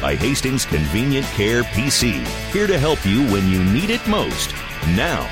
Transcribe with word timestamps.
by 0.00 0.14
Hastings 0.14 0.64
Convenient 0.64 1.26
Care 1.26 1.62
PC, 1.62 2.24
here 2.52 2.66
to 2.66 2.78
help 2.78 3.04
you 3.06 3.24
when 3.32 3.48
you 3.48 3.62
need 3.64 3.90
it 3.90 4.06
most. 4.06 4.52
Now, 4.96 5.28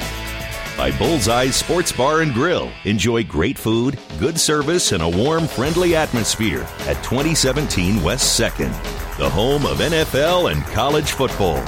by 0.76 0.90
Bullseye 0.98 1.50
Sports 1.50 1.92
Bar 1.92 2.22
and 2.22 2.32
Grill. 2.32 2.70
Enjoy 2.84 3.22
great 3.22 3.58
food, 3.58 3.98
good 4.18 4.38
service, 4.38 4.92
and 4.92 5.02
a 5.02 5.08
warm, 5.08 5.46
friendly 5.46 5.94
atmosphere 5.94 6.66
at 6.80 7.02
2017 7.04 8.02
West 8.02 8.40
2nd, 8.40 8.70
the 9.18 9.28
home 9.28 9.66
of 9.66 9.78
NFL 9.78 10.50
and 10.50 10.62
college 10.72 11.12
football. 11.12 11.58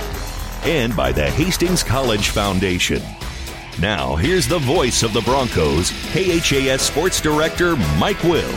And 0.65 0.97
by 0.97 1.13
the 1.13 1.31
Hastings 1.31 1.83
College 1.83 2.31
Foundation. 2.31 3.03
Now, 3.81 4.17
here's 4.17 4.49
the 4.49 4.61
voice 4.61 5.03
of 5.03 5.13
the 5.13 5.21
Broncos, 5.21 5.91
KHAS 6.13 6.81
Sports 6.81 7.21
Director 7.21 7.77
Mike 7.99 8.23
Will. 8.23 8.55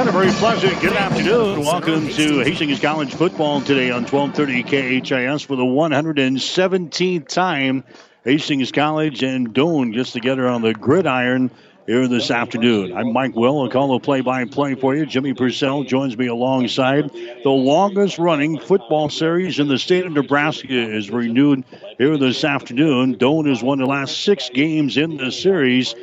And 0.00 0.08
a 0.08 0.12
very 0.12 0.30
pleasant 0.30 0.80
good 0.80 0.94
afternoon. 0.94 1.60
Welcome 1.60 2.08
to 2.08 2.38
Hastings 2.38 2.80
College 2.80 3.12
football 3.12 3.60
today 3.60 3.90
on 3.90 4.06
1230 4.06 4.62
KHAS 5.02 5.42
for 5.42 5.56
the 5.56 5.62
117th 5.62 7.28
time. 7.28 7.84
Hastings 8.24 8.72
College 8.72 9.22
and 9.22 9.52
Doane 9.52 9.92
just 9.92 10.14
together 10.14 10.48
on 10.48 10.62
the 10.62 10.72
gridiron 10.72 11.50
here 11.86 12.08
this 12.08 12.30
afternoon. 12.30 12.96
I'm 12.96 13.12
Mike 13.12 13.36
Will. 13.36 13.60
I'll 13.60 13.68
call 13.68 13.92
the 13.92 13.98
play-by-play 13.98 14.76
for 14.76 14.94
you. 14.94 15.04
Jimmy 15.04 15.34
Purcell 15.34 15.84
joins 15.84 16.16
me 16.16 16.28
alongside. 16.28 17.10
The 17.42 17.50
longest-running 17.50 18.60
football 18.60 19.10
series 19.10 19.58
in 19.58 19.68
the 19.68 19.78
state 19.78 20.06
of 20.06 20.12
Nebraska 20.12 20.72
is 20.72 21.10
renewed 21.10 21.62
here 21.98 22.16
this 22.16 22.42
afternoon. 22.42 23.16
Doane 23.16 23.50
has 23.50 23.62
won 23.62 23.78
the 23.78 23.86
last 23.86 24.22
six 24.22 24.48
games 24.48 24.96
in 24.96 25.18
the 25.18 25.30
series. 25.30 25.94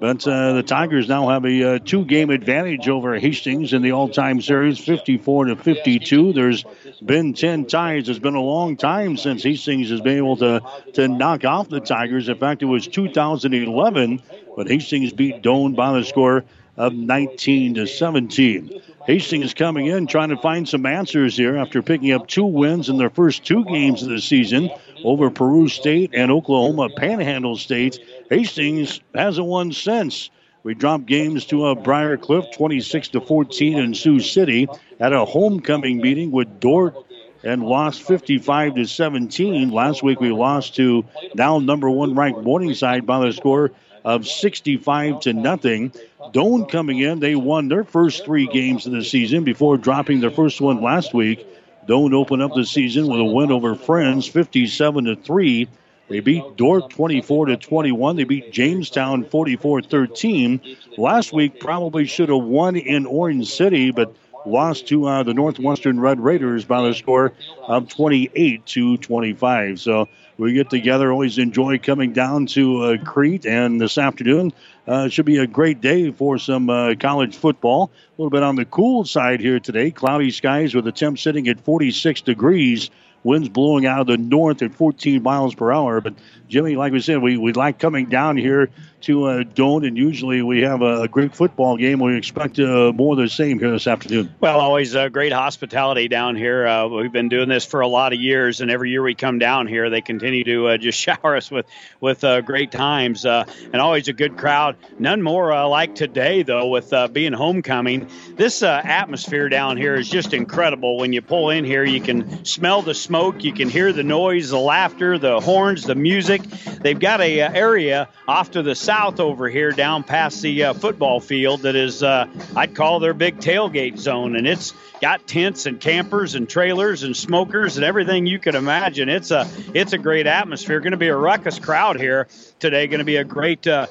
But 0.00 0.26
uh, 0.26 0.54
the 0.54 0.62
Tigers 0.62 1.08
now 1.08 1.28
have 1.28 1.44
a 1.44 1.76
uh, 1.76 1.78
two-game 1.78 2.30
advantage 2.30 2.88
over 2.88 3.18
Hastings 3.18 3.72
in 3.72 3.82
the 3.82 3.92
all-time 3.92 4.40
series, 4.40 4.78
54 4.78 5.46
to 5.46 5.56
52. 5.56 6.32
There's 6.32 6.64
been 7.04 7.32
10 7.32 7.66
ties. 7.66 8.08
It's 8.08 8.18
been 8.18 8.34
a 8.34 8.40
long 8.40 8.76
time 8.76 9.16
since 9.16 9.42
Hastings 9.42 9.90
has 9.90 10.00
been 10.00 10.16
able 10.16 10.36
to 10.38 10.62
to 10.94 11.08
knock 11.08 11.44
off 11.44 11.68
the 11.68 11.80
Tigers. 11.80 12.28
In 12.28 12.36
fact, 12.36 12.62
it 12.62 12.66
was 12.66 12.86
2011, 12.86 14.18
when 14.54 14.66
Hastings 14.66 15.12
beat 15.12 15.42
Doane 15.42 15.74
by 15.74 15.92
the 15.92 16.04
score 16.04 16.44
of 16.76 16.92
19 16.92 17.74
to 17.74 17.86
17. 17.86 18.82
Hastings 19.06 19.54
coming 19.54 19.86
in 19.86 20.06
trying 20.06 20.30
to 20.30 20.36
find 20.36 20.68
some 20.68 20.86
answers 20.86 21.36
here 21.36 21.56
after 21.56 21.82
picking 21.82 22.12
up 22.12 22.26
two 22.26 22.46
wins 22.46 22.88
in 22.88 22.96
their 22.96 23.10
first 23.10 23.44
two 23.44 23.64
games 23.64 24.02
of 24.02 24.08
the 24.08 24.20
season 24.20 24.70
over 25.04 25.30
Peru 25.30 25.68
State 25.68 26.10
and 26.14 26.32
Oklahoma 26.32 26.88
Panhandle 26.96 27.56
State. 27.56 27.98
Hastings 28.30 29.00
hasn't 29.14 29.46
won 29.46 29.72
since. 29.72 30.30
We 30.64 30.74
dropped 30.74 31.04
games 31.06 31.44
to 31.46 31.66
a 31.66 31.74
Briar 31.76 32.16
Cliff 32.16 32.46
26 32.56 33.08
to 33.08 33.20
14 33.20 33.78
in 33.78 33.94
Sioux 33.94 34.20
City 34.20 34.66
at 34.98 35.12
a 35.12 35.24
homecoming 35.24 35.98
meeting 35.98 36.30
with 36.30 36.58
Dordt 36.58 36.96
and 37.44 37.62
lost 37.62 38.02
55 38.02 38.76
to 38.76 38.86
17. 38.86 39.70
Last 39.70 40.02
week 40.02 40.20
we 40.20 40.32
lost 40.32 40.76
to 40.76 41.04
now 41.34 41.58
number 41.58 41.90
one 41.90 42.14
ranked 42.14 42.42
Morningside 42.42 43.04
by 43.04 43.26
the 43.26 43.32
score 43.32 43.72
of 44.04 44.26
65 44.26 45.20
to 45.20 45.32
nothing. 45.34 45.92
Doane 46.32 46.68
coming 46.70 46.98
in, 46.98 47.20
they 47.20 47.34
won 47.34 47.68
their 47.68 47.84
first 47.84 48.24
three 48.24 48.46
games 48.46 48.86
of 48.86 48.92
the 48.92 49.04
season 49.04 49.44
before 49.44 49.76
dropping 49.76 50.20
their 50.20 50.30
first 50.30 50.60
one 50.60 50.82
last 50.82 51.12
week. 51.12 51.46
Doane 51.86 52.14
opened 52.14 52.42
up 52.42 52.54
the 52.54 52.64
season 52.64 53.06
with 53.06 53.20
a 53.20 53.24
win 53.24 53.52
over 53.52 53.74
Friends, 53.74 54.26
57 54.26 55.04
to 55.04 55.16
three. 55.16 55.68
They 56.08 56.20
beat 56.20 56.56
Dordt 56.56 56.90
24 56.90 57.46
to 57.46 57.56
21. 57.56 58.16
They 58.16 58.24
beat 58.24 58.52
Jamestown 58.52 59.24
44 59.24 59.82
13. 59.82 60.76
Last 60.98 61.32
week 61.32 61.60
probably 61.60 62.06
should 62.06 62.28
have 62.28 62.42
won 62.42 62.76
in 62.76 63.06
Orange 63.06 63.50
City, 63.50 63.90
but 63.90 64.14
lost 64.46 64.88
to 64.88 65.06
uh, 65.06 65.22
the 65.22 65.32
Northwestern 65.32 65.98
Red 65.98 66.20
Raiders 66.20 66.64
by 66.64 66.86
the 66.86 66.94
score 66.94 67.32
of 67.66 67.88
28 67.88 68.66
to 68.66 68.96
25. 68.98 69.80
So 69.80 70.08
we 70.36 70.52
get 70.52 70.68
together. 70.70 71.10
Always 71.10 71.38
enjoy 71.38 71.78
coming 71.78 72.12
down 72.12 72.46
to 72.48 72.82
uh, 72.82 72.96
Crete, 73.04 73.46
and 73.46 73.80
this 73.80 73.96
afternoon 73.96 74.52
uh, 74.86 75.08
should 75.08 75.26
be 75.26 75.38
a 75.38 75.46
great 75.46 75.80
day 75.80 76.10
for 76.10 76.38
some 76.38 76.68
uh, 76.68 76.94
college 76.98 77.36
football. 77.36 77.90
A 77.94 78.22
little 78.22 78.30
bit 78.30 78.42
on 78.42 78.56
the 78.56 78.64
cool 78.64 79.04
side 79.04 79.40
here 79.40 79.60
today. 79.60 79.90
Cloudy 79.90 80.30
skies 80.30 80.74
with 80.74 80.86
a 80.86 80.92
temp 80.92 81.18
sitting 81.18 81.48
at 81.48 81.60
46 81.60 82.20
degrees. 82.22 82.90
Winds 83.22 83.48
blowing 83.48 83.86
out 83.86 84.00
of 84.02 84.06
the 84.06 84.18
north 84.18 84.60
at 84.60 84.74
14 84.74 85.22
miles 85.22 85.54
per 85.54 85.72
hour. 85.72 86.00
But 86.02 86.14
Jimmy, 86.48 86.76
like 86.76 86.92
we 86.92 87.00
said, 87.00 87.22
we, 87.22 87.38
we 87.38 87.52
like 87.54 87.78
coming 87.78 88.06
down 88.06 88.36
here 88.36 88.68
to 89.04 89.26
uh, 89.26 89.42
Doane, 89.42 89.86
and 89.86 89.96
usually 89.96 90.40
we 90.42 90.62
have 90.62 90.82
a, 90.82 91.06
great 91.08 91.34
football 91.36 91.76
game. 91.76 92.00
We 92.00 92.16
expect 92.16 92.58
uh, 92.58 92.90
more 92.92 93.12
of 93.12 93.18
the 93.18 93.28
same 93.28 93.58
here 93.58 93.70
this 93.70 93.86
afternoon. 93.86 94.34
Well, 94.40 94.58
always 94.58 94.96
uh, 94.96 95.10
great 95.10 95.32
hospitality 95.32 96.08
down 96.08 96.34
here. 96.34 96.66
Uh, 96.66 96.88
we've 96.88 97.12
been 97.12 97.28
doing 97.28 97.48
this 97.48 97.64
for 97.64 97.80
a 97.82 97.86
lot 97.86 98.14
of 98.14 98.20
years, 98.20 98.62
and 98.62 98.70
every 98.70 98.90
year 98.90 99.02
we 99.02 99.14
come 99.14 99.38
down 99.38 99.66
here, 99.66 99.90
they 99.90 100.00
continue 100.00 100.42
to 100.44 100.68
uh, 100.68 100.76
just 100.78 100.98
shower 101.04 101.36
us 101.36 101.50
with 101.50 101.66
with 102.00 102.24
uh, 102.24 102.40
great 102.40 102.72
times 102.72 103.26
uh, 103.26 103.44
and 103.72 103.76
always 103.76 104.08
a 104.08 104.12
good 104.12 104.38
crowd. 104.38 104.76
None 104.98 105.22
more 105.22 105.52
like 105.68 105.94
today, 105.94 106.42
though, 106.42 106.68
with 106.68 106.92
being 107.12 107.34
homecoming. 107.34 108.08
This 108.36 108.62
atmosphere 108.62 109.48
down 109.50 109.76
here 109.76 109.94
is 109.94 110.08
just 110.08 110.32
incredible. 110.32 110.96
When 110.96 111.12
you 111.12 111.20
pull 111.20 111.50
in 111.50 111.64
here, 111.64 111.84
you 111.84 112.00
can 112.00 112.44
smell 112.44 112.80
the 112.80 112.94
smoke, 112.94 113.44
you 113.44 113.52
can 113.52 113.68
hear 113.68 113.92
the 113.92 114.02
noise, 114.02 114.48
the 114.48 114.58
laughter, 114.58 115.18
the 115.18 115.40
horns, 115.40 115.84
the 115.84 115.94
music. 115.94 116.42
They've 116.80 116.98
got 116.98 117.20
a 117.20 117.40
area 117.40 118.08
off 118.26 118.52
to 118.52 118.62
the 118.62 118.74
south 118.74 118.93
south 118.94 119.18
over 119.18 119.48
here 119.48 119.72
down 119.72 120.04
past 120.04 120.40
the 120.40 120.62
uh, 120.62 120.72
football 120.72 121.18
field 121.18 121.62
that 121.62 121.74
is, 121.74 122.00
uh, 122.00 122.28
I'd 122.54 122.76
call 122.76 123.00
their 123.00 123.12
big 123.12 123.38
tailgate 123.38 123.98
zone. 123.98 124.36
And 124.36 124.46
it's 124.46 124.72
got 125.00 125.26
tents 125.26 125.66
and 125.66 125.80
campers 125.80 126.36
and 126.36 126.48
trailers 126.48 127.02
and 127.02 127.16
smokers 127.16 127.76
and 127.76 127.84
everything 127.84 128.26
you 128.26 128.38
can 128.38 128.54
imagine. 128.54 129.08
It's 129.08 129.32
a, 129.32 129.50
it's 129.74 129.94
a 129.94 129.98
great 129.98 130.28
atmosphere. 130.28 130.78
Going 130.78 130.92
to 130.92 130.96
be 130.96 131.08
a 131.08 131.16
ruckus 131.16 131.58
crowd 131.58 131.98
here 131.98 132.28
today. 132.60 132.86
Going 132.86 133.00
to 133.00 133.04
be 133.04 133.16
a 133.16 133.24
great, 133.24 133.66
uh, 133.66 133.88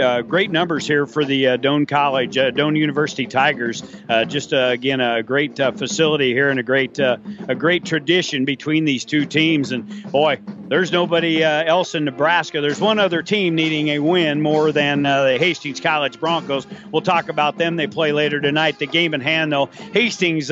uh, 0.00 0.22
great 0.22 0.50
numbers 0.50 0.86
here 0.86 1.06
for 1.06 1.24
the 1.24 1.48
uh, 1.48 1.56
Doane 1.56 1.86
College, 1.88 2.36
uh, 2.36 2.50
Doane 2.50 2.76
University 2.76 3.26
Tigers. 3.26 3.82
Uh, 4.08 4.24
just 4.24 4.52
uh, 4.52 4.68
again 4.72 5.00
a 5.00 5.22
great 5.22 5.56
facility 5.56 6.32
here 6.32 6.50
and 6.50 6.60
a 6.60 6.62
great 6.62 6.98
a 6.98 7.54
great 7.56 7.84
tradition 7.84 8.44
between 8.44 8.84
these 8.84 9.04
two 9.04 9.24
teams. 9.24 9.72
And 9.72 10.10
boy, 10.10 10.38
there's 10.68 10.92
nobody 10.92 11.42
else 11.42 11.94
in 11.94 12.04
Nebraska. 12.04 12.60
There's 12.60 12.80
one 12.80 12.98
other 12.98 13.22
team 13.22 13.54
needing 13.54 13.88
a 13.88 13.98
win 13.98 14.42
more 14.42 14.72
than 14.72 15.02
the 15.02 15.36
Hastings 15.38 15.80
College 15.80 16.20
Broncos. 16.20 16.66
We'll 16.92 17.02
talk 17.02 17.28
about 17.28 17.58
them. 17.58 17.76
They 17.76 17.86
play 17.86 18.12
later 18.12 18.40
tonight. 18.40 18.78
The 18.78 18.86
game 18.86 19.14
in 19.14 19.20
hand, 19.20 19.52
though, 19.52 19.66
Hastings. 19.92 20.48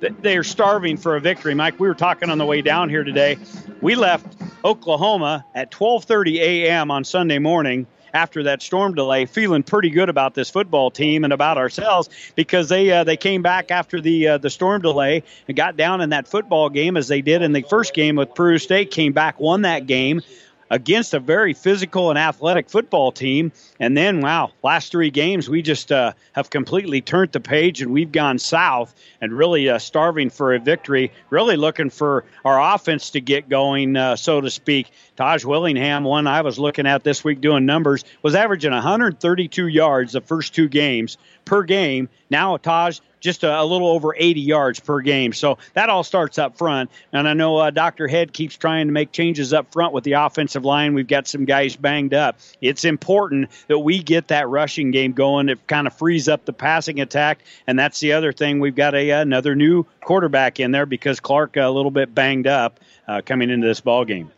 they're 0.00 0.44
starving 0.44 0.96
for 0.96 1.16
a 1.16 1.20
victory, 1.20 1.54
Mike. 1.54 1.78
We 1.78 1.88
were 1.88 1.94
talking 1.94 2.30
on 2.30 2.38
the 2.38 2.46
way 2.46 2.62
down 2.62 2.88
here 2.88 3.04
today. 3.04 3.38
We 3.80 3.94
left 3.94 4.26
Oklahoma 4.64 5.44
at 5.54 5.70
12:30 5.70 6.38
a.m. 6.40 6.90
on 6.90 7.04
Sunday 7.04 7.38
morning 7.38 7.86
after 8.14 8.44
that 8.44 8.62
storm 8.62 8.94
delay, 8.94 9.26
feeling 9.26 9.62
pretty 9.62 9.90
good 9.90 10.08
about 10.08 10.34
this 10.34 10.50
football 10.50 10.90
team 10.90 11.24
and 11.24 11.32
about 11.32 11.58
ourselves 11.58 12.08
because 12.34 12.68
they 12.68 12.90
uh, 12.90 13.04
they 13.04 13.16
came 13.16 13.42
back 13.42 13.70
after 13.70 14.00
the 14.00 14.28
uh, 14.28 14.38
the 14.38 14.50
storm 14.50 14.82
delay 14.82 15.22
and 15.48 15.56
got 15.56 15.76
down 15.76 16.00
in 16.00 16.10
that 16.10 16.28
football 16.28 16.68
game 16.68 16.96
as 16.96 17.08
they 17.08 17.22
did 17.22 17.42
in 17.42 17.52
the 17.52 17.62
first 17.62 17.94
game 17.94 18.16
with 18.16 18.34
Peru 18.34 18.58
State. 18.58 18.90
Came 18.90 19.12
back, 19.12 19.40
won 19.40 19.62
that 19.62 19.86
game 19.86 20.22
against 20.72 21.12
a 21.12 21.20
very 21.20 21.52
physical 21.52 22.08
and 22.08 22.18
athletic 22.18 22.70
football 22.70 23.12
team. 23.12 23.52
And 23.78 23.94
then, 23.94 24.22
wow, 24.22 24.52
last 24.62 24.90
three 24.90 25.10
games, 25.10 25.46
we 25.48 25.60
just 25.60 25.92
uh, 25.92 26.14
have 26.32 26.48
completely 26.48 27.02
turned 27.02 27.32
the 27.32 27.40
page 27.40 27.82
and 27.82 27.92
we've 27.92 28.10
gone 28.10 28.38
south 28.38 28.94
and 29.20 29.34
really 29.34 29.68
uh, 29.68 29.78
starving 29.78 30.30
for 30.30 30.54
a 30.54 30.58
victory, 30.58 31.12
really 31.28 31.56
looking 31.56 31.90
for 31.90 32.24
our 32.42 32.74
offense 32.74 33.10
to 33.10 33.20
get 33.20 33.50
going, 33.50 33.96
uh, 33.96 34.16
so 34.16 34.40
to 34.40 34.50
speak. 34.50 34.90
Taj 35.14 35.44
Willingham, 35.44 36.04
one 36.04 36.26
I 36.26 36.40
was 36.40 36.58
looking 36.58 36.86
at 36.86 37.04
this 37.04 37.22
week 37.22 37.42
doing 37.42 37.66
numbers, 37.66 38.02
was 38.22 38.34
averaging 38.34 38.72
132 38.72 39.66
yards 39.66 40.14
the 40.14 40.22
first 40.22 40.54
two 40.54 40.68
games 40.68 41.18
per 41.44 41.64
game. 41.64 42.08
Now, 42.30 42.56
Taj, 42.56 43.00
just 43.22 43.44
a, 43.44 43.60
a, 43.60 43.64
little 43.64 43.88
over 43.88 44.14
80 44.14 44.40
yards 44.40 44.80
per 44.80 45.00
game. 45.00 45.32
So 45.32 45.56
that 45.72 45.88
all 45.88 46.02
starts 46.02 46.38
up 46.38 46.58
front. 46.58 46.90
And 47.12 47.26
I 47.26 47.32
know 47.32 47.56
uh, 47.56 47.70
Dr. 47.70 48.08
Head 48.08 48.32
keeps 48.32 48.56
trying 48.56 48.88
to 48.88 48.92
make 48.92 49.12
changes 49.12 49.52
up 49.52 49.72
front 49.72 49.94
with 49.94 50.04
the 50.04 50.12
offensive 50.12 50.64
line. 50.64 50.92
We've 50.92 51.06
got 51.06 51.26
some 51.26 51.46
guys 51.46 51.76
banged 51.76 52.12
up. 52.12 52.38
It's 52.60 52.84
important 52.84 53.50
that 53.68 53.78
we 53.78 54.02
get 54.02 54.28
that 54.28 54.48
rushing 54.48 54.90
game 54.90 55.12
going. 55.12 55.48
It 55.48 55.66
kind 55.66 55.86
of 55.86 55.94
frees 55.94 56.28
up 56.28 56.44
the 56.44 56.52
passing 56.52 57.00
attack. 57.00 57.38
And 57.66 57.78
that's 57.78 58.00
the 58.00 58.12
other 58.12 58.32
thing. 58.32 58.60
We've 58.60 58.74
got 58.74 58.94
a, 58.94 59.10
another 59.10 59.54
new 59.54 59.86
quarterback 60.02 60.60
in 60.60 60.72
there 60.72 60.86
because 60.86 61.20
Clark 61.20 61.56
a 61.56 61.68
little 61.68 61.90
bit 61.90 62.14
banged 62.14 62.46
up 62.46 62.80
uh, 63.06 63.22
coming 63.24 63.50
into 63.50 63.66
this 63.66 63.80
ball 63.80 64.04
game. 64.04 64.30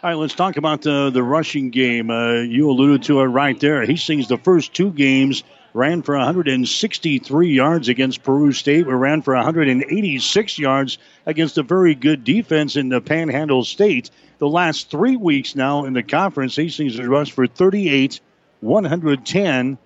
All 0.00 0.10
right, 0.10 0.16
let's 0.16 0.34
talk 0.34 0.56
about 0.56 0.82
the, 0.82 1.10
the 1.10 1.24
rushing 1.24 1.70
game. 1.70 2.08
Uh, 2.08 2.34
you 2.34 2.70
alluded 2.70 3.02
to 3.04 3.20
it 3.20 3.24
right 3.24 3.58
there. 3.58 3.84
Hastings 3.84 4.28
the 4.28 4.38
first 4.38 4.72
two 4.72 4.92
games 4.92 5.42
ran 5.78 6.02
for 6.02 6.16
163 6.16 7.48
yards 7.48 7.88
against 7.88 8.24
Peru 8.24 8.50
State. 8.50 8.84
We 8.84 8.94
ran 8.94 9.22
for 9.22 9.36
186 9.36 10.58
yards 10.58 10.98
against 11.24 11.56
a 11.56 11.62
very 11.62 11.94
good 11.94 12.24
defense 12.24 12.74
in 12.74 12.88
the 12.88 13.00
Panhandle 13.00 13.62
State. 13.62 14.10
The 14.38 14.48
last 14.48 14.90
three 14.90 15.14
weeks 15.14 15.54
now 15.54 15.84
in 15.84 15.92
the 15.92 16.02
conference, 16.02 16.56
Hastings 16.56 16.98
has 16.98 17.06
rushed 17.06 17.32
for 17.32 17.46
38, 17.46 18.20
110, 18.60 19.78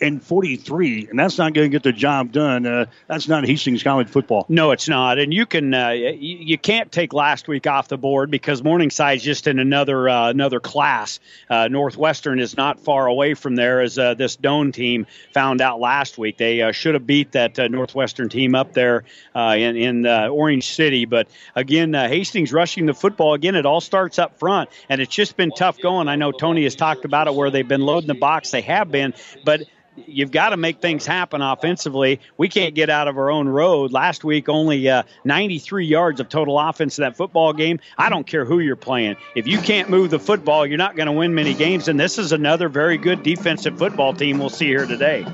and 0.00 0.22
43, 0.22 1.08
and 1.10 1.18
that's 1.18 1.38
not 1.38 1.54
going 1.54 1.70
to 1.70 1.74
get 1.74 1.82
the 1.82 1.92
job 1.92 2.32
done. 2.32 2.66
Uh, 2.66 2.86
that's 3.06 3.28
not 3.28 3.44
Hastings 3.44 3.82
College 3.82 4.08
football. 4.08 4.46
No, 4.48 4.70
it's 4.70 4.88
not. 4.88 5.18
And 5.18 5.32
you 5.32 5.46
can 5.46 5.74
uh, 5.74 5.90
you, 5.90 6.38
you, 6.38 6.58
can't 6.58 6.90
take 6.90 7.12
last 7.12 7.48
week 7.48 7.66
off 7.66 7.88
the 7.88 7.98
board 7.98 8.30
because 8.30 8.62
Morningside's 8.62 9.22
just 9.22 9.46
in 9.46 9.58
another 9.58 10.08
uh, 10.08 10.30
another 10.30 10.60
class. 10.60 11.20
Uh, 11.48 11.68
Northwestern 11.68 12.40
is 12.40 12.56
not 12.56 12.80
far 12.80 13.06
away 13.06 13.34
from 13.34 13.56
there, 13.56 13.80
as 13.80 13.98
uh, 13.98 14.14
this 14.14 14.36
Doane 14.36 14.72
team 14.72 15.06
found 15.32 15.60
out 15.60 15.80
last 15.80 16.18
week. 16.18 16.36
They 16.36 16.62
uh, 16.62 16.72
should 16.72 16.94
have 16.94 17.06
beat 17.06 17.32
that 17.32 17.58
Northwestern 17.70 18.28
team 18.28 18.54
up 18.54 18.72
there 18.72 19.04
in 19.34 19.76
in 19.76 20.06
Orange 20.06 20.70
City, 20.70 21.04
but 21.04 21.28
again, 21.54 21.94
Hastings 21.94 22.52
rushing 22.52 22.86
the 22.86 22.94
football 22.94 23.34
again. 23.34 23.54
It 23.54 23.66
all 23.66 23.80
starts 23.80 24.18
up 24.18 24.38
front, 24.38 24.70
and 24.88 25.00
it's 25.00 25.14
just 25.14 25.36
been 25.36 25.50
tough 25.50 25.78
going. 25.80 26.08
I 26.08 26.16
know 26.16 26.32
Tony 26.32 26.64
has 26.64 26.76
talked 26.76 27.04
about 27.04 27.26
it 27.26 27.34
where 27.34 27.50
they've 27.50 27.66
been 27.66 27.82
loading 27.82 28.08
the 28.08 28.14
box. 28.14 28.50
They 28.50 28.62
have 28.62 28.90
been, 28.90 29.14
but 29.44 29.62
you've 30.06 30.30
got 30.30 30.50
to 30.50 30.56
make 30.56 30.80
things 30.80 31.06
happen 31.06 31.42
offensively. 31.42 32.20
We 32.36 32.48
can't 32.48 32.74
get 32.74 32.90
out 32.90 33.08
of 33.08 33.18
our 33.18 33.30
own 33.30 33.48
road. 33.48 33.92
Last 33.92 34.24
week, 34.24 34.48
only 34.48 34.88
uh, 34.88 35.02
93 35.24 35.86
yards 35.86 36.20
of 36.20 36.28
total 36.28 36.58
offense 36.58 36.98
in 36.98 37.02
that 37.02 37.16
football 37.16 37.52
game. 37.52 37.80
I 37.96 38.08
don't 38.08 38.26
care 38.26 38.44
who 38.44 38.60
you're 38.60 38.76
playing. 38.76 39.16
If 39.34 39.46
you 39.46 39.58
can't 39.58 39.90
move 39.90 40.10
the 40.10 40.18
football, 40.18 40.66
you're 40.66 40.78
not 40.78 40.96
going 40.96 41.06
to 41.06 41.12
win 41.12 41.34
many 41.34 41.54
games. 41.54 41.88
And 41.88 41.98
this 41.98 42.18
is 42.18 42.32
another 42.32 42.68
very 42.68 42.98
good 42.98 43.22
defensive 43.22 43.78
football 43.78 44.14
team 44.14 44.38
we'll 44.38 44.50
see 44.50 44.66
here 44.66 44.86
today. 44.86 45.24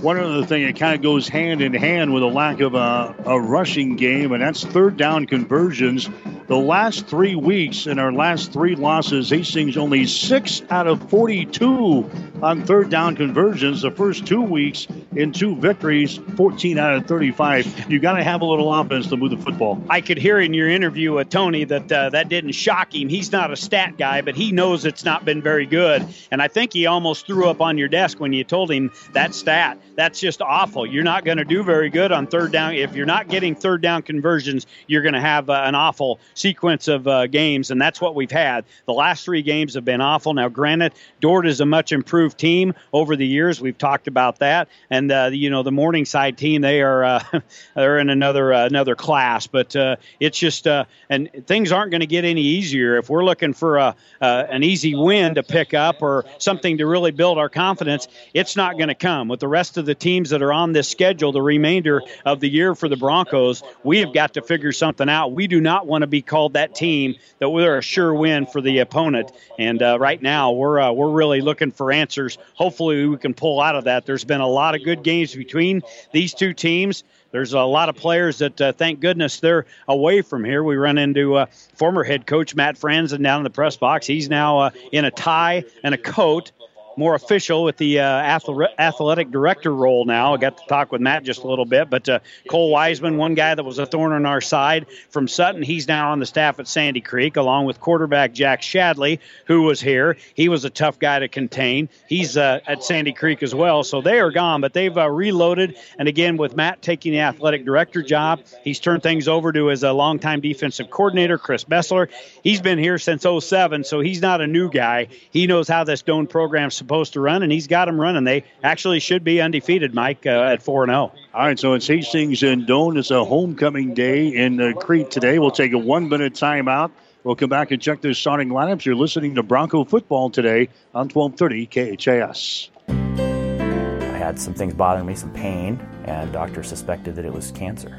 One 0.00 0.18
other 0.18 0.46
thing, 0.46 0.64
that 0.64 0.76
kind 0.76 0.94
of 0.94 1.02
goes 1.02 1.28
hand 1.28 1.60
in 1.60 1.74
hand 1.74 2.14
with 2.14 2.22
a 2.22 2.26
lack 2.26 2.60
of 2.60 2.74
a, 2.74 3.14
a 3.26 3.38
rushing 3.38 3.96
game, 3.96 4.32
and 4.32 4.42
that's 4.42 4.64
third 4.64 4.96
down 4.96 5.26
conversions. 5.26 6.08
The 6.46 6.56
last 6.56 7.06
three 7.06 7.36
weeks 7.36 7.86
in 7.86 8.00
our 8.00 8.12
last 8.12 8.52
three 8.52 8.74
losses, 8.74 9.30
Hastings 9.30 9.76
only 9.76 10.06
six 10.06 10.62
out 10.70 10.88
of 10.88 11.08
42 11.10 12.10
on 12.42 12.64
third 12.64 12.90
down 12.90 13.14
conversions. 13.14 13.82
The 13.82 13.92
first 13.92 14.09
two 14.18 14.40
weeks 14.40 14.88
in 15.14 15.30
two 15.32 15.54
victories, 15.56 16.18
14 16.36 16.78
out 16.78 16.94
of 16.94 17.06
35. 17.06 17.90
You 17.90 17.98
got 17.98 18.14
to 18.14 18.24
have 18.24 18.40
a 18.40 18.46
little 18.46 18.72
offense 18.72 19.08
to 19.08 19.18
move 19.18 19.32
the 19.32 19.36
football. 19.36 19.82
I 19.90 20.00
could 20.00 20.16
hear 20.16 20.40
in 20.40 20.54
your 20.54 20.70
interview 20.70 21.12
with 21.12 21.28
Tony 21.28 21.64
that 21.64 21.92
uh, 21.92 22.08
that 22.08 22.30
didn't 22.30 22.52
shock 22.52 22.94
him. 22.94 23.10
He's 23.10 23.30
not 23.30 23.52
a 23.52 23.56
stat 23.56 23.98
guy, 23.98 24.22
but 24.22 24.34
he 24.34 24.52
knows 24.52 24.86
it's 24.86 25.04
not 25.04 25.26
been 25.26 25.42
very 25.42 25.66
good. 25.66 26.06
And 26.30 26.40
I 26.40 26.48
think 26.48 26.72
he 26.72 26.86
almost 26.86 27.26
threw 27.26 27.50
up 27.50 27.60
on 27.60 27.76
your 27.76 27.88
desk 27.88 28.18
when 28.18 28.32
you 28.32 28.42
told 28.42 28.70
him 28.70 28.90
that 29.12 29.34
stat 29.34 29.78
that's 30.00 30.18
just 30.18 30.40
awful. 30.40 30.86
You're 30.86 31.04
not 31.04 31.26
going 31.26 31.36
to 31.36 31.44
do 31.44 31.62
very 31.62 31.90
good 31.90 32.10
on 32.10 32.26
third 32.26 32.52
down. 32.52 32.74
If 32.74 32.94
you're 32.94 33.04
not 33.04 33.28
getting 33.28 33.54
third 33.54 33.82
down 33.82 34.00
conversions, 34.00 34.66
you're 34.86 35.02
going 35.02 35.12
to 35.12 35.20
have 35.20 35.50
uh, 35.50 35.62
an 35.66 35.74
awful 35.74 36.20
sequence 36.32 36.88
of 36.88 37.06
uh, 37.06 37.26
games, 37.26 37.70
and 37.70 37.78
that's 37.78 38.00
what 38.00 38.14
we've 38.14 38.30
had. 38.30 38.64
The 38.86 38.94
last 38.94 39.26
three 39.26 39.42
games 39.42 39.74
have 39.74 39.84
been 39.84 40.00
awful. 40.00 40.32
Now, 40.32 40.48
granted, 40.48 40.94
Dordt 41.20 41.46
is 41.46 41.60
a 41.60 41.66
much 41.66 41.92
improved 41.92 42.38
team 42.38 42.72
over 42.94 43.14
the 43.14 43.26
years. 43.26 43.60
We've 43.60 43.76
talked 43.76 43.99
about 44.06 44.38
that, 44.40 44.68
and 44.90 45.10
uh, 45.10 45.30
you 45.32 45.50
know 45.50 45.62
the 45.62 45.72
Morningside 45.72 46.36
team 46.36 46.62
they 46.62 46.82
are 46.82 47.04
uh, 47.04 47.22
they're 47.74 47.98
in 47.98 48.10
another 48.10 48.52
uh, 48.52 48.66
another 48.66 48.94
class. 48.94 49.46
But 49.46 49.74
uh, 49.76 49.96
it's 50.18 50.38
just 50.38 50.66
and 50.66 51.30
things 51.46 51.72
aren't 51.72 51.90
going 51.90 52.00
to 52.00 52.06
get 52.06 52.24
any 52.24 52.42
easier 52.42 52.96
if 52.96 53.08
we're 53.08 53.24
looking 53.24 53.52
for 53.52 53.78
a 53.78 53.96
an 54.20 54.62
easy 54.62 54.94
win 54.94 55.34
to 55.34 55.42
pick 55.42 55.74
up 55.74 56.02
or 56.02 56.24
something 56.38 56.78
to 56.78 56.86
really 56.86 57.10
build 57.10 57.38
our 57.38 57.48
confidence. 57.48 58.08
It's 58.34 58.56
not 58.56 58.76
going 58.76 58.88
to 58.88 58.94
come 58.94 59.28
with 59.28 59.40
the 59.40 59.48
rest 59.48 59.78
of 59.78 59.86
the 59.86 59.94
teams 59.94 60.30
that 60.30 60.42
are 60.42 60.52
on 60.52 60.72
this 60.72 60.88
schedule 60.88 61.32
the 61.32 61.42
remainder 61.42 62.02
of 62.24 62.40
the 62.40 62.48
year 62.48 62.74
for 62.74 62.88
the 62.88 62.96
Broncos. 62.96 63.62
We 63.82 63.98
have 63.98 64.12
got 64.12 64.34
to 64.34 64.42
figure 64.42 64.72
something 64.72 65.08
out. 65.08 65.32
We 65.32 65.46
do 65.46 65.60
not 65.60 65.86
want 65.86 66.02
to 66.02 66.06
be 66.06 66.22
called 66.22 66.54
that 66.54 66.74
team 66.74 67.16
that 67.38 67.50
we're 67.50 67.78
a 67.78 67.82
sure 67.82 68.14
win 68.14 68.46
for 68.46 68.60
the 68.60 68.78
opponent. 68.78 69.32
And 69.58 69.82
uh, 69.82 69.98
right 69.98 70.20
now, 70.20 70.52
we're 70.52 70.80
uh, 70.80 70.92
we're 70.92 71.10
really 71.10 71.40
looking 71.40 71.70
for 71.70 71.92
answers. 71.92 72.38
Hopefully, 72.54 73.06
we 73.06 73.16
can 73.16 73.34
pull 73.34 73.60
out 73.60 73.76
of 73.76 73.79
that. 73.84 74.06
There's 74.06 74.24
been 74.24 74.40
a 74.40 74.48
lot 74.48 74.74
of 74.74 74.84
good 74.84 75.02
games 75.02 75.34
between 75.34 75.82
these 76.12 76.34
two 76.34 76.54
teams 76.54 77.04
there's 77.32 77.52
a 77.52 77.60
lot 77.60 77.88
of 77.88 77.96
players 77.96 78.38
that, 78.38 78.60
uh, 78.60 78.72
thank 78.72 79.00
goodness, 79.00 79.40
they're 79.40 79.66
away 79.86 80.22
from 80.22 80.44
here. 80.44 80.64
We 80.64 80.76
run 80.76 80.98
into 80.98 81.36
uh, 81.36 81.46
former 81.74 82.02
head 82.02 82.26
coach 82.26 82.54
Matt 82.54 82.76
Franzen 82.76 83.22
down 83.22 83.40
in 83.40 83.44
the 83.44 83.50
press 83.50 83.76
box. 83.76 84.06
He's 84.06 84.28
now 84.28 84.58
uh, 84.58 84.70
in 84.92 85.04
a 85.04 85.10
tie 85.10 85.64
and 85.84 85.94
a 85.94 85.98
coat 85.98 86.52
more 86.96 87.14
official 87.14 87.64
with 87.64 87.76
the 87.76 88.00
uh, 88.00 88.40
athletic 88.78 89.30
director 89.30 89.74
role 89.74 90.04
now. 90.04 90.34
I 90.34 90.36
got 90.38 90.58
to 90.58 90.66
talk 90.66 90.92
with 90.92 91.00
Matt 91.00 91.24
just 91.24 91.42
a 91.42 91.46
little 91.46 91.64
bit, 91.64 91.88
but 91.88 92.08
uh, 92.08 92.18
Cole 92.48 92.70
Wiseman, 92.70 93.16
one 93.16 93.34
guy 93.34 93.54
that 93.54 93.64
was 93.64 93.78
a 93.78 93.86
thorn 93.86 94.12
on 94.12 94.26
our 94.26 94.40
side 94.40 94.86
from 95.10 95.28
Sutton, 95.28 95.62
he's 95.62 95.88
now 95.88 96.12
on 96.12 96.18
the 96.18 96.26
staff 96.26 96.58
at 96.58 96.68
Sandy 96.68 97.00
Creek, 97.00 97.36
along 97.36 97.66
with 97.66 97.80
quarterback 97.80 98.32
Jack 98.32 98.62
Shadley, 98.62 99.20
who 99.46 99.62
was 99.62 99.80
here. 99.80 100.16
He 100.34 100.48
was 100.48 100.64
a 100.64 100.70
tough 100.70 100.98
guy 100.98 101.20
to 101.20 101.28
contain. 101.28 101.88
He's 102.08 102.36
uh, 102.36 102.60
at 102.66 102.82
Sandy 102.82 103.12
Creek 103.12 103.42
as 103.42 103.54
well, 103.54 103.84
so 103.84 104.00
they 104.00 104.20
are 104.20 104.30
gone, 104.30 104.60
but 104.60 104.72
they've 104.72 104.96
uh, 104.96 105.08
reloaded. 105.08 105.76
And 105.98 106.08
again, 106.08 106.36
with 106.36 106.56
Matt 106.56 106.82
taking 106.82 107.12
the 107.12 107.20
athletic 107.20 107.64
director 107.64 108.02
job, 108.02 108.40
he's 108.62 108.80
turned 108.80 109.02
things 109.02 109.28
over 109.28 109.52
to 109.52 109.66
his 109.66 109.84
uh, 109.84 109.94
longtime 109.94 110.40
defensive 110.40 110.90
coordinator, 110.90 111.38
Chris 111.38 111.64
Bessler. 111.64 112.08
He's 112.42 112.60
been 112.60 112.78
here 112.78 112.98
since 112.98 113.24
07, 113.24 113.84
so 113.84 114.00
he's 114.00 114.20
not 114.20 114.40
a 114.40 114.46
new 114.46 114.70
guy. 114.70 115.08
He 115.30 115.46
knows 115.46 115.68
how 115.68 115.84
this 115.84 116.02
Doane 116.02 116.28
program's 116.28 116.80
supposed 116.90 117.12
to 117.12 117.20
run, 117.20 117.44
and 117.44 117.52
he's 117.52 117.68
got 117.68 117.84
them 117.84 118.00
running. 118.00 118.24
They 118.24 118.42
actually 118.64 118.98
should 118.98 119.22
be 119.22 119.40
undefeated, 119.40 119.94
Mike, 119.94 120.26
uh, 120.26 120.30
at 120.30 120.60
4 120.60 120.86
0. 120.86 120.96
All 120.96 121.12
right, 121.34 121.56
so 121.56 121.74
it's 121.74 121.86
Hastings 121.86 122.42
and 122.42 122.66
Doane. 122.66 122.98
It's 122.98 123.12
a 123.12 123.24
homecoming 123.24 123.94
day 123.94 124.26
in 124.26 124.60
uh, 124.60 124.72
Crete 124.72 125.08
today. 125.08 125.38
We'll 125.38 125.52
take 125.52 125.72
a 125.72 125.78
one 125.78 126.08
minute 126.08 126.32
timeout. 126.32 126.90
We'll 127.22 127.36
come 127.36 127.48
back 127.48 127.70
and 127.70 127.80
check 127.80 128.00
the 128.00 128.12
starting 128.12 128.48
lineups. 128.48 128.84
You're 128.84 128.96
listening 128.96 129.36
to 129.36 129.44
Bronco 129.44 129.84
football 129.84 130.30
today 130.30 130.68
on 130.92 131.08
1230 131.08 131.96
KHAS. 131.96 132.70
I 132.88 134.18
had 134.18 134.40
some 134.40 134.54
things 134.54 134.74
bothering 134.74 135.06
me, 135.06 135.14
some 135.14 135.32
pain, 135.32 135.78
and 136.06 136.32
doctor 136.32 136.64
suspected 136.64 137.14
that 137.14 137.24
it 137.24 137.32
was 137.32 137.52
cancer. 137.52 137.96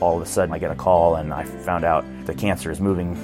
All 0.00 0.16
of 0.16 0.22
a 0.22 0.26
sudden, 0.26 0.54
I 0.54 0.58
get 0.58 0.70
a 0.70 0.74
call, 0.74 1.16
and 1.16 1.32
I 1.32 1.44
found 1.44 1.86
out 1.86 2.04
the 2.26 2.34
cancer 2.34 2.70
is 2.70 2.82
moving 2.82 3.14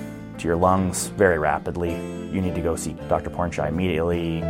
to 0.40 0.48
your 0.48 0.56
lungs 0.56 1.08
very 1.08 1.38
rapidly. 1.38 1.92
You 2.32 2.40
need 2.40 2.54
to 2.54 2.60
go 2.60 2.76
see 2.76 2.92
Dr. 3.08 3.30
Pornchai 3.30 3.68
immediately. 3.68 4.42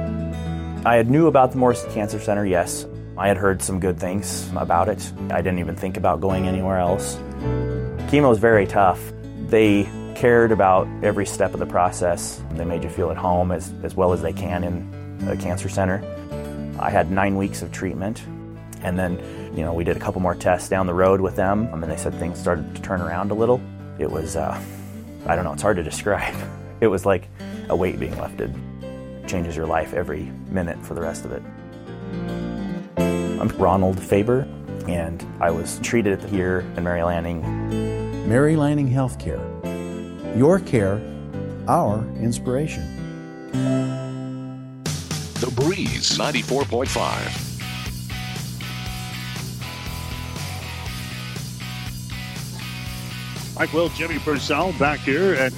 I 0.85 0.97
had 0.97 1.11
knew 1.11 1.27
about 1.27 1.53
the 1.53 1.59
Morris 1.59 1.85
Cancer 1.91 2.19
Center, 2.19 2.47
yes. 2.47 2.87
I 3.19 3.29
had 3.29 3.37
heard 3.37 3.61
some 3.61 3.81
good 3.81 3.99
things 3.99 4.51
about 4.57 4.89
it. 4.89 5.13
I 5.31 5.43
didn't 5.43 5.59
even 5.59 5.77
think 5.77 5.97
about 5.97 6.21
going 6.21 6.49
anywhere 6.49 6.79
else. 6.79 7.17
Chemo 8.09 8.33
is 8.33 8.39
very 8.39 8.67
tough. 8.67 9.13
They 9.49 9.85
cared 10.15 10.53
about 10.53 10.89
every 11.03 11.27
step 11.27 11.53
of 11.53 11.61
the 11.61 11.67
process. 11.67 12.43
They 12.53 12.65
made 12.65 12.83
you 12.83 12.91
feel 12.91 13.11
at 13.11 13.17
home 13.17 13.53
as, 13.53 13.73
as 13.83 13.95
well 13.95 14.13
as 14.13 14.23
they 14.23 14.33
can 14.33 14.65
in 14.65 15.29
a 15.29 15.37
cancer 15.37 15.69
center. 15.69 16.03
I 16.79 16.91
had 16.91 17.11
nine 17.11 17.37
weeks 17.37 17.63
of 17.63 17.73
treatment, 17.73 18.23
and 18.83 18.99
then, 18.99 19.19
you 19.55 19.65
know, 19.65 19.75
we 19.75 19.85
did 19.85 19.97
a 19.97 20.01
couple 20.01 20.23
more 20.23 20.35
tests 20.35 20.69
down 20.69 20.87
the 20.87 20.95
road 20.95 21.21
with 21.21 21.37
them, 21.37 21.69
and 21.75 21.83
they 21.83 21.97
said 21.97 22.15
things 22.15 22.39
started 22.39 22.75
to 22.75 22.81
turn 22.81 23.03
around 23.03 23.31
a 23.31 23.35
little. 23.35 23.61
It 23.99 24.11
was, 24.11 24.37
uh, 24.37 24.59
I 25.27 25.35
don't 25.37 25.45
know, 25.45 25.53
it's 25.53 25.63
hard 25.63 25.77
to 25.77 25.83
describe. 25.83 26.35
It 26.81 26.87
was 26.87 27.05
like 27.05 27.29
a 27.69 27.77
weight 27.77 28.01
being 28.01 28.19
lifted. 28.19 28.55
It 28.83 29.29
changes 29.29 29.55
your 29.55 29.67
life 29.67 29.93
every 29.93 30.33
minute 30.49 30.83
for 30.83 30.95
the 30.95 31.03
rest 31.03 31.27
of 31.27 31.33
it. 31.33 31.43
I'm 32.97 33.49
Ronald 33.59 34.01
Faber, 34.01 34.49
and 34.89 35.23
I 35.39 35.51
was 35.51 35.79
treated 35.83 36.23
here 36.25 36.61
in 36.79 36.85
Mary 36.85 37.03
Lanning. 37.03 37.43
Mary 38.27 38.57
Lanning 38.57 38.89
Healthcare. 38.89 39.39
Your 40.39 40.59
care, 40.59 41.03
our 41.69 41.99
inspiration. 42.17 43.51
The 45.41 45.53
Breeze 45.55 46.17
94.5. 46.17 47.50
Mike 53.61 53.75
Will, 53.75 53.91
Jimmy 53.91 54.19
Purcell 54.19 54.73
back 54.79 55.01
here 55.01 55.35
at 55.35 55.53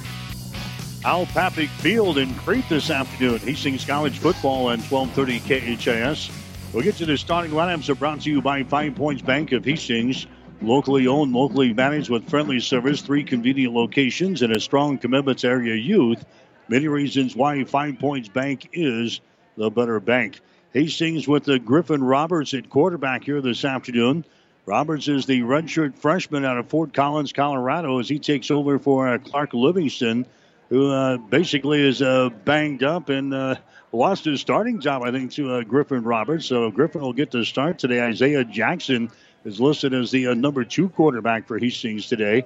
Al 1.05 1.25
Papik 1.27 1.69
Field 1.69 2.17
in 2.17 2.35
Crete 2.35 2.67
this 2.67 2.89
afternoon. 2.89 3.39
Hastings 3.39 3.85
College 3.85 4.19
football 4.19 4.67
on 4.67 4.81
1230 4.81 5.77
KHAS. 5.77 6.29
We'll 6.73 6.83
get 6.83 6.97
to 6.97 7.05
the 7.05 7.17
starting 7.17 7.53
lineups 7.53 7.87
are 7.87 7.95
brought 7.95 8.19
to 8.23 8.29
you 8.29 8.41
by 8.41 8.63
Five 8.63 8.95
Points 8.95 9.21
Bank 9.21 9.53
of 9.53 9.63
Hastings. 9.63 10.27
Locally 10.61 11.07
owned, 11.07 11.31
locally 11.31 11.71
managed 11.71 12.09
with 12.09 12.29
friendly 12.29 12.59
service, 12.59 13.01
three 13.01 13.23
convenient 13.23 13.73
locations, 13.73 14.41
and 14.41 14.53
a 14.53 14.59
strong 14.59 14.97
commitment 14.97 15.39
to 15.39 15.47
area 15.47 15.75
youth. 15.75 16.25
Many 16.67 16.89
reasons 16.89 17.37
why 17.37 17.63
Five 17.63 17.99
Points 17.99 18.27
Bank 18.27 18.67
is 18.73 19.21
the 19.55 19.69
better 19.69 20.01
bank. 20.01 20.41
Hastings 20.73 21.25
with 21.25 21.45
the 21.45 21.57
Griffin 21.57 22.03
Roberts 22.03 22.53
at 22.53 22.69
quarterback 22.69 23.23
here 23.23 23.39
this 23.39 23.63
afternoon. 23.63 24.25
Roberts 24.65 25.09
is 25.09 25.25
the 25.25 25.41
redshirt 25.41 25.97
freshman 25.97 26.45
out 26.45 26.57
of 26.57 26.69
Fort 26.69 26.93
Collins, 26.93 27.33
Colorado, 27.33 27.99
as 27.99 28.07
he 28.07 28.17
takes 28.19 28.49
over 28.49 28.79
for 28.79 29.09
uh, 29.09 29.17
Clark 29.17 29.53
Livingston, 29.53 30.25
who 30.69 30.89
uh, 30.89 31.17
basically 31.17 31.85
is 31.85 32.01
uh, 32.01 32.29
banged 32.45 32.81
up 32.81 33.09
and 33.09 33.33
uh, 33.33 33.55
lost 33.91 34.23
his 34.23 34.39
starting 34.39 34.79
job, 34.79 35.03
I 35.03 35.11
think, 35.11 35.33
to 35.33 35.55
uh, 35.55 35.63
Griffin 35.63 36.03
Roberts. 36.03 36.45
So 36.45 36.71
Griffin 36.71 37.01
will 37.01 37.11
get 37.11 37.31
to 37.31 37.43
start 37.43 37.77
today. 37.77 38.01
Isaiah 38.01 38.45
Jackson 38.45 39.11
is 39.43 39.59
listed 39.59 39.93
as 39.93 40.11
the 40.11 40.27
uh, 40.27 40.33
number 40.33 40.63
two 40.63 40.87
quarterback 40.87 41.45
for 41.45 41.59
Hastings 41.59 42.07
today. 42.07 42.45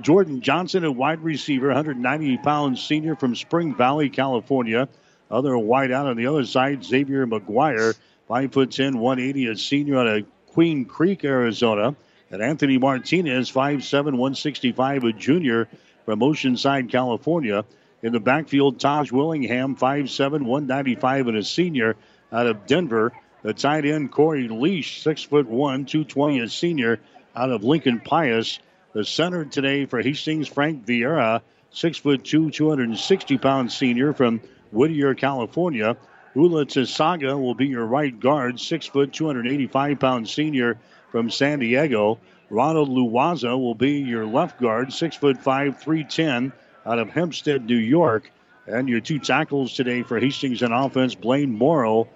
Jordan 0.00 0.42
Johnson, 0.42 0.84
a 0.84 0.92
wide 0.92 1.20
receiver, 1.24 1.66
190 1.66 2.38
pound 2.38 2.78
senior 2.78 3.16
from 3.16 3.34
Spring 3.34 3.74
Valley, 3.74 4.08
California. 4.10 4.88
Other 5.28 5.58
wide 5.58 5.90
out 5.90 6.06
on 6.06 6.16
the 6.16 6.28
other 6.28 6.46
side, 6.46 6.84
Xavier 6.84 7.26
McGuire 7.26 7.98
5 8.28 8.52
foot 8.52 8.70
10, 8.70 8.96
180, 8.96 9.46
a 9.48 9.56
senior 9.56 9.98
out 9.98 10.06
of 10.06 10.24
Queen 10.52 10.84
Creek, 10.84 11.24
Arizona. 11.24 11.96
And 12.30 12.42
Anthony 12.42 12.78
Martinez, 12.78 13.50
5'7, 13.52 14.04
165, 14.04 15.04
a 15.04 15.12
junior 15.12 15.68
from 16.06 16.20
Oceanside, 16.20 16.90
California. 16.90 17.64
In 18.02 18.12
the 18.12 18.20
backfield, 18.20 18.80
Taj 18.80 19.12
Willingham, 19.12 19.76
5'7, 19.76 20.42
195, 20.42 21.28
and 21.28 21.36
a 21.36 21.42
senior 21.42 21.96
out 22.32 22.46
of 22.46 22.66
Denver. 22.66 23.12
The 23.42 23.52
tight 23.52 23.84
end, 23.84 24.12
Corey 24.12 24.48
Leash, 24.48 25.02
6'1, 25.04 25.46
220, 25.48 26.40
a 26.40 26.48
senior 26.48 27.00
out 27.36 27.50
of 27.50 27.64
Lincoln 27.64 28.00
Pius. 28.00 28.58
The 28.92 29.04
center 29.04 29.44
today 29.44 29.86
for 29.86 30.00
Hastings, 30.00 30.48
Frank 30.48 30.86
Vieira, 30.86 31.42
6'2, 31.74 32.52
260 32.52 33.38
pound 33.38 33.72
senior 33.72 34.12
from 34.12 34.40
Whittier, 34.70 35.14
California. 35.14 35.96
Ula 36.34 36.64
Tisaga 36.64 37.38
will 37.38 37.54
be 37.54 37.66
your 37.66 37.84
right 37.84 38.18
guard, 38.18 38.58
6 38.58 38.86
foot, 38.86 39.12
285 39.12 40.00
pound 40.00 40.28
senior 40.28 40.78
from 41.10 41.30
San 41.30 41.58
Diego. 41.58 42.18
Ronald 42.48 42.88
Luwaza 42.88 43.58
will 43.58 43.74
be 43.74 43.98
your 43.98 44.24
left 44.24 44.60
guard, 44.60 44.92
6 44.92 45.16
foot 45.16 45.42
5, 45.42 45.80
310 45.80 46.52
out 46.86 46.98
of 46.98 47.10
Hempstead, 47.10 47.66
New 47.66 47.76
York. 47.76 48.30
And 48.66 48.88
your 48.88 49.00
two 49.00 49.18
tackles 49.18 49.74
today 49.74 50.02
for 50.02 50.18
Hastings 50.18 50.62
and 50.62 50.72
offense, 50.72 51.14
Blaine 51.14 51.56
Morrow, 51.56 52.08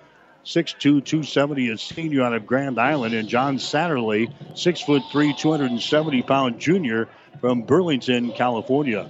6'2", 0.44 0.78
270, 1.04 1.70
a 1.70 1.78
senior 1.78 2.22
out 2.22 2.32
of 2.32 2.46
Grand 2.46 2.78
Island, 2.78 3.14
and 3.14 3.28
John 3.28 3.58
Satterley, 3.58 4.32
6'3", 4.52 5.36
270 5.36 6.22
pound 6.22 6.60
junior 6.60 7.08
from 7.40 7.62
Burlington, 7.62 8.32
California. 8.32 9.08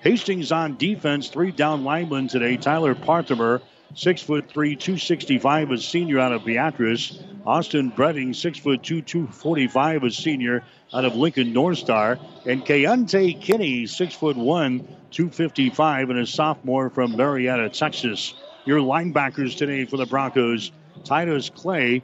Hastings 0.00 0.50
on 0.50 0.76
defense, 0.76 1.28
three 1.28 1.52
down 1.52 1.84
linemen 1.84 2.28
today. 2.28 2.56
Tyler 2.56 2.94
Parthimer, 2.94 3.60
six 3.94 4.22
foot 4.22 4.48
three, 4.50 4.76
265, 4.76 5.70
a 5.70 5.78
senior 5.78 6.18
out 6.18 6.32
of 6.32 6.44
Beatrice. 6.44 7.18
Austin 7.46 7.90
Bredding, 7.90 8.34
six 8.34 8.58
foot 8.58 8.82
two, 8.82 9.00
245, 9.00 10.04
a 10.04 10.10
senior 10.10 10.64
out 10.92 11.04
of 11.04 11.16
Lincoln 11.16 11.52
North 11.52 11.78
Star. 11.78 12.18
And 12.44 12.64
Keontae 12.64 13.40
Kinney, 13.40 13.86
six 13.86 14.14
foot 14.14 14.36
one, 14.36 14.80
255, 15.10 16.10
and 16.10 16.18
a 16.18 16.26
sophomore 16.26 16.90
from 16.90 17.16
Marietta, 17.16 17.70
Texas. 17.70 18.34
Your 18.64 18.80
linebackers 18.80 19.56
today 19.56 19.86
for 19.86 19.96
the 19.96 20.06
Broncos, 20.06 20.72
Titus 21.04 21.48
Clay, 21.50 22.02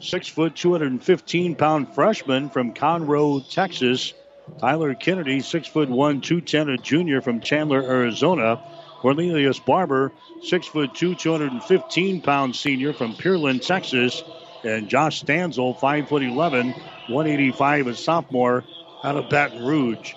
six 0.00 0.28
foot, 0.28 0.54
215 0.54 1.54
pound 1.54 1.94
freshman 1.94 2.50
from 2.50 2.74
Conroe, 2.74 3.48
Texas. 3.50 4.12
Tyler 4.58 4.94
Kennedy, 4.94 5.40
six 5.40 5.66
foot 5.66 5.88
one, 5.88 6.20
210, 6.20 6.68
a 6.68 6.76
junior 6.76 7.22
from 7.22 7.40
Chandler, 7.40 7.82
Arizona. 7.82 8.62
Cornelius 9.04 9.58
Barber, 9.58 10.12
six 10.42 10.66
foot 10.66 10.94
two, 10.94 11.14
215 11.14 12.22
pound 12.22 12.56
senior 12.56 12.94
from 12.94 13.12
Pearland, 13.12 13.60
Texas. 13.60 14.24
And 14.64 14.88
Josh 14.88 15.22
Stanzel, 15.22 15.78
five 15.78 16.08
foot 16.08 16.22
11, 16.22 16.70
185, 17.08 17.88
a 17.88 17.94
sophomore 17.94 18.64
out 19.04 19.16
of 19.18 19.28
Baton 19.28 19.62
Rouge. 19.62 20.14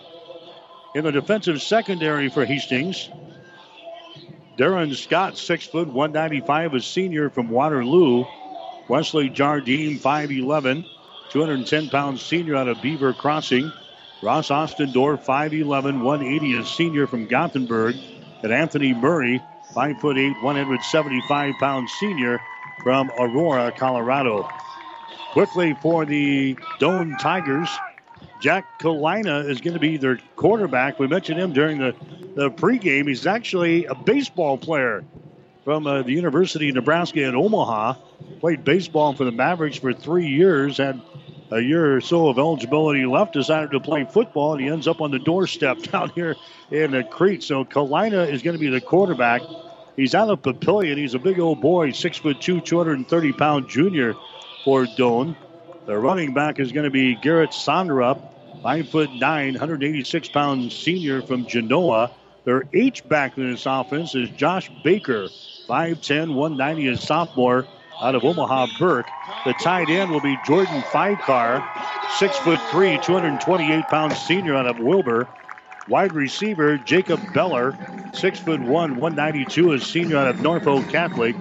In 0.95 1.03
the 1.03 1.11
defensive 1.11 1.61
secondary 1.61 2.29
for 2.29 2.45
Hastings, 2.45 3.09
Darren 4.57 4.95
Scott, 4.95 5.37
six 5.37 5.67
foot 5.67 5.89
195, 5.89 6.75
a 6.75 6.79
senior 6.79 7.29
from 7.29 7.49
Waterloo. 7.49 8.23
Wesley 8.87 9.27
Jardine, 9.27 9.99
5'11, 9.99 10.85
210 11.31 11.89
pound 11.89 12.21
senior 12.21 12.55
out 12.55 12.69
of 12.69 12.81
Beaver 12.81 13.11
Crossing. 13.11 13.69
Ross 14.23 14.47
Ostendorf, 14.47 15.25
5'11, 15.25 16.03
180, 16.03 16.55
a 16.55 16.65
senior 16.65 17.05
from 17.05 17.27
Gothenburg. 17.27 17.97
And 18.43 18.53
Anthony 18.53 18.93
Murray, 18.93 19.41
5'8, 19.73 20.41
175 20.43 21.55
pound 21.59 21.89
senior 21.89 22.39
from 22.83 23.11
Aurora, 23.19 23.71
Colorado. 23.71 24.47
Quickly 25.31 25.75
for 25.81 26.05
the 26.05 26.55
Doane 26.79 27.17
Tigers, 27.19 27.69
Jack 28.39 28.79
Kalina 28.79 29.47
is 29.49 29.61
going 29.61 29.73
to 29.73 29.79
be 29.79 29.97
their 29.97 30.19
quarterback. 30.35 30.99
We 30.99 31.07
mentioned 31.07 31.39
him 31.39 31.53
during 31.53 31.79
the, 31.79 31.95
the 32.35 32.51
pregame. 32.51 33.07
He's 33.07 33.25
actually 33.25 33.85
a 33.85 33.95
baseball 33.95 34.57
player 34.57 35.03
from 35.63 35.85
uh, 35.85 36.03
the 36.03 36.11
University 36.11 36.69
of 36.69 36.75
Nebraska 36.75 37.23
in 37.23 37.35
Omaha. 37.35 37.95
Played 38.39 38.63
baseball 38.63 39.13
for 39.13 39.25
the 39.25 39.31
Mavericks 39.31 39.77
for 39.77 39.93
three 39.93 40.27
years, 40.27 40.77
had 40.77 41.01
a 41.51 41.59
year 41.59 41.95
or 41.95 42.01
so 42.01 42.27
of 42.27 42.37
eligibility 42.37 43.05
left, 43.05 43.33
decided 43.33 43.71
to 43.71 43.79
play 43.79 44.05
football, 44.05 44.53
and 44.53 44.61
he 44.61 44.67
ends 44.67 44.87
up 44.87 45.01
on 45.01 45.11
the 45.11 45.19
doorstep 45.19 45.81
down 45.91 46.09
here 46.09 46.35
in 46.71 46.91
the 46.91 47.03
Crete. 47.03 47.43
So 47.43 47.63
Kalina 47.65 48.29
is 48.29 48.41
going 48.41 48.55
to 48.55 48.59
be 48.59 48.69
the 48.69 48.81
quarterback. 48.81 49.41
He's 49.95 50.13
out 50.13 50.29
of 50.29 50.41
Papillion. 50.41 50.97
He's 50.97 51.13
a 51.13 51.19
big 51.19 51.39
old 51.39 51.61
boy, 51.61 51.91
six 51.91 52.17
foot 52.17 52.41
two, 52.41 52.61
230 52.61 53.31
pound 53.33 53.69
junior 53.69 54.15
for 54.63 54.85
Doane. 54.85 55.35
The 55.85 55.97
running 55.97 56.33
back 56.33 56.59
is 56.59 56.71
going 56.71 56.83
to 56.83 56.91
be 56.91 57.15
Garrett 57.15 57.51
Sondrup, 57.51 58.21
five 58.61 58.89
foot 58.89 59.09
nine, 59.13 59.53
186 59.53 60.29
pound 60.29 60.71
senior 60.71 61.21
from 61.21 61.47
Genoa. 61.47 62.11
Their 62.43 62.63
H 62.73 63.07
back 63.07 63.37
in 63.37 63.51
this 63.51 63.65
offense 63.65 64.15
is 64.15 64.29
Josh 64.29 64.71
Baker, 64.83 65.27
5'10, 65.67 66.33
190, 66.33 66.87
a 66.87 66.97
sophomore 66.97 67.67
out 68.01 68.15
of 68.15 68.23
Omaha 68.23 68.67
Burke. 68.77 69.09
The 69.45 69.53
tight 69.53 69.89
end 69.89 70.11
will 70.11 70.21
be 70.21 70.37
Jordan 70.45 70.81
Fikar, 70.83 71.63
six 72.17 72.37
foot 72.37 72.59
three, 72.71 72.97
228 72.99 73.85
pound 73.85 74.13
senior 74.13 74.55
out 74.55 74.67
of 74.67 74.79
Wilber. 74.79 75.27
Wide 75.87 76.13
receiver 76.13 76.77
Jacob 76.77 77.21
Beller, 77.33 77.77
six 78.13 78.39
foot 78.39 78.59
one, 78.59 78.97
192, 78.97 79.73
a 79.73 79.79
senior 79.79 80.17
out 80.17 80.27
of 80.27 80.41
Norfolk 80.41 80.89
Catholic. 80.89 81.35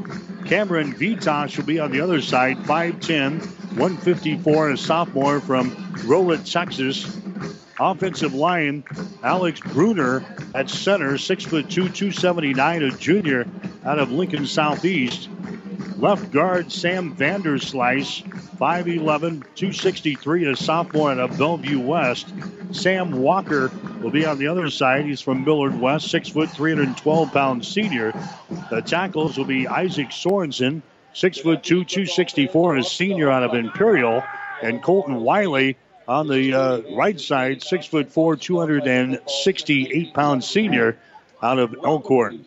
Cameron 0.45 0.95
Vitas 0.95 1.57
will 1.57 1.65
be 1.65 1.81
on 1.81 1.91
the 1.91 2.01
other 2.01 2.21
side, 2.23 2.57
5'10, 2.59 3.41
154, 3.77 4.71
a 4.71 4.77
sophomore 4.77 5.41
from 5.41 5.71
Rowlett, 6.05 6.51
Texas. 6.51 7.21
Offensive 7.79 8.33
line, 8.33 8.85
Alex 9.23 9.61
Bruner 9.61 10.25
at 10.55 10.71
center, 10.71 11.19
six 11.19 11.45
foot 11.45 11.69
two, 11.69 11.91
279, 11.91 12.83
a 12.83 12.91
junior 12.93 13.47
out 13.85 13.99
of 13.99 14.11
Lincoln 14.11 14.47
Southeast. 14.47 15.29
Left 15.99 16.31
guard 16.31 16.71
Sam 16.71 17.15
Vanderslice, 17.17 18.23
5'11, 18.59 19.43
263, 19.55 20.47
a 20.47 20.57
sophomore 20.57 21.13
out 21.13 21.19
of 21.19 21.39
Bellevue 21.39 21.81
West. 21.81 22.33
Sam 22.73 23.13
Walker 23.13 23.71
will 24.01 24.11
be 24.11 24.27
on 24.27 24.39
the 24.39 24.49
other 24.49 24.71
side. 24.71 25.05
He's 25.05 25.21
from 25.21 25.45
Millard 25.45 25.81
West, 25.81 26.11
6 26.11 26.29
foot 26.31 26.51
312 26.51 27.33
pound 27.33 27.65
senior. 27.65 28.13
The 28.71 28.83
tackles 28.83 29.39
will 29.39 29.45
be 29.45 29.67
Isaac 29.67 30.09
Sorensen, 30.09 30.83
6 31.15 31.39
foot 31.39 31.63
2, 31.63 31.85
264, 31.85 32.77
a 32.77 32.83
senior 32.83 33.31
out 33.31 33.43
of 33.43 33.55
Imperial. 33.55 34.23
And 34.63 34.83
Colton 34.83 35.21
Wiley 35.21 35.77
on 36.09 36.29
the 36.29 36.55
uh, 36.55 36.83
right 36.95 37.21
side, 37.21 37.63
6 37.63 37.87
foot 37.87 38.13
4, 38.13 38.37
268 38.37 40.15
pound 40.15 40.45
senior 40.45 40.99
out 41.43 41.59
of 41.59 41.75
Elkhorn. 41.85 42.45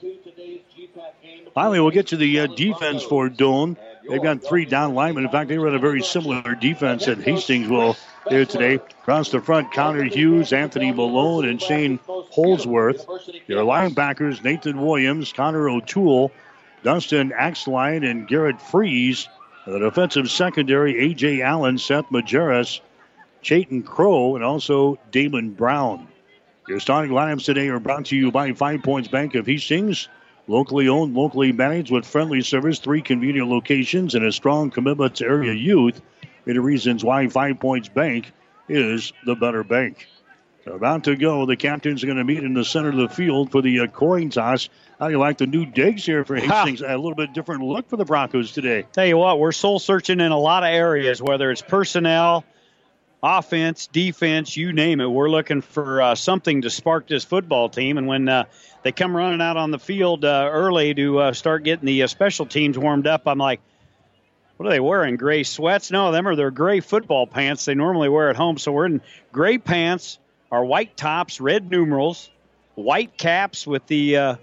Finally, 1.53 1.79
we'll 1.79 1.91
get 1.91 2.07
to 2.07 2.17
the 2.17 2.41
uh, 2.41 2.47
defense 2.47 3.03
for 3.03 3.29
Doane. 3.29 3.77
They've 4.07 4.21
got 4.21 4.43
three 4.43 4.65
down 4.65 4.95
linemen. 4.95 5.25
In 5.25 5.29
fact, 5.29 5.49
they 5.49 5.57
run 5.57 5.75
a 5.75 5.79
very 5.79 6.01
similar 6.01 6.55
defense 6.55 7.05
that 7.05 7.19
Hastings 7.19 7.67
will 7.67 7.95
here 8.27 8.45
today. 8.45 8.75
Across 8.75 9.31
the 9.31 9.41
front, 9.41 9.71
Connor 9.71 10.03
Hughes, 10.03 10.53
Anthony 10.53 10.91
Malone, 10.91 11.47
and 11.47 11.61
Shane 11.61 11.99
Holsworth. 12.07 13.05
Their 13.47 13.57
linebackers, 13.57 14.43
Nathan 14.43 14.81
Williams, 14.81 15.31
Connor 15.33 15.69
O'Toole, 15.69 16.31
Dustin 16.83 17.31
Axline, 17.31 18.09
and 18.09 18.27
Garrett 18.27 18.61
Freeze. 18.61 19.27
The 19.65 19.79
defensive 19.79 20.31
secondary, 20.31 21.11
A.J. 21.11 21.41
Allen, 21.41 21.77
Seth 21.77 22.05
Majerus, 22.09 22.79
Chayton 23.41 23.83
Crow, 23.83 24.35
and 24.35 24.43
also 24.43 24.97
Damon 25.11 25.51
Brown. 25.51 26.07
Your 26.67 26.79
starting 26.79 27.11
lineups 27.11 27.45
today 27.45 27.69
are 27.69 27.79
brought 27.79 28.05
to 28.05 28.15
you 28.15 28.31
by 28.31 28.53
Five 28.53 28.83
Points 28.83 29.07
Bank 29.07 29.35
of 29.35 29.45
Hastings. 29.45 30.07
Locally 30.49 30.87
owned, 30.87 31.15
locally 31.15 31.51
managed 31.51 31.91
with 31.91 32.07
friendly 32.07 32.41
service, 32.41 32.79
three 32.79 33.03
convenient 33.03 33.49
locations, 33.49 34.15
and 34.15 34.25
a 34.25 34.31
strong 34.31 34.71
commitment 34.71 35.17
to 35.17 35.25
area 35.25 35.53
youth. 35.53 36.01
Many 36.47 36.57
reasons 36.57 37.03
why 37.03 37.27
Five 37.27 37.59
Points 37.59 37.87
Bank 37.87 38.31
is 38.67 39.13
the 39.27 39.35
better 39.35 39.63
bank. 39.63 40.07
They're 40.65 40.73
about 40.73 41.03
to 41.03 41.15
go. 41.15 41.45
The 41.45 41.55
captains 41.55 42.03
are 42.03 42.07
going 42.07 42.17
to 42.17 42.23
meet 42.23 42.43
in 42.43 42.55
the 42.55 42.65
center 42.65 42.89
of 42.89 42.95
the 42.95 43.09
field 43.09 43.51
for 43.51 43.61
the 43.61 43.81
uh, 43.81 43.87
coin 43.87 44.31
toss. 44.31 44.69
How 44.97 45.05
do 45.05 45.11
you 45.11 45.19
like 45.19 45.37
the 45.37 45.45
new 45.45 45.67
digs 45.67 46.03
here 46.03 46.25
for 46.25 46.35
Hastings? 46.35 46.81
a 46.81 46.97
little 46.97 47.13
bit 47.13 47.31
different 47.33 47.61
look 47.61 47.87
for 47.87 47.97
the 47.97 48.05
Broncos 48.05 48.51
today. 48.51 48.87
Tell 48.91 49.05
you 49.05 49.17
what, 49.17 49.37
we're 49.37 49.51
soul 49.51 49.77
searching 49.77 50.19
in 50.19 50.31
a 50.31 50.39
lot 50.39 50.63
of 50.63 50.69
areas, 50.69 51.21
whether 51.21 51.51
it's 51.51 51.61
personnel, 51.61 52.43
offense, 53.21 53.87
defense, 53.87 54.55
you 54.55 54.73
name 54.73 55.01
it. 55.01 55.07
We're 55.07 55.29
looking 55.29 55.61
for 55.61 56.01
uh, 56.01 56.15
something 56.15 56.61
to 56.61 56.69
spark 56.69 57.07
this 57.07 57.23
football 57.23 57.69
team. 57.69 57.97
And 57.97 58.07
when 58.07 58.29
uh, 58.29 58.45
they 58.83 58.91
come 58.91 59.15
running 59.15 59.41
out 59.41 59.57
on 59.57 59.71
the 59.71 59.79
field 59.79 60.23
uh, 60.23 60.49
early 60.51 60.93
to 60.93 61.19
uh, 61.19 61.33
start 61.33 61.63
getting 61.63 61.85
the 61.85 62.03
uh, 62.03 62.07
special 62.07 62.45
teams 62.45 62.77
warmed 62.77 63.07
up. 63.07 63.23
I'm 63.27 63.37
like, 63.37 63.61
what 64.57 64.67
are 64.67 64.69
they 64.69 64.79
wearing? 64.79 65.15
Gray 65.17 65.43
sweats? 65.43 65.91
No, 65.91 66.11
them 66.11 66.27
are 66.27 66.35
their 66.35 66.51
gray 66.51 66.79
football 66.79 67.27
pants 67.27 67.65
they 67.65 67.75
normally 67.75 68.09
wear 68.09 68.29
at 68.29 68.35
home. 68.35 68.57
So 68.57 68.71
we're 68.71 68.85
in 68.85 69.01
gray 69.31 69.57
pants, 69.57 70.19
our 70.51 70.63
white 70.63 70.95
tops, 70.97 71.41
red 71.41 71.69
numerals, 71.69 72.29
white 72.75 73.17
caps 73.17 73.67
with 73.67 73.85
the 73.87 74.17
uh, 74.17 74.35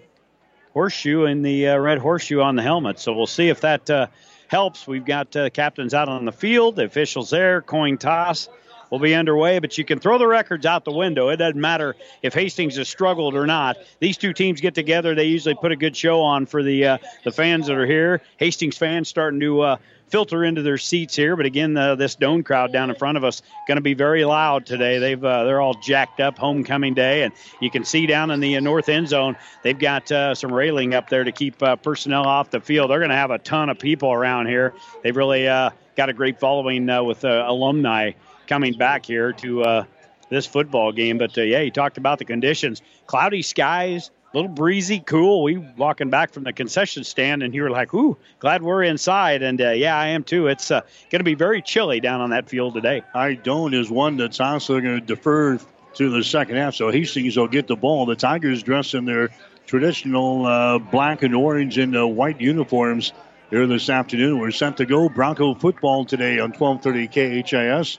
horseshoe 0.72 1.24
and 1.24 1.44
the 1.44 1.66
red 1.66 1.98
horseshoe 1.98 2.40
on 2.40 2.56
the 2.56 2.62
helmet. 2.62 2.98
So 2.98 3.14
we'll 3.14 3.26
see 3.26 3.48
if 3.48 3.62
that 3.62 4.10
helps. 4.48 4.86
We've 4.86 5.04
got 5.04 5.32
captains 5.52 5.92
out 5.92 6.08
on 6.08 6.24
the 6.24 6.32
field, 6.32 6.76
the 6.76 6.84
officials 6.84 7.30
there, 7.30 7.60
coin 7.60 7.98
toss 7.98 8.48
will 8.90 8.98
be 8.98 9.14
underway, 9.14 9.58
but 9.58 9.76
you 9.76 9.84
can 9.84 9.98
throw 9.98 10.18
the 10.18 10.26
records 10.26 10.66
out 10.66 10.84
the 10.84 10.92
window. 10.92 11.28
It 11.28 11.36
doesn't 11.36 11.60
matter 11.60 11.96
if 12.22 12.34
Hastings 12.34 12.76
has 12.76 12.88
struggled 12.88 13.34
or 13.34 13.46
not. 13.46 13.76
These 14.00 14.16
two 14.16 14.32
teams 14.32 14.60
get 14.60 14.74
together. 14.74 15.14
They 15.14 15.24
usually 15.24 15.54
put 15.54 15.72
a 15.72 15.76
good 15.76 15.96
show 15.96 16.22
on 16.22 16.46
for 16.46 16.62
the 16.62 16.86
uh, 16.86 16.98
the 17.24 17.32
fans 17.32 17.66
that 17.66 17.76
are 17.76 17.86
here. 17.86 18.22
Hastings 18.38 18.76
fans 18.76 19.08
starting 19.08 19.40
to 19.40 19.60
uh, 19.60 19.76
filter 20.08 20.44
into 20.44 20.62
their 20.62 20.78
seats 20.78 21.16
here. 21.16 21.36
But 21.36 21.46
again, 21.46 21.76
uh, 21.76 21.94
this 21.94 22.16
Doane 22.16 22.44
crowd 22.44 22.72
down 22.72 22.90
in 22.90 22.96
front 22.96 23.18
of 23.18 23.24
us 23.24 23.42
going 23.66 23.76
to 23.76 23.82
be 23.82 23.94
very 23.94 24.24
loud 24.24 24.66
today. 24.66 24.98
They've 24.98 25.24
uh, 25.24 25.44
they're 25.44 25.60
all 25.60 25.74
jacked 25.74 26.20
up 26.20 26.38
homecoming 26.38 26.94
day, 26.94 27.22
and 27.22 27.32
you 27.60 27.70
can 27.70 27.84
see 27.84 28.06
down 28.06 28.30
in 28.30 28.40
the 28.40 28.56
uh, 28.56 28.60
north 28.60 28.88
end 28.88 29.08
zone 29.08 29.36
they've 29.62 29.78
got 29.78 30.10
uh, 30.12 30.34
some 30.34 30.52
railing 30.52 30.94
up 30.94 31.08
there 31.08 31.24
to 31.24 31.32
keep 31.32 31.62
uh, 31.62 31.76
personnel 31.76 32.24
off 32.24 32.50
the 32.50 32.60
field. 32.60 32.90
They're 32.90 32.98
going 32.98 33.10
to 33.10 33.16
have 33.16 33.30
a 33.30 33.38
ton 33.38 33.68
of 33.68 33.78
people 33.78 34.12
around 34.12 34.46
here. 34.46 34.74
They've 35.02 35.16
really 35.16 35.48
uh, 35.48 35.70
got 35.96 36.08
a 36.08 36.12
great 36.12 36.38
following 36.38 36.86
with 37.04 37.24
alumni 37.24 38.12
coming 38.46 38.76
back 38.78 39.06
here 39.06 39.32
to 39.32 39.86
this 40.28 40.46
football 40.46 40.92
game. 40.92 41.18
But 41.18 41.36
yeah, 41.36 41.60
you 41.60 41.70
talked 41.70 41.98
about 41.98 42.18
the 42.18 42.24
conditions: 42.24 42.82
cloudy 43.06 43.42
skies 43.42 44.10
a 44.32 44.36
little 44.36 44.52
breezy, 44.52 45.00
cool. 45.00 45.42
We 45.42 45.56
walking 45.56 46.10
back 46.10 46.32
from 46.32 46.44
the 46.44 46.52
concession 46.52 47.04
stand, 47.04 47.42
and 47.42 47.54
you 47.54 47.62
were 47.62 47.70
like, 47.70 47.94
"Ooh, 47.94 48.16
glad 48.38 48.62
we're 48.62 48.82
inside." 48.82 49.42
And 49.42 49.60
uh, 49.60 49.70
yeah, 49.70 49.96
I 49.96 50.08
am 50.08 50.24
too. 50.24 50.48
It's 50.48 50.70
uh, 50.70 50.82
going 51.10 51.20
to 51.20 51.24
be 51.24 51.34
very 51.34 51.62
chilly 51.62 52.00
down 52.00 52.20
on 52.20 52.30
that 52.30 52.48
field 52.48 52.74
today. 52.74 53.02
I 53.14 53.34
don't 53.34 53.72
is 53.72 53.90
one 53.90 54.16
that's 54.16 54.40
also 54.40 54.80
going 54.80 55.00
to 55.00 55.06
defer 55.06 55.58
to 55.94 56.10
the 56.10 56.22
second 56.22 56.56
half. 56.56 56.74
So 56.74 56.90
Hastings 56.90 57.36
will 57.36 57.48
get 57.48 57.66
the 57.66 57.76
ball. 57.76 58.04
The 58.04 58.16
Tigers 58.16 58.62
dressed 58.62 58.94
in 58.94 59.04
their 59.04 59.30
traditional 59.64 60.44
uh, 60.44 60.78
black 60.78 61.22
and 61.22 61.34
orange 61.34 61.78
and 61.78 61.96
uh, 61.96 62.06
white 62.06 62.40
uniforms 62.40 63.12
here 63.50 63.66
this 63.66 63.88
afternoon. 63.88 64.38
We're 64.38 64.50
set 64.50 64.76
to 64.78 64.86
go 64.86 65.08
Bronco 65.08 65.54
football 65.54 66.04
today 66.04 66.40
on 66.40 66.52
12:30 66.52 67.46
KHAS. 67.46 67.98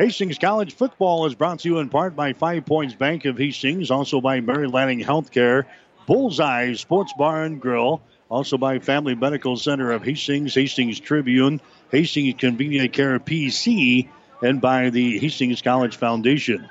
Hastings 0.00 0.38
College 0.38 0.72
football 0.76 1.26
is 1.26 1.34
brought 1.34 1.58
to 1.58 1.68
you 1.68 1.78
in 1.78 1.90
part 1.90 2.16
by 2.16 2.32
Five 2.32 2.64
Points 2.64 2.94
Bank 2.94 3.26
of 3.26 3.36
Hastings, 3.36 3.90
also 3.90 4.22
by 4.22 4.40
Mary 4.40 4.66
Lanning 4.66 5.00
Healthcare, 5.00 5.66
Bullseye 6.06 6.72
Sports 6.72 7.12
Bar 7.18 7.44
and 7.44 7.60
Grill, 7.60 8.00
also 8.30 8.56
by 8.56 8.78
Family 8.78 9.14
Medical 9.14 9.58
Center 9.58 9.92
of 9.92 10.02
Hastings, 10.02 10.54
Hastings 10.54 11.00
Tribune, 11.00 11.60
Hastings 11.90 12.34
Convenient 12.38 12.94
Care 12.94 13.20
PC, 13.20 14.08
and 14.42 14.58
by 14.58 14.88
the 14.88 15.18
Hastings 15.18 15.60
College 15.60 15.96
Foundation. 15.96 16.66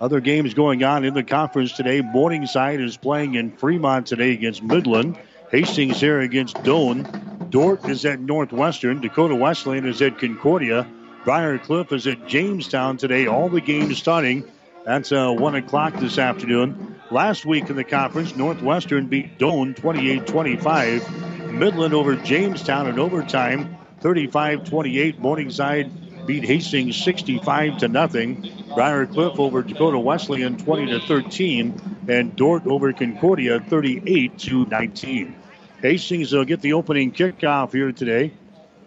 Other 0.00 0.18
games 0.18 0.52
going 0.52 0.82
on 0.82 1.04
in 1.04 1.14
the 1.14 1.22
conference 1.22 1.74
today. 1.74 2.00
Morningside 2.00 2.80
is 2.80 2.96
playing 2.96 3.36
in 3.36 3.52
Fremont 3.52 4.08
today 4.08 4.32
against 4.32 4.60
Midland. 4.60 5.16
Hastings 5.52 6.00
here 6.00 6.18
against 6.18 6.56
Doane. 6.64 7.48
Dordt 7.48 7.88
is 7.88 8.04
at 8.04 8.18
Northwestern. 8.18 9.00
Dakota 9.00 9.36
Wesleyan 9.36 9.86
is 9.86 10.02
at 10.02 10.18
Concordia. 10.18 10.84
Briar 11.24 11.58
Cliff 11.58 11.92
is 11.92 12.08
at 12.08 12.26
Jamestown 12.26 12.96
today. 12.96 13.28
All 13.28 13.48
the 13.48 13.60
games 13.60 13.96
starting. 13.96 14.44
That's 14.84 15.12
uh, 15.12 15.30
1 15.30 15.54
o'clock 15.54 15.94
this 15.94 16.18
afternoon. 16.18 17.00
Last 17.12 17.46
week 17.46 17.70
in 17.70 17.76
the 17.76 17.84
conference, 17.84 18.34
Northwestern 18.34 19.06
beat 19.06 19.38
Doane 19.38 19.76
28 19.76 20.26
25. 20.26 21.52
Midland 21.52 21.94
over 21.94 22.16
Jamestown 22.16 22.88
in 22.88 22.98
overtime 22.98 23.76
35 24.00 24.64
28. 24.64 25.20
Morningside 25.20 26.26
beat 26.26 26.42
Hastings 26.44 26.96
65 27.04 27.78
to 27.78 27.88
nothing. 27.88 28.52
Briar 28.74 29.06
Cliff 29.06 29.38
over 29.38 29.62
Dakota 29.62 30.00
Wesleyan 30.00 30.56
20 30.56 30.86
to 30.86 31.00
13. 31.06 31.98
And 32.08 32.34
Dordt 32.34 32.66
over 32.66 32.92
Concordia 32.92 33.60
38 33.60 34.38
to 34.40 34.66
19. 34.66 35.36
Hastings 35.80 36.32
will 36.32 36.44
get 36.44 36.62
the 36.62 36.72
opening 36.72 37.12
kickoff 37.12 37.72
here 37.72 37.92
today. 37.92 38.32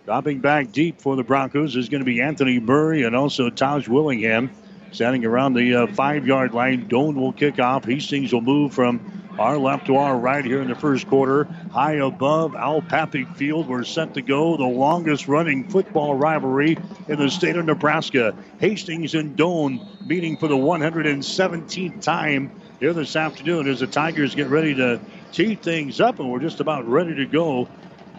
Dropping 0.05 0.39
back 0.39 0.71
deep 0.71 1.01
for 1.01 1.15
the 1.15 1.23
Broncos 1.23 1.75
is 1.75 1.89
going 1.89 2.01
to 2.01 2.05
be 2.05 2.21
Anthony 2.21 2.59
Murray 2.59 3.03
and 3.03 3.15
also 3.15 3.49
Taj 3.49 3.87
Willingham. 3.87 4.51
Standing 4.91 5.25
around 5.25 5.55
the 5.55 5.75
uh, 5.75 5.87
five 5.87 6.27
yard 6.27 6.53
line. 6.53 6.87
Doane 6.87 7.15
will 7.15 7.33
kick 7.33 7.59
off. 7.59 7.85
Hastings 7.85 8.31
will 8.31 8.41
move 8.41 8.71
from 8.71 9.01
our 9.39 9.57
left 9.57 9.87
to 9.87 9.95
our 9.95 10.15
right 10.15 10.45
here 10.45 10.61
in 10.61 10.69
the 10.69 10.75
first 10.75 11.07
quarter. 11.07 11.45
High 11.71 11.95
above 11.95 12.53
Al 12.53 12.83
Papik 12.83 13.35
Field. 13.35 13.67
We're 13.67 13.83
set 13.83 14.13
to 14.13 14.21
go. 14.21 14.55
The 14.57 14.63
longest 14.63 15.27
running 15.27 15.67
football 15.67 16.13
rivalry 16.13 16.77
in 17.07 17.17
the 17.17 17.29
state 17.29 17.55
of 17.55 17.65
Nebraska. 17.65 18.35
Hastings 18.59 19.15
and 19.15 19.35
Doane 19.35 20.05
meeting 20.05 20.37
for 20.37 20.47
the 20.47 20.55
117th 20.55 22.01
time 22.01 22.51
here 22.79 22.93
this 22.93 23.15
afternoon 23.15 23.67
as 23.67 23.79
the 23.79 23.87
Tigers 23.87 24.35
get 24.35 24.49
ready 24.49 24.75
to 24.75 25.01
tee 25.31 25.55
things 25.55 25.99
up, 25.99 26.19
and 26.19 26.31
we're 26.31 26.39
just 26.39 26.59
about 26.59 26.87
ready 26.87 27.15
to 27.15 27.25
go 27.25 27.67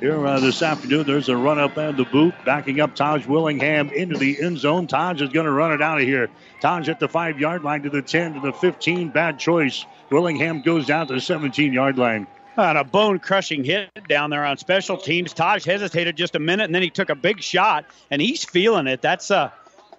here 0.01 0.27
uh, 0.27 0.41
this 0.41 0.63
afternoon. 0.63 1.07
There's 1.07 1.29
a 1.29 1.37
run 1.37 1.59
up 1.59 1.77
and 1.77 1.97
the 1.97 2.05
boot, 2.05 2.35
backing 2.45 2.81
up 2.81 2.95
Taj 2.95 3.27
Willingham 3.27 3.91
into 3.91 4.19
the 4.19 4.41
end 4.43 4.59
zone. 4.59 4.87
Taj 4.87 5.21
is 5.21 5.31
going 5.31 5.47
to 5.47 5.53
run 5.53 5.73
it 5.73 5.83
out 5.83 6.01
of 6.01 6.05
here. 6.05 6.29
Taj 6.61 6.89
at 6.89 7.01
the 7.01 7.09
five 7.09 7.39
yard 7.39 7.63
line 7.63 7.83
to 7.83 7.91
the 7.91 8.03
10 8.03 8.35
to 8.35 8.41
the 8.41 8.53
15. 8.53 9.11
Bad 9.11 9.39
choice. 9.39 9.85
Willingham 10.11 10.63
goes 10.63 10.87
down 10.87 11.07
to 11.09 11.15
the 11.15 11.21
17 11.21 11.73
yard 11.73 11.99
line. 11.99 12.27
On 12.57 12.77
a 12.77 12.85
bone 12.85 13.19
crushing 13.19 13.65
hit 13.65 13.91
down 14.09 14.31
there 14.31 14.45
on 14.45 14.57
special 14.57 14.97
teams. 14.97 15.33
Taj 15.33 15.65
hesitated 15.65 16.17
just 16.17 16.35
a 16.35 16.39
minute 16.39 16.65
and 16.65 16.75
then 16.75 16.83
he 16.83 16.91
took 16.91 17.11
a 17.11 17.15
big 17.15 17.43
shot 17.43 17.85
and 18.11 18.23
he's 18.23 18.45
feeling 18.45 18.87
it. 18.87 19.03
That's 19.03 19.31
uh, 19.31 19.51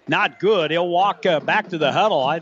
not 0.08 0.40
good. 0.40 0.70
He'll 0.72 0.88
walk 0.88 1.24
uh, 1.24 1.38
back 1.40 1.68
to 1.68 1.78
the 1.78 1.92
huddle. 1.92 2.24
I 2.24 2.40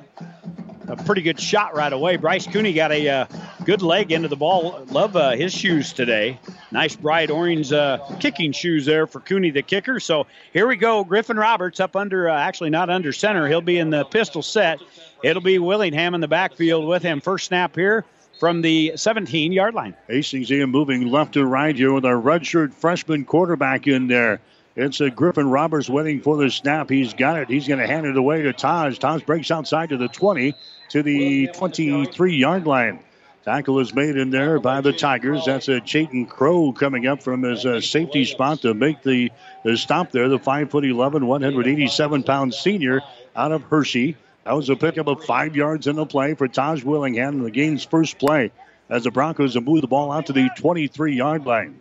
a 0.88 0.96
pretty 0.96 1.22
good 1.22 1.40
shot 1.40 1.75
right 1.75 1.92
away. 1.92 2.16
Bryce 2.16 2.46
Cooney 2.46 2.72
got 2.72 2.92
a 2.92 3.09
uh, 3.09 3.27
good 3.64 3.83
leg 3.83 4.12
into 4.12 4.29
the 4.29 4.37
ball. 4.37 4.85
Love 4.90 5.16
uh, 5.16 5.33
his 5.33 5.53
shoes 5.53 5.92
today. 5.92 6.38
Nice 6.70 6.96
bright 6.96 7.31
orange 7.31 7.72
uh, 7.72 7.99
kicking 8.20 8.53
shoes 8.53 8.87
there 8.87 9.07
for 9.07 9.20
Cooney, 9.20 9.51
the 9.51 9.62
kicker. 9.62 10.01
So 10.01 10.27
here 10.53 10.66
we 10.66 10.77
go. 10.77 11.05
Griffin 11.05 11.37
Roberts 11.37 11.81
up 11.81 11.96
under, 11.96 12.29
uh, 12.29 12.38
actually 12.38 12.70
not 12.70 12.90
under 12.90 13.12
center. 13.12 13.49
He'll 13.49 13.61
be 13.61 13.79
in 13.79 13.90
the 13.90 14.05
pistol 14.05 14.42
set. 14.42 14.81
It'll 15.22 15.42
be 15.42 15.59
Willingham 15.59 16.14
in 16.14 16.20
the 16.20 16.29
backfield 16.29 16.87
with 16.87 17.03
him. 17.03 17.20
First 17.20 17.46
snap 17.46 17.75
here 17.75 18.05
from 18.38 18.62
the 18.62 18.92
17 18.96 19.53
yard 19.53 19.75
line. 19.75 19.94
Hastings 20.09 20.49
here 20.49 20.66
moving 20.66 21.11
left 21.11 21.35
to 21.35 21.44
right 21.44 21.75
here 21.75 21.92
with 21.92 22.05
our 22.05 22.20
redshirt 22.20 22.75
freshman 22.75 23.25
quarterback 23.25 23.87
in 23.87 24.09
there. 24.09 24.40
It's 24.77 25.01
a 25.01 25.09
Griffin 25.09 25.49
Roberts 25.49 25.88
waiting 25.88 26.20
for 26.20 26.37
the 26.37 26.51
snap. 26.51 26.90
He's 26.90 27.14
got 27.14 27.38
it. 27.38 27.49
He's 27.49 27.66
going 27.66 27.81
to 27.81 27.87
hand 27.87 28.05
it 28.05 28.16
away 28.16 28.42
to 28.42 28.53
Taj. 28.53 28.99
Taj 28.99 29.22
breaks 29.22 29.51
outside 29.51 29.88
to 29.88 29.96
the 29.96 30.09
20 30.09 30.55
to 30.90 31.03
the 31.03 31.49
23 31.49 32.37
yard 32.37 32.66
line. 32.66 33.01
Tackle 33.44 33.79
is 33.79 33.94
made 33.94 34.16
in 34.16 34.31
there 34.31 34.59
by 34.59 34.81
the 34.81 34.92
Tigers. 34.92 35.44
That's 35.46 35.68
a 35.68 35.81
Chayton 35.81 36.27
Crow 36.27 36.72
coming 36.72 37.07
up 37.07 37.22
from 37.22 37.42
his 37.42 37.64
uh, 37.64 37.81
safety 37.81 38.25
spot 38.25 38.62
to 38.62 38.75
make 38.75 39.03
the, 39.03 39.31
the 39.64 39.77
stop 39.77 40.11
there. 40.11 40.29
The 40.29 40.38
5 40.40 40.70
foot 40.70 40.85
11, 40.85 41.25
187 41.25 42.22
pound 42.25 42.55
senior 42.55 43.03
out 43.37 43.53
of 43.53 43.62
Hershey. 43.62 44.16
That 44.44 44.57
was 44.57 44.68
a 44.68 44.75
pickup 44.75 45.07
of 45.07 45.25
five 45.25 45.55
yards 45.55 45.87
in 45.87 45.94
the 45.94 46.07
play 46.07 46.35
for 46.35 46.49
Taj 46.49 46.83
Willingham 46.83 47.38
in 47.38 47.42
the 47.44 47.51
game's 47.53 47.85
first 47.85 48.18
play 48.18 48.51
as 48.88 49.05
the 49.05 49.11
Broncos 49.11 49.55
have 49.55 49.64
moved 49.64 49.83
the 49.83 49.88
ball 49.88 50.11
out 50.12 50.27
to 50.27 50.33
the 50.33 50.49
23 50.57 51.14
yard 51.14 51.46
line. 51.46 51.81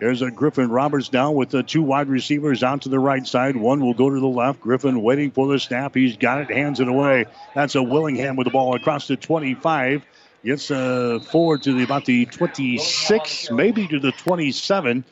There's 0.00 0.22
a 0.22 0.30
Griffin 0.30 0.70
Roberts 0.70 1.12
now 1.12 1.32
with 1.32 1.50
the 1.50 1.64
two 1.64 1.82
wide 1.82 2.08
receivers 2.08 2.62
out 2.62 2.82
to 2.82 2.88
the 2.88 3.00
right 3.00 3.26
side. 3.26 3.56
One 3.56 3.80
will 3.80 3.94
go 3.94 4.08
to 4.08 4.20
the 4.20 4.28
left. 4.28 4.60
Griffin 4.60 5.02
waiting 5.02 5.32
for 5.32 5.48
the 5.48 5.58
snap. 5.58 5.94
He's 5.94 6.16
got 6.16 6.40
it, 6.40 6.50
hands 6.50 6.78
it 6.78 6.86
away. 6.86 7.26
That's 7.54 7.74
a 7.74 7.82
Willingham 7.82 8.36
with 8.36 8.44
the 8.44 8.52
ball 8.52 8.76
across 8.76 9.08
the 9.08 9.16
25. 9.16 10.04
Gets 10.44 10.70
uh, 10.70 11.18
forward 11.32 11.62
to 11.64 11.72
the, 11.72 11.82
about 11.82 12.04
the 12.04 12.26
26, 12.26 13.50
maybe 13.50 13.88
to 13.88 13.98
the 13.98 14.12
27. 14.12 15.04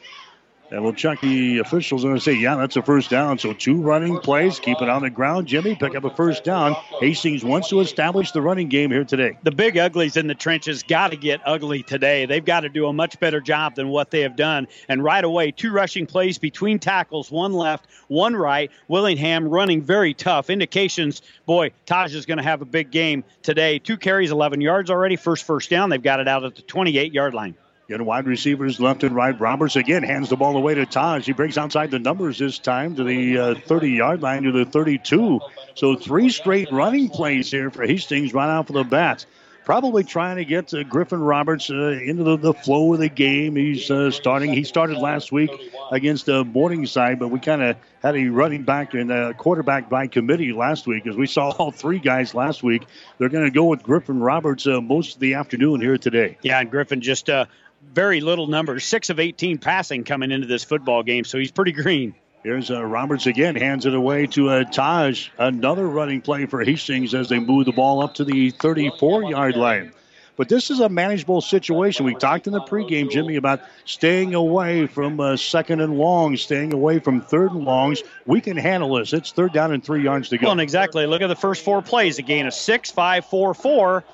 And 0.71 0.83
we'll 0.83 0.95
check 0.95 1.21
the 1.21 1.59
officials 1.59 2.03
and 2.05 2.21
say, 2.21 2.33
yeah, 2.33 2.57
that's 2.57 2.77
a 2.77 2.83
first 2.83 3.09
down. 3.09 3.39
So 3.39 3.53
two 3.53 3.81
running 3.81 4.19
plays, 4.19 4.59
keep 4.59 4.81
it 4.83 4.89
on 4.89 5.03
the 5.03 5.11
ground. 5.11 5.47
Jimmy, 5.47 5.77
pick 5.77 5.95
up 5.95 6.05
a 6.05 6.11
first 6.11 6.43
down. 6.43 6.75
Hastings 7.01 7.45
wants 7.45 7.69
to 7.69 7.81
establish 7.81 8.33
the 8.33 8.43
running 8.43 8.69
game 8.69 8.91
here 8.91 9.05
today. 9.05 9.39
The 9.45 9.53
big 9.53 9.79
uglies 9.79 10.17
in 10.17 10.27
the 10.27 10.35
trenches 10.35 10.83
got 10.83 11.13
to 11.13 11.17
get 11.17 11.41
ugly 11.45 11.83
today. 11.83 12.27
They've 12.27 12.45
got 12.45 12.61
to 12.61 12.69
do 12.69 12.87
a 12.87 12.93
much 12.93 13.21
better 13.21 13.41
job 13.41 13.77
than 13.77 13.89
what 13.89 14.11
they 14.11 14.23
have 14.23 14.35
done. 14.35 14.67
And 14.89 15.05
right 15.05 15.25
away, 15.25 15.53
two 15.53 15.71
rushing 15.71 16.07
plays 16.07 16.39
between 16.39 16.79
tackles, 16.79 17.31
one 17.31 17.53
left, 17.53 17.87
one 18.09 18.35
right. 18.35 18.71
Willingham 18.89 19.49
running 19.49 19.83
very 19.83 20.15
tough. 20.15 20.51
Indications, 20.51 21.23
boy, 21.47 21.71
Taj 21.87 22.15
is 22.15 22.27
going 22.27 22.39
to 22.39 22.45
have 22.45 22.61
a 22.61 22.67
big 22.67 22.91
game 22.91 23.23
today. 23.43 23.79
Two 23.79 23.97
carries, 23.97 24.33
11 24.33 24.61
yards 24.61 24.91
already. 24.91 25.17
First 25.17 25.45
first 25.45 25.71
down. 25.71 25.91
They've 25.91 26.03
got 26.03 26.19
it 26.19 26.27
out 26.27 26.45
at 26.45 26.57
the 26.57 26.63
28 26.63 27.13
yard 27.13 27.35
line. 27.35 27.55
Get 27.89 28.01
wide 28.01 28.27
receivers 28.27 28.81
left 28.81 29.05
and 29.05 29.15
right. 29.15 29.39
Roberts 29.39 29.77
again 29.77 30.03
hands 30.03 30.29
the 30.29 30.37
ball 30.37 30.57
away 30.57 30.75
to 30.75 30.87
Taj. 30.87 31.25
He 31.25 31.33
breaks 31.33 31.57
outside 31.57 31.93
the 31.93 32.01
numbers 32.01 32.37
this 32.37 32.59
time 32.59 32.97
to 32.97 33.05
the 33.05 33.39
uh, 33.39 33.55
30 33.55 33.91
yard 33.91 34.23
line 34.23 34.43
to 34.43 34.51
the 34.51 34.65
32. 34.65 35.41
So 35.77 35.95
three 35.95 36.31
straight 36.31 36.73
running 36.73 37.09
plays 37.11 37.49
here 37.49 37.71
for 37.71 37.87
Hastings 37.87 38.35
right 38.35 38.49
out 38.49 38.67
for 38.67 38.73
the 38.73 38.83
bats. 38.83 39.27
Probably 39.65 40.03
trying 40.03 40.37
to 40.37 40.45
get 40.45 40.75
uh, 40.75 40.83
Griffin 40.83 41.21
Roberts 41.21 41.71
uh, 41.71 41.75
into 41.91 42.25
the, 42.25 42.37
the, 42.37 42.55
flow 42.55 42.93
of 42.95 43.01
the 43.01 43.09
game. 43.09 43.57
He's 43.57 43.91
uh, 43.91 44.13
starting. 44.13 44.53
He 44.53 44.63
started 44.63 44.99
last 44.99 45.33
week 45.33 45.51
against 45.91 46.29
uh, 46.29 46.45
Morningside, 46.45 47.19
but 47.19 47.29
we 47.29 47.41
kind 47.41 47.63
of 47.63 47.77
had 48.01 48.17
a 48.17 48.29
running 48.29 48.63
back 48.63 48.95
and 48.95 49.11
a 49.11 49.35
quarterback 49.35 49.91
by 49.91 50.07
committee 50.07 50.53
last 50.53 50.87
week, 50.87 51.07
as 51.09 51.17
we 51.17 51.27
saw 51.27 51.51
all 51.51 51.73
three 51.73 51.99
guys 51.99 52.33
last 52.33 52.63
week. 52.63 52.87
They're 53.19 53.29
going 53.29 53.45
to 53.45 53.51
go 53.51 53.65
with 53.65 53.83
Griffin 53.83 54.21
Roberts 54.21 54.69
uh, 54.69 54.81
most 54.81 55.15
of 55.15 55.21
the 55.21 55.35
afternoon 55.35 55.81
here 55.81 55.99
today. 55.99 56.39
Yeah, 56.43 56.61
and 56.61 56.71
Griffin 56.71 57.01
just 57.01 57.29
uh, 57.29 57.47
very 57.93 58.21
little 58.21 58.47
numbers, 58.47 58.85
six 58.85 59.11
of 59.11 59.21
18 59.21 59.59
passing 59.59 60.05
coming 60.05 60.31
into 60.31 60.47
this 60.47 60.65
football 60.65 61.03
game, 61.03 61.25
so 61.25 61.39
he's 61.39 61.51
pretty 61.51 61.73
green. 61.73 62.15
Here's 62.43 62.71
uh, 62.71 62.85
Roberts 62.85 63.27
again, 63.27 63.57
hands 63.57 63.87
it 63.87 63.95
away 63.95 64.29
to 64.29 64.51
uh, 64.51 64.65
Taj. 64.65 65.31
Another 65.37 65.87
running 65.87 66.21
play 66.21 66.47
for 66.47 66.63
Hastings 66.63 67.13
as 67.13 67.29
they 67.29 67.41
move 67.41 67.67
the 67.67 67.73
ball 67.73 68.03
up 68.03 68.15
to 68.15 68.25
the 68.25 68.51
34 68.51 69.25
yard 69.25 69.57
line. 69.57 69.93
But 70.37 70.51
this 70.51 70.71
is 70.71 70.81
a 70.81 70.89
manageable 70.89 71.41
situation. 71.41 72.05
We 72.05 72.15
talked 72.15 72.47
in 72.47 72.53
the 72.53 72.61
pregame, 72.61 73.11
Jimmy, 73.11 73.37
about 73.37 73.63
staying 73.87 74.35
away 74.35 74.87
from 74.87 75.19
uh, 75.19 75.37
second 75.37 75.81
and 75.81 75.97
longs, 75.97 76.43
staying 76.43 76.75
away 76.75 76.99
from 76.99 77.23
third 77.23 77.53
and 77.53 77.65
longs. 77.65 78.03
We 78.27 78.43
can 78.43 78.59
handle 78.59 78.95
this. 78.95 79.15
It's 79.15 79.33
third 79.33 79.53
down 79.55 79.73
and 79.73 79.83
three 79.83 80.05
yards 80.05 80.29
to 80.29 80.39
go. 80.39 80.49
Well, 80.49 80.61
exactly. 80.61 81.07
Look 81.07 81.23
at 81.23 81.29
the 81.29 81.37
first 81.37 81.65
four 81.65 81.81
plays. 81.81 82.19
A 82.19 82.23
gain 82.23 82.47
of 82.47 82.53
six, 82.53 82.91
five, 82.91 83.25
four, 83.25 83.55
four. 83.55 84.05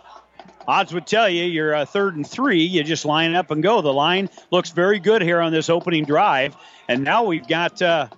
Odds 0.66 0.92
would 0.94 1.06
tell 1.06 1.28
you 1.28 1.44
you're 1.44 1.74
a 1.74 1.86
third 1.86 2.16
and 2.16 2.26
three. 2.26 2.62
You 2.62 2.84
just 2.84 3.04
line 3.04 3.34
up 3.34 3.50
and 3.50 3.62
go. 3.62 3.80
The 3.82 3.92
line 3.92 4.28
looks 4.50 4.70
very 4.70 4.98
good 4.98 5.22
here 5.22 5.40
on 5.40 5.52
this 5.52 5.68
opening 5.68 6.04
drive. 6.04 6.56
And 6.88 7.04
now 7.04 7.24
we've 7.24 7.46
got 7.46 7.80
uh, 7.82 8.08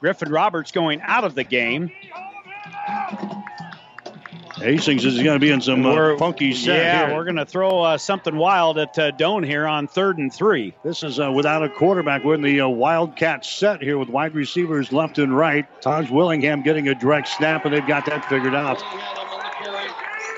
Griffin 0.00 0.30
Roberts 0.30 0.72
going 0.72 1.00
out 1.00 1.24
of 1.24 1.34
the 1.34 1.44
game. 1.44 1.90
Hastings 4.56 5.04
is 5.04 5.16
going 5.16 5.34
to 5.34 5.40
be 5.40 5.50
in 5.50 5.60
some 5.60 5.84
uh, 5.84 6.16
funky 6.16 6.54
set. 6.54 6.76
Yeah, 6.76 7.06
here. 7.06 7.16
we're 7.16 7.24
going 7.24 7.36
to 7.36 7.44
throw 7.44 7.82
uh, 7.82 7.98
something 7.98 8.36
wild 8.36 8.78
at 8.78 8.98
uh, 8.98 9.10
Doane 9.10 9.44
here 9.44 9.66
on 9.66 9.88
third 9.88 10.18
and 10.18 10.32
three. 10.32 10.74
This 10.84 11.02
is 11.02 11.18
uh, 11.18 11.30
without 11.32 11.64
a 11.64 11.68
quarterback. 11.68 12.24
We're 12.24 12.36
in 12.36 12.42
the 12.42 12.60
uh, 12.60 12.68
Wildcat 12.68 13.44
set 13.44 13.82
here 13.82 13.98
with 13.98 14.08
wide 14.08 14.34
receivers 14.34 14.92
left 14.92 15.18
and 15.18 15.36
right. 15.36 15.66
Taj 15.82 16.08
Willingham 16.08 16.62
getting 16.62 16.88
a 16.88 16.94
direct 16.94 17.28
snap, 17.28 17.64
and 17.64 17.74
they've 17.74 17.86
got 17.86 18.06
that 18.06 18.24
figured 18.26 18.54
out. 18.54 18.82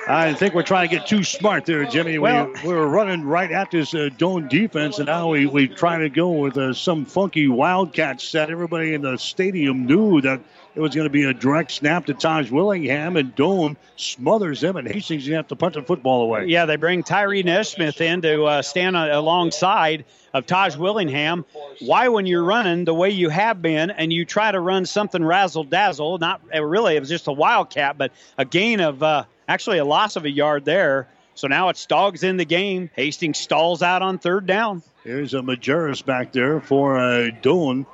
I 0.09 0.35
think 0.35 0.55
we're 0.55 0.63
trying 0.63 0.89
to 0.89 0.97
get 0.97 1.09
too 1.09 1.25
smart 1.25 1.67
there, 1.67 1.85
Jimmy. 1.85 2.19
Well, 2.19 2.47
we, 2.47 2.69
we 2.69 2.75
were 2.75 2.87
running 2.87 3.25
right 3.25 3.51
at 3.51 3.73
this 3.73 3.93
uh, 3.93 4.09
Doane 4.17 4.49
defense, 4.49 4.99
and 4.99 5.07
now 5.07 5.31
we, 5.31 5.47
we 5.47 5.67
try 5.67 5.99
to 5.99 6.09
go 6.09 6.31
with 6.31 6.57
uh, 6.57 6.73
some 6.75 7.05
funky 7.05 7.49
Wildcat 7.49 8.21
set. 8.21 8.49
Everybody 8.49 8.95
in 8.95 9.03
the 9.03 9.17
stadium 9.17 9.85
knew 9.85 10.21
that 10.21 10.41
it 10.77 10.81
was 10.81 10.95
going 10.95 11.07
to 11.07 11.11
be 11.11 11.25
a 11.25 11.35
direct 11.35 11.73
snap 11.73 12.07
to 12.07 12.15
Taj 12.15 12.53
Willingham, 12.53 13.17
and 13.17 13.35
Doane 13.35 13.77
smothers 13.97 14.63
him, 14.63 14.77
and 14.77 14.87
Hastings 14.87 15.25
going 15.25 15.33
to 15.33 15.37
have 15.39 15.49
to 15.49 15.57
punt 15.57 15.75
the 15.75 15.83
football 15.83 16.23
away. 16.23 16.47
Yeah, 16.47 16.67
they 16.67 16.77
bring 16.77 17.03
Tyree 17.03 17.43
Nesmith 17.43 18.01
in 18.01 18.23
to 18.23 18.45
uh, 18.45 18.63
stand 18.63 18.97
alongside 18.97 20.05
of 20.33 20.47
Taj 20.47 20.77
Willingham. 20.77 21.45
Why, 21.81 22.09
when 22.09 22.27
you're 22.27 22.45
running 22.45 22.85
the 22.85 22.95
way 22.95 23.11
you 23.11 23.29
have 23.31 23.61
been 23.61 23.91
and 23.91 24.13
you 24.13 24.25
try 24.25 24.53
to 24.53 24.61
run 24.61 24.87
something 24.87 25.25
razzle 25.25 25.65
dazzle, 25.65 26.19
not 26.19 26.43
uh, 26.55 26.63
really, 26.63 26.95
it 26.95 27.01
was 27.01 27.09
just 27.09 27.27
a 27.27 27.33
wildcat, 27.33 27.99
but 27.99 28.13
a 28.39 28.45
gain 28.45 28.79
of 28.81 29.03
uh, 29.03 29.25
actually 29.49 29.79
a 29.79 29.85
loss 29.85 30.17
of 30.17 30.25
a 30.25 30.31
yard 30.31 30.65
there. 30.65 31.09
So 31.35 31.49
now 31.49 31.69
it's 31.69 31.85
dogs 31.87 32.23
in 32.23 32.39
the 32.39 32.45
game. 32.45 32.91
Hastings 32.95 33.39
stalls 33.39 33.83
out 33.83 34.03
on 34.03 34.19
third 34.19 34.47
down. 34.47 34.83
Here's 35.05 35.35
a 35.35 35.39
Majerus 35.39 36.05
back 36.05 36.33
there 36.33 36.61
for 36.61 36.99
uh, 36.99 37.31
Doane. 37.43 37.87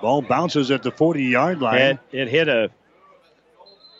Ball 0.00 0.22
bounces 0.22 0.70
at 0.70 0.82
the 0.82 0.90
40 0.90 1.24
yard 1.24 1.60
line. 1.60 1.78
It, 1.78 1.98
it 2.12 2.28
hit 2.28 2.48
a. 2.48 2.70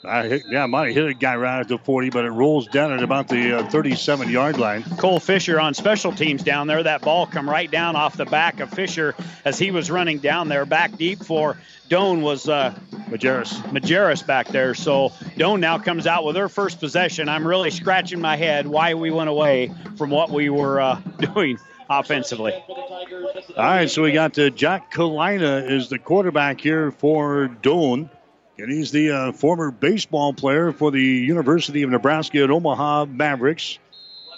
I 0.07 0.29
hit, 0.29 0.45
yeah, 0.49 0.62
I 0.62 0.66
might 0.66 0.88
have 0.88 0.97
hit 0.97 1.07
a 1.07 1.14
guy 1.14 1.37
right 1.37 1.61
at 1.61 1.69
the 1.69 1.79
40, 1.79 2.11
but 2.11 2.25
it 2.25 2.31
rolls 2.31 2.66
down 2.69 2.92
at 2.92 3.03
about 3.03 3.29
the 3.29 3.59
uh, 3.59 3.69
37 3.69 4.31
yard 4.31 4.59
line. 4.59 4.83
Cole 4.99 5.21
Fisher 5.21 5.59
on 5.61 5.75
special 5.75 6.12
teams 6.12 6.42
down 6.42 6.66
there. 6.66 6.83
That 6.83 7.03
ball 7.03 7.27
come 7.27 7.49
right 7.49 7.71
down 7.71 7.97
off 7.97 8.16
the 8.16 8.25
back 8.25 8.61
of 8.61 8.71
Fisher 8.71 9.14
as 9.45 9.59
he 9.59 9.71
was 9.71 9.90
running 9.90 10.19
down 10.19 10.49
there. 10.49 10.64
Back 10.64 10.97
deep 10.97 11.25
for 11.25 11.59
Doane 11.88 12.23
was 12.23 12.49
uh, 12.49 12.75
Majerus. 13.11 13.53
Majerus 13.71 14.27
back 14.27 14.49
there. 14.49 14.75
So 14.75 15.11
Doane 15.37 15.61
now 15.61 15.79
comes 15.79 16.07
out 16.07 16.25
with 16.25 16.37
her 16.37 16.49
first 16.49 16.81
possession. 16.81 17.29
I'm 17.29 17.47
really 17.47 17.71
scratching 17.71 18.21
my 18.21 18.37
head 18.37 18.66
why 18.66 18.95
we 18.95 19.11
went 19.11 19.29
away 19.31 19.73
from 19.97 20.11
what 20.11 20.31
we 20.31 20.51
were 20.51 20.81
uh, 20.81 21.01
doing 21.35 21.59
offensively. 21.88 22.53
All 22.53 23.64
right, 23.64 23.88
so 23.88 24.03
we 24.03 24.12
got 24.12 24.38
uh, 24.38 24.51
Jack 24.51 24.92
Kalina 24.92 25.71
is 25.71 25.88
the 25.88 25.99
quarterback 25.99 26.61
here 26.61 26.90
for 26.90 27.49
Doane. 27.62 28.11
And 28.59 28.71
he's 28.71 28.90
the 28.90 29.11
uh, 29.11 29.33
former 29.33 29.71
baseball 29.71 30.33
player 30.33 30.73
for 30.73 30.90
the 30.90 31.03
University 31.03 31.83
of 31.83 31.90
Nebraska 31.90 32.42
at 32.42 32.51
Omaha 32.51 33.05
Mavericks. 33.05 33.79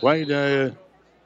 Played 0.01 0.31
uh, 0.31 0.71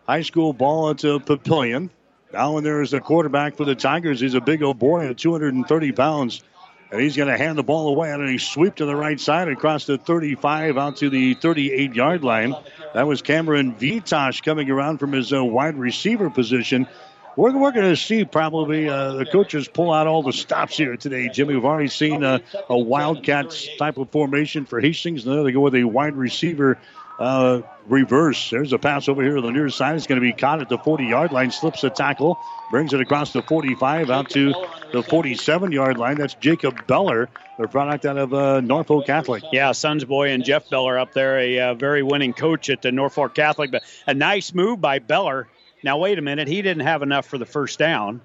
high 0.07 0.23
school 0.23 0.53
ball 0.53 0.91
at 0.91 0.99
Papillion. 0.99 1.91
Now, 2.33 2.57
and 2.57 2.65
there 2.65 2.83
is 2.83 2.91
the 2.91 3.01
quarterback 3.01 3.57
for 3.57 3.65
the 3.65 3.75
Tigers, 3.75 4.21
he's 4.21 4.35
a 4.35 4.41
big 4.41 4.63
old 4.63 4.79
boy 4.79 5.09
at 5.09 5.19
230 5.19 5.93
pounds. 5.93 6.43
And 6.91 7.01
he's 7.01 7.17
going 7.17 7.29
to 7.29 7.39
hand 7.39 7.57
the 7.57 7.63
ball 7.63 7.89
away 7.89 8.11
and 8.11 8.29
he 8.29 8.37
sweep 8.37 8.75
to 8.77 8.85
the 8.85 8.95
right 8.95 9.19
side 9.19 9.49
across 9.49 9.87
the 9.87 9.97
35 9.97 10.77
out 10.77 10.99
to 10.99 11.09
the 11.09 11.33
38 11.33 11.95
yard 11.95 12.23
line. 12.23 12.55
That 12.93 13.07
was 13.07 13.23
Cameron 13.23 13.75
Vitosh 13.75 14.43
coming 14.43 14.71
around 14.71 14.99
from 14.99 15.13
his 15.13 15.33
uh, 15.33 15.43
wide 15.43 15.77
receiver 15.77 16.29
position. 16.29 16.87
We're, 17.35 17.57
we're 17.57 17.73
going 17.73 17.89
to 17.89 17.97
see 17.97 18.25
probably 18.25 18.89
uh, 18.89 19.13
the 19.13 19.27
coaches 19.27 19.67
pull 19.67 19.93
out 19.93 20.07
all 20.07 20.23
the 20.23 20.33
stops 20.33 20.77
here 20.77 20.97
today, 20.97 21.31
Jimmy. 21.31 21.55
We've 21.55 21.65
already 21.65 21.89
seen 21.89 22.23
a, 22.23 22.43
a 22.69 22.79
Wildcats 22.79 23.69
type 23.79 23.97
of 23.97 24.11
formation 24.11 24.67
for 24.67 24.81
Hastings. 24.81 25.25
Now 25.25 25.43
they 25.43 25.53
go 25.53 25.61
with 25.61 25.75
a 25.75 25.85
wide 25.85 26.15
receiver 26.15 26.79
uh, 27.19 27.63
reverse. 27.87 28.51
There's 28.51 28.73
a 28.75 28.79
pass 28.79 29.09
over 29.09 29.23
here 29.23 29.39
on 29.39 29.45
the 29.45 29.51
near 29.51 29.71
side. 29.71 29.97
It's 29.97 30.07
going 30.07 30.21
to 30.21 30.27
be 30.27 30.35
caught 30.35 30.61
at 30.61 30.69
the 30.69 30.77
40 30.77 31.05
yard 31.05 31.33
line, 31.33 31.51
slips 31.51 31.85
a 31.85 31.91
tackle, 31.91 32.39
brings 32.71 32.93
it 32.93 33.01
across 33.01 33.33
the 33.33 33.43
45 33.43 34.11
out 34.11 34.29
to 34.31 34.53
the 34.93 35.03
47 35.03 35.73
yard 35.73 35.97
line. 35.97 36.17
That's 36.17 36.35
Jacob 36.35 36.87
Beller, 36.87 37.31
the 37.59 37.67
product 37.67 38.05
out 38.05 38.19
of 38.19 38.35
uh, 38.35 38.61
Norfolk 38.61 39.07
Catholic. 39.07 39.43
Yeah, 39.53 39.73
Sons 39.73 40.05
boy 40.05 40.31
and 40.33 40.45
Jeff 40.45 40.69
Beller 40.69 40.99
up 40.99 41.15
there, 41.15 41.39
a 41.39 41.61
uh, 41.61 41.75
very 41.75 42.03
winning 42.03 42.35
coach 42.35 42.69
at 42.69 42.83
the 42.83 42.93
Norfolk 42.93 43.35
Catholic. 43.35 43.71
But 43.71 43.85
a 44.07 44.13
nice 44.13 44.53
move 44.53 44.81
by 44.83 44.99
Beller 44.99 45.49
now, 45.83 45.99
wait 45.99 46.19
a 46.19 46.23
minute. 46.23 46.49
He 46.49 46.63
didn't 46.63 46.85
have 46.85 47.03
enough 47.03 47.27
for 47.27 47.39
the 47.39 47.47
first 47.47 47.79
down. 47.79 48.21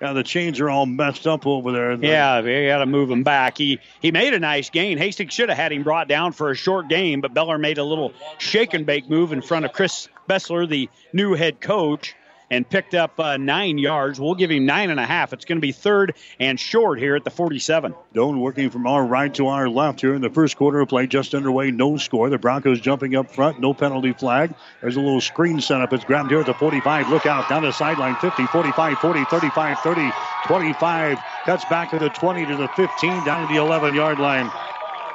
Yeah, 0.00 0.12
the 0.12 0.22
chains 0.22 0.60
are 0.60 0.68
all 0.68 0.84
messed 0.84 1.26
up 1.26 1.46
over 1.46 1.72
there. 1.72 1.94
Yeah, 1.94 2.42
we 2.42 2.66
got 2.66 2.78
to 2.78 2.86
move 2.86 3.10
him 3.10 3.22
back. 3.22 3.56
He 3.56 3.78
he 4.02 4.12
made 4.12 4.34
a 4.34 4.38
nice 4.38 4.68
gain. 4.68 4.98
Hastings 4.98 5.32
should 5.32 5.48
have 5.48 5.56
had 5.56 5.72
him 5.72 5.84
brought 5.84 6.06
down 6.06 6.32
for 6.32 6.50
a 6.50 6.54
short 6.54 6.88
game, 6.88 7.22
but 7.22 7.32
Beller 7.32 7.56
made 7.56 7.78
a 7.78 7.84
little 7.84 8.12
shake 8.36 8.74
and 8.74 8.84
bake 8.84 9.08
move 9.08 9.32
in 9.32 9.40
front 9.40 9.64
of 9.64 9.72
Chris 9.72 10.08
Bessler, 10.28 10.68
the 10.68 10.90
new 11.14 11.32
head 11.32 11.62
coach 11.62 12.14
and 12.50 12.68
picked 12.68 12.94
up 12.94 13.18
uh, 13.18 13.36
nine 13.36 13.78
yards. 13.78 14.20
We'll 14.20 14.34
give 14.34 14.50
him 14.50 14.66
nine 14.66 14.90
and 14.90 15.00
a 15.00 15.06
half. 15.06 15.32
It's 15.32 15.44
going 15.44 15.58
to 15.58 15.66
be 15.66 15.72
third 15.72 16.14
and 16.38 16.58
short 16.58 16.98
here 16.98 17.16
at 17.16 17.24
the 17.24 17.30
47. 17.30 17.94
Doane 18.14 18.38
working 18.38 18.70
from 18.70 18.86
our 18.86 19.04
right 19.04 19.32
to 19.34 19.48
our 19.48 19.68
left 19.68 20.00
here 20.00 20.14
in 20.14 20.22
the 20.22 20.30
first 20.30 20.56
quarter 20.56 20.80
of 20.80 20.88
play, 20.88 21.06
just 21.06 21.34
underway, 21.34 21.70
no 21.70 21.96
score. 21.96 22.30
The 22.30 22.38
Broncos 22.38 22.80
jumping 22.80 23.16
up 23.16 23.30
front, 23.30 23.60
no 23.60 23.74
penalty 23.74 24.12
flag. 24.12 24.54
There's 24.80 24.96
a 24.96 25.00
little 25.00 25.20
screen 25.20 25.60
setup. 25.60 25.92
It's 25.92 26.04
grabbed 26.04 26.30
here 26.30 26.40
at 26.40 26.46
the 26.46 26.54
45. 26.54 27.08
Look 27.10 27.26
out 27.26 27.48
down 27.48 27.62
the 27.62 27.72
sideline 27.72 28.16
50, 28.16 28.46
45, 28.46 28.98
40, 28.98 29.24
35, 29.24 29.78
30, 29.80 30.12
25. 30.46 31.18
Cuts 31.44 31.64
back 31.66 31.90
to 31.90 31.98
the 31.98 32.08
20 32.10 32.46
to 32.46 32.56
the 32.56 32.68
15, 32.68 33.24
down 33.24 33.46
to 33.46 33.52
the 33.52 33.60
11 33.60 33.94
yard 33.94 34.18
line. 34.18 34.50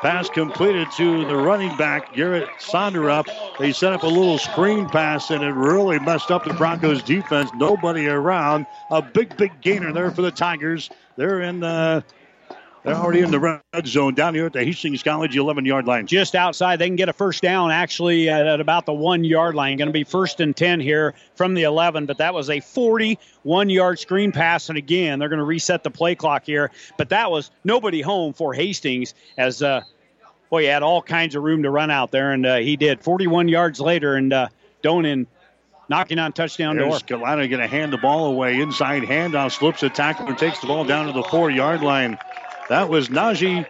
Pass 0.01 0.29
completed 0.29 0.91
to 0.93 1.25
the 1.25 1.35
running 1.35 1.77
back, 1.77 2.15
Garrett 2.15 2.49
Sonderup. 2.59 3.27
They 3.59 3.71
set 3.71 3.93
up 3.93 4.01
a 4.01 4.07
little 4.07 4.39
screen 4.39 4.87
pass, 4.89 5.29
and 5.29 5.43
it 5.43 5.53
really 5.53 5.99
messed 5.99 6.31
up 6.31 6.43
the 6.43 6.55
Broncos' 6.55 7.03
defense. 7.03 7.53
Nobody 7.53 8.07
around. 8.07 8.65
A 8.89 9.03
big, 9.03 9.37
big 9.37 9.61
gainer 9.61 9.93
there 9.93 10.09
for 10.09 10.23
the 10.23 10.31
Tigers. 10.31 10.89
They're 11.17 11.41
in 11.41 11.59
the. 11.59 12.03
They're 12.83 12.95
already 12.95 13.19
in 13.19 13.29
the 13.29 13.39
red 13.39 13.61
zone 13.85 14.15
down 14.15 14.33
here 14.33 14.47
at 14.47 14.53
the 14.53 14.63
Hastings 14.63 15.03
College 15.03 15.37
11 15.37 15.65
yard 15.65 15.85
line. 15.85 16.07
Just 16.07 16.33
outside. 16.33 16.77
They 16.77 16.87
can 16.87 16.95
get 16.95 17.09
a 17.09 17.13
first 17.13 17.43
down 17.43 17.69
actually 17.69 18.27
at, 18.27 18.47
at 18.47 18.59
about 18.59 18.87
the 18.87 18.93
one 18.93 19.23
yard 19.23 19.53
line. 19.53 19.77
Going 19.77 19.87
to 19.87 19.93
be 19.93 20.03
first 20.03 20.39
and 20.39 20.55
10 20.55 20.79
here 20.79 21.13
from 21.35 21.53
the 21.53 21.63
11, 21.63 22.07
but 22.07 22.17
that 22.17 22.33
was 22.33 22.49
a 22.49 22.59
41 22.59 23.69
yard 23.69 23.99
screen 23.99 24.31
pass. 24.31 24.69
And 24.69 24.79
again, 24.79 25.19
they're 25.19 25.29
going 25.29 25.39
to 25.39 25.45
reset 25.45 25.83
the 25.83 25.91
play 25.91 26.15
clock 26.15 26.43
here. 26.45 26.71
But 26.97 27.09
that 27.09 27.29
was 27.29 27.51
nobody 27.63 28.01
home 28.01 28.33
for 28.33 28.53
Hastings 28.53 29.13
as, 29.37 29.61
uh, 29.61 29.81
boy, 30.49 30.61
he 30.61 30.67
had 30.67 30.81
all 30.81 31.03
kinds 31.03 31.35
of 31.35 31.43
room 31.43 31.63
to 31.63 31.69
run 31.69 31.91
out 31.91 32.09
there. 32.09 32.31
And 32.31 32.45
uh, 32.47 32.57
he 32.57 32.77
did 32.77 33.01
41 33.01 33.47
yards 33.47 33.79
later. 33.79 34.15
And 34.15 34.33
uh, 34.33 34.47
Doane 34.83 35.27
knocking 35.87 36.17
on 36.17 36.33
touchdown 36.33 36.77
There's 36.77 37.03
door. 37.03 37.19
Kalina 37.19 37.47
going 37.47 37.61
to 37.61 37.67
hand 37.67 37.93
the 37.93 37.97
ball 37.97 38.25
away. 38.25 38.59
Inside 38.59 39.03
handoff, 39.03 39.51
slips 39.51 39.83
a 39.83 39.89
tackle 39.89 40.25
and 40.25 40.37
takes 40.37 40.59
the 40.59 40.67
ball 40.67 40.83
down 40.83 41.05
to 41.05 41.13
the 41.13 41.23
four 41.23 41.51
yard 41.51 41.83
line. 41.83 42.17
That 42.69 42.89
was 42.89 43.09
Najee 43.09 43.65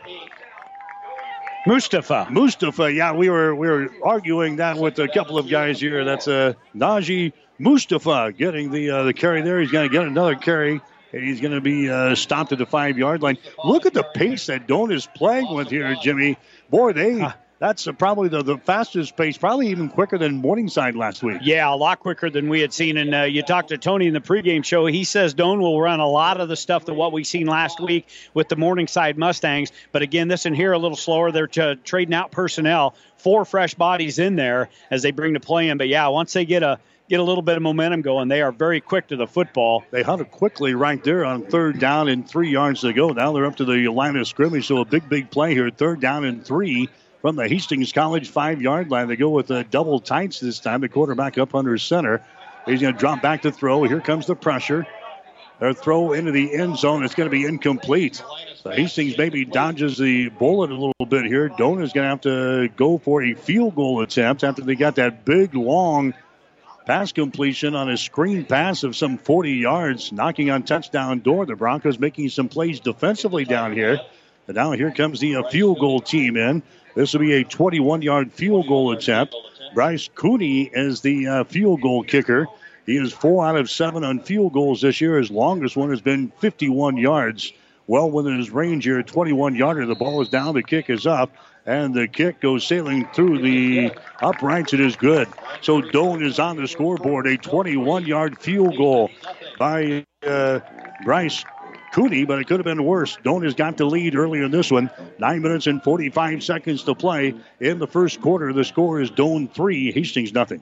Mustafa. 1.65 2.27
Mustafa. 2.29 2.91
Yeah, 2.91 3.13
we 3.13 3.29
were 3.29 3.55
we 3.55 3.67
were 3.67 3.89
arguing 4.03 4.57
that 4.57 4.77
with 4.77 4.99
a 4.99 5.07
couple 5.07 5.37
of 5.37 5.49
guys 5.49 5.79
here. 5.79 6.03
That's 6.03 6.27
uh, 6.27 6.53
Najee 6.75 7.33
Mustafa 7.59 8.33
getting 8.35 8.71
the 8.71 8.89
uh, 8.89 9.03
the 9.03 9.13
carry 9.13 9.41
there. 9.41 9.59
He's 9.59 9.71
going 9.71 9.87
to 9.89 9.93
get 9.93 10.05
another 10.05 10.35
carry. 10.35 10.81
And 11.13 11.23
he's 11.25 11.41
going 11.41 11.53
to 11.53 11.59
be 11.61 11.89
uh, 11.89 12.15
stopped 12.15 12.53
at 12.53 12.57
the 12.57 12.65
five 12.65 12.97
yard 12.97 13.21
line. 13.21 13.37
Look 13.65 13.85
at 13.85 13.93
the 13.93 14.03
pace 14.03 14.45
that 14.45 14.65
Doane 14.65 14.93
is 14.93 15.07
playing 15.07 15.53
with 15.53 15.69
here, 15.69 15.93
Jimmy. 16.01 16.37
Boy, 16.69 16.93
they 16.93 17.27
that's 17.61 17.85
uh, 17.87 17.91
probably 17.91 18.27
the, 18.27 18.41
the 18.41 18.57
fastest 18.57 19.15
pace, 19.15 19.37
probably 19.37 19.67
even 19.67 19.87
quicker 19.87 20.17
than 20.17 20.41
Morningside 20.41 20.95
last 20.95 21.21
week. 21.21 21.37
Yeah, 21.43 21.71
a 21.71 21.75
lot 21.75 21.99
quicker 21.99 22.31
than 22.31 22.49
we 22.49 22.59
had 22.59 22.73
seen. 22.73 22.97
And 22.97 23.13
uh, 23.13 23.21
you 23.21 23.43
talked 23.43 23.69
to 23.69 23.77
Tony 23.77 24.07
in 24.07 24.13
the 24.13 24.19
pregame 24.19 24.65
show. 24.65 24.87
He 24.87 25.03
says 25.03 25.35
Doane 25.35 25.59
will 25.59 25.79
run 25.79 25.99
a 25.99 26.07
lot 26.07 26.41
of 26.41 26.49
the 26.49 26.55
stuff 26.55 26.85
that 26.85 26.95
what 26.95 27.11
we 27.13 27.23
seen 27.23 27.45
last 27.45 27.79
week 27.79 28.07
with 28.33 28.49
the 28.49 28.55
Morningside 28.55 29.15
Mustangs. 29.15 29.71
But 29.91 30.01
again, 30.01 30.27
this 30.27 30.47
in 30.47 30.55
here 30.55 30.73
a 30.73 30.79
little 30.79 30.97
slower. 30.97 31.31
They're 31.31 31.45
t- 31.45 31.75
trading 31.83 32.15
out 32.15 32.31
personnel, 32.31 32.95
four 33.17 33.45
fresh 33.45 33.75
bodies 33.75 34.17
in 34.17 34.35
there 34.35 34.69
as 34.89 35.03
they 35.03 35.11
bring 35.11 35.33
the 35.33 35.39
play 35.39 35.69
in. 35.69 35.77
But 35.77 35.87
yeah, 35.87 36.07
once 36.07 36.33
they 36.33 36.45
get 36.45 36.63
a 36.63 36.79
get 37.09 37.19
a 37.19 37.23
little 37.23 37.41
bit 37.41 37.57
of 37.57 37.61
momentum 37.61 38.01
going. 38.01 38.29
They 38.29 38.41
are 38.41 38.53
very 38.53 38.79
quick 38.79 39.09
to 39.09 39.17
the 39.17 39.27
football. 39.27 39.83
They 39.91 40.01
hunted 40.01 40.31
quickly 40.31 40.75
right 40.75 41.03
there 41.03 41.25
on 41.25 41.43
third 41.43 41.77
down 41.77 42.07
and 42.07 42.25
three 42.25 42.49
yards 42.49 42.81
to 42.81 42.93
go. 42.93 43.09
Now 43.09 43.33
they're 43.33 43.45
up 43.45 43.57
to 43.57 43.65
the 43.65 43.89
line 43.89 44.15
of 44.15 44.25
scrimmage, 44.29 44.67
so 44.67 44.77
a 44.77 44.85
big, 44.85 45.09
big 45.09 45.29
play 45.29 45.53
here. 45.53 45.69
Third 45.69 45.99
down 45.99 46.23
and 46.23 46.45
three 46.45 46.87
from 47.21 47.35
the 47.35 47.47
Hastings 47.47 47.93
College 47.93 48.29
five 48.29 48.61
yard 48.61 48.89
line. 48.89 49.07
They 49.07 49.15
go 49.15 49.29
with 49.29 49.51
a 49.51 49.63
double 49.63 49.99
tights 49.99 50.39
this 50.39 50.59
time. 50.59 50.81
The 50.81 50.89
quarterback 50.89 51.37
up 51.37 51.55
under 51.55 51.77
center. 51.77 52.21
He's 52.65 52.81
going 52.81 52.93
to 52.93 52.99
drop 52.99 53.21
back 53.21 53.43
to 53.43 53.51
throw. 53.51 53.83
Here 53.83 54.01
comes 54.01 54.27
the 54.27 54.35
pressure. 54.35 54.85
Their 55.59 55.73
throw 55.73 56.13
into 56.13 56.31
the 56.31 56.53
end 56.55 56.77
zone. 56.77 57.03
It's 57.03 57.13
going 57.13 57.29
to 57.29 57.31
be 57.31 57.45
incomplete. 57.45 58.23
Hastings 58.65 59.17
maybe 59.17 59.45
dodges 59.45 59.97
the 59.97 60.29
bullet 60.29 60.71
a 60.71 60.73
little 60.73 61.05
bit 61.07 61.25
here. 61.25 61.49
Doane 61.49 61.83
is 61.83 61.93
going 61.93 62.05
to 62.05 62.09
have 62.09 62.21
to 62.21 62.69
go 62.75 62.97
for 62.97 63.21
a 63.21 63.35
field 63.35 63.75
goal 63.75 64.01
attempt 64.01 64.43
after 64.43 64.63
they 64.63 64.75
got 64.75 64.95
that 64.95 65.23
big, 65.23 65.53
long 65.53 66.15
pass 66.87 67.11
completion 67.11 67.75
on 67.75 67.89
a 67.89 67.97
screen 67.97 68.43
pass 68.43 68.83
of 68.83 68.95
some 68.95 69.19
40 69.19 69.53
yards, 69.53 70.11
knocking 70.11 70.49
on 70.49 70.63
touchdown 70.63 71.19
door. 71.19 71.45
The 71.45 71.55
Broncos 71.55 71.99
making 71.99 72.29
some 72.29 72.49
plays 72.49 72.79
defensively 72.79 73.45
down 73.45 73.73
here. 73.73 73.99
And 74.47 74.55
now 74.55 74.71
here 74.71 74.91
comes 74.91 75.19
the 75.19 75.35
uh, 75.37 75.49
field 75.49 75.79
goal 75.79 76.01
team 76.01 76.37
in. 76.37 76.63
This 76.95 77.13
will 77.13 77.21
be 77.21 77.33
a 77.33 77.43
21 77.43 78.01
yard 78.01 78.31
field 78.31 78.67
goal 78.67 78.91
attempt. 78.91 79.35
Bryce 79.73 80.09
Cooney 80.13 80.69
is 80.73 81.01
the 81.01 81.27
uh, 81.27 81.43
field 81.45 81.81
goal 81.81 82.03
kicker. 82.03 82.47
He 82.85 82.97
is 82.97 83.13
four 83.13 83.45
out 83.45 83.55
of 83.55 83.69
seven 83.69 84.03
on 84.03 84.19
field 84.19 84.53
goals 84.53 84.81
this 84.81 84.99
year. 84.99 85.17
His 85.17 85.31
longest 85.31 85.77
one 85.77 85.89
has 85.91 86.01
been 86.01 86.31
51 86.39 86.97
yards. 86.97 87.53
Well 87.87 88.09
within 88.09 88.37
his 88.37 88.51
range 88.51 88.85
here, 88.85 89.01
21 89.03 89.55
yarder. 89.55 89.85
The 89.85 89.95
ball 89.95 90.21
is 90.21 90.29
down, 90.29 90.53
the 90.55 90.63
kick 90.63 90.89
is 90.89 91.05
up, 91.07 91.31
and 91.65 91.93
the 91.93 92.07
kick 92.07 92.39
goes 92.41 92.65
sailing 92.65 93.07
through 93.13 93.41
the 93.41 93.91
uprights. 94.21 94.73
It 94.73 94.79
is 94.79 94.95
good. 94.95 95.27
So 95.61 95.81
Doane 95.81 96.25
is 96.25 96.39
on 96.39 96.57
the 96.57 96.67
scoreboard. 96.67 97.27
A 97.27 97.37
21 97.37 98.05
yard 98.05 98.39
field 98.39 98.77
goal 98.77 99.09
by 99.57 100.05
uh, 100.25 100.59
Bryce 101.03 101.43
Cooney, 101.91 102.25
but 102.25 102.39
it 102.39 102.47
could 102.47 102.59
have 102.59 102.65
been 102.65 102.83
worse. 102.83 103.17
Doane 103.17 103.43
has 103.43 103.53
got 103.53 103.77
the 103.77 103.85
lead 103.85 104.15
early 104.15 104.39
in 104.39 104.51
this 104.51 104.71
one. 104.71 104.89
Nine 105.19 105.41
minutes 105.41 105.67
and 105.67 105.83
45 105.83 106.43
seconds 106.43 106.83
to 106.83 106.95
play 106.95 107.35
in 107.59 107.79
the 107.79 107.87
first 107.87 108.21
quarter. 108.21 108.53
The 108.53 108.63
score 108.63 109.01
is 109.01 109.11
Doane 109.11 109.51
3, 109.51 109.91
Hastings 109.91 110.33
nothing. 110.33 110.61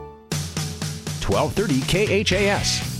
1230 1.21 2.25
KHAS. 2.25 2.91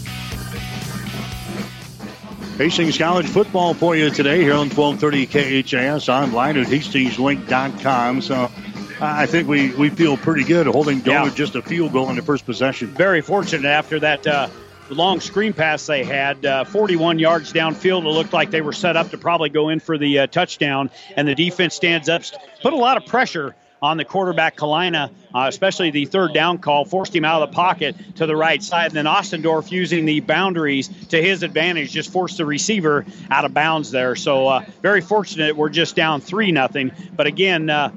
Hastings 2.57 2.97
College 2.97 3.25
football 3.25 3.73
for 3.73 3.95
you 3.95 4.09
today 4.11 4.41
here 4.41 4.53
on 4.53 4.69
1230 4.69 5.63
KHAS 5.63 6.09
online 6.09 6.57
at 6.57 6.67
hastingslink.com. 6.67 8.21
So 8.21 8.51
I 8.99 9.25
think 9.25 9.47
we, 9.47 9.73
we 9.73 9.89
feel 9.89 10.15
pretty 10.15 10.43
good 10.43 10.67
holding 10.67 11.01
Doane 11.01 11.25
yeah. 11.25 11.33
just 11.33 11.55
a 11.55 11.61
field 11.61 11.91
goal 11.91 12.09
in 12.11 12.17
the 12.17 12.21
first 12.21 12.45
possession. 12.45 12.89
Very 12.89 13.21
fortunate 13.21 13.65
after 13.65 13.99
that 14.01 14.27
uh, 14.27 14.47
long 14.91 15.19
screen 15.19 15.53
pass 15.53 15.85
they 15.85 16.03
had, 16.03 16.45
uh, 16.45 16.63
41 16.65 17.17
yards 17.19 17.51
downfield. 17.51 18.05
It 18.05 18.09
looked 18.09 18.33
like 18.33 18.51
they 18.51 18.61
were 18.61 18.73
set 18.73 18.95
up 18.97 19.09
to 19.09 19.17
probably 19.17 19.49
go 19.49 19.69
in 19.69 19.79
for 19.79 19.97
the 19.97 20.19
uh, 20.19 20.27
touchdown, 20.27 20.91
and 21.15 21.27
the 21.27 21.35
defense 21.35 21.75
stands 21.75 22.09
up, 22.09 22.21
put 22.61 22.73
a 22.73 22.77
lot 22.77 22.97
of 22.97 23.05
pressure 23.05 23.55
on 23.81 23.97
the 23.97 24.05
quarterback 24.05 24.55
Kalina, 24.55 25.09
uh, 25.33 25.45
especially 25.47 25.89
the 25.89 26.05
third 26.05 26.33
down 26.33 26.59
call, 26.59 26.85
forced 26.85 27.15
him 27.15 27.25
out 27.25 27.41
of 27.41 27.49
the 27.49 27.55
pocket 27.55 27.95
to 28.17 28.27
the 28.27 28.35
right 28.35 28.61
side. 28.61 28.87
And 28.87 28.95
then 28.95 29.05
Ostendorf 29.05 29.71
using 29.71 30.05
the 30.05 30.19
boundaries 30.19 30.87
to 31.07 31.21
his 31.21 31.41
advantage, 31.41 31.91
just 31.91 32.11
forced 32.11 32.37
the 32.37 32.45
receiver 32.45 33.05
out 33.31 33.43
of 33.43 33.53
bounds 33.53 33.89
there. 33.89 34.15
So 34.15 34.47
uh, 34.47 34.65
very 34.81 35.01
fortunate 35.01 35.55
we're 35.55 35.69
just 35.69 35.95
down 35.95 36.21
three 36.21 36.51
nothing. 36.51 36.91
But 37.15 37.27
again. 37.27 37.69
Uh, 37.69 37.91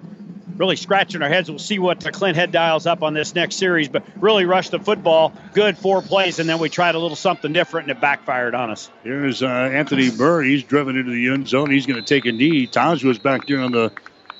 really 0.56 0.76
scratching 0.76 1.20
our 1.20 1.28
heads. 1.28 1.50
We'll 1.50 1.58
see 1.58 1.80
what 1.80 1.98
the 1.98 2.12
Clint 2.12 2.36
Head 2.36 2.52
dials 2.52 2.86
up 2.86 3.02
on 3.02 3.12
this 3.12 3.34
next 3.34 3.56
series, 3.56 3.88
but 3.88 4.04
really 4.20 4.44
rushed 4.44 4.70
the 4.70 4.78
football. 4.78 5.32
Good 5.52 5.76
four 5.76 6.00
plays, 6.00 6.38
and 6.38 6.48
then 6.48 6.60
we 6.60 6.68
tried 6.68 6.94
a 6.94 6.98
little 7.00 7.16
something 7.16 7.52
different, 7.52 7.88
and 7.88 7.98
it 7.98 8.00
backfired 8.00 8.54
on 8.54 8.70
us. 8.70 8.88
Here's 9.02 9.42
uh, 9.42 9.48
Anthony 9.48 10.10
Burr. 10.10 10.42
He's 10.42 10.62
driven 10.62 10.96
into 10.96 11.10
the 11.10 11.30
end 11.30 11.48
zone. 11.48 11.70
He's 11.72 11.86
going 11.86 12.00
to 12.00 12.06
take 12.06 12.26
a 12.26 12.30
knee. 12.30 12.68
Taj 12.68 13.02
was 13.02 13.18
back 13.18 13.48
there 13.48 13.58
on 13.58 13.72
the 13.72 13.90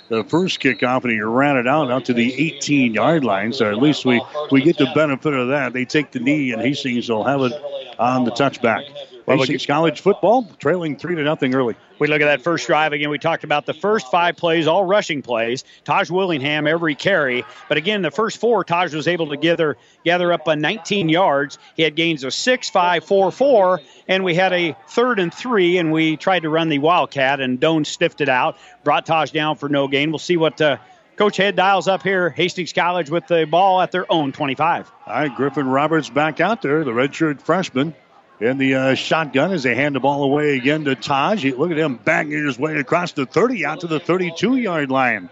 the 0.09 0.25
first 0.25 0.61
kickoff 0.61 1.05
and 1.05 1.13
he 1.13 1.21
ran 1.21 1.57
it 1.57 1.67
out 1.67 1.91
out 1.91 2.07
to 2.07 2.15
the 2.15 2.33
18 2.35 2.95
yard 2.95 3.25
line. 3.25 3.53
So 3.53 3.71
at 3.71 3.79
least 3.79 4.05
we, 4.05 4.23
we 4.51 4.63
get 4.63 4.77
the 4.77 4.91
benefit 4.95 5.33
of 5.33 5.49
that. 5.49 5.73
They 5.73 5.85
take 5.85 6.13
the 6.13 6.21
knee 6.21 6.53
and 6.53 6.61
Hastings 6.61 7.09
will 7.09 7.25
have 7.25 7.41
it 7.43 7.53
on 7.99 8.25
the 8.25 8.31
touchback. 8.31 8.85
Well, 9.27 9.39
Hastings 9.39 9.65
College 9.65 10.01
football 10.01 10.47
trailing 10.59 10.97
three 10.97 11.15
to 11.15 11.23
nothing 11.23 11.55
early. 11.55 11.77
We 11.99 12.09
look 12.09 12.21
at 12.21 12.27
that 12.27 12.43
first 12.43 12.67
drive 12.67 12.93
again. 12.93 13.09
We 13.09 13.19
talked 13.19 13.45
about 13.45 13.65
the 13.65 13.73
first 13.73 14.11
five 14.11 14.37
plays, 14.37 14.67
all 14.67 14.85
rushing 14.85 15.23
plays. 15.23 15.65
Taj 15.85 16.11
Willingham 16.11 16.67
every 16.67 16.95
carry, 16.95 17.45
but 17.69 17.79
again, 17.79 18.03
the 18.03 18.11
first 18.11 18.39
four, 18.39 18.65
Taj 18.65 18.93
was 18.93 19.09
able 19.09 19.29
to 19.29 19.37
gather 19.37 19.79
gather 20.05 20.33
up 20.33 20.47
a 20.47 20.57
19 20.57 21.09
yards. 21.09 21.59
He 21.75 21.83
had 21.83 21.97
gains 21.97 22.23
of 22.25 22.35
six, 22.35 22.69
five, 22.69 23.05
four, 23.05 23.33
four, 23.33 23.81
and 24.09 24.25
we 24.25 24.35
had 24.35 24.53
a 24.53 24.77
third 24.89 25.19
and 25.19 25.33
three, 25.33 25.79
and 25.79 25.91
we 25.91 26.17
tried 26.19 26.41
to 26.41 26.51
run 26.51 26.69
the 26.69 26.79
wildcat, 26.79 27.41
and 27.41 27.59
Doane 27.59 27.87
stiffed 27.87 28.21
it 28.21 28.29
out, 28.29 28.59
brought 28.83 29.07
Taj 29.07 29.31
down 29.31 29.57
for 29.57 29.71
no 29.71 29.89
gain. 29.89 30.11
We'll 30.11 30.19
see 30.19 30.37
what. 30.37 30.61
Uh, 30.61 30.77
Coach 31.17 31.37
Head 31.37 31.55
dials 31.55 31.87
up 31.87 32.03
here, 32.03 32.29
Hastings 32.29 32.73
College 32.73 33.09
with 33.09 33.29
the 33.29 33.45
ball 33.45 33.81
at 33.81 33.93
their 33.93 34.05
own 34.11 34.33
25. 34.33 34.91
All 35.07 35.15
right, 35.15 35.33
Griffin 35.33 35.69
Roberts 35.69 36.11
back 36.11 36.41
out 36.41 36.61
there, 36.61 36.83
the 36.83 36.91
redshirt 36.91 37.41
freshman 37.41 37.95
in 38.41 38.59
the 38.59 38.75
uh, 38.75 38.95
shotgun 38.95 39.53
as 39.53 39.63
they 39.63 39.75
hand 39.75 39.95
the 39.95 40.01
ball 40.01 40.25
away 40.25 40.57
again 40.57 40.85
to 40.85 40.95
Taj. 40.95 41.45
Look 41.45 41.71
at 41.71 41.79
him 41.79 41.97
banging 41.97 42.45
his 42.45 42.59
way 42.59 42.77
across 42.77 43.13
the 43.13 43.27
30 43.27 43.65
out 43.65 43.81
to 43.81 43.87
the 43.87 44.01
32 44.01 44.57
yard 44.57 44.91
line. 44.91 45.31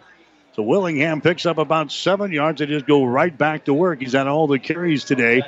So 0.55 0.63
Willingham 0.63 1.21
picks 1.23 1.47
up 1.47 1.59
about 1.59 1.91
seven 1.91 2.31
yards. 2.31 2.59
They 2.59 2.67
just 2.67 2.87
go 2.87 3.05
right 3.05 3.37
back 3.37 3.65
to 3.65 3.75
work. 3.75 4.01
He's 4.01 4.13
had 4.13 4.27
all 4.27 4.47
the 4.47 4.59
carries 4.59 5.05
today 5.05 5.43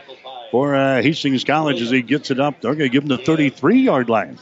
for 0.51 0.75
uh, 0.75 1.03
Hastings 1.03 1.45
College 1.45 1.83
as 1.83 1.91
he 1.91 2.01
gets 2.01 2.31
it 2.31 2.41
up. 2.41 2.61
They're 2.61 2.75
going 2.75 2.91
to 2.91 2.93
give 2.93 3.03
him 3.03 3.11
the 3.11 3.19
33 3.19 3.81
yard 3.81 4.09
line. 4.09 4.39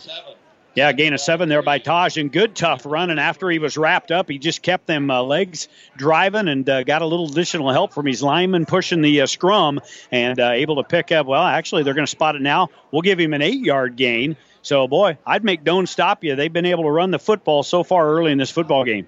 Yeah, 0.74 0.90
gain 0.92 1.12
of 1.12 1.20
seven 1.20 1.50
there 1.50 1.60
by 1.60 1.78
Taj, 1.78 2.16
and 2.16 2.32
good 2.32 2.56
tough 2.56 2.86
run. 2.86 3.10
And 3.10 3.20
after 3.20 3.50
he 3.50 3.58
was 3.58 3.76
wrapped 3.76 4.10
up, 4.10 4.30
he 4.30 4.38
just 4.38 4.62
kept 4.62 4.86
them 4.86 5.10
uh, 5.10 5.22
legs 5.22 5.68
driving 5.96 6.48
and 6.48 6.66
uh, 6.66 6.82
got 6.82 7.02
a 7.02 7.06
little 7.06 7.26
additional 7.26 7.70
help 7.70 7.92
from 7.92 8.06
his 8.06 8.22
lineman 8.22 8.64
pushing 8.64 9.02
the 9.02 9.20
uh, 9.20 9.26
scrum 9.26 9.80
and 10.10 10.40
uh, 10.40 10.52
able 10.52 10.76
to 10.76 10.84
pick 10.84 11.12
up. 11.12 11.26
Well, 11.26 11.42
actually, 11.42 11.82
they're 11.82 11.92
going 11.92 12.06
to 12.06 12.10
spot 12.10 12.36
it 12.36 12.42
now. 12.42 12.70
We'll 12.90 13.02
give 13.02 13.20
him 13.20 13.34
an 13.34 13.42
eight-yard 13.42 13.96
gain. 13.96 14.36
So, 14.62 14.88
boy, 14.88 15.18
I'd 15.26 15.44
make 15.44 15.62
Doane 15.62 15.86
stop 15.86 16.24
you. 16.24 16.36
They've 16.36 16.52
been 16.52 16.66
able 16.66 16.84
to 16.84 16.90
run 16.90 17.10
the 17.10 17.18
football 17.18 17.62
so 17.62 17.82
far 17.82 18.08
early 18.08 18.32
in 18.32 18.38
this 18.38 18.50
football 18.50 18.84
game. 18.84 19.06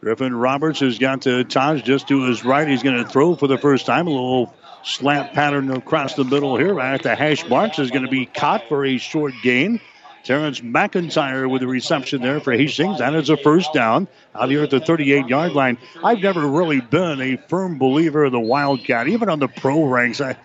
Griffin 0.00 0.34
Roberts 0.34 0.80
has 0.80 0.98
got 0.98 1.22
to 1.22 1.44
Taj 1.44 1.82
just 1.82 2.08
to 2.08 2.26
his 2.26 2.44
right. 2.44 2.68
He's 2.68 2.82
going 2.82 3.02
to 3.02 3.08
throw 3.08 3.34
for 3.36 3.46
the 3.46 3.56
first 3.56 3.86
time. 3.86 4.08
A 4.08 4.10
little 4.10 4.54
slant 4.82 5.32
pattern 5.32 5.70
across 5.70 6.14
the 6.14 6.24
middle 6.24 6.56
here. 6.56 6.74
Right 6.74 6.94
at 6.94 7.02
the 7.02 7.14
hash 7.14 7.48
marks 7.48 7.78
is 7.78 7.90
going 7.90 8.02
to 8.02 8.10
be 8.10 8.26
caught 8.26 8.68
for 8.68 8.84
a 8.84 8.98
short 8.98 9.32
gain. 9.42 9.80
Terrence 10.24 10.60
McIntyre 10.60 11.50
with 11.50 11.62
the 11.62 11.66
reception 11.66 12.22
there 12.22 12.40
for 12.40 12.52
Hastings. 12.52 12.98
That 12.98 13.14
is 13.14 13.30
a 13.30 13.36
first 13.36 13.72
down 13.72 14.08
out 14.34 14.50
here 14.50 14.62
at 14.62 14.70
the 14.70 14.80
38 14.80 15.26
yard 15.26 15.52
line. 15.52 15.78
I've 16.02 16.20
never 16.20 16.46
really 16.46 16.80
been 16.80 17.20
a 17.20 17.36
firm 17.48 17.78
believer 17.78 18.24
of 18.24 18.32
the 18.32 18.40
Wildcat, 18.40 19.08
even 19.08 19.28
on 19.28 19.40
the 19.40 19.48
pro 19.48 19.84
ranks. 19.84 20.20
I, 20.20 20.36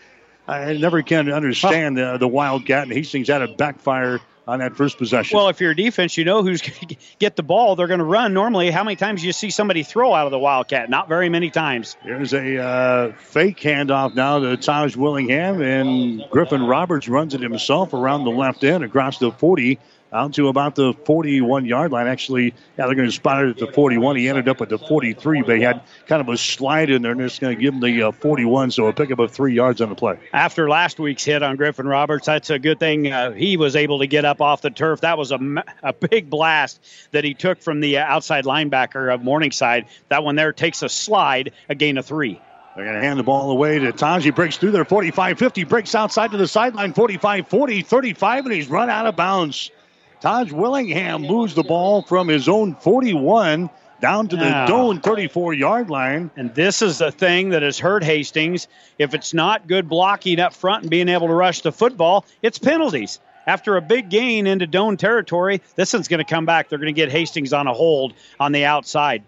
I 0.47 0.73
never 0.73 1.03
can 1.03 1.31
understand 1.31 1.97
the, 1.97 2.17
the 2.17 2.27
Wildcat, 2.27 2.83
and 2.83 2.93
Hastings 2.93 3.27
had 3.27 3.41
a 3.41 3.53
backfire 3.53 4.19
on 4.47 4.59
that 4.59 4.75
first 4.75 4.97
possession. 4.97 5.37
Well, 5.37 5.49
if 5.49 5.59
you're 5.59 5.71
a 5.71 5.75
defense, 5.75 6.17
you 6.17 6.23
know 6.23 6.41
who's 6.41 6.61
going 6.79 6.87
to 6.89 6.95
get 7.19 7.35
the 7.35 7.43
ball. 7.43 7.75
They're 7.75 7.87
going 7.87 7.99
to 7.99 8.05
run. 8.05 8.33
Normally, 8.33 8.71
how 8.71 8.83
many 8.83 8.95
times 8.95 9.21
do 9.21 9.27
you 9.27 9.33
see 9.33 9.49
somebody 9.49 9.83
throw 9.83 10.13
out 10.13 10.25
of 10.25 10.31
the 10.31 10.39
Wildcat? 10.39 10.89
Not 10.89 11.09
very 11.09 11.29
many 11.29 11.49
times. 11.49 11.97
There's 12.05 12.33
a 12.33 12.57
uh, 12.57 13.11
fake 13.13 13.59
handoff 13.59 14.15
now 14.15 14.39
to 14.39 14.57
Taj 14.57 14.95
Willingham, 14.95 15.61
and 15.61 16.23
Griffin 16.29 16.65
Roberts 16.65 17.07
runs 17.07 17.33
it 17.33 17.41
himself 17.41 17.93
around 17.93 18.23
the 18.23 18.31
left 18.31 18.63
end 18.63 18.83
across 18.83 19.17
the 19.19 19.31
40 19.31 19.79
out 20.11 20.33
to 20.33 20.47
about 20.47 20.75
the 20.75 20.93
41 21.05 21.65
yard 21.65 21.91
line. 21.91 22.07
Actually, 22.07 22.53
yeah, 22.77 22.85
they're 22.85 22.95
going 22.95 23.07
to 23.07 23.11
spot 23.11 23.43
it 23.43 23.49
at 23.49 23.57
the 23.57 23.71
41. 23.71 24.15
He 24.15 24.29
ended 24.29 24.47
up 24.47 24.61
at 24.61 24.69
the 24.69 24.77
43, 24.77 25.41
but 25.41 25.57
he 25.57 25.61
had 25.61 25.81
kind 26.07 26.21
of 26.21 26.29
a 26.29 26.37
slide 26.37 26.89
in 26.89 27.01
there, 27.01 27.11
and 27.11 27.21
it's 27.21 27.39
going 27.39 27.55
to 27.55 27.61
give 27.61 27.73
him 27.73 27.79
the 27.81 28.03
uh, 28.03 28.11
41, 28.11 28.71
so 28.71 28.87
a 28.87 28.93
pickup 28.93 29.19
of 29.19 29.31
three 29.31 29.53
yards 29.53 29.81
on 29.81 29.89
the 29.89 29.95
play. 29.95 30.17
After 30.31 30.69
last 30.69 30.99
week's 30.99 31.23
hit 31.23 31.43
on 31.43 31.55
Griffin 31.55 31.87
Roberts, 31.87 32.25
that's 32.25 32.49
a 32.49 32.59
good 32.59 32.79
thing. 32.79 33.11
Uh, 33.11 33.31
he 33.31 33.57
was 33.57 33.75
able 33.75 33.99
to 33.99 34.07
get 34.07 34.25
up 34.25 34.41
off 34.41 34.61
the 34.61 34.69
turf. 34.69 35.01
That 35.01 35.17
was 35.17 35.31
a, 35.31 35.39
a 35.83 35.93
big 35.93 36.29
blast 36.29 36.79
that 37.11 37.23
he 37.23 37.33
took 37.33 37.61
from 37.61 37.79
the 37.79 37.97
uh, 37.97 38.05
outside 38.05 38.45
linebacker 38.45 39.13
of 39.13 39.23
Morningside. 39.23 39.87
That 40.09 40.23
one 40.23 40.35
there 40.35 40.53
takes 40.53 40.83
a 40.83 40.89
slide, 40.89 41.51
a 41.69 41.75
gain 41.75 41.97
of 41.97 42.05
three. 42.05 42.41
They're 42.75 42.85
going 42.85 43.01
to 43.01 43.01
hand 43.01 43.17
the 43.17 43.23
ball 43.23 43.49
away 43.49 43.79
to 43.79 43.91
Taji. 43.91 44.29
Breaks 44.29 44.57
through 44.57 44.69
there, 44.69 44.85
45 44.85 45.39
50, 45.39 45.63
breaks 45.63 45.95
outside 45.95 46.29
to 46.31 46.37
the 46.37 46.47
sideline, 46.47 46.93
45 46.93 47.47
40, 47.47 47.81
35, 47.81 48.45
and 48.45 48.53
he's 48.53 48.67
run 48.67 48.91
out 48.91 49.07
of 49.07 49.15
bounds. 49.15 49.71
Taj 50.19 50.51
Willingham 50.51 51.21
moves 51.21 51.53
the 51.53 51.63
ball 51.63 52.01
from 52.01 52.27
his 52.27 52.49
own 52.49 52.75
41 52.75 53.69
down 53.99 54.27
to 54.27 54.35
the 54.35 54.43
Doane 54.43 55.01
34 55.01 55.53
yard 55.53 55.89
line. 55.89 56.31
And 56.35 56.53
this 56.53 56.81
is 56.81 56.99
the 56.99 57.11
thing 57.11 57.49
that 57.49 57.63
has 57.63 57.79
hurt 57.79 58.03
Hastings. 58.03 58.67
If 58.97 59.13
it's 59.13 59.33
not 59.33 59.67
good 59.67 59.89
blocking 59.89 60.39
up 60.39 60.53
front 60.53 60.83
and 60.83 60.91
being 60.91 61.09
able 61.09 61.27
to 61.27 61.33
rush 61.33 61.61
the 61.61 61.71
football, 61.71 62.25
it's 62.41 62.57
penalties. 62.57 63.19
After 63.45 63.77
a 63.77 63.81
big 63.81 64.09
gain 64.09 64.45
into 64.45 64.67
Doane 64.67 64.97
territory, 64.97 65.61
this 65.75 65.93
one's 65.93 66.09
going 66.09 66.23
to 66.23 66.29
come 66.29 66.45
back. 66.45 66.67
They're 66.67 66.79
going 66.79 66.93
to 66.93 66.99
get 66.99 67.09
Hastings 67.09 67.53
on 67.53 67.67
a 67.67 67.73
hold 67.73 68.13
on 68.39 68.51
the 68.51 68.65
outside. 68.65 69.23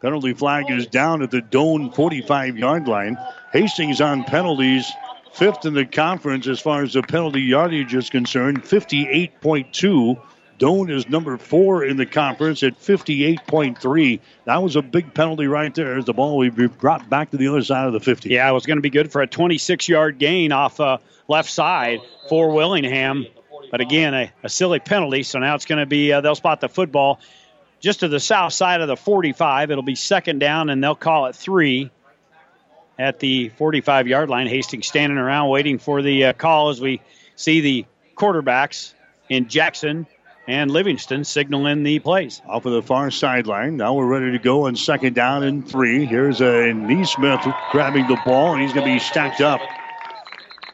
Penalty 0.00 0.32
flag 0.32 0.70
is 0.70 0.86
down 0.86 1.22
at 1.22 1.30
the 1.30 1.42
Doane 1.42 1.94
45 1.94 2.56
yard 2.58 2.88
line. 2.88 3.18
Hastings 3.52 4.00
on 4.00 4.24
penalties, 4.24 4.90
fifth 5.34 5.64
in 5.64 5.74
the 5.74 5.86
conference 5.86 6.46
as 6.46 6.60
far 6.60 6.82
as 6.82 6.92
the 6.92 7.02
penalty 7.02 7.40
yardage 7.40 7.94
is 7.94 8.10
concerned, 8.10 8.62
58.2. 8.62 10.20
Doane 10.58 10.90
is 10.90 11.08
number 11.08 11.36
four 11.38 11.84
in 11.84 11.96
the 11.96 12.06
conference 12.06 12.62
at 12.62 12.78
58.3. 12.80 14.20
That 14.44 14.62
was 14.62 14.76
a 14.76 14.82
big 14.82 15.12
penalty 15.12 15.46
right 15.46 15.74
there 15.74 15.98
as 15.98 16.04
the 16.04 16.12
ball 16.12 16.36
we 16.36 16.50
brought 16.50 17.08
back 17.10 17.30
to 17.30 17.36
the 17.36 17.48
other 17.48 17.64
side 17.64 17.86
of 17.86 17.92
the 17.92 18.00
50. 18.00 18.28
Yeah, 18.28 18.48
it 18.48 18.52
was 18.52 18.66
going 18.66 18.76
to 18.76 18.82
be 18.82 18.90
good 18.90 19.10
for 19.10 19.22
a 19.22 19.26
26 19.26 19.88
yard 19.88 20.18
gain 20.18 20.52
off 20.52 20.78
uh, 20.78 20.98
left 21.26 21.50
side 21.50 22.00
for 22.28 22.52
Willingham. 22.52 23.26
But 23.72 23.80
again, 23.80 24.14
a, 24.14 24.32
a 24.44 24.48
silly 24.48 24.78
penalty. 24.78 25.24
So 25.24 25.38
now 25.40 25.54
it's 25.54 25.64
going 25.64 25.80
to 25.80 25.86
be, 25.86 26.12
uh, 26.12 26.20
they'll 26.20 26.34
spot 26.34 26.60
the 26.60 26.68
football 26.68 27.20
just 27.80 28.00
to 28.00 28.08
the 28.08 28.20
south 28.20 28.52
side 28.52 28.82
of 28.82 28.88
the 28.88 28.96
45. 28.96 29.70
It'll 29.70 29.82
be 29.82 29.96
second 29.96 30.38
down, 30.38 30.70
and 30.70 30.84
they'll 30.84 30.94
call 30.94 31.26
it 31.26 31.34
three 31.34 31.90
at 32.98 33.18
the 33.18 33.50
45 33.50 34.06
yard 34.08 34.28
line. 34.30 34.46
Hastings 34.46 34.86
standing 34.86 35.18
around 35.18 35.48
waiting 35.48 35.78
for 35.78 36.02
the 36.02 36.26
uh, 36.26 36.32
call 36.32 36.70
as 36.70 36.80
we 36.80 37.00
see 37.36 37.60
the 37.60 37.86
quarterbacks 38.16 38.94
in 39.28 39.48
Jackson 39.48 40.06
and 40.48 40.70
Livingston 40.70 41.24
signaling 41.24 41.82
the 41.82 41.98
plays. 42.00 42.42
Off 42.46 42.66
of 42.66 42.72
the 42.72 42.82
far 42.82 43.10
sideline. 43.10 43.76
Now 43.76 43.94
we're 43.94 44.06
ready 44.06 44.32
to 44.32 44.38
go 44.38 44.66
on 44.66 44.76
second 44.76 45.14
down 45.14 45.42
and 45.42 45.66
three. 45.66 46.04
Here's 46.04 46.40
a 46.40 46.72
Neesmith 46.72 47.70
grabbing 47.70 48.06
the 48.08 48.20
ball, 48.24 48.52
and 48.52 48.62
he's 48.62 48.72
going 48.72 48.86
to 48.86 48.92
be 48.92 48.98
stacked 48.98 49.40
up. 49.40 49.60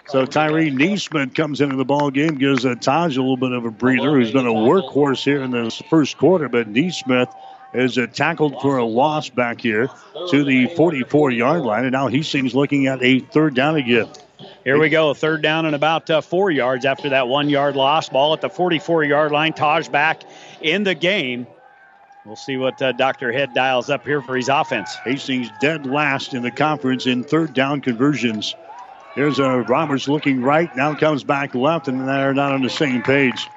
So 0.09 0.25
Tyree 0.25 0.71
Neesmith 0.71 1.35
comes 1.35 1.61
into 1.61 1.77
the 1.77 1.85
ball 1.85 2.11
game, 2.11 2.37
gives 2.37 2.65
Taj 2.81 3.17
a 3.19 3.21
little 3.21 3.37
bit 3.37 3.53
of 3.53 3.67
a 3.67 3.71
breather, 3.71 4.13
who's 4.13 4.33
been 4.33 4.47
a 4.47 4.53
workhorse 4.53 5.23
here 5.23 5.43
in 5.43 5.51
this 5.51 5.83
first 5.91 6.17
quarter. 6.17 6.49
But 6.49 6.73
Neesmith 6.73 7.31
is 7.75 7.99
tackled 8.13 8.61
for 8.61 8.79
a 8.79 8.85
loss 8.85 9.29
back 9.29 9.61
here 9.61 9.89
to 10.31 10.45
the 10.45 10.69
44 10.69 11.31
yard 11.31 11.63
line. 11.63 11.85
And 11.85 11.93
now 11.93 12.09
Hastings 12.09 12.55
looking 12.55 12.87
at 12.87 13.03
a 13.03 13.21
third 13.21 13.55
down 13.55 13.77
again. 13.77 14.09
Here 14.65 14.79
we 14.79 14.89
go, 14.89 15.15
third 15.15 15.43
down 15.43 15.67
and 15.67 15.75
about 15.75 16.09
uh, 16.11 16.21
four 16.21 16.51
yards 16.51 16.85
after 16.85 17.09
that 17.11 17.29
one 17.29 17.49
yard 17.49 17.75
loss. 17.75 18.09
Ball 18.09 18.35
at 18.35 18.41
the 18.41 18.51
44 18.51 19.05
yard 19.05 19.33
line. 19.33 19.53
Taj 19.53 19.89
back 19.89 20.23
in 20.61 20.85
the 20.85 20.95
game. 20.95 21.47
We'll 22.25 22.37
see 22.37 22.57
what 22.57 22.81
uh, 22.83 22.93
Dr. 22.93 23.33
Head 23.33 23.55
dials 23.55 23.89
up 23.89 24.05
here 24.05 24.21
for 24.21 24.37
his 24.37 24.49
offense. 24.49 24.95
Hastings 25.05 25.49
dead 25.61 25.87
last 25.87 26.35
in 26.35 26.43
the 26.43 26.51
conference 26.51 27.07
in 27.07 27.25
third 27.25 27.55
down 27.55 27.81
conversions. 27.81 28.55
Here's 29.15 29.39
a 29.39 29.49
uh, 29.49 29.57
Roberts 29.61 30.07
looking 30.09 30.43
right, 30.43 30.75
now 30.77 30.95
comes 30.95 31.25
back 31.25 31.55
left, 31.55 31.89
and 31.89 32.07
they're 32.07 32.35
not 32.35 32.53
on 32.53 32.63
the 32.63 32.71
same 32.71 33.03
page. 33.03 33.49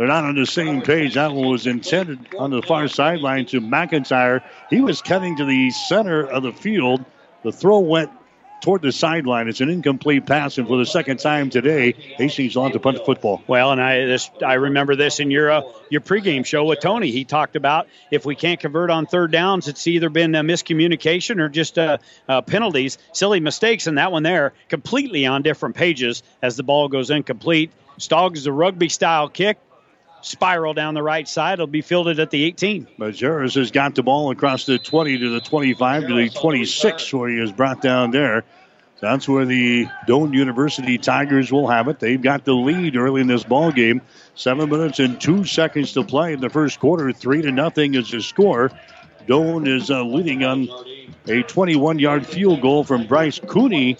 They're 0.00 0.08
not 0.08 0.24
on 0.24 0.34
the 0.34 0.46
same 0.46 0.80
page. 0.80 1.16
That 1.16 1.34
one 1.34 1.50
was 1.50 1.66
intended 1.66 2.34
on 2.38 2.50
the 2.50 2.62
far 2.62 2.88
sideline 2.88 3.44
to 3.48 3.60
McIntyre. 3.60 4.42
He 4.70 4.80
was 4.80 5.02
cutting 5.02 5.36
to 5.36 5.44
the 5.44 5.68
center 5.72 6.26
of 6.26 6.42
the 6.42 6.54
field. 6.54 7.04
The 7.42 7.52
throw 7.52 7.80
went 7.80 8.10
toward 8.62 8.80
the 8.80 8.92
sideline. 8.92 9.46
It's 9.48 9.60
an 9.60 9.68
incomplete 9.68 10.24
pass, 10.24 10.56
and 10.56 10.66
for 10.66 10.78
the 10.78 10.86
second 10.86 11.18
time 11.18 11.50
today, 11.50 11.92
Hastings 12.16 12.56
on 12.56 12.72
to 12.72 12.80
punt 12.80 12.96
the 12.96 13.04
football. 13.04 13.42
Well, 13.46 13.72
and 13.72 13.82
I 13.82 14.06
this 14.06 14.30
I 14.42 14.54
remember 14.54 14.96
this 14.96 15.20
in 15.20 15.30
your 15.30 15.50
uh, 15.50 15.62
your 15.90 16.00
pregame 16.00 16.46
show 16.46 16.64
with 16.64 16.80
Tony. 16.80 17.10
He 17.10 17.26
talked 17.26 17.54
about 17.54 17.86
if 18.10 18.24
we 18.24 18.36
can't 18.36 18.58
convert 18.58 18.88
on 18.88 19.04
third 19.04 19.30
downs, 19.32 19.68
it's 19.68 19.86
either 19.86 20.08
been 20.08 20.34
a 20.34 20.42
miscommunication 20.42 21.40
or 21.40 21.50
just 21.50 21.78
uh, 21.78 21.98
uh, 22.26 22.40
penalties, 22.40 22.96
silly 23.12 23.40
mistakes, 23.40 23.86
and 23.86 23.98
that 23.98 24.12
one 24.12 24.22
there 24.22 24.54
completely 24.70 25.26
on 25.26 25.42
different 25.42 25.74
pages 25.74 26.22
as 26.40 26.56
the 26.56 26.62
ball 26.62 26.88
goes 26.88 27.10
incomplete. 27.10 27.70
Stoggs 27.98 28.46
a 28.46 28.52
rugby 28.52 28.88
style 28.88 29.28
kick 29.28 29.58
spiral 30.22 30.74
down 30.74 30.94
the 30.94 31.02
right 31.02 31.28
side. 31.28 31.54
It'll 31.54 31.66
be 31.66 31.82
fielded 31.82 32.20
at 32.20 32.30
the 32.30 32.44
18. 32.44 32.88
Majerus 32.98 33.54
has 33.54 33.70
got 33.70 33.94
the 33.94 34.02
ball 34.02 34.30
across 34.30 34.66
the 34.66 34.78
20 34.78 35.18
to 35.18 35.30
the 35.30 35.40
25 35.40 36.08
to 36.08 36.14
the 36.14 36.30
26, 36.30 37.12
where 37.12 37.30
he 37.30 37.38
is 37.38 37.52
brought 37.52 37.80
down 37.80 38.10
there. 38.10 38.44
That's 39.00 39.26
where 39.26 39.46
the 39.46 39.86
Doane 40.06 40.34
University 40.34 40.98
Tigers 40.98 41.50
will 41.50 41.66
have 41.68 41.88
it. 41.88 42.00
They've 42.00 42.20
got 42.20 42.44
the 42.44 42.52
lead 42.52 42.96
early 42.96 43.22
in 43.22 43.28
this 43.28 43.44
ball 43.44 43.72
game. 43.72 44.02
Seven 44.34 44.68
minutes 44.68 44.98
and 44.98 45.18
two 45.18 45.44
seconds 45.44 45.94
to 45.94 46.04
play 46.04 46.34
in 46.34 46.40
the 46.40 46.50
first 46.50 46.80
quarter. 46.80 47.10
Three 47.10 47.40
to 47.42 47.50
nothing 47.50 47.94
is 47.94 48.10
the 48.10 48.20
score. 48.20 48.70
Doane 49.26 49.66
is 49.66 49.90
uh, 49.90 50.02
leading 50.02 50.44
on 50.44 50.62
a 51.26 51.42
21-yard 51.44 52.26
field 52.26 52.60
goal 52.60 52.84
from 52.84 53.06
Bryce 53.06 53.38
Cooney 53.38 53.96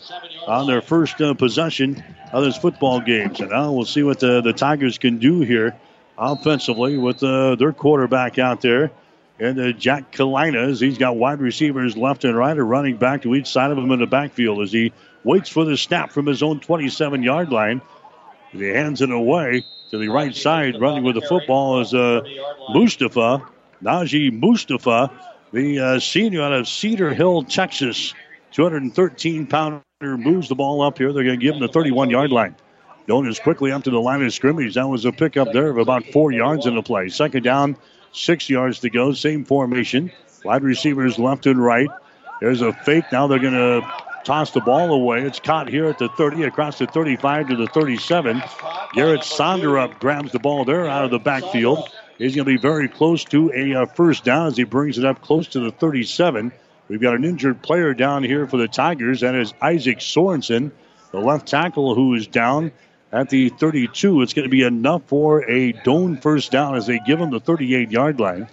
on 0.46 0.66
their 0.66 0.83
first 0.83 1.20
uh, 1.20 1.33
possession 1.33 2.02
of 2.33 2.44
this 2.44 2.56
football 2.59 3.00
game. 3.00 3.35
So 3.35 3.46
now 3.46 3.72
we'll 3.72 3.85
see 3.87 4.02
what 4.02 4.20
the, 4.20 4.42
the 4.42 4.52
Tigers 4.52 4.98
can 4.98 5.18
do 5.18 5.40
here 5.40 5.78
offensively 6.20 6.98
with 6.98 7.22
uh, 7.22 7.56
their 7.56 7.72
quarterback 7.72 8.38
out 8.38 8.61
there. 8.61 8.92
And 9.38 9.59
uh, 9.59 9.72
Jack 9.72 10.12
Kalinas, 10.12 10.80
he's 10.80 10.98
got 10.98 11.16
wide 11.16 11.40
receivers 11.40 11.96
left 11.96 12.24
and 12.24 12.37
right, 12.37 12.56
or 12.56 12.64
running 12.64 12.98
back 12.98 13.22
to 13.22 13.35
each 13.35 13.46
side 13.46 13.70
of 13.70 13.78
him 13.78 13.90
in 13.90 13.98
the 13.98 14.06
backfield 14.06 14.61
as 14.61 14.70
he 14.70 14.92
waits 15.24 15.48
for 15.48 15.64
the 15.64 15.78
snap 15.78 16.12
from 16.12 16.26
his 16.26 16.42
own 16.42 16.61
27 16.61 17.22
yard 17.22 17.50
line. 17.50 17.80
He 18.52 18.64
hands 18.64 19.00
it 19.00 19.11
away 19.11 19.64
to 19.90 19.98
the 19.98 20.09
right 20.09 20.35
side. 20.35 20.78
Running 20.78 21.04
with 21.04 21.14
the 21.14 21.22
football 21.22 21.80
is 21.80 21.94
uh, 21.94 22.20
Mustafa, 22.68 23.46
Najee 23.83 24.30
Mustafa, 24.30 25.11
the 25.52 25.78
uh, 25.78 26.00
senior 26.00 26.42
out 26.42 26.52
of 26.52 26.68
Cedar 26.68 27.14
Hill, 27.14 27.42
Texas. 27.44 28.14
213 28.52 29.46
pounder 29.46 29.83
moves 30.02 30.48
the 30.48 30.54
ball 30.54 30.83
up 30.83 30.98
here. 30.98 31.12
They're 31.12 31.24
going 31.24 31.38
to 31.38 31.44
give 31.44 31.54
him 31.54 31.61
the 31.61 31.68
31 31.68 32.11
yard 32.11 32.30
line. 32.30 32.56
Going 33.11 33.27
as 33.27 33.40
quickly 33.40 33.73
up 33.73 33.83
to 33.83 33.90
the 33.90 34.01
line 34.01 34.23
of 34.23 34.33
scrimmage. 34.33 34.77
That 34.77 34.87
was 34.87 35.05
a 35.05 35.11
pickup 35.11 35.53
there 35.53 35.68
of 35.68 35.79
about 35.79 36.07
four 36.12 36.31
yards 36.31 36.66
in 36.66 36.77
the 36.77 36.83
play. 36.83 37.09
Second 37.09 37.42
down, 37.42 37.77
six 38.12 38.49
yards 38.49 38.79
to 38.79 38.88
go. 38.88 39.12
Same 39.14 39.44
formation. 39.44 40.12
Wide 40.44 40.62
receivers 40.62 41.18
left 41.18 41.46
and 41.46 41.61
right. 41.61 41.88
There's 42.40 42.62
a 42.62 42.73
fake. 42.73 43.03
Now 43.11 43.27
they're 43.27 43.40
going 43.40 43.55
to 43.55 43.83
toss 44.25 44.53
the 44.53 44.61
ball 44.61 44.92
away. 44.92 45.23
It's 45.23 45.40
caught 45.40 45.68
here 45.68 45.87
at 45.87 45.99
the 45.99 46.09
30, 46.11 46.44
across 46.44 46.79
the 46.79 46.87
35 46.87 47.49
to 47.49 47.57
the 47.57 47.66
37. 47.66 48.44
Garrett 48.92 49.23
Sonderup 49.23 49.99
grabs 49.99 50.31
the 50.31 50.38
ball 50.38 50.64
there 50.64 50.87
out 50.87 51.05
of 51.05 51.11
the 51.11 51.18
backfield. 51.18 51.90
He's 52.16 52.37
going 52.37 52.46
to 52.46 52.53
be 52.53 52.62
very 52.62 52.87
close 52.87 53.25
to 53.25 53.51
a 53.53 53.75
uh, 53.75 53.87
first 53.87 54.23
down 54.23 54.46
as 54.46 54.57
he 54.57 54.62
brings 54.62 54.99
it 54.99 55.05
up 55.05 55.20
close 55.20 55.49
to 55.49 55.59
the 55.59 55.73
37. 55.73 56.53
We've 56.87 57.01
got 57.01 57.16
an 57.16 57.25
injured 57.25 57.61
player 57.61 57.92
down 57.92 58.23
here 58.23 58.46
for 58.46 58.57
the 58.57 58.68
Tigers. 58.68 59.23
That 59.23 59.35
is 59.35 59.53
Isaac 59.61 59.99
Sorensen, 59.99 60.70
the 61.11 61.18
left 61.18 61.49
tackle 61.49 61.96
who 61.96 62.14
is 62.14 62.29
down 62.29 62.70
at 63.12 63.31
the 63.31 63.49
32. 63.49 64.23
It's 64.23 64.33
going 64.33 64.44
to 64.44 64.51
be 64.51 64.62
enough 64.62 65.03
for 65.07 65.49
a 65.51 65.73
Doane 65.73 66.20
first 66.20 66.51
down 66.51 66.77
as 66.77 66.87
they 66.87 67.01
give 67.01 67.20
him 67.20 67.31
the 67.31 67.40
38 67.40 67.90
yard 67.90 68.20
line. 68.20 68.49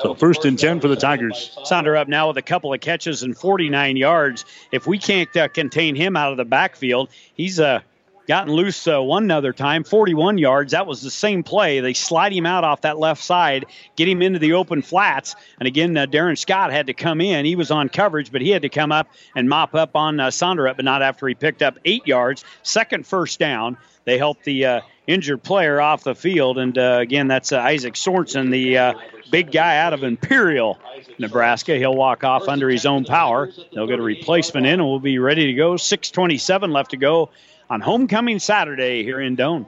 So 0.00 0.14
first 0.14 0.44
and 0.44 0.58
10 0.58 0.80
for 0.80 0.88
the 0.88 0.96
Tigers. 0.96 1.56
Sonderup 1.64 2.08
now 2.08 2.28
with 2.28 2.36
a 2.36 2.42
couple 2.42 2.74
of 2.74 2.80
catches 2.80 3.22
and 3.22 3.36
49 3.36 3.96
yards. 3.96 4.44
If 4.72 4.86
we 4.86 4.98
can't 4.98 5.34
uh, 5.36 5.48
contain 5.48 5.94
him 5.94 6.16
out 6.16 6.32
of 6.32 6.36
the 6.36 6.44
backfield, 6.44 7.10
he's 7.34 7.60
uh, 7.60 7.80
gotten 8.26 8.52
loose 8.52 8.86
uh, 8.88 9.00
one 9.00 9.30
other 9.30 9.52
time, 9.52 9.84
41 9.84 10.38
yards. 10.38 10.72
That 10.72 10.86
was 10.86 11.02
the 11.02 11.10
same 11.10 11.42
play. 11.42 11.80
They 11.80 11.92
slide 11.92 12.32
him 12.32 12.46
out 12.46 12.64
off 12.64 12.82
that 12.82 12.98
left 12.98 13.22
side, 13.22 13.66
get 13.96 14.08
him 14.08 14.22
into 14.22 14.38
the 14.38 14.54
open 14.54 14.82
flats. 14.82 15.36
And 15.58 15.66
again, 15.66 15.96
uh, 15.96 16.06
Darren 16.06 16.38
Scott 16.38 16.72
had 16.72 16.86
to 16.88 16.94
come 16.94 17.20
in. 17.20 17.44
He 17.44 17.56
was 17.56 17.70
on 17.70 17.88
coverage, 17.88 18.32
but 18.32 18.40
he 18.40 18.50
had 18.50 18.62
to 18.62 18.68
come 18.68 18.92
up 18.92 19.08
and 19.36 19.48
mop 19.48 19.74
up 19.74 19.96
on 19.96 20.20
uh, 20.20 20.28
Sonderup, 20.28 20.76
but 20.76 20.84
not 20.84 21.02
after 21.02 21.28
he 21.28 21.34
picked 21.34 21.62
up 21.62 21.78
eight 21.84 22.06
yards. 22.06 22.44
Second 22.62 23.06
first 23.06 23.38
down. 23.38 23.76
They 24.04 24.18
helped 24.18 24.44
the 24.44 24.66
uh, 24.66 24.80
injured 25.06 25.42
player 25.42 25.80
off 25.80 26.04
the 26.04 26.14
field. 26.14 26.58
And 26.58 26.76
uh, 26.76 26.98
again, 27.00 27.28
that's 27.28 27.52
uh, 27.52 27.58
Isaac 27.58 27.94
Sorensen, 27.94 28.50
the 28.50 28.78
uh, 28.78 28.94
big 29.30 29.52
guy 29.52 29.78
out 29.78 29.92
of 29.92 30.02
Imperial, 30.02 30.78
Nebraska. 31.18 31.76
He'll 31.76 31.94
walk 31.94 32.24
off 32.24 32.48
under 32.48 32.68
his 32.68 32.86
own 32.86 33.04
power. 33.04 33.50
They'll 33.72 33.86
get 33.86 33.98
a 33.98 34.02
replacement 34.02 34.66
in, 34.66 34.74
and 34.74 34.84
we'll 34.84 35.00
be 35.00 35.18
ready 35.18 35.46
to 35.46 35.54
go. 35.54 35.74
6:27 35.74 36.72
left 36.72 36.90
to 36.90 36.96
go 36.96 37.30
on 37.70 37.80
homecoming 37.80 38.38
Saturday 38.38 39.02
here 39.02 39.20
in 39.20 39.36
Doane. 39.36 39.66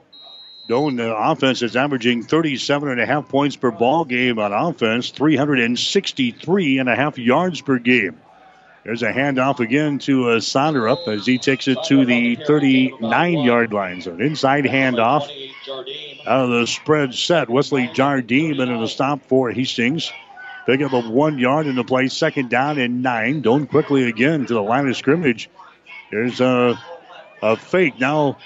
Doane 0.69 0.97
the 0.97 1.15
offense 1.15 1.61
is 1.61 1.75
averaging 1.75 2.23
37 2.23 2.89
and 2.89 2.99
a 2.99 3.05
half 3.05 3.29
points 3.29 3.55
per 3.55 3.71
ball 3.71 4.03
game 4.03 4.37
on 4.37 4.51
offense, 4.51 5.09
363 5.11 6.79
and 6.79 6.89
a 6.89 6.95
half 6.95 7.17
yards 7.17 7.61
per 7.61 7.79
game. 7.79 8.17
There's 8.87 9.03
a 9.03 9.11
handoff 9.11 9.59
again 9.59 9.99
to 9.99 10.29
uh, 10.29 10.35
Sonderup 10.37 11.09
as 11.09 11.25
he 11.25 11.37
takes 11.37 11.67
it 11.67 11.77
to 11.87 12.05
the 12.05 12.37
39 12.47 13.39
yard 13.39 13.73
line. 13.73 14.01
So 14.01 14.13
an 14.13 14.21
inside 14.21 14.63
handoff 14.63 15.29
out 16.25 16.45
of 16.45 16.49
the 16.51 16.65
spread 16.65 17.13
set. 17.13 17.49
Wesley 17.49 17.89
Jardine 17.93 18.57
into 18.61 18.77
the 18.77 18.87
stop 18.87 19.19
for 19.27 19.51
Hastings. 19.51 20.09
Pick 20.65 20.79
up 20.79 20.93
a 20.93 21.01
one 21.01 21.37
yard 21.37 21.67
in 21.67 21.75
the 21.75 21.83
play, 21.83 22.07
second 22.07 22.49
down 22.49 22.79
and 22.79 23.03
nine. 23.03 23.41
Doane 23.41 23.67
quickly 23.67 24.07
again 24.07 24.45
to 24.45 24.53
the 24.53 24.63
line 24.63 24.87
of 24.87 24.95
scrimmage. 24.95 25.49
There's 26.09 26.39
a, 26.39 26.79
a 27.41 27.57
fake. 27.57 27.99
Now 27.99 28.37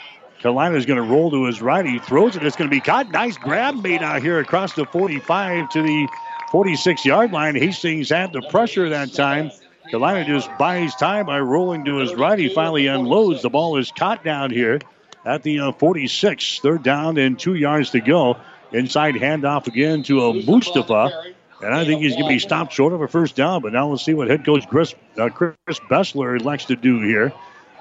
Kalina's 0.42 0.88
going 0.88 0.98
to 0.98 1.08
roll 1.08 1.30
to 1.30 1.46
his 1.46 1.62
right. 1.62 1.86
He 1.86 2.00
throws 2.00 2.36
it. 2.36 2.44
It's 2.44 2.56
going 2.56 2.68
to 2.68 2.76
be 2.76 2.82
caught. 2.82 3.12
Nice 3.12 3.38
grab 3.38 3.76
made 3.84 4.02
out 4.02 4.24
here 4.24 4.40
across 4.40 4.74
the 4.74 4.88
45 4.88 5.70
to 5.70 5.84
the 5.84 6.08
46 6.50 7.06
yard 7.06 7.32
line. 7.32 7.54
Hastings 7.54 8.10
had 8.10 8.34
the 8.34 8.42
pressure 8.50 8.90
that 8.90 9.14
time. 9.14 9.52
Kalina 9.90 10.26
just 10.26 10.50
buys 10.58 10.96
time 10.96 11.26
by 11.26 11.40
rolling 11.40 11.86
to 11.86 11.98
his 11.98 12.14
right. 12.14 12.38
He 12.38 12.50
finally 12.50 12.88
unloads. 12.88 13.42
The 13.42 13.50
ball 13.50 13.78
is 13.78 13.92
caught 13.92 14.24
down 14.24 14.52
here 14.52 14.80
at 15.26 15.44
the 15.44 15.60
uh, 15.60 15.72
46. 15.74 16.60
Third 16.60 16.84
down 16.84 17.18
and 17.18 17.38
two 17.38 17.56
yards 17.56 17.92
to 17.92 18.02
go. 18.02 18.38
Inside 18.72 19.16
handoff 19.16 19.68
again 19.68 20.04
to 20.04 20.26
a 20.26 20.34
Mustafa. 20.34 21.34
And 21.62 21.74
I 21.74 21.86
think 21.86 22.02
he's 22.02 22.14
going 22.14 22.26
to 22.26 22.30
be 22.30 22.40
stopped 22.40 22.74
short 22.74 22.94
of 22.94 23.02
a 23.02 23.08
first 23.08 23.36
down. 23.36 23.62
But 23.62 23.74
now 23.74 23.88
we'll 23.88 23.98
see 23.98 24.14
what 24.14 24.30
head 24.30 24.46
coach 24.46 24.68
Chris, 24.68 24.96
uh, 25.18 25.30
Chris 25.30 25.80
Bessler 25.90 26.40
elects 26.40 26.66
to 26.66 26.76
do 26.76 27.02
here. 27.02 27.34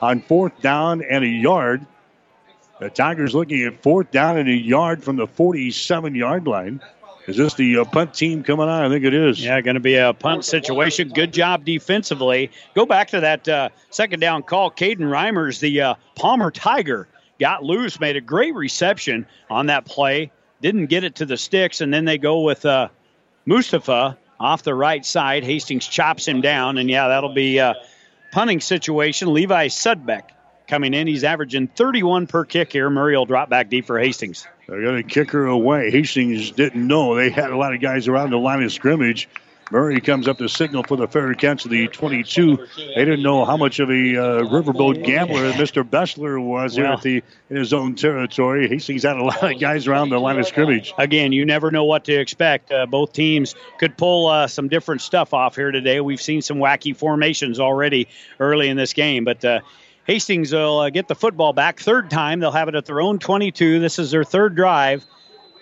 On 0.02 0.20
fourth 0.20 0.60
down 0.60 1.02
and 1.02 1.24
a 1.24 1.28
yard, 1.28 1.86
the 2.80 2.90
Tigers 2.90 3.34
looking 3.34 3.62
at 3.64 3.82
fourth 3.82 4.10
down 4.10 4.38
and 4.38 4.48
a 4.48 4.54
yard 4.54 5.04
from 5.04 5.16
the 5.16 5.26
47 5.26 6.14
yard 6.14 6.46
line. 6.46 6.80
Is 7.30 7.36
this 7.36 7.54
the 7.54 7.78
uh, 7.78 7.84
punt 7.84 8.12
team 8.12 8.42
coming 8.42 8.68
on? 8.68 8.84
I 8.84 8.88
think 8.88 9.04
it 9.04 9.14
is. 9.14 9.42
Yeah, 9.42 9.60
going 9.60 9.74
to 9.74 9.80
be 9.80 9.94
a 9.94 10.12
punt 10.12 10.44
situation. 10.44 11.10
Good 11.10 11.32
job 11.32 11.64
defensively. 11.64 12.50
Go 12.74 12.86
back 12.86 13.08
to 13.08 13.20
that 13.20 13.48
uh, 13.48 13.68
second 13.90 14.18
down 14.18 14.42
call. 14.42 14.70
Caden 14.70 14.98
Reimers, 14.98 15.60
the 15.60 15.80
uh, 15.80 15.94
Palmer 16.16 16.50
Tiger, 16.50 17.06
got 17.38 17.62
loose, 17.62 18.00
made 18.00 18.16
a 18.16 18.20
great 18.20 18.54
reception 18.56 19.26
on 19.48 19.66
that 19.66 19.84
play. 19.84 20.32
Didn't 20.60 20.86
get 20.86 21.04
it 21.04 21.16
to 21.16 21.26
the 21.26 21.36
sticks, 21.36 21.80
and 21.80 21.94
then 21.94 22.04
they 22.04 22.18
go 22.18 22.40
with 22.40 22.66
uh, 22.66 22.88
Mustafa 23.46 24.18
off 24.40 24.64
the 24.64 24.74
right 24.74 25.06
side. 25.06 25.44
Hastings 25.44 25.86
chops 25.86 26.26
him 26.26 26.40
down, 26.40 26.78
and 26.78 26.90
yeah, 26.90 27.08
that'll 27.08 27.32
be 27.32 27.58
a 27.58 27.76
punting 28.32 28.60
situation. 28.60 29.32
Levi 29.32 29.68
Sudbeck 29.68 30.30
coming 30.70 30.94
in. 30.94 31.06
He's 31.06 31.24
averaging 31.24 31.66
31 31.66 32.28
per 32.28 32.44
kick 32.44 32.72
here. 32.72 32.88
Murray 32.88 33.16
will 33.16 33.26
drop 33.26 33.50
back 33.50 33.68
deep 33.68 33.86
for 33.86 33.98
Hastings. 33.98 34.46
They're 34.68 34.80
going 34.80 35.02
to 35.02 35.08
kick 35.08 35.32
her 35.32 35.46
away. 35.46 35.90
Hastings 35.90 36.52
didn't 36.52 36.86
know. 36.86 37.16
They 37.16 37.28
had 37.28 37.50
a 37.50 37.56
lot 37.56 37.74
of 37.74 37.80
guys 37.80 38.06
around 38.08 38.30
the 38.30 38.38
line 38.38 38.62
of 38.62 38.72
scrimmage. 38.72 39.28
Murray 39.72 40.00
comes 40.00 40.26
up 40.26 40.38
to 40.38 40.48
signal 40.48 40.82
for 40.82 40.96
the 40.96 41.06
fair 41.06 41.32
catch 41.34 41.64
of 41.64 41.70
the 41.70 41.86
22. 41.86 42.66
They 42.76 43.04
didn't 43.04 43.22
know 43.22 43.44
how 43.44 43.56
much 43.56 43.78
of 43.78 43.88
a 43.88 43.92
uh, 43.92 44.42
riverboat 44.42 45.04
gambler 45.04 45.52
Mr. 45.52 45.88
Bessler 45.88 46.42
was 46.42 46.76
well, 46.76 46.86
here 46.86 46.94
at 46.94 47.02
the 47.02 47.22
in 47.50 47.56
his 47.56 47.72
own 47.72 47.94
territory. 47.94 48.68
Hastings 48.68 49.04
had 49.04 49.16
a 49.16 49.22
lot 49.22 49.52
of 49.52 49.60
guys 49.60 49.86
around 49.86 50.08
the 50.08 50.18
line 50.18 50.40
of 50.40 50.46
scrimmage. 50.46 50.92
Again, 50.98 51.30
you 51.30 51.44
never 51.46 51.70
know 51.70 51.84
what 51.84 52.04
to 52.06 52.14
expect. 52.14 52.72
Uh, 52.72 52.86
both 52.86 53.12
teams 53.12 53.54
could 53.78 53.96
pull 53.96 54.26
uh, 54.26 54.48
some 54.48 54.68
different 54.68 55.02
stuff 55.02 55.34
off 55.34 55.54
here 55.54 55.70
today. 55.70 56.00
We've 56.00 56.20
seen 56.20 56.42
some 56.42 56.58
wacky 56.58 56.96
formations 56.96 57.60
already 57.60 58.08
early 58.40 58.68
in 58.68 58.76
this 58.76 58.92
game, 58.92 59.24
but 59.24 59.44
uh, 59.44 59.60
Hastings 60.10 60.52
will 60.52 60.80
uh, 60.80 60.90
get 60.90 61.06
the 61.06 61.14
football 61.14 61.52
back. 61.52 61.78
Third 61.78 62.10
time, 62.10 62.40
they'll 62.40 62.50
have 62.50 62.66
it 62.66 62.74
at 62.74 62.84
their 62.84 63.00
own 63.00 63.20
22. 63.20 63.78
This 63.78 64.00
is 64.00 64.10
their 64.10 64.24
third 64.24 64.56
drive. 64.56 65.06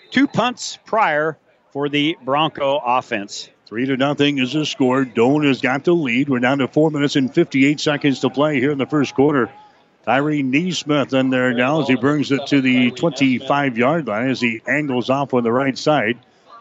Two 0.09 0.25
punts 0.25 0.79
prior 0.87 1.37
for 1.71 1.87
the 1.87 2.17
Bronco 2.23 2.81
offense. 2.83 3.47
Three 3.67 3.85
to 3.85 3.95
nothing 3.95 4.39
is 4.39 4.53
the 4.53 4.65
score. 4.65 5.05
Doane 5.05 5.45
has 5.45 5.61
got 5.61 5.83
the 5.83 5.93
lead. 5.93 6.29
We're 6.29 6.39
down 6.39 6.57
to 6.57 6.67
four 6.67 6.89
minutes 6.89 7.15
and 7.15 7.31
58 7.31 7.79
seconds 7.79 8.21
to 8.21 8.31
play 8.31 8.59
here 8.59 8.71
in 8.71 8.79
the 8.79 8.87
first 8.87 9.13
quarter. 9.13 9.51
Tyree 10.03 10.41
Neesmith 10.41 11.13
in 11.13 11.29
there 11.29 11.53
now 11.53 11.83
as 11.83 11.87
he 11.87 11.95
brings 11.95 12.31
it 12.31 12.47
to 12.47 12.59
the 12.59 12.89
25 12.89 13.77
yard 13.77 14.07
line 14.07 14.31
as 14.31 14.41
he 14.41 14.63
angles 14.67 15.11
off 15.11 15.35
on 15.35 15.43
the 15.43 15.51
right 15.51 15.77
side. 15.77 16.17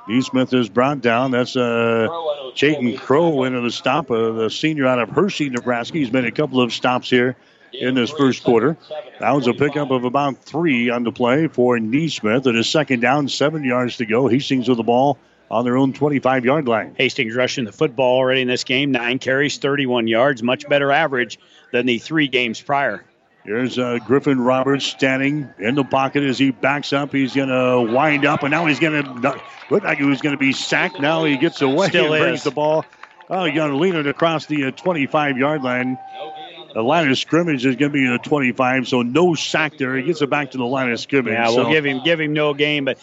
Neesmith 0.07 0.53
is 0.53 0.69
brought 0.69 1.01
down. 1.01 1.31
That's 1.31 1.57
uh, 1.57 2.09
Chayton 2.55 2.99
Crow 2.99 3.45
into 3.45 3.63
the 3.63 3.71
stop, 3.71 4.11
uh, 4.11 4.33
the 4.33 4.51
senior 4.51 4.87
out 4.87 4.99
of 4.99 5.09
Hershey, 5.09 5.49
Nebraska. 5.49 5.97
He's 5.97 6.13
made 6.13 6.27
a 6.27 6.31
couple 6.31 6.61
of 6.61 6.71
stops 6.71 7.09
here 7.09 7.35
in 7.73 7.95
this 7.95 8.11
first 8.11 8.45
quarter. 8.45 8.77
That 9.21 9.33
was 9.33 9.47
a 9.47 9.55
pickup 9.55 9.91
of 9.91 10.05
about 10.05 10.39
three 10.45 10.91
on 10.91 11.05
the 11.05 11.13
play 11.13 11.49
for 11.49 11.77
Neesmith. 11.79 12.47
It 12.47 12.57
is 12.57 12.69
second 12.69 13.01
down, 13.01 13.29
seven 13.29 13.65
yards 13.65 13.99
to 13.99 14.07
go. 14.07 14.29
Hastings 14.29 14.69
with 14.69 14.79
the 14.79 14.85
ball 14.85 15.19
on 15.51 15.65
their 15.65 15.77
own 15.77 15.93
25 15.93 16.45
yard 16.45 16.69
line. 16.69 16.95
Hastings 16.97 17.35
rushing 17.35 17.65
the 17.65 17.73
football 17.73 18.17
already 18.17 18.43
in 18.43 18.49
this 18.49 18.65
game. 18.65 18.91
Nine 18.91 19.19
carries, 19.19 19.59
31 19.59 20.07
yards, 20.07 20.43
much 20.43 20.69
better 20.69 20.93
average 20.93 21.39
than 21.73 21.87
the 21.87 21.99
three 21.99 22.29
games 22.29 22.61
prior. 22.61 23.05
Here's 23.45 23.79
uh, 23.79 23.99
Griffin 24.05 24.41
Roberts 24.41 24.85
standing 24.85 25.49
in 25.59 25.75
the 25.75 25.85
pocket 25.85 26.23
as 26.23 26.39
he 26.39 26.51
backs 26.51 26.93
up. 26.93 27.13
He's 27.13 27.35
going 27.35 27.49
to 27.49 27.93
wind 27.93 28.27
up, 28.27 28.43
and 28.43 28.51
now 28.51 28.67
he's 28.67 28.79
going 28.79 29.03
to 29.03 29.41
look 29.71 29.85
like 29.85 29.97
he 29.97 30.05
was 30.05 30.21
going 30.21 30.35
to 30.35 30.39
be 30.39 30.53
sacked. 30.53 31.01
Now 31.01 31.25
he 31.25 31.39
gets 31.39 31.63
away 31.63 31.89
Still 31.89 32.13
and 32.13 32.15
is. 32.15 32.21
brings 32.29 32.43
the 32.45 32.51
ball. 32.51 32.85
Oh, 33.31 33.45
he's 33.47 33.55
going 33.55 33.71
to 33.71 33.79
lean 33.79 33.95
it 33.95 34.07
across 34.07 34.45
the 34.47 34.71
25 34.73 35.35
uh, 35.35 35.39
yard 35.39 35.63
line. 35.63 35.97
The 36.75 36.83
line 36.83 37.11
of 37.11 37.19
scrimmage 37.19 37.65
is 37.65 37.77
going 37.77 37.93
to 37.93 37.99
be 37.99 38.07
the 38.07 38.19
25, 38.19 38.89
so 38.89 39.03
no 39.03 39.35
sack 39.35 39.79
there. 39.79 39.97
He 39.97 40.03
gets 40.03 40.21
it 40.21 40.29
back 40.29 40.51
to 40.53 40.59
the 40.59 40.67
line 40.67 40.91
of 40.91 41.01
scrimmage. 41.01 41.33
Yeah, 41.33 41.49
we'll 41.49 41.65
so. 41.65 41.71
give 41.71 41.85
him 41.85 42.03
give 42.05 42.21
him 42.21 42.33
no 42.33 42.53
game, 42.55 42.85
but 42.85 42.99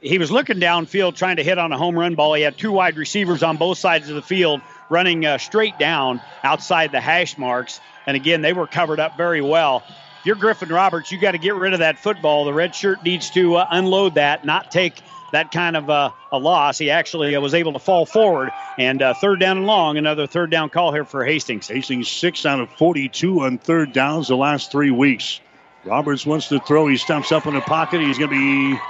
he 0.00 0.18
was 0.18 0.30
looking 0.30 0.58
downfield 0.58 1.16
trying 1.16 1.36
to 1.36 1.44
hit 1.44 1.58
on 1.58 1.72
a 1.72 1.78
home 1.78 1.98
run 1.98 2.14
ball. 2.14 2.34
He 2.34 2.42
had 2.42 2.58
two 2.58 2.72
wide 2.72 2.96
receivers 2.96 3.42
on 3.42 3.56
both 3.56 3.78
sides 3.78 4.08
of 4.08 4.16
the 4.16 4.22
field 4.22 4.60
running 4.90 5.24
uh, 5.24 5.38
straight 5.38 5.78
down 5.78 6.20
outside 6.42 6.92
the 6.92 7.00
hash 7.00 7.38
marks. 7.38 7.80
And 8.06 8.16
again, 8.16 8.40
they 8.40 8.52
were 8.52 8.66
covered 8.66 9.00
up 9.00 9.16
very 9.16 9.40
well. 9.40 9.82
If 10.20 10.26
you're 10.26 10.36
Griffin 10.36 10.68
Roberts, 10.68 11.10
you 11.10 11.20
got 11.20 11.32
to 11.32 11.38
get 11.38 11.54
rid 11.54 11.72
of 11.72 11.80
that 11.80 11.98
football. 11.98 12.44
The 12.44 12.52
red 12.52 12.74
shirt 12.74 13.02
needs 13.04 13.30
to 13.30 13.56
uh, 13.56 13.66
unload 13.70 14.14
that, 14.14 14.44
not 14.44 14.70
take 14.70 15.00
that 15.36 15.52
kind 15.52 15.76
of 15.76 15.90
uh, 15.90 16.10
a 16.32 16.38
loss. 16.38 16.78
He 16.78 16.90
actually 16.90 17.36
uh, 17.36 17.40
was 17.42 17.52
able 17.52 17.74
to 17.74 17.78
fall 17.78 18.06
forward. 18.06 18.50
And 18.78 19.02
uh, 19.02 19.12
third 19.12 19.38
down 19.38 19.58
and 19.58 19.66
long, 19.66 19.98
another 19.98 20.26
third 20.26 20.50
down 20.50 20.70
call 20.70 20.92
here 20.92 21.04
for 21.04 21.24
Hastings. 21.26 21.68
Hastings 21.68 22.08
six 22.08 22.46
out 22.46 22.58
of 22.58 22.70
42 22.70 23.42
on 23.42 23.58
third 23.58 23.92
downs 23.92 24.28
the 24.28 24.36
last 24.36 24.72
three 24.72 24.90
weeks. 24.90 25.40
Roberts 25.84 26.24
wants 26.24 26.48
to 26.48 26.58
throw. 26.60 26.86
He 26.88 26.96
stumps 26.96 27.32
up 27.32 27.46
in 27.46 27.54
the 27.54 27.60
pocket. 27.60 28.00
He's 28.00 28.18
going 28.18 28.30
to 28.30 28.72
be 28.74 28.80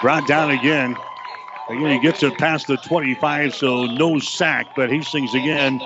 brought 0.00 0.28
down 0.28 0.52
again. 0.52 0.96
Again, 1.68 1.90
he 1.90 1.98
gets 1.98 2.22
it 2.22 2.38
past 2.38 2.68
the 2.68 2.76
25, 2.76 3.52
so 3.52 3.84
no 3.84 4.20
sack. 4.20 4.68
But 4.76 4.90
Hastings 4.90 5.34
again 5.34 5.80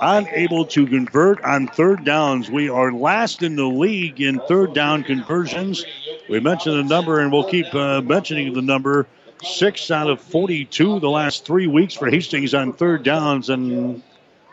unable 0.00 0.64
to 0.66 0.86
convert 0.86 1.42
on 1.42 1.66
third 1.68 2.04
downs. 2.04 2.50
We 2.50 2.68
are 2.68 2.92
last 2.92 3.42
in 3.42 3.56
the 3.56 3.66
league 3.66 4.20
in 4.20 4.40
third 4.40 4.74
down 4.74 5.04
conversions. 5.04 5.84
We 6.28 6.40
mentioned 6.40 6.78
the 6.78 6.94
number, 6.94 7.20
and 7.20 7.32
we'll 7.32 7.48
keep 7.48 7.72
uh, 7.74 8.00
mentioning 8.00 8.52
the 8.52 8.62
number. 8.62 9.06
Six 9.42 9.90
out 9.90 10.08
of 10.08 10.20
42 10.20 11.00
the 11.00 11.10
last 11.10 11.44
three 11.44 11.66
weeks 11.66 11.94
for 11.94 12.08
Hastings 12.08 12.54
on 12.54 12.72
third 12.72 13.02
downs, 13.02 13.50
and 13.50 14.02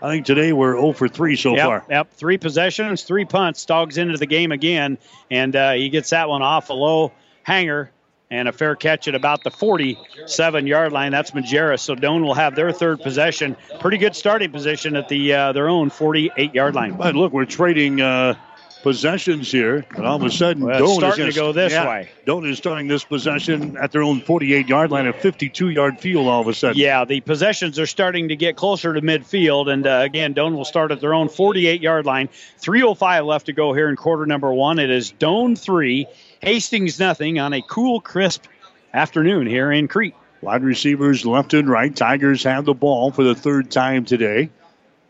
I 0.01 0.09
think 0.09 0.25
today 0.25 0.51
we're 0.51 0.73
0 0.73 0.93
for 0.93 1.07
3 1.07 1.35
so 1.35 1.55
yep, 1.55 1.65
far. 1.65 1.85
Yep, 1.89 2.13
three 2.13 2.37
possessions, 2.37 3.03
three 3.03 3.25
punts. 3.25 3.65
Dogs 3.65 3.97
into 3.97 4.17
the 4.17 4.25
game 4.25 4.51
again, 4.51 4.97
and 5.29 5.55
uh, 5.55 5.73
he 5.73 5.89
gets 5.89 6.09
that 6.09 6.27
one 6.27 6.41
off 6.41 6.69
a 6.69 6.73
low 6.73 7.13
hanger 7.43 7.91
and 8.31 8.47
a 8.47 8.51
fair 8.51 8.75
catch 8.75 9.07
at 9.07 9.13
about 9.13 9.43
the 9.43 9.51
47 9.51 10.65
yard 10.65 10.93
line. 10.93 11.11
That's 11.11 11.31
Majerus. 11.31 11.81
So 11.81 11.95
Doane 11.95 12.23
will 12.23 12.33
have 12.33 12.55
their 12.55 12.71
third 12.71 13.01
possession. 13.01 13.57
Pretty 13.79 13.97
good 13.97 14.15
starting 14.15 14.51
position 14.51 14.95
at 14.95 15.09
the 15.09 15.33
uh, 15.33 15.51
their 15.51 15.69
own 15.69 15.89
48 15.89 16.55
yard 16.55 16.73
line. 16.73 16.95
But 16.95 17.15
look, 17.15 17.33
we're 17.33 17.45
trading 17.45 17.99
uh, 17.99 18.35
possessions 18.81 19.51
here, 19.51 19.85
and 19.95 20.05
all 20.05 20.15
of 20.15 20.23
a 20.23 20.31
sudden, 20.31 20.65
well, 20.65 20.81
Doane 20.81 20.95
starting 20.95 21.27
is 21.27 21.35
to 21.35 21.39
go 21.39 21.51
this 21.51 21.73
yeah, 21.73 21.87
way. 21.87 22.09
Doane 22.25 22.49
is 22.49 22.57
starting 22.57 22.87
this 22.87 23.03
possession 23.03 23.77
at 23.77 23.91
their 23.91 24.01
own 24.01 24.21
48 24.21 24.67
yard 24.67 24.91
line, 24.91 25.07
a 25.07 25.13
52 25.13 25.69
yard 25.69 25.99
field. 25.99 26.27
All 26.27 26.41
of 26.41 26.47
a 26.47 26.53
sudden, 26.53 26.77
Yeah, 26.77 27.03
the 27.05 27.19
possessions 27.21 27.77
are 27.79 27.85
starting 27.85 28.29
to 28.29 28.35
get 28.35 28.55
closer 28.55 28.93
to 28.93 29.01
midfield, 29.01 29.71
and 29.71 29.85
uh, 29.85 30.01
again, 30.03 30.33
Doane 30.33 30.55
will 30.55 30.65
start 30.65 30.91
at 30.91 31.01
their 31.01 31.13
own 31.13 31.27
48 31.27 31.81
yard 31.81 32.05
line. 32.05 32.29
3:05 32.61 33.25
left 33.25 33.47
to 33.47 33.53
go 33.53 33.73
here 33.73 33.89
in 33.89 33.97
quarter 33.97 34.25
number 34.25 34.53
one. 34.53 34.79
It 34.79 34.89
is 34.89 35.11
Doane 35.11 35.57
three, 35.57 36.07
Hastings 36.41 36.99
nothing 36.99 37.39
on 37.39 37.53
a 37.53 37.61
cool, 37.61 38.01
crisp 38.01 38.45
afternoon 38.93 39.45
here 39.45 39.71
in 39.71 39.87
Crete. 39.87 40.15
Wide 40.41 40.63
receivers 40.63 41.23
left 41.23 41.53
and 41.53 41.69
right. 41.69 41.95
Tigers 41.95 42.43
have 42.43 42.65
the 42.65 42.73
ball 42.73 43.11
for 43.11 43.23
the 43.23 43.35
third 43.35 43.69
time 43.69 44.05
today. 44.05 44.49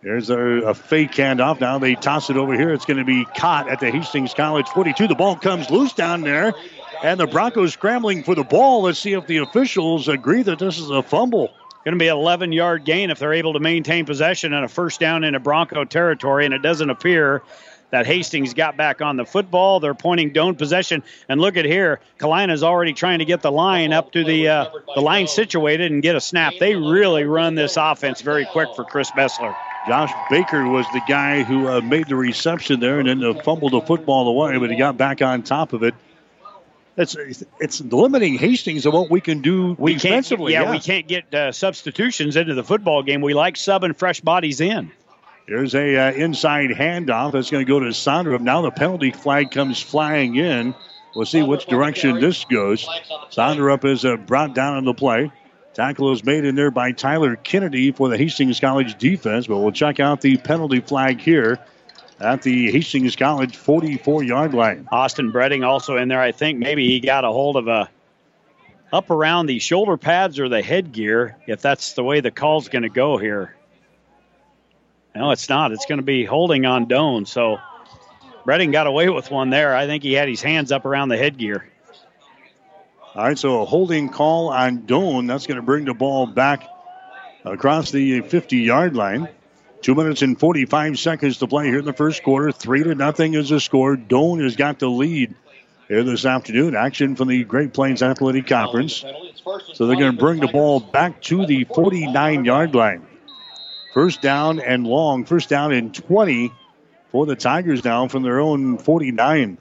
There's 0.04 0.30
a, 0.30 0.38
a 0.38 0.74
fake 0.74 1.12
handoff. 1.12 1.62
Now 1.62 1.80
they 1.80 1.96
toss 1.96 2.30
it 2.30 2.36
over 2.36 2.54
here. 2.54 2.74
It's 2.74 2.84
going 2.84 2.98
to 2.98 3.06
be 3.06 3.24
caught 3.38 3.70
at 3.70 3.80
the 3.80 3.92
Hastings 3.92 4.34
College 4.34 4.68
42. 4.70 5.08
The 5.08 5.16
ball 5.16 5.38
comes 5.38 5.70
loose 5.70 5.94
down 5.94 6.22
there, 6.22 6.54
and 7.02 7.18
the 7.18 7.28
Broncos 7.28 7.72
scrambling 7.72 8.24
for 8.24 8.36
the 8.36 8.44
ball. 8.44 8.82
Let's 8.82 9.00
see 9.00 9.14
if 9.14 9.26
the 9.28 9.38
officials 9.38 10.10
agree 10.10 10.44
that 10.44 10.60
this 10.60 10.80
is 10.80 10.90
a 10.90 11.02
fumble. 11.02 11.50
Going 11.86 11.98
to 11.98 12.00
be 12.00 12.10
an 12.10 12.18
11 12.18 12.52
yard 12.52 12.84
gain 12.84 13.10
if 13.10 13.20
they're 13.20 13.34
able 13.34 13.54
to 13.54 13.60
maintain 13.60 14.06
possession 14.06 14.54
and 14.54 14.66
a 14.66 14.68
first 14.68 15.00
down 15.00 15.24
into 15.24 15.40
Bronco 15.40 15.86
territory, 15.86 16.46
and 16.46 16.54
it 16.54 16.62
doesn't 16.62 16.90
appear 16.90 17.42
that 17.92 18.06
Hastings 18.06 18.54
got 18.54 18.78
back 18.78 19.02
on 19.02 19.18
the 19.18 19.26
football. 19.26 19.80
They're 19.80 19.94
pointing 19.94 20.32
Doane 20.32 20.58
possession, 20.58 21.04
and 21.30 21.40
look 21.40 21.58
at 21.58 21.66
here, 21.66 22.00
Kalina's 22.20 22.64
already 22.64 22.94
trying 22.94 23.20
to 23.20 23.26
get 23.26 23.42
the 23.42 23.52
line 23.52 23.94
up 23.94 24.12
to 24.14 24.24
the 24.24 24.48
uh, 24.48 24.70
the 24.96 25.02
line 25.02 25.28
situated 25.28 25.92
and 25.92 26.02
get 26.02 26.16
a 26.16 26.22
snap. 26.22 26.54
They 26.60 26.76
really 26.76 27.26
run 27.26 27.56
this 27.56 27.78
offense 27.78 28.22
very 28.22 28.46
quick 28.46 28.70
for 28.76 28.84
Chris 28.84 29.12
Bessler. 29.12 29.56
Josh 29.88 30.12
Baker 30.30 30.68
was 30.68 30.86
the 30.94 31.02
guy 31.08 31.44
who 31.44 31.68
uh, 31.68 31.82
made 31.82 32.08
the 32.08 32.16
reception 32.16 32.80
there 32.80 33.00
and 33.00 33.10
then 33.10 33.24
uh, 33.24 33.34
fumbled 33.42 33.74
the 33.74 33.82
football 33.82 34.28
away, 34.28 34.58
but 34.58 34.70
he 34.70 34.76
got 34.76 34.96
back 34.96 35.22
on 35.22 35.42
top 35.42 35.74
of 35.74 35.84
it. 35.84 35.96
it's 36.98 37.44
it's 37.60 37.82
limiting 37.82 38.36
Hastings 38.38 38.86
of 38.86 38.94
what 38.94 39.10
we 39.10 39.22
can 39.22 39.42
do 39.42 39.76
we 39.80 39.96
defensively. 39.96 40.54
Can't, 40.54 40.66
yeah, 40.66 40.70
yeah, 40.70 40.78
we 40.78 40.80
can't 40.80 41.08
get 41.08 41.34
uh, 41.34 41.52
substitutions 41.52 42.36
into 42.36 42.54
the 42.54 42.64
football 42.64 43.02
game. 43.02 43.22
We 43.22 43.34
like 43.34 43.56
subbing 43.56 43.96
fresh 43.96 44.22
bodies 44.22 44.62
in. 44.62 44.92
There's 45.52 45.76
a 45.76 45.98
uh, 45.98 46.12
inside 46.14 46.70
handoff 46.70 47.34
that's 47.34 47.52
going 47.52 47.66
to 47.66 47.70
go 47.70 47.82
to 47.82 47.88
Sondrup. 47.88 48.40
Now 48.40 48.62
the 48.62 48.72
penalty 48.72 49.12
flag 49.12 49.52
comes 49.52 49.82
flying 49.82 50.38
in. 50.38 50.74
We'll 51.14 51.26
see 51.26 51.44
which 51.44 51.66
direction 51.66 52.22
this 52.22 52.46
goes. 52.46 52.88
Sondrup 53.32 53.84
is 53.84 54.06
uh, 54.06 54.16
brought 54.16 54.56
down 54.56 54.78
on 54.78 54.86
the 54.86 54.94
play. 54.94 55.30
Tackle 55.74 56.14
is 56.14 56.24
made 56.24 56.46
in 56.46 56.56
there 56.56 56.72
by 56.72 56.94
Tyler 56.94 57.36
Kennedy 57.36 57.92
for 57.92 58.08
the 58.08 58.18
Hastings 58.18 58.62
College 58.62 58.98
defense, 58.98 59.46
but 59.46 59.58
we'll 59.58 59.74
check 59.74 60.00
out 60.00 60.22
the 60.22 60.38
penalty 60.38 60.80
flag 60.80 61.20
here 61.20 61.60
at 62.22 62.44
the 62.44 62.72
Hastings 62.72 63.18
College 63.18 63.58
44 63.58 64.24
yard 64.24 64.54
line. 64.54 64.88
Austin 64.90 65.34
Bredding 65.34 65.68
also 65.68 65.98
in 65.98 66.08
there. 66.08 66.22
I 66.22 66.32
think 66.32 66.60
maybe 66.60 66.88
he 66.88 67.02
got 67.02 67.26
a 67.26 67.30
hold 67.30 67.58
of 67.58 67.68
a 67.68 67.90
up 68.94 69.10
around 69.10 69.48
the 69.48 69.60
shoulder 69.60 69.98
pads 69.98 70.40
or 70.40 70.48
the 70.48 70.62
headgear, 70.62 71.36
if 71.46 71.62
that's 71.62 71.92
the 71.92 72.06
way 72.06 72.22
the 72.22 72.32
call's 72.32 72.70
going 72.70 72.84
to 72.84 72.90
go 72.90 73.18
here. 73.18 73.54
No, 75.16 75.32
it's 75.32 75.50
not. 75.50 75.72
It's 75.72 75.86
going 75.86 76.00
to 76.00 76.06
be 76.06 76.24
holding 76.26 76.66
on 76.66 76.86
Doane. 76.88 77.28
So 77.28 77.58
Bredding 78.46 78.72
got 78.72 78.88
away 78.88 79.10
with 79.10 79.30
one 79.30 79.50
there. 79.50 79.76
I 79.76 79.86
think 79.86 80.04
he 80.04 80.14
had 80.14 80.28
his 80.28 80.42
hands 80.42 80.72
up 80.72 80.86
around 80.86 81.10
the 81.10 81.18
headgear. 81.18 81.68
All 83.14 83.24
right, 83.24 83.38
so 83.38 83.62
a 83.62 83.66
holding 83.66 84.10
call 84.10 84.50
on 84.50 84.84
Doane. 84.84 85.28
That's 85.28 85.46
going 85.46 85.58
to 85.58 85.62
bring 85.62 85.86
the 85.86 85.94
ball 85.94 86.28
back 86.28 86.66
across 87.44 87.92
the 87.92 88.22
50 88.22 88.58
yard 88.58 88.96
line. 88.96 89.28
Two 89.82 89.96
minutes 89.96 90.22
and 90.22 90.40
45 90.40 91.00
seconds 91.00 91.40
to 91.40 91.48
play 91.48 91.66
here 91.66 91.80
in 91.80 91.86
the 91.86 91.94
first 91.94 92.24
quarter. 92.24 92.52
Three 92.52 92.84
to 92.84 92.96
nothing 92.96 93.34
is 93.34 93.50
the 93.50 93.60
score. 93.60 93.98
Doane 93.98 94.44
has 94.44 94.56
got 94.56 94.80
the 94.80 94.88
lead 94.88 95.34
here 95.88 96.04
this 96.04 96.24
afternoon. 96.24 96.76
Action 96.76 97.16
from 97.16 97.28
the 97.28 97.44
Great 97.44 97.74
Plains 97.74 98.02
Athletic 98.04 98.48
Conference. 98.48 99.04
So 99.74 99.88
they're 99.88 99.98
going 99.98 100.14
to 100.16 100.18
bring 100.18 100.40
the 100.40 100.48
ball 100.48 100.80
back 100.80 101.22
to 101.24 101.46
the 101.46 101.64
49 101.66 102.46
yard 102.46 102.76
line. 102.76 103.08
First 103.94 104.22
down 104.22 104.60
and 104.60 104.88
long. 104.88 105.26
First 105.26 105.50
down 105.50 105.74
and 105.74 105.94
20 105.94 106.52
for 107.12 107.26
the 107.26 107.36
Tigers 107.36 107.84
now 107.84 108.08
from 108.08 108.24
their 108.24 108.40
own 108.40 108.78
49. 108.78 109.58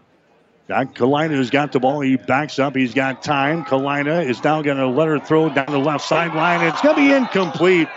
Jack 0.68 0.94
Kalina 0.94 1.36
has 1.36 1.50
got 1.50 1.72
the 1.72 1.80
ball. 1.80 2.00
He 2.00 2.16
backs 2.16 2.60
up. 2.60 2.76
He's 2.76 2.94
got 2.94 3.24
time. 3.24 3.64
Kalina 3.64 4.24
is 4.24 4.42
now 4.44 4.62
going 4.62 4.76
to 4.76 4.86
let 4.86 5.08
her 5.08 5.18
throw 5.18 5.48
down 5.48 5.66
the 5.66 5.78
left 5.78 6.04
sideline. 6.06 6.64
It's 6.64 6.80
going 6.80 6.94
to 6.94 7.00
be 7.00 7.12
incomplete. 7.12 7.88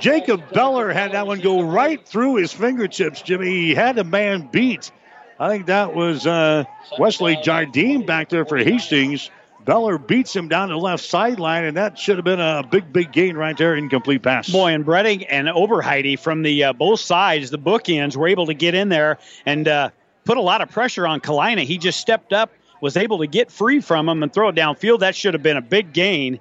Jacob 0.00 0.52
Beller 0.52 0.92
had 0.92 1.12
that 1.12 1.26
one 1.26 1.40
go 1.40 1.62
right 1.62 2.06
through 2.06 2.36
his 2.36 2.52
fingertips, 2.52 3.22
Jimmy. 3.22 3.48
He 3.48 3.74
had 3.74 3.96
a 3.98 4.04
man 4.04 4.48
beat. 4.52 4.90
I 5.38 5.48
think 5.48 5.66
that 5.66 5.94
was 5.94 6.26
uh, 6.26 6.64
Wesley 6.98 7.38
Jardine 7.42 8.04
back 8.04 8.28
there 8.28 8.44
for 8.44 8.58
Hastings. 8.58 9.30
Beller 9.64 9.96
beats 9.98 10.34
him 10.34 10.48
down 10.48 10.68
the 10.68 10.76
left 10.76 11.04
sideline, 11.04 11.64
and 11.64 11.76
that 11.76 11.98
should 11.98 12.16
have 12.16 12.24
been 12.24 12.40
a 12.40 12.62
big, 12.70 12.92
big 12.92 13.12
gain 13.12 13.36
right 13.36 13.56
there. 13.56 13.74
Incomplete 13.74 14.22
pass. 14.22 14.50
Boy, 14.50 14.74
and 14.74 14.84
Bredding 14.84 15.26
and 15.28 15.48
Oberheide 15.48 16.18
from 16.18 16.42
the 16.42 16.64
uh, 16.64 16.72
both 16.72 17.00
sides, 17.00 17.50
the 17.50 17.58
bookends, 17.58 18.16
were 18.16 18.28
able 18.28 18.46
to 18.46 18.54
get 18.54 18.74
in 18.74 18.90
there 18.90 19.18
and 19.46 19.66
uh, 19.66 19.90
put 20.24 20.36
a 20.36 20.42
lot 20.42 20.60
of 20.60 20.70
pressure 20.70 21.06
on 21.06 21.20
Kalina. 21.20 21.64
He 21.64 21.78
just 21.78 22.00
stepped 22.00 22.32
up, 22.32 22.52
was 22.80 22.96
able 22.96 23.18
to 23.18 23.26
get 23.26 23.50
free 23.50 23.80
from 23.80 24.08
him 24.08 24.22
and 24.22 24.32
throw 24.32 24.48
it 24.48 24.54
downfield. 24.54 25.00
That 25.00 25.16
should 25.16 25.34
have 25.34 25.42
been 25.42 25.56
a 25.56 25.62
big 25.62 25.92
gain 25.92 26.40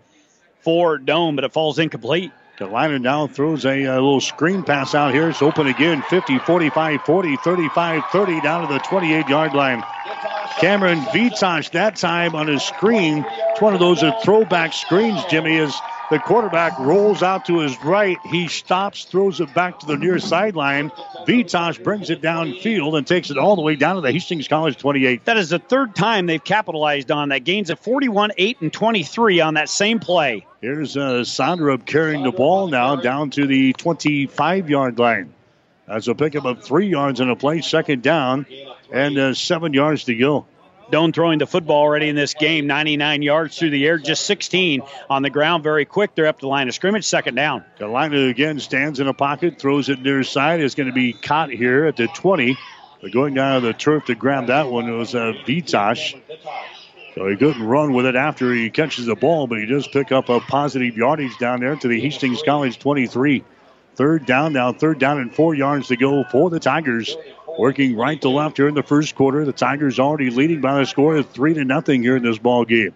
for 0.61 0.97
Doane, 0.97 1.35
but 1.35 1.45
it 1.45 1.53
falls 1.53 1.79
incomplete. 1.79 2.31
Kalina 2.57 3.01
now 3.01 3.27
throws 3.27 3.65
a, 3.65 3.83
a, 3.83 3.93
little 3.95 4.21
screen 4.21 4.63
pass 4.63 4.93
out 4.93 5.13
here. 5.13 5.29
It's 5.29 5.41
open 5.41 5.67
again 5.67 6.03
50, 6.03 6.39
45, 6.39 7.01
40, 7.01 7.37
35, 7.37 8.03
30 8.11 8.41
down 8.41 8.67
to 8.67 8.73
the 8.73 8.79
28 8.79 9.27
yard 9.27 9.53
line. 9.53 9.83
Cameron 10.59 10.99
Vitosh 11.01 11.71
that 11.71 11.95
time 11.95 12.35
on 12.35 12.47
his 12.47 12.63
screen. 12.63 13.25
It's 13.27 13.61
one 13.61 13.73
of 13.73 13.79
those 13.79 14.03
throwback 14.23 14.73
screens, 14.73 15.23
Jimmy, 15.25 15.57
as 15.57 15.73
the 16.11 16.19
quarterback 16.19 16.77
rolls 16.79 17.23
out 17.23 17.45
to 17.45 17.59
his 17.59 17.75
right. 17.83 18.17
He 18.25 18.47
stops, 18.47 19.05
throws 19.05 19.39
it 19.39 19.53
back 19.53 19.79
to 19.79 19.85
the 19.87 19.97
near 19.97 20.19
sideline. 20.19 20.91
Vitosh 21.25 21.83
brings 21.83 22.09
it 22.09 22.21
downfield 22.21 22.97
and 22.97 23.07
takes 23.07 23.31
it 23.31 23.37
all 23.37 23.55
the 23.55 23.61
way 23.61 23.75
down 23.75 23.95
to 23.95 24.01
the 24.01 24.11
Hastings 24.11 24.47
College 24.47 24.77
28. 24.77 25.25
That 25.25 25.37
is 25.37 25.49
the 25.49 25.59
third 25.59 25.95
time 25.95 26.25
they've 26.25 26.43
capitalized 26.43 27.09
on 27.09 27.29
that. 27.29 27.45
Gains 27.45 27.69
of 27.69 27.79
41, 27.79 28.31
8, 28.37 28.61
and 28.61 28.71
23 28.71 29.39
on 29.39 29.53
that 29.55 29.69
same 29.69 29.99
play. 29.99 30.45
Here's 30.61 30.95
uh, 30.95 31.21
Sondrup 31.21 31.85
carrying 31.85 32.23
the 32.23 32.31
ball 32.31 32.67
now 32.67 32.95
down 32.95 33.31
to 33.31 33.47
the 33.47 33.73
25 33.73 34.69
yard 34.69 34.99
line. 34.99 35.33
That's 35.87 36.07
a 36.07 36.15
pickup 36.15 36.45
of 36.45 36.63
three 36.63 36.87
yards 36.87 37.19
in 37.19 37.29
a 37.29 37.35
play, 37.35 37.61
second 37.61 38.03
down, 38.03 38.45
and 38.91 39.17
uh, 39.17 39.33
seven 39.33 39.73
yards 39.73 40.05
to 40.05 40.15
go. 40.15 40.45
Doane 40.91 41.13
throwing 41.13 41.39
the 41.39 41.47
football 41.47 41.77
already 41.77 42.09
in 42.09 42.15
this 42.15 42.33
game, 42.33 42.67
99 42.67 43.21
yards 43.21 43.57
through 43.57 43.71
the 43.71 43.85
air, 43.85 43.97
just 43.97 44.25
16 44.25 44.81
on 45.09 45.23
the 45.23 45.29
ground, 45.29 45.63
very 45.63 45.85
quick. 45.85 46.13
They're 46.13 46.27
up 46.27 46.39
the 46.39 46.47
line 46.47 46.67
of 46.67 46.75
scrimmage, 46.75 47.05
second 47.05 47.35
down. 47.35 47.63
Kalina 47.79 48.29
again 48.29 48.59
stands 48.59 48.99
in 48.99 49.07
a 49.07 49.13
pocket, 49.13 49.59
throws 49.59 49.89
it 49.89 50.01
near 50.01 50.23
side. 50.23 50.59
It's 50.59 50.75
going 50.75 50.87
to 50.87 50.93
be 50.93 51.13
caught 51.13 51.49
here 51.49 51.85
at 51.85 51.97
the 51.97 52.07
20. 52.07 52.57
But 53.01 53.11
going 53.11 53.33
down 53.33 53.61
to 53.61 53.67
the 53.67 53.73
turf 53.73 54.05
to 54.05 54.15
grab 54.15 54.47
that 54.47 54.69
one 54.69 54.97
was 54.97 55.15
uh, 55.15 55.33
Vitosh. 55.45 56.19
So 57.15 57.27
he 57.27 57.37
couldn't 57.37 57.63
run 57.63 57.93
with 57.93 58.05
it 58.05 58.15
after 58.15 58.53
he 58.53 58.69
catches 58.69 59.05
the 59.05 59.15
ball, 59.15 59.45
but 59.45 59.59
he 59.59 59.65
does 59.65 59.87
pick 59.87 60.11
up 60.11 60.29
a 60.29 60.39
positive 60.39 60.97
yardage 60.97 61.37
down 61.37 61.59
there 61.59 61.75
to 61.75 61.87
the 61.87 61.99
Hastings 61.99 62.41
College 62.43 62.79
23. 62.79 63.43
Third 63.95 64.25
down 64.25 64.53
now, 64.53 64.73
third 64.73 64.99
down 64.99 65.19
and 65.19 65.33
four 65.33 65.53
yards 65.53 65.89
to 65.89 65.95
go 65.95 66.23
for 66.23 66.49
the 66.49 66.59
Tigers. 66.59 67.15
Working 67.59 67.95
right 67.95 68.19
to 68.21 68.29
left 68.29 68.57
here 68.57 68.67
in 68.67 68.73
the 68.73 68.81
first 68.81 69.13
quarter. 69.13 69.45
The 69.45 69.53
Tigers 69.53 69.99
already 69.99 70.31
leading 70.31 70.61
by 70.61 70.79
the 70.79 70.85
score 70.85 71.17
of 71.17 71.29
three 71.29 71.53
to 71.53 71.63
nothing 71.63 72.01
here 72.01 72.15
in 72.15 72.23
this 72.23 72.39
ball 72.39 72.65
game. 72.65 72.93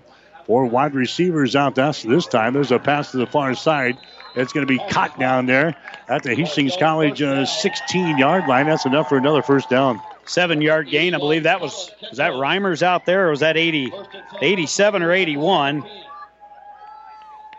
Four 0.48 0.66
wide 0.66 0.96
receivers 0.96 1.56
out 1.56 1.76
this 1.76 2.26
time. 2.26 2.54
There's 2.54 2.72
a 2.72 2.80
pass 2.80 3.12
to 3.12 3.18
the 3.18 3.28
far 3.28 3.54
side. 3.54 3.98
It's 4.36 4.54
going 4.54 4.66
to 4.66 4.72
be 4.72 4.80
caught 4.90 5.20
down 5.20 5.46
there 5.46 5.76
at 6.08 6.24
the 6.24 6.34
Hastings 6.34 6.76
College 6.78 7.22
uh, 7.22 7.46
16 7.46 8.18
yard 8.18 8.48
line. 8.48 8.68
That's 8.68 8.86
enough 8.86 9.10
for 9.10 9.18
another 9.18 9.42
first 9.42 9.70
down. 9.70 10.00
Seven 10.26 10.62
yard 10.62 10.90
gain. 10.90 11.14
I 11.14 11.20
believe 11.20 11.44
that 11.44 11.62
was, 11.62 11.92
was 12.10 12.18
that 12.18 12.32
Reimers 12.34 12.82
out 12.82 13.06
there 13.06 13.28
or 13.28 13.32
was 13.32 13.42
that 13.42 13.58
80, 13.58 13.92
87 14.42 15.04
or 15.04 15.12
81? 15.12 15.84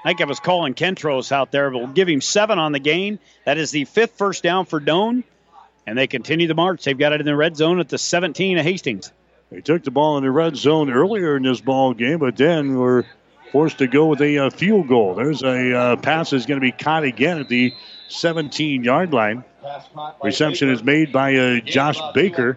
I 0.08 0.12
think 0.12 0.22
it 0.22 0.28
was 0.28 0.40
calling 0.40 0.72
Kentros 0.72 1.32
out 1.32 1.52
there. 1.52 1.70
But 1.70 1.78
we'll 1.80 1.88
give 1.88 2.08
him 2.08 2.22
seven 2.22 2.58
on 2.58 2.72
the 2.72 2.78
gain. 2.78 3.18
That 3.44 3.58
is 3.58 3.72
the 3.72 3.84
fifth 3.84 4.16
first 4.16 4.42
down 4.42 4.64
for 4.64 4.80
Doane. 4.80 5.22
And 5.86 5.98
they 5.98 6.06
continue 6.06 6.48
the 6.48 6.54
march. 6.54 6.82
They've 6.82 6.96
got 6.96 7.12
it 7.12 7.20
in 7.20 7.26
the 7.26 7.36
red 7.36 7.58
zone 7.58 7.78
at 7.78 7.90
the 7.90 7.98
17 7.98 8.56
of 8.56 8.64
Hastings. 8.64 9.12
They 9.50 9.60
took 9.60 9.84
the 9.84 9.90
ball 9.90 10.16
in 10.16 10.24
the 10.24 10.30
red 10.30 10.56
zone 10.56 10.90
earlier 10.90 11.36
in 11.36 11.42
this 11.42 11.60
ball 11.60 11.92
game, 11.92 12.20
but 12.20 12.38
then 12.38 12.74
were 12.74 13.04
forced 13.52 13.78
to 13.78 13.86
go 13.86 14.06
with 14.06 14.22
a 14.22 14.48
field 14.48 14.88
goal. 14.88 15.14
There's 15.14 15.42
a 15.42 15.76
uh, 15.76 15.96
pass 15.96 16.30
that's 16.30 16.46
going 16.46 16.58
to 16.58 16.64
be 16.64 16.72
caught 16.72 17.04
again 17.04 17.40
at 17.40 17.50
the 17.50 17.74
17 18.08 18.84
yard 18.84 19.12
line. 19.12 19.44
Reception 20.22 20.70
is 20.70 20.82
made 20.82 21.12
by 21.12 21.36
uh, 21.36 21.60
Josh 21.60 21.98
Baker. 22.14 22.56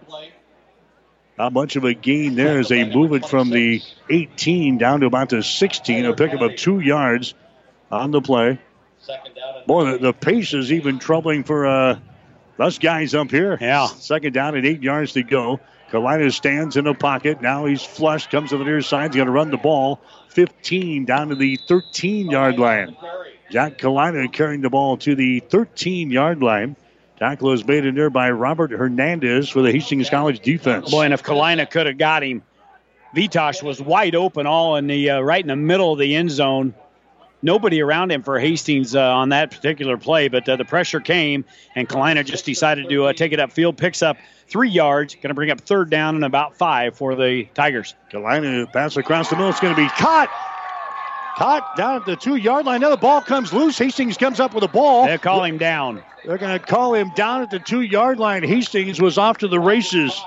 Not 1.38 1.52
much 1.52 1.76
of 1.76 1.84
a 1.84 1.94
gain 1.94 2.36
there 2.36 2.60
as 2.60 2.70
they 2.70 2.90
move 2.90 3.12
it 3.12 3.26
from 3.26 3.50
the 3.50 3.82
18 4.10 4.78
down 4.78 5.02
to 5.02 5.06
about 5.06 5.28
the 5.28 5.44
16. 5.44 6.06
A 6.06 6.14
pickup 6.14 6.40
of 6.40 6.56
two 6.56 6.80
yards 6.80 7.34
on 7.92 8.12
the 8.12 8.22
play. 8.22 8.60
Boy, 9.68 9.92
the, 9.92 9.98
the 9.98 10.14
pace 10.14 10.54
is 10.54 10.72
even 10.72 11.00
troubling 11.00 11.44
for 11.44 11.66
uh, 11.66 12.00
us 12.60 12.78
guys 12.78 13.14
up 13.16 13.32
here. 13.32 13.58
Yeah. 13.60 13.88
Second 13.88 14.34
down 14.34 14.56
and 14.56 14.66
eight 14.66 14.82
yards 14.84 15.14
to 15.14 15.24
go. 15.24 15.60
Kalina 15.92 16.32
stands 16.32 16.78
in 16.78 16.86
the 16.86 16.94
pocket. 16.94 17.42
Now 17.42 17.66
he's 17.66 17.84
flushed, 17.84 18.32
comes 18.32 18.52
to 18.52 18.58
the 18.58 18.64
near 18.64 18.82
side. 18.82 19.12
He's 19.12 19.18
going 19.18 19.26
to 19.26 19.34
run 19.34 19.52
the 19.52 19.58
ball 19.58 20.00
15 20.30 21.06
down 21.06 21.30
to 21.30 21.36
the 21.36 21.58
13 21.68 22.30
yard 22.30 22.58
line. 22.58 22.96
Jack 23.52 23.78
Kalina 23.78 24.32
carrying 24.32 24.62
the 24.62 24.70
ball 24.70 24.98
to 24.98 25.16
the 25.16 25.42
13 25.42 26.10
yard 26.12 26.42
line. 26.42 26.78
Tackle 27.20 27.52
is 27.52 27.66
made 27.68 27.86
in 27.86 27.94
there 27.94 28.10
by 28.10 28.32
Robert 28.32 28.72
Hernandez 28.72 29.50
for 29.50 29.62
the 29.62 29.72
Hastings 29.72 30.10
College 30.10 30.40
defense. 30.40 30.90
Boy, 30.90 31.04
and 31.04 31.14
if 31.14 31.22
Kalina 31.22 31.70
could 31.70 31.86
have 31.86 31.98
got 31.98 32.24
him, 32.24 32.42
Vitosh 33.16 33.62
was 33.62 33.82
wide 33.82 34.16
open, 34.16 34.48
all 34.48 34.78
in 34.78 34.88
the 34.88 35.12
uh, 35.12 35.20
right 35.20 35.44
in 35.44 35.50
the 35.50 35.56
middle 35.56 35.94
of 35.94 36.00
the 36.00 36.16
end 36.16 36.32
zone. 36.32 36.74
Nobody 37.44 37.82
around 37.82 38.12
him 38.12 38.22
for 38.22 38.40
Hastings 38.40 38.96
uh, 38.96 39.02
on 39.02 39.30
that 39.30 39.52
particular 39.52 39.98
play, 39.98 40.28
but 40.28 40.48
uh, 40.48 40.58
the 40.58 40.66
pressure 40.66 41.00
came, 41.00 41.46
and 41.76 41.90
Kalina 41.90 42.24
just 42.24 42.46
decided 42.46 42.90
to 42.90 43.06
uh, 43.06 43.14
take 43.14 43.32
it 43.32 43.40
upfield, 43.40 43.78
picks 43.78 44.04
up 44.04 44.18
three 44.48 44.70
yards, 44.70 45.16
going 45.16 45.30
to 45.30 45.34
bring 45.34 45.50
up 45.50 45.62
third 45.62 45.90
down 45.90 46.16
and 46.16 46.24
about 46.24 46.56
five 46.56 46.96
for 46.96 47.16
the 47.16 47.46
Tigers. 47.56 47.96
Kalina 48.12 48.72
pass 48.72 48.96
across 48.98 49.30
the 49.30 49.36
middle. 49.36 49.50
It's 49.50 49.60
going 49.60 49.76
to 49.76 49.82
be 49.82 49.90
caught. 49.90 50.30
Caught 51.38 51.78
down 51.78 51.96
at 51.96 52.06
the 52.06 52.18
two 52.18 52.36
yard 52.36 52.66
line. 52.66 52.82
Now 52.82 52.90
the 52.90 52.98
ball 52.98 53.22
comes 53.22 53.54
loose. 53.54 53.78
Hastings 53.78 54.18
comes 54.18 54.40
up 54.40 54.54
with 54.54 54.64
a 54.64 54.68
ball. 54.68 55.08
They'll 55.08 55.18
call 55.18 55.44
him 55.44 55.58
down. 55.58 56.04
They're 56.26 56.38
going 56.38 56.60
to 56.60 56.64
call 56.64 56.94
him 56.94 57.12
down 57.16 57.42
at 57.42 57.50
the 57.50 57.58
two 57.58 57.82
yard 57.82 58.20
line. 58.20 58.44
Hastings 58.44 59.02
was 59.02 59.18
off 59.18 59.40
to 59.40 59.48
the 59.48 59.60
races. 59.60 60.22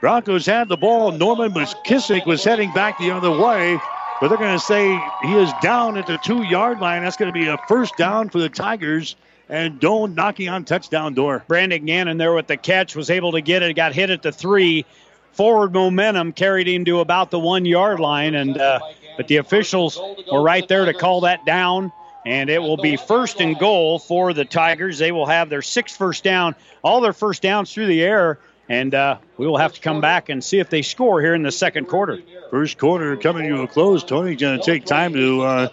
Broncos 0.00 0.46
had 0.46 0.68
the 0.68 0.76
ball. 0.76 1.12
Norman 1.12 1.52
McKissick 1.52 2.26
was 2.26 2.42
heading 2.42 2.72
back 2.72 2.98
the 2.98 3.10
other 3.10 3.30
way, 3.30 3.78
but 4.20 4.28
they're 4.28 4.38
going 4.38 4.56
to 4.56 4.64
say 4.64 5.12
he 5.20 5.36
is 5.36 5.52
down 5.54 5.96
at 5.96 6.06
the 6.06 6.18
two 6.18 6.42
yard 6.42 6.80
line. 6.80 7.02
That's 7.02 7.16
going 7.16 7.28
to 7.28 7.32
be 7.32 7.46
a 7.46 7.56
first 7.56 7.96
down 7.96 8.28
for 8.28 8.38
the 8.38 8.48
Tigers. 8.48 9.16
And 9.50 9.80
Doane 9.80 10.14
knocking 10.14 10.50
on 10.50 10.64
touchdown 10.64 11.14
door. 11.14 11.42
Brandon 11.48 11.86
Gannon 11.86 12.18
there 12.18 12.34
with 12.34 12.48
the 12.48 12.58
catch 12.58 12.94
was 12.94 13.08
able 13.08 13.32
to 13.32 13.40
get 13.40 13.62
it. 13.62 13.74
Got 13.74 13.94
hit 13.94 14.10
at 14.10 14.22
the 14.22 14.32
three. 14.32 14.84
forward 15.32 15.72
momentum 15.72 16.32
carried 16.32 16.68
him 16.68 16.84
to 16.84 17.00
about 17.00 17.30
the 17.30 17.38
one 17.38 17.64
yard 17.64 18.00
line, 18.00 18.34
and 18.34 18.58
uh, 18.58 18.80
but 19.16 19.28
the 19.28 19.36
officials 19.36 19.98
were 20.30 20.42
right 20.42 20.66
there 20.68 20.84
to 20.84 20.92
call 20.92 21.22
that 21.22 21.46
down. 21.46 21.92
And 22.26 22.50
it 22.50 22.60
will 22.60 22.76
be 22.76 22.96
first 22.96 23.40
and 23.40 23.58
goal 23.58 23.98
for 23.98 24.34
the 24.34 24.44
Tigers. 24.44 24.98
They 24.98 25.12
will 25.12 25.24
have 25.24 25.48
their 25.48 25.62
sixth 25.62 25.96
first 25.96 26.24
down, 26.24 26.54
all 26.82 27.00
their 27.00 27.14
first 27.14 27.40
downs 27.40 27.72
through 27.72 27.86
the 27.86 28.02
air, 28.02 28.38
and 28.68 28.94
uh, 28.94 29.16
we 29.38 29.46
will 29.46 29.56
have 29.56 29.72
to 29.74 29.80
come 29.80 30.02
back 30.02 30.28
and 30.28 30.44
see 30.44 30.58
if 30.58 30.68
they 30.68 30.82
score 30.82 31.22
here 31.22 31.34
in 31.34 31.42
the 31.42 31.52
second 31.52 31.86
quarter. 31.86 32.18
First 32.50 32.78
quarter 32.78 33.16
coming 33.16 33.48
to 33.50 33.62
a 33.62 33.68
close. 33.68 34.02
Tony's 34.02 34.40
going 34.40 34.58
to 34.58 34.64
take 34.64 34.86
time 34.86 35.12
to 35.12 35.42
uh, 35.42 35.68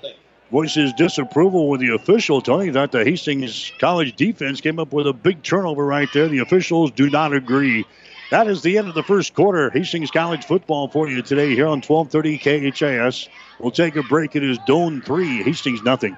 voice 0.52 0.74
his 0.74 0.92
disapproval 0.94 1.70
with 1.70 1.80
the 1.80 1.96
official. 1.96 2.42
Tony 2.42 2.72
thought 2.72 2.92
the 2.92 3.06
Hastings 3.06 3.72
College 3.80 4.16
defense 4.16 4.60
came 4.60 4.78
up 4.80 4.92
with 4.92 5.08
a 5.08 5.14
big 5.14 5.42
turnover 5.42 5.86
right 5.86 6.10
there. 6.14 6.28
The 6.28 6.40
officials 6.40 6.92
do 6.92 7.10
not 7.10 7.34
agree. 7.34 7.86
That 8.30 8.48
is 8.48 8.62
the 8.62 8.78
end 8.78 8.90
of 8.90 8.96
the 8.96 9.04
first 9.04 9.34
quarter. 9.34 9.70
Hastings 9.70 10.12
College 10.12 10.44
football 10.44 10.90
for 10.90 11.08
you 11.08 11.22
today 11.22 11.56
here 11.56 11.68
on 11.68 11.82
1230 11.82 12.72
KHAS. 12.72 13.30
We'll 13.60 13.72
take 13.72 13.96
a 13.96 14.04
break. 14.04 14.36
It 14.36 14.44
is 14.44 14.60
Doane 14.60 15.04
3, 15.04 15.44
Hastings 15.44 15.82
nothing. 15.84 16.18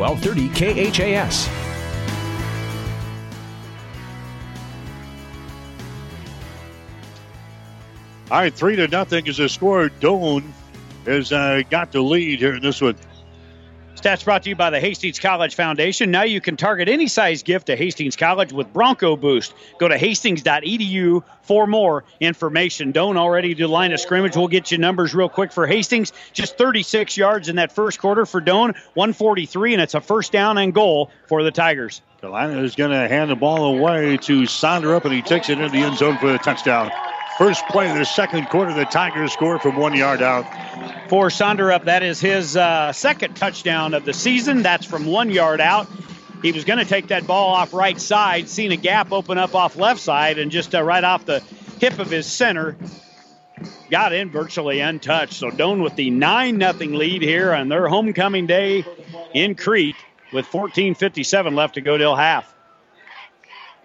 1230 0.00 0.92
KHAS. 0.92 1.48
All 8.30 8.38
right, 8.38 8.54
three 8.54 8.76
to 8.76 8.88
nothing 8.88 9.26
is 9.26 9.36
the 9.36 9.48
score. 9.48 9.90
Doane 10.00 10.50
has 11.04 11.32
uh, 11.32 11.62
got 11.68 11.92
the 11.92 12.00
lead 12.00 12.38
here 12.38 12.54
in 12.54 12.62
this 12.62 12.80
one. 12.80 12.96
Stats 14.00 14.24
brought 14.24 14.44
to 14.44 14.48
you 14.48 14.56
by 14.56 14.70
the 14.70 14.80
Hastings 14.80 15.18
College 15.18 15.54
Foundation. 15.54 16.10
Now 16.10 16.22
you 16.22 16.40
can 16.40 16.56
target 16.56 16.88
any 16.88 17.06
size 17.06 17.42
gift 17.42 17.66
to 17.66 17.76
Hastings 17.76 18.16
College 18.16 18.50
with 18.50 18.72
Bronco 18.72 19.14
Boost. 19.14 19.52
Go 19.76 19.88
to 19.88 19.98
hastings.edu 19.98 21.22
for 21.42 21.66
more 21.66 22.04
information. 22.18 22.92
Don't 22.92 23.18
already 23.18 23.52
do 23.52 23.66
line 23.66 23.92
of 23.92 24.00
scrimmage. 24.00 24.34
We'll 24.34 24.48
get 24.48 24.70
you 24.70 24.78
numbers 24.78 25.14
real 25.14 25.28
quick 25.28 25.52
for 25.52 25.66
Hastings. 25.66 26.14
Just 26.32 26.56
36 26.56 27.18
yards 27.18 27.50
in 27.50 27.56
that 27.56 27.72
first 27.72 27.98
quarter 27.98 28.24
for 28.24 28.40
Doane, 28.40 28.74
143, 28.94 29.74
and 29.74 29.82
it's 29.82 29.94
a 29.94 30.00
first 30.00 30.32
down 30.32 30.56
and 30.56 30.72
goal 30.72 31.10
for 31.26 31.42
the 31.42 31.50
Tigers. 31.50 32.00
Kalina 32.22 32.64
is 32.64 32.76
going 32.76 32.92
to 32.92 33.06
hand 33.06 33.30
the 33.30 33.36
ball 33.36 33.76
away 33.76 34.16
to 34.16 34.42
Sonderup, 34.42 35.04
and 35.04 35.12
he 35.12 35.20
takes 35.20 35.50
it 35.50 35.58
into 35.58 35.68
the 35.68 35.84
end 35.84 35.98
zone 35.98 36.16
for 36.16 36.32
the 36.32 36.38
touchdown. 36.38 36.90
First 37.40 37.66
play 37.68 37.90
of 37.90 37.96
the 37.96 38.04
second 38.04 38.50
quarter, 38.50 38.74
the 38.74 38.84
Tigers 38.84 39.32
score 39.32 39.58
from 39.58 39.76
one 39.76 39.96
yard 39.96 40.20
out. 40.20 40.44
For 41.08 41.28
Sonderup, 41.28 41.84
that 41.84 42.02
is 42.02 42.20
his 42.20 42.54
uh, 42.54 42.92
second 42.92 43.34
touchdown 43.34 43.94
of 43.94 44.04
the 44.04 44.12
season. 44.12 44.60
That's 44.60 44.84
from 44.84 45.06
one 45.06 45.30
yard 45.30 45.58
out. 45.58 45.88
He 46.42 46.52
was 46.52 46.66
going 46.66 46.80
to 46.80 46.84
take 46.84 47.06
that 47.06 47.26
ball 47.26 47.54
off 47.54 47.72
right 47.72 47.98
side, 47.98 48.50
seen 48.50 48.72
a 48.72 48.76
gap 48.76 49.10
open 49.10 49.38
up 49.38 49.54
off 49.54 49.76
left 49.76 50.00
side, 50.00 50.38
and 50.38 50.50
just 50.50 50.74
uh, 50.74 50.82
right 50.82 51.02
off 51.02 51.24
the 51.24 51.40
hip 51.80 51.98
of 51.98 52.10
his 52.10 52.26
center, 52.26 52.76
got 53.90 54.12
in 54.12 54.28
virtually 54.28 54.80
untouched. 54.80 55.32
So 55.32 55.50
Doane 55.50 55.82
with 55.82 55.96
the 55.96 56.10
9 56.10 56.60
0 56.60 56.72
lead 56.90 57.22
here 57.22 57.54
on 57.54 57.70
their 57.70 57.88
homecoming 57.88 58.48
day 58.48 58.84
in 59.32 59.54
Crete 59.54 59.96
with 60.30 60.44
14.57 60.44 61.54
left 61.54 61.76
to 61.76 61.80
go 61.80 61.96
till 61.96 62.14
half. 62.14 62.54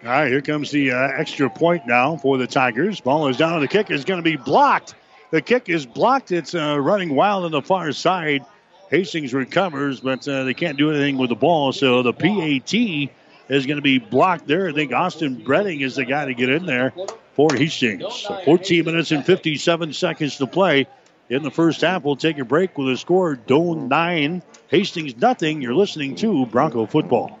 All 0.04 0.10
right, 0.10 0.28
here 0.28 0.42
comes 0.42 0.70
the 0.70 0.92
uh, 0.92 1.08
extra 1.16 1.48
point 1.48 1.86
now 1.86 2.16
for 2.16 2.36
the 2.36 2.46
Tigers. 2.46 3.00
Ball 3.00 3.28
is 3.28 3.38
down. 3.38 3.60
The 3.60 3.68
kick 3.68 3.90
is 3.90 4.04
going 4.04 4.18
to 4.18 4.22
be 4.22 4.36
blocked. 4.36 4.94
The 5.30 5.40
kick 5.40 5.68
is 5.68 5.86
blocked. 5.86 6.32
It's 6.32 6.54
uh, 6.54 6.78
running 6.78 7.14
wild 7.14 7.44
on 7.44 7.50
the 7.50 7.62
far 7.62 7.90
side. 7.92 8.44
Hastings 8.90 9.34
recovers, 9.34 10.00
but 10.00 10.28
uh, 10.28 10.44
they 10.44 10.54
can't 10.54 10.78
do 10.78 10.90
anything 10.90 11.16
with 11.16 11.30
the 11.30 11.36
ball. 11.36 11.72
So 11.72 12.02
the 12.02 12.12
PAT 12.12 12.74
is 13.48 13.66
going 13.66 13.76
to 13.76 13.82
be 13.82 13.98
blocked 13.98 14.46
there. 14.46 14.68
I 14.68 14.72
think 14.72 14.92
Austin 14.92 15.42
Bredding 15.44 15.82
is 15.82 15.96
the 15.96 16.04
guy 16.04 16.26
to 16.26 16.34
get 16.34 16.50
in 16.50 16.66
there 16.66 16.92
for 17.34 17.48
Hastings. 17.52 18.04
So 18.14 18.40
14 18.44 18.84
minutes 18.84 19.10
and 19.10 19.24
57 19.24 19.92
seconds 19.92 20.36
to 20.36 20.46
play 20.46 20.86
in 21.30 21.42
the 21.42 21.50
first 21.50 21.80
half. 21.80 22.04
We'll 22.04 22.16
take 22.16 22.38
a 22.38 22.44
break 22.44 22.76
with 22.78 22.88
a 22.90 22.96
score 22.96 23.34
Doane 23.34 23.88
9, 23.88 24.42
Hastings 24.68 25.16
nothing. 25.16 25.62
You're 25.62 25.74
listening 25.74 26.14
to 26.16 26.46
Bronco 26.46 26.86
Football. 26.86 27.40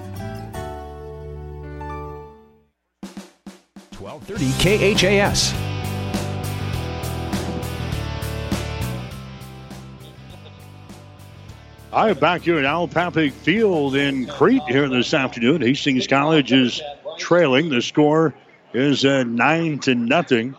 1230 4.31 4.95
KHAS. 4.95 5.53
I 11.91 12.09
am 12.09 12.17
back 12.19 12.41
here 12.43 12.57
at 12.57 12.63
Al 12.63 12.87
Papik 12.87 13.33
Field 13.33 13.95
in 13.95 14.25
Crete 14.27 14.63
here 14.69 14.87
this 14.87 15.13
afternoon. 15.13 15.61
Hastings 15.61 16.07
College 16.07 16.53
is 16.53 16.81
trailing. 17.17 17.67
The 17.67 17.81
score 17.81 18.33
is 18.73 19.03
uh, 19.03 19.23
nine 19.23 19.79
to 19.79 19.95
nothing. 19.95 20.55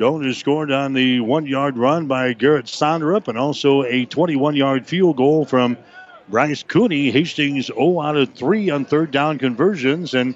Doane 0.00 0.26
has 0.26 0.38
scored 0.38 0.72
on 0.72 0.92
the 0.92 1.20
one-yard 1.20 1.78
run 1.78 2.08
by 2.08 2.32
Garrett 2.32 2.66
Sonderup 2.66 3.28
and 3.28 3.38
also 3.38 3.84
a 3.84 4.06
21-yard 4.06 4.88
field 4.88 5.16
goal 5.16 5.44
from 5.44 5.78
Bryce 6.28 6.64
Cooney. 6.64 7.12
Hastings 7.12 7.66
0 7.66 8.00
out 8.00 8.16
of 8.16 8.34
3 8.34 8.70
on 8.70 8.84
third 8.84 9.12
down 9.12 9.38
conversions, 9.38 10.14
and 10.14 10.34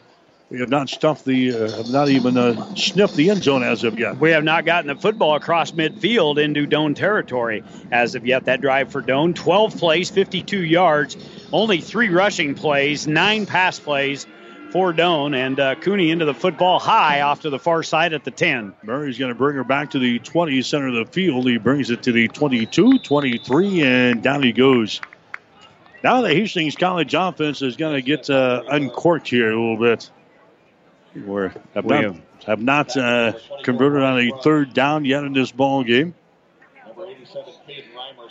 we 0.51 0.61
have 0.61 0.71
not 0.71 0.89
stuffed 0.89 1.25
the, 1.25 1.53
uh, 1.53 1.71
have 1.77 1.91
not 1.91 2.09
even 2.09 2.37
uh, 2.37 2.75
sniffed 2.75 3.17
the 3.17 3.31
end 3.31 3.43
zone 3.43 3.63
as 3.63 3.85
of 3.85 3.99
yet. 3.99 4.19
We 4.19 4.31
have 4.31 4.45
not 4.45 4.65
gotten 4.65 4.89
the 4.89 4.95
football 4.95 5.35
across 5.35 5.73
midfield 5.73 6.39
into 6.39 6.67
Doane 6.67 6.97
territory 6.97 7.63
as 7.91 8.15
of 8.15 8.27
yet. 8.27 8.47
That 8.47 8.61
drive 8.61 8.91
for 8.91 9.03
Doane, 9.03 9.35
12 9.35 9.77
plays, 9.77 10.11
52 10.11 10.65
yards, 10.65 11.17
only 11.53 11.81
three 11.81 12.09
rushing 12.09 12.55
plays, 12.55 13.07
nine 13.07 13.45
pass 13.45 13.79
plays 13.79 14.27
for 14.71 14.93
Doane, 14.93 15.35
and 15.35 15.61
uh, 15.61 15.75
Cooney 15.77 16.11
into 16.11 16.25
the 16.25 16.35
football 16.35 16.79
high 16.79 17.21
off 17.21 17.43
to 17.43 17.51
the 17.51 17.59
far 17.59 17.83
side 17.83 18.15
at 18.15 18.25
the 18.25 18.31
10. 18.31 18.75
Murray's 18.83 19.19
going 19.19 19.33
to 19.33 19.39
bring 19.39 19.57
her 19.57 19.65
back 19.65 19.91
to 19.91 19.99
the 19.99 20.19
20 20.19 20.63
center 20.63 20.89
of 20.89 20.95
the 20.95 21.13
field. 21.13 21.47
He 21.47 21.59
brings 21.59 21.91
it 21.91 22.03
to 22.05 22.13
the 22.13 22.29
22, 22.29 23.01
23, 23.01 23.83
and 23.83 24.23
down 24.23 24.43
he 24.43 24.53
goes. 24.53 25.01
Now 26.03 26.23
the 26.23 26.29
Hastings 26.29 26.77
College 26.77 27.15
offense 27.15 27.61
is 27.61 27.77
going 27.77 27.97
to 27.97 28.03
get 28.03 28.31
uh, 28.31 28.63
uncorked 28.71 29.29
here 29.29 29.51
a 29.51 29.61
little 29.61 29.79
bit. 29.79 30.11
We 31.15 31.49
have 31.75 31.85
not, 31.85 32.17
have 32.47 32.63
not 32.63 32.97
uh, 32.97 33.33
converted 33.63 34.03
on 34.03 34.19
a 34.21 34.43
third 34.43 34.73
down 34.75 35.05
yet 35.05 35.25
in 35.25 35.33
this 35.33 35.51
ball 35.51 35.85
game. 35.85 36.15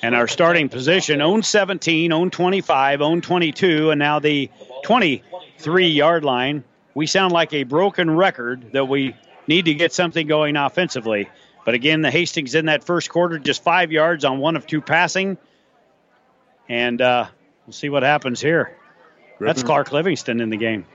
And 0.04 0.14
our 0.16 0.28
starting 0.28 0.70
position, 0.70 1.22
own 1.22 1.44
17, 1.44 2.12
own 2.12 2.30
25, 2.30 3.02
own 3.02 3.22
22, 3.22 3.90
and 3.92 4.00
now 4.00 4.20
the 4.20 4.50
23 4.84 5.88
yard 5.88 6.24
line. 6.24 6.64
We 6.94 7.08
sound 7.08 7.32
like 7.32 7.54
a 7.54 7.64
broken 7.64 8.10
record 8.10 8.72
that 8.74 8.86
we 8.86 9.16
need 9.48 9.66
to 9.66 9.74
get 9.74 9.94
something 9.94 10.28
going 10.28 10.56
offensively. 10.56 11.30
But 11.66 11.74
again, 11.74 12.02
the 12.02 12.12
Hastings 12.12 12.56
in 12.56 12.68
that 12.68 12.84
first 12.84 13.10
quarter, 13.10 13.40
just 13.40 13.64
five 13.64 13.92
yards 13.92 14.24
on 14.24 14.40
one 14.40 14.56
of 14.56 14.66
two 14.66 14.82
passing. 14.82 15.38
And 16.70 17.02
uh, 17.02 17.28
we'll 17.66 17.74
see 17.74 17.90
what 17.90 18.04
happens 18.04 18.42
here. 18.42 18.78
Griffin. 19.38 19.46
That's 19.46 19.64
Clark 19.64 19.92
Livingston 19.92 20.42
in 20.42 20.50
the 20.50 20.58
game. 20.58 20.86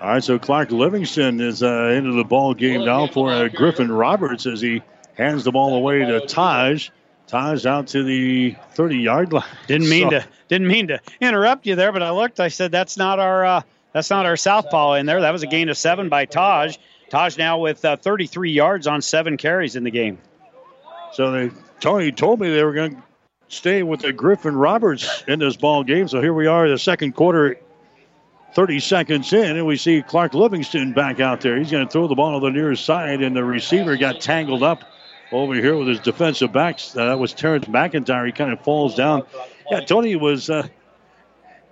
All 0.00 0.08
right, 0.08 0.22
so 0.22 0.38
Clark 0.38 0.72
Livingston 0.72 1.40
is 1.40 1.62
uh, 1.62 1.94
into 1.96 2.12
the 2.12 2.24
ball 2.24 2.52
game 2.52 2.84
now 2.84 3.06
for 3.06 3.32
uh, 3.32 3.48
Griffin 3.48 3.90
Roberts 3.90 4.44
as 4.44 4.60
he 4.60 4.82
hands 5.14 5.44
the 5.44 5.52
ball 5.52 5.74
away 5.74 6.00
to 6.00 6.20
Taj. 6.26 6.90
Taj 7.26 7.64
out 7.66 7.88
to 7.88 8.04
the 8.04 8.56
30 8.72 8.98
yard 8.98 9.32
line. 9.32 9.44
Didn't 9.66 9.88
mean 9.88 10.10
so. 10.10 10.20
to 10.20 10.26
didn't 10.48 10.68
mean 10.68 10.88
to 10.88 11.00
interrupt 11.20 11.66
you 11.66 11.74
there, 11.74 11.90
but 11.90 12.02
I 12.02 12.10
looked. 12.10 12.38
I 12.38 12.48
said 12.48 12.70
that's 12.70 12.96
not 12.96 13.18
our 13.18 13.44
uh, 13.44 13.62
that's 13.92 14.10
not 14.10 14.26
our 14.26 14.36
southpaw 14.36 14.92
in 14.94 15.06
there. 15.06 15.22
That 15.22 15.32
was 15.32 15.42
a 15.42 15.46
gain 15.46 15.68
of 15.68 15.76
seven 15.76 16.08
by 16.08 16.26
Taj. 16.26 16.76
Taj 17.10 17.38
now 17.38 17.58
with 17.58 17.84
uh, 17.84 17.96
33 17.96 18.52
yards 18.52 18.86
on 18.86 19.02
seven 19.02 19.36
carries 19.36 19.76
in 19.76 19.84
the 19.84 19.90
game. 19.90 20.18
So 21.12 21.32
they, 21.32 21.50
Tony 21.80 22.12
told 22.12 22.40
me 22.40 22.50
they 22.50 22.62
were 22.62 22.74
going 22.74 22.96
to 22.96 23.02
stay 23.48 23.82
with 23.82 24.00
the 24.00 24.12
Griffin 24.12 24.56
Roberts 24.56 25.24
in 25.26 25.38
this 25.38 25.56
ball 25.56 25.82
game. 25.82 26.08
So 26.08 26.20
here 26.20 26.34
we 26.34 26.46
are, 26.46 26.68
the 26.68 26.78
second 26.78 27.14
quarter, 27.14 27.58
30 28.56 28.80
seconds 28.80 29.34
in, 29.34 29.58
and 29.58 29.66
we 29.66 29.76
see 29.76 30.00
Clark 30.00 30.32
Livingston 30.32 30.94
back 30.94 31.20
out 31.20 31.42
there. 31.42 31.58
He's 31.58 31.70
going 31.70 31.86
to 31.86 31.92
throw 31.92 32.08
the 32.08 32.14
ball 32.14 32.40
to 32.40 32.46
the 32.46 32.50
near 32.50 32.74
side, 32.74 33.20
and 33.20 33.36
the 33.36 33.44
receiver 33.44 33.98
got 33.98 34.18
tangled 34.22 34.62
up 34.62 34.82
over 35.30 35.52
here 35.54 35.76
with 35.76 35.88
his 35.88 36.00
defensive 36.00 36.54
backs. 36.54 36.96
Uh, 36.96 37.04
that 37.04 37.18
was 37.18 37.34
Terrence 37.34 37.66
McIntyre. 37.66 38.24
He 38.24 38.32
kind 38.32 38.50
of 38.50 38.60
falls 38.62 38.94
down. 38.94 39.24
Yeah, 39.70 39.80
Tony 39.80 40.16
was. 40.16 40.48
Uh, 40.48 40.66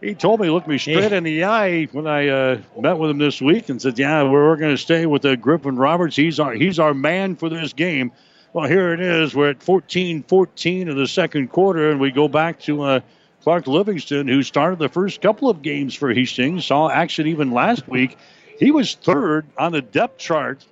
he 0.03 0.15
told 0.15 0.41
me, 0.41 0.51
looked 0.51 0.69
me 0.69 0.77
straight 0.77 1.11
in 1.11 1.25
the 1.25 1.45
eye 1.45 1.85
when 1.93 2.07
I 2.07 2.29
uh, 2.29 2.61
met 2.79 2.99
with 2.99 3.09
him 3.09 3.17
this 3.17 3.41
week, 3.41 3.71
and 3.71 3.81
said, 3.81 3.99
"Yeah, 3.99 4.23
we're 4.25 4.55
going 4.57 4.77
to 4.77 4.77
stay 4.77 5.07
with 5.07 5.23
the 5.23 5.39
Griffin 5.39 5.77
Roberts. 5.77 6.17
He's 6.17 6.39
our 6.39 6.53
he's 6.53 6.79
our 6.79 6.93
man 6.93 7.35
for 7.35 7.49
this 7.49 7.73
game." 7.73 8.13
Well, 8.53 8.69
here 8.69 8.93
it 8.93 9.01
is. 9.01 9.35
We're 9.35 9.51
at 9.51 9.61
14-14 9.61 10.83
in 10.83 10.97
the 10.97 11.09
second 11.09 11.49
quarter, 11.49 11.91
and 11.91 11.99
we 11.99 12.11
go 12.11 12.29
back 12.29 12.61
to 12.61 12.83
uh, 12.83 13.01
Clark 13.45 13.67
Livingston, 13.67 14.27
who 14.27 14.43
started 14.43 14.79
the 14.79 14.89
first 14.89 15.21
couple 15.21 15.51
of 15.51 15.61
games 15.61 15.95
for 15.95 16.15
Hastings, 16.15 16.65
saw 16.65 16.89
action 16.89 17.27
even 17.27 17.51
last 17.51 17.87
week. 17.87 18.17
He 18.59 18.71
was 18.71 18.95
third 18.95 19.45
on 19.59 19.73
the 19.73 19.83
depth 19.83 20.17
chart. 20.17 20.65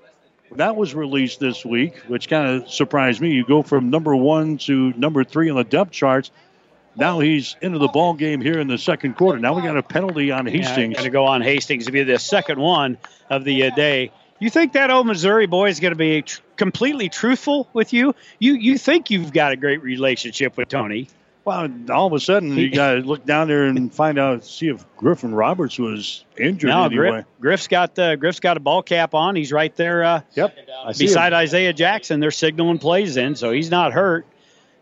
That 0.52 0.74
was 0.74 0.94
released 0.94 1.38
this 1.38 1.66
week, 1.66 1.98
which 2.08 2.30
kind 2.30 2.48
of 2.48 2.70
surprised 2.70 3.20
me. 3.20 3.32
You 3.32 3.44
go 3.44 3.62
from 3.62 3.90
number 3.90 4.16
one 4.16 4.56
to 4.58 4.94
number 4.94 5.22
three 5.22 5.50
on 5.50 5.56
the 5.56 5.64
depth 5.64 5.90
charts. 5.90 6.30
Now 6.96 7.20
he's 7.20 7.56
into 7.60 7.78
the 7.78 7.88
ball 7.88 8.14
game 8.14 8.40
here 8.40 8.58
in 8.58 8.68
the 8.68 8.78
second 8.78 9.18
quarter. 9.18 9.38
Now 9.38 9.54
we 9.54 9.60
got 9.60 9.76
a 9.76 9.82
penalty 9.82 10.30
on 10.30 10.46
Hastings. 10.46 10.76
Yeah, 10.76 10.94
going 10.94 11.04
to 11.04 11.10
go 11.10 11.26
on 11.26 11.42
Hastings 11.42 11.84
to 11.86 11.92
be 11.92 12.04
the 12.04 12.18
second 12.18 12.58
one 12.58 12.96
of 13.28 13.44
the 13.44 13.64
uh, 13.64 13.74
day. 13.74 14.12
You 14.38 14.48
think 14.48 14.72
that 14.72 14.90
old 14.90 15.06
Missouri 15.06 15.46
boy 15.46 15.68
is 15.68 15.78
going 15.78 15.92
to 15.92 15.96
be 15.96 16.22
tr- 16.22 16.40
completely 16.56 17.10
truthful 17.10 17.68
with 17.74 17.92
you? 17.92 18.14
You 18.38 18.54
you 18.54 18.78
think 18.78 19.10
you've 19.10 19.32
got 19.34 19.52
a 19.52 19.56
great 19.56 19.82
relationship 19.82 20.56
with 20.56 20.70
Tony? 20.70 21.08
Well, 21.44 21.68
all 21.90 22.06
of 22.06 22.12
a 22.12 22.20
sudden 22.20 22.56
you 22.56 22.70
got 22.70 22.94
to 22.94 23.00
look 23.00 23.26
down 23.26 23.48
there 23.48 23.64
and 23.64 23.92
find 23.92 24.16
out, 24.16 24.44
see 24.44 24.68
if 24.68 24.84
Griffin 24.96 25.34
Roberts 25.34 25.76
was 25.76 26.24
injured. 26.38 26.68
No, 26.68 26.84
anyway. 26.84 27.10
Griff, 27.10 27.24
Griff's 27.40 27.68
got 27.68 27.98
uh, 27.98 28.14
Griff's 28.14 28.38
got 28.38 28.56
a 28.56 28.60
ball 28.60 28.82
cap 28.82 29.12
on. 29.14 29.34
He's 29.34 29.50
right 29.52 29.74
there. 29.74 30.04
Uh, 30.04 30.20
yep, 30.34 30.56
beside 30.98 31.32
Isaiah 31.32 31.72
Jackson. 31.72 32.20
They're 32.20 32.30
signaling 32.30 32.78
plays 32.78 33.16
in, 33.16 33.34
so 33.34 33.50
he's 33.50 33.70
not 33.70 33.92
hurt. 33.92 34.24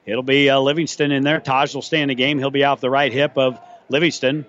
It'll 0.04 0.22
be 0.22 0.50
uh, 0.50 0.58
Livingston 0.60 1.12
in 1.12 1.22
there. 1.22 1.40
Taj 1.40 1.74
will 1.74 1.82
stay 1.82 2.00
in 2.02 2.08
the 2.08 2.14
game. 2.14 2.38
He'll 2.38 2.50
be 2.50 2.64
off 2.64 2.80
the 2.80 2.90
right 2.90 3.12
hip 3.12 3.38
of 3.38 3.58
Livingston. 3.88 4.44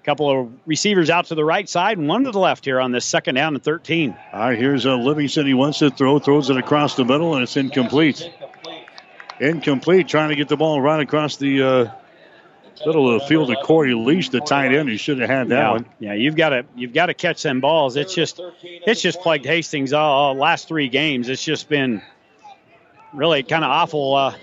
A 0.00 0.04
couple 0.04 0.30
of 0.30 0.52
receivers 0.66 1.10
out 1.10 1.26
to 1.26 1.34
the 1.34 1.44
right 1.44 1.68
side 1.68 1.98
and 1.98 2.08
one 2.08 2.24
to 2.24 2.30
the 2.30 2.38
left 2.38 2.64
here 2.64 2.80
on 2.80 2.92
this 2.92 3.04
second 3.04 3.34
down 3.34 3.54
and 3.54 3.62
13. 3.62 4.16
All 4.32 4.40
right, 4.40 4.58
here's 4.58 4.86
uh, 4.86 4.96
Livingston. 4.96 5.46
He 5.46 5.54
wants 5.54 5.80
to 5.80 5.90
throw, 5.90 6.18
throws 6.18 6.48
it 6.50 6.56
across 6.56 6.94
the 6.94 7.04
middle, 7.04 7.34
and 7.34 7.42
it's 7.42 7.56
incomplete. 7.56 8.30
Incomplete, 9.40 10.08
trying 10.08 10.30
to 10.30 10.36
get 10.36 10.48
the 10.48 10.56
ball 10.56 10.80
right 10.80 11.00
across 11.00 11.36
the 11.36 11.62
uh, 11.62 11.90
middle 12.84 13.12
of 13.12 13.20
the 13.20 13.26
field 13.26 13.48
to 13.48 13.56
Corey 13.56 13.94
Leash, 13.94 14.30
the 14.30 14.40
tight 14.40 14.74
end. 14.74 14.88
He 14.88 14.96
should 14.96 15.18
have 15.20 15.30
had 15.30 15.48
that 15.48 15.58
yeah, 15.58 15.70
one. 15.70 15.86
Yeah, 16.00 16.14
you've 16.14 16.36
got 16.36 16.50
to 16.50 16.64
you've 16.74 16.92
got 16.92 17.06
to 17.06 17.14
catch 17.14 17.42
them 17.42 17.60
balls. 17.60 17.96
It's 17.96 18.14
just 18.14 18.40
it's 18.62 19.00
just 19.00 19.20
plagued 19.20 19.46
Hastings 19.46 19.92
all, 19.92 20.10
all 20.10 20.34
last 20.34 20.68
three 20.68 20.88
games. 20.88 21.28
It's 21.28 21.44
just 21.44 21.68
been 21.68 22.02
really 23.12 23.42
kind 23.42 23.64
of 23.64 23.70
awful, 23.70 24.14
uh, 24.14 24.34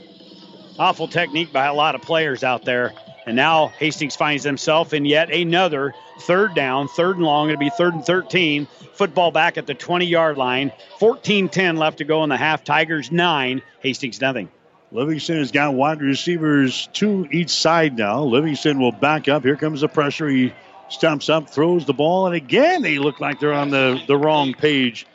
awful 0.79 1.07
technique 1.07 1.51
by 1.53 1.65
a 1.65 1.73
lot 1.73 1.95
of 1.95 2.01
players 2.01 2.43
out 2.43 2.65
there. 2.65 2.93
And 3.25 3.35
now 3.35 3.67
Hastings 3.67 4.15
finds 4.15 4.43
himself 4.43 4.93
in 4.93 5.03
yet 5.03 5.31
another 5.31 5.93
third 6.21 6.53
down, 6.53 6.87
third 6.87 7.17
and 7.17 7.25
long. 7.25 7.49
It'll 7.49 7.59
be 7.59 7.71
third 7.71 7.95
and 7.95 8.05
13. 8.05 8.67
Football 8.93 9.31
back 9.31 9.57
at 9.57 9.65
the 9.65 9.73
20 9.73 10.05
yard 10.05 10.37
line. 10.37 10.71
14 10.99 11.49
10 11.49 11.77
left 11.77 11.97
to 11.97 12.03
go 12.03 12.23
in 12.23 12.29
the 12.29 12.37
half. 12.37 12.63
Tigers 12.63 13.11
nine, 13.11 13.61
Hastings 13.79 14.21
nothing. 14.21 14.49
Livingston 14.91 15.37
has 15.37 15.51
got 15.51 15.73
wide 15.73 16.01
receivers 16.01 16.87
to 16.93 17.27
each 17.31 17.49
side 17.49 17.97
now. 17.97 18.23
Livingston 18.23 18.79
will 18.79 18.91
back 18.91 19.27
up. 19.27 19.43
Here 19.43 19.55
comes 19.55 19.81
the 19.81 19.87
pressure. 19.87 20.27
He 20.27 20.53
stumps 20.89 21.29
up, 21.29 21.49
throws 21.49 21.85
the 21.85 21.93
ball, 21.93 22.27
and 22.27 22.35
again 22.35 22.81
they 22.81 22.99
look 22.99 23.19
like 23.19 23.39
they're 23.39 23.53
on 23.53 23.71
the, 23.71 24.01
the 24.07 24.15
wrong 24.15 24.53
page. 24.53 25.07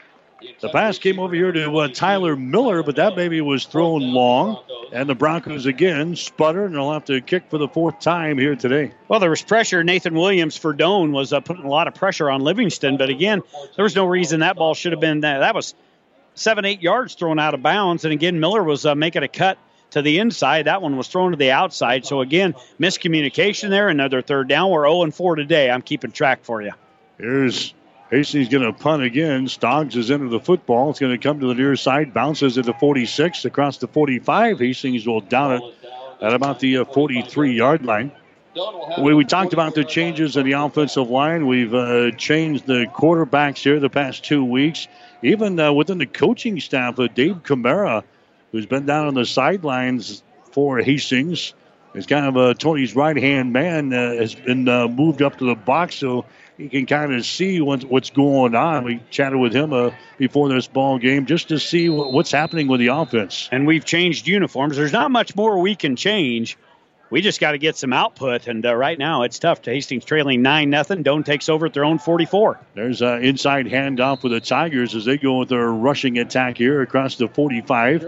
The 0.60 0.70
pass 0.70 0.98
came 0.98 1.18
over 1.18 1.34
here 1.34 1.52
to 1.52 1.76
uh, 1.76 1.88
Tyler 1.88 2.34
Miller, 2.34 2.82
but 2.82 2.96
that 2.96 3.14
baby 3.14 3.40
was 3.40 3.66
thrown 3.66 4.00
long. 4.00 4.62
And 4.92 5.08
the 5.08 5.14
Broncos 5.14 5.66
again 5.66 6.16
sputter, 6.16 6.64
and 6.64 6.74
they'll 6.74 6.92
have 6.92 7.04
to 7.04 7.20
kick 7.20 7.44
for 7.48 7.58
the 7.58 7.68
fourth 7.68 8.00
time 8.00 8.38
here 8.38 8.56
today. 8.56 8.92
Well, 9.06 9.20
there 9.20 9.30
was 9.30 9.42
pressure. 9.42 9.84
Nathan 9.84 10.14
Williams 10.14 10.56
for 10.56 10.74
Doane 10.74 11.12
was 11.12 11.32
uh, 11.32 11.40
putting 11.40 11.64
a 11.64 11.68
lot 11.68 11.86
of 11.86 11.94
pressure 11.94 12.28
on 12.28 12.40
Livingston, 12.40 12.96
but 12.96 13.08
again, 13.08 13.42
there 13.76 13.84
was 13.84 13.94
no 13.94 14.06
reason 14.06 14.40
that 14.40 14.56
ball 14.56 14.74
should 14.74 14.92
have 14.92 15.00
been 15.00 15.20
that. 15.20 15.38
That 15.40 15.54
was 15.54 15.74
seven, 16.40 16.64
eight 16.64 16.82
yards 16.82 17.14
thrown 17.14 17.38
out 17.38 17.54
of 17.54 17.62
bounds. 17.62 18.04
And 18.04 18.12
again, 18.12 18.40
Miller 18.40 18.62
was 18.62 18.86
uh, 18.86 18.94
making 18.94 19.22
a 19.22 19.28
cut 19.28 19.58
to 19.90 20.02
the 20.02 20.18
inside. 20.18 20.66
That 20.66 20.82
one 20.82 20.96
was 20.96 21.08
thrown 21.08 21.32
to 21.32 21.36
the 21.36 21.50
outside. 21.50 22.06
So 22.06 22.20
again, 22.20 22.54
miscommunication 22.78 23.70
there. 23.70 23.88
Another 23.88 24.22
third 24.22 24.48
down. 24.48 24.70
We're 24.70 24.88
0 24.88 25.10
4 25.10 25.36
today. 25.36 25.70
I'm 25.70 25.82
keeping 25.82 26.12
track 26.12 26.44
for 26.44 26.62
you. 26.62 26.72
Here's 27.18 27.74
Hastings 28.10 28.48
going 28.48 28.64
to 28.64 28.72
punt 28.72 29.02
again. 29.02 29.46
Stoggs 29.46 29.94
is 29.96 30.10
into 30.10 30.28
the 30.28 30.40
football. 30.40 30.90
It's 30.90 30.98
going 30.98 31.12
to 31.12 31.18
come 31.18 31.40
to 31.40 31.46
the 31.46 31.54
near 31.54 31.76
side. 31.76 32.14
Bounces 32.14 32.56
at 32.56 32.64
the 32.64 32.72
46 32.72 33.44
across 33.44 33.76
the 33.76 33.86
45. 33.86 34.58
Hastings 34.58 35.06
will 35.06 35.20
down 35.20 35.52
it 35.52 35.74
at 36.22 36.32
about 36.32 36.60
the 36.60 36.84
43 36.84 37.52
yard 37.52 37.84
line. 37.84 38.12
We, 39.00 39.14
we 39.14 39.24
talked 39.24 39.52
about 39.52 39.76
the 39.76 39.84
changes 39.84 40.36
in 40.36 40.44
the 40.44 40.52
offensive 40.52 41.08
line. 41.08 41.46
We've 41.46 41.72
uh, 41.72 42.10
changed 42.12 42.66
the 42.66 42.86
quarterbacks 42.86 43.58
here 43.58 43.78
the 43.78 43.88
past 43.88 44.24
two 44.24 44.44
weeks. 44.44 44.88
Even 45.22 45.58
uh, 45.60 45.72
within 45.72 45.98
the 45.98 46.06
coaching 46.06 46.60
staff, 46.60 46.98
uh, 46.98 47.08
Dave 47.08 47.42
Camara, 47.42 48.04
who's 48.52 48.66
been 48.66 48.86
down 48.86 49.06
on 49.06 49.14
the 49.14 49.26
sidelines 49.26 50.22
for 50.52 50.78
Hastings, 50.78 51.54
is 51.94 52.06
kind 52.06 52.36
of 52.36 52.58
Tony's 52.58 52.94
right 52.94 53.16
hand 53.16 53.52
man, 53.52 53.92
uh, 53.92 54.14
has 54.14 54.34
been 54.34 54.68
uh, 54.68 54.88
moved 54.88 55.22
up 55.22 55.38
to 55.38 55.46
the 55.46 55.54
box 55.54 55.96
so 55.96 56.24
he 56.56 56.68
can 56.68 56.86
kind 56.86 57.14
of 57.14 57.24
see 57.24 57.60
what's, 57.60 57.84
what's 57.84 58.10
going 58.10 58.54
on. 58.54 58.84
We 58.84 59.02
chatted 59.10 59.38
with 59.38 59.52
him 59.52 59.72
uh, 59.72 59.90
before 60.18 60.48
this 60.48 60.68
ball 60.68 60.98
game 60.98 61.26
just 61.26 61.48
to 61.48 61.58
see 61.58 61.88
what's 61.88 62.30
happening 62.30 62.68
with 62.68 62.80
the 62.80 62.88
offense. 62.88 63.48
And 63.50 63.66
we've 63.66 63.84
changed 63.84 64.26
uniforms. 64.26 64.76
There's 64.76 64.92
not 64.92 65.10
much 65.10 65.34
more 65.34 65.58
we 65.58 65.74
can 65.74 65.96
change. 65.96 66.56
We 67.10 67.22
just 67.22 67.40
got 67.40 67.52
to 67.52 67.58
get 67.58 67.76
some 67.76 67.92
output, 67.92 68.46
and 68.46 68.64
uh, 68.64 68.74
right 68.74 68.96
now 68.96 69.22
it's 69.22 69.40
tough. 69.40 69.64
Hastings 69.64 70.04
trailing 70.04 70.42
nine 70.42 70.70
nothing. 70.70 71.02
Doane 71.02 71.24
takes 71.24 71.48
over 71.48 71.66
at 71.66 71.74
their 71.74 71.84
own 71.84 71.98
44. 71.98 72.60
There's 72.74 73.02
an 73.02 73.24
inside 73.24 73.66
handoff 73.66 74.20
for 74.20 74.28
the 74.28 74.40
Tigers 74.40 74.94
as 74.94 75.04
they 75.06 75.18
go 75.18 75.38
with 75.40 75.48
their 75.48 75.68
rushing 75.68 76.18
attack 76.18 76.56
here 76.56 76.82
across 76.82 77.16
the 77.16 77.26
45 77.26 78.04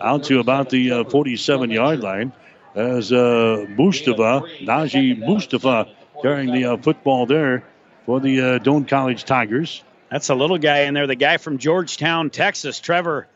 out 0.00 0.24
to 0.24 0.40
about 0.40 0.70
the 0.70 0.90
uh, 0.90 1.04
47 1.04 1.70
yard 1.70 2.00
line. 2.00 2.32
As 2.74 3.12
uh, 3.12 3.66
Mustafa, 3.76 4.42
Najee 4.60 5.18
Mustafa, 5.18 5.88
carrying 6.22 6.52
the 6.52 6.64
uh, 6.64 6.76
football 6.78 7.26
there 7.26 7.64
for 8.06 8.20
the 8.20 8.40
uh, 8.40 8.58
Doane 8.58 8.88
College 8.88 9.24
Tigers. 9.24 9.82
That's 10.10 10.30
a 10.30 10.34
little 10.34 10.58
guy 10.58 10.80
in 10.80 10.94
there, 10.94 11.06
the 11.06 11.14
guy 11.14 11.36
from 11.36 11.58
Georgetown, 11.58 12.30
Texas, 12.30 12.80
Trevor. 12.80 13.28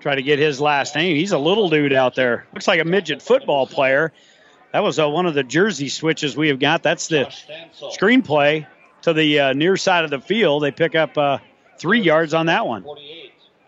Try 0.00 0.14
to 0.14 0.22
get 0.22 0.38
his 0.38 0.60
last 0.60 0.94
name. 0.94 1.16
He's 1.16 1.32
a 1.32 1.38
little 1.38 1.68
dude 1.68 1.92
out 1.92 2.14
there. 2.14 2.46
Looks 2.52 2.68
like 2.68 2.80
a 2.80 2.84
midget 2.84 3.22
football 3.22 3.66
player. 3.66 4.12
That 4.72 4.82
was 4.82 4.98
uh, 4.98 5.08
one 5.08 5.26
of 5.26 5.34
the 5.34 5.42
jersey 5.42 5.88
switches 5.88 6.36
we 6.36 6.48
have 6.48 6.58
got. 6.58 6.82
That's 6.82 7.08
the 7.08 7.26
screenplay 7.74 8.66
to 9.02 9.12
the 9.12 9.40
uh, 9.40 9.52
near 9.52 9.76
side 9.76 10.04
of 10.04 10.10
the 10.10 10.20
field. 10.20 10.62
They 10.62 10.70
pick 10.70 10.94
up 10.94 11.18
uh, 11.18 11.38
three 11.78 12.00
yards 12.00 12.32
on 12.34 12.46
that 12.46 12.66
one. 12.66 12.84
All 12.84 12.98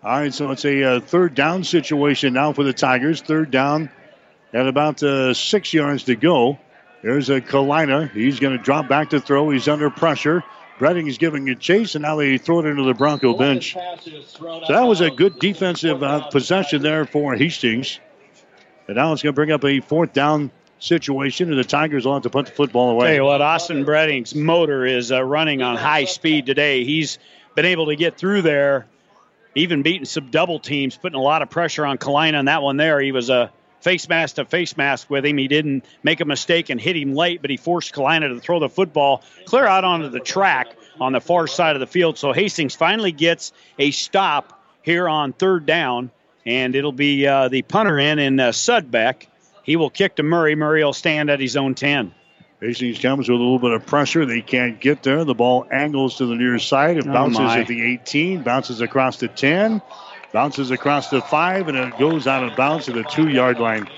right, 0.03 0.33
so 0.33 0.51
it's 0.51 0.65
a 0.65 0.97
uh, 0.97 1.01
third 1.01 1.35
down 1.35 1.65
situation 1.65 2.35
now 2.35 2.53
for 2.53 2.63
the 2.63 2.73
Tigers. 2.73 3.23
Third 3.23 3.51
down 3.51 3.91
at 4.53 4.67
about 4.67 5.03
uh, 5.03 5.35
six 5.35 5.73
yards 5.73 6.05
to 6.05 6.15
go. 6.15 6.59
There's 7.03 7.29
a 7.29 7.41
Kalina. 7.41 8.11
He's 8.11 8.41
going 8.41 8.57
to 8.57 8.63
drop 8.63 8.89
back 8.89 9.11
to 9.11 9.21
throw. 9.21 9.51
He's 9.51 9.69
under 9.69 9.91
pressure. 9.91 10.43
Bredding 10.79 11.07
is 11.07 11.19
giving 11.19 11.49
a 11.49 11.55
chase, 11.55 11.95
and 11.95 12.03
now 12.03 12.17
they 12.17 12.37
throw 12.37 12.61
it 12.61 12.67
into 12.67 12.83
the 12.83 12.95
Bronco 12.95 13.37
bench. 13.37 13.75
So 13.75 14.65
that 14.69 14.83
was 14.83 15.01
a 15.01 15.11
good 15.11 15.39
defensive 15.39 16.03
uh, 16.03 16.29
possession 16.29 16.83
there 16.83 17.05
for 17.05 17.35
Hastings. 17.35 18.01
And 18.89 18.97
now 18.97 19.13
it's 19.13 19.23
going 19.23 19.33
to 19.33 19.37
bring 19.37 19.53
up 19.53 19.65
a 19.65 19.81
fourth 19.81 20.13
down 20.13 20.51
situation, 20.81 21.51
and 21.51 21.59
the 21.59 21.65
Tigers 21.65 22.05
will 22.05 22.15
have 22.15 22.25
to 22.25 22.31
put 22.31 22.47
the 22.47 22.53
football 22.53 22.91
away. 22.91 23.07
Tell 23.07 23.15
you 23.15 23.25
what, 23.25 23.41
Austin 23.41 23.85
Bredding's 23.85 24.35
motor 24.35 24.85
is 24.85 25.13
uh, 25.13 25.23
running 25.23 25.63
on 25.63 25.77
high 25.77 26.05
speed 26.05 26.47
today. 26.47 26.85
He's 26.85 27.19
been 27.55 27.65
able 27.67 27.87
to 27.87 27.97
get 27.97 28.19
through 28.19 28.43
there, 28.43 28.87
even 29.55 29.83
beating 29.83 30.05
some 30.05 30.31
double 30.31 30.59
teams, 30.59 30.97
putting 30.97 31.19
a 31.19 31.23
lot 31.23 31.43
of 31.43 31.51
pressure 31.51 31.87
on 31.87 31.99
Kalina 31.99 32.39
on 32.39 32.47
that 32.47 32.63
one 32.63 32.77
there. 32.77 33.01
He 33.01 33.13
was 33.13 33.31
a 33.31 33.53
face 33.85 34.09
mask 34.09 34.37
to 34.37 34.45
face 34.47 34.77
mask 34.77 35.09
with 35.11 35.25
him. 35.25 35.37
He 35.39 35.47
didn't 35.47 35.85
make 36.03 36.21
a 36.21 36.25
mistake 36.25 36.71
and 36.71 36.81
hit 36.81 36.97
him 36.97 37.15
late, 37.15 37.41
but 37.43 37.51
he 37.51 37.57
forced 37.59 37.95
Kalina 37.95 38.29
to 38.35 38.41
throw 38.41 38.59
the 38.59 38.69
football 38.69 39.23
clear 39.45 39.67
out 39.67 39.85
onto 39.85 40.09
the 40.09 40.21
track 40.21 40.69
on 41.01 41.13
the 41.13 41.21
far 41.21 41.47
side 41.47 41.77
of 41.77 41.81
the 41.81 41.87
field. 41.87 42.19
So 42.19 42.33
Hastings 42.33 42.75
finally 42.75 43.13
gets 43.13 43.53
a 43.79 43.91
stop 43.91 44.61
here 44.83 45.09
on 45.09 45.33
third 45.33 45.67
down, 45.67 46.11
and 46.47 46.75
it'll 46.75 46.93
be 46.93 47.27
uh, 47.27 47.49
the 47.49 47.63
punter 47.63 47.99
in 47.99 48.19
in 48.19 48.41
uh, 48.41 48.49
Sudbeck. 48.51 49.27
He 49.63 49.77
will 49.77 49.91
kick 49.91 50.17
to 50.17 50.23
Murray. 50.23 50.55
Murray 50.57 50.83
will 50.85 50.93
stand 50.93 51.31
at 51.31 51.41
his 51.41 51.57
own 51.57 51.75
10. 51.75 52.13
Hastings 52.61 52.99
comes 52.99 53.29
with 53.29 53.39
a 53.39 53.43
little 53.43 53.59
bit 53.59 53.73
of 53.73 53.85
pressure. 53.85 54.25
They 54.25 54.41
can't 54.41 54.81
get 54.81 55.03
there. 55.03 55.25
The 55.25 55.35
ball 55.35 55.67
angles 55.71 56.17
to 56.19 56.27
the 56.27 56.35
near 56.35 56.59
side. 56.59 56.97
It 56.97 57.07
Oh, 57.07 57.13
bounces 57.13 57.39
my. 57.41 57.59
at 57.61 57.67
the 57.67 57.83
18, 57.95 58.43
bounces 58.43 58.81
across 58.81 59.19
the 59.19 59.29
10, 59.29 59.83
bounces 60.35 60.73
across 60.73 61.11
the 61.11 61.23
5, 61.23 61.69
and 61.69 61.79
it 61.79 61.97
goes 61.97 62.27
out 62.27 62.43
of 62.43 62.57
bounds 62.57 62.87
to 62.87 62.93
the 62.93 63.05
two 63.05 63.29
yard 63.29 63.61
line. 63.61 63.89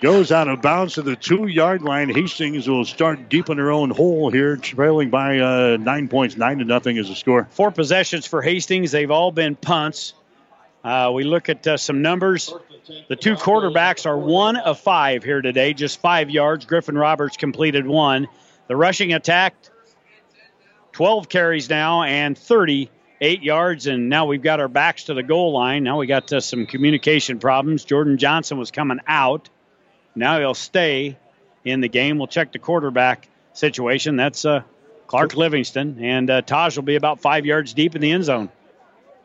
Goes 0.00 0.30
out 0.30 0.46
of 0.46 0.62
bounds 0.62 0.94
to 0.94 1.02
the 1.02 1.16
two 1.16 1.48
yard 1.48 1.82
line. 1.82 2.08
Hastings 2.08 2.68
will 2.68 2.84
start 2.84 3.28
deep 3.28 3.50
in 3.50 3.56
their 3.56 3.72
own 3.72 3.90
hole 3.90 4.30
here, 4.30 4.56
trailing 4.56 5.10
by 5.10 5.40
uh, 5.40 5.78
nine 5.78 6.06
points. 6.06 6.36
Nine 6.36 6.58
to 6.58 6.64
nothing 6.64 6.96
is 6.96 7.08
the 7.08 7.16
score. 7.16 7.48
Four 7.50 7.72
possessions 7.72 8.24
for 8.24 8.40
Hastings. 8.40 8.92
They've 8.92 9.10
all 9.10 9.32
been 9.32 9.56
punts. 9.56 10.14
Uh, 10.84 11.10
we 11.12 11.24
look 11.24 11.48
at 11.48 11.66
uh, 11.66 11.76
some 11.76 12.00
numbers. 12.00 12.54
The 13.08 13.16
two 13.16 13.34
quarterbacks 13.34 14.06
are 14.06 14.16
one 14.16 14.56
of 14.56 14.78
five 14.78 15.24
here 15.24 15.42
today, 15.42 15.74
just 15.74 15.98
five 15.98 16.30
yards. 16.30 16.66
Griffin 16.66 16.96
Roberts 16.96 17.36
completed 17.36 17.84
one. 17.84 18.28
The 18.68 18.76
rushing 18.76 19.12
attack, 19.12 19.56
12 20.92 21.28
carries 21.28 21.68
now 21.68 22.04
and 22.04 22.38
38 23.20 23.42
yards. 23.42 23.86
And 23.86 24.08
now 24.08 24.26
we've 24.26 24.42
got 24.42 24.60
our 24.60 24.68
backs 24.68 25.04
to 25.04 25.14
the 25.14 25.22
goal 25.22 25.52
line. 25.52 25.84
Now 25.84 25.98
we 25.98 26.06
got 26.06 26.32
uh, 26.32 26.40
some 26.40 26.66
communication 26.66 27.38
problems. 27.38 27.84
Jordan 27.84 28.18
Johnson 28.18 28.58
was 28.58 28.70
coming 28.70 29.00
out. 29.06 29.48
Now 30.14 30.38
he'll 30.38 30.54
stay 30.54 31.18
in 31.64 31.80
the 31.80 31.88
game. 31.88 32.18
We'll 32.18 32.26
check 32.26 32.52
the 32.52 32.58
quarterback 32.58 33.28
situation. 33.52 34.16
That's 34.16 34.44
uh, 34.44 34.62
Clark 35.06 35.36
Livingston. 35.36 35.98
And 36.00 36.30
uh, 36.30 36.42
Taj 36.42 36.76
will 36.76 36.84
be 36.84 36.96
about 36.96 37.20
five 37.20 37.46
yards 37.46 37.74
deep 37.74 37.94
in 37.94 38.00
the 38.00 38.12
end 38.12 38.24
zone. 38.24 38.50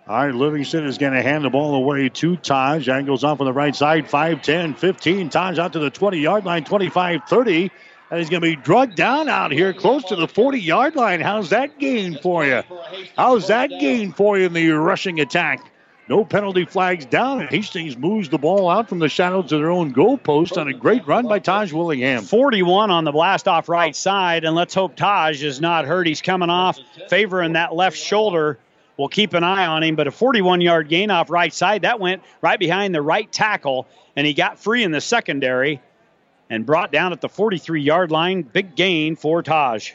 All 0.08 0.26
right, 0.26 0.34
Livingston 0.34 0.86
is 0.86 0.98
going 0.98 1.14
to 1.14 1.22
hand 1.22 1.46
the 1.46 1.50
ball 1.50 1.76
away 1.76 2.10
to 2.10 2.36
Taj. 2.36 2.90
Angles 2.90 3.24
off 3.24 3.40
on 3.40 3.46
the 3.46 3.54
right 3.54 3.74
side, 3.74 4.10
5, 4.10 4.42
10, 4.42 4.74
15. 4.74 5.30
Taj 5.30 5.60
out 5.60 5.74
to 5.74 5.80
the 5.80 5.92
20 5.92 6.18
yard 6.18 6.44
line, 6.44 6.64
25, 6.64 7.22
30. 7.30 7.72
And 8.12 8.20
he's 8.20 8.30
going 8.30 8.42
to 8.42 8.48
be 8.48 8.58
drugged 8.58 8.96
down 8.96 9.30
out 9.30 9.54
here 9.54 9.74
close 9.74 10.04
to 10.06 10.18
the 10.18 10.28
40 10.28 10.60
yard 10.60 10.96
line. 10.98 11.22
How's 11.22 11.52
that 11.52 11.80
gain 11.80 12.20
for 12.22 12.46
you? 12.46 12.62
How's 13.16 13.48
that 13.48 13.70
gain 13.70 14.12
for 14.12 14.38
you 14.38 14.48
in 14.48 14.54
the 14.54 14.70
rushing 14.72 15.22
attack? 15.22 15.72
No 16.10 16.26
penalty 16.26 16.66
flags 16.66 17.06
down, 17.06 17.40
and 17.40 17.50
Hastings 17.50 17.96
moves 17.96 18.28
the 18.28 18.38
ball 18.38 18.70
out 18.70 18.90
from 18.90 19.00
the 19.00 19.08
shadow 19.08 19.42
to 19.44 19.58
their 19.58 19.72
own 19.72 19.94
goal 19.94 20.18
post 20.18 20.58
on 20.58 20.68
a 20.68 20.74
great 20.74 21.08
run 21.08 21.26
by 21.26 21.40
Taj 21.40 21.72
Willingham. 21.72 22.24
41 22.26 22.92
on 22.92 23.06
the 23.06 23.14
blast 23.14 23.48
off 23.48 23.70
right 23.70 23.96
side, 23.96 24.44
and 24.44 24.54
let's 24.54 24.74
hope 24.74 24.98
Taj 24.98 25.42
is 25.42 25.62
not 25.62 25.86
hurt. 25.86 26.08
He's 26.08 26.22
coming 26.22 26.50
off, 26.50 26.78
favoring 27.08 27.54
that 27.54 27.74
left 27.74 27.98
shoulder. 27.98 28.60
We'll 28.98 29.08
keep 29.08 29.34
an 29.34 29.46
eye 29.46 29.68
on 29.68 29.84
him, 29.84 29.96
but 29.96 30.08
a 30.08 30.12
41 30.12 30.60
yard 30.60 30.90
gain 30.90 31.12
off 31.12 31.30
right 31.30 31.54
side, 31.54 31.84
that 31.84 32.02
went 32.02 32.24
right 32.42 32.60
behind 32.60 32.94
the 32.94 33.02
right 33.02 33.32
tackle, 33.32 33.88
and 34.14 34.28
he 34.28 34.34
got 34.34 34.60
free 34.60 34.84
in 34.84 34.92
the 34.92 35.00
secondary 35.00 35.80
and 36.52 36.66
brought 36.66 36.92
down 36.92 37.14
at 37.14 37.22
the 37.22 37.30
43 37.30 37.82
yard 37.82 38.12
line. 38.12 38.44
Big 38.44 38.76
gain 38.76 39.16
for 39.16 39.42
Taj. 39.42 39.94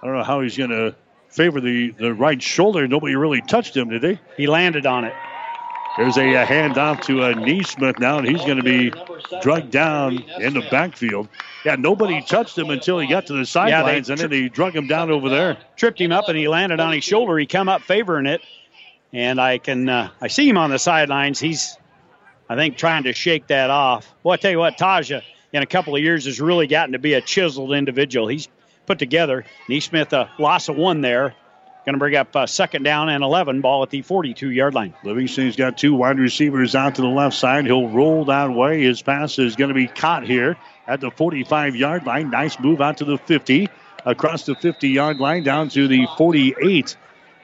I 0.00 0.06
don't 0.06 0.16
know 0.16 0.22
how 0.22 0.40
he's 0.40 0.56
going 0.56 0.70
to 0.70 0.94
favor 1.28 1.60
the, 1.60 1.90
the 1.90 2.14
right 2.14 2.40
shoulder. 2.40 2.86
Nobody 2.86 3.16
really 3.16 3.42
touched 3.42 3.76
him, 3.76 3.90
did 3.90 4.00
they? 4.00 4.20
He 4.36 4.46
landed 4.46 4.86
on 4.86 5.04
it. 5.04 5.12
There's 5.96 6.16
a, 6.16 6.36
uh 6.36 6.46
handoff 6.46 7.02
to 7.02 7.22
uh, 7.22 7.34
Neesmith 7.34 7.98
now, 8.00 8.18
and 8.18 8.26
he's 8.26 8.44
going 8.44 8.56
to 8.56 8.62
be 8.62 8.92
drugged 9.42 9.70
down 9.70 10.24
in 10.40 10.54
the 10.54 10.62
backfield. 10.70 11.28
Yeah, 11.64 11.76
nobody 11.76 12.20
touched 12.20 12.58
him 12.58 12.70
until 12.70 12.98
he 12.98 13.06
got 13.06 13.26
to 13.26 13.32
the 13.32 13.46
sidelines, 13.46 14.10
and 14.10 14.18
then 14.18 14.30
they 14.30 14.48
drug 14.48 14.74
him 14.74 14.86
down 14.86 15.10
over 15.10 15.28
there. 15.28 15.56
Tripped 15.76 16.00
him 16.00 16.12
up, 16.12 16.28
and 16.28 16.36
he 16.36 16.48
landed 16.48 16.80
on 16.80 16.92
his 16.92 17.04
shoulder. 17.04 17.38
He 17.38 17.46
come 17.46 17.68
up 17.68 17.82
favoring 17.82 18.26
it, 18.26 18.40
and 19.12 19.40
I 19.40 19.58
can 19.58 19.88
uh, 19.88 20.10
I 20.20 20.26
see 20.28 20.48
him 20.48 20.58
on 20.58 20.70
the 20.70 20.80
sidelines. 20.80 21.38
He's, 21.38 21.76
I 22.48 22.56
think, 22.56 22.76
trying 22.76 23.04
to 23.04 23.12
shake 23.12 23.46
that 23.48 23.70
off. 23.70 24.12
Well, 24.24 24.34
I 24.34 24.36
tell 24.36 24.50
you 24.50 24.58
what, 24.58 24.76
Taja 24.76 25.22
in 25.54 25.62
a 25.62 25.66
couple 25.66 25.94
of 25.94 26.02
years 26.02 26.26
has 26.26 26.40
really 26.40 26.66
gotten 26.66 26.92
to 26.92 26.98
be 26.98 27.14
a 27.14 27.20
chiseled 27.20 27.72
individual. 27.72 28.26
He's 28.26 28.48
put 28.86 28.98
together. 28.98 29.44
Neesmith 29.68 30.12
a 30.12 30.30
loss 30.38 30.68
of 30.68 30.76
one 30.76 31.00
there. 31.00 31.34
Going 31.86 31.94
to 31.94 31.98
bring 31.98 32.16
up 32.16 32.34
uh, 32.34 32.46
second 32.46 32.82
down 32.82 33.10
and 33.10 33.22
11 33.22 33.60
ball 33.60 33.82
at 33.82 33.90
the 33.90 34.02
42 34.02 34.50
yard 34.50 34.74
line. 34.74 34.94
Livingston's 35.04 35.54
got 35.54 35.76
two 35.76 35.94
wide 35.94 36.18
receivers 36.18 36.74
out 36.74 36.94
to 36.94 37.02
the 37.02 37.08
left 37.08 37.36
side. 37.36 37.66
He'll 37.66 37.88
roll 37.88 38.24
that 38.24 38.50
way. 38.50 38.82
His 38.82 39.02
pass 39.02 39.38
is 39.38 39.54
going 39.54 39.68
to 39.68 39.74
be 39.74 39.86
caught 39.86 40.24
here 40.26 40.56
at 40.86 41.00
the 41.00 41.10
45 41.10 41.76
yard 41.76 42.06
line. 42.06 42.30
Nice 42.30 42.58
move 42.58 42.80
out 42.80 42.98
to 42.98 43.04
the 43.04 43.18
50, 43.18 43.68
across 44.04 44.46
the 44.46 44.54
50 44.54 44.88
yard 44.88 45.18
line 45.18 45.44
down 45.44 45.68
to 45.70 45.86
the 45.86 46.06
48. 46.16 46.96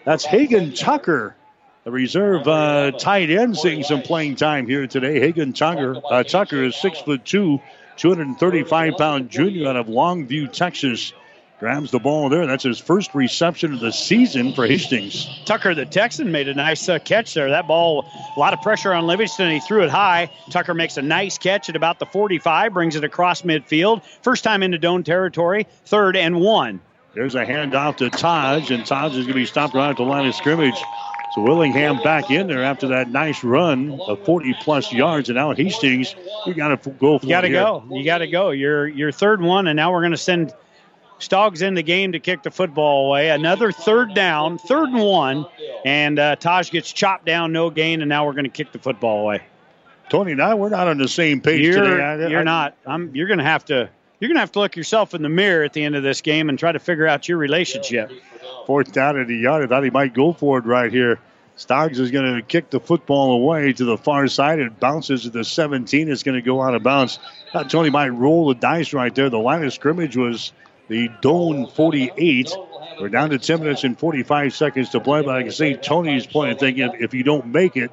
That's 0.05 0.25
Hagen 0.25 0.73
Tucker, 0.73 1.37
the 1.85 1.91
reserve 1.91 2.49
uh, 2.49 2.93
tight 2.93 3.31
end, 3.31 3.57
seeing 3.57 3.83
some 3.83 4.03
playing 4.03 4.37
time 4.37 4.67
here 4.67 4.87
today. 4.87 5.21
Hagen 5.21 5.53
Tucker, 5.53 6.01
uh, 6.11 6.23
Tucker 6.23 6.65
is 6.65 6.77
six 6.77 6.99
foot 6.99 7.27
two, 7.27 7.61
235 8.01 8.95
pound 8.97 9.29
junior 9.29 9.69
out 9.69 9.77
of 9.77 9.87
Longview, 9.87 10.51
Texas. 10.51 11.13
Grabs 11.59 11.91
the 11.91 11.99
ball 11.99 12.31
there. 12.31 12.47
That's 12.47 12.65
his 12.65 12.79
first 12.79 13.15
reception 13.15 13.75
of 13.75 13.81
the 13.81 13.93
season 13.93 14.55
for 14.55 14.67
Hastings. 14.67 15.29
Tucker, 15.45 15.75
the 15.75 15.85
Texan, 15.85 16.33
made 16.33 16.49
a 16.49 16.55
nice 16.55 16.89
uh, 16.89 16.99
catch 16.99 17.35
there. 17.35 17.51
That 17.51 17.69
ball, 17.69 18.11
a 18.35 18.41
lot 18.41 18.55
of 18.55 18.63
pressure 18.63 18.95
on 18.95 19.07
Livingston. 19.07 19.51
He 19.51 19.61
threw 19.61 19.83
it 19.83 19.91
high. 19.91 20.31
Tucker 20.49 20.73
makes 20.73 20.97
a 20.97 21.03
nice 21.03 21.37
catch 21.37 21.69
at 21.69 21.77
about 21.77 21.99
the 21.99 22.07
45, 22.07 22.73
brings 22.73 22.97
it 22.97 23.05
across 23.05 23.43
midfield. 23.43 24.03
First 24.23 24.45
time 24.45 24.63
into 24.63 24.79
Doane 24.79 25.05
territory, 25.05 25.67
third 25.85 26.17
and 26.17 26.41
one. 26.41 26.81
There's 27.13 27.35
a 27.35 27.45
handoff 27.45 27.99
to 27.99 28.09
Taj, 28.09 28.71
and 28.71 28.87
Taj 28.87 29.11
is 29.11 29.27
going 29.27 29.29
to 29.29 29.35
be 29.35 29.45
stopped 29.45 29.75
right 29.75 29.91
at 29.91 29.99
the 29.99 30.05
line 30.05 30.27
of 30.27 30.35
scrimmage. 30.35 30.83
So 31.35 31.43
Willingham 31.43 31.99
back 32.03 32.31
in 32.31 32.49
there 32.49 32.65
after 32.65 32.89
that 32.89 33.09
nice 33.11 33.45
run 33.45 34.01
of 34.09 34.25
40 34.25 34.55
plus 34.63 34.93
yards, 34.93 35.29
and 35.29 35.37
now 35.37 35.55
Hastings, 35.55 36.15
you 36.45 36.55
got 36.55 36.83
to 36.83 36.91
go 36.91 37.19
for 37.19 37.27
You 37.27 37.31
got 37.31 37.43
to 37.43 37.51
go. 37.51 37.85
You 37.91 38.05
got 38.05 38.19
to 38.19 38.27
go. 38.27 38.51
You're 38.51 38.89
you're 38.89 39.13
third 39.13 39.41
one, 39.41 39.69
and 39.69 39.77
now 39.77 39.93
we're 39.93 40.01
going 40.01 40.11
to 40.11 40.17
send 40.17 40.53
Stoggs 41.21 41.63
in 41.63 41.75
the 41.75 41.83
game 41.83 42.13
to 42.13 42.19
kick 42.19 42.43
the 42.43 42.51
football 42.51 43.07
away. 43.09 43.31
Another 43.31 43.71
third 43.71 44.15
down, 44.15 44.59
third 44.59 44.89
and 44.89 45.03
one, 45.05 45.47
and 45.85 46.19
uh, 46.19 46.35
Taj 46.37 46.71
gets 46.71 46.91
chopped 46.93 47.27
down, 47.27 47.53
no 47.53 47.71
gain, 47.71 48.01
and 48.01 48.09
now 48.09 48.27
we're 48.27 48.33
going 48.33 48.45
to 48.45 48.51
kick 48.51 48.73
the 48.73 48.79
football 48.79 49.21
away. 49.21 49.43
Tony 50.09 50.33
and 50.33 50.43
I, 50.43 50.55
we're 50.55 50.71
not 50.71 50.89
on 50.89 50.99
the 50.99 51.07
same 51.07 51.41
page 51.41 51.65
You're, 51.65 51.85
today. 51.85 52.03
I- 52.03 52.27
you're 52.29 52.41
I- 52.41 52.45
not. 52.45 52.77
I'm, 52.87 53.15
you're 53.15 53.29
going 53.29 53.39
to 53.39 53.45
have 53.45 53.65
to. 53.67 53.89
You're 54.19 54.29
going 54.29 54.37
to 54.37 54.41
have 54.41 54.53
to 54.53 54.59
look 54.59 54.77
yourself 54.77 55.15
in 55.15 55.23
the 55.23 55.31
mirror 55.31 55.65
at 55.65 55.73
the 55.73 55.83
end 55.83 55.97
of 55.97 56.03
this 56.03 56.21
game 56.21 56.51
and 56.51 56.59
try 56.59 56.73
to 56.73 56.79
figure 56.79 57.07
out 57.07 57.27
your 57.27 57.39
relationship. 57.39 58.11
Fourth 58.67 58.93
down 58.93 59.19
at 59.19 59.27
the 59.27 59.37
yard. 59.37 59.65
I 59.65 59.67
thought 59.67 59.85
he 59.85 59.91
might 59.91 60.15
go 60.15 60.33
for 60.33 60.59
it 60.59 60.65
right 60.65 60.93
here. 60.93 61.19
Stoggs 61.57 61.99
is 61.99 62.11
going 62.11 62.37
to 62.37 62.43
kick 62.43 62.71
the 62.71 62.81
football 62.81 63.33
away 63.33 63.73
to 63.75 63.85
the 63.85 63.99
far 63.99 64.27
side. 64.29 64.61
It 64.61 64.81
bounces 64.81 65.23
to 65.23 65.31
the 65.31 65.45
17. 65.45 66.11
It's 66.11 66.23
going 66.23 66.37
to 66.37 66.43
go 66.43 66.63
out 66.63 66.75
of 66.75 66.83
bounds. 66.83 67.19
Tony 67.69 67.91
might 67.91 68.09
roll 68.09 68.49
the 68.49 68.55
dice 68.55 68.95
right 68.95 69.15
there. 69.15 69.29
The 69.29 69.39
line 69.39 69.65
of 69.65 69.73
scrimmage 69.73 70.17
was 70.17 70.53
the 70.89 71.09
Doane 71.21 71.71
48. 71.71 72.51
We're 72.99 73.11
down 73.11 73.31
to 73.31 73.39
10 73.39 73.61
minutes 73.61 73.85
and 73.85 73.99
45 73.99 74.55
seconds 74.55 74.91
to 74.91 75.01
play, 75.01 75.23
but 75.23 75.37
I 75.37 75.43
can 75.43 75.53
see 75.53 75.75
Tony's 75.75 76.27
of 76.35 76.59
thinking 76.59 76.91
if 76.99 77.13
you 77.13 77.25
don't 77.25 77.47
make 77.47 77.77
it, 77.77 77.91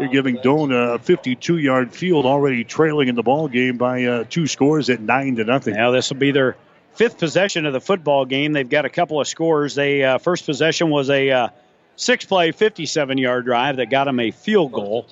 you're 0.00 0.08
giving 0.08 0.36
Doane 0.38 0.72
a 0.94 0.98
52 0.98 1.58
yard 1.58 1.92
field 1.92 2.26
already 2.26 2.64
trailing 2.64 3.08
in 3.08 3.14
the 3.14 3.22
ball 3.22 3.48
game 3.48 3.76
by 3.76 4.04
uh, 4.04 4.24
two 4.28 4.46
scores 4.46 4.90
at 4.90 5.00
9 5.00 5.36
to 5.36 5.44
nothing. 5.44 5.74
Now 5.74 5.92
this 5.92 6.10
will 6.10 6.18
be 6.18 6.32
their 6.32 6.56
fifth 6.96 7.18
possession 7.18 7.66
of 7.66 7.72
the 7.72 7.80
football 7.80 8.24
game. 8.24 8.52
They've 8.52 8.68
got 8.68 8.84
a 8.84 8.90
couple 8.90 9.20
of 9.20 9.28
scores. 9.28 9.74
They 9.74 10.02
uh, 10.02 10.18
first 10.18 10.46
possession 10.46 10.90
was 10.90 11.10
a 11.10 11.30
uh, 11.30 11.48
six-play, 11.96 12.52
57-yard 12.52 13.44
drive 13.44 13.76
that 13.76 13.90
got 13.90 14.04
them 14.04 14.20
a 14.20 14.30
field 14.30 14.72
goal. 14.72 15.06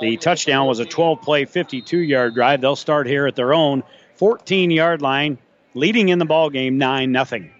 The 0.00 0.16
touchdown 0.16 0.66
was 0.66 0.80
a 0.80 0.86
12-play, 0.86 1.46
52-yard 1.46 2.34
drive. 2.34 2.60
They'll 2.60 2.76
start 2.76 3.06
here 3.06 3.26
at 3.26 3.36
their 3.36 3.54
own 3.54 3.82
14-yard 4.18 5.02
line, 5.02 5.38
leading 5.74 6.08
in 6.08 6.18
the 6.18 6.24
ball 6.24 6.50
game 6.50 6.78
nine 6.78 7.12
nothing. 7.12 7.52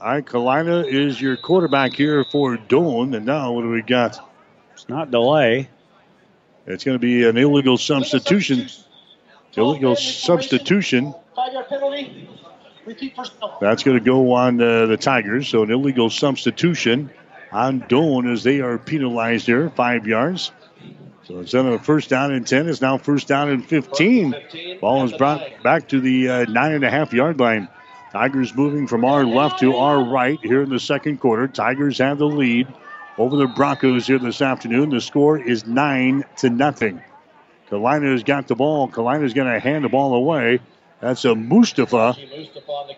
All 0.00 0.12
right, 0.12 0.24
Kalina 0.24 0.86
is 0.86 1.20
your 1.20 1.36
quarterback 1.36 1.92
here 1.92 2.24
for 2.30 2.56
Doane. 2.56 3.16
And 3.16 3.26
now 3.26 3.52
what 3.52 3.62
do 3.62 3.70
we 3.70 3.82
got? 3.82 4.18
It's 4.74 4.88
not 4.88 5.10
delay. 5.10 5.68
It's 6.66 6.84
going 6.84 6.94
to 6.94 7.00
be 7.00 7.26
an 7.26 7.36
illegal 7.36 7.78
substitution. 7.78 8.68
Illegal 9.56 9.96
substitution. 9.96 11.14
That's 13.60 13.82
going 13.82 13.98
to 13.98 14.04
go 14.04 14.32
on 14.32 14.60
uh, 14.60 14.86
the 14.86 14.96
Tigers. 14.96 15.48
So 15.48 15.62
an 15.62 15.70
illegal 15.70 16.10
substitution 16.10 17.10
on 17.52 17.80
Doane 17.82 18.32
as 18.32 18.42
they 18.42 18.60
are 18.60 18.78
penalized 18.78 19.46
here, 19.46 19.70
five 19.70 20.06
yards. 20.06 20.52
So 21.24 21.40
instead 21.40 21.66
of 21.66 21.72
a 21.74 21.78
first 21.78 22.08
down 22.08 22.32
and 22.32 22.46
10, 22.46 22.68
it's 22.68 22.80
now 22.80 22.96
first 22.96 23.28
down 23.28 23.50
and 23.50 23.64
15. 23.64 24.34
Ball 24.80 25.04
is 25.04 25.12
brought 25.12 25.62
back 25.62 25.88
to 25.88 26.00
the 26.00 26.28
uh, 26.28 26.44
nine 26.46 26.72
and 26.72 26.84
a 26.84 26.90
half 26.90 27.12
yard 27.12 27.38
line. 27.38 27.68
Tigers 28.12 28.54
moving 28.54 28.86
from 28.86 29.04
our 29.04 29.24
left 29.24 29.60
to 29.60 29.76
our 29.76 30.02
right 30.02 30.38
here 30.42 30.62
in 30.62 30.70
the 30.70 30.80
second 30.80 31.18
quarter. 31.20 31.46
Tigers 31.46 31.98
have 31.98 32.18
the 32.18 32.26
lead 32.26 32.66
over 33.18 33.36
the 33.36 33.46
Broncos 33.46 34.06
here 34.06 34.18
this 34.18 34.40
afternoon. 34.40 34.88
The 34.88 35.02
score 35.02 35.38
is 35.38 35.66
nine 35.66 36.24
to 36.38 36.48
nothing. 36.48 37.02
Kalina's 37.70 38.22
got 38.22 38.48
the 38.48 38.54
ball. 38.54 38.88
Kalina's 38.88 39.34
going 39.34 39.52
to 39.52 39.60
hand 39.60 39.84
the 39.84 39.90
ball 39.90 40.14
away. 40.14 40.60
That's 41.00 41.24
a 41.24 41.34
Mustafa. 41.34 42.16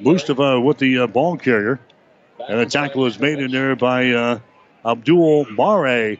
Mustafa 0.01 0.61
with 0.61 0.79
the 0.79 1.01
uh, 1.01 1.07
ball 1.07 1.37
carrier. 1.37 1.81
And 2.49 2.59
the 2.61 2.67
tackle 2.67 3.07
is 3.07 3.19
made 3.19 3.39
in 3.39 3.51
there 3.51 3.77
by 3.77 4.11
uh, 4.11 4.39
Abdul 4.85 5.47
Mare 5.51 6.17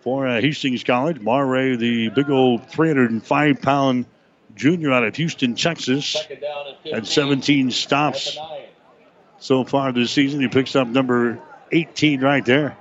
for 0.00 0.26
uh, 0.26 0.40
Hastings 0.40 0.82
College. 0.82 1.20
Mare, 1.20 1.76
the 1.76 2.08
big 2.08 2.28
old 2.30 2.68
305 2.68 3.62
pound 3.62 4.06
junior 4.56 4.92
out 4.92 5.04
of 5.04 5.14
Houston, 5.16 5.54
Texas. 5.54 6.16
Had 6.90 7.06
17 7.06 7.70
stops 7.70 8.36
so 9.38 9.64
far 9.64 9.92
this 9.92 10.10
season. 10.10 10.40
He 10.40 10.48
picks 10.48 10.74
up 10.74 10.88
number 10.88 11.40
18 11.70 12.20
right 12.20 12.44
there. 12.44 12.76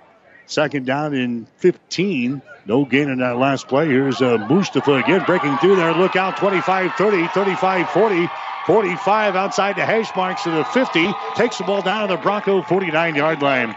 Second 0.48 0.88
down 0.88 1.14
in 1.14 1.46
15. 1.58 2.42
No 2.66 2.86
gain 2.86 3.10
in 3.10 3.20
that 3.20 3.38
last 3.38 3.68
play. 3.68 3.88
Here's 3.88 4.22
uh, 4.22 4.38
Mustafa 4.50 4.94
again 4.96 5.24
breaking 5.26 5.58
through 5.58 5.76
there. 5.78 5.94
Look 5.94 6.16
out 6.16 6.38
25 6.38 6.94
30, 6.94 7.28
35 7.30 7.90
40. 7.90 8.30
45 8.66 9.36
outside 9.36 9.76
the 9.78 9.86
hash 9.86 10.16
marks 10.16 10.44
to 10.44 10.52
the 10.52 10.64
50. 10.64 11.12
Takes 11.36 11.58
the 11.58 11.64
ball 11.64 11.82
down 11.82 12.08
to 12.08 12.16
the 12.16 12.22
Bronco 12.22 12.62
49 12.62 13.16
yard 13.16 13.42
line. 13.42 13.76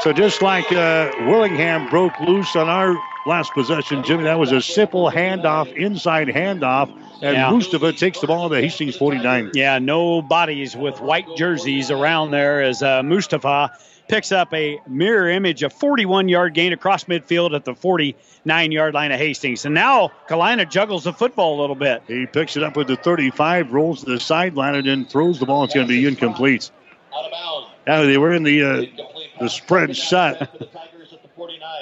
So 0.00 0.12
just 0.12 0.40
like 0.40 0.72
uh, 0.72 1.10
Willingham 1.20 1.90
broke 1.90 2.18
loose 2.20 2.56
on 2.56 2.68
our 2.68 2.96
last 3.26 3.52
possession, 3.52 4.04
Jimmy, 4.04 4.24
that 4.24 4.38
was 4.38 4.52
a 4.52 4.62
simple 4.62 5.10
handoff, 5.10 5.74
inside 5.74 6.28
handoff. 6.28 6.90
And 7.22 7.36
yeah. 7.36 7.50
Mustafa 7.50 7.92
takes 7.92 8.20
the 8.20 8.26
ball 8.26 8.48
to 8.48 8.56
Hastings 8.56 8.96
49. 8.96 9.50
Yeah, 9.54 9.78
no 9.78 10.22
bodies 10.22 10.76
with 10.76 11.00
white 11.00 11.26
jerseys 11.36 11.90
around 11.90 12.30
there 12.30 12.62
as 12.62 12.82
uh, 12.82 13.02
Mustafa 13.02 13.76
picks 14.08 14.32
up 14.32 14.52
a 14.54 14.80
mirror 14.88 15.28
image, 15.28 15.62
a 15.62 15.70
41 15.70 16.28
yard 16.28 16.54
gain 16.54 16.72
across 16.72 17.04
midfield 17.04 17.54
at 17.54 17.64
the 17.64 17.74
49 17.74 18.72
yard 18.72 18.94
line 18.94 19.12
of 19.12 19.18
Hastings. 19.18 19.64
And 19.64 19.74
now 19.74 20.10
Kalina 20.28 20.68
juggles 20.68 21.04
the 21.04 21.12
football 21.12 21.58
a 21.58 21.60
little 21.60 21.76
bit. 21.76 22.02
He 22.06 22.26
picks 22.26 22.56
it 22.56 22.62
up 22.62 22.76
with 22.76 22.88
the 22.88 22.96
35, 22.96 23.72
rolls 23.72 24.04
to 24.04 24.10
the 24.10 24.20
sideline, 24.20 24.74
and 24.74 24.86
then 24.86 25.04
throws 25.06 25.38
the 25.38 25.46
ball. 25.46 25.64
It's 25.64 25.74
going 25.74 25.86
to 25.86 25.92
be 25.92 26.06
incomplete. 26.06 26.70
Now 27.86 28.02
they 28.02 28.18
were 28.18 28.32
in 28.32 28.42
the 28.42 28.62
uh, 28.62 29.04
the 29.40 29.48
spread 29.48 29.96
set. 29.96 30.50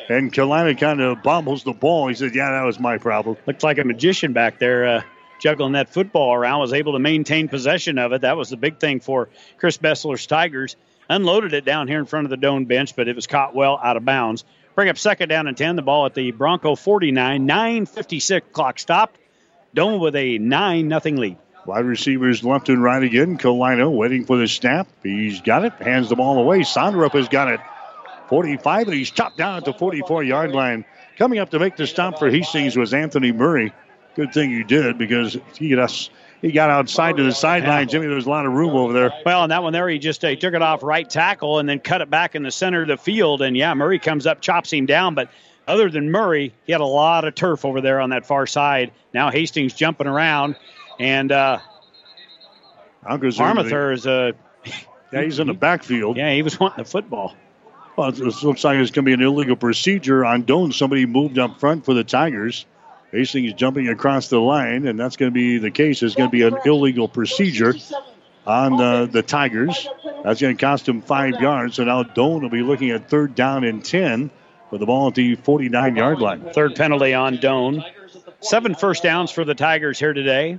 And 0.09 0.33
Kalina 0.33 0.79
kind 0.79 1.01
of 1.01 1.23
bobbles 1.23 1.65
the 1.65 1.73
ball. 1.73 2.09
He 2.09 2.15
said, 2.15 2.35
Yeah, 2.35 2.51
that 2.51 2.65
was 2.65 2.79
my 2.79 2.99
problem. 2.99 3.37
Looks 3.47 3.65
like 3.65 3.79
a 3.79 3.85
magician 3.85 4.33
back 4.33 4.59
there. 4.59 4.87
Uh, 4.87 5.03
juggling 5.41 5.73
that 5.73 5.89
football 5.89 6.35
around, 6.35 6.61
was 6.61 6.73
able 6.73 6.93
to 6.93 6.99
maintain 6.99 7.49
possession 7.49 7.99
of 7.99 8.13
it. 8.13 8.23
That 8.23 8.37
was 8.37 8.51
the 8.51 8.57
big 8.57 8.79
thing 8.79 9.01
for 9.01 9.29
Chris 9.59 9.77
Bessler's 9.77 10.27
Tigers 10.27 10.77
unloaded 11.09 11.53
it 11.53 11.65
down 11.65 11.89
here 11.89 11.99
in 11.99 12.07
front 12.07 12.27
of 12.27 12.31
the 12.31 12.37
Doane 12.37 12.67
bench, 12.67 12.97
but 12.97 13.09
it 13.09 13.17
was 13.17 13.27
caught 13.27 13.55
well 13.55 13.79
out 13.83 13.97
of 13.97 14.05
bounds. 14.05 14.45
Bring 14.75 14.89
up 14.89 14.99
second 14.99 15.29
down 15.29 15.47
and 15.47 15.57
10. 15.57 15.77
The 15.77 15.83
ball 15.83 16.07
at 16.07 16.15
the 16.15 16.33
Bronco 16.33 16.75
49. 16.75 17.47
9.56 17.47 18.43
clock 18.53 18.79
stopped. 18.79 19.19
Doane 19.75 20.01
with 20.01 20.17
a 20.17 20.39
9 20.39 20.89
nothing 20.89 21.17
lead. 21.17 21.39
Wide 21.67 21.85
receivers 21.85 22.45
left 22.45 22.69
and 22.69 22.83
right 22.83 23.03
again. 23.03 23.39
Kalina 23.39 23.91
waiting 23.91 24.27
for 24.27 24.37
the 24.37 24.47
snap. 24.47 24.87
He's 25.03 25.41
got 25.41 25.65
it. 25.65 25.73
Hands 25.75 26.09
the 26.09 26.17
ball 26.17 26.39
away. 26.39 26.61
Sondrup 26.61 27.13
has 27.13 27.29
got 27.29 27.49
it. 27.49 27.61
45, 28.29 28.89
and 28.89 28.97
he's 28.97 29.11
chopped 29.11 29.39
down 29.39 29.57
at 29.57 29.65
the 29.65 29.73
44 29.73 30.23
yard 30.25 30.53
line. 30.53 30.85
Coming 31.17 31.39
up 31.39 31.51
to 31.51 31.59
make 31.59 31.77
the 31.77 31.87
stop 31.87 32.19
for 32.19 32.29
Hastings 32.29 32.77
was 32.77 32.93
Anthony 32.93 33.33
Murray. 33.33 33.73
Good 34.15 34.33
thing 34.33 34.51
you 34.51 34.65
did 34.65 34.99
because 34.99 35.37
he 35.57 35.71
got 35.71 35.85
us 35.85 36.11
he 36.45 36.53
got 36.53 36.69
outside 36.69 37.17
to 37.17 37.23
the 37.23 37.33
sideline. 37.33 37.89
Jimmy, 37.89 38.07
there 38.07 38.17
was 38.17 38.27
a 38.27 38.31
lot 38.31 38.45
of 38.45 38.53
room 38.53 38.77
over 38.77 38.93
there. 38.93 39.11
Well, 39.25 39.45
and 39.45 39.51
that 39.51 39.63
one 39.63 39.73
there, 39.73 39.89
he 39.89 39.99
just 39.99 40.23
uh, 40.23 40.29
he 40.29 40.37
took 40.37 40.53
it 40.53 40.61
off 40.61 40.83
right 40.83 41.09
tackle 41.09 41.59
and 41.59 41.67
then 41.67 41.81
cut 41.81 42.03
it 42.03 42.11
back 42.11 42.35
in 42.35 42.43
the 42.43 42.51
center 42.51 42.83
of 42.83 42.89
the 42.89 42.99
field. 42.99 43.41
And 43.41 43.57
yeah, 43.57 43.73
Murray 43.73 43.99
comes 43.99 44.27
up, 44.27 44.43
chops 44.43 44.71
him 44.71 44.85
down. 44.85 45.15
But 45.15 45.31
other 45.67 45.89
than 45.89 46.11
Murray, 46.11 46.53
he 46.67 46.73
had 46.73 46.83
a 46.83 46.87
lot 46.87 47.25
of 47.25 47.35
turf 47.35 47.65
over 47.65 47.81
there 47.81 47.99
on 47.99 48.11
that 48.11 48.27
far 48.27 48.47
side. 48.47 48.93
Now 49.15 49.31
Hastings 49.31 49.73
jumping 49.73 50.07
around, 50.07 50.57
and 51.01 51.33
uh, 51.33 51.61
Armather 53.07 53.95
is 53.95 54.05
a. 54.05 54.13
Uh, 54.13 54.33
yeah, 55.15 55.23
he's 55.23 55.39
in 55.39 55.47
the 55.47 55.55
backfield. 55.55 56.19
Yeah, 56.19 56.35
he 56.35 56.43
was 56.43 56.61
wanting 56.61 56.85
the 56.85 56.91
football. 56.91 57.35
Well, 57.97 58.11
it 58.11 58.19
looks 58.19 58.65
like 58.65 58.77
it's 58.77 58.91
going 58.91 59.07
to 59.07 59.09
be 59.09 59.15
an 59.15 59.23
illegal 59.23 59.57
procedure 59.57 60.27
on 60.27 60.43
Doane. 60.43 60.75
Somebody 60.75 61.07
moved 61.07 61.39
up 61.39 61.59
front 61.59 61.87
for 61.87 61.95
the 61.95 62.05
Tigers. 62.05 62.67
Hastings 63.15 63.53
jumping 63.53 63.89
across 63.89 64.29
the 64.29 64.41
line, 64.41 64.89
and 64.89 64.99
that's 64.99 65.17
going 65.17 65.31
to 65.31 65.35
be 65.35 65.59
the 65.59 65.71
case. 65.71 66.03
It's 66.03 66.17
going 66.17 66.29
to 66.29 66.33
be 66.33 66.43
an 66.43 66.57
illegal 66.65 67.07
procedure 67.07 67.75
on 68.45 68.77
the, 68.77 69.07
the 69.07 69.23
Tigers. 69.23 69.89
That's 70.25 70.41
going 70.41 70.57
to 70.57 70.61
cost 70.61 70.87
them 70.87 71.01
five 71.01 71.41
yards. 71.41 71.77
So 71.77 71.85
now 71.85 72.03
Doane 72.03 72.43
will 72.43 72.51
be 72.51 72.63
looking 72.63 72.91
at 72.91 73.09
third 73.09 73.37
down 73.37 73.63
and 73.63 73.85
10 73.85 74.31
with 74.71 74.81
the 74.81 74.87
ball 74.87 75.09
at 75.09 75.15
the 75.15 75.37
49 75.37 75.97
yard 75.97 76.19
line. 76.19 76.51
Third 76.53 76.75
penalty 76.75 77.15
on 77.15 77.39
Doane. 77.39 77.85
Seven 78.41 78.75
first 78.75 79.05
downs 79.05 79.31
for 79.31 79.45
the 79.45 79.55
Tigers 79.55 79.99
here 79.99 80.13
today. 80.13 80.59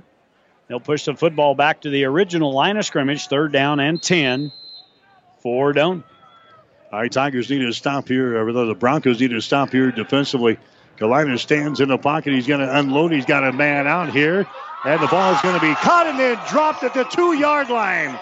They'll 0.68 0.80
push 0.80 1.04
the 1.04 1.14
football 1.14 1.54
back 1.54 1.82
to 1.82 1.90
the 1.90 2.04
original 2.04 2.52
line 2.52 2.78
of 2.78 2.86
scrimmage, 2.86 3.26
third 3.28 3.52
down 3.52 3.80
and 3.80 4.02
10 4.02 4.50
for 5.42 5.74
Doane. 5.74 6.02
All 6.92 7.00
right, 7.00 7.12
Tigers 7.12 7.50
need 7.50 7.58
to 7.58 7.72
stop 7.72 8.08
here, 8.08 8.42
or 8.42 8.52
the 8.52 8.74
Broncos 8.74 9.20
need 9.20 9.30
to 9.30 9.42
stop 9.42 9.70
here 9.70 9.92
defensively. 9.92 10.58
Kalina 10.96 11.38
stands 11.38 11.80
in 11.80 11.88
the 11.88 11.98
pocket. 11.98 12.32
He's 12.32 12.46
going 12.46 12.60
to 12.60 12.78
unload. 12.78 13.12
He's 13.12 13.26
got 13.26 13.44
a 13.44 13.52
man 13.52 13.86
out 13.86 14.10
here. 14.10 14.46
And 14.84 15.02
the 15.02 15.06
ball 15.08 15.34
is 15.34 15.40
going 15.42 15.58
to 15.58 15.60
be 15.60 15.74
caught 15.74 16.06
and 16.06 16.18
then 16.18 16.38
dropped 16.48 16.84
at 16.84 16.94
the 16.94 17.04
two 17.04 17.32
yard 17.34 17.68
line. 17.68 18.18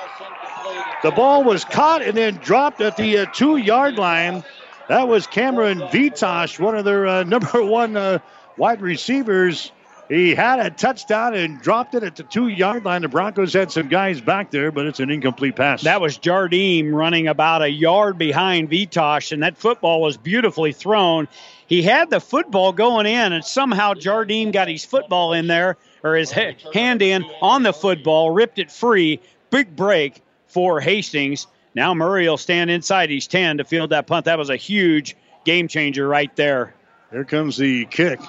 The 1.03 1.11
ball 1.11 1.45
was 1.45 1.65
caught 1.65 2.03
and 2.03 2.17
then 2.17 2.37
dropped 2.37 2.81
at 2.81 2.97
the 2.97 3.19
uh, 3.19 3.27
two 3.27 3.59
yard 3.59 3.97
line. 3.97 4.43
That 4.89 5.09
was 5.09 5.27
Cameron 5.27 5.81
Vitosh, 5.81 6.59
one 6.59 6.77
of 6.77 6.85
their 6.85 7.07
uh, 7.07 7.23
number 7.25 7.63
one 7.63 7.97
uh, 7.97 8.19
wide 8.57 8.81
receivers. 8.81 9.71
He 10.09 10.35
had 10.35 10.61
a 10.61 10.71
touchdown 10.71 11.35
and 11.35 11.61
dropped 11.61 11.95
it 11.95 12.03
at 12.03 12.17
the 12.17 12.25
two 12.25 12.49
yard 12.49 12.85
line. 12.85 13.03
The 13.03 13.09
Broncos 13.09 13.55
had 13.55 13.73
some 13.73 13.89
guys 13.89 14.21
back 14.21 14.51
there, 14.51 14.71
but 14.71 14.87
it's 14.87 15.01
an 15.01 15.11
incomplete 15.11 15.57
pass. 15.57 15.83
That 15.83 16.01
was 16.01 16.19
Jardim 16.19 16.93
running 16.93 17.27
about 17.27 17.63
a 17.63 17.71
yard 17.71 18.19
behind 18.19 18.71
Vitosh, 18.71 19.33
and 19.33 19.43
that 19.43 19.57
football 19.57 20.03
was 20.03 20.17
beautifully 20.19 20.73
thrown. 20.73 21.27
He 21.67 21.83
had 21.83 22.11
the 22.11 22.21
football 22.21 22.73
going 22.73 23.07
in, 23.07 23.33
and 23.33 23.45
somehow 23.45 23.95
Jardim 23.95 24.53
got 24.53 24.69
his 24.69 24.85
football 24.85 25.33
in 25.33 25.47
there, 25.47 25.79
or 26.03 26.15
his 26.17 26.31
hand 26.31 27.01
in 27.01 27.25
on 27.41 27.63
the 27.63 27.73
football, 27.73 28.31
ripped 28.31 28.59
it 28.59 28.71
free. 28.71 29.21
Big 29.51 29.75
break 29.75 30.23
for 30.49 30.81
Hastings. 30.81 31.47
Now 31.75 31.95
Murray 31.95 32.29
will 32.29 32.37
stand 32.37 32.71
inside 32.71 33.09
his 33.09 33.27
10 33.27 33.59
to 33.59 33.65
field 33.65 33.91
that 33.91 34.07
punt. 34.07 34.27
That 34.27 34.39
was 34.39 34.51
a 34.51 34.57
huge 34.57 35.17
game 35.45 35.67
changer 35.67 36.07
right 36.07 36.35
there. 36.37 36.75
Here 37.11 37.25
comes 37.25 37.57
the 37.57 37.87
kick. 37.87 38.21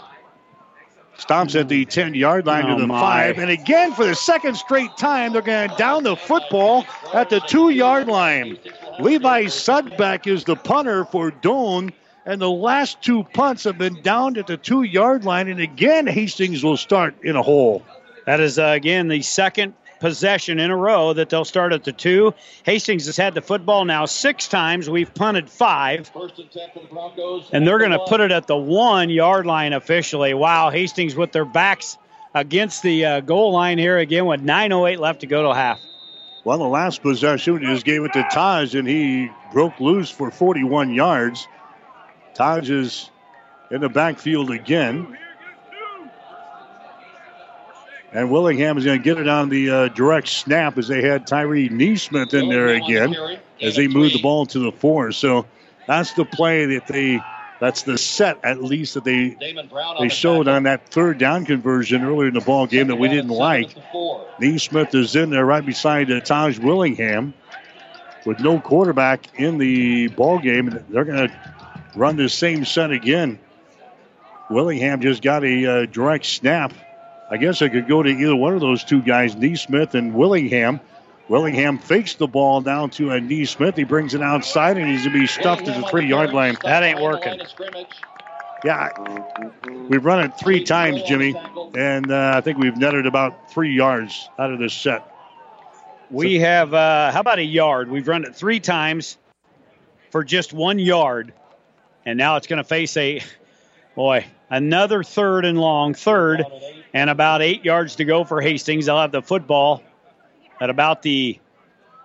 Stops 1.18 1.56
at 1.56 1.70
the 1.70 1.86
10 1.86 2.14
yard 2.14 2.46
line 2.46 2.66
oh 2.66 2.76
to 2.76 2.82
the 2.82 2.88
my. 2.88 3.00
five. 3.00 3.40
And 3.40 3.50
again, 3.50 3.94
for 3.94 4.06
the 4.06 4.16
second 4.16 4.56
straight 4.56 4.96
time, 4.98 5.34
they're 5.34 5.42
going 5.42 5.70
to 5.70 5.76
down 5.78 6.04
the 6.04 6.16
football 6.16 6.86
at 7.14 7.30
the 7.30 7.40
two 7.40 7.70
yard 7.70 8.08
line. 8.08 8.58
Levi 9.00 9.46
Sudbeck 9.46 10.28
is 10.28 10.44
the 10.44 10.56
punter 10.56 11.06
for 11.06 11.32
Doane. 11.32 11.94
And 12.28 12.42
the 12.42 12.50
last 12.50 13.02
two 13.04 13.24
punts 13.24 13.66
have 13.66 13.78
been 13.78 14.02
down 14.02 14.38
at 14.38 14.48
the 14.48 14.58
two 14.58 14.82
yard 14.82 15.26
line. 15.26 15.48
And 15.48 15.60
again, 15.60 16.08
Hastings 16.08 16.64
will 16.64 16.78
start 16.78 17.16
in 17.24 17.36
a 17.36 17.42
hole. 17.42 17.84
That 18.26 18.40
is, 18.40 18.58
uh, 18.58 18.66
again, 18.66 19.08
the 19.08 19.22
second 19.22 19.76
possession 20.00 20.60
in 20.60 20.72
a 20.72 20.78
row 20.78 21.14
that 21.14 21.30
they'll 21.30 21.46
start 21.46 21.74
at 21.74 21.84
the 21.84 21.92
two. 21.92 22.34
Hastings 22.64 23.06
has 23.06 23.18
had 23.18 23.34
the 23.34 23.42
football 23.42 23.86
now 23.86 24.06
six 24.06 24.48
times. 24.48 24.90
We've 24.90 25.14
punted 25.14 25.50
five. 25.50 26.12
And 27.52 27.68
they're 27.68 27.80
going 27.80 27.92
to 27.92 28.06
put 28.08 28.22
it 28.22 28.32
at 28.32 28.48
the 28.48 28.58
one 28.58 29.10
yard 29.10 29.46
line 29.46 29.74
officially. 29.74 30.34
Wow, 30.34 30.70
Hastings 30.70 31.16
with 31.16 31.32
their 31.32 31.46
backs 31.46 31.98
against 32.34 32.84
the 32.84 33.06
uh, 33.06 33.20
goal 33.22 33.54
line 33.54 33.78
here 33.78 33.98
again 33.98 34.26
with 34.26 34.42
9.08 34.42 35.00
left 35.00 35.22
to 35.22 35.28
go 35.28 35.44
to 35.44 35.54
half. 35.54 35.80
Well, 36.44 36.60
the 36.60 36.66
last 36.66 37.02
possession 37.02 37.60
just 37.64 37.86
gave 37.86 38.04
it 38.04 38.14
to 38.14 38.24
Taj, 38.32 38.76
and 38.76 38.88
he 38.88 39.32
broke 39.52 39.80
loose 39.80 40.12
for 40.12 40.30
41 40.30 40.94
yards. 40.94 41.48
Taj 42.36 42.70
is 42.70 43.10
in 43.72 43.82
the 43.82 43.90
backfield 43.90 44.52
again. 44.52 45.18
And 48.16 48.32
Willingham 48.32 48.78
is 48.78 48.86
going 48.86 48.98
to 48.98 49.04
get 49.04 49.20
it 49.20 49.28
on 49.28 49.50
the 49.50 49.70
uh, 49.70 49.88
direct 49.90 50.30
snap 50.30 50.78
as 50.78 50.88
they 50.88 51.02
had 51.02 51.28
Tyree 51.28 51.68
Neesmith 51.70 52.34
in 52.34 52.48
there 52.50 52.70
again 52.70 53.14
as 53.62 53.76
they 53.76 53.88
move 53.88 54.14
the 54.14 54.22
ball 54.22 54.46
to 54.48 54.60
the 54.60 54.72
four. 54.72 55.12
So 55.12 55.46
that's 55.86 56.14
the 56.14 56.24
play 56.24 56.66
that 56.78 56.88
they, 56.88 57.20
that's 57.60 57.84
the 57.84 57.98
set 57.98 58.40
at 58.44 58.64
least 58.64 58.94
that 58.94 59.04
they 59.04 59.36
they 60.00 60.10
showed 60.10 60.48
on 60.48 60.64
that 60.64 60.88
third 60.90 61.18
down 61.18 61.46
conversion 61.46 62.04
earlier 62.04 62.30
in 62.30 62.34
the 62.34 62.42
ball 62.42 62.68
game 62.68 62.88
that 62.88 62.96
we 62.96 63.10
didn't 63.10 63.30
like. 63.32 63.76
Neesmith 64.40 64.96
is 64.96 65.16
in 65.18 65.30
there 65.30 65.46
right 65.46 65.66
beside 65.66 66.10
uh, 66.10 66.22
Taj 66.22 66.58
Willingham 66.58 67.34
with 68.26 68.40
no 68.40 68.60
quarterback 68.60 69.40
in 69.40 69.58
the 69.58 70.08
ball 70.10 70.40
game. 70.40 70.84
They're 70.90 71.06
going 71.06 71.28
to 71.28 71.54
run 71.96 72.16
the 72.16 72.30
same 72.30 72.64
set 72.66 72.92
again. 72.92 73.40
Willingham 74.50 75.02
just 75.02 75.22
got 75.22 75.44
a 75.44 75.66
uh, 75.66 75.86
direct 75.86 76.26
snap. 76.26 76.74
I 77.30 77.38
guess 77.38 77.62
I 77.62 77.70
could 77.70 77.88
go 77.88 78.04
to 78.04 78.10
either 78.10 78.36
one 78.36 78.54
of 78.54 78.62
those 78.62 78.84
two 78.84 79.02
guys, 79.02 79.36
Neesmith 79.36 79.94
and 79.94 80.14
Willingham. 80.14 80.80
Willingham 81.28 81.80
fakes 81.80 82.16
the 82.16 82.28
ball 82.28 82.62
down 82.62 82.92
to 82.92 83.12
a 83.12 83.20
Neesmith. 83.20 83.76
He 83.76 83.84
brings 83.84 84.14
it 84.14 84.22
outside 84.22 84.78
and 84.78 84.90
he's 84.90 85.02
going 85.02 85.14
to 85.14 85.20
be 85.22 85.28
stuffed 85.28 85.68
at 85.68 85.82
the 85.82 85.88
three 85.88 86.08
yard 86.08 86.34
line. 86.34 86.56
That 86.64 86.84
ain't 86.84 87.02
working. 87.02 87.42
Yeah, 88.64 88.90
we've 89.90 90.06
run 90.06 90.24
it 90.24 90.40
three 90.40 90.64
times, 90.64 91.04
Jimmy, 91.04 91.36
and 91.76 92.12
uh, 92.12 92.34
I 92.36 92.42
think 92.42 92.58
we've 92.58 92.78
netted 92.78 93.06
about 93.06 93.52
three 93.52 93.76
yards 93.76 94.30
out 94.40 94.52
of 94.52 94.60
this 94.60 94.74
set. 94.74 95.12
We 96.10 96.40
have, 96.40 96.74
uh, 96.74 97.12
how 97.12 97.20
about 97.20 97.40
a 97.40 97.44
yard? 97.44 97.90
We've 97.90 98.08
run 98.08 98.24
it 98.24 98.36
three 98.36 98.60
times 98.60 99.18
for 100.12 100.24
just 100.24 100.54
one 100.54 100.80
yard. 100.80 101.34
And 102.06 102.18
now 102.18 102.38
it's 102.38 102.48
going 102.48 102.58
to 102.58 102.64
face 102.64 102.96
a, 102.98 103.22
boy, 103.96 104.26
another 104.50 105.04
third 105.04 105.46
and 105.46 105.60
long, 105.60 105.96
third 105.96 106.46
And 106.96 107.10
about 107.10 107.42
eight 107.42 107.66
yards 107.66 107.98
to 107.98 108.06
go 108.06 108.24
for 108.24 108.40
Hastings. 108.40 108.86
They'll 108.86 108.98
have 108.98 109.12
the 109.12 109.22
football 109.22 109.84
at 110.62 110.70
about 110.70 111.02
the 111.02 111.38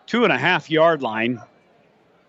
two 0.06 0.24
and 0.24 0.32
a 0.32 0.36
half 0.36 0.68
yard 0.68 1.00
line 1.00 1.40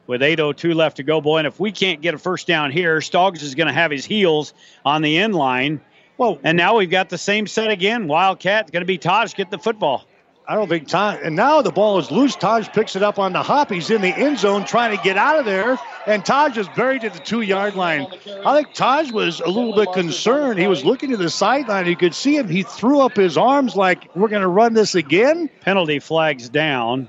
with 0.06 0.22
8.02 0.22 0.76
left 0.76 0.98
to 0.98 1.04
go. 1.04 1.22
Boy, 1.22 1.40
and 1.40 1.48
if 1.48 1.60
we 1.60 1.72
can't 1.72 2.02
get 2.02 2.14
a 2.14 2.20
first 2.20 2.46
down 2.46 2.70
here, 2.70 3.00
Stoggs 3.00 3.42
is 3.42 3.56
going 3.56 3.66
to 3.66 3.74
have 3.74 3.90
his 3.90 4.06
heels 4.06 4.54
on 4.86 5.02
the 5.02 5.18
end 5.18 5.34
line. 5.34 5.82
Well, 6.20 6.38
and 6.44 6.56
now 6.56 6.78
we've 6.78 6.90
got 6.92 7.10
the 7.10 7.18
same 7.18 7.48
set 7.48 7.72
again. 7.72 8.08
Wildcat 8.08 8.72
going 8.72 8.82
to 8.82 8.86
be 8.86 9.00
Taj 9.00 9.34
get 9.34 9.50
the 9.50 9.58
football. 9.58 10.06
I 10.48 10.56
don't 10.56 10.68
think 10.68 10.88
Taj. 10.88 11.20
And 11.24 11.36
now 11.36 11.62
the 11.62 11.72
ball 11.72 12.00
is 12.00 12.12
loose. 12.12 12.36
Taj 12.36 12.68
picks 12.70 12.96
it 12.96 13.04
up 13.04 13.20
on 13.20 13.32
the 13.32 13.44
hop. 13.44 13.72
He's 13.72 13.90
in 13.90 14.02
the 14.02 14.10
end 14.10 14.40
zone 14.40 14.66
trying 14.66 14.98
to 14.98 15.02
get 15.04 15.16
out 15.16 15.40
of 15.40 15.46
there. 15.46 15.80
And 16.08 16.26
Taj 16.26 16.58
is 16.58 16.68
buried 16.70 17.04
at 17.06 17.14
the 17.14 17.20
two 17.20 17.42
yard 17.42 17.76
line. 17.76 18.08
I 18.44 18.56
think 18.56 18.74
Taj 18.74 19.12
was 19.12 19.40
a 19.40 19.48
little 19.48 19.76
bit 19.76 19.94
concerned. 19.94 20.60
He 20.60 20.68
was 20.68 20.84
looking 20.84 21.12
to 21.12 21.18
the 21.18 21.30
sideline. 21.30 21.86
You 21.86 21.96
could 21.96 22.16
see 22.16 22.36
him. 22.36 22.50
He 22.50 22.64
threw 22.64 23.02
up 23.02 23.16
his 23.16 23.38
arms 23.38 23.76
like, 23.76 24.14
we're 24.16 24.30
going 24.30 24.42
to 24.42 24.48
run 24.48 24.74
this 24.74 24.96
again. 24.96 25.50
Penalty 25.62 26.00
flags 26.00 26.50
down. 26.50 27.08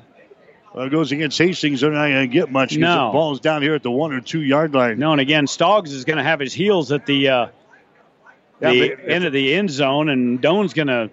Well, 0.74 0.86
it 0.86 0.90
goes 0.90 1.10
against 1.10 1.38
Hastings. 1.38 1.80
They're 1.80 1.90
not 1.90 2.08
going 2.08 2.28
to 2.28 2.32
get 2.32 2.50
much. 2.50 2.76
No. 2.76 3.06
The 3.06 3.12
ball's 3.12 3.40
down 3.40 3.62
here 3.62 3.74
at 3.74 3.82
the 3.82 3.90
one 3.90 4.12
or 4.12 4.20
two 4.20 4.42
yard 4.42 4.74
line. 4.74 4.98
No, 4.98 5.12
and 5.12 5.20
again, 5.20 5.46
Stoggs 5.46 5.90
is 5.92 6.04
going 6.04 6.18
to 6.18 6.22
have 6.22 6.38
his 6.38 6.52
heels 6.52 6.92
at 6.92 7.06
the, 7.06 7.28
uh, 7.28 7.46
the 8.60 8.74
Yeah, 8.74 8.94
end 9.06 9.24
of 9.24 9.32
the 9.32 9.54
end 9.54 9.70
zone, 9.70 10.08
and 10.10 10.40
Doane's 10.40 10.74
going 10.74 10.88
to 10.88 11.10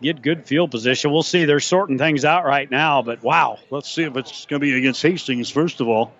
get 0.00 0.22
good 0.22 0.46
field 0.46 0.70
position. 0.70 1.12
We'll 1.12 1.22
see. 1.22 1.44
They're 1.44 1.60
sorting 1.60 1.98
things 1.98 2.24
out 2.24 2.44
right 2.44 2.70
now, 2.70 3.02
but 3.02 3.22
wow. 3.22 3.58
Let's 3.70 3.90
see 3.90 4.04
if 4.04 4.16
it's 4.16 4.46
going 4.46 4.60
to 4.60 4.66
be 4.66 4.76
against 4.76 5.02
Hastings, 5.02 5.50
first 5.50 5.80
of 5.80 5.88
all. 5.88 6.12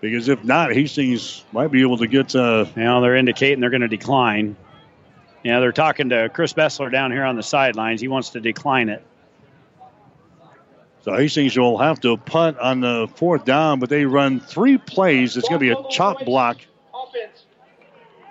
Because 0.00 0.28
if 0.28 0.42
not, 0.42 0.72
Hastings 0.72 1.44
might 1.52 1.70
be 1.70 1.82
able 1.82 1.98
to 1.98 2.06
get. 2.06 2.34
Uh, 2.34 2.66
You 2.74 2.82
know, 2.82 3.00
they're 3.00 3.16
indicating 3.16 3.60
they're 3.60 3.70
going 3.70 3.82
to 3.82 3.88
decline. 3.88 4.56
Yeah, 5.44 5.60
they're 5.60 5.72
talking 5.72 6.08
to 6.10 6.28
Chris 6.28 6.52
Bessler 6.52 6.90
down 6.90 7.10
here 7.12 7.24
on 7.24 7.36
the 7.36 7.42
sidelines. 7.42 8.00
He 8.00 8.08
wants 8.08 8.30
to 8.30 8.40
decline 8.40 8.88
it. 8.88 9.04
so 11.02 11.14
Hastings 11.14 11.56
will 11.56 11.78
have 11.78 12.00
to 12.00 12.16
punt 12.16 12.58
on 12.58 12.80
the 12.80 13.08
fourth 13.16 13.44
down, 13.44 13.80
but 13.80 13.88
they 13.90 14.04
run 14.04 14.38
three 14.40 14.78
plays. 14.78 15.36
It's 15.36 15.48
going 15.48 15.60
to 15.60 15.64
be 15.64 15.70
a 15.70 15.88
chop 15.90 16.24
block. 16.24 16.58
Offense. 16.94 17.44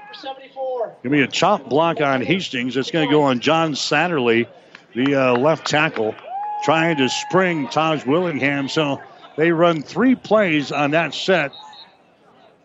For 0.09 0.13
74. 0.19 0.87
Going 0.87 1.03
to 1.03 1.09
be 1.09 1.21
a 1.21 1.27
chop 1.27 1.69
block 1.69 1.99
on 2.01 2.21
Hastings. 2.21 2.77
It's 2.77 2.91
going 2.91 3.07
to 3.07 3.11
go 3.11 3.23
on 3.23 3.39
John 3.41 3.73
Satterley, 3.73 4.47
the 4.95 5.15
uh, 5.15 5.37
left 5.37 5.67
tackle, 5.67 6.15
trying 6.63 6.97
to 6.97 7.09
spring 7.09 7.67
Taj 7.67 8.05
Willingham. 8.05 8.69
So 8.69 9.01
they 9.37 9.51
run 9.51 9.81
three 9.81 10.15
plays 10.15 10.71
on 10.71 10.91
that 10.91 11.13
set. 11.13 11.51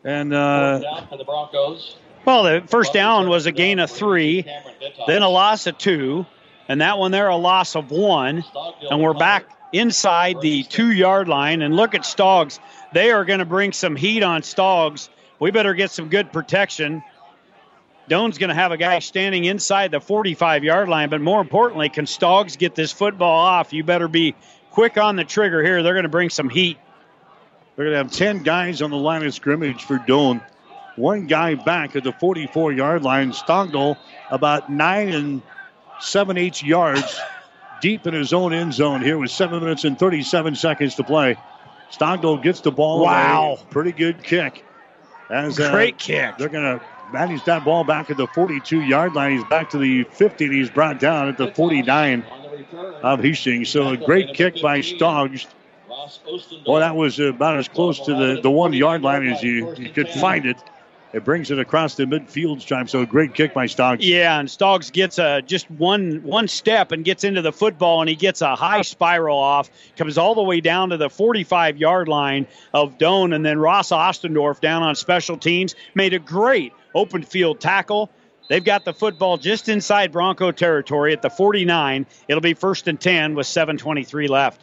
And 0.05 0.33
uh, 0.33 0.79
Down 0.79 1.09
for 1.09 1.19
the 1.19 1.25
Broncos. 1.25 1.97
Well, 2.25 2.43
the 2.43 2.67
first 2.67 2.93
down 2.93 3.29
was 3.29 3.47
a 3.47 3.53
gain 3.53 3.79
of 3.79 3.89
three, 3.89 4.45
then 5.07 5.23
a 5.23 5.29
loss 5.29 5.69
of 5.69 5.79
two, 5.79 6.27
and 6.69 6.81
that 6.81 6.99
one 6.99 7.13
there 7.13 7.29
a 7.29 7.37
loss 7.37 7.77
of 7.77 7.93
one. 7.93 8.43
And 8.91 9.01
we're 9.01 9.15
back 9.15 9.47
inside 9.73 10.41
the 10.41 10.65
two 10.65 10.91
yard 10.91 11.29
line. 11.29 11.63
And 11.63 11.77
look 11.77 11.95
at 11.95 12.01
Stoggs. 12.03 12.59
They 12.93 13.13
are 13.13 13.25
going 13.25 13.39
to 13.39 13.45
bring 13.45 13.73
some 13.73 13.95
heat 13.95 14.25
on 14.25 14.43
Stoggs. 14.43 15.09
We 15.39 15.53
better 15.53 15.75
get 15.75 15.93
some 15.93 16.09
good 16.09 16.33
protection. 16.33 17.05
Doane's 18.09 18.39
going 18.39 18.49
to 18.49 18.55
have 18.55 18.73
a 18.73 18.77
guy 18.77 19.01
standing 19.01 19.45
inside 19.45 19.91
the 19.91 20.01
45 20.01 20.65
yard 20.65 20.89
line, 20.89 21.09
but 21.09 21.21
more 21.21 21.41
importantly, 21.41 21.89
can 21.89 22.05
Stoggs 22.05 22.57
get 22.57 22.75
this 22.75 22.93
football 22.93 23.41
off? 23.41 23.73
You 23.73 23.83
better 23.83 24.09
be 24.09 24.35
quick 24.71 24.97
on 24.97 25.17
the 25.17 25.25
trigger 25.25 25.63
here. 25.63 25.83
They're 25.83 25.95
going 25.95 26.05
to 26.05 26.09
bring 26.09 26.31
some 26.31 26.49
heat. 26.49 26.79
they're 27.75 27.87
going 27.87 27.95
to 27.95 27.99
have 28.05 28.13
10 28.13 28.43
guys 28.43 28.83
on 28.83 28.91
the 28.91 28.97
line 28.97 29.25
of 29.25 29.35
scrimmage 29.35 29.85
for 29.85 29.99
Doane. 29.99 30.41
One 30.97 31.27
guy 31.27 31.55
back 31.57 31.97
at 31.97 32.05
the 32.05 32.13
44 32.13 32.73
yard 32.73 33.03
line. 33.03 33.33
Stogdell 33.33 33.97
about 34.31 34.71
nine 34.71 35.09
and 35.11 35.43
seven 36.01 36.39
eighths 36.39 36.63
yards 36.63 37.21
deep 37.81 38.07
in 38.07 38.15
his 38.15 38.33
own 38.33 38.55
end 38.55 38.73
zone 38.73 39.03
here 39.03 39.19
with 39.19 39.31
seven 39.31 39.61
minutes 39.61 39.85
and 39.85 39.99
37 39.99 40.55
seconds 40.55 40.95
to 40.95 41.05
play. 41.05 41.37
Stogdell 41.91 42.43
gets 42.43 42.61
the 42.61 42.71
ball. 42.71 43.05
Wow. 43.05 43.45
away. 43.45 43.63
Pretty 43.71 43.93
good 43.93 44.23
kick. 44.23 44.65
As, 45.29 45.59
uh, 45.59 45.71
Great 45.73 45.99
kick. 45.99 46.39
They're 46.39 46.49
going 46.49 46.79
to 46.79 46.85
manage 47.13 47.45
that 47.45 47.65
ball 47.65 47.85
back 47.85 48.11
at 48.11 48.17
the 48.17 48.27
42 48.27 48.83
yard 48.83 49.15
line. 49.15 49.33
He's 49.33 49.45
back 49.45 49.71
to 49.71 49.79
the 49.79 50.05
50 50.05 50.45
and 50.45 50.55
he's 50.55 50.71
brought 50.71 51.01
down 51.01 51.29
at 51.29 51.37
the 51.37 51.53
49 51.53 52.25
of 53.03 53.21
Hastings. 53.21 53.69
So 53.69 53.89
a 53.89 53.97
great 53.97 54.35
kick 54.35 54.61
by 54.61 54.81
Stoggs. 54.81 55.47
Well, 56.67 56.81
that 56.81 56.95
was 56.95 57.19
about 57.19 57.57
as 57.57 57.69
close 57.69 58.01
to 58.01 58.15
the, 58.15 58.41
the 58.41 58.51
one 58.51 58.73
yard 58.73 59.03
line 59.03 59.27
as 59.27 59.43
you, 59.43 59.75
you 59.77 59.91
could 59.91 60.09
find 60.09 60.47
it. 60.47 60.57
It 61.13 61.25
brings 61.25 61.51
it 61.51 61.59
across 61.59 61.95
the 61.95 62.05
midfield 62.05 62.61
stripe. 62.61 62.91
So 62.91 63.01
a 63.01 63.07
great 63.07 63.33
kick 63.33 63.55
by 63.55 63.67
Stoggs. 63.67 63.99
Yeah, 64.01 64.39
and 64.39 64.49
Stoggs 64.49 64.93
gets 64.93 65.19
a 65.19 65.41
just 65.41 65.71
one 65.71 66.23
one 66.23 66.47
step 66.47 66.93
and 66.93 67.05
gets 67.05 67.25
into 67.25 67.41
the 67.41 67.53
football, 67.53 68.01
and 68.01 68.09
he 68.09 68.17
gets 68.17 68.43
a 68.43 68.55
high 68.55 68.83
spiral 68.83 69.39
off, 69.39 69.71
comes 69.97 70.19
all 70.19 70.35
the 70.35 70.43
way 70.43 70.61
down 70.61 70.91
to 70.91 70.99
the 70.99 71.09
45 71.09 71.79
yard 71.79 72.09
line 72.09 72.47
of 72.75 72.99
Doane, 72.99 73.35
and 73.35 73.47
then 73.47 73.59
Ross 73.59 73.91
Ostendorf 73.91 74.61
down 74.61 74.83
on 74.83 74.95
special 74.95 75.39
teams 75.39 75.75
made 75.95 76.13
a 76.13 76.19
great 76.19 76.75
open 76.97 77.23
field 77.23 77.61
tackle. 77.61 78.11
They've 78.49 78.65
got 78.65 78.85
the 78.85 78.93
football 78.93 79.39
just 79.39 79.69
inside 79.69 80.13
Bronco 80.13 80.53
territory 80.53 81.13
at 81.13 81.23
the 81.23 81.31
49. 81.31 82.07
It'll 82.29 82.41
be 82.41 82.55
first 82.55 82.89
and 82.89 83.01
10 83.01 83.35
with 83.35 83.47
7:23 83.47 84.29
left. 84.29 84.63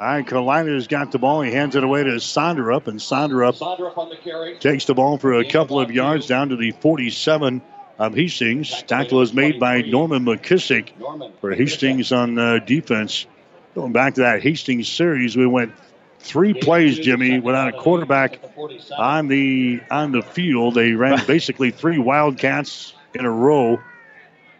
All 0.00 0.06
right, 0.06 0.24
Kalina's 0.24 0.86
got 0.86 1.10
the 1.10 1.18
ball. 1.18 1.42
He 1.42 1.50
hands 1.50 1.74
it 1.74 1.82
away 1.82 2.04
to 2.04 2.10
Sonderup, 2.10 2.86
and 2.86 3.00
Sonderup 3.00 3.58
Sondrup 3.58 3.98
on 3.98 4.10
the 4.10 4.16
carry. 4.16 4.56
takes 4.58 4.84
the 4.84 4.94
ball 4.94 5.18
for 5.18 5.34
a 5.34 5.44
couple 5.44 5.80
of 5.80 5.90
yards 5.90 6.28
down 6.28 6.50
to 6.50 6.56
the 6.56 6.70
47 6.70 7.60
of 7.98 8.14
Hastings. 8.14 8.84
Tackle 8.84 9.22
is 9.22 9.34
made 9.34 9.58
by 9.58 9.82
Norman 9.82 10.24
McKissick 10.24 10.90
for 11.40 11.52
Hastings 11.52 12.12
on 12.12 12.38
uh, 12.38 12.60
defense. 12.60 13.26
Going 13.74 13.92
back 13.92 14.14
to 14.14 14.20
that 14.20 14.40
Hastings 14.40 14.88
series, 14.88 15.36
we 15.36 15.46
went 15.46 15.72
three 16.18 16.54
plays, 16.54 16.98
Jimmy, 16.98 17.38
without 17.38 17.68
a 17.68 17.72
quarterback 17.72 18.40
on 18.98 19.28
the 19.28 19.80
on 19.90 20.12
the 20.12 20.22
field. 20.22 20.74
They 20.74 20.92
ran 20.92 21.24
basically 21.26 21.70
three 21.70 21.98
Wildcats 21.98 22.94
in 23.14 23.24
a 23.24 23.30
row, 23.30 23.80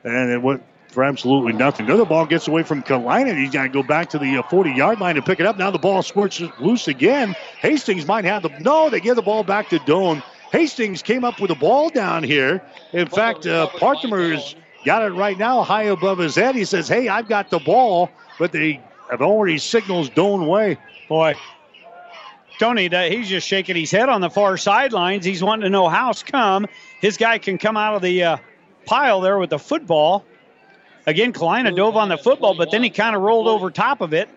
and 0.05 0.31
it 0.31 0.43
went 0.43 0.63
for 0.89 1.05
absolutely 1.05 1.53
nothing. 1.53 1.87
The 1.87 1.95
other 1.95 2.05
ball 2.07 2.27
gets 2.27 2.49
away 2.49 2.63
from 2.63 2.83
Kalina. 2.83 3.37
He's 3.37 3.51
got 3.51 3.65
to 3.65 3.69
go 3.69 3.83
back 3.83 4.11
to 4.11 4.19
the 4.19 4.43
40 4.49 4.71
yard 4.73 5.01
line 5.01 5.17
to 5.17 5.23
pick 5.23 5.41
it 5.41 5.47
up. 5.47 5.59
Now 5.59 5.71
the 5.71 5.79
ball 5.79 6.03
squirts 6.03 6.41
loose 6.61 6.89
again. 6.89 7.35
Hastings 7.61 8.07
might 8.07 8.25
have 8.25 8.43
the. 8.43 8.51
No, 8.61 8.91
they 8.91 9.01
give 9.01 9.17
the 9.17 9.23
ball 9.23 9.45
back 9.45 9.69
to 9.71 9.79
Doane. 9.81 10.23
Hastings 10.53 11.03
came 11.03 11.25
up 11.25 11.41
with 11.41 11.49
the 11.49 11.55
ball 11.57 11.91
down 11.91 12.23
here. 12.23 12.63
In 12.93 13.07
fact, 13.07 13.47
uh, 13.47 13.67
Partner's 13.67 14.57
got 14.85 15.03
it 15.03 15.11
right 15.11 15.37
now 15.37 15.63
high 15.63 15.85
above 15.85 16.19
his 16.19 16.35
head. 16.35 16.55
He 16.55 16.65
says, 16.65 16.89
Hey, 16.89 17.09
I've 17.09 17.29
got 17.29 17.51
the 17.51 17.59
ball, 17.59 18.11
but 18.39 18.53
they 18.53 18.81
have 19.11 19.21
already 19.21 19.59
signals 19.59 20.09
Doane 20.09 20.49
way. 20.49 20.79
Boy, 21.09 21.35
Tony, 22.59 22.89
he's 22.89 23.29
just 23.29 23.47
shaking 23.47 23.77
his 23.77 23.91
head 23.91 24.09
on 24.09 24.21
the 24.21 24.31
far 24.31 24.57
sidelines. 24.57 25.25
He's 25.25 25.43
wanting 25.43 25.63
to 25.63 25.71
know 25.71 25.89
how's 25.89 26.23
come 26.23 26.67
his 27.01 27.17
guy 27.17 27.39
can 27.39 27.59
come 27.59 27.77
out 27.77 27.95
of 27.95 28.03
the 28.03 28.23
uh, 28.23 28.37
pile 28.87 29.21
there 29.21 29.39
with 29.39 29.51
the 29.51 29.59
football. 29.59 30.25
Again, 31.07 31.33
Kalina 31.33 31.75
dove 31.75 31.97
on 31.97 32.09
the 32.09 32.19
football, 32.19 32.55
but 32.55 32.71
then 32.71 32.83
he 32.83 32.91
kind 32.91 33.17
of 33.17 33.23
rolled 33.23 33.49
over 33.49 33.71
top 33.71 34.01
of 34.01 34.13
it. 34.13 34.29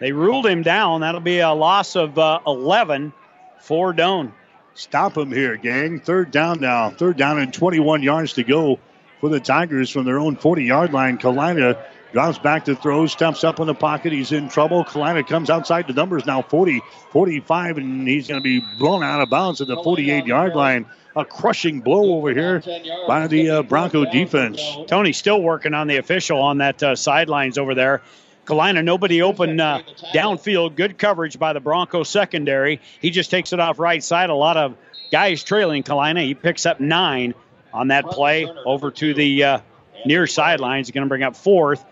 They 0.00 0.12
ruled 0.12 0.46
him 0.46 0.62
down. 0.62 1.00
That'll 1.00 1.20
be 1.20 1.40
a 1.40 1.52
loss 1.52 1.96
of 1.96 2.18
uh, 2.18 2.40
11 2.46 3.12
for 3.60 3.92
Doane. 3.92 4.32
Stop 4.74 5.16
him 5.16 5.32
here, 5.32 5.56
gang. 5.56 6.00
Third 6.00 6.30
down 6.30 6.60
now. 6.60 6.90
Third 6.90 7.16
down 7.16 7.38
and 7.38 7.52
21 7.52 8.02
yards 8.02 8.34
to 8.34 8.44
go 8.44 8.78
for 9.20 9.28
the 9.28 9.40
Tigers 9.40 9.90
from 9.90 10.04
their 10.04 10.18
own 10.18 10.36
40 10.36 10.64
yard 10.64 10.92
line. 10.92 11.16
Kalina 11.18 11.80
drops 12.14 12.38
back 12.38 12.64
to 12.66 12.76
throw, 12.76 13.08
steps 13.08 13.42
up 13.42 13.58
in 13.58 13.66
the 13.66 13.74
pocket. 13.74 14.12
He's 14.12 14.30
in 14.30 14.48
trouble. 14.48 14.84
Kalina 14.84 15.26
comes 15.26 15.50
outside 15.50 15.88
the 15.88 15.92
numbers 15.92 16.24
now 16.24 16.42
40, 16.42 16.80
45, 17.10 17.76
and 17.78 18.06
he's 18.06 18.28
going 18.28 18.40
to 18.40 18.42
be 18.42 18.64
blown 18.78 19.02
out 19.02 19.20
of 19.20 19.28
bounds 19.28 19.60
at 19.60 19.66
the 19.66 19.76
48 19.82 20.24
yard 20.24 20.54
line. 20.54 20.86
A 21.16 21.24
crushing 21.24 21.80
blow 21.80 22.14
over 22.14 22.30
here 22.30 22.62
by 23.06 23.26
the 23.26 23.50
uh, 23.50 23.62
Bronco 23.62 24.04
defense. 24.04 24.60
Tony's 24.86 25.16
still 25.16 25.42
working 25.42 25.74
on 25.74 25.88
the 25.88 25.96
official 25.96 26.40
on 26.40 26.58
that 26.58 26.82
uh, 26.82 26.96
sidelines 26.96 27.58
over 27.58 27.74
there. 27.74 28.00
Kalina, 28.46 28.84
nobody 28.84 29.22
open 29.22 29.58
uh, 29.58 29.80
downfield. 30.14 30.76
Good 30.76 30.98
coverage 30.98 31.38
by 31.38 31.52
the 31.52 31.60
Bronco 31.60 32.04
secondary. 32.04 32.80
He 33.00 33.10
just 33.10 33.30
takes 33.30 33.52
it 33.52 33.58
off 33.58 33.80
right 33.80 34.02
side. 34.02 34.30
A 34.30 34.34
lot 34.34 34.56
of 34.56 34.76
guys 35.10 35.42
trailing 35.42 35.82
Kalina. 35.82 36.24
He 36.24 36.34
picks 36.34 36.64
up 36.64 36.78
nine 36.78 37.34
on 37.72 37.88
that 37.88 38.06
play 38.06 38.48
over 38.66 38.92
to 38.92 39.14
the 39.14 39.44
uh, 39.44 39.58
near 40.06 40.28
sidelines. 40.28 40.86
He's 40.86 40.94
going 40.94 41.06
to 41.06 41.08
bring 41.08 41.24
up 41.24 41.34
fourth 41.36 41.84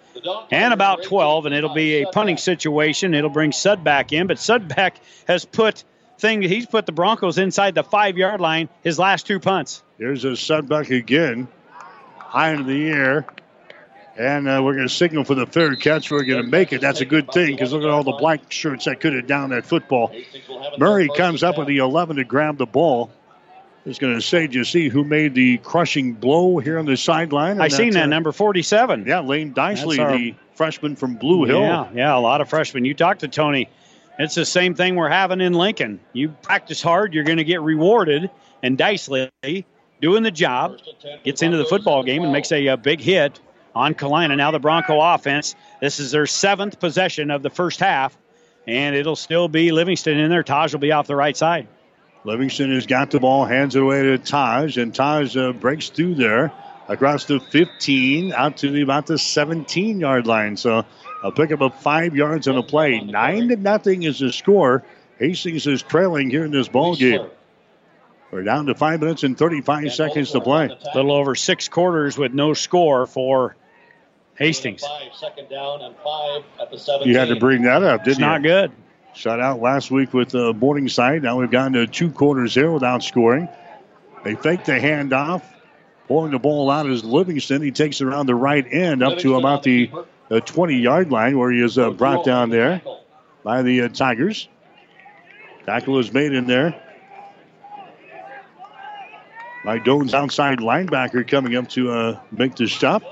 and 0.50 0.72
about 0.72 1.02
12, 1.04 1.46
and 1.46 1.54
it'll 1.54 1.74
be 1.74 2.02
a 2.02 2.06
punting 2.06 2.36
situation. 2.36 3.14
It'll 3.14 3.30
bring 3.30 3.50
Sudbeck 3.50 4.12
in, 4.12 4.26
but 4.26 4.36
Sudbeck 4.36 4.94
has 5.26 5.44
put 5.44 5.84
thing. 6.18 6.42
He's 6.42 6.66
put 6.66 6.86
the 6.86 6.92
Broncos 6.92 7.38
inside 7.38 7.74
the 7.74 7.82
five 7.82 8.16
yard 8.16 8.40
line 8.40 8.68
his 8.82 8.98
last 8.98 9.26
two 9.26 9.40
punts. 9.40 9.82
Here's 9.98 10.24
a 10.24 10.28
Sudbeck 10.28 10.96
again, 10.96 11.48
high 12.18 12.52
into 12.52 12.64
the 12.64 12.88
air. 12.88 13.26
And 14.16 14.46
uh, 14.46 14.60
we're 14.62 14.74
going 14.74 14.86
to 14.86 14.92
signal 14.92 15.24
for 15.24 15.34
the 15.34 15.46
third 15.46 15.80
catch. 15.80 16.10
We're 16.10 16.24
going 16.24 16.44
to 16.44 16.48
make 16.48 16.72
it. 16.74 16.82
That's 16.82 17.00
a 17.00 17.06
good 17.06 17.32
thing 17.32 17.52
because 17.52 17.72
look 17.72 17.82
at 17.82 17.88
all 17.88 18.04
the 18.04 18.12
black 18.12 18.52
shirts 18.52 18.84
that 18.84 19.00
could 19.00 19.14
have 19.14 19.26
down 19.26 19.50
that 19.50 19.64
football. 19.64 20.14
Murray 20.76 21.08
comes 21.08 21.42
up 21.42 21.56
with 21.56 21.66
the 21.66 21.78
11 21.78 22.16
to 22.16 22.24
grab 22.24 22.58
the 22.58 22.66
ball. 22.66 23.10
Was 23.84 23.98
going 23.98 24.14
to 24.14 24.20
say, 24.22 24.46
do 24.46 24.58
you 24.58 24.64
see 24.64 24.88
who 24.88 25.04
made 25.04 25.34
the 25.34 25.58
crushing 25.58 26.12
blow 26.12 26.58
here 26.58 26.78
on 26.78 26.86
the 26.86 26.96
sideline? 26.96 27.60
I 27.60 27.68
seen 27.68 27.92
that 27.94 28.08
number 28.08 28.32
47. 28.32 29.04
Yeah, 29.06 29.20
Lane 29.20 29.52
Dicely, 29.52 29.98
our- 29.98 30.12
the 30.16 30.34
freshman 30.54 30.96
from 30.96 31.14
Blue 31.16 31.44
Hill. 31.44 31.60
Yeah, 31.62 31.88
yeah, 31.94 32.16
a 32.16 32.20
lot 32.20 32.40
of 32.40 32.48
freshmen. 32.48 32.84
You 32.84 32.94
talk 32.94 33.20
to 33.20 33.28
Tony, 33.28 33.68
it's 34.18 34.34
the 34.34 34.44
same 34.44 34.74
thing 34.74 34.94
we're 34.96 35.08
having 35.08 35.40
in 35.40 35.54
Lincoln. 35.54 35.98
You 36.12 36.28
practice 36.28 36.82
hard, 36.82 37.14
you're 37.14 37.24
going 37.24 37.38
to 37.38 37.44
get 37.44 37.60
rewarded. 37.62 38.30
And 38.62 38.78
Dicely, 38.78 39.30
doing 40.00 40.22
the 40.22 40.30
job, 40.30 40.76
gets 41.24 41.42
into 41.42 41.56
the 41.56 41.64
football 41.64 42.02
game 42.04 42.22
and 42.22 42.32
makes 42.32 42.52
a, 42.52 42.68
uh 42.68 42.76
big 42.76 43.00
hit 43.00 43.40
on 43.74 43.94
Kalina. 43.94 44.36
Now 44.36 44.50
the 44.52 44.60
Bronco 44.60 45.00
offense. 45.00 45.56
This 45.80 45.98
is 45.98 46.12
their 46.12 46.26
seventh 46.26 46.78
possession 46.78 47.30
of 47.32 47.42
the 47.42 47.50
first 47.50 47.80
half, 47.80 48.16
and 48.68 48.94
it'll 48.94 49.16
still 49.16 49.48
be 49.48 49.72
Livingston 49.72 50.18
in 50.18 50.30
there. 50.30 50.44
Taj 50.44 50.72
will 50.72 50.80
be 50.80 50.92
off 50.92 51.06
the 51.08 51.16
right 51.16 51.36
side. 51.36 51.66
Livingston 52.24 52.72
has 52.72 52.86
got 52.86 53.10
the 53.10 53.20
ball, 53.20 53.44
hands 53.44 53.74
it 53.74 53.82
away 53.82 54.02
to 54.02 54.18
Taj, 54.18 54.76
and 54.78 54.94
Taj 54.94 55.36
uh, 55.36 55.52
breaks 55.52 55.88
through 55.88 56.14
there 56.14 56.52
across 56.88 57.24
the 57.24 57.40
15 57.40 58.32
out 58.32 58.58
to 58.58 58.70
the, 58.70 58.82
about 58.82 59.06
the 59.06 59.18
17 59.18 59.98
yard 60.00 60.26
line. 60.26 60.56
So 60.56 60.84
a 61.24 61.32
pickup 61.32 61.60
of 61.60 61.74
five 61.80 62.14
yards 62.14 62.46
on 62.48 62.54
the 62.54 62.62
play. 62.62 63.00
Nine 63.00 63.48
to 63.48 63.56
nothing 63.56 64.04
is 64.04 64.18
the 64.20 64.32
score. 64.32 64.84
Hastings 65.18 65.66
is 65.66 65.82
trailing 65.82 66.30
here 66.30 66.44
in 66.44 66.50
this 66.50 66.68
ball 66.68 66.96
game. 66.96 67.26
We're 68.30 68.44
down 68.44 68.66
to 68.66 68.74
five 68.74 69.00
minutes 69.00 69.24
and 69.24 69.36
35 69.36 69.92
seconds 69.92 70.30
to 70.32 70.40
play. 70.40 70.66
A 70.66 70.96
little 70.96 71.12
over 71.12 71.34
six 71.34 71.68
quarters 71.68 72.16
with 72.16 72.32
no 72.32 72.54
score 72.54 73.06
for 73.06 73.56
Hastings. 74.36 74.82
Five, 74.82 75.14
second 75.14 75.50
down 75.50 75.82
and 75.82 75.94
five 76.02 76.42
at 76.60 76.70
the 76.70 76.78
17. 76.78 77.12
You 77.12 77.18
had 77.18 77.28
to 77.28 77.36
bring 77.36 77.62
that 77.62 77.82
up, 77.82 78.04
didn't 78.04 78.12
It's 78.12 78.18
you? 78.20 78.26
not 78.26 78.42
good. 78.42 78.72
Shut 79.14 79.40
out 79.40 79.60
last 79.60 79.90
week 79.90 80.14
with 80.14 80.34
uh, 80.34 80.52
Morningside. 80.54 81.22
Now 81.22 81.38
we've 81.38 81.50
gone 81.50 81.74
to 81.74 81.86
two 81.86 82.10
quarters 82.10 82.54
here 82.54 82.70
without 82.70 83.02
scoring. 83.02 83.48
They 84.24 84.34
fake 84.34 84.64
the 84.64 84.72
handoff. 84.72 85.42
Pulling 86.08 86.32
the 86.32 86.38
ball 86.38 86.70
out 86.70 86.86
is 86.86 87.04
Livingston. 87.04 87.62
He 87.62 87.70
takes 87.70 88.00
it 88.00 88.06
around 88.06 88.26
the 88.26 88.34
right 88.34 88.66
end 88.70 89.02
up 89.02 89.18
to 89.18 89.36
about 89.36 89.62
the 89.62 89.90
20 90.30 90.76
yard 90.76 91.10
line 91.10 91.38
where 91.38 91.50
he 91.50 91.62
is 91.62 91.78
uh, 91.78 91.90
brought 91.90 92.24
down 92.24 92.50
there 92.50 92.82
by 93.44 93.62
the 93.62 93.82
uh, 93.82 93.88
Tigers. 93.88 94.48
Tackle 95.66 95.98
is 95.98 96.12
made 96.12 96.32
in 96.32 96.46
there. 96.46 96.80
By 99.64 99.78
Doane's 99.78 100.12
outside 100.12 100.58
linebacker 100.58 101.26
coming 101.26 101.54
up 101.54 101.68
to 101.70 101.90
uh, 101.92 102.20
make 102.32 102.56
the 102.56 102.66
stop. 102.66 103.02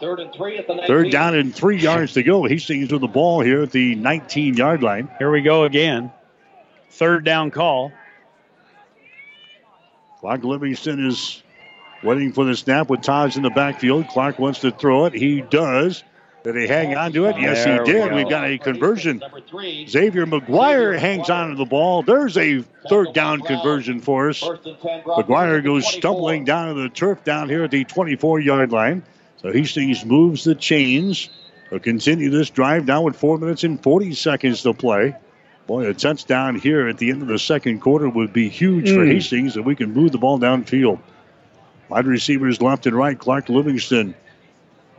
Third 0.00 0.20
and 0.20 0.32
three 0.32 0.58
at 0.58 0.66
the 0.66 0.74
19. 0.74 0.88
Third 0.88 1.10
down 1.10 1.34
and 1.34 1.54
three 1.54 1.78
yards 1.78 2.14
to 2.14 2.22
go. 2.22 2.44
Hastings 2.44 2.90
with 2.92 3.00
the 3.00 3.08
ball 3.08 3.40
here 3.40 3.62
at 3.62 3.70
the 3.70 3.94
19 3.94 4.54
yard 4.56 4.82
line. 4.82 5.08
Here 5.18 5.30
we 5.30 5.40
go 5.42 5.64
again. 5.64 6.10
Third 6.90 7.24
down 7.24 7.50
call. 7.50 7.92
Clark 10.20 10.42
Livingston 10.44 11.06
is 11.06 11.42
waiting 12.02 12.32
for 12.32 12.44
the 12.44 12.56
snap 12.56 12.88
with 12.88 13.02
Taj 13.02 13.36
in 13.36 13.42
the 13.42 13.50
backfield. 13.50 14.08
Clark 14.08 14.38
wants 14.38 14.60
to 14.60 14.70
throw 14.70 15.04
it. 15.06 15.12
He 15.14 15.40
does. 15.42 16.02
Did 16.44 16.56
he 16.56 16.66
hang 16.66 16.94
on 16.94 17.12
to 17.12 17.24
it? 17.26 17.36
Yes, 17.40 17.64
There 17.64 17.74
he 17.74 17.80
we 17.80 17.86
did. 17.86 18.10
go. 18.10 18.16
We've 18.16 18.28
got 18.28 18.44
a 18.44 18.58
conversion. 18.58 19.22
Xavier 19.88 20.26
McGuire 20.26 20.98
hangs 20.98 21.30
on 21.30 21.50
to 21.50 21.56
the 21.56 21.64
ball. 21.64 22.02
There's 22.02 22.36
a 22.36 22.60
third 22.90 23.14
down 23.14 23.40
conversion 23.40 24.00
for 24.00 24.28
us. 24.28 24.40
First 24.40 24.66
and 24.66 24.78
10. 24.78 25.04
Broncos 25.04 25.24
McGuire 25.24 25.64
goes 25.64 25.86
stumbling 25.86 26.44
down 26.44 26.74
to 26.74 26.82
the 26.82 26.90
turf 26.90 27.24
down 27.24 27.48
here 27.48 27.64
at 27.64 27.70
the 27.70 27.84
24 27.84 28.40
yard 28.40 28.72
line. 28.72 29.02
So 29.44 29.52
Hastings 29.52 30.06
moves 30.06 30.44
the 30.44 30.54
chains. 30.54 31.28
They'll 31.68 31.78
continue 31.78 32.30
this 32.30 32.48
drive 32.48 32.86
now 32.86 33.02
with 33.02 33.14
four 33.14 33.36
minutes 33.36 33.62
and 33.62 33.82
40 33.82 34.14
seconds 34.14 34.62
to 34.62 34.72
play. 34.72 35.14
Boy, 35.66 35.86
a 35.86 35.92
touchdown 35.92 36.56
here 36.58 36.88
at 36.88 36.96
the 36.96 37.10
end 37.10 37.20
of 37.20 37.28
the 37.28 37.38
second 37.38 37.80
quarter 37.80 38.08
would 38.08 38.32
be 38.32 38.48
huge 38.48 38.88
for 38.88 39.00
Mm. 39.00 39.12
Hastings 39.12 39.58
if 39.58 39.64
we 39.66 39.76
can 39.76 39.92
move 39.92 40.12
the 40.12 40.18
ball 40.18 40.38
downfield. 40.38 40.98
Wide 41.90 42.06
receivers 42.06 42.62
left 42.62 42.86
and 42.86 42.96
right. 42.96 43.18
Clark 43.18 43.50
Livingston 43.50 44.14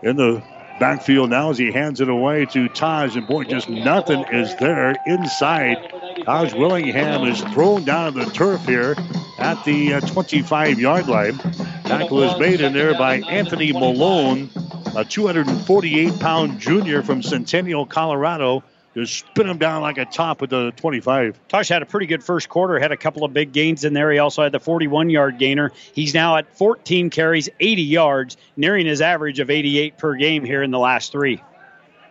in 0.04 0.16
the 0.16 0.44
backfield 0.80 1.30
now 1.30 1.50
as 1.50 1.58
he 1.58 1.72
hands 1.72 2.02
it 2.02 2.10
away 2.10 2.46
to 2.48 2.68
Taj. 2.70 3.16
And 3.16 3.28
boy, 3.28 3.46
just 3.46 3.70
nothing 3.70 4.24
is 4.32 4.56
there 4.56 4.96
inside. 5.06 5.78
Taj 6.26 6.54
Willingham 6.54 7.28
is 7.28 7.42
thrown 7.54 7.84
down 7.84 8.14
the 8.14 8.26
turf 8.26 8.66
here 8.66 8.96
at 9.38 9.64
the 9.64 9.96
uh, 9.96 10.00
25 10.02 10.80
yard 10.80 11.08
line. 11.08 11.38
Tackle 11.84 12.24
is 12.24 12.40
made 12.40 12.62
in 12.62 12.74
there 12.74 12.94
by 12.94 13.18
Anthony 13.22 13.72
Malone, 13.72 14.50
a 14.96 15.06
248 15.06 16.20
pound 16.20 16.60
junior 16.60 17.04
from 17.04 17.22
Centennial, 17.22 17.86
Colorado. 17.86 18.64
Just 18.96 19.28
spin 19.28 19.50
him 19.50 19.58
down 19.58 19.82
like 19.82 19.98
a 19.98 20.06
top 20.06 20.42
at 20.42 20.50
the 20.50 20.72
25. 20.72 21.38
Taj 21.50 21.68
had 21.68 21.82
a 21.82 21.86
pretty 21.86 22.06
good 22.06 22.24
first 22.24 22.48
quarter, 22.48 22.80
had 22.80 22.94
a 22.94 22.98
couple 22.98 23.26
of 23.26 23.34
big 23.34 23.52
gains 23.52 23.84
in 23.84 23.94
there. 23.94 24.10
He 24.10 24.20
also 24.20 24.44
had 24.44 24.54
the 24.54 24.60
41 24.60 25.10
yard 25.10 25.38
gainer. 25.38 25.72
He's 25.94 26.14
now 26.14 26.38
at 26.38 26.58
14 26.58 27.10
carries, 27.10 27.50
80 27.60 27.82
yards, 27.82 28.38
nearing 28.56 28.86
his 28.86 29.02
average 29.02 29.42
of 29.42 29.50
88 29.50 29.98
per 29.98 30.16
game 30.16 30.46
here 30.46 30.64
in 30.64 30.72
the 30.72 30.80
last 30.80 31.12
three. 31.12 31.44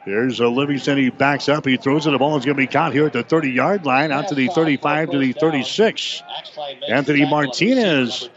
Here's 0.05 0.41
a 0.41 0.49
Livingston. 0.49 0.99
He 0.99 1.09
backs 1.09 1.49
up. 1.49 1.65
He 1.65 1.79
throws 1.79 2.07
it. 2.07 2.11
The 2.11 2.19
ball 2.19 2.37
is 2.37 2.45
going 2.45 2.57
to 2.57 2.63
be 2.63 2.67
caught 2.67 2.93
here 2.93 3.07
at 3.07 3.15
the 3.15 3.23
30 3.23 3.51
yard 3.53 3.87
line, 3.87 4.13
out 4.13 4.29
to 4.29 4.35
the 4.35 4.49
35 4.49 5.13
to 5.13 5.19
the 5.19 5.33
36. 5.33 6.23
Anthony 6.87 7.25
Martinez 7.25 8.29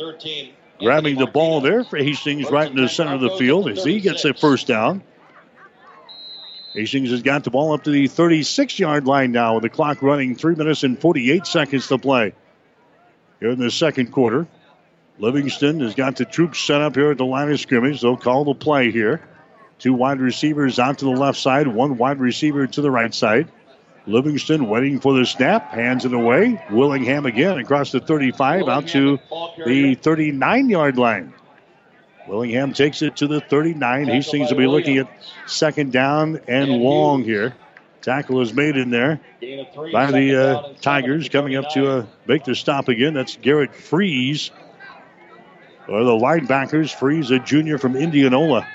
grabbing 0.80 1.18
the 1.18 1.28
ball 1.28 1.60
there 1.60 1.84
for 1.84 1.98
Hastings 1.98 2.50
right 2.50 2.70
in 2.70 2.78
the 2.78 2.88
center 2.88 3.16
of 3.16 3.22
the 3.22 3.32
field 3.32 3.68
as 3.68 3.84
he 3.84 4.00
gets 4.00 4.24
a 4.24 4.34
first 4.34 4.68
down. 4.68 5.04
Hastings 6.78 7.10
has 7.10 7.24
got 7.24 7.44
the 7.44 7.50
ball 7.50 7.74
up 7.74 7.86
to 7.86 7.90
the 7.90 8.06
36 8.06 8.78
yard 8.78 9.08
line 9.08 9.32
now 9.32 9.56
with 9.56 9.64
the 9.64 9.70
clock 9.70 10.04
running 10.04 10.36
three 10.36 10.54
minutes 10.54 10.84
and 10.84 11.00
48 11.00 11.48
seconds 11.48 11.88
to 11.88 11.98
play. 11.98 12.34
Here 13.40 13.50
in 13.50 13.58
the 13.58 13.72
second 13.72 14.12
quarter, 14.12 14.46
Livingston 15.18 15.80
has 15.80 15.96
got 15.96 16.18
the 16.18 16.26
troops 16.26 16.60
set 16.60 16.82
up 16.82 16.94
here 16.94 17.10
at 17.10 17.18
the 17.18 17.26
line 17.26 17.52
of 17.52 17.60
scrimmage. 17.60 18.02
They'll 18.02 18.16
call 18.16 18.46
the 18.46 18.54
play 18.54 18.92
here. 18.92 19.28
Two 19.80 19.96
wide 19.96 20.20
receivers 20.20 20.78
out 20.78 21.00
to 21.00 21.06
the 21.06 21.12
left 21.20 21.40
side, 21.40 21.68
one 21.68 21.98
wide 21.98 22.20
receiver 22.20 22.68
to 22.68 22.82
the 22.82 22.92
right 22.92 23.14
side. 23.14 23.52
Livingston 24.06 24.70
waiting 24.70 25.00
for 25.00 25.16
the 25.16 25.26
snap, 25.26 25.72
hands 25.72 26.06
it 26.06 26.14
away. 26.14 26.64
Willingham 26.70 27.26
again 27.26 27.58
across 27.58 27.92
the 27.92 28.02
35 28.02 28.68
out 28.68 28.88
to 28.90 29.18
the 29.66 29.96
39 29.96 30.70
yard 30.70 31.00
line. 31.00 31.34
Willingham 32.28 32.74
takes 32.74 33.02
it 33.02 33.18
to 33.18 33.28
the 33.28 33.42
39. 33.42 34.08
He 34.08 34.22
seems 34.22 34.50
to 34.50 34.56
be 34.56 34.68
looking 34.68 34.98
at 34.98 35.08
second 35.46 35.92
down 35.92 36.42
and 36.48 36.72
long 36.72 37.24
here. 37.24 37.56
Tackle 38.02 38.42
is 38.42 38.54
made 38.54 38.78
in 38.78 38.90
there 38.90 39.20
by 39.92 40.12
the 40.12 40.36
uh, 40.36 40.74
Tigers 40.82 41.30
coming 41.30 41.56
up 41.56 41.70
to 41.72 41.92
uh, 41.92 42.06
make 42.26 42.44
the 42.44 42.56
stop 42.56 42.88
again. 42.88 43.14
That's 43.14 43.36
Garrett 43.38 43.76
Freeze. 43.76 44.52
Or 45.88 46.04
the 46.04 46.12
linebackers, 46.12 46.94
Freeze, 46.94 47.32
a 47.32 47.40
junior 47.40 47.78
from 47.78 47.96
Indianola. 47.96 48.68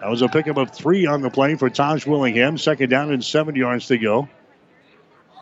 That 0.00 0.08
was 0.08 0.22
a 0.22 0.28
pickup 0.28 0.56
of 0.56 0.70
three 0.70 1.06
on 1.06 1.20
the 1.20 1.30
play 1.30 1.56
for 1.56 1.68
Taj 1.68 2.06
Willingham. 2.06 2.58
Second 2.58 2.88
down 2.90 3.12
and 3.12 3.24
seven 3.24 3.54
yards 3.54 3.86
to 3.88 3.98
go. 3.98 4.28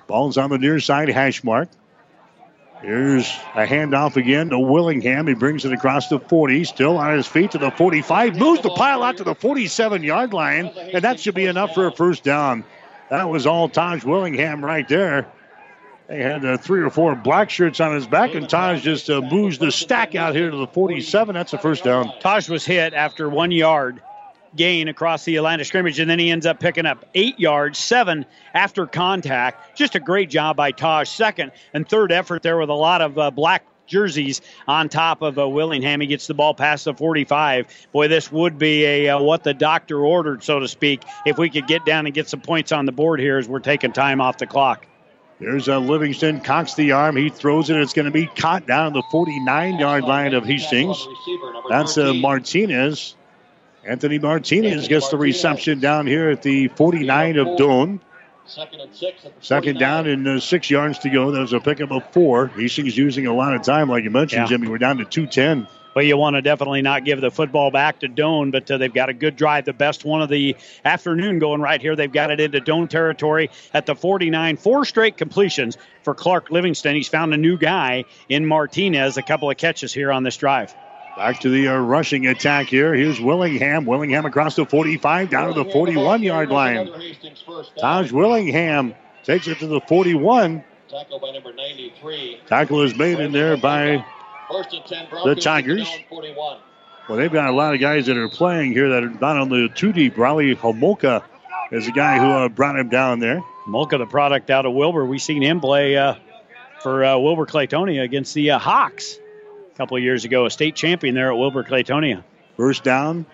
Ball's 0.07 0.39
on 0.39 0.51
the 0.51 0.59
near 0.59 0.81
side 0.81 1.09
hash 1.09 1.45
mark. 1.45 1.69
Here's 2.81 3.29
a 3.55 3.67
handoff 3.67 4.17
again 4.17 4.51
to 4.51 4.59
Willingham. 4.59 5.27
He 5.27 5.35
brings 5.35 5.65
it 5.65 5.73
across 5.73 6.09
the 6.09 6.21
40, 6.21 6.65
still 6.65 6.97
on 6.97 7.17
his 7.17 7.27
feet 7.27 7.51
to 7.53 7.59
the 7.59 7.73
45, 7.73 8.37
moves 8.37 8.63
the 8.63 8.71
pile 8.71 9.03
out 9.03 9.17
to 9.17 9.25
the 9.25 9.35
47 9.35 10.05
yard 10.05 10.33
line, 10.33 10.67
and 10.67 11.03
that 11.03 11.19
should 11.19 11.35
be 11.35 11.47
enough 11.47 11.75
for 11.75 11.89
a 11.89 11.93
first 11.93 12.23
down. 12.23 12.65
That 13.11 13.29
was 13.29 13.47
all 13.47 13.69
Taj 13.69 14.05
Willingham 14.05 14.65
right 14.65 14.87
there. 14.87 15.27
They 16.07 16.23
had 16.23 16.45
uh, 16.45 16.57
three 16.57 16.81
or 16.81 16.91
four 16.91 17.15
black 17.17 17.51
shirts 17.51 17.81
on 17.81 17.95
his 17.95 18.07
back, 18.07 18.35
and 18.35 18.49
Taj 18.49 18.83
just 18.83 19.11
uh, 19.11 19.21
moves 19.21 19.59
the 19.59 19.73
stack 19.73 20.15
out 20.15 20.35
here 20.35 20.51
to 20.51 20.57
the 20.57 20.67
47. 20.69 21.35
That's 21.35 21.53
a 21.53 21.59
first 21.59 21.85
down. 21.85 22.13
Taj 22.21 22.49
was 22.49 22.65
hit 22.65 22.95
after 22.95 23.29
one 23.29 23.51
yard 23.51 24.01
gain 24.57 24.89
across 24.89 25.25
the 25.25 25.37
of 25.37 25.67
scrimmage, 25.67 25.99
and 25.99 26.11
then 26.11 26.19
he 26.19 26.31
ends 26.31 26.47
up 26.47 26.61
picking 26.61 26.87
up 26.87 27.05
eight 27.15 27.39
yards, 27.39 27.79
seven 27.79 28.27
after 28.55 28.87
contact. 28.87 29.77
Just 29.77 29.95
a 29.95 30.01
great 30.01 30.31
job 30.31 30.57
by 30.57 30.73
Taj. 30.73 31.09
Second 31.09 31.53
and 31.73 31.89
third 31.89 32.13
effort 32.13 32.43
there 32.43 32.59
with 32.59 32.71
a 32.71 32.75
lot 32.75 33.01
of 33.01 33.19
uh, 33.19 33.31
black 33.31 33.65
jerseys 33.87 34.41
on 34.69 34.89
top 34.89 35.23
of 35.23 35.39
uh, 35.39 35.49
Willingham. 35.49 36.01
He 36.01 36.07
gets 36.07 36.27
the 36.27 36.35
ball 36.35 36.55
past 36.55 36.85
the 36.85 36.95
45. 36.95 37.89
Boy, 37.93 38.09
this 38.09 38.31
would 38.31 38.59
be 38.59 38.85
a 38.85 39.09
uh, 39.09 39.23
what 39.23 39.43
the 39.43 39.55
doctor 39.55 40.05
ordered, 40.05 40.45
so 40.45 40.61
to 40.61 40.69
speak, 40.69 41.03
if 41.27 41.39
we 41.39 41.51
could 41.51 41.67
get 41.67 41.85
down 41.85 42.07
and 42.07 42.15
get 42.15 42.29
some 42.29 42.41
points 42.41 42.71
on 42.71 42.87
the 42.87 42.93
board 42.93 43.19
here 43.19 43.39
as 43.39 43.49
we're 43.49 43.59
taking 43.59 43.93
time 43.93 44.21
off 44.21 44.39
the 44.39 44.47
clock. 44.47 44.87
There's 45.41 45.69
a 45.69 45.79
Livingston, 45.79 46.41
cocks 46.41 46.75
the 46.75 46.93
arm. 46.93 47.15
He 47.15 47.29
throws 47.29 47.71
it. 47.71 47.77
It's 47.77 47.93
going 47.93 48.07
to 48.07 48.13
be 48.13 48.27
caught 48.27 48.67
down 48.67 48.93
the 48.93 49.05
49 49.13 49.79
yard 49.79 50.03
line 50.03 50.35
of 50.35 50.45
Hastings. 50.45 51.07
That's 51.69 51.97
uh, 51.97 52.13
Martinez. 52.13 53.15
Anthony 53.89 54.19
Martinez 54.19 54.87
gets 54.87 55.09
the 55.09 55.17
reception 55.17 55.81
down 55.81 56.07
here 56.07 56.29
at 56.29 56.43
the 56.43 56.69
49 56.69 57.39
of 57.39 57.47
Doane. 57.59 58.01
Second 58.45 58.81
and 58.81 58.95
six. 58.95 59.27
Second 59.41 59.79
down 59.79 60.07
and 60.07 60.27
uh, 60.29 60.41
six 60.41 60.71
yards 60.71 60.99
to 61.01 61.11
go. 61.11 61.31
That 61.31 61.41
was 61.41 61.53
a 61.55 61.61
pickup 61.61 61.91
of 61.91 62.03
four. 62.13 62.49
Hastings 62.49 62.97
using 62.97 63.27
a 63.27 63.35
lot 63.35 63.55
of 63.55 63.63
time, 63.63 63.89
like 63.89 64.05
you 64.05 64.11
mentioned, 64.11 64.43
Yeah. 64.43 64.47
Jimmy. 64.47 64.69
We're 64.69 64.79
down 64.79 64.99
to 64.99 65.05
210. 65.05 65.67
Well, 65.95 66.05
you 66.05 66.17
want 66.17 66.37
to 66.37 66.43
definitely 66.43 66.83
not 66.83 67.05
give 67.05 67.21
the 67.21 67.31
football 67.31 67.71
back 67.71 68.01
to 68.01 68.09
Doane, 68.09 68.53
but 68.53 68.71
uh, 68.71 68.77
they've 68.79 68.93
got 68.93 69.09
a 69.09 69.15
good 69.15 69.37
drive, 69.37 69.65
the 69.65 69.73
best 69.73 70.05
one 70.05 70.23
of 70.23 70.29
the 70.29 70.57
afternoon 70.85 71.39
going 71.39 71.61
right 71.61 71.81
here. 71.81 71.97
They've 71.97 72.13
got 72.13 72.31
it 72.31 72.41
into 72.41 72.61
Doane 72.61 72.89
territory 72.89 73.51
at 73.75 73.87
the 73.87 73.95
49. 73.95 74.59
Four 74.59 74.85
straight 74.85 75.17
completions 75.17 75.77
for 76.03 76.15
Clark 76.15 76.51
Livingston. 76.51 76.95
He's 76.95 77.09
found 77.09 77.33
a 77.35 77.39
new 77.39 77.59
guy 77.59 78.05
in 78.29 78.47
Martinez. 78.47 79.17
A 79.17 79.23
couple 79.23 79.51
of 79.51 79.57
catches 79.57 79.93
here 79.93 80.13
on 80.13 80.23
this 80.23 80.37
drive. 80.37 80.75
Back 81.19 81.41
to 81.41 81.51
the 81.51 81.67
uh, 81.67 81.77
rushing 81.79 82.29
attack 82.29 82.69
here. 82.69 82.95
Here's 82.95 83.21
Willingham. 83.21 83.87
Willingham 83.87 84.25
across 84.25 84.55
the 84.55 84.65
45 84.65 85.29
down 85.29 85.53
to 85.53 85.65
the 85.65 85.69
41 85.69 86.23
yard 86.23 86.49
line. 86.49 86.89
Taj 87.77 88.13
Willingham 88.13 88.95
takes 89.25 89.49
it 89.49 89.59
to 89.59 89.67
the 89.67 89.81
41. 89.81 90.63
Tackle 90.89 91.19
by 91.19 91.33
number 91.33 91.53
93. 91.53 92.43
Tackle 92.47 92.83
is 92.83 92.97
made 92.97 93.19
in 93.19 93.33
there 93.33 93.57
by 93.57 94.05
First 94.49 94.73
and 94.73 94.85
10 94.87 95.09
the 95.25 95.35
Tigers. 95.35 95.89
Well, 96.13 97.19
they've 97.19 97.33
got 97.33 97.49
a 97.49 97.53
lot 97.53 97.75
of 97.75 97.81
guys 97.81 98.07
that 98.07 98.17
are 98.17 98.29
playing 98.29 98.71
here 98.71 98.89
that 98.91 99.03
are 99.03 99.11
not 99.11 99.39
on 99.39 99.49
the 99.49 99.69
two 99.75 99.93
deep. 99.93 100.17
Raleigh 100.17 100.55
Homolka 100.55 101.25
is 101.73 101.87
the 101.87 101.93
guy 101.93 102.21
who 102.21 102.31
uh, 102.31 102.49
brought 102.49 102.79
him 102.79 102.91
down 102.91 103.19
there. 103.19 103.43
Molka, 103.67 103.99
the 103.99 104.07
product 104.07 104.51
out 104.51 104.67
of 104.67 104.73
Wilber. 104.73 105.05
We've 105.05 105.21
seen 105.21 105.43
him 105.43 105.59
play 105.59 105.97
uh, 105.97 106.15
for 106.81 107.05
uh, 107.05 107.19
Wilber 107.19 107.45
Clatonia 107.45 108.05
against 108.05 108.35
the 108.35 108.53
uh, 108.53 108.61
Hawks 108.61 109.19
couple 109.79 109.97
of 109.97 110.03
years 110.03 110.25
ago, 110.25 110.45
a 110.45 110.51
state 110.51 110.75
champion 110.75 111.15
there 111.15 111.31
at 111.31 111.39
Wilber 111.39 111.63
Clatonia. 111.63 112.25
First 112.57 112.83
down. 112.83 113.25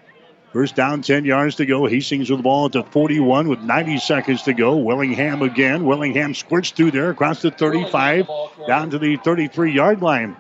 First 0.53 0.77
down, 0.77 1.01
10 1.01 1.25
yards 1.25 1.57
to 1.57 1.65
go. 1.65 1.87
Hastings 1.87 2.29
with 2.29 2.41
the 2.41 2.43
ball 2.43 2.67
at 2.67 2.73
the 2.73 2.85
41 2.85 3.49
with 3.49 3.61
90 3.61 3.99
seconds 3.99 4.43
to 4.43 4.53
go. 4.53 4.77
Willingham 4.77 5.41
again. 5.41 5.85
Willingham 5.85 6.35
squirts 6.35 6.71
through 6.71 6.91
there 6.91 7.09
across 7.09 7.41
the 7.41 7.51
35 7.51 8.29
down 8.69 8.91
to 8.91 8.99
the 8.99 9.17
33 9.17 9.73
yard 9.73 10.03
line. 10.03 10.37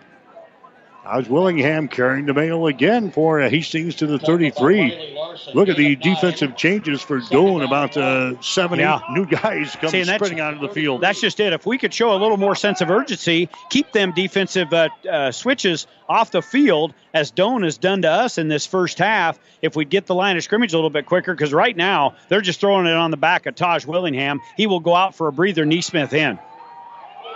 How's 1.05 1.29
Willingham 1.29 1.89
carrying 1.89 2.25
the 2.25 2.33
mail 2.33 2.67
again 2.67 3.11
for 3.11 3.39
Hastings 3.41 3.97
to 3.97 4.07
the 4.07 4.19
33? 4.19 5.15
Look 5.53 5.69
at 5.69 5.77
the 5.77 5.97
defensive 5.97 6.57
changes 6.57 7.03
for 7.03 7.21
Doane. 7.21 7.63
About 7.63 7.95
uh, 7.95 8.41
seven, 8.41 8.79
Yeah. 8.79 9.01
new 9.11 9.27
guys 9.27 9.77
coming 9.77 10.05
sprinting 10.07 10.41
out 10.41 10.55
of 10.55 10.61
the 10.61 10.69
field. 10.69 11.03
That's 11.03 11.21
just 11.21 11.41
it. 11.41 11.53
If 11.53 11.67
we 11.67 11.77
could 11.77 11.93
show 11.93 12.15
a 12.15 12.17
little 12.17 12.39
more 12.39 12.55
sense 12.55 12.81
of 12.81 12.91
urgency, 12.91 13.51
keep 13.69 13.93
them 13.93 14.13
defensive 14.13 14.73
uh, 14.73 14.89
uh, 15.11 15.31
switches 15.31 15.87
off 16.09 16.31
the 16.31 16.41
field, 16.41 16.95
as 17.13 17.31
Doane 17.31 17.65
has 17.65 17.77
done 17.77 18.01
to 18.03 18.11
us 18.11 18.39
in 18.39 18.49
this 18.49 18.65
first 18.65 18.99
half, 18.99 19.39
if 19.61 19.77
we'd 19.77 19.91
get 19.91 20.07
the 20.07 20.15
line 20.15 20.39
of 20.39 20.43
scrimmage 20.43 20.73
a 20.73 20.77
little 20.77 20.91
bit 20.91 21.05
quicker, 21.05 21.35
because 21.35 21.53
right 21.53 21.77
now 21.77 22.15
they're 22.29 22.41
just 22.41 22.61
throwing 22.61 22.87
it 22.87 22.95
on 22.95 23.11
the 23.11 23.17
back 23.19 23.45
of 23.45 23.55
Taj 23.55 23.85
Willingham. 23.85 24.41
He 24.57 24.67
will 24.67 24.81
go 24.81 24.95
out 24.95 25.15
for 25.15 25.29
a 25.29 25.33
breather, 25.33 25.67
Neesmith 25.67 26.15
in. 26.15 26.39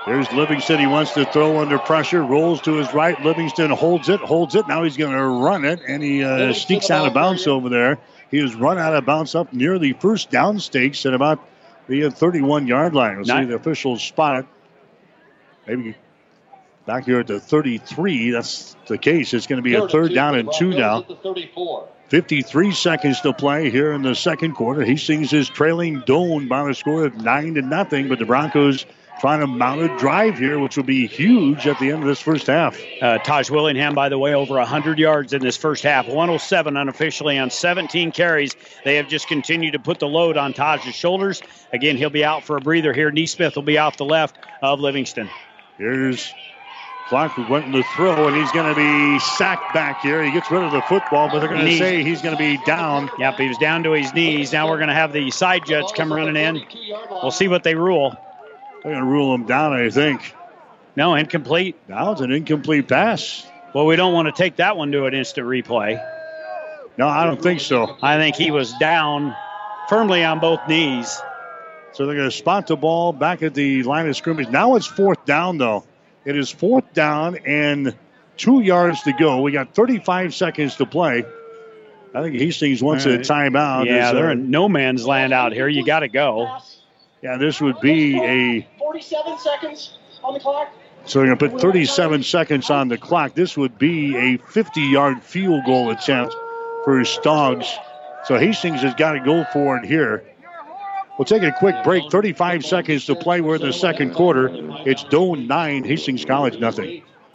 There's 0.09 0.33
Livingston. 0.33 0.79
He 0.79 0.87
wants 0.87 1.13
to 1.13 1.27
throw 1.27 1.59
under 1.59 1.79
pressure. 1.79 2.25
Rolls 2.25 2.63
to 2.63 2.77
his 2.77 2.95
right. 2.95 3.23
Livingston 3.23 3.71
holds 3.71 4.09
it, 4.09 4.21
holds 4.21 4.55
it. 4.55 4.67
Now 4.67 4.83
he's 4.85 4.97
going 4.97 5.15
to 5.15 5.23
run 5.23 5.67
it, 5.67 5.81
and 5.87 6.03
he 6.03 6.25
uh, 6.25 6.55
sneaks 6.55 6.91
out 6.91 7.07
of 7.07 7.13
bounds 7.13 7.47
over 7.47 7.69
there. 7.69 7.99
He 8.31 8.39
has 8.39 8.55
run 8.55 8.79
out 8.79 8.95
of 8.95 9.05
bounds 9.05 9.35
up 9.35 9.53
near 9.53 9.79
the 9.79 9.93
first 9.93 10.31
down 10.31 10.61
stakes 10.61 11.05
at 11.05 11.13
about 11.13 11.47
the 11.89 12.11
31 12.11 12.67
yard 12.67 12.95
line. 12.95 13.17
We'll 13.17 13.27
see 13.27 13.45
the 13.45 13.57
officials 13.57 14.03
spot 14.03 14.41
it. 14.41 14.47
Maybe 15.67 15.95
back 16.87 17.05
here 17.05 17.21
at 17.21 17.27
the 17.27 17.39
33. 17.39 18.31
That's 18.31 18.77
the 18.87 18.97
case. 18.97 19.35
It's 19.35 19.47
going 19.47 19.59
to 19.59 19.63
be 19.63 19.75
a 19.75 19.89
third 19.89 20.15
down 20.15 20.37
and 20.37 20.51
two 20.51 20.71
now. 20.71 21.03
Broncos 21.03 21.17
at 21.17 21.23
the 21.23 21.29
34. 21.29 21.89
53 22.09 22.73
seconds 22.73 23.21
to 23.21 23.35
play 23.35 23.69
here 23.69 23.93
in 23.93 24.01
the 24.01 24.15
second 24.15 24.55
quarter. 24.55 24.83
He 24.83 24.93
Hastings 24.93 25.35
is 25.35 25.51
trailing 25.51 26.01
Doane 26.01 26.49
by 26.49 26.71
a 26.71 26.73
score 26.73 27.05
of 27.05 27.15
nine 27.17 27.55
to 27.55 27.63
nothing, 27.63 28.09
but 28.09 28.19
the 28.19 28.25
Broncos 28.25 28.87
trying 29.21 29.41
to 29.41 29.47
mount 29.47 29.81
a 29.81 29.97
drive 29.99 30.39
here, 30.39 30.59
which 30.59 30.77
will 30.77 30.85
be 30.85 31.07
huge 31.07 31.67
at 31.67 31.79
the 31.79 31.91
end 31.91 32.03
of 32.03 32.09
this 32.09 32.21
first 32.21 32.47
half. 32.47 32.79
Uh, 33.03 33.19
Taj 33.19 33.51
Willingham, 33.51 33.95
by 33.95 34.09
the 34.09 34.19
way, 34.19 34.35
over 34.35 34.55
100 34.55 34.99
yards 34.99 35.33
in 35.33 35.43
this 35.43 35.57
first 35.57 35.83
half. 35.83 36.07
107 36.07 36.77
unofficially 36.77 37.39
on 37.39 37.51
17 37.51 38.13
carries. 38.13 38.55
They 38.85 38.97
have 38.97 39.09
just 39.09 39.29
continued 39.29 39.73
to 39.73 39.79
put 39.79 39.99
the 39.99 40.09
load 40.09 40.37
on 40.37 40.53
Taj's 40.53 40.95
shoulders. 40.95 41.43
Again, 41.73 41.97
he'll 41.97 42.11
be 42.11 42.25
out 42.25 42.45
for 42.45 42.57
a 42.57 42.61
breather 42.61 42.93
here. 42.93 43.11
Neesmith 43.11 43.57
will 43.57 43.63
be 43.63 43.79
off 43.79 43.97
the 43.97 44.05
left 44.05 44.39
of 44.63 44.81
Livingston. 44.81 45.29
Here's 45.79 46.33
Clark 47.09 47.33
who 47.33 47.51
went 47.51 47.65
in 47.65 47.73
the 47.73 47.83
throw, 47.97 48.29
and 48.29 48.37
he's 48.37 48.53
going 48.53 48.73
to 48.73 48.79
be 48.79 49.19
sacked 49.19 49.73
back 49.73 50.03
here. 50.03 50.23
He 50.23 50.31
gets 50.31 50.51
rid 50.51 50.63
of 50.63 50.73
the 50.73 50.83
football, 50.83 51.29
but 51.29 51.41
they're 51.41 51.49
going 51.49 51.65
to 51.65 51.79
say 51.79 52.03
he's 52.03 52.21
going 52.21 52.37
to 52.37 52.39
be 52.39 52.63
down. 52.67 53.11
Yep, 53.19 53.37
he 53.39 53.49
was 53.49 53.59
down 53.59 53.83
to 53.85 53.93
his 53.93 54.13
knees. 54.13 54.53
Now 54.53 54.69
we're 54.69 54.77
going 54.77 54.89
to 54.89 54.95
have 54.95 55.13
the 55.13 55.31
side 55.31 55.65
judge 55.65 55.93
come 55.95 56.13
running 56.13 56.37
in. 56.37 56.63
We'll 57.11 57.31
see 57.31 57.49
what 57.49 57.65
they 57.65 57.75
rule. 57.75 58.17
They're 58.89 58.97
going 58.97 59.07
to 59.07 59.13
rule 59.13 59.35
him 59.35 59.45
down, 59.45 59.75
I 59.75 59.91
think. 59.91 60.35
No, 60.97 61.15
incomplete. 61.15 61.77
Now 61.89 62.13
it's 62.13 62.23
an 62.23 62.33
incomplete 62.33 62.89
pass. 62.89 63.47
Well, 63.75 63.85
we 63.85 63.97
don't 63.97 64.15
want 64.15 64.27
to 64.29 64.33
take 64.33 64.57
that 64.57 64.79
one 64.79 64.93
to 64.93 65.05
an 65.05 65.13
instant 65.13 65.47
replay. 65.47 66.03
No, 66.97 67.07
I 67.07 67.27
don't 67.27 67.41
think 67.41 67.61
so. 67.61 67.99
I 68.01 68.17
think 68.17 68.37
he 68.37 68.51
was 68.51 68.73
down 68.81 69.37
firmly 69.91 70.25
on 70.25 70.41
both 70.41 70.67
knees. 70.69 71.21
So 71.93 72.07
they're 72.07 72.17
going 72.17 72.31
to 72.31 72.35
spot 72.35 72.67
the 72.67 72.77
ball 72.77 73.13
back 73.13 73.43
at 73.43 73.53
the 73.53 73.83
line 73.83 74.09
of 74.09 74.17
scrimmage. 74.17 74.49
Now 74.49 74.75
it's 74.77 74.87
fourth 74.87 75.23
down, 75.27 75.59
though. 75.59 75.85
It 76.25 76.35
is 76.35 76.51
fourth 76.51 76.95
down 76.95 77.37
and 77.45 77.95
two 78.39 78.63
yards 78.63 79.03
to 79.03 79.13
go. 79.13 79.43
We 79.43 79.53
got 79.53 79.75
35 79.75 80.35
seconds 80.35 80.77
to 80.77 80.87
play. 80.87 81.27
I 82.15 82.23
think 82.23 82.37
Hastings 82.37 82.83
wants 82.83 83.05
a 83.05 83.17
right. 83.17 83.21
timeout. 83.21 83.85
Yeah, 83.85 84.09
uh, 84.09 84.13
they're 84.15 84.31
in 84.31 84.51
no 84.51 84.67
man's 84.67 85.07
land 85.07 85.35
out 85.35 85.53
here. 85.53 85.69
You 85.69 85.85
got 85.85 86.01
to 86.01 86.09
go. 86.09 86.59
Yeah, 87.23 87.37
this 87.37 87.61
would 87.61 87.81
be 87.81 88.19
a 88.23 88.69
47 88.79 89.39
seconds 89.39 89.99
on 90.23 90.35
the 90.35 90.41
clock. 90.41 90.69
So 91.05 91.21
they're 91.21 91.35
going 91.35 91.39
to 91.39 91.49
put 91.51 91.61
37 91.61 92.23
seconds 92.23 92.71
on 92.71 92.89
the 92.89 92.99
clock. 92.99 93.35
This 93.35 93.57
would 93.57 93.79
be 93.79 94.17
a 94.17 94.37
50 94.37 94.81
yard 94.83 95.23
field 95.23 95.65
goal 95.65 95.91
attempt 95.91 96.35
for 96.85 97.01
Stoggs. 97.03 97.67
So 98.25 98.39
Hastings 98.39 98.83
has 98.83 98.95
got 98.95 99.13
to 99.13 99.21
go 99.21 99.45
for 99.53 99.79
it 99.79 99.85
here. 99.85 100.25
We'll 101.19 101.25
take 101.25 101.43
a 101.43 101.53
quick 101.53 101.83
break. 101.83 102.11
35 102.11 102.65
seconds 102.65 103.07
to 103.07 103.17
play. 103.17 103.41
We're 103.41 103.57
in 103.57 103.63
the 103.63 103.73
second 103.73 104.15
quarter. 104.15 104.51
It's 104.87 105.03
Doane 105.05 105.49
9, 105.49 105.85
Hastings 105.85 106.25
College 106.25 106.59
nothing. 106.59 107.03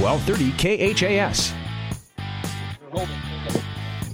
1230 0.00 0.94
KHAS. 0.94 1.52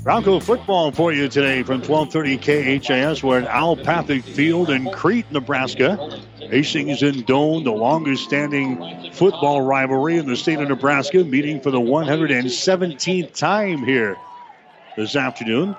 Bronco 0.02 0.40
football 0.40 0.90
for 0.90 1.12
you 1.12 1.28
today 1.28 1.62
from 1.62 1.80
1230 1.80 2.80
KHAS. 2.80 3.22
We're 3.22 3.42
at 3.42 3.46
Al 3.46 3.76
Papik 3.76 4.24
Field 4.24 4.70
in 4.70 4.90
Crete, 4.90 5.30
Nebraska. 5.30 6.20
Hastings 6.38 7.02
and 7.02 7.24
Doane, 7.26 7.64
the 7.64 7.70
longest 7.70 8.24
standing 8.24 9.12
football 9.12 9.62
rivalry 9.62 10.16
in 10.16 10.26
the 10.26 10.36
state 10.36 10.58
of 10.60 10.68
Nebraska, 10.68 11.24
meeting 11.24 11.60
for 11.60 11.70
the 11.70 11.80
117th 11.80 13.34
time 13.34 13.84
here 13.84 14.16
this 14.96 15.14
afternoon. 15.14 15.76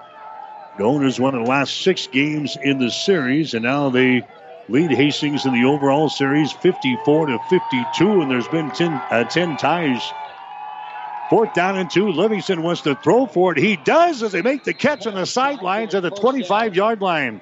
Doane 0.78 1.04
has 1.04 1.20
won 1.20 1.34
the 1.34 1.50
last 1.50 1.82
six 1.82 2.08
games 2.08 2.58
in 2.62 2.80
the 2.80 2.92
series, 2.92 3.54
and 3.54 3.64
now 3.64 3.90
they 3.90 4.26
lead 4.68 4.92
Hastings 4.92 5.46
in 5.46 5.54
the 5.54 5.66
overall 5.66 6.10
series 6.10 6.52
54 6.52 7.28
to 7.28 7.40
52, 7.40 8.22
and 8.22 8.30
there's 8.32 8.48
been 8.48 8.72
10, 8.72 9.02
uh, 9.10 9.24
10 9.24 9.58
ties 9.58 10.14
Fourth 11.30 11.52
down 11.54 11.78
and 11.78 11.92
two. 11.92 12.10
Livingston 12.10 12.64
wants 12.64 12.82
to 12.84 12.96
throw 12.96 13.26
for 13.26 13.52
it. 13.52 13.58
He 13.58 13.76
does 13.76 14.24
as 14.24 14.32
they 14.32 14.42
make 14.42 14.64
the 14.64 14.74
catch 14.74 15.06
on 15.08 15.14
the 15.14 15.26
sidelines 15.26 15.94
at 15.94 16.04
the 16.04 16.10
25 16.10 16.76
yard 16.76 17.02
line. 17.02 17.42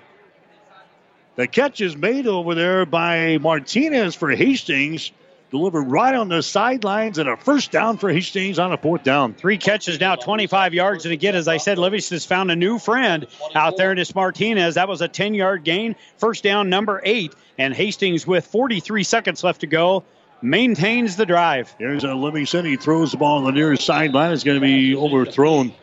The 1.35 1.47
catch 1.47 1.81
is 1.81 1.95
made 1.95 2.25
over 2.25 2.55
there 2.55 2.85
by 2.85 3.37
Martinez 3.37 4.15
for 4.15 4.31
Hastings. 4.31 5.11
Delivered 5.55 5.83
right 5.83 6.13
on 6.13 6.27
the 6.27 6.43
sidelines 6.43 7.17
and 7.17 7.29
a 7.29 7.37
first 7.37 7.71
down 7.71 7.97
for 7.97 8.11
Hastings 8.11 8.59
on 8.59 8.73
a 8.73 8.77
fourth 8.77 9.03
down. 9.03 9.33
Three 9.33 9.57
catches 9.57 10.01
now, 10.01 10.17
25 10.17 10.73
yards. 10.73 11.05
And 11.05 11.13
again, 11.13 11.33
as 11.33 11.47
I 11.47 11.55
said, 11.55 11.77
Livingston's 11.77 12.25
found 12.25 12.51
a 12.51 12.57
new 12.57 12.77
friend 12.77 13.25
out 13.55 13.77
there 13.77 13.91
in 13.91 13.97
this 13.97 14.13
Martinez. 14.13 14.75
That 14.75 14.89
was 14.89 14.99
a 14.99 15.07
10 15.07 15.33
yard 15.33 15.63
gain. 15.63 15.95
First 16.17 16.43
down, 16.43 16.69
number 16.69 16.99
eight. 17.05 17.33
And 17.57 17.73
Hastings, 17.73 18.27
with 18.27 18.45
43 18.47 19.05
seconds 19.05 19.45
left 19.45 19.61
to 19.61 19.67
go, 19.67 20.03
maintains 20.41 21.15
the 21.15 21.25
drive. 21.25 21.73
Here's 21.79 22.03
a 22.03 22.13
Livingston. 22.13 22.65
He 22.65 22.75
throws 22.75 23.11
the 23.11 23.17
ball 23.17 23.37
on 23.37 23.45
the 23.45 23.53
near 23.53 23.77
sideline. 23.77 24.33
It's 24.33 24.43
going 24.43 24.59
to 24.59 24.65
be 24.65 24.93
overthrown. 24.93 25.73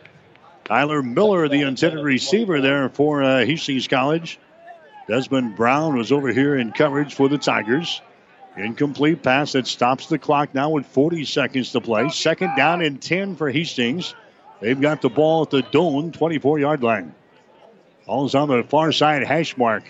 Tyler 0.65 1.03
Miller, 1.03 1.49
the 1.49 1.62
intended 1.62 2.05
receiver 2.05 2.61
there 2.61 2.90
for 2.90 3.23
uh, 3.23 3.47
Hastings 3.47 3.89
College. 3.89 4.39
Desmond 5.09 5.57
Brown 5.57 5.97
was 5.97 6.12
over 6.12 6.31
here 6.31 6.57
in 6.57 6.73
coverage 6.73 7.15
for 7.15 7.31
the 7.31 7.39
Tigers. 7.39 8.03
Incomplete 8.57 9.23
pass 9.23 9.53
that 9.53 9.66
stops 9.66 10.07
the 10.07 10.19
clock 10.19 10.55
now 10.55 10.70
with 10.70 10.87
40 10.87 11.24
seconds 11.24 11.73
to 11.73 11.81
play. 11.81 12.09
Second 12.11 12.55
down 12.57 12.83
and 12.83 13.01
10 13.01 13.37
for 13.37 13.51
Hastings. 13.51 14.15
They've 14.61 14.81
got 14.81 15.01
the 15.01 15.09
ball 15.09 15.43
at 15.43 15.51
the 15.51 15.62
Doane 15.62 16.12
24 16.12 16.59
yard 16.59 16.83
line. 16.83 17.15
Ball's 18.07 18.35
on 18.35 18.49
the 18.49 18.62
far 18.62 18.93
side 18.93 19.24
hash 19.24 19.57
mark. 19.57 19.85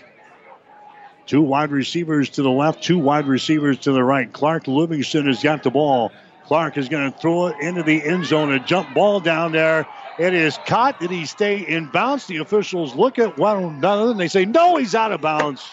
Two 1.25 1.41
wide 1.41 1.71
receivers 1.71 2.29
to 2.31 2.41
the 2.41 2.49
left, 2.49 2.83
two 2.83 2.97
wide 2.97 3.27
receivers 3.27 3.79
to 3.79 3.91
the 3.91 4.03
right. 4.03 4.31
Clark 4.31 4.67
Livingston 4.67 5.27
has 5.27 5.41
got 5.41 5.63
the 5.63 5.71
ball. 5.71 6.11
Clark 6.45 6.77
is 6.77 6.89
going 6.89 7.11
to 7.11 7.17
throw 7.17 7.47
it 7.47 7.55
into 7.61 7.83
the 7.83 8.03
end 8.03 8.25
zone. 8.25 8.51
A 8.51 8.59
jump 8.59 8.93
ball 8.93 9.19
down 9.19 9.51
there. 9.51 9.87
It 10.19 10.33
is 10.33 10.57
caught. 10.65 10.99
Did 10.99 11.11
he 11.11 11.25
stay 11.25 11.59
in 11.59 11.87
bounds? 11.87 12.27
The 12.27 12.37
officials 12.37 12.95
look 12.95 13.19
at 13.19 13.37
one 13.37 13.63
another 13.63 14.11
and 14.11 14.19
they 14.19 14.27
say, 14.27 14.45
no, 14.45 14.77
he's 14.77 14.95
out 14.95 15.11
of 15.11 15.21
bounds. 15.21 15.69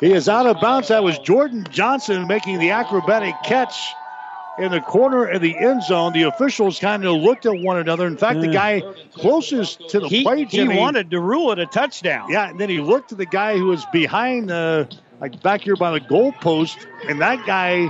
He 0.00 0.12
is 0.12 0.28
out 0.28 0.46
of 0.46 0.60
bounds. 0.60 0.88
That 0.88 1.04
was 1.04 1.18
Jordan 1.18 1.66
Johnson 1.70 2.26
making 2.26 2.58
the 2.58 2.70
acrobatic 2.70 3.34
catch 3.44 3.94
in 4.58 4.70
the 4.70 4.80
corner 4.80 5.26
of 5.26 5.42
the 5.42 5.56
end 5.56 5.82
zone. 5.82 6.12
The 6.12 6.22
officials 6.22 6.78
kind 6.78 7.04
of 7.04 7.16
looked 7.16 7.46
at 7.46 7.58
one 7.58 7.78
another. 7.78 8.06
In 8.06 8.16
fact, 8.16 8.40
the 8.40 8.48
guy 8.48 8.82
closest 9.14 9.88
to 9.90 10.00
the 10.00 10.08
he, 10.08 10.22
plate, 10.22 10.50
he 10.50 10.58
Jimmy, 10.58 10.78
wanted 10.78 11.10
to 11.10 11.20
rule 11.20 11.52
it 11.52 11.58
a 11.58 11.66
touchdown. 11.66 12.30
yeah, 12.30 12.48
and 12.48 12.58
then 12.58 12.68
he 12.68 12.80
looked 12.80 13.12
at 13.12 13.18
the 13.18 13.26
guy 13.26 13.56
who 13.56 13.66
was 13.66 13.84
behind 13.86 14.48
the, 14.48 14.88
like 15.20 15.42
back 15.42 15.62
here 15.62 15.76
by 15.76 15.90
the 15.90 16.00
goalpost, 16.00 16.86
and 17.08 17.20
that 17.20 17.44
guy 17.46 17.88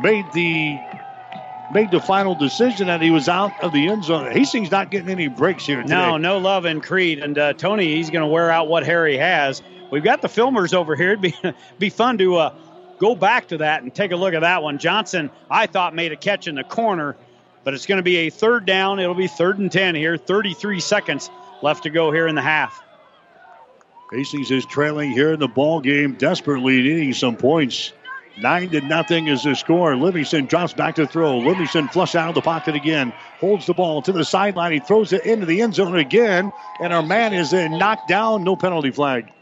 made 0.00 0.24
the 0.32 0.78
made 1.72 1.90
the 1.90 2.00
final 2.00 2.34
decision 2.34 2.86
that 2.86 3.02
he 3.02 3.10
was 3.10 3.28
out 3.28 3.52
of 3.62 3.72
the 3.72 3.88
end 3.88 4.04
zone. 4.04 4.30
Hastings 4.30 4.70
not 4.70 4.90
getting 4.90 5.08
any 5.08 5.28
breaks 5.28 5.66
here 5.66 5.82
today. 5.82 5.94
No, 5.94 6.16
no 6.16 6.38
love 6.38 6.64
in 6.64 6.80
Crete. 6.80 7.18
And 7.18 7.36
uh, 7.36 7.54
Tony, 7.54 7.96
he's 7.96 8.10
going 8.10 8.22
to 8.22 8.28
wear 8.28 8.50
out 8.50 8.68
what 8.68 8.86
Harry 8.86 9.16
has. 9.16 9.62
We've 9.90 10.04
got 10.04 10.22
the 10.22 10.28
filmers 10.28 10.74
over 10.74 10.96
here. 10.96 11.12
It'd 11.12 11.20
be, 11.20 11.34
be 11.78 11.90
fun 11.90 12.18
to 12.18 12.36
uh, 12.36 12.54
go 12.98 13.14
back 13.14 13.48
to 13.48 13.58
that 13.58 13.82
and 13.82 13.94
take 13.94 14.12
a 14.12 14.16
look 14.16 14.34
at 14.34 14.40
that 14.40 14.62
one. 14.62 14.78
Johnson, 14.78 15.30
I 15.50 15.66
thought, 15.66 15.94
made 15.94 16.12
a 16.12 16.16
catch 16.16 16.48
in 16.48 16.54
the 16.54 16.64
corner, 16.64 17.16
but 17.64 17.74
it's 17.74 17.86
going 17.86 17.98
to 17.98 18.02
be 18.02 18.16
a 18.18 18.30
third 18.30 18.66
down. 18.66 18.98
It'll 18.98 19.14
be 19.14 19.28
third 19.28 19.58
and 19.58 19.70
10 19.70 19.94
here. 19.94 20.16
33 20.16 20.80
seconds 20.80 21.30
left 21.62 21.84
to 21.84 21.90
go 21.90 22.12
here 22.12 22.26
in 22.26 22.34
the 22.34 22.42
half. 22.42 22.82
Hastings 24.12 24.50
is 24.50 24.64
trailing 24.66 25.10
here 25.10 25.32
in 25.32 25.40
the 25.40 25.48
ball 25.48 25.80
game, 25.80 26.14
desperately 26.14 26.80
needing 26.80 27.12
some 27.12 27.36
points. 27.36 27.92
Nine 28.38 28.68
to 28.70 28.82
nothing 28.82 29.28
is 29.28 29.44
the 29.44 29.54
score. 29.54 29.96
Livingston 29.96 30.44
drops 30.44 30.74
back 30.74 30.96
to 30.96 31.06
throw. 31.06 31.38
Livingston 31.38 31.88
flush 31.88 32.14
out 32.14 32.28
of 32.28 32.34
the 32.34 32.42
pocket 32.42 32.74
again. 32.74 33.12
Holds 33.40 33.66
the 33.66 33.72
ball 33.72 34.02
to 34.02 34.12
the 34.12 34.24
sideline. 34.24 34.72
He 34.72 34.78
throws 34.78 35.12
it 35.14 35.24
into 35.24 35.46
the 35.46 35.62
end 35.62 35.74
zone 35.74 35.96
again. 35.96 36.52
And 36.78 36.92
our 36.92 37.02
man 37.02 37.32
is 37.32 37.54
knocked 37.54 38.08
down. 38.08 38.44
No 38.44 38.54
penalty 38.54 38.90
flag. 38.90 39.32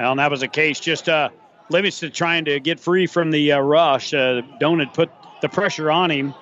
Well, 0.00 0.12
and 0.12 0.18
that 0.18 0.30
was 0.30 0.42
a 0.42 0.48
case 0.48 0.80
just 0.80 1.10
uh, 1.10 1.28
Livingston 1.68 2.10
trying 2.10 2.46
to 2.46 2.58
get 2.58 2.80
free 2.80 3.06
from 3.06 3.30
the 3.30 3.52
uh, 3.52 3.60
rush. 3.60 4.14
Uh, 4.14 4.40
put 4.94 5.10
the 5.42 5.48
pressure 5.50 5.90
on 5.90 6.10
him, 6.10 6.32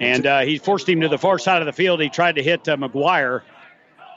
and 0.00 0.24
uh, 0.24 0.40
he 0.40 0.56
forced 0.56 0.88
him 0.88 1.02
to 1.02 1.08
the 1.08 1.18
far 1.18 1.38
side 1.38 1.60
of 1.60 1.66
the 1.66 1.74
field. 1.74 2.00
He 2.00 2.08
tried 2.08 2.36
to 2.36 2.42
hit 2.42 2.66
uh, 2.66 2.78
McGuire 2.78 3.42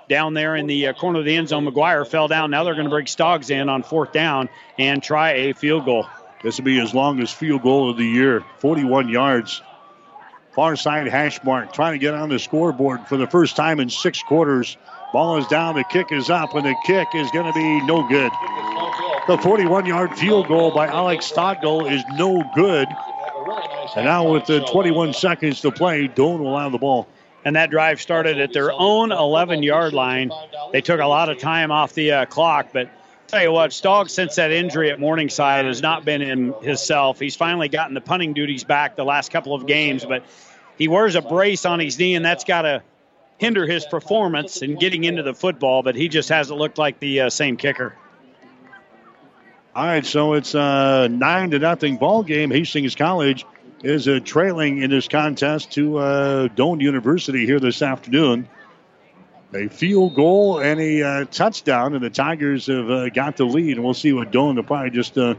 down 0.07 0.33
there 0.33 0.55
in 0.55 0.67
the 0.67 0.87
uh, 0.87 0.93
corner 0.93 1.19
of 1.19 1.25
the 1.25 1.35
end 1.35 1.49
zone. 1.49 1.65
McGuire 1.65 2.07
fell 2.07 2.29
down. 2.29 2.49
Now 2.49 2.63
they're 2.63 2.75
going 2.75 2.85
to 2.85 2.89
bring 2.89 3.07
Stoggs 3.07 3.49
in 3.49 3.67
on 3.67 3.83
fourth 3.83 4.13
down 4.13 4.47
and 4.79 5.03
try 5.03 5.31
a 5.31 5.53
field 5.53 5.83
goal. 5.83 6.07
This 6.43 6.57
will 6.57 6.63
be 6.63 6.79
his 6.79 6.93
longest 6.93 7.35
field 7.35 7.61
goal 7.61 7.89
of 7.89 7.97
the 7.97 8.05
year 8.05 8.45
41 8.59 9.09
yards. 9.09 9.61
Far 10.51 10.77
side 10.77 11.07
hash 11.07 11.43
mark, 11.43 11.73
trying 11.73 11.91
to 11.91 11.99
get 11.99 12.13
on 12.13 12.29
the 12.29 12.39
scoreboard 12.39 13.05
for 13.07 13.17
the 13.17 13.27
first 13.27 13.57
time 13.57 13.81
in 13.81 13.89
six 13.89 14.23
quarters. 14.23 14.77
Ball 15.13 15.37
is 15.37 15.45
down, 15.45 15.75
the 15.75 15.83
kick 15.83 16.11
is 16.11 16.31
up, 16.31 16.55
and 16.55 16.65
the 16.65 16.75
kick 16.85 17.07
is 17.13 17.29
going 17.29 17.45
to 17.45 17.53
be 17.53 17.85
no 17.85 18.07
good. 18.09 18.31
The 19.27 19.37
41 19.37 19.85
yard 19.85 20.17
field 20.17 20.47
goal 20.47 20.71
by 20.71 20.87
Alex 20.87 21.31
Stoggle 21.31 21.89
is 21.89 22.03
no 22.15 22.43
good. 22.55 22.87
And 23.95 24.05
now, 24.05 24.27
with 24.33 24.47
the 24.47 24.61
21 24.61 25.13
seconds 25.13 25.61
to 25.61 25.71
play, 25.71 26.11
will 26.17 26.57
have 26.57 26.71
the 26.71 26.79
ball. 26.79 27.07
And 27.45 27.55
that 27.55 27.69
drive 27.69 28.01
started 28.01 28.39
at 28.39 28.53
their 28.53 28.71
own 28.71 29.11
11 29.11 29.61
yard 29.61 29.93
line. 29.93 30.31
They 30.71 30.81
took 30.81 30.99
a 30.99 31.05
lot 31.05 31.29
of 31.29 31.37
time 31.37 31.69
off 31.69 31.93
the 31.93 32.11
uh, 32.11 32.25
clock, 32.25 32.69
but 32.73 32.89
tell 33.27 33.43
you 33.43 33.51
what, 33.51 33.69
Stogg, 33.69 34.09
since 34.09 34.35
that 34.35 34.51
injury 34.51 34.89
at 34.89 34.99
Morningside, 34.99 35.65
has 35.65 35.81
not 35.81 36.05
been 36.05 36.23
in 36.23 36.53
himself. 36.63 37.19
He's 37.19 37.35
finally 37.35 37.69
gotten 37.69 37.93
the 37.93 38.01
punting 38.01 38.33
duties 38.33 38.63
back 38.63 38.95
the 38.95 39.05
last 39.05 39.31
couple 39.31 39.53
of 39.53 39.67
games, 39.67 40.05
but 40.05 40.23
he 40.79 40.87
wears 40.87 41.13
a 41.13 41.21
brace 41.21 41.65
on 41.65 41.79
his 41.79 41.99
knee, 41.99 42.15
and 42.15 42.25
that's 42.25 42.45
got 42.45 42.63
to 42.63 42.81
hinder 43.37 43.65
his 43.67 43.85
performance 43.85 44.61
in 44.61 44.75
getting 44.75 45.03
into 45.03 45.23
the 45.23 45.33
football, 45.33 45.83
but 45.83 45.95
he 45.95 46.07
just 46.07 46.29
hasn't 46.29 46.57
looked 46.57 46.77
like 46.77 46.99
the 46.99 47.21
uh, 47.21 47.29
same 47.29 47.57
kicker. 47.57 47.95
All 49.75 49.85
right, 49.85 50.05
so 50.05 50.33
it's 50.33 50.53
a 50.53 51.07
nine 51.09 51.51
to 51.51 51.59
nothing 51.59 51.97
ball 51.97 52.23
game. 52.23 52.51
Hastings 52.51 52.95
College 52.95 53.45
is 53.81 54.07
uh, 54.07 54.19
trailing 54.23 54.81
in 54.81 54.89
this 54.89 55.07
contest 55.07 55.71
to 55.73 55.97
uh, 55.97 56.47
Doane 56.49 56.79
University 56.79 57.45
here 57.45 57.59
this 57.59 57.81
afternoon. 57.81 58.47
A 59.55 59.67
field 59.67 60.15
goal 60.15 60.59
and 60.59 60.79
a 60.79 61.01
uh, 61.01 61.25
touchdown, 61.25 61.95
and 61.95 62.03
the 62.03 62.09
Tigers 62.09 62.67
have 62.67 62.89
uh, 62.89 63.09
got 63.09 63.37
the 63.37 63.45
lead. 63.45 63.77
And 63.77 63.83
we'll 63.83 63.93
see 63.93 64.13
what 64.13 64.31
Doane. 64.31 64.55
They'll 64.55 64.63
probably 64.63 64.91
just 64.91 65.17
uh, 65.17 65.35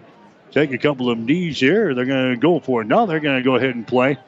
take 0.51 0.73
a 0.73 0.79
couple 0.79 1.11
of 1.11 1.19
knees 1.19 1.59
here. 1.59 1.95
They're 1.95 2.05
going 2.05 2.31
to 2.33 2.37
go 2.37 2.61
for 2.61 2.83
it. 2.83 2.87
No, 2.87 3.07
they're 3.07 3.21
going 3.21 3.37
to 3.37 3.43
go 3.43 3.55
ahead 3.55 3.75
and 3.75 3.87
play. 3.87 4.19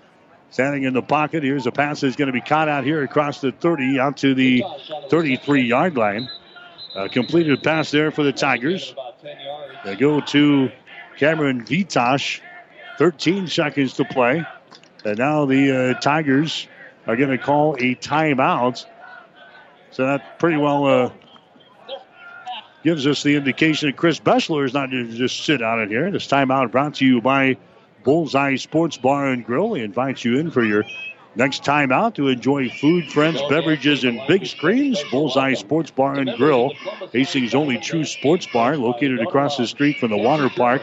Standing 0.50 0.84
in 0.84 0.94
the 0.94 1.02
pocket. 1.02 1.42
Here's 1.42 1.66
a 1.66 1.72
pass 1.72 2.00
that's 2.00 2.16
going 2.16 2.28
to 2.28 2.32
be 2.32 2.40
caught 2.40 2.68
out 2.68 2.84
here 2.84 3.02
across 3.02 3.40
the 3.40 3.52
30 3.52 3.98
out 3.98 4.18
to 4.18 4.34
the 4.34 4.62
33 5.10 5.62
yard 5.62 5.96
line. 5.96 6.28
A 6.94 7.08
completed 7.08 7.62
pass 7.62 7.90
there 7.90 8.10
for 8.10 8.22
the 8.22 8.32
Tigers. 8.32 8.94
They 9.84 9.96
go 9.96 10.20
to 10.20 10.70
Cameron 11.18 11.64
Vitosh. 11.64 12.40
13 12.98 13.48
seconds 13.48 13.94
to 13.94 14.04
play. 14.04 14.44
And 15.04 15.18
now 15.18 15.44
the 15.44 15.94
uh, 15.96 16.00
Tigers 16.00 16.66
are 17.06 17.16
going 17.16 17.30
to 17.30 17.38
call 17.38 17.74
a 17.74 17.94
timeout. 17.94 18.84
So 19.90 20.06
that 20.06 20.38
pretty 20.38 20.56
well 20.56 20.86
uh, 20.86 21.10
gives 22.82 23.06
us 23.06 23.22
the 23.22 23.36
indication 23.36 23.88
that 23.88 23.96
Chris 23.96 24.18
Bessler 24.18 24.64
is 24.64 24.74
not 24.74 24.90
going 24.90 25.08
to 25.08 25.16
just 25.16 25.44
sit 25.44 25.62
out 25.62 25.80
in 25.80 25.88
here. 25.88 26.10
This 26.10 26.26
timeout 26.26 26.72
brought 26.72 26.94
to 26.94 27.06
you 27.06 27.20
by 27.20 27.56
Bullseye 28.06 28.54
Sports 28.54 28.96
Bar 28.96 29.26
and 29.26 29.44
Grill. 29.44 29.70
They 29.70 29.80
invite 29.80 30.24
you 30.24 30.38
in 30.38 30.52
for 30.52 30.64
your 30.64 30.84
next 31.34 31.64
time 31.64 31.90
out 31.90 32.14
to 32.14 32.28
enjoy 32.28 32.70
food, 32.70 33.10
friends, 33.10 33.42
beverages, 33.50 34.04
and 34.04 34.20
big 34.28 34.46
screens. 34.46 35.02
Bullseye 35.10 35.54
Sports 35.54 35.90
Bar 35.90 36.14
and 36.14 36.30
Grill, 36.36 36.72
Hastings' 37.12 37.52
only 37.54 37.78
true 37.78 38.04
sports 38.04 38.46
bar, 38.46 38.76
located 38.76 39.20
across 39.20 39.56
the 39.56 39.66
street 39.66 39.98
from 39.98 40.12
the 40.12 40.16
water 40.16 40.48
park 40.48 40.82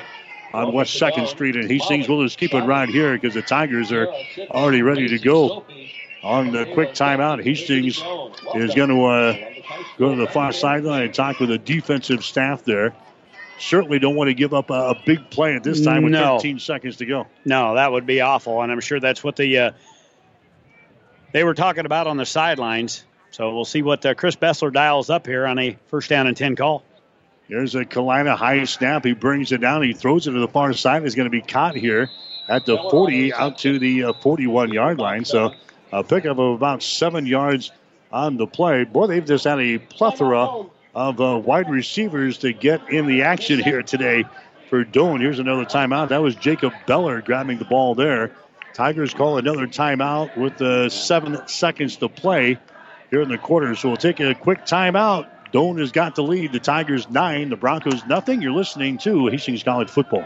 on 0.54 0.74
West 0.74 1.00
2nd 1.02 1.28
Street 1.28 1.56
in 1.56 1.68
Hastings. 1.68 2.10
We'll 2.10 2.24
just 2.24 2.38
keep 2.38 2.54
it 2.54 2.66
right 2.66 2.90
here 2.90 3.14
because 3.14 3.34
the 3.34 3.42
Tigers 3.42 3.94
are 3.94 4.08
already 4.52 4.82
ready 4.82 5.08
to 5.08 5.18
go 5.18 5.66
on 6.24 6.52
the 6.52 6.66
quick 6.74 6.90
timeout. 6.92 7.42
Hastings 7.42 8.04
is 8.54 8.76
going 8.76 8.90
to 8.90 9.06
uh, 9.06 9.34
go 9.98 10.14
to 10.14 10.20
the 10.20 10.28
far 10.28 10.52
sideline 10.52 11.04
and 11.04 11.14
talk 11.14 11.40
with 11.40 11.50
the 11.50 11.58
defensive 11.58 12.24
staff 12.24 12.66
there. 12.66 12.94
Certainly 13.60 14.00
don't 14.00 14.16
want 14.16 14.30
to 14.30 14.34
give 14.34 14.54
up 14.54 14.70
a, 14.70 14.74
a 14.74 15.02
big 15.06 15.30
play 15.30 15.56
at 15.56 15.64
this 15.64 15.84
time 15.84 16.04
with 16.04 16.12
No. 16.14 16.38
13 16.38 16.60
seconds 16.60 16.98
to 16.98 17.06
go. 17.06 17.28
No, 17.46 17.76
that 17.76 17.92
would 17.92 18.06
be 18.06 18.22
awful, 18.22 18.62
and 18.62 18.72
I'm 18.72 18.80
sure 18.82 19.00
that's 19.00 19.24
what 19.24 19.36
the 19.36 19.58
uh, 19.58 19.72
they 21.32 21.44
were 21.44 21.54
talking 21.54 21.86
about 21.86 22.08
on 22.08 22.18
the 22.18 22.26
sidelines. 22.26 23.04
So 23.32 23.54
we'll 23.54 23.66
see 23.66 23.82
what 23.82 24.06
uh, 24.06 24.14
Chris 24.14 24.36
Bessler 24.36 24.72
dials 24.72 25.10
up 25.10 25.26
here 25.26 25.46
on 25.48 25.58
a 25.60 25.78
first 25.88 26.10
down 26.10 26.28
and 26.28 26.38
ten 26.38 26.56
call. 26.56 26.84
There's 27.50 27.76
a 27.76 27.84
Kalina 27.86 28.36
high 28.36 28.64
snap. 28.66 29.04
He 29.06 29.14
brings 29.14 29.52
it 29.52 29.60
down. 29.60 29.84
He 29.84 29.94
throws 29.94 30.28
it 30.28 30.32
to 30.32 30.40
the 30.40 30.48
far 30.48 30.74
side. 30.74 31.04
Is 31.04 31.16
going 31.16 31.26
to 31.26 31.32
be 31.32 31.42
caught 31.42 31.76
here 31.76 32.10
at 32.50 32.66
the 32.66 32.78
40 32.78 33.34
out 33.34 33.58
to 33.60 33.80
the 33.80 34.06
uh, 34.06 34.14
41 34.14 34.72
yard 34.72 34.98
line. 35.00 35.26
So 35.26 35.54
a 35.92 36.04
pickup 36.04 36.38
of 36.40 36.54
about 36.56 36.84
seven 36.84 37.26
yards 37.26 37.72
on 38.12 38.38
the 38.38 38.48
play. 38.48 38.84
Boy, 38.86 39.08
they've 39.08 39.26
just 39.26 39.44
had 39.46 39.60
a 39.60 39.78
plethora 39.78 40.66
of 40.94 41.20
uh, 41.20 41.42
wide 41.44 41.70
receivers 41.70 42.40
to 42.40 42.54
get 42.54 42.90
in 42.90 43.08
the 43.08 43.24
action 43.24 43.60
here 43.60 43.82
today 43.82 44.26
for 44.70 44.86
Doane. 44.86 45.22
Here's 45.22 45.40
another 45.40 45.66
timeout. 45.66 46.10
That 46.10 46.22
was 46.22 46.36
Jacob 46.36 46.74
Beller 46.86 47.22
grabbing 47.22 47.58
the 47.58 47.66
ball 47.66 47.96
there. 47.96 48.32
Tigers 48.74 49.14
call 49.14 49.38
another 49.38 49.68
timeout 49.68 50.36
with 50.36 50.62
uh, 50.62 50.90
seven 50.90 51.48
seconds 51.48 51.98
to 51.98 52.10
play 52.10 52.58
here 53.12 53.22
in 53.22 53.30
the 53.30 53.38
quarter. 53.38 53.76
So 53.76 53.90
we'll 53.90 53.98
take 53.98 54.20
a 54.20 54.34
quick 54.34 54.66
timeout. 54.66 55.28
Doane 55.52 55.80
has 55.80 55.92
got 55.92 56.16
the 56.16 56.24
lead. 56.24 56.52
The 56.52 56.60
Tigers 56.60 57.10
nine, 57.10 57.50
the 57.50 57.56
Broncos 57.56 58.06
nothing. 58.06 58.42
You're 58.42 58.54
listening 58.54 58.98
to 59.00 59.28
Hastings 59.28 59.62
College 59.62 59.90
football. 59.90 60.26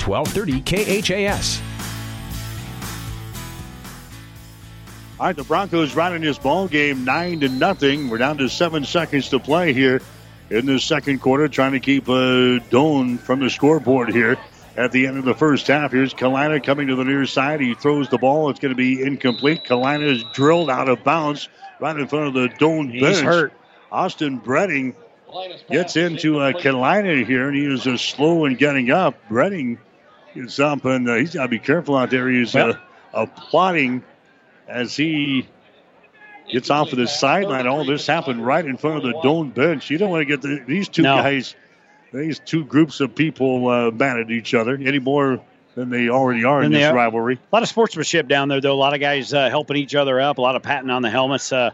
1230 0.00 1.02
KHAS. 1.02 1.60
All 5.18 5.26
right, 5.26 5.36
the 5.36 5.44
Broncos 5.44 5.94
running 5.94 6.22
this 6.22 6.38
ball 6.38 6.66
game 6.66 7.04
nine 7.04 7.40
to 7.40 7.48
nothing. 7.50 8.08
We're 8.08 8.18
down 8.18 8.38
to 8.38 8.48
seven 8.48 8.84
seconds 8.86 9.28
to 9.28 9.38
play 9.38 9.74
here 9.74 10.00
in 10.48 10.64
the 10.64 10.80
second 10.80 11.20
quarter, 11.20 11.46
trying 11.46 11.72
to 11.72 11.80
keep 11.80 12.08
uh, 12.08 12.58
Doane 12.70 13.18
from 13.18 13.40
the 13.40 13.50
scoreboard 13.50 14.10
here 14.12 14.38
at 14.78 14.92
the 14.92 15.06
end 15.06 15.18
of 15.18 15.26
the 15.26 15.34
first 15.34 15.66
half. 15.66 15.92
Here's 15.92 16.14
Kalina 16.14 16.64
coming 16.64 16.86
to 16.88 16.96
the 16.96 17.04
near 17.04 17.26
side. 17.26 17.60
He 17.60 17.74
throws 17.74 18.08
the 18.08 18.16
ball. 18.16 18.48
It's 18.48 18.60
going 18.60 18.72
to 18.72 18.76
be 18.76 19.02
incomplete. 19.02 19.64
Kalina 19.64 20.10
is 20.10 20.24
drilled 20.32 20.70
out 20.70 20.88
of 20.88 21.04
bounds 21.04 21.50
right 21.80 21.94
in 21.96 22.06
front 22.08 22.28
of 22.28 22.34
the 22.34 22.48
Doane 22.48 22.90
He's 22.90 23.02
bench. 23.02 23.18
hurt. 23.18 23.52
Austin 23.92 24.40
Bredding 24.40 24.94
gets 25.70 25.96
into 25.96 26.40
uh, 26.40 26.52
Kalina 26.52 27.26
here, 27.26 27.48
and 27.48 27.56
he 27.56 27.66
is 27.66 27.86
uh, 27.86 27.98
slow 27.98 28.46
in 28.46 28.54
getting 28.54 28.90
up. 28.90 29.16
Bredding 29.28 29.76
and 30.34 31.08
uh, 31.08 31.14
he's 31.14 31.34
got 31.34 31.42
to 31.44 31.48
be 31.48 31.58
careful 31.58 31.96
out 31.96 32.10
there. 32.10 32.28
He's 32.28 32.54
uh, 32.54 32.74
applauding 33.12 34.02
as 34.68 34.96
he 34.96 35.46
gets 36.50 36.70
off 36.70 36.92
of 36.92 36.98
the 36.98 37.06
sideline. 37.08 37.66
All 37.66 37.84
this 37.84 38.06
happened 38.06 38.44
right 38.44 38.64
in 38.64 38.76
front 38.76 38.98
of 38.98 39.02
the 39.04 39.12
Doane 39.20 39.52
bench. 39.54 39.90
You 39.90 39.98
don't 39.98 40.10
want 40.10 40.22
to 40.22 40.24
get 40.24 40.42
the, 40.42 40.62
these 40.66 40.88
two 40.88 41.02
No. 41.02 41.16
guys, 41.16 41.54
these 42.12 42.40
two 42.40 42.64
groups 42.64 43.00
of 43.00 43.14
people 43.14 43.68
uh, 43.68 43.90
mad 43.90 44.18
at 44.18 44.30
each 44.30 44.54
other 44.54 44.74
any 44.74 44.98
more 44.98 45.40
than 45.74 45.90
they 45.90 46.08
already 46.08 46.44
are 46.44 46.62
in 46.62 46.72
this 46.72 46.84
are- 46.84 46.94
rivalry. 46.94 47.34
A 47.52 47.54
lot 47.56 47.62
of 47.62 47.68
sportsmanship 47.68 48.26
down 48.28 48.48
there, 48.48 48.60
though. 48.60 48.74
A 48.74 48.74
lot 48.74 48.94
of 48.94 49.00
guys 49.00 49.32
uh, 49.32 49.48
helping 49.48 49.76
each 49.76 49.94
other 49.94 50.20
up. 50.20 50.38
A 50.38 50.40
lot 50.40 50.56
of 50.56 50.62
patting 50.62 50.90
on 50.90 51.02
the 51.02 51.10
helmets. 51.10 51.52
Uh, 51.52 51.70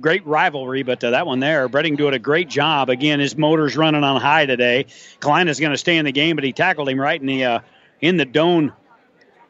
great 0.00 0.26
rivalry, 0.26 0.82
but 0.82 1.02
uh, 1.02 1.10
that 1.10 1.26
one 1.26 1.40
there, 1.40 1.68
Bredding 1.68 1.96
doing 1.96 2.14
a 2.14 2.18
great 2.18 2.48
job. 2.48 2.90
Again, 2.90 3.20
his 3.20 3.36
motor's 3.36 3.76
running 3.76 4.04
on 4.04 4.20
high 4.20 4.46
today. 4.46 4.86
Kalina's 5.20 5.60
going 5.60 5.72
to 5.72 5.78
stay 5.78 5.96
in 5.96 6.04
the 6.04 6.12
game, 6.12 6.36
but 6.36 6.44
he 6.44 6.52
tackled 6.52 6.88
him 6.88 7.00
right 7.00 7.20
in 7.20 7.26
the 7.26 7.44
uh, 7.44 7.58
in 8.00 8.16
the 8.16 8.26
Doane 8.26 8.72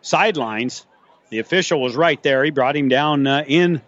sidelines. 0.02 0.86
The 1.30 1.38
official 1.38 1.80
was 1.80 1.96
right 1.96 2.22
there. 2.22 2.44
He 2.44 2.50
brought 2.50 2.76
him 2.76 2.88
down 2.88 3.26
uh, 3.26 3.44
in 3.46 3.80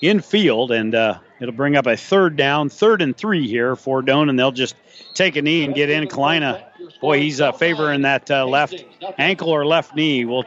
in 0.00 0.20
field, 0.20 0.70
and 0.72 0.94
uh, 0.94 1.18
it'll 1.40 1.54
bring 1.54 1.76
up 1.76 1.86
a 1.86 1.96
third 1.96 2.36
down, 2.36 2.68
third 2.68 3.02
and 3.02 3.16
three 3.16 3.48
here 3.48 3.74
for 3.76 4.02
Doane, 4.02 4.28
and 4.28 4.38
they'll 4.38 4.52
just 4.52 4.76
take 5.14 5.36
a 5.36 5.42
knee 5.42 5.64
and 5.64 5.74
get 5.74 5.90
in. 5.90 6.06
Kalina, 6.06 6.64
boy, 7.00 7.18
he's 7.18 7.40
uh, 7.40 7.52
favoring 7.52 8.02
that 8.02 8.30
uh, 8.30 8.46
left 8.46 8.84
ankle 9.18 9.48
or 9.50 9.66
left 9.66 9.96
knee. 9.96 10.24
We'll 10.24 10.44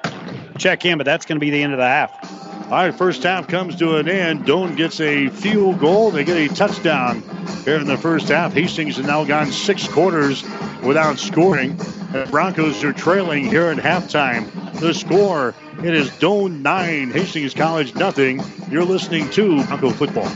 check 0.57 0.86
in, 0.86 0.98
but 0.98 1.06
that's 1.06 1.26
going 1.26 1.38
to 1.38 1.40
be 1.40 1.49
the 1.49 1.61
end 1.61 1.73
of 1.73 1.80
the 1.80 1.86
half. 1.86 2.48
All 2.69 2.75
right, 2.75 2.93
first 2.93 3.23
half 3.23 3.47
comes 3.47 3.75
to 3.77 3.95
an 3.95 4.07
end. 4.07 4.45
Doane 4.45 4.77
gets 4.77 5.01
a 5.01 5.29
field 5.29 5.79
goal. 5.79 6.11
They 6.11 6.23
get 6.23 6.37
a 6.37 6.53
touchdown 6.53 7.23
here 7.65 7.77
in 7.77 7.87
the 7.87 7.97
first 7.97 8.27
half. 8.27 8.53
Hastings 8.53 8.97
has 8.97 9.07
now 9.07 9.23
gone 9.23 9.47
six 9.47 9.87
quarters 9.87 10.43
without 10.83 11.17
scoring. 11.17 11.77
The 12.11 12.27
Broncos 12.29 12.83
are 12.83 12.93
trailing 12.93 13.45
here 13.45 13.71
at 13.71 13.79
halftime. 13.79 14.51
The 14.79 14.93
score, 14.93 15.55
it 15.83 15.95
is 15.95 16.11
Doane 16.11 16.61
9, 16.61 17.09
Hastings 17.09 17.55
College 17.55 17.95
nothing. 17.95 18.39
You're 18.69 18.85
listening 18.85 19.31
to 19.31 19.63
Bronco 19.65 19.89
Football. 19.89 20.27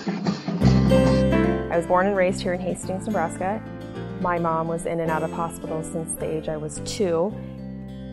I 1.72 1.78
was 1.78 1.86
born 1.86 2.08
and 2.08 2.16
raised 2.16 2.42
here 2.42 2.56
in 2.56 2.60
Hastings, 2.60 3.06
Nebraska. 3.06 3.62
My 4.22 4.40
mom 4.40 4.68
was 4.68 4.88
in 4.88 5.00
and 5.00 5.12
out 5.12 5.22
of 5.22 5.32
hospitals 5.32 5.92
since 5.92 6.12
the 6.14 6.26
age 6.26 6.50
I 6.50 6.58
was 6.58 6.82
two, 6.84 7.32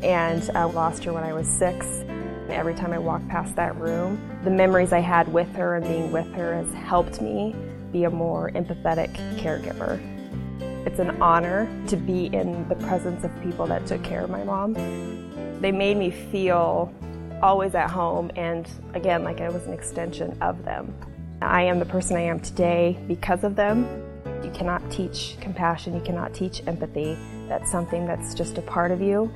and 0.02 0.51
I 0.55 0.64
lost 0.64 1.05
her 1.05 1.12
when 1.14 1.24
I 1.24 1.32
was 1.32 1.48
six. 1.48 2.05
Every 2.52 2.74
time 2.74 2.93
I 2.93 2.98
walk 2.98 3.27
past 3.28 3.56
that 3.56 3.77
room, 3.77 4.20
the 4.44 4.51
memories 4.51 4.93
I 4.93 4.98
had 4.98 5.32
with 5.32 5.55
her 5.55 5.77
and 5.77 5.85
being 5.85 6.12
with 6.12 6.31
her 6.35 6.55
has 6.55 6.72
helped 6.74 7.20
me 7.20 7.55
be 7.93 8.05
a 8.05 8.10
more 8.10 8.51
empathetic 8.51 9.14
caregiver. 9.39 9.98
It's 10.86 10.98
an 10.98 11.22
honor 11.22 11.68
to 11.89 11.97
be 11.97 12.27
in 12.27 12.68
the 12.68 12.74
presence 12.74 13.24
of 13.24 13.43
people 13.43 13.66
that 13.66 13.86
took 13.86 14.02
care 14.02 14.22
of 14.22 14.31
my 14.31 14.43
mom. 14.44 14.74
They 15.60 15.72
made 15.72 15.97
me 15.97 16.10
feel 16.10 16.93
always 17.43 17.74
at 17.74 17.90
home 17.90 18.31
and 18.36 18.68
again 18.94 19.24
like 19.24 19.40
I 19.40 19.48
was 19.48 19.66
an 19.66 19.72
extension 19.72 20.36
of 20.43 20.64
them. 20.64 20.94
I 21.43 21.62
am 21.62 21.78
the 21.78 21.86
person 21.86 22.16
I 22.16 22.22
am 22.22 22.40
today 22.40 22.98
because 23.09 23.44
of 23.44 23.56
them. 23.56 23.86
You 24.44 24.51
cannot 24.51 24.90
teach 24.90 25.36
compassion, 25.40 25.94
you 25.94 26.01
cannot 26.01 26.35
teach 26.35 26.62
empathy. 26.66 27.16
That's 27.48 27.70
something 27.70 28.06
that's 28.06 28.35
just 28.35 28.59
a 28.59 28.62
part 28.62 28.90
of 28.90 29.01
you. 29.01 29.31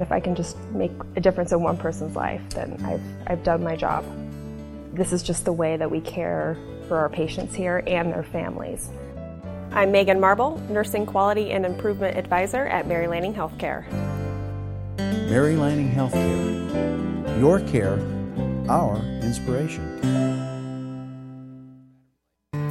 If 0.00 0.10
I 0.10 0.18
can 0.18 0.34
just 0.34 0.56
make 0.70 0.92
a 1.16 1.20
difference 1.20 1.52
in 1.52 1.62
one 1.62 1.76
person's 1.76 2.16
life, 2.16 2.40
then 2.50 2.82
I've, 2.84 3.02
I've 3.26 3.44
done 3.44 3.62
my 3.62 3.76
job. 3.76 4.04
This 4.94 5.12
is 5.12 5.22
just 5.22 5.44
the 5.44 5.52
way 5.52 5.76
that 5.76 5.90
we 5.90 6.00
care 6.00 6.56
for 6.88 6.96
our 6.96 7.10
patients 7.10 7.54
here 7.54 7.82
and 7.86 8.10
their 8.10 8.22
families. 8.22 8.90
I'm 9.72 9.92
Megan 9.92 10.18
Marble, 10.18 10.58
Nursing 10.70 11.04
Quality 11.04 11.52
and 11.52 11.66
Improvement 11.66 12.16
Advisor 12.16 12.66
at 12.66 12.88
Mary 12.88 13.06
Lanning 13.06 13.34
Healthcare. 13.34 13.88
Mary 14.96 15.54
Lanning 15.54 15.90
Healthcare. 15.92 17.38
Your 17.38 17.60
care, 17.60 18.00
our 18.68 18.96
inspiration. 19.22 20.39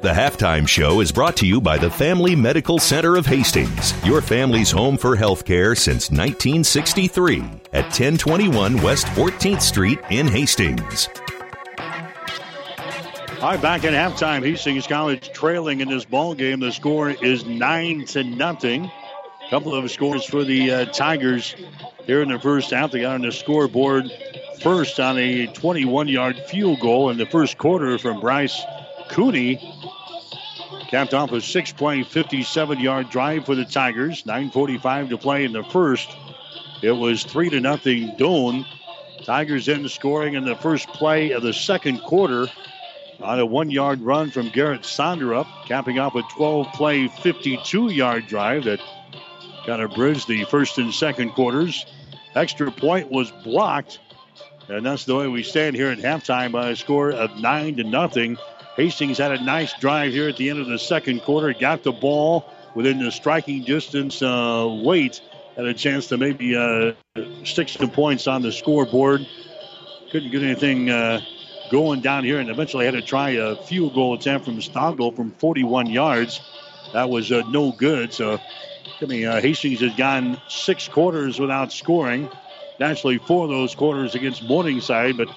The 0.00 0.10
halftime 0.10 0.68
show 0.68 1.00
is 1.00 1.10
brought 1.10 1.36
to 1.38 1.46
you 1.46 1.60
by 1.60 1.76
the 1.76 1.90
Family 1.90 2.36
Medical 2.36 2.78
Center 2.78 3.16
of 3.16 3.26
Hastings, 3.26 3.92
your 4.06 4.20
family's 4.20 4.70
home 4.70 4.96
for 4.96 5.16
healthcare 5.16 5.76
since 5.76 6.08
1963 6.08 7.40
at 7.72 7.86
1021 7.86 8.80
West 8.80 9.06
14th 9.06 9.60
Street 9.60 9.98
in 10.08 10.28
Hastings. 10.28 11.08
All 13.40 13.50
right, 13.50 13.60
back 13.60 13.82
at 13.82 13.92
halftime, 13.92 14.44
Hastings 14.44 14.86
College 14.86 15.32
trailing 15.32 15.80
in 15.80 15.88
this 15.88 16.04
ball 16.04 16.32
game. 16.36 16.60
The 16.60 16.70
score 16.70 17.10
is 17.10 17.44
nine 17.44 18.04
to 18.06 18.22
nothing. 18.22 18.84
A 18.84 19.50
couple 19.50 19.74
of 19.74 19.90
scores 19.90 20.24
for 20.24 20.44
the 20.44 20.70
uh, 20.70 20.84
Tigers 20.92 21.56
here 22.04 22.22
in 22.22 22.28
the 22.28 22.38
first 22.38 22.70
half. 22.70 22.92
They 22.92 23.00
got 23.00 23.16
on 23.16 23.22
the 23.22 23.32
scoreboard 23.32 24.12
first 24.62 25.00
on 25.00 25.18
a 25.18 25.48
21-yard 25.48 26.36
field 26.48 26.78
goal 26.78 27.10
in 27.10 27.18
the 27.18 27.26
first 27.26 27.58
quarter 27.58 27.98
from 27.98 28.20
Bryce 28.20 28.62
Cooney. 29.08 29.74
Capped 30.88 31.12
off 31.12 31.32
a 31.32 31.40
six-play, 31.40 32.00
57-yard 32.02 33.10
drive 33.10 33.44
for 33.44 33.54
the 33.54 33.66
Tigers. 33.66 34.22
9:45 34.22 35.10
to 35.10 35.18
play 35.18 35.44
in 35.44 35.52
the 35.52 35.62
first. 35.64 36.08
It 36.82 36.92
was 36.92 37.24
three 37.24 37.50
to 37.50 37.60
nothing. 37.60 38.16
Doane. 38.16 38.64
Tigers 39.24 39.68
in 39.68 39.86
scoring 39.88 40.34
in 40.34 40.44
the 40.44 40.56
first 40.56 40.88
play 40.88 41.32
of 41.32 41.42
the 41.42 41.52
second 41.52 41.98
quarter 41.98 42.46
on 43.20 43.38
a 43.38 43.44
one-yard 43.44 44.00
run 44.00 44.30
from 44.30 44.48
Garrett 44.48 44.82
Sonderup, 44.82 45.46
capping 45.66 45.98
off 45.98 46.14
a 46.14 46.22
12-play, 46.22 47.08
52-yard 47.08 48.26
drive 48.26 48.64
that 48.64 48.80
kind 49.66 49.82
of 49.82 49.90
bridged 49.90 50.28
the 50.28 50.44
first 50.44 50.78
and 50.78 50.94
second 50.94 51.32
quarters. 51.32 51.84
Extra 52.34 52.70
point 52.70 53.10
was 53.10 53.30
blocked, 53.44 53.98
and 54.68 54.86
that's 54.86 55.04
the 55.04 55.16
way 55.16 55.26
we 55.26 55.42
stand 55.42 55.76
here 55.76 55.88
at 55.88 55.98
halftime 55.98 56.52
by 56.52 56.70
a 56.70 56.76
score 56.76 57.10
of 57.10 57.36
nine 57.36 57.76
to 57.76 57.84
nothing. 57.84 58.38
Hastings 58.78 59.18
had 59.18 59.32
a 59.32 59.42
nice 59.42 59.74
drive 59.78 60.12
here 60.12 60.28
at 60.28 60.38
the 60.38 60.48
end 60.48 60.60
of 60.60 60.68
the 60.68 60.78
second 60.78 61.20
quarter. 61.20 61.52
Got 61.52 61.82
the 61.82 61.92
ball 61.92 62.46
within 62.74 62.98
the 62.98 63.10
striking 63.10 63.64
distance. 63.64 64.22
Uh, 64.22 64.80
wait 64.82 65.20
had 65.58 65.66
a 65.66 65.74
chance 65.74 66.06
to 66.06 66.16
maybe 66.16 66.56
uh, 66.56 66.92
stick 67.42 67.68
some 67.68 67.90
points 67.90 68.28
on 68.28 68.42
the 68.42 68.52
scoreboard. 68.52 69.26
Couldn't 70.12 70.30
get 70.30 70.40
anything 70.40 70.88
uh, 70.88 71.20
going 71.68 72.00
down 72.00 72.22
here, 72.22 72.38
and 72.38 72.48
eventually 72.48 72.84
had 72.84 72.94
to 72.94 73.02
try 73.02 73.30
a 73.30 73.56
field 73.56 73.92
goal 73.92 74.14
attempt 74.14 74.46
from 74.46 74.58
Stogel 74.58 75.14
from 75.16 75.32
41 75.32 75.86
yards. 75.86 76.40
That 76.92 77.10
was 77.10 77.32
uh, 77.32 77.42
no 77.50 77.72
good. 77.72 78.14
So, 78.14 78.38
I 79.02 79.04
mean, 79.04 79.26
uh, 79.26 79.40
Hastings 79.40 79.80
has 79.80 79.94
gone 79.96 80.40
six 80.46 80.86
quarters 80.86 81.40
without 81.40 81.72
scoring. 81.72 82.30
Naturally, 82.78 83.18
four 83.18 83.42
of 83.42 83.50
those 83.50 83.74
quarters 83.74 84.14
against 84.14 84.44
Morningside, 84.44 85.16
but 85.16 85.28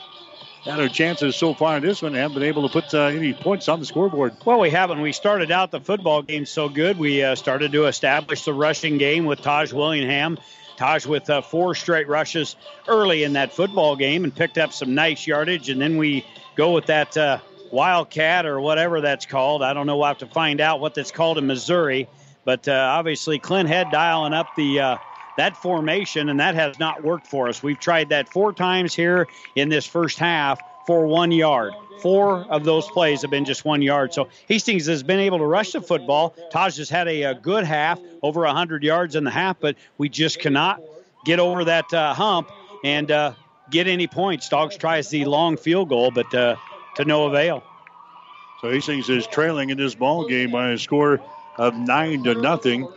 had 0.63 0.79
our 0.79 0.89
chances 0.89 1.35
so 1.35 1.53
far 1.53 1.77
in 1.77 1.83
this 1.83 2.01
one. 2.01 2.13
Haven't 2.13 2.35
been 2.35 2.43
able 2.43 2.67
to 2.67 2.71
put 2.71 2.93
uh, 2.93 3.05
any 3.05 3.33
points 3.33 3.67
on 3.67 3.79
the 3.79 3.85
scoreboard. 3.85 4.35
Well, 4.45 4.59
we 4.59 4.69
haven't. 4.69 5.01
We 5.01 5.11
started 5.11 5.51
out 5.51 5.71
the 5.71 5.79
football 5.79 6.21
game 6.21 6.45
so 6.45 6.69
good. 6.69 6.97
We 6.99 7.23
uh, 7.23 7.35
started 7.35 7.71
to 7.71 7.85
establish 7.85 8.45
the 8.45 8.53
rushing 8.53 8.97
game 8.97 9.25
with 9.25 9.41
Taj 9.41 9.73
Willingham. 9.73 10.37
Taj 10.77 11.05
with 11.05 11.29
uh, 11.29 11.41
four 11.41 11.75
straight 11.75 12.07
rushes 12.07 12.55
early 12.87 13.23
in 13.23 13.33
that 13.33 13.53
football 13.53 13.95
game 13.95 14.23
and 14.23 14.35
picked 14.35 14.57
up 14.57 14.73
some 14.73 14.95
nice 14.95 15.25
yardage. 15.25 15.69
And 15.69 15.81
then 15.81 15.97
we 15.97 16.25
go 16.55 16.73
with 16.73 16.87
that 16.87 17.17
uh, 17.17 17.39
Wildcat 17.71 18.45
or 18.45 18.59
whatever 18.59 19.01
that's 19.01 19.25
called. 19.25 19.63
I 19.63 19.73
don't 19.73 19.87
know. 19.87 19.97
We'll 19.97 20.07
have 20.07 20.19
to 20.19 20.27
find 20.27 20.61
out 20.61 20.79
what 20.79 20.93
that's 20.93 21.11
called 21.11 21.37
in 21.37 21.47
Missouri. 21.47 22.07
But 22.43 22.67
uh, 22.67 22.73
obviously, 22.73 23.39
Clint 23.39 23.69
Head 23.69 23.87
dialing 23.91 24.33
up 24.33 24.47
the 24.55 24.79
uh, 24.79 24.97
that 25.41 25.57
formation, 25.57 26.29
and 26.29 26.39
that 26.39 26.53
has 26.53 26.77
not 26.77 27.03
worked 27.03 27.25
for 27.25 27.47
us. 27.47 27.63
We've 27.63 27.79
tried 27.79 28.09
that 28.09 28.29
four 28.29 28.53
times 28.53 28.93
here 28.93 29.27
in 29.55 29.69
this 29.69 29.87
first 29.87 30.19
half 30.19 30.61
for 30.85 31.07
one 31.07 31.31
yard. 31.31 31.73
Four 31.99 32.45
of 32.51 32.63
those 32.63 32.87
plays 32.89 33.23
have 33.23 33.31
been 33.31 33.45
just 33.45 33.65
one 33.65 33.81
yard. 33.81 34.13
So 34.13 34.29
Hastings 34.47 34.85
has 34.85 35.01
been 35.01 35.19
able 35.19 35.39
to 35.39 35.45
rush 35.45 35.71
the 35.71 35.81
football. 35.81 36.35
Taj 36.51 36.77
has 36.77 36.89
had 36.89 37.07
a, 37.07 37.23
a 37.23 37.33
good 37.33 37.63
half, 37.63 37.99
over 38.21 38.41
100 38.41 38.83
yards 38.83 39.15
in 39.15 39.23
the 39.23 39.31
half, 39.31 39.59
but 39.59 39.77
we 39.97 40.09
just 40.09 40.39
cannot 40.39 40.79
get 41.25 41.39
over 41.39 41.65
that 41.65 41.91
uh, 41.91 42.13
hump 42.13 42.51
and 42.83 43.09
uh, 43.09 43.33
get 43.71 43.87
any 43.87 44.05
points. 44.05 44.47
Stoggs 44.47 44.77
tries 44.77 45.09
the 45.09 45.25
long 45.25 45.57
field 45.57 45.89
goal, 45.89 46.11
but 46.11 46.31
uh, 46.35 46.55
to 46.97 47.05
no 47.05 47.25
avail. 47.25 47.63
So 48.61 48.69
Hastings 48.69 49.09
is 49.09 49.25
trailing 49.25 49.71
in 49.71 49.77
this 49.79 49.95
ball 49.95 50.27
game 50.27 50.51
by 50.51 50.69
a 50.69 50.77
score 50.77 51.19
of 51.57 51.73
nine 51.73 52.23
to 52.25 52.35
nothing. 52.35 52.87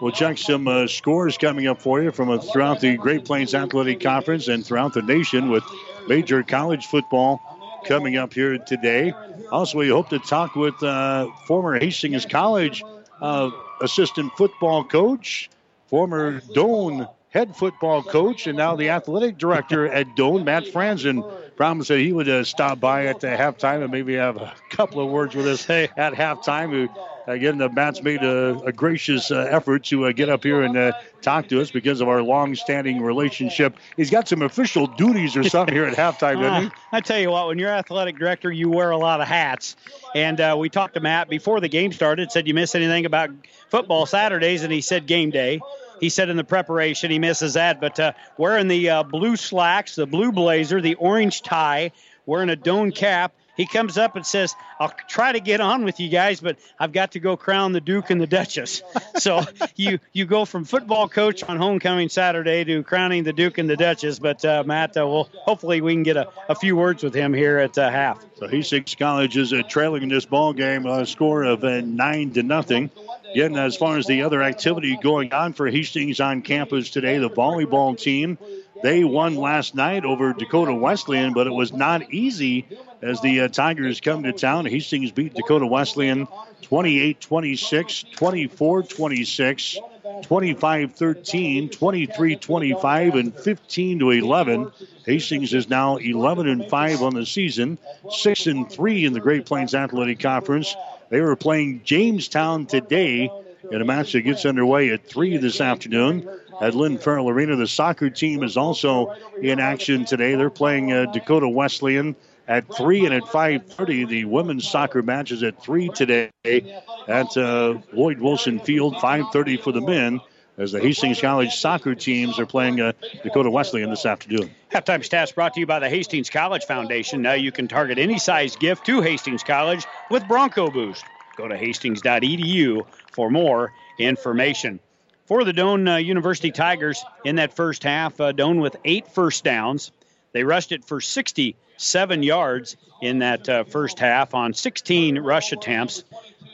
We'll 0.00 0.12
check 0.12 0.38
some 0.38 0.68
uh, 0.68 0.86
scores 0.86 1.36
coming 1.38 1.66
up 1.66 1.80
for 1.82 2.00
you 2.00 2.12
from 2.12 2.30
uh, 2.30 2.38
throughout 2.38 2.80
the 2.80 2.96
Great 2.96 3.24
Plains 3.24 3.54
Athletic 3.54 4.00
Conference 4.00 4.46
and 4.48 4.64
throughout 4.64 4.94
the 4.94 5.02
nation 5.02 5.50
with 5.50 5.64
major 6.06 6.42
college 6.42 6.86
football 6.86 7.82
coming 7.84 8.16
up 8.16 8.32
here 8.32 8.58
today. 8.58 9.12
Also, 9.50 9.78
we 9.78 9.88
hope 9.88 10.10
to 10.10 10.18
talk 10.20 10.54
with 10.54 10.80
uh, 10.82 11.28
former 11.46 11.78
Hastings 11.78 12.26
College 12.26 12.82
uh, 13.20 13.50
assistant 13.80 14.32
football 14.36 14.84
coach, 14.84 15.50
former 15.88 16.40
Doane 16.40 17.08
head 17.30 17.56
football 17.56 18.02
coach, 18.02 18.46
and 18.46 18.56
now 18.56 18.76
the 18.76 18.90
athletic 18.90 19.36
director 19.36 19.86
at 19.88 20.06
Doane, 20.16 20.44
Matt 20.44 20.64
Franzen. 20.64 21.28
Promised 21.56 21.88
that 21.88 21.98
he 21.98 22.12
would 22.12 22.28
uh, 22.28 22.44
stop 22.44 22.78
by 22.78 23.06
at 23.06 23.18
the 23.18 23.26
halftime 23.26 23.82
and 23.82 23.90
maybe 23.90 24.14
have 24.14 24.36
a 24.36 24.54
couple 24.70 25.00
of 25.00 25.10
words 25.10 25.34
with 25.34 25.48
us 25.48 25.64
hey, 25.64 25.88
at 25.96 26.12
halftime. 26.12 26.88
Again, 27.28 27.60
uh, 27.60 27.68
Matt's 27.68 28.02
made 28.02 28.22
a, 28.22 28.58
a 28.64 28.72
gracious 28.72 29.30
uh, 29.30 29.46
effort 29.50 29.84
to 29.84 30.06
uh, 30.06 30.12
get 30.12 30.30
up 30.30 30.42
here 30.42 30.62
and 30.62 30.74
uh, 30.74 30.92
talk 31.20 31.48
to 31.48 31.60
us 31.60 31.70
because 31.70 32.00
of 32.00 32.08
our 32.08 32.22
long-standing 32.22 33.02
relationship. 33.02 33.76
He's 33.98 34.08
got 34.08 34.28
some 34.28 34.40
official 34.40 34.86
duties 34.86 35.36
or 35.36 35.44
something 35.44 35.74
here 35.74 35.84
at 35.84 35.94
halftime, 35.94 36.40
doesn't 36.42 36.70
he? 36.70 36.76
I 36.90 37.02
tell 37.02 37.18
you 37.18 37.30
what, 37.30 37.48
when 37.48 37.58
you're 37.58 37.68
athletic 37.68 38.18
director, 38.18 38.50
you 38.50 38.70
wear 38.70 38.92
a 38.92 38.96
lot 38.96 39.20
of 39.20 39.28
hats. 39.28 39.76
And 40.14 40.40
uh, 40.40 40.56
we 40.58 40.70
talked 40.70 40.94
to 40.94 41.00
Matt 41.00 41.28
before 41.28 41.60
the 41.60 41.68
game 41.68 41.92
started. 41.92 42.32
Said 42.32 42.48
you 42.48 42.54
miss 42.54 42.74
anything 42.74 43.04
about 43.04 43.28
football 43.68 44.06
Saturdays, 44.06 44.62
and 44.62 44.72
he 44.72 44.80
said 44.80 45.06
game 45.06 45.28
day. 45.28 45.60
He 46.00 46.08
said 46.08 46.30
in 46.30 46.38
the 46.38 46.44
preparation 46.44 47.10
he 47.10 47.18
misses 47.18 47.54
that, 47.54 47.78
but 47.78 48.00
uh, 48.00 48.12
wearing 48.38 48.68
the 48.68 48.88
uh, 48.88 49.02
blue 49.02 49.36
slacks, 49.36 49.96
the 49.96 50.06
blue 50.06 50.32
blazer, 50.32 50.80
the 50.80 50.94
orange 50.94 51.42
tie, 51.42 51.92
wearing 52.24 52.48
a 52.48 52.56
Doane 52.56 52.94
cap, 52.94 53.34
he 53.58 53.66
comes 53.66 53.98
up 53.98 54.16
and 54.16 54.24
says, 54.24 54.54
I'll 54.78 54.94
try 55.08 55.32
to 55.32 55.40
get 55.40 55.60
on 55.60 55.84
with 55.84 55.98
you 55.98 56.08
guys, 56.08 56.40
but 56.40 56.58
I've 56.78 56.92
got 56.92 57.12
to 57.12 57.20
go 57.20 57.36
crown 57.36 57.72
the 57.72 57.80
Duke 57.80 58.10
and 58.10 58.20
the 58.20 58.26
Duchess. 58.26 58.82
so 59.16 59.42
you 59.74 59.98
you 60.12 60.24
go 60.24 60.44
from 60.44 60.64
football 60.64 61.08
coach 61.08 61.42
on 61.42 61.56
homecoming 61.56 62.08
Saturday 62.08 62.64
to 62.64 62.84
crowning 62.84 63.24
the 63.24 63.32
Duke 63.32 63.58
and 63.58 63.68
the 63.68 63.76
Duchess. 63.76 64.20
But 64.20 64.44
uh, 64.44 64.62
Matt, 64.64 64.96
uh, 64.96 65.06
well, 65.06 65.28
hopefully 65.32 65.80
we 65.80 65.92
can 65.92 66.04
get 66.04 66.16
a, 66.16 66.30
a 66.48 66.54
few 66.54 66.76
words 66.76 67.02
with 67.02 67.12
him 67.12 67.34
here 67.34 67.58
at 67.58 67.76
uh, 67.76 67.90
half. 67.90 68.24
So 68.36 68.46
Hastings 68.46 68.94
College 68.94 69.36
is 69.36 69.52
uh, 69.52 69.62
trailing 69.68 70.04
in 70.04 70.08
this 70.08 70.24
ball 70.24 70.52
game, 70.52 70.86
a 70.86 71.04
score 71.04 71.42
of 71.42 71.64
uh, 71.64 71.80
nine 71.80 72.30
to 72.34 72.44
nothing. 72.44 72.90
Again, 73.32 73.56
as 73.56 73.76
far 73.76 73.98
as 73.98 74.06
the 74.06 74.22
other 74.22 74.40
activity 74.40 74.96
going 75.02 75.32
on 75.32 75.52
for 75.52 75.68
Hastings 75.68 76.20
on 76.20 76.42
campus 76.42 76.90
today, 76.90 77.18
the 77.18 77.28
volleyball 77.28 77.98
team 77.98 78.38
they 78.80 79.04
won 79.04 79.36
last 79.36 79.74
night 79.74 80.04
over 80.04 80.32
Dakota 80.32 80.74
Wesleyan, 80.74 81.32
but 81.32 81.46
it 81.46 81.52
was 81.52 81.72
not 81.72 82.12
easy 82.12 82.66
as 83.02 83.20
the 83.20 83.40
uh, 83.42 83.48
Tigers 83.48 84.00
come 84.00 84.22
to 84.24 84.32
town. 84.32 84.66
Hastings 84.66 85.12
beat 85.12 85.34
Dakota 85.34 85.66
Wesleyan 85.66 86.28
28 86.62 87.20
26, 87.20 88.04
24 88.16 88.82
26, 88.82 89.80
25 90.22 90.92
13, 90.94 91.68
23 91.70 92.36
25, 92.36 93.14
and 93.14 93.34
15 93.38 93.98
to 94.00 94.10
11. 94.10 94.68
Hastings 95.06 95.54
is 95.54 95.68
now 95.68 95.96
11 95.96 96.48
and 96.48 96.66
5 96.68 97.02
on 97.02 97.14
the 97.14 97.26
season, 97.26 97.78
6 98.08 98.46
and 98.46 98.70
3 98.70 99.04
in 99.04 99.12
the 99.12 99.20
Great 99.20 99.46
Plains 99.46 99.74
Athletic 99.74 100.18
Conference. 100.20 100.76
They 101.08 101.20
were 101.20 101.36
playing 101.36 101.82
Jamestown 101.84 102.66
today 102.66 103.32
in 103.70 103.80
a 103.80 103.84
match 103.84 104.12
that 104.12 104.22
gets 104.22 104.46
underway 104.46 104.90
at 104.90 105.06
3 105.06 105.36
this 105.38 105.60
afternoon 105.60 106.28
at 106.60 106.74
Lynn 106.74 106.98
Farrell 106.98 107.28
Arena. 107.28 107.56
The 107.56 107.66
soccer 107.66 108.10
team 108.10 108.42
is 108.42 108.56
also 108.56 109.14
in 109.40 109.60
action 109.60 110.04
today. 110.04 110.34
They're 110.34 110.50
playing 110.50 110.92
uh, 110.92 111.06
Dakota 111.06 111.48
Wesleyan 111.48 112.16
at 112.46 112.74
3 112.74 113.06
and 113.06 113.14
at 113.14 113.22
5.30. 113.24 114.08
The 114.08 114.24
women's 114.24 114.68
soccer 114.68 115.02
match 115.02 115.30
is 115.32 115.42
at 115.42 115.62
3 115.62 115.90
today 115.90 116.30
at 116.44 117.36
uh, 117.36 117.78
Lloyd 117.92 118.20
Wilson 118.20 118.58
Field, 118.60 118.94
5.30 118.96 119.62
for 119.62 119.72
the 119.72 119.82
men 119.82 120.20
as 120.56 120.72
the 120.72 120.80
Hastings 120.80 121.20
College 121.20 121.54
soccer 121.54 121.94
teams 121.94 122.38
are 122.38 122.46
playing 122.46 122.80
uh, 122.80 122.92
Dakota 123.22 123.50
Wesleyan 123.50 123.90
this 123.90 124.04
afternoon. 124.04 124.50
Halftime 124.72 125.08
stats 125.08 125.32
brought 125.34 125.54
to 125.54 125.60
you 125.60 125.66
by 125.66 125.78
the 125.78 125.88
Hastings 125.88 126.30
College 126.30 126.64
Foundation. 126.64 127.22
Now 127.22 127.34
you 127.34 127.52
can 127.52 127.68
target 127.68 127.98
any 127.98 128.18
size 128.18 128.56
gift 128.56 128.84
to 128.86 129.00
Hastings 129.00 129.44
College 129.44 129.86
with 130.10 130.26
Bronco 130.26 130.70
Boost. 130.70 131.04
Go 131.38 131.46
to 131.46 131.56
hastings.edu 131.56 132.84
for 133.12 133.30
more 133.30 133.72
information. 133.96 134.80
For 135.26 135.44
the 135.44 135.52
Doane 135.52 135.94
uh, 135.94 135.96
University 135.98 136.50
Tigers 136.50 137.04
in 137.24 137.36
that 137.36 137.54
first 137.54 137.84
half, 137.84 138.20
uh, 138.20 138.32
Doane 138.32 138.60
with 138.60 138.74
eight 138.84 139.06
first 139.06 139.44
downs. 139.44 139.92
They 140.32 140.42
rushed 140.42 140.72
it 140.72 140.84
for 140.84 141.00
67 141.00 142.22
yards 142.24 142.76
in 143.00 143.20
that 143.20 143.48
uh, 143.48 143.62
first 143.62 144.00
half 144.00 144.34
on 144.34 144.52
16 144.52 145.20
rush 145.20 145.52
attempts. 145.52 146.02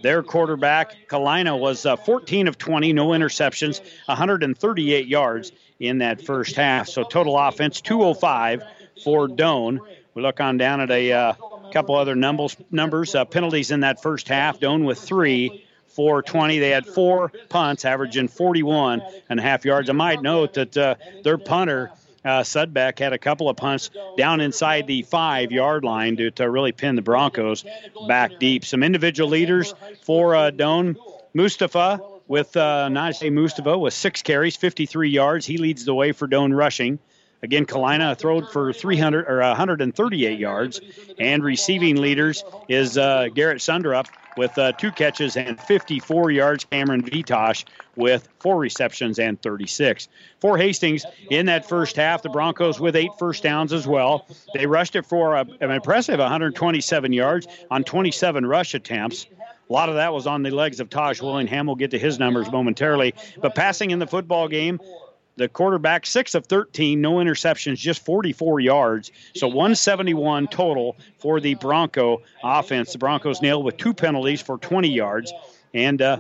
Their 0.03 0.23
quarterback, 0.23 1.09
Kalina, 1.09 1.59
was 1.59 1.87
uh, 1.87 1.97
14 1.97 2.47
of 2.47 2.59
20, 2.59 2.93
no 2.93 3.09
interceptions, 3.09 3.81
138 4.05 5.07
yards 5.07 5.53
in 5.81 5.99
that 5.99 6.21
first 6.21 6.57
half. 6.57 6.89
So 6.89 7.05
total 7.05 7.39
offense, 7.39 7.81
205 7.81 8.63
for 9.03 9.29
Doane. 9.29 9.79
We 10.13 10.21
look 10.21 10.41
on 10.41 10.59
down 10.59 10.83
at 10.83 10.91
a 10.91 11.11
uh, 11.11 11.33
couple 11.75 11.97
other 11.97 12.15
numbers. 12.15 12.57
numbers 12.71 13.15
uh, 13.15 13.25
penalties 13.25 13.71
in 13.71 13.81
that 13.81 14.01
first 14.01 14.29
half. 14.29 14.61
Doane 14.61 14.85
with 14.85 14.99
three 14.99 15.65
420. 15.89 16.59
They 16.59 16.71
had 16.71 16.87
four 16.87 17.33
punts, 17.49 17.85
averaging 17.85 18.29
41 18.29 19.03
and 19.29 19.41
a 19.41 19.43
half 19.43 19.65
yards. 19.65 19.91
I 19.91 19.93
might 19.93 20.23
note 20.23 20.55
that 20.55 20.77
uh, 20.77 20.95
their 21.23 21.39
punter, 21.39 21.91
uh, 22.25 22.41
Sudbeck, 22.41 22.99
had 22.99 23.13
a 23.13 23.19
couple 23.19 23.49
of 23.49 23.57
punts 23.57 23.91
down 24.17 24.41
inside 24.41 24.87
the 24.87 25.03
five 25.03 25.53
yard 25.53 25.85
line 25.85 26.17
to, 26.17 26.31
to 26.33 26.49
really 26.49 26.73
pin 26.73 26.97
the 26.97 27.03
Broncos 27.03 27.65
back 28.09 28.39
deep. 28.39 28.65
Some 28.65 28.83
individual 28.83 29.31
leaders 29.31 29.75
for 30.03 30.35
uh, 30.35 30.51
Doane. 30.51 30.97
Mustafa 31.37 32.01
with 32.29 32.57
uh, 32.57 32.89
Najee 32.91 33.33
Mustafa 33.33 33.77
with 33.77 33.93
six 33.93 34.23
carries, 34.23 34.57
53 34.57 35.11
yards. 35.11 35.47
He 35.47 35.59
leads 35.59 35.85
the 35.85 35.95
way 35.95 36.13
for 36.13 36.29
Doane 36.29 36.57
rushing. 36.57 37.01
Again, 37.43 37.67
Kalina 37.67 38.17
throwed 38.17 38.51
for 38.51 38.73
300 38.73 39.27
or 39.29 39.39
138 39.39 40.39
yards, 40.39 40.81
and 41.19 41.45
receiving 41.45 41.97
leaders 41.97 42.43
is 42.69 42.97
uh, 42.97 43.29
Garrett 43.35 43.59
Sonderup 43.59 44.07
with 44.37 44.57
uh, 44.59 44.73
two 44.73 44.91
catches 44.91 45.37
and 45.37 45.61
54 45.61 46.31
yards. 46.31 46.65
Cameron 46.65 47.03
Vitosh 47.03 47.65
with 47.97 48.29
four 48.41 48.59
receptions 48.59 49.19
and 49.19 49.41
36. 49.41 50.09
For 50.41 50.57
Hastings 50.57 51.05
in 51.31 51.47
that 51.47 51.69
first 51.69 51.97
half, 51.97 52.23
the 52.23 52.29
Broncos 52.29 52.81
with 52.81 52.97
eight 52.97 53.13
first 53.19 53.43
downs 53.43 53.73
as 53.73 53.87
well. 53.87 54.27
They 54.55 54.67
rushed 54.67 54.97
it 54.97 55.07
for 55.07 55.35
a, 55.35 55.47
an 55.61 55.71
impressive 55.71 56.19
127 56.19 57.13
yards 57.13 57.47
on 57.71 57.85
27 57.85 58.47
rush 58.47 58.75
attempts. 58.75 59.27
A 59.69 59.73
lot 59.73 59.89
of 59.89 59.95
that 59.95 60.13
was 60.13 60.27
on 60.27 60.43
the 60.43 60.51
legs 60.51 60.81
of 60.81 60.91
Taj 60.91 61.23
Willingham. 61.23 61.67
We'll 61.67 61.77
get 61.77 61.93
to 61.93 61.99
his 61.99 62.19
numbers 62.19 62.51
momentarily. 62.51 63.15
But 63.41 63.55
passing 63.55 63.93
in 63.93 63.99
the 63.99 64.07
football 64.07 64.49
game, 64.49 64.79
the 65.37 65.49
quarterback, 65.49 66.07
six 66.07 66.35
of 66.35 66.47
13, 66.47 67.01
no 67.01 67.15
interceptions, 67.15 67.77
just 67.77 68.05
44 68.05 68.61
yards. 68.61 69.11
So 69.35 69.49
171 69.49 70.49
total 70.49 70.97
for 71.19 71.41
the 71.41 71.55
Bronco 71.55 72.23
offense. 72.43 72.93
The 72.93 72.99
Broncos 72.99 73.43
nailed 73.43 73.65
with 73.65 73.77
two 73.77 73.95
penalties 73.95 74.41
for 74.41 74.59
20 74.59 74.89
yards. 74.89 75.33
And 75.73 76.01
uh, 76.01 76.19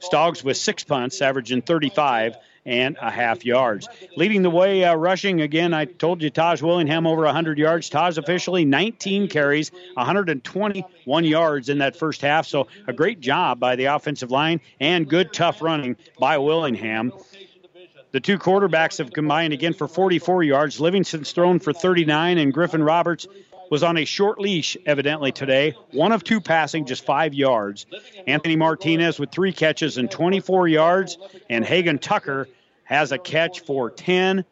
Stoggs 0.00 0.44
with 0.44 0.56
six 0.56 0.84
punts, 0.84 1.22
averaging 1.22 1.62
35 1.62 2.36
and 2.64 2.96
a 3.00 3.10
half 3.10 3.44
yards. 3.44 3.88
Leading 4.16 4.42
the 4.42 4.50
way 4.50 4.84
uh, 4.84 4.94
rushing 4.94 5.40
again, 5.40 5.72
I 5.72 5.84
told 5.84 6.20
you 6.20 6.30
Taj 6.30 6.60
Willingham 6.60 7.06
over 7.06 7.22
100 7.22 7.58
yards. 7.58 7.88
Taj 7.88 8.18
officially 8.18 8.64
19 8.64 9.28
carries, 9.28 9.70
121 9.94 11.24
yards 11.24 11.68
in 11.68 11.78
that 11.78 11.96
first 11.96 12.20
half. 12.20 12.46
So 12.46 12.66
a 12.88 12.92
great 12.92 13.20
job 13.20 13.60
by 13.60 13.76
the 13.76 13.84
offensive 13.86 14.32
line 14.32 14.60
and 14.80 15.08
good 15.08 15.32
tough 15.32 15.62
running 15.62 15.96
by 16.18 16.38
Willingham. 16.38 17.12
The 18.16 18.20
two 18.20 18.38
quarterbacks 18.38 18.96
have 18.96 19.12
combined 19.12 19.52
again 19.52 19.74
for 19.74 19.86
44 19.86 20.42
yards. 20.42 20.80
Livingston's 20.80 21.32
thrown 21.32 21.58
for 21.58 21.74
39, 21.74 22.38
and 22.38 22.50
Griffin 22.50 22.82
Roberts 22.82 23.26
was 23.70 23.82
on 23.82 23.98
a 23.98 24.06
short 24.06 24.40
leash, 24.40 24.74
evidently, 24.86 25.32
today. 25.32 25.74
One 25.90 26.12
of 26.12 26.24
two 26.24 26.40
passing, 26.40 26.86
just 26.86 27.04
five 27.04 27.34
yards. 27.34 27.84
Anthony 28.26 28.56
Martinez 28.56 29.20
with 29.20 29.32
three 29.32 29.52
catches 29.52 29.98
and 29.98 30.10
24 30.10 30.66
yards, 30.66 31.18
and 31.50 31.62
Hagan 31.62 31.98
Tucker 31.98 32.48
has 32.84 33.12
a 33.12 33.18
catch 33.18 33.60
for 33.60 33.90
10. 33.90 34.46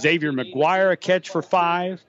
Xavier 0.00 0.32
McGuire 0.32 0.92
a 0.92 0.96
catch 0.96 1.28
for 1.28 1.42
five, 1.42 2.02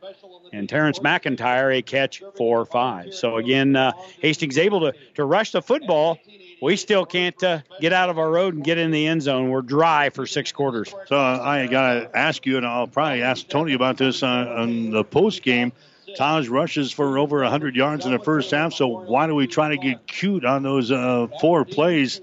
and 0.54 0.70
Terrence 0.70 1.00
McIntyre 1.00 1.78
a 1.78 1.82
catch 1.82 2.24
for 2.38 2.66
five. 2.66 3.14
So 3.14 3.36
again, 3.36 3.76
uh, 3.76 3.92
Hastings 4.22 4.58
able 4.58 4.80
to, 4.80 4.94
to 5.16 5.26
rush 5.26 5.52
the 5.52 5.62
football. 5.62 6.20
We 6.62 6.76
still 6.76 7.06
can't 7.06 7.42
uh, 7.44 7.62
get 7.80 7.92
out 7.92 8.10
of 8.10 8.20
our 8.20 8.30
road 8.30 8.54
and 8.54 8.64
get 8.64 8.78
in 8.78 8.92
the 8.92 9.08
end 9.08 9.24
zone. 9.24 9.50
We're 9.50 9.64
dry 9.64 10.12
for 10.12 10.28
six 10.28 10.52
quarters. 10.52 10.94
So 11.08 11.18
uh, 11.18 11.40
I 11.42 11.66
got 11.66 11.94
to 11.94 12.18
ask 12.18 12.46
you, 12.46 12.58
and 12.58 12.66
I'll 12.66 12.88
probably 12.88 13.24
ask 13.24 13.48
Tony 13.48 13.74
about 13.74 13.98
this 13.98 14.22
on, 14.22 14.48
on 14.48 14.90
the 14.92 15.04
post 15.04 15.42
game. 15.42 15.72
Taj 16.16 16.50
rushes 16.50 16.92
for 16.92 17.18
over 17.18 17.42
100 17.42 17.76
yards 17.76 18.06
in 18.06 18.12
the 18.12 18.20
first 18.20 18.52
half, 18.52 18.74
so 18.74 18.88
why 18.88 19.28
do 19.28 19.36
we 19.36 19.48
try 19.48 19.70
to 19.70 19.78
get 19.78 20.06
cute 20.06 20.46
on 20.46 20.62
those 20.62 20.92
uh, 20.92 21.28
four 21.40 21.66
plays? 21.66 22.22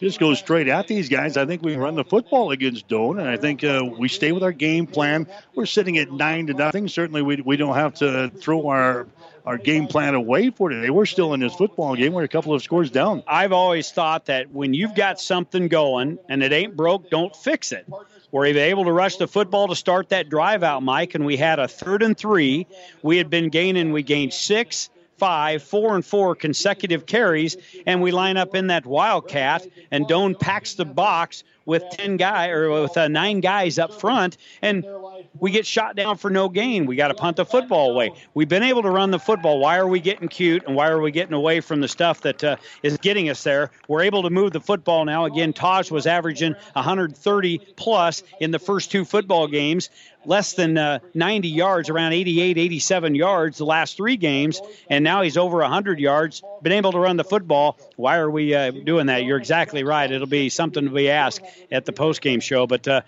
just 0.00 0.18
go 0.18 0.32
straight 0.34 0.68
at 0.68 0.88
these 0.88 1.08
guys. 1.08 1.36
I 1.36 1.44
think 1.44 1.62
we 1.62 1.76
run 1.76 1.94
the 1.94 2.04
football 2.04 2.50
against 2.50 2.88
Doane, 2.88 3.20
and 3.20 3.28
I 3.28 3.36
think 3.36 3.62
uh, 3.62 3.84
we 3.98 4.08
stay 4.08 4.32
with 4.32 4.42
our 4.42 4.52
game 4.52 4.86
plan. 4.86 5.26
We're 5.54 5.66
sitting 5.66 5.98
at 5.98 6.10
nine 6.10 6.46
to 6.46 6.54
nothing. 6.54 6.88
Certainly, 6.88 7.22
we, 7.22 7.36
we 7.42 7.56
don't 7.56 7.74
have 7.74 7.94
to 7.96 8.30
throw 8.30 8.68
our 8.68 9.06
our 9.44 9.58
game 9.58 9.86
plan 9.86 10.14
away 10.14 10.50
for 10.50 10.68
today. 10.68 10.90
We're 10.90 11.06
still 11.06 11.34
in 11.34 11.40
this 11.40 11.54
football 11.54 11.96
game. 11.96 12.12
We're 12.12 12.24
a 12.24 12.28
couple 12.28 12.54
of 12.54 12.62
scores 12.62 12.90
down. 12.90 13.22
I've 13.26 13.52
always 13.52 13.90
thought 13.90 14.26
that 14.26 14.50
when 14.50 14.74
you've 14.74 14.94
got 14.94 15.20
something 15.20 15.68
going 15.68 16.18
and 16.28 16.42
it 16.42 16.52
ain't 16.52 16.76
broke, 16.76 17.10
don't 17.10 17.34
fix 17.34 17.72
it. 17.72 17.86
We're 18.30 18.46
able 18.46 18.84
to 18.84 18.92
rush 18.92 19.16
the 19.16 19.26
football 19.26 19.68
to 19.68 19.76
start 19.76 20.10
that 20.10 20.28
drive 20.28 20.62
out, 20.62 20.82
Mike, 20.82 21.14
and 21.14 21.26
we 21.26 21.36
had 21.36 21.58
a 21.58 21.68
third 21.68 22.02
and 22.02 22.16
three. 22.16 22.66
We 23.02 23.16
had 23.16 23.30
been 23.30 23.48
gaining, 23.48 23.92
we 23.92 24.02
gained 24.02 24.32
six 24.32 24.90
five, 25.20 25.62
four 25.62 25.94
and 25.94 26.04
four 26.04 26.34
consecutive 26.34 27.04
carries, 27.04 27.58
and 27.86 28.00
we 28.00 28.10
line 28.10 28.38
up 28.38 28.54
in 28.54 28.68
that 28.68 28.86
wildcat, 28.86 29.66
and 29.90 30.06
Doane 30.06 30.40
packs 30.40 30.74
the 30.74 30.86
box 30.86 31.44
with 31.66 31.84
10 31.90 32.16
guy 32.16 32.48
or 32.48 32.82
with 32.82 32.96
uh, 32.96 33.06
nine 33.06 33.40
guys 33.40 33.78
up 33.78 34.00
front 34.00 34.38
and 34.62 34.84
we 35.38 35.50
get 35.50 35.66
shot 35.66 35.96
down 35.96 36.16
for 36.16 36.30
no 36.30 36.48
gain 36.48 36.86
we 36.86 36.96
got 36.96 37.08
to 37.08 37.14
punt 37.14 37.36
the 37.36 37.44
football 37.44 37.92
away 37.92 38.12
we've 38.34 38.48
been 38.48 38.62
able 38.62 38.82
to 38.82 38.90
run 38.90 39.10
the 39.10 39.18
football 39.18 39.58
why 39.58 39.78
are 39.78 39.86
we 39.86 40.00
getting 40.00 40.28
cute 40.28 40.64
and 40.66 40.74
why 40.74 40.88
are 40.88 41.00
we 41.00 41.10
getting 41.10 41.34
away 41.34 41.60
from 41.60 41.80
the 41.80 41.88
stuff 41.88 42.22
that 42.22 42.42
uh, 42.42 42.56
is 42.82 42.96
getting 42.98 43.28
us 43.28 43.42
there 43.42 43.70
we're 43.88 44.02
able 44.02 44.22
to 44.22 44.30
move 44.30 44.52
the 44.52 44.60
football 44.60 45.04
now 45.04 45.24
again 45.24 45.52
taj 45.52 45.90
was 45.90 46.06
averaging 46.06 46.54
130 46.72 47.58
plus 47.76 48.22
in 48.40 48.50
the 48.50 48.58
first 48.58 48.90
two 48.90 49.04
football 49.04 49.46
games 49.46 49.90
less 50.24 50.52
than 50.52 50.76
uh, 50.76 50.98
90 51.14 51.48
yards, 51.48 51.88
around 51.88 52.12
88, 52.12 52.58
87 52.58 53.14
yards 53.14 53.58
the 53.58 53.64
last 53.64 53.96
three 53.96 54.16
games, 54.16 54.60
and 54.88 55.02
now 55.04 55.22
he's 55.22 55.36
over 55.36 55.58
100 55.58 55.98
yards. 55.98 56.42
Been 56.62 56.72
able 56.72 56.92
to 56.92 56.98
run 56.98 57.16
the 57.16 57.24
football. 57.24 57.78
Why 57.96 58.18
are 58.18 58.30
we 58.30 58.54
uh, 58.54 58.70
doing 58.70 59.06
that? 59.06 59.24
You're 59.24 59.38
exactly 59.38 59.84
right. 59.84 60.10
It'll 60.10 60.26
be 60.26 60.48
something 60.48 60.84
to 60.84 60.90
be 60.90 61.10
asked 61.10 61.42
at 61.72 61.86
the 61.86 61.92
post-game 61.92 62.40
show. 62.40 62.66
But 62.66 62.86
uh, 62.86 63.02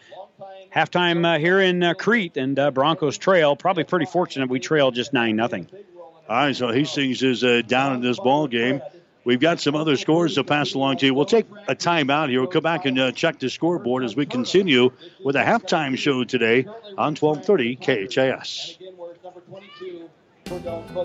halftime 0.74 1.24
uh, 1.24 1.38
here 1.38 1.60
in 1.60 1.82
uh, 1.82 1.94
Crete 1.94 2.36
and 2.36 2.58
uh, 2.58 2.70
Broncos 2.70 3.18
trail. 3.18 3.56
Probably 3.56 3.84
pretty 3.84 4.06
fortunate 4.06 4.48
we 4.48 4.60
trail 4.60 4.90
just 4.90 5.12
nine 5.12 5.36
nothing. 5.36 5.68
All 6.28 6.36
right, 6.36 6.56
so 6.56 6.72
Hastings 6.72 7.22
is 7.22 7.42
down 7.66 7.94
in 7.94 8.00
this 8.00 8.18
ball 8.18 8.46
game. 8.46 8.80
We've 9.24 9.40
got 9.40 9.60
some 9.60 9.76
other 9.76 9.96
scores 9.96 10.34
to 10.34 10.44
pass 10.44 10.74
along 10.74 10.96
to 10.98 11.06
you. 11.06 11.14
We'll 11.14 11.26
take 11.26 11.46
a 11.68 11.76
timeout 11.76 12.28
here. 12.28 12.40
We'll 12.40 12.50
come 12.50 12.62
back 12.62 12.86
and 12.86 12.98
uh, 12.98 13.12
check 13.12 13.38
the 13.38 13.48
scoreboard 13.48 14.02
as 14.02 14.16
we 14.16 14.26
continue 14.26 14.90
with 15.24 15.36
a 15.36 15.42
halftime 15.42 15.96
show 15.96 16.24
today 16.24 16.64
on 16.98 17.14
1230 17.14 17.76
KHAS. 17.76 18.78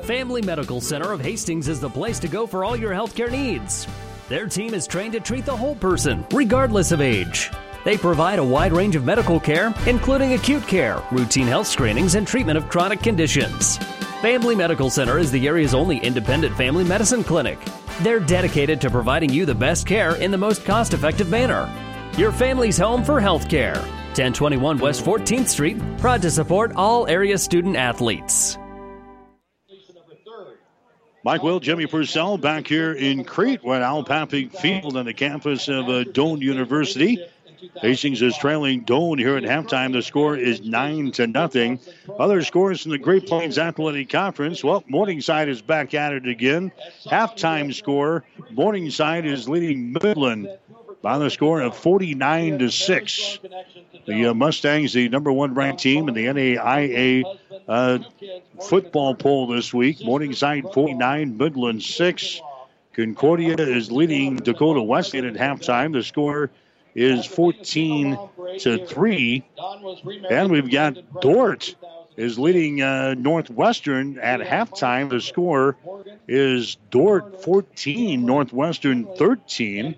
Family 0.05 0.41
Medical 0.41 0.81
Center 0.81 1.11
of 1.11 1.21
Hastings 1.21 1.67
is 1.67 1.79
the 1.79 1.89
place 1.89 2.19
to 2.19 2.27
go 2.27 2.47
for 2.47 2.65
all 2.65 2.75
your 2.75 2.91
healthcare 2.91 3.31
needs. 3.31 3.87
Their 4.29 4.47
team 4.47 4.73
is 4.73 4.87
trained 4.87 5.13
to 5.13 5.19
treat 5.19 5.45
the 5.45 5.55
whole 5.55 5.75
person, 5.75 6.25
regardless 6.31 6.91
of 6.91 7.01
age. 7.01 7.51
They 7.87 7.97
provide 7.97 8.37
a 8.37 8.43
wide 8.43 8.73
range 8.73 8.97
of 8.97 9.05
medical 9.05 9.39
care, 9.39 9.73
including 9.85 10.33
acute 10.33 10.67
care, 10.67 11.01
routine 11.09 11.47
health 11.47 11.67
screenings, 11.67 12.15
and 12.15 12.27
treatment 12.27 12.57
of 12.57 12.67
chronic 12.67 13.01
conditions. 13.01 13.77
Family 14.21 14.57
Medical 14.57 14.89
Center 14.89 15.19
is 15.19 15.31
the 15.31 15.47
area's 15.47 15.73
only 15.73 15.97
independent 15.99 16.53
family 16.57 16.83
medicine 16.83 17.23
clinic. 17.23 17.57
They're 18.01 18.19
dedicated 18.19 18.81
to 18.81 18.89
providing 18.89 19.29
you 19.29 19.45
the 19.45 19.55
best 19.55 19.87
care 19.87 20.15
in 20.15 20.31
the 20.31 20.37
most 20.37 20.65
cost 20.65 20.93
effective 20.93 21.29
manner. 21.29 21.73
Your 22.17 22.33
family's 22.33 22.77
home 22.77 23.05
for 23.05 23.21
health 23.21 23.47
care. 23.47 23.75
1021 23.75 24.79
West 24.79 25.05
14th 25.05 25.47
Street, 25.47 25.77
proud 25.97 26.21
to 26.23 26.29
support 26.29 26.73
all 26.75 27.07
area 27.07 27.37
student 27.37 27.77
athletes. 27.77 28.57
Mike 31.23 31.41
Will, 31.41 31.61
Jimmy 31.61 31.87
Purcell 31.87 32.37
back 32.37 32.67
here 32.67 32.91
in 32.91 33.23
Crete, 33.23 33.59
at 33.65 33.81
Al 33.81 34.03
Papik 34.03 34.57
Field 34.59 34.97
on 34.97 35.05
the 35.05 35.13
campus 35.13 35.69
of 35.69 35.89
uh, 35.89 36.03
Doane 36.03 36.41
University. 36.41 37.17
Hastings 37.81 38.21
is 38.21 38.37
trailing 38.37 38.83
Doane 38.83 39.19
here 39.19 39.37
at 39.37 39.43
halftime. 39.43 39.93
The 39.93 40.01
score 40.01 40.35
is 40.35 40.61
nine 40.61 41.11
to 41.13 41.27
nothing. 41.27 41.79
Other 42.19 42.41
scores 42.43 42.83
from 42.83 42.91
the 42.91 42.97
Great 42.97 43.27
Plains 43.27 43.57
Athletic 43.57 44.09
Conference. 44.09 44.63
Well, 44.63 44.83
Morningside 44.87 45.49
is 45.49 45.61
back 45.61 45.93
at 45.93 46.13
it 46.13 46.27
again. 46.27 46.71
Halftime 47.05 47.73
score: 47.73 48.23
Morningside 48.51 49.25
is 49.25 49.49
leading 49.49 49.93
Midland 49.93 50.49
by 51.01 51.17
the 51.17 51.29
score 51.29 51.61
of 51.61 51.75
49 51.75 52.59
to 52.59 52.69
six. 52.69 53.39
The 54.05 54.27
uh, 54.27 54.33
Mustangs, 54.33 54.93
the 54.93 55.09
number 55.09 55.31
one 55.31 55.53
ranked 55.53 55.81
team 55.81 56.07
in 56.07 56.13
the 56.13 56.25
NAIA 56.25 57.23
uh, 57.67 57.99
football 58.61 59.15
poll 59.15 59.47
this 59.47 59.73
week. 59.73 60.03
Morningside 60.03 60.65
49, 60.73 61.37
Midland 61.37 61.83
six. 61.83 62.41
Concordia 62.93 63.55
is 63.57 63.91
leading 63.91 64.37
Dakota 64.37 64.81
Wesleyan 64.81 65.25
at 65.25 65.35
halftime. 65.35 65.93
The 65.93 66.03
score 66.03 66.49
is 66.97 67.27
14 67.27 68.17
to 68.59 68.85
3. 68.85 69.45
And 70.31 70.51
we've 70.51 70.69
got 70.69 71.21
Dordt 71.21 71.75
is 72.17 72.39
leading 72.39 72.81
uh, 72.81 73.13
Northwestern 73.13 74.17
at 74.17 74.39
halftime. 74.39 75.11
The 75.11 75.21
score 75.21 75.77
is 76.27 76.77
Dordt 76.89 77.43
14, 77.43 78.25
Northwestern 78.25 79.15
13. 79.15 79.95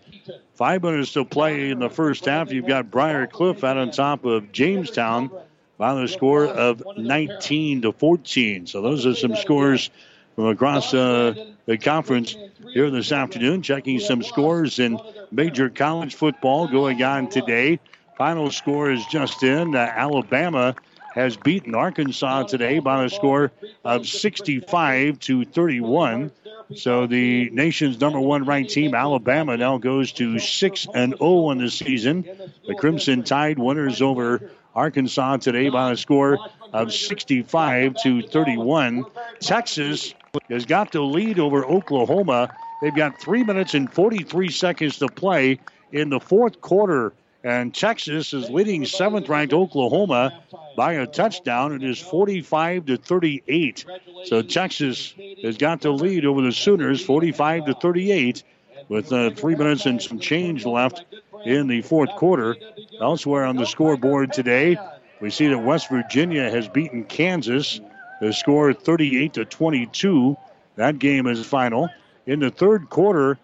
Five 0.55 0.83
minutes 0.83 1.13
to 1.13 1.23
play 1.23 1.71
in 1.71 1.79
the 1.79 1.89
first 1.89 2.25
half. 2.25 2.51
You've 2.51 2.67
got 2.67 2.91
Briar 2.91 3.27
Cliff 3.27 3.63
out 3.63 3.77
on 3.77 3.91
top 3.91 4.25
of 4.25 4.51
Jamestown 4.51 5.31
by 5.77 5.93
the 5.93 6.09
score 6.09 6.45
of 6.45 6.83
19 6.97 7.83
to 7.83 7.93
14. 7.93 8.67
So 8.67 8.81
those 8.81 9.05
are 9.05 9.15
some 9.15 9.37
scores 9.37 9.89
from 10.35 10.47
across 10.47 10.93
uh, 10.93 11.53
the 11.69 11.77
conference 11.77 12.35
here 12.73 12.89
this 12.89 13.11
afternoon. 13.11 13.61
Checking 13.61 13.99
some 13.99 14.23
scores 14.23 14.79
in 14.79 14.99
major 15.31 15.69
college 15.69 16.15
football 16.15 16.67
going 16.67 17.03
on 17.03 17.29
today. 17.29 17.79
Final 18.17 18.49
score 18.49 18.89
is 18.89 19.05
just 19.05 19.43
in. 19.43 19.75
Uh, 19.75 19.77
Alabama 19.77 20.73
has 21.13 21.37
beaten 21.37 21.75
Arkansas 21.75 22.43
today 22.43 22.79
by 22.79 23.05
a 23.05 23.09
score 23.09 23.51
of 23.85 24.07
65 24.07 25.19
to 25.19 25.45
31. 25.45 26.31
So 26.75 27.05
the 27.05 27.51
nation's 27.51 28.01
number 28.01 28.19
one 28.19 28.45
ranked 28.45 28.71
team, 28.71 28.95
Alabama, 28.95 29.55
now 29.55 29.77
goes 29.77 30.11
to 30.13 30.39
6 30.39 30.87
and 30.95 31.15
0 31.19 31.45
on 31.45 31.59
the 31.59 31.69
season. 31.69 32.25
The 32.67 32.73
Crimson 32.73 33.21
Tide 33.21 33.59
winners 33.59 34.01
over 34.01 34.49
Arkansas 34.79 35.37
today 35.37 35.69
by 35.69 35.91
a 35.91 35.97
score 35.97 36.39
of 36.73 36.93
65 36.93 37.95
to 38.03 38.21
31. 38.23 39.05
Texas 39.39 40.13
has 40.49 40.65
got 40.65 40.91
the 40.91 41.01
lead 41.01 41.39
over 41.39 41.65
Oklahoma 41.65 42.49
They've 42.81 42.95
got 42.95 43.19
three 43.19 43.43
minutes 43.43 43.73
and 43.73 43.91
43 43.91 44.49
seconds 44.49 44.99
to 44.99 45.07
play 45.07 45.59
in 45.91 46.09
the 46.09 46.19
fourth 46.19 46.61
quarter. 46.61 47.13
And 47.43 47.73
Texas 47.73 48.33
is 48.33 48.49
leading 48.49 48.85
seventh 48.85 49.29
ranked 49.29 49.53
Oklahoma 49.53 50.41
by 50.75 50.93
a 50.93 51.07
touchdown. 51.07 51.73
It 51.73 51.83
is 51.83 51.99
45 51.99 52.85
to 52.87 52.97
38. 52.97 53.85
So 54.25 54.41
Texas 54.41 55.13
has 55.43 55.57
got 55.57 55.81
the 55.81 55.91
lead 55.91 56.25
over 56.25 56.41
the 56.41 56.51
Sooners 56.51 57.03
45 57.03 57.65
to 57.65 57.73
38 57.75 58.43
with 58.89 59.11
uh, 59.13 59.31
three 59.31 59.55
minutes 59.55 59.85
and 59.85 60.01
some 60.01 60.19
change 60.19 60.65
left 60.65 61.05
in 61.45 61.67
the 61.67 61.81
fourth 61.81 62.09
quarter. 62.15 62.55
Elsewhere 63.01 63.45
on 63.45 63.55
the 63.55 63.65
scoreboard 63.65 64.33
today, 64.33 64.77
we 65.19 65.29
see 65.29 65.47
that 65.47 65.59
West 65.59 65.89
Virginia 65.89 66.49
has 66.49 66.67
beaten 66.67 67.03
Kansas. 67.03 67.79
The 68.21 68.33
score 68.33 68.73
38 68.73 69.33
to 69.33 69.45
22. 69.45 70.37
That 70.75 70.99
game 70.99 71.27
is 71.27 71.45
final 71.45 71.89
in 72.25 72.39
the 72.39 72.51
third 72.51 72.89
quarter. 72.89 73.37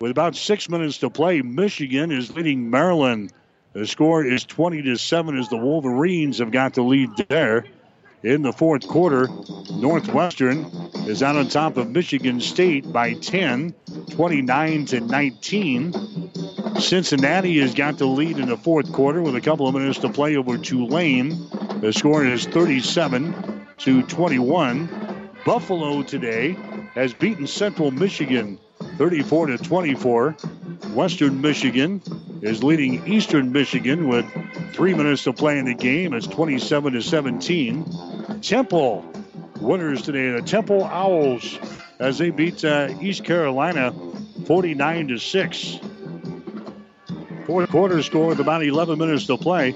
With 0.00 0.10
about 0.10 0.34
six 0.34 0.68
minutes 0.68 0.98
to 0.98 1.10
play, 1.10 1.42
Michigan 1.42 2.10
is 2.10 2.34
leading 2.34 2.70
Maryland 2.70 3.32
The 3.72 3.86
score 3.86 4.24
is 4.24 4.44
20 4.44 4.82
to 4.82 4.96
7 4.96 5.38
as 5.38 5.48
the 5.48 5.56
Wolverines 5.56 6.38
have 6.38 6.50
got 6.50 6.74
the 6.74 6.82
lead 6.82 7.10
there. 7.28 7.64
In 8.22 8.42
the 8.42 8.52
fourth 8.52 8.86
quarter, 8.86 9.28
Northwestern 9.74 10.64
is 11.08 11.24
out 11.24 11.34
on 11.34 11.48
top 11.48 11.76
of 11.76 11.90
Michigan 11.90 12.40
State 12.40 12.92
by 12.92 13.14
10, 13.14 13.74
29 14.10 14.84
to 14.86 15.00
19. 15.00 16.30
Cincinnati 16.78 17.58
has 17.58 17.74
got 17.74 17.98
the 17.98 18.06
lead 18.06 18.38
in 18.38 18.48
the 18.48 18.56
fourth 18.56 18.92
quarter 18.92 19.20
with 19.20 19.34
a 19.34 19.40
couple 19.40 19.66
of 19.66 19.74
minutes 19.74 19.98
to 19.98 20.08
play 20.08 20.36
over 20.36 20.56
Tulane. 20.56 21.48
The 21.80 21.92
score 21.92 22.24
is 22.24 22.46
37 22.46 23.66
to 23.78 24.02
21. 24.04 25.30
Buffalo 25.44 26.04
today 26.04 26.56
has 26.94 27.12
beaten 27.12 27.48
Central 27.48 27.90
Michigan 27.90 28.56
34 28.98 29.48
to 29.48 29.58
24. 29.58 30.36
Western 30.94 31.40
Michigan 31.40 32.00
is 32.42 32.64
leading 32.64 33.06
Eastern 33.06 33.52
Michigan 33.52 34.08
with 34.08 34.26
three 34.74 34.94
minutes 34.94 35.24
to 35.24 35.32
play 35.32 35.58
in 35.58 35.64
the 35.64 35.74
game. 35.74 36.12
It's 36.12 36.26
27 36.26 36.92
to 36.94 37.00
17. 37.00 38.40
Temple 38.42 39.04
winners 39.60 40.02
today, 40.02 40.32
the 40.32 40.42
Temple 40.42 40.84
Owls, 40.84 41.58
as 42.00 42.18
they 42.18 42.30
beat 42.30 42.64
uh, 42.64 42.92
East 43.00 43.24
Carolina 43.24 43.94
49 44.46 45.08
to 45.08 45.18
6. 45.18 45.78
Fourth 47.46 47.70
quarter 47.70 48.02
score 48.02 48.26
with 48.28 48.40
about 48.40 48.64
11 48.64 48.98
minutes 48.98 49.26
to 49.26 49.36
play. 49.36 49.74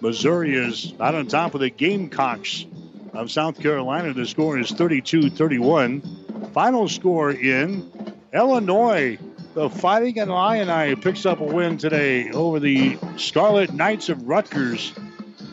Missouri 0.00 0.56
is 0.56 0.92
out 1.00 1.14
on 1.14 1.26
top 1.28 1.54
of 1.54 1.60
the 1.60 1.70
Gamecocks 1.70 2.66
of 3.12 3.30
South 3.30 3.60
Carolina. 3.60 4.12
The 4.12 4.26
score 4.26 4.58
is 4.58 4.70
32 4.70 5.30
31. 5.30 6.50
Final 6.52 6.88
score 6.88 7.30
in 7.30 7.92
Illinois. 8.32 9.18
The 9.58 9.68
Fighting 9.68 10.18
Illini 10.18 10.94
picks 10.94 11.26
up 11.26 11.40
a 11.40 11.44
win 11.44 11.78
today 11.78 12.30
over 12.30 12.60
the 12.60 12.96
Scarlet 13.16 13.74
Knights 13.74 14.08
of 14.08 14.28
Rutgers. 14.28 14.92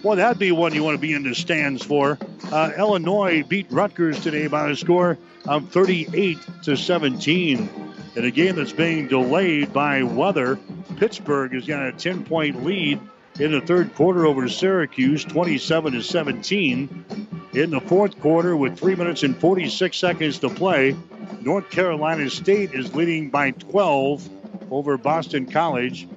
Well, 0.03 0.15
that'd 0.17 0.37
be 0.37 0.51
one 0.51 0.75
you 0.75 0.83
want 0.83 0.93
to 0.93 1.01
be 1.01 1.13
in 1.13 1.23
the 1.23 1.33
stands 1.33 1.83
for. 1.83 2.19
Uh, 2.51 2.71
Illinois 2.77 3.41
beat 3.41 3.65
Rutgers 3.71 4.21
today 4.21 4.45
by 4.45 4.69
a 4.69 4.75
score 4.75 5.17
of 5.47 5.71
38 5.71 6.37
to 6.65 6.77
17. 6.77 7.67
In 8.15 8.25
a 8.25 8.29
game 8.29 8.57
that's 8.57 8.73
being 8.73 9.07
delayed 9.07 9.73
by 9.73 10.03
weather, 10.03 10.59
Pittsburgh 10.97 11.53
has 11.53 11.65
got 11.65 11.87
a 11.87 11.91
10 11.91 12.25
point 12.25 12.63
lead 12.63 12.99
in 13.39 13.51
the 13.51 13.61
third 13.61 13.93
quarter 13.95 14.25
over 14.25 14.47
Syracuse, 14.47 15.25
27 15.25 15.93
to 15.93 16.01
17. 16.01 17.05
In 17.53 17.69
the 17.69 17.81
fourth 17.81 18.19
quarter, 18.19 18.55
with 18.55 18.77
three 18.77 18.95
minutes 18.95 19.23
and 19.23 19.37
46 19.37 19.97
seconds 19.97 20.39
to 20.39 20.49
play, 20.49 20.95
North 21.41 21.69
Carolina 21.69 22.29
State 22.29 22.73
is 22.73 22.93
leading 22.95 23.29
by 23.29 23.51
12 23.51 24.29
over 24.71 24.97
Boston 24.97 25.45
College. 25.45 26.07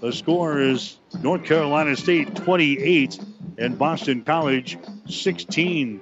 The 0.00 0.12
score 0.12 0.60
is 0.60 0.96
North 1.22 1.44
Carolina 1.44 1.96
State 1.96 2.34
28 2.34 3.18
and 3.58 3.78
Boston 3.78 4.22
College 4.22 4.78
16. 5.08 6.00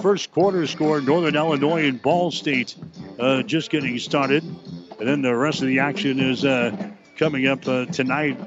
First 0.00 0.32
quarter 0.32 0.66
score 0.66 1.00
Northern 1.00 1.36
Illinois 1.36 1.88
and 1.88 2.02
Ball 2.02 2.30
State 2.30 2.74
uh, 3.18 3.42
just 3.42 3.70
getting 3.70 3.98
started. 3.98 4.42
And 4.42 5.08
then 5.08 5.22
the 5.22 5.34
rest 5.34 5.62
of 5.62 5.68
the 5.68 5.78
action 5.78 6.20
is 6.20 6.44
uh, 6.44 6.90
coming 7.16 7.46
up 7.46 7.66
uh, 7.66 7.86
tonight 7.86 8.38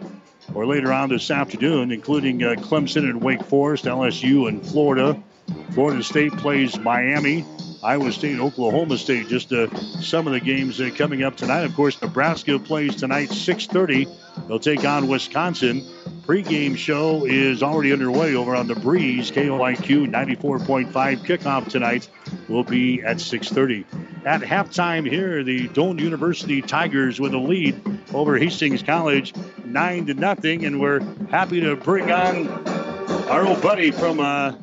or 0.58 0.66
later 0.66 0.92
on 0.92 1.10
this 1.10 1.30
afternoon, 1.30 1.92
including 1.92 2.42
uh, 2.42 2.56
Clemson 2.56 3.08
and 3.08 3.22
Wake 3.22 3.44
Forest, 3.44 3.86
LSU 3.86 4.50
and 4.50 4.66
Florida. 4.66 5.22
Florida 5.74 6.02
State 6.02 6.32
plays 6.32 6.80
Miami. 6.80 7.46
Iowa 7.88 8.12
State, 8.12 8.38
Oklahoma 8.42 8.98
State, 8.98 9.30
just 9.30 9.54
uh, 9.54 9.74
some 10.02 10.28
of 10.28 10.34
the 10.34 10.42
games 10.42 10.82
uh, 10.82 10.90
coming 10.94 11.24
up 11.24 11.38
tonight. 11.38 11.62
Of 11.62 11.74
course, 11.74 12.02
Nebraska 12.02 12.60
plays 12.60 12.98
tonight 12.98 13.30
6:30. 13.30 14.10
They'll 14.46 14.60
take 14.60 14.84
on 14.84 15.08
Wisconsin. 15.08 15.88
Pre-game 16.26 16.76
show 16.76 17.24
is 17.26 17.64
already 17.64 17.94
underway 17.94 18.36
over 18.36 18.58
on 18.58 18.68
the 18.68 18.76
Breeze. 18.76 19.32
KOIQ 19.32 20.12
94.5 20.12 20.92
kickoff 20.92 21.70
tonight 21.70 22.10
will 22.50 22.66
be 22.66 23.02
at 23.04 23.22
6:30. 23.22 23.86
At 24.26 24.42
halftime 24.42 25.10
here, 25.10 25.46
the 25.46 25.70
Doane 25.70 26.02
University 26.02 26.62
Tigers 26.62 27.22
with 27.22 27.34
a 27.34 27.38
lead 27.38 27.82
over 28.14 28.38
Hastings 28.38 28.84
College, 28.84 29.34
nine 29.64 30.08
to 30.08 30.14
nothing, 30.14 30.66
and 30.66 30.82
we're 30.82 31.00
happy 31.30 31.62
to 31.62 31.78
bring 31.78 32.12
on 32.12 32.50
our 33.30 33.48
old 33.48 33.62
buddy 33.62 33.92
from. 33.92 34.20
Uh, 34.20 34.56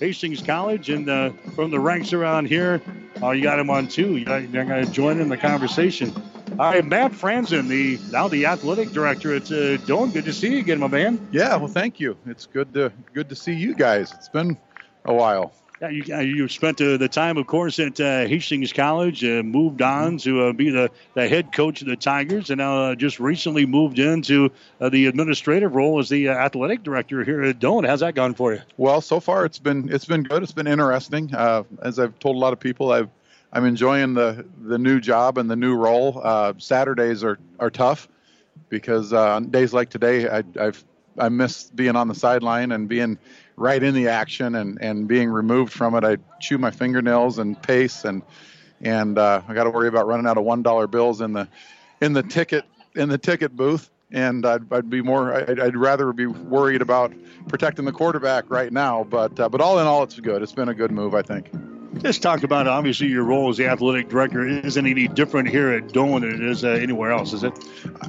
Hastings 0.00 0.42
College 0.42 0.88
and 0.88 1.08
uh, 1.08 1.30
from 1.54 1.70
the 1.70 1.78
ranks 1.78 2.12
around 2.12 2.46
here. 2.46 2.80
Oh, 3.22 3.30
you 3.32 3.42
got 3.42 3.58
him 3.58 3.68
on 3.70 3.86
too. 3.86 4.16
You're 4.16 4.64
going 4.64 4.84
to 4.84 4.90
join 4.90 5.20
in 5.20 5.28
the 5.28 5.36
conversation. 5.36 6.12
All 6.58 6.72
right, 6.72 6.84
Matt 6.84 7.12
Franzen, 7.12 7.68
the 7.68 7.98
now 8.10 8.26
the 8.26 8.46
athletic 8.46 8.90
director 8.90 9.34
at 9.34 9.44
uh, 9.44 9.76
Doane. 9.86 10.12
Good 10.12 10.24
to 10.24 10.32
see 10.32 10.54
you 10.54 10.58
again, 10.58 10.80
my 10.80 10.88
man. 10.88 11.28
Yeah, 11.30 11.56
well, 11.56 11.68
thank 11.68 12.00
you. 12.00 12.16
It's 12.26 12.46
good 12.46 12.74
to 12.74 12.92
good 13.12 13.28
to 13.28 13.36
see 13.36 13.52
you 13.52 13.74
guys. 13.74 14.12
It's 14.12 14.28
been 14.28 14.58
a 15.04 15.14
while. 15.14 15.52
Yeah, 15.80 15.88
you, 15.88 16.14
uh, 16.14 16.18
you 16.18 16.46
spent 16.48 16.76
the 16.76 17.08
time, 17.08 17.38
of 17.38 17.46
course, 17.46 17.78
at 17.78 17.98
uh, 17.98 18.26
Hastings 18.26 18.70
College, 18.70 19.24
uh, 19.24 19.42
moved 19.42 19.80
on 19.80 20.18
to 20.18 20.42
uh, 20.42 20.52
be 20.52 20.68
the, 20.68 20.90
the 21.14 21.26
head 21.26 21.52
coach 21.52 21.80
of 21.80 21.86
the 21.86 21.96
Tigers, 21.96 22.50
and 22.50 22.58
now 22.58 22.84
uh, 22.84 22.94
just 22.94 23.18
recently 23.18 23.64
moved 23.64 23.98
into 23.98 24.50
the 24.78 25.06
administrative 25.06 25.74
role 25.74 25.98
as 25.98 26.10
the 26.10 26.28
athletic 26.28 26.82
director 26.82 27.24
here 27.24 27.42
at 27.42 27.58
Doane. 27.60 27.86
How's 27.86 28.00
that 28.00 28.14
gone 28.14 28.34
for 28.34 28.52
you? 28.52 28.60
Well, 28.76 29.00
so 29.00 29.20
far 29.20 29.46
it's 29.46 29.58
been 29.58 29.90
it's 29.90 30.04
been 30.04 30.22
good. 30.22 30.42
It's 30.42 30.52
been 30.52 30.66
interesting. 30.66 31.32
as 31.34 31.98
I've 31.98 32.18
told 32.18 32.36
a 32.36 32.38
lot 32.38 32.52
of 32.52 32.60
people, 32.60 32.92
I've 32.92 33.08
I'm 33.50 33.64
enjoying 33.64 34.12
the 34.12 34.44
the 34.62 34.78
new 34.78 35.00
job 35.00 35.38
and 35.38 35.50
the 35.50 35.56
new 35.56 35.76
role. 35.76 36.54
Saturdays 36.58 37.24
are 37.24 37.38
are 37.58 37.70
tough 37.70 38.06
because 38.68 39.14
on 39.14 39.48
days 39.48 39.72
like 39.72 39.88
today, 39.88 40.28
I, 40.28 40.44
I've 40.60 40.84
I 41.18 41.28
miss 41.28 41.70
being 41.70 41.96
on 41.96 42.08
the 42.08 42.14
sideline 42.14 42.72
and 42.72 42.88
being 42.88 43.18
right 43.56 43.82
in 43.82 43.94
the 43.94 44.08
action 44.08 44.54
and, 44.54 44.80
and 44.80 45.06
being 45.06 45.30
removed 45.30 45.72
from 45.72 45.94
it. 45.94 46.04
I 46.04 46.16
chew 46.40 46.58
my 46.58 46.70
fingernails 46.70 47.38
and 47.38 47.60
pace 47.60 48.04
and 48.04 48.22
and 48.82 49.18
uh, 49.18 49.42
I 49.46 49.52
got 49.54 49.64
to 49.64 49.70
worry 49.70 49.88
about 49.88 50.06
running 50.06 50.26
out 50.26 50.38
of 50.38 50.44
one 50.44 50.62
dollar 50.62 50.86
bills 50.86 51.20
in 51.20 51.32
the 51.32 51.48
in 52.00 52.12
the 52.12 52.22
ticket 52.22 52.64
in 52.94 53.08
the 53.08 53.18
ticket 53.18 53.54
booth. 53.54 53.90
And 54.12 54.44
I'd, 54.44 54.72
I'd 54.72 54.90
be 54.90 55.02
more 55.02 55.32
I'd, 55.32 55.60
I'd, 55.60 55.76
rather 55.76 56.12
be 56.12 56.26
worried 56.26 56.82
about 56.82 57.12
protecting 57.46 57.84
the 57.84 57.92
quarterback 57.92 58.44
right 58.48 58.72
now. 58.72 59.04
But 59.04 59.38
uh, 59.38 59.48
but 59.48 59.60
all 59.60 59.78
in 59.78 59.86
all, 59.86 60.02
it's 60.02 60.18
good. 60.18 60.42
It's 60.42 60.52
been 60.52 60.68
a 60.68 60.74
good 60.74 60.90
move, 60.90 61.14
I 61.14 61.22
think. 61.22 61.50
Just 61.98 62.22
talk 62.22 62.44
about 62.44 62.68
obviously 62.68 63.08
your 63.08 63.24
role 63.24 63.50
as 63.50 63.56
the 63.56 63.66
athletic 63.66 64.08
director 64.08 64.46
isn't 64.46 64.86
any 64.86 65.08
different 65.08 65.48
here 65.48 65.70
at 65.70 65.88
Doane 65.88 66.20
than 66.20 66.34
it 66.34 66.40
is 66.40 66.64
uh, 66.64 66.68
anywhere 66.68 67.10
else, 67.10 67.32
is 67.32 67.42
it? 67.42 67.52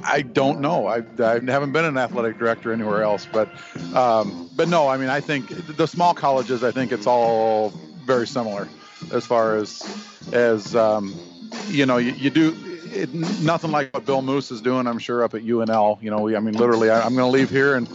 I 0.04 0.22
don't 0.22 0.60
know. 0.60 0.86
I, 0.86 0.98
I 1.18 1.40
haven't 1.40 1.72
been 1.72 1.84
an 1.84 1.98
athletic 1.98 2.38
director 2.38 2.72
anywhere 2.72 3.02
else, 3.02 3.26
but 3.30 3.50
um, 3.94 4.48
but 4.54 4.68
no. 4.68 4.88
I 4.88 4.96
mean, 4.96 5.08
I 5.08 5.20
think 5.20 5.48
the 5.76 5.86
small 5.86 6.14
colleges. 6.14 6.62
I 6.62 6.70
think 6.70 6.92
it's 6.92 7.06
all 7.06 7.70
very 8.04 8.26
similar 8.26 8.68
as 9.12 9.26
far 9.26 9.56
as 9.56 9.82
as 10.32 10.76
um, 10.76 11.18
you 11.68 11.84
know. 11.84 11.96
You, 11.96 12.12
you 12.12 12.30
do 12.30 12.56
it, 12.92 13.12
nothing 13.12 13.72
like 13.72 13.92
what 13.92 14.06
Bill 14.06 14.22
Moos 14.22 14.50
is 14.50 14.60
doing. 14.60 14.86
I'm 14.86 14.98
sure 14.98 15.24
up 15.24 15.34
at 15.34 15.42
UNL. 15.42 16.00
You 16.00 16.10
know, 16.10 16.20
we, 16.20 16.36
I 16.36 16.40
mean, 16.40 16.54
literally, 16.54 16.88
I, 16.88 17.04
I'm 17.04 17.14
going 17.14 17.30
to 17.30 17.38
leave 17.38 17.50
here 17.50 17.74
and 17.74 17.88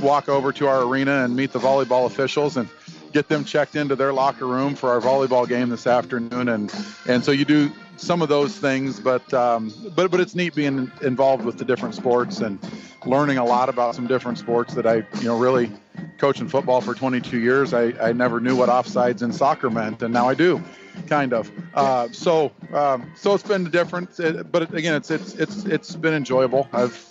walk 0.00 0.28
over 0.28 0.52
to 0.52 0.66
our 0.66 0.82
arena 0.82 1.24
and 1.24 1.36
meet 1.36 1.52
the 1.52 1.58
volleyball 1.58 2.06
officials 2.06 2.56
and 2.56 2.68
get 3.14 3.28
them 3.28 3.44
checked 3.44 3.76
into 3.76 3.94
their 3.94 4.12
locker 4.12 4.46
room 4.46 4.74
for 4.74 4.90
our 4.90 5.00
volleyball 5.00 5.48
game 5.48 5.70
this 5.70 5.86
afternoon, 5.86 6.48
and 6.48 6.74
and 7.06 7.24
so 7.24 7.30
you 7.30 7.44
do 7.44 7.70
some 7.96 8.20
of 8.20 8.28
those 8.28 8.56
things, 8.56 8.98
but 8.98 9.32
um, 9.32 9.72
but 9.94 10.10
but 10.10 10.20
it's 10.20 10.34
neat 10.34 10.54
being 10.54 10.90
involved 11.00 11.44
with 11.44 11.56
the 11.56 11.64
different 11.64 11.94
sports 11.94 12.40
and 12.40 12.58
learning 13.06 13.38
a 13.38 13.44
lot 13.44 13.68
about 13.68 13.94
some 13.94 14.06
different 14.06 14.36
sports 14.36 14.74
that 14.74 14.86
I 14.86 14.96
you 15.20 15.24
know 15.24 15.38
really 15.38 15.70
coaching 16.18 16.48
football 16.48 16.80
for 16.80 16.94
22 16.94 17.38
years. 17.38 17.72
I, 17.72 17.94
I 18.00 18.12
never 18.12 18.40
knew 18.40 18.56
what 18.56 18.68
offsides 18.68 19.22
in 19.22 19.32
soccer 19.32 19.70
meant, 19.70 20.02
and 20.02 20.12
now 20.12 20.28
I 20.28 20.34
do, 20.34 20.60
kind 21.06 21.32
of. 21.32 21.50
Uh, 21.74 22.08
so 22.10 22.50
um, 22.72 23.12
so 23.16 23.32
it's 23.32 23.44
been 23.44 23.70
different, 23.70 24.18
it, 24.18 24.50
but 24.50 24.74
again, 24.74 24.94
it's 24.96 25.12
it's 25.12 25.34
it's 25.34 25.64
it's 25.66 25.94
been 25.94 26.14
enjoyable. 26.14 26.68
I've 26.72 27.08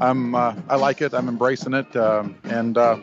I'm 0.00 0.34
uh, 0.34 0.56
I 0.68 0.74
like 0.74 1.00
it. 1.00 1.14
I'm 1.14 1.28
embracing 1.28 1.74
it, 1.74 1.94
um, 1.94 2.34
and 2.42 2.76
uh, 2.76 2.98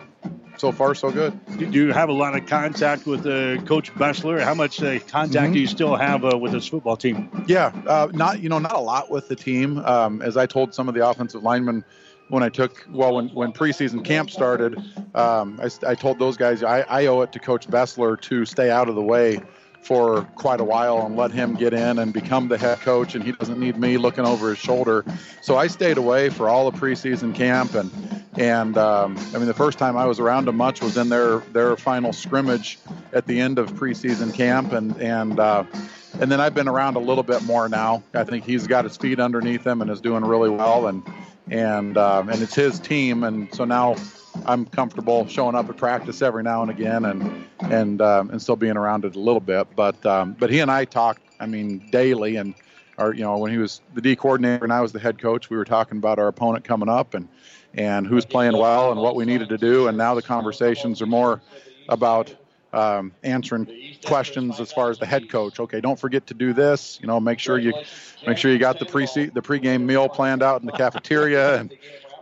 so 0.62 0.72
far 0.72 0.94
so 0.94 1.12
good. 1.12 1.34
Do 1.58 1.66
you 1.72 1.92
have 1.92 2.10
a 2.10 2.14
lot 2.14 2.38
of 2.38 2.46
contact 2.46 3.08
with 3.08 3.26
uh, 3.26 3.60
Coach 3.64 3.92
Bessler? 3.96 4.40
How 4.40 4.54
much 4.54 4.82
uh, 4.82 5.00
contact 5.00 5.46
mm-hmm. 5.46 5.54
do 5.54 5.60
you 5.60 5.66
still 5.66 5.96
have 5.96 6.24
uh, 6.24 6.38
with 6.38 6.54
his 6.54 6.68
football 6.68 6.96
team? 6.96 7.32
Yeah, 7.48 7.72
uh, 7.88 8.10
not 8.14 8.42
you 8.42 8.48
know 8.48 8.60
not 8.60 8.76
a 8.76 8.80
lot 8.80 9.10
with 9.10 9.28
the 9.28 9.36
team. 9.36 9.80
Um, 9.80 10.22
as 10.22 10.38
I 10.38 10.46
told 10.46 10.76
some 10.76 10.88
of 10.88 10.94
the 10.94 11.06
offensive 11.06 11.42
linemen 11.42 11.84
when 12.30 12.44
I 12.44 12.50
took 12.50 12.86
well 12.92 13.16
when 13.16 13.30
when 13.30 13.52
preseason 13.52 14.06
camp 14.06 14.30
started, 14.30 14.78
um, 15.16 15.60
I, 15.60 15.70
I, 15.90 15.96
told 15.96 16.20
those 16.20 16.38
guys 16.38 16.62
I, 16.62 16.82
I 16.82 17.08
owe 17.08 17.22
it 17.22 17.32
to 17.32 17.40
Coach 17.40 17.68
Bessler 17.68 18.22
to 18.22 18.46
stay 18.46 18.70
out 18.70 18.88
of 18.88 18.94
the 18.94 19.02
way 19.02 19.40
for 19.82 20.24
quite 20.36 20.60
a 20.60 20.64
while 20.64 21.06
and 21.06 21.16
let 21.18 21.32
him 21.32 21.56
get 21.56 21.74
in 21.74 22.00
and 22.00 22.14
become 22.14 22.48
the 22.48 22.58
head 22.58 22.80
coach 22.82 23.16
and 23.16 23.24
he 23.24 23.32
doesn't 23.32 23.60
need 23.60 23.78
me 23.78 23.98
looking 23.98 24.26
over 24.26 24.50
his 24.50 24.60
shoulder. 24.60 25.04
So 25.42 25.58
i 25.58 25.68
stayed 25.68 25.98
away 25.98 26.30
for 26.30 26.48
all 26.50 26.70
the 26.70 26.78
preseason 26.78 27.34
camp 27.34 27.74
and 27.74 27.92
and 28.38 28.78
um, 28.78 29.18
i 29.34 29.38
mean 29.38 29.48
the 29.48 29.54
first 29.54 29.78
time 29.80 29.98
i 29.98 30.06
was 30.06 30.20
around 30.20 30.48
him 30.48 30.56
much 30.56 30.82
was 30.82 30.98
in 30.98 31.10
their 31.10 31.40
their 31.52 31.76
final 31.76 32.14
scrimmage 32.14 32.78
at 33.12 33.26
the 33.26 33.40
end 33.40 33.60
of 33.60 33.74
preseason 33.74 34.34
camp 34.34 34.72
and 34.72 34.96
and 35.02 35.40
uh, 35.40 35.64
and 36.20 36.32
then 36.32 36.40
i've 36.40 36.54
been 36.54 36.68
around 36.68 36.96
a 36.96 37.00
little 37.00 37.24
bit 37.24 37.44
more 37.44 37.68
now. 37.68 38.04
I 38.14 38.24
think 38.24 38.46
he's 38.46 38.68
got 38.68 38.86
his 38.86 38.98
feet 38.98 39.20
underneath 39.20 39.66
him 39.66 39.82
and 39.82 39.90
is 39.90 40.02
doing 40.02 40.24
really 40.24 40.50
well 40.50 40.88
and 40.88 41.04
and 41.52 41.98
um, 41.98 42.30
and 42.30 42.42
it's 42.42 42.56
his 42.56 42.80
team, 42.80 43.24
and 43.24 43.54
so 43.54 43.66
now 43.66 43.96
I'm 44.46 44.66
comfortable 44.66 45.28
showing 45.28 45.56
up 45.56 45.70
at 45.70 45.78
practice 45.78 46.22
every 46.22 46.44
now 46.44 46.62
and 46.62 46.72
again, 46.72 47.06
and 47.06 47.46
and 47.60 48.02
um, 48.02 48.30
and 48.32 48.42
still 48.42 48.56
being 48.56 48.78
around 48.78 49.06
it 49.06 49.16
a 49.16 49.20
little 49.20 49.42
bit. 49.42 49.68
But 49.76 50.04
um, 50.06 50.36
but 50.40 50.50
he 50.50 50.62
and 50.62 50.72
I 50.72 50.86
talk, 50.86 51.20
I 51.40 51.46
mean, 51.46 51.84
daily, 51.92 52.38
and 52.38 52.56
our 52.98 53.14
you 53.14 53.22
know 53.22 53.38
when 53.38 53.52
he 53.52 53.58
was 53.58 53.82
the 53.94 54.02
D 54.02 54.16
coordinator 54.16 54.64
and 54.64 54.74
I 54.74 54.80
was 54.82 54.94
the 54.94 55.00
head 55.00 55.20
coach, 55.20 55.50
we 55.50 55.58
were 55.58 55.66
talking 55.66 55.98
about 55.98 56.20
our 56.20 56.28
opponent 56.28 56.64
coming 56.64 56.90
up 56.90 57.14
and 57.14 57.28
and 57.74 58.08
who's 58.08 58.26
playing 58.26 58.58
well 58.58 58.92
and 58.92 59.02
what 59.02 59.16
we 59.16 59.26
needed 59.26 59.50
to 59.50 59.58
do. 59.58 59.88
And 59.88 59.98
now 59.98 60.16
the 60.16 60.22
conversations 60.22 61.02
are 61.02 61.06
more 61.06 61.42
about 61.90 62.34
um, 62.74 63.12
answering 63.24 63.68
questions 64.06 64.60
as 64.60 64.72
far 64.72 64.90
as 64.90 64.98
the 64.98 65.06
head 65.06 65.30
coach. 65.30 65.60
Okay, 65.60 65.82
don't 65.82 66.00
forget 66.00 66.28
to 66.28 66.34
do 66.34 66.54
this. 66.54 67.00
You 67.02 67.08
know, 67.08 67.20
make 67.20 67.40
sure 67.40 67.58
you 67.58 67.74
make 68.26 68.38
sure 68.38 68.52
you 68.52 68.60
got 68.60 68.80
the 68.80 68.86
pre 68.86 69.06
the 69.06 69.42
pregame 69.42 69.82
meal 69.82 70.08
planned 70.10 70.44
out 70.44 70.62
in 70.62 70.66
the 70.66 70.74
cafeteria 70.74 71.60
and 71.60 71.74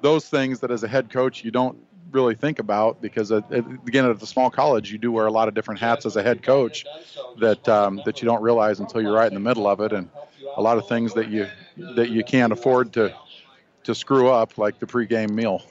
those 0.01 0.27
things 0.27 0.59
that 0.61 0.71
as 0.71 0.83
a 0.83 0.87
head 0.87 1.09
coach 1.09 1.43
you 1.43 1.51
don't 1.51 1.77
really 2.11 2.33
think 2.33 2.57
about 2.57 3.01
because 3.01 3.29
again 3.29 4.05
at 4.05 4.19
the 4.19 4.25
small 4.25 4.49
college 4.49 4.91
you 4.91 4.97
do 4.97 5.11
wear 5.11 5.27
a 5.27 5.31
lot 5.31 5.47
of 5.47 5.53
different 5.53 5.79
hats 5.79 6.05
as 6.07 6.15
a 6.15 6.23
head 6.23 6.41
coach 6.41 6.85
that 7.39 7.67
um, 7.69 8.01
that 8.05 8.21
you 8.21 8.25
don't 8.25 8.41
realize 8.41 8.79
until 8.79 9.01
you're 9.01 9.13
right 9.13 9.27
in 9.27 9.35
the 9.35 9.39
middle 9.39 9.67
of 9.67 9.79
it 9.79 9.91
and 9.93 10.09
a 10.57 10.61
lot 10.61 10.77
of 10.77 10.87
things 10.87 11.13
that 11.13 11.29
you 11.29 11.47
that 11.95 12.09
you 12.09 12.23
can't 12.23 12.51
afford 12.51 12.93
to 12.93 13.13
to 13.83 13.95
screw 13.95 14.29
up 14.29 14.57
like 14.57 14.79
the 14.79 14.85
pregame 14.85 15.31
meal. 15.31 15.61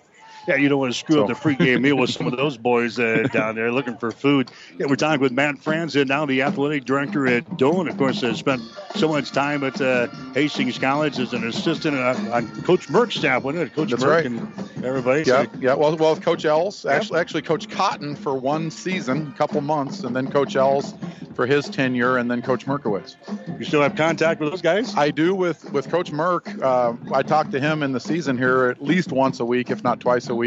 Yeah, 0.49 0.57
you 0.57 0.71
don't 0.71 0.79
want 0.79 0.95
to 0.95 0.99
screw 0.99 1.17
so. 1.17 1.23
up 1.25 1.29
the 1.29 1.35
pregame 1.35 1.83
meal 1.83 1.97
with 1.97 2.09
some 2.09 2.27
of 2.27 2.35
those 2.35 2.57
boys 2.57 2.99
uh, 2.99 3.29
down 3.31 3.55
there 3.55 3.71
looking 3.71 3.99
for 3.99 4.11
food. 4.11 4.51
Yeah, 4.79 4.87
we're 4.89 4.97
talking 4.97 5.21
with 5.21 5.33
Matt 5.33 5.57
Franzen, 5.57 6.07
now 6.07 6.25
the 6.25 6.41
athletic 6.41 6.87
director 6.87 7.27
at 7.27 7.45
Doane. 7.59 7.87
Of 7.87 7.99
course, 7.99 8.23
has 8.23 8.39
spent 8.39 8.63
so 8.95 9.09
much 9.09 9.31
time 9.31 9.63
at 9.63 9.79
uh, 9.79 10.07
Hastings 10.33 10.79
College 10.79 11.19
as 11.19 11.35
an 11.35 11.47
assistant 11.47 11.99
on, 11.99 12.29
on 12.29 12.63
Coach 12.63 12.89
Merck's 12.89 13.17
staff, 13.17 13.43
wasn't 13.43 13.65
it? 13.65 13.75
Coach 13.75 13.91
That's 13.91 14.03
Merck 14.03 14.11
right. 14.11 14.25
and 14.25 14.85
everybody. 14.85 15.25
Yeah, 15.25 15.45
so, 15.45 15.51
yeah. 15.61 15.75
Well, 15.75 15.95
well, 15.99 16.17
Coach 16.17 16.47
Els, 16.47 16.87
actually, 16.87 17.21
actually, 17.21 17.43
Coach 17.43 17.69
Cotton 17.69 18.17
for 18.17 18.33
one 18.33 18.71
season, 18.71 19.31
a 19.35 19.37
couple 19.37 19.61
months, 19.61 20.01
and 20.01 20.17
then 20.17 20.31
Coach 20.31 20.57
Els 20.57 20.95
for 21.35 21.47
his 21.47 21.69
tenure, 21.69 22.17
and 22.17 22.29
then 22.29 22.43
Coach 22.43 22.67
Merkowitz. 22.67 23.15
You 23.61 23.65
still 23.65 23.81
have 23.83 23.95
contact 23.95 24.41
with 24.41 24.51
those 24.51 24.63
guys? 24.63 24.97
I 24.97 25.13
do 25.13 25.37
with 25.37 25.71
with 25.73 25.89
Coach 25.89 26.11
Merck. 26.11 26.61
Uh, 26.61 26.95
I 27.15 27.23
talk 27.23 27.51
to 27.51 27.61
him 27.61 27.85
in 27.85 27.93
the 27.93 28.01
season 28.01 28.37
here 28.37 28.67
at 28.67 28.83
least 28.83 29.13
once 29.13 29.39
a 29.39 29.45
week, 29.45 29.71
if 29.71 29.85
not 29.85 30.01
twice 30.01 30.29
a 30.29 30.35
week. 30.35 30.38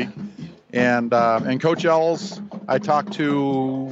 And 0.74 1.14
uh, 1.14 1.42
and 1.46 1.62
Coach 1.62 1.86
Els, 1.86 2.40
I 2.68 2.80
talk 2.80 3.12
to 3.12 3.90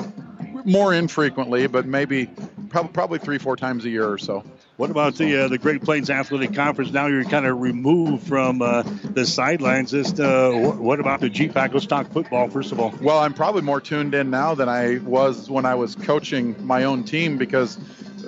more 0.65 0.93
infrequently, 0.93 1.67
but 1.67 1.85
maybe 1.85 2.29
probably 2.69 2.91
probably 2.91 3.19
three 3.19 3.37
four 3.37 3.55
times 3.55 3.85
a 3.85 3.89
year 3.89 4.09
or 4.09 4.17
so. 4.17 4.43
What 4.77 4.89
about 4.89 5.15
the 5.15 5.45
uh, 5.45 5.47
the 5.49 5.57
Great 5.57 5.83
Plains 5.83 6.09
Athletic 6.09 6.53
Conference? 6.53 6.91
Now 6.91 7.07
you're 7.07 7.25
kind 7.25 7.45
of 7.45 7.59
removed 7.59 8.27
from 8.27 8.61
uh, 8.61 8.83
the 8.83 9.25
sidelines. 9.25 9.91
Just 9.91 10.19
uh, 10.21 10.51
what 10.51 11.01
about 11.01 11.19
the 11.19 11.29
GPAC? 11.29 11.73
Let's 11.73 11.85
talk 11.85 12.09
football 12.11 12.49
first 12.49 12.71
of 12.71 12.79
all. 12.79 12.93
Well, 13.01 13.19
I'm 13.19 13.33
probably 13.33 13.61
more 13.61 13.81
tuned 13.81 14.15
in 14.15 14.29
now 14.29 14.55
than 14.55 14.69
I 14.69 14.99
was 14.99 15.49
when 15.49 15.65
I 15.65 15.75
was 15.75 15.95
coaching 15.95 16.55
my 16.65 16.85
own 16.85 17.03
team 17.03 17.37
because 17.37 17.77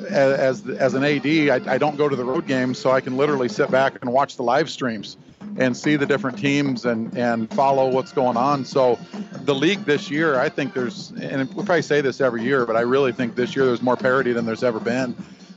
as 0.10 0.68
as 0.68 0.94
an 0.94 1.06
AD, 1.06 1.26
I, 1.26 1.74
I 1.74 1.78
don't 1.78 1.96
go 1.96 2.10
to 2.10 2.16
the 2.18 2.26
road 2.26 2.48
games, 2.48 2.80
so 2.80 2.92
I 2.92 3.00
can 3.00 3.16
literally 3.16 3.48
sit 3.48 3.72
back 3.72 4.00
and 4.02 4.12
watch 4.12 4.36
the 4.36 4.44
live 4.44 4.70
streams 4.70 5.16
and 5.58 5.76
see 5.76 5.96
the 5.96 6.06
different 6.06 6.38
teams 6.38 6.86
and 6.86 7.18
and 7.18 7.50
follow 7.54 7.90
what's 7.90 8.12
going 8.12 8.38
on. 8.38 8.66
So 8.66 8.98
the 9.42 9.56
league 9.56 9.86
this 9.86 10.10
year, 10.10 10.40
I 10.40 10.50
think 10.50 10.74
there's, 10.74 11.12
and 11.12 11.48
we 11.50 11.64
probably 11.64 11.82
say 11.82 12.02
this 12.02 12.22
every 12.22 12.44
year, 12.44 12.66
but 12.66 12.76
I 12.76 12.82
really 12.82 13.12
think 13.12 13.36
this 13.36 13.56
year 13.56 13.66
there's 13.66 13.82
more 13.82 13.98
parity 13.98 14.34
than 14.34 14.46
there's 14.46 14.64
ever 14.64 14.80
been. 14.80 15.16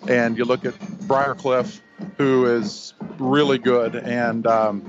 And 0.09 0.37
you 0.37 0.45
look 0.45 0.65
at 0.65 0.75
Briar 1.07 1.35
Cliff, 1.35 1.81
who 2.19 2.47
is 2.47 2.95
really 3.19 3.59
good, 3.59 3.97
and 3.97 4.47
um, 4.47 4.83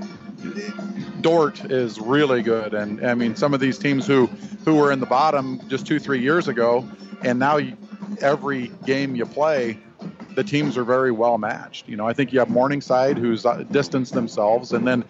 Dordt 1.20 1.70
is 1.70 1.98
really 2.00 2.42
good. 2.42 2.74
And 2.74 3.04
I 3.06 3.14
mean, 3.14 3.36
some 3.36 3.54
of 3.54 3.60
these 3.60 3.78
teams 3.78 4.06
who 4.06 4.26
who 4.64 4.76
were 4.76 4.92
in 4.92 5.00
the 5.00 5.06
bottom 5.06 5.60
just 5.68 5.86
two 5.86 5.98
three 5.98 6.20
years 6.20 6.48
ago, 6.48 6.86
and 7.22 7.38
now 7.38 7.56
you, 7.56 7.76
every 8.20 8.68
game 8.84 9.14
you 9.14 9.24
play 9.24 9.78
the 10.36 10.44
teams 10.44 10.76
are 10.76 10.84
very 10.84 11.10
well 11.10 11.38
matched. 11.38 11.88
You 11.88 11.96
know, 11.96 12.06
I 12.06 12.12
think 12.12 12.32
you 12.32 12.38
have 12.38 12.50
Morningside 12.50 13.18
who's 13.18 13.44
uh, 13.44 13.64
distanced 13.70 14.12
themselves, 14.12 14.72
and 14.72 14.86
then 14.86 15.02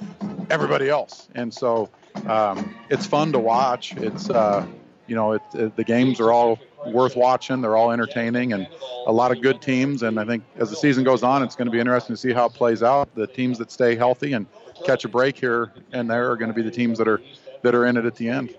everybody 0.50 0.88
else. 0.88 1.28
And 1.34 1.52
so 1.52 1.90
um, 2.26 2.74
it's 2.88 3.06
fun 3.06 3.32
to 3.32 3.38
watch. 3.38 3.94
It's 3.96 4.30
uh, 4.30 4.64
you 5.08 5.16
know, 5.16 5.32
it, 5.32 5.42
it, 5.54 5.76
the 5.76 5.84
games 5.84 6.20
are 6.20 6.32
all 6.32 6.58
worth 6.86 7.16
watching. 7.16 7.60
They're 7.60 7.76
all 7.76 7.90
entertaining, 7.90 8.52
and 8.52 8.68
a 9.06 9.12
lot 9.12 9.32
of 9.32 9.42
good 9.42 9.60
teams. 9.60 10.04
And 10.04 10.18
I 10.18 10.24
think 10.24 10.44
as 10.56 10.70
the 10.70 10.76
season 10.76 11.02
goes 11.02 11.22
on, 11.22 11.42
it's 11.42 11.56
going 11.56 11.66
to 11.66 11.72
be 11.72 11.80
interesting 11.80 12.14
to 12.14 12.20
see 12.20 12.32
how 12.32 12.46
it 12.46 12.54
plays 12.54 12.82
out. 12.82 13.12
The 13.14 13.26
teams 13.26 13.58
that 13.58 13.70
stay 13.70 13.96
healthy 13.96 14.32
and 14.32 14.46
catch 14.84 15.04
a 15.04 15.08
break 15.08 15.36
here 15.38 15.72
and 15.92 16.08
there 16.08 16.30
are 16.30 16.36
going 16.36 16.50
to 16.50 16.54
be 16.54 16.62
the 16.62 16.70
teams 16.70 16.98
that 16.98 17.08
are 17.08 17.20
that 17.62 17.74
are 17.74 17.86
in 17.86 17.96
it 17.96 18.04
at 18.04 18.14
the 18.14 18.28
end. 18.28 18.56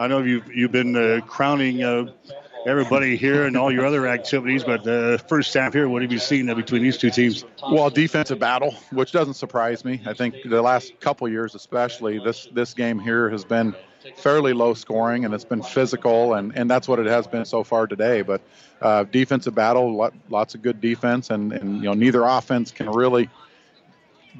I 0.00 0.08
know 0.08 0.18
you've 0.18 0.52
you've 0.52 0.72
been 0.72 0.96
uh, 0.96 1.20
crowning 1.26 1.82
uh, 1.82 2.12
everybody 2.66 3.16
here 3.16 3.44
and 3.44 3.56
all 3.56 3.72
your 3.72 3.86
other 3.86 4.06
activities. 4.06 4.64
But 4.64 4.84
the 4.84 5.22
first 5.28 5.52
half 5.54 5.72
here, 5.72 5.88
what 5.88 6.02
have 6.02 6.12
you 6.12 6.18
seen 6.18 6.46
between 6.54 6.82
these 6.82 6.96
two 6.96 7.10
teams? 7.10 7.44
Well, 7.62 7.90
defensive 7.90 8.38
battle, 8.38 8.72
which 8.90 9.12
doesn't 9.12 9.34
surprise 9.34 9.84
me. 9.84 10.00
I 10.06 10.14
think 10.14 10.36
the 10.44 10.62
last 10.62 10.98
couple 11.00 11.28
years, 11.28 11.54
especially 11.54 12.18
this 12.18 12.48
this 12.52 12.74
game 12.74 12.98
here, 12.98 13.30
has 13.30 13.44
been 13.44 13.74
fairly 14.16 14.52
low 14.52 14.74
scoring 14.74 15.24
and 15.24 15.34
it's 15.34 15.44
been 15.44 15.62
physical, 15.62 16.34
and, 16.34 16.56
and 16.56 16.70
that's 16.70 16.88
what 16.88 16.98
it 16.98 17.06
has 17.06 17.26
been 17.26 17.44
so 17.44 17.64
far 17.64 17.86
today. 17.86 18.22
But 18.22 18.40
uh, 18.80 19.04
defensive 19.04 19.54
battle, 19.54 20.12
lots 20.28 20.54
of 20.54 20.62
good 20.62 20.80
defense, 20.80 21.30
and, 21.30 21.52
and 21.52 21.78
you 21.78 21.84
know 21.84 21.94
neither 21.94 22.22
offense 22.22 22.70
can 22.70 22.90
really 22.90 23.28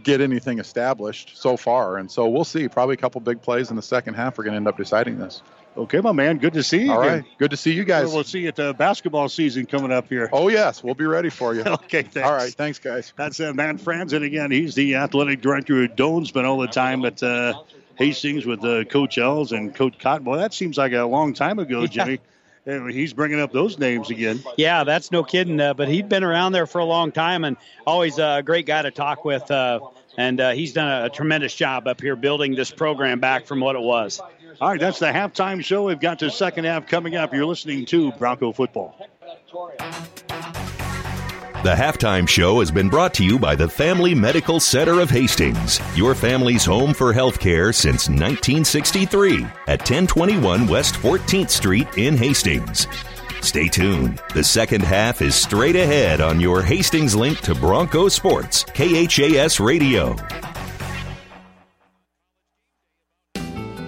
get 0.02 0.20
anything 0.20 0.58
established 0.58 1.36
so 1.36 1.56
far. 1.56 1.96
And 1.98 2.10
so 2.10 2.28
we'll 2.28 2.44
see. 2.44 2.68
Probably 2.68 2.94
a 2.94 2.98
couple 2.98 3.20
big 3.20 3.42
plays 3.42 3.70
in 3.70 3.76
the 3.76 3.82
second 3.82 4.14
half 4.14 4.38
are 4.38 4.42
going 4.42 4.52
to 4.52 4.56
end 4.56 4.68
up 4.68 4.76
deciding 4.76 5.18
this. 5.18 5.42
Okay, 5.78 6.00
my 6.00 6.10
man. 6.10 6.38
Good 6.38 6.54
to 6.54 6.62
see 6.64 6.84
you. 6.84 6.92
All 6.92 7.02
again. 7.02 7.12
right. 7.12 7.38
Good 7.38 7.52
to 7.52 7.56
see 7.56 7.72
you 7.72 7.84
guys. 7.84 8.06
Well, 8.06 8.16
we'll 8.16 8.24
see 8.24 8.40
you 8.40 8.48
at 8.48 8.56
the 8.56 8.74
basketball 8.74 9.28
season 9.28 9.64
coming 9.64 9.92
up 9.92 10.08
here. 10.08 10.28
Oh, 10.32 10.48
yes. 10.48 10.82
We'll 10.82 10.96
be 10.96 11.06
ready 11.06 11.30
for 11.30 11.54
you. 11.54 11.62
okay, 11.66 12.02
thanks. 12.02 12.28
All 12.28 12.34
right. 12.34 12.52
Thanks, 12.52 12.80
guys. 12.80 13.12
That's 13.16 13.38
uh, 13.38 13.52
Matt 13.52 13.86
And 13.86 14.12
again. 14.24 14.50
He's 14.50 14.74
the 14.74 14.96
athletic 14.96 15.40
director 15.40 15.84
at 15.84 15.96
Doane's, 15.96 16.32
been 16.32 16.44
all 16.44 16.58
the 16.58 16.66
time 16.66 17.04
at 17.04 17.22
uh, 17.22 17.62
Hastings 17.94 18.44
with 18.44 18.64
uh, 18.64 18.84
Coach 18.84 19.18
Els 19.18 19.52
and 19.52 19.72
Coach 19.72 20.00
Cotton. 20.00 20.24
Boy, 20.24 20.38
that 20.38 20.52
seems 20.52 20.76
like 20.76 20.92
a 20.92 21.04
long 21.04 21.32
time 21.32 21.60
ago, 21.60 21.86
Jimmy. 21.86 22.20
Yeah. 22.66 22.90
He's 22.90 23.14
bringing 23.14 23.40
up 23.40 23.52
those 23.52 23.78
names 23.78 24.10
again. 24.10 24.42
Yeah, 24.58 24.84
that's 24.84 25.10
no 25.10 25.22
kidding. 25.22 25.58
Uh, 25.58 25.72
but 25.72 25.88
he'd 25.88 26.08
been 26.08 26.24
around 26.24 26.52
there 26.52 26.66
for 26.66 26.80
a 26.80 26.84
long 26.84 27.12
time 27.12 27.44
and 27.44 27.56
always 27.86 28.18
a 28.18 28.42
great 28.44 28.66
guy 28.66 28.82
to 28.82 28.90
talk 28.90 29.24
with. 29.24 29.50
Uh, 29.50 29.80
and 30.18 30.40
uh, 30.40 30.50
he's 30.50 30.72
done 30.74 31.02
a, 31.02 31.06
a, 31.06 31.10
tremendous 31.10 31.54
job 31.54 31.86
up 31.86 32.00
here 32.00 32.16
building 32.16 32.56
this 32.56 32.70
program 32.70 33.20
back 33.20 33.46
from 33.46 33.60
what 33.60 33.76
it 33.76 33.80
was. 33.80 34.20
All 34.60 34.70
right, 34.70 34.80
that's 34.80 34.98
the 34.98 35.06
halftime 35.06 35.62
show. 35.62 35.84
We've 35.84 36.00
got 36.00 36.18
the 36.18 36.30
second 36.30 36.64
half 36.64 36.88
coming 36.88 37.14
up. 37.14 37.32
You're 37.32 37.46
listening 37.46 37.86
to 37.86 38.10
Bronco 38.12 38.52
Football. 38.52 38.96
The 41.62 41.74
halftime 41.74 42.28
show 42.28 42.60
has 42.60 42.70
been 42.70 42.88
brought 42.88 43.14
to 43.14 43.24
you 43.24 43.38
by 43.38 43.54
the 43.54 43.68
Family 43.68 44.14
Medical 44.14 44.58
Center 44.60 45.00
of 45.00 45.10
Hastings, 45.10 45.80
your 45.96 46.14
family's 46.14 46.64
home 46.64 46.94
for 46.94 47.12
healthcare 47.12 47.74
since 47.74 48.08
1963 48.08 49.44
at 49.66 49.80
1021 49.80 50.66
West 50.66 50.94
14th 50.94 51.50
Street 51.50 51.88
in 51.96 52.16
Hastings. 52.16 52.86
Stay 53.40 53.68
tuned. 53.68 54.20
The 54.34 54.44
second 54.44 54.82
half 54.82 55.22
is 55.22 55.34
straight 55.34 55.76
ahead 55.76 56.20
on 56.20 56.40
your 56.40 56.62
Hastings 56.62 57.14
link 57.14 57.40
to 57.40 57.54
Bronco 57.54 58.08
Sports, 58.08 58.64
KHAS 58.64 59.60
Radio. 59.60 60.16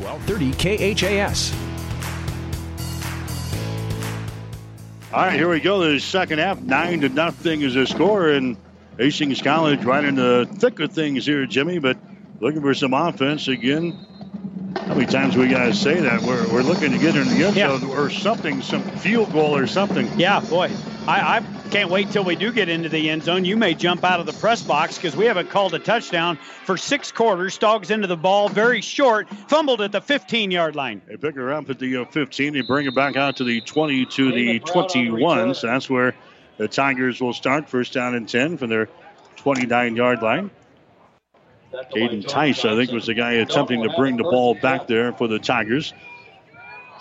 1230 0.00 0.94
KHAS. 0.94 1.54
All 5.12 5.22
right, 5.22 5.32
here 5.32 5.48
we 5.48 5.60
go. 5.60 5.80
The 5.80 5.98
second 5.98 6.38
half, 6.38 6.60
nine 6.60 7.00
to 7.00 7.08
nothing 7.08 7.62
is 7.62 7.74
the 7.74 7.86
score, 7.86 8.28
and 8.28 8.56
Hastings 8.96 9.42
College 9.42 9.84
right 9.84 10.04
in 10.04 10.14
the 10.14 10.48
thick 10.58 10.78
of 10.80 10.92
things 10.92 11.26
here, 11.26 11.44
Jimmy. 11.46 11.78
But 11.78 11.98
looking 12.40 12.62
for 12.62 12.74
some 12.74 12.94
offense 12.94 13.48
again. 13.48 14.06
How 14.76 14.94
many 14.94 15.06
times 15.06 15.36
we 15.36 15.48
got 15.48 15.64
to 15.64 15.74
say 15.74 16.00
that? 16.00 16.22
We're, 16.22 16.46
we're 16.52 16.62
looking 16.62 16.92
to 16.92 16.98
get 16.98 17.16
in 17.16 17.28
the 17.28 17.44
end 17.44 17.56
zone 17.56 17.84
or 17.90 18.08
something, 18.08 18.62
some 18.62 18.82
field 18.82 19.32
goal 19.32 19.56
or 19.56 19.66
something. 19.66 20.08
Yeah, 20.18 20.40
boy. 20.40 20.70
I, 21.06 21.38
I 21.38 21.59
Can't 21.70 21.88
wait 21.88 22.10
till 22.10 22.24
we 22.24 22.34
do 22.34 22.52
get 22.52 22.68
into 22.68 22.88
the 22.88 23.10
end 23.10 23.22
zone. 23.22 23.44
You 23.44 23.56
may 23.56 23.74
jump 23.74 24.02
out 24.02 24.18
of 24.18 24.26
the 24.26 24.32
press 24.32 24.60
box 24.60 24.96
because 24.96 25.14
we 25.14 25.26
haven't 25.26 25.50
called 25.50 25.72
a 25.72 25.78
touchdown 25.78 26.36
for 26.64 26.76
six 26.76 27.12
quarters. 27.12 27.58
Dogs 27.58 27.92
into 27.92 28.08
the 28.08 28.16
ball 28.16 28.48
very 28.48 28.80
short, 28.80 29.28
fumbled 29.46 29.80
at 29.80 29.92
the 29.92 30.00
15 30.00 30.50
yard 30.50 30.74
line. 30.74 31.00
They 31.06 31.16
pick 31.16 31.36
her 31.36 31.52
up 31.52 31.70
at 31.70 31.78
the 31.78 31.98
uh, 31.98 32.04
15. 32.06 32.54
They 32.54 32.62
bring 32.62 32.88
it 32.88 32.94
back 32.96 33.14
out 33.14 33.36
to 33.36 33.44
the 33.44 33.60
20 33.60 34.06
to 34.06 34.32
the 34.32 34.58
21. 34.58 35.54
So 35.54 35.68
that's 35.68 35.88
where 35.88 36.16
the 36.56 36.66
Tigers 36.66 37.20
will 37.20 37.32
start. 37.32 37.68
First 37.68 37.92
down 37.92 38.16
and 38.16 38.28
10 38.28 38.56
from 38.56 38.68
their 38.68 38.88
29 39.36 39.94
yard 39.94 40.22
line. 40.22 40.50
Caden 41.72 42.26
Tice, 42.26 42.64
I 42.64 42.74
think, 42.74 42.90
was 42.90 43.06
the 43.06 43.14
guy 43.14 43.34
attempting 43.34 43.84
to 43.84 43.90
bring 43.90 44.16
the 44.16 44.24
ball 44.24 44.56
back 44.56 44.88
there 44.88 45.12
for 45.12 45.28
the 45.28 45.38
Tigers. 45.38 45.94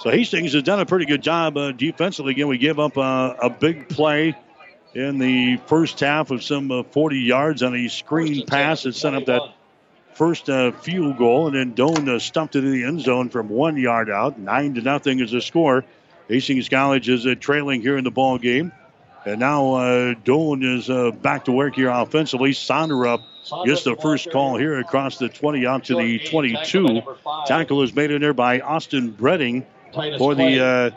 So 0.02 0.12
Hastings 0.12 0.54
has 0.54 0.62
done 0.62 0.80
a 0.80 0.86
pretty 0.86 1.06
good 1.06 1.24
job 1.24 1.58
uh, 1.58 1.72
defensively. 1.72 2.34
Again, 2.34 2.48
we 2.48 2.60
give 2.60 2.80
up 2.80 3.00
uh, 3.00 3.34
a 3.42 3.50
big 3.50 3.90
play 3.90 4.36
in 4.94 5.20
the 5.20 5.58
first 5.68 6.00
half 6.00 6.32
of 6.32 6.44
some 6.44 6.72
uh, 6.72 6.84
40 6.84 7.20
yards 7.20 7.64
on 7.64 7.76
a 7.76 7.88
screen 7.88 8.46
pass 8.46 8.84
that 8.84 8.96
set 8.96 9.14
up 9.14 9.26
that 9.26 9.42
first 10.14 10.50
uh, 10.50 10.72
field 10.72 11.18
goal, 11.18 11.48
and 11.48 11.56
then 11.56 11.74
Doane 11.74 12.08
uh, 12.10 12.20
stumped 12.20 12.56
it 12.56 12.64
in 12.66 12.72
the 12.72 12.84
end 12.84 13.02
zone 13.02 13.30
from 13.30 13.50
one 13.50 13.78
yard 13.78 14.10
out. 14.10 14.38
Nine 14.40 14.76
to 14.76 14.82
nothing 14.82 15.20
is 15.20 15.32
the 15.32 15.42
score. 15.42 15.86
Hastings 16.28 16.70
College 16.70 17.10
is 17.10 17.26
uh, 17.26 17.36
trailing 17.40 17.82
here 17.82 17.98
in 17.98 18.04
the 18.04 18.12
ball 18.12 18.38
game. 18.38 18.72
And 19.26 19.40
now 19.40 19.74
uh, 19.76 20.14
Doane 20.14 20.78
is 20.78 20.90
uh, 20.90 21.12
back 21.12 21.46
to 21.46 21.52
work 21.52 21.76
here 21.76 21.90
offensively. 21.90 22.52
Sonderup 22.52 23.22
gets 23.66 23.84
the 23.84 23.96
first 23.96 24.32
call 24.32 24.58
here 24.58 24.80
across 24.80 25.18
the 25.18 25.30
20 25.30 25.66
out 25.66 25.86
to 25.86 25.96
the 25.96 26.20
22. 26.20 27.02
Tackle 27.46 27.84
is 27.84 27.94
made 27.94 28.12
in 28.12 28.22
there 28.22 28.34
by 28.34 28.62
Austin 28.62 29.12
Bredding 29.12 29.66
for 30.18 30.36
the 30.36 30.60
uh, 30.60 30.92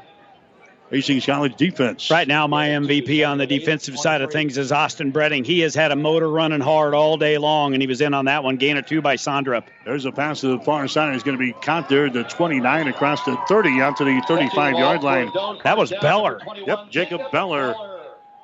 Hastings 0.92 1.24
College 1.24 1.56
defense. 1.56 2.10
Right 2.10 2.28
now, 2.28 2.46
my 2.46 2.68
MVP 2.68 3.26
on 3.26 3.38
the 3.38 3.46
defensive 3.46 3.98
side 3.98 4.20
of 4.20 4.30
things 4.30 4.58
is 4.58 4.72
Austin 4.72 5.10
Bredding. 5.10 5.46
He 5.46 5.60
has 5.60 5.74
had 5.74 5.90
a 5.90 5.96
motor 5.96 6.28
running 6.28 6.60
hard 6.60 6.92
all 6.92 7.16
day 7.16 7.38
long, 7.38 7.72
and 7.72 7.82
he 7.82 7.86
was 7.86 8.02
in 8.02 8.12
on 8.12 8.26
that 8.26 8.44
one. 8.44 8.56
Gain 8.56 8.76
of 8.76 8.84
two 8.84 9.00
by 9.00 9.16
Sonderup. 9.16 9.64
There's 9.86 10.04
a 10.04 10.12
pass 10.12 10.42
to 10.42 10.48
the 10.48 10.58
far 10.62 10.86
side. 10.88 11.14
It's 11.14 11.24
going 11.24 11.38
to 11.38 11.42
be 11.42 11.54
caught 11.54 11.88
there 11.88 12.10
the 12.10 12.24
29 12.24 12.88
across 12.88 13.24
the 13.24 13.38
30 13.48 13.80
out 13.80 13.96
to 13.96 14.04
the 14.04 14.22
35 14.28 14.74
yard 14.74 15.02
line. 15.02 15.30
That 15.64 15.78
was 15.78 15.94
Beller. 16.02 16.42
Yep, 16.66 16.90
Jacob 16.90 17.22
Beller 17.32 17.74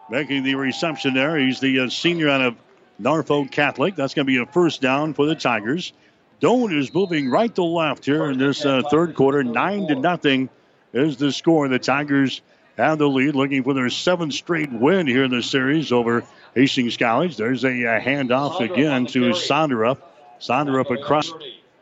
making 0.09 0.43
the 0.43 0.55
reception 0.55 1.13
there. 1.13 1.37
He's 1.37 1.61
the 1.61 1.81
uh, 1.81 1.91
senior 1.91 2.31
out 2.31 2.41
of 2.41 2.57
Norfolk 2.99 3.51
Catholic. 3.51 3.95
That's 3.95 4.15
going 4.15 4.27
to 4.27 4.33
be 4.33 4.39
a 4.39 4.47
first 4.47 4.81
down 4.81 5.13
for 5.13 5.27
the 5.27 5.35
Tigers. 5.35 5.93
Doane 6.41 6.79
is 6.79 6.95
moving 6.95 7.29
right 7.29 7.55
to 7.57 7.63
left 7.63 8.07
here 8.07 8.31
in 8.31 8.39
this 8.39 8.65
uh, 8.65 8.81
third 8.91 9.15
quarter. 9.15 9.45
Nine 9.45 9.89
to 9.89 9.97
nothing 9.97 10.49
is 10.93 11.17
the 11.17 11.33
score. 11.33 11.69
The 11.69 11.79
Tigers 11.79 12.41
have 12.77 12.99
the 12.99 13.09
lead, 13.09 13.35
looking 13.35 13.65
for 13.65 13.75
their 13.75 13.91
seventh 13.91 14.35
straight 14.35 14.73
win 14.73 15.07
here 15.07 15.25
in 15.25 15.31
the 15.31 15.43
series 15.43 15.93
over 15.93 16.25
Hastings 16.55 16.97
College. 16.97 17.37
There's 17.37 17.65
a, 17.65 17.69
a 17.69 18.01
handoff 18.01 18.61
again 18.61 19.07
to 19.07 19.31
Sonderup. 19.31 19.99
Sonderup 20.41 20.91
across 20.91 21.33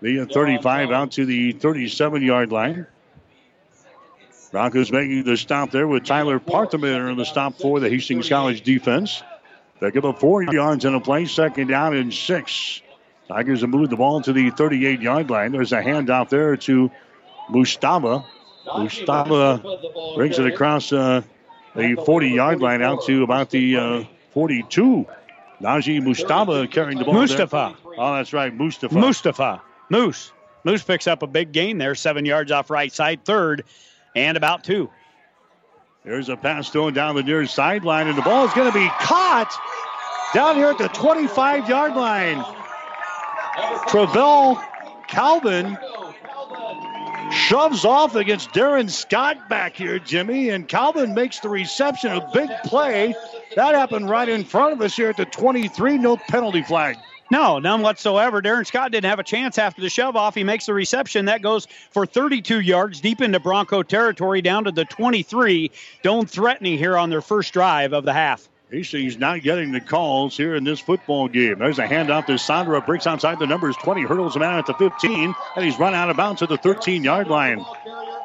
the 0.00 0.24
35 0.24 0.90
out 0.90 1.12
to 1.12 1.26
the 1.26 1.52
37 1.52 2.22
yard 2.22 2.52
line. 2.52 2.86
Broncos 4.52 4.90
making 4.90 5.24
the 5.24 5.36
stop 5.36 5.70
there 5.70 5.86
with 5.86 6.04
Tyler 6.04 6.40
Parthamenter 6.40 7.10
on 7.10 7.18
the 7.18 7.24
stop 7.24 7.56
for 7.58 7.80
the 7.80 7.90
Hastings 7.90 8.28
College 8.28 8.62
defense. 8.62 9.22
They 9.80 9.90
give 9.90 10.04
up 10.04 10.20
four 10.20 10.42
yards 10.42 10.84
in 10.84 10.94
a 10.94 11.00
play, 11.00 11.26
second 11.26 11.66
down 11.66 11.94
and 11.94 12.14
six. 12.14 12.80
Tigers 13.28 13.60
have 13.60 13.70
moved 13.70 13.90
the 13.90 13.96
ball 13.96 14.22
to 14.22 14.32
the 14.32 14.50
38 14.50 15.02
yard 15.02 15.28
line. 15.28 15.52
There's 15.52 15.72
a 15.72 15.82
handoff 15.82 16.30
there 16.30 16.56
to 16.56 16.90
Mustafa. 17.50 18.24
Mustafa 18.66 19.62
brings 20.16 20.38
it 20.38 20.47
across 20.47 20.93
uh, 20.93 21.22
the 21.74 21.94
40 21.94 22.28
yard 22.28 22.60
line 22.60 22.82
out 22.82 23.05
to 23.05 23.22
about 23.22 23.51
the 23.51 23.76
uh, 23.76 24.05
42. 24.32 25.06
Najee 25.62 26.02
Mustafa 26.02 26.66
carrying 26.66 26.98
the 26.98 27.05
ball. 27.05 27.14
Mustafa. 27.14 27.76
There. 27.82 27.94
Oh, 27.98 28.14
that's 28.14 28.32
right, 28.32 28.55
Mustafa. 28.55 28.94
Mustafa. 28.94 29.62
Moose. 29.88 30.32
Moose 30.64 30.82
picks 30.82 31.06
up 31.06 31.22
a 31.22 31.26
big 31.26 31.52
gain 31.52 31.78
there, 31.78 31.94
seven 31.94 32.24
yards 32.24 32.51
off 32.51 32.70
right 32.70 32.93
side, 32.93 33.24
third 33.24 33.64
and 34.14 34.36
about 34.36 34.64
two. 34.64 34.90
There's 36.05 36.28
a 36.28 36.36
pass 36.36 36.70
thrown 36.70 36.93
down 36.93 37.16
the 37.16 37.22
near 37.22 37.47
sideline, 37.47 38.09
and 38.09 38.16
the 38.16 38.22
ball 38.22 38.47
is 38.47 38.52
going 38.55 38.70
to 38.70 38.78
be 38.78 38.88
caught 39.01 39.52
down 40.34 40.56
here 40.56 40.68
at 40.68 40.78
the 40.78 40.88
25 40.88 41.68
yard 41.68 41.94
line. 41.94 42.44
Travell 43.88 44.62
Calvin 45.09 45.78
shoves 47.30 47.84
off 47.84 48.14
against 48.14 48.50
Darren 48.50 48.90
Scott 48.90 49.48
back 49.48 49.76
here, 49.76 49.98
Jimmy, 49.98 50.50
and 50.50 50.66
Calvin 50.66 51.14
makes 51.14 51.40
the 51.40 51.48
reception, 51.48 52.12
a 52.12 52.30
big 52.32 52.50
play. 52.64 53.14
That 53.54 53.74
happened 53.74 54.08
right 54.10 54.28
in 54.28 54.44
front 54.44 54.72
of 54.72 54.80
us 54.80 54.96
here 54.96 55.10
at 55.10 55.16
the 55.16 55.24
23, 55.24 55.98
no 55.98 56.16
penalty 56.16 56.62
flag. 56.62 56.96
No, 57.30 57.58
none 57.58 57.82
whatsoever. 57.82 58.40
Darren 58.40 58.66
Scott 58.66 58.92
didn't 58.92 59.10
have 59.10 59.18
a 59.18 59.24
chance 59.24 59.58
after 59.58 59.80
the 59.80 59.88
shove 59.88 60.14
off. 60.14 60.34
He 60.34 60.44
makes 60.44 60.66
the 60.66 60.74
reception. 60.74 61.24
That 61.24 61.42
goes 61.42 61.66
for 61.90 62.06
32 62.06 62.60
yards 62.60 63.00
deep 63.00 63.20
into 63.20 63.40
Bronco 63.40 63.82
territory 63.82 64.42
down 64.42 64.64
to 64.64 64.72
the 64.72 64.84
23. 64.84 65.72
Doane 66.04 66.28
threatening 66.28 66.78
here 66.78 66.96
on 66.96 67.10
their 67.10 67.22
first 67.22 67.52
drive 67.52 67.92
of 67.92 68.04
the 68.04 68.12
half. 68.12 68.48
Hastings 68.70 69.16
not 69.16 69.43
getting 69.43 69.70
the 69.70 69.80
calls 69.80 70.36
here 70.36 70.56
in 70.56 70.64
this 70.64 70.80
football 70.80 71.28
game. 71.28 71.60
There's 71.60 71.78
a 71.78 71.86
handoff 71.86 72.26
to 72.26 72.32
Sonderup. 72.32 72.86
Breaks 72.86 73.06
outside 73.06 73.38
the 73.38 73.47
numbers 73.47 73.76
20. 73.76 74.02
Hurdles 74.02 74.34
him 74.34 74.43
out 74.43 74.59
at 74.59 74.66
the 74.66 74.74
15. 74.74 75.34
And 75.55 75.64
he's 75.64 75.78
run 75.78 75.94
out 75.94 76.10
of 76.10 76.16
bounds 76.16 76.43
at 76.43 76.48
the 76.48 76.56
13 76.56 77.05
yard 77.05 77.28
line. 77.28 77.64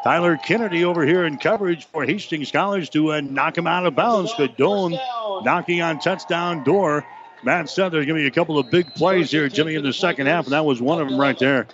Tyler 0.03 0.37
Kennedy 0.37 0.83
over 0.83 1.05
here 1.05 1.25
in 1.25 1.37
coverage 1.37 1.85
for 1.85 2.05
Hastings 2.05 2.51
College 2.51 2.89
to 2.89 3.13
uh, 3.13 3.21
knock 3.21 3.55
him 3.55 3.67
out 3.67 3.85
of 3.85 3.95
bounds. 3.95 4.33
But 4.35 4.57
Doane 4.57 4.99
knocking 5.45 5.81
on 5.81 5.99
touchdown 5.99 6.63
door. 6.63 7.05
Matt 7.43 7.69
said 7.69 7.89
there's 7.89 8.07
going 8.07 8.17
to 8.17 8.23
be 8.23 8.27
a 8.27 8.31
couple 8.31 8.57
of 8.57 8.71
big 8.71 8.93
plays 8.95 9.29
here, 9.29 9.47
Jimmy, 9.47 9.75
in 9.75 9.83
the 9.83 9.93
second 9.93 10.27
half, 10.27 10.45
and 10.45 10.53
that 10.53 10.65
was 10.65 10.81
one 10.81 11.01
of 11.01 11.07
them 11.07 11.19
right 11.19 11.37
there. 11.37 11.67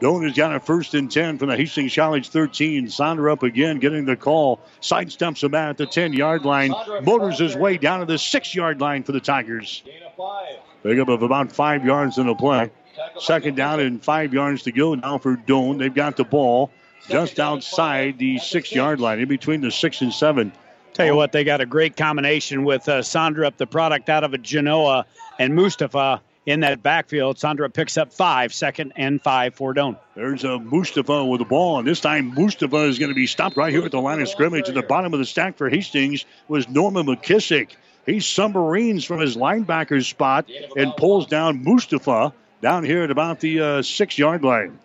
Doane 0.00 0.24
has 0.24 0.36
got 0.36 0.54
a 0.54 0.60
first 0.60 0.94
and 0.94 1.10
10 1.10 1.38
from 1.38 1.48
the 1.48 1.56
Hastings 1.56 1.94
College 1.94 2.28
13. 2.28 2.86
Sonderup 2.86 3.42
again, 3.42 3.78
getting 3.78 4.04
the 4.04 4.16
call. 4.16 4.60
Side 4.80 5.08
Sidesteps 5.08 5.42
him 5.42 5.54
at 5.54 5.76
the 5.76 5.86
10 5.86 6.12
yard 6.12 6.44
line. 6.44 6.72
Motors 7.02 7.38
his 7.38 7.56
way 7.56 7.76
down 7.78 8.00
to 8.00 8.06
the 8.06 8.18
6 8.18 8.54
yard 8.54 8.80
line 8.80 9.02
for 9.02 9.12
the 9.12 9.20
Tigers. 9.20 9.82
Big 10.82 10.98
up 11.00 11.08
of 11.08 11.22
about 11.22 11.50
five 11.50 11.84
yards 11.84 12.18
in 12.18 12.26
the 12.26 12.34
play. 12.34 12.70
Second 13.18 13.56
down 13.56 13.80
and 13.80 14.02
five 14.02 14.32
yards 14.32 14.62
to 14.64 14.72
go 14.72 14.94
now 14.94 15.18
for 15.18 15.36
Doane. 15.36 15.78
They've 15.78 15.94
got 15.94 16.16
the 16.16 16.24
ball 16.24 16.70
just 17.08 17.40
outside 17.40 18.18
the 18.18 18.38
6 18.38 18.72
yard 18.72 19.00
line, 19.00 19.18
in 19.18 19.28
between 19.28 19.60
the 19.60 19.70
6 19.70 20.00
and 20.02 20.12
7. 20.12 20.52
Tell 20.92 21.06
you 21.06 21.14
what, 21.14 21.32
they 21.32 21.44
got 21.44 21.60
a 21.60 21.66
great 21.66 21.96
combination 21.96 22.64
with 22.64 22.88
uh, 22.88 23.00
Sonderup 23.00 23.56
the 23.56 23.66
product 23.66 24.08
out 24.08 24.24
of 24.24 24.34
a 24.34 24.38
Genoa, 24.38 25.06
and 25.38 25.54
Mustafa 25.54 26.20
in 26.48 26.60
that 26.60 26.82
backfield. 26.82 27.36
Sonderup 27.36 27.74
picks 27.74 27.98
up 27.98 28.10
five, 28.10 28.54
second 28.54 28.94
and 28.96 29.20
five 29.20 29.54
for 29.54 29.74
Doane. 29.74 29.98
There's 30.14 30.44
a 30.44 30.58
Mustafa 30.58 31.22
with 31.26 31.40
the 31.40 31.44
ball, 31.44 31.78
and 31.78 31.86
this 31.86 32.00
time 32.00 32.32
Mustafa 32.34 32.84
is 32.84 32.98
going 32.98 33.10
to 33.10 33.14
be 33.14 33.26
stopped 33.26 33.58
right 33.58 33.70
here 33.70 33.84
at 33.84 33.90
the 33.90 34.00
line 34.00 34.22
of 34.22 34.28
scrimmage. 34.30 34.68
At 34.68 34.74
the 34.74 34.82
bottom 34.82 35.12
of 35.12 35.18
the 35.18 35.26
stack 35.26 35.58
for 35.58 35.68
Hastings 35.68 36.24
was 36.48 36.66
Norman 36.66 37.06
McKissick. 37.06 37.76
He 38.06 38.20
submarines 38.20 39.04
from 39.04 39.20
his 39.20 39.36
linebacker 39.36 40.02
spot 40.02 40.48
and 40.74 40.96
pulls 40.96 41.26
down 41.26 41.62
Mustafa 41.62 42.32
down 42.62 42.82
here 42.82 43.02
at 43.02 43.10
about 43.10 43.40
the 43.40 43.60
uh, 43.60 43.82
six 43.82 44.16
yard 44.16 44.42
line. 44.42 44.78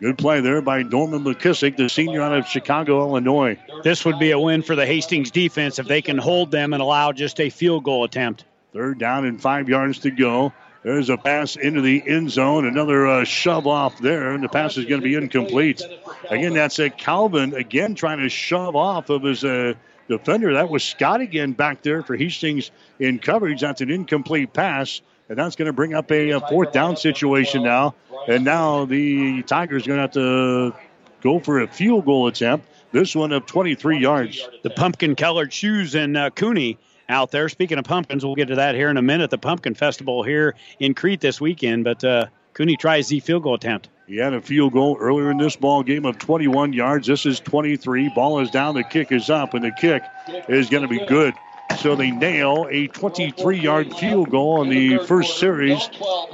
Good 0.00 0.18
play 0.18 0.40
there 0.40 0.60
by 0.60 0.82
Norman 0.82 1.22
McKissick, 1.22 1.76
the 1.76 1.88
senior 1.88 2.22
out 2.22 2.36
of 2.36 2.48
Chicago, 2.48 3.02
Illinois. 3.02 3.56
This 3.84 4.04
would 4.04 4.18
be 4.18 4.32
a 4.32 4.38
win 4.38 4.62
for 4.62 4.74
the 4.74 4.84
Hastings 4.84 5.30
defense 5.30 5.78
if 5.78 5.86
they 5.86 6.02
can 6.02 6.18
hold 6.18 6.50
them 6.50 6.72
and 6.72 6.82
allow 6.82 7.12
just 7.12 7.38
a 7.40 7.50
field 7.50 7.84
goal 7.84 8.02
attempt. 8.02 8.44
Third 8.72 8.98
down 8.98 9.24
and 9.24 9.40
five 9.40 9.68
yards 9.68 10.00
to 10.00 10.10
go. 10.10 10.52
There's 10.84 11.08
a 11.08 11.16
pass 11.16 11.56
into 11.56 11.80
the 11.80 12.02
end 12.06 12.30
zone. 12.30 12.66
Another 12.66 13.06
uh, 13.06 13.24
shove 13.24 13.66
off 13.66 13.98
there, 14.00 14.32
and 14.32 14.44
the 14.44 14.50
pass 14.50 14.76
is 14.76 14.84
going 14.84 15.00
to 15.00 15.04
be 15.04 15.14
incomplete. 15.14 15.82
Again, 16.28 16.52
that's 16.52 16.78
a 16.78 16.90
Calvin 16.90 17.54
again 17.54 17.94
trying 17.94 18.18
to 18.18 18.28
shove 18.28 18.76
off 18.76 19.08
of 19.08 19.22
his 19.22 19.42
uh, 19.44 19.72
defender. 20.08 20.52
That 20.52 20.68
was 20.68 20.84
Scott 20.84 21.22
again 21.22 21.52
back 21.52 21.80
there 21.80 22.02
for 22.02 22.16
Hastings 22.16 22.70
in 22.98 23.18
coverage. 23.18 23.62
That's 23.62 23.80
an 23.80 23.90
incomplete 23.90 24.52
pass. 24.52 25.00
And 25.30 25.38
that's 25.38 25.56
going 25.56 25.66
to 25.66 25.72
bring 25.72 25.94
up 25.94 26.12
a, 26.12 26.32
a, 26.32 26.40
fourth 26.40 26.72
down 26.72 26.98
situation 26.98 27.62
now. 27.62 27.94
And 28.28 28.44
now 28.44 28.84
the 28.84 29.42
Tigers 29.42 29.84
are 29.84 29.88
going 29.88 29.96
to 29.96 30.02
have 30.02 30.12
to 30.12 30.74
go 31.22 31.38
for 31.38 31.60
a 31.60 31.66
field 31.66 32.04
goal 32.04 32.26
attempt. 32.26 32.68
This 32.92 33.16
one 33.16 33.32
of 33.32 33.46
23 33.46 33.98
yards. 33.98 34.46
The 34.62 34.68
pumpkin 34.68 35.16
colored 35.16 35.50
shoes 35.50 35.94
and 35.94 36.14
uh, 36.14 36.28
Cooney 36.28 36.78
out 37.08 37.30
there. 37.30 37.48
Speaking 37.48 37.78
of 37.78 37.84
pumpkins, 37.84 38.24
we'll 38.24 38.34
get 38.34 38.48
to 38.48 38.56
that 38.56 38.74
here 38.74 38.90
in 38.90 38.96
a 38.96 39.02
minute. 39.02 39.30
The 39.30 39.38
Pumpkin 39.38 39.74
Festival 39.74 40.22
here 40.22 40.54
in 40.78 40.94
Crete 40.94 41.20
this 41.20 41.40
weekend. 41.40 41.84
But 41.84 42.04
uh, 42.04 42.26
Cooney 42.54 42.76
tries 42.76 43.08
the 43.08 43.20
field 43.20 43.42
goal 43.42 43.54
attempt. 43.54 43.88
He 44.06 44.16
had 44.16 44.34
a 44.34 44.40
field 44.40 44.74
goal 44.74 44.96
earlier 45.00 45.30
in 45.30 45.38
this 45.38 45.56
ball 45.56 45.82
game 45.82 46.04
of 46.04 46.18
21 46.18 46.72
yards. 46.72 47.06
This 47.06 47.24
is 47.24 47.40
23. 47.40 48.10
Ball 48.10 48.40
is 48.40 48.50
down. 48.50 48.74
The 48.74 48.84
kick 48.84 49.12
is 49.12 49.30
up, 49.30 49.54
and 49.54 49.64
the 49.64 49.72
kick 49.72 50.02
is 50.48 50.68
going 50.68 50.82
to 50.82 50.88
be 50.88 51.04
good. 51.06 51.34
So 51.78 51.96
they 51.96 52.10
nail 52.10 52.68
a 52.70 52.86
23 52.86 53.58
yard 53.58 53.94
field 53.96 54.30
goal 54.30 54.62
in 54.62 54.68
the 54.68 55.04
first 55.06 55.38
series 55.38 55.88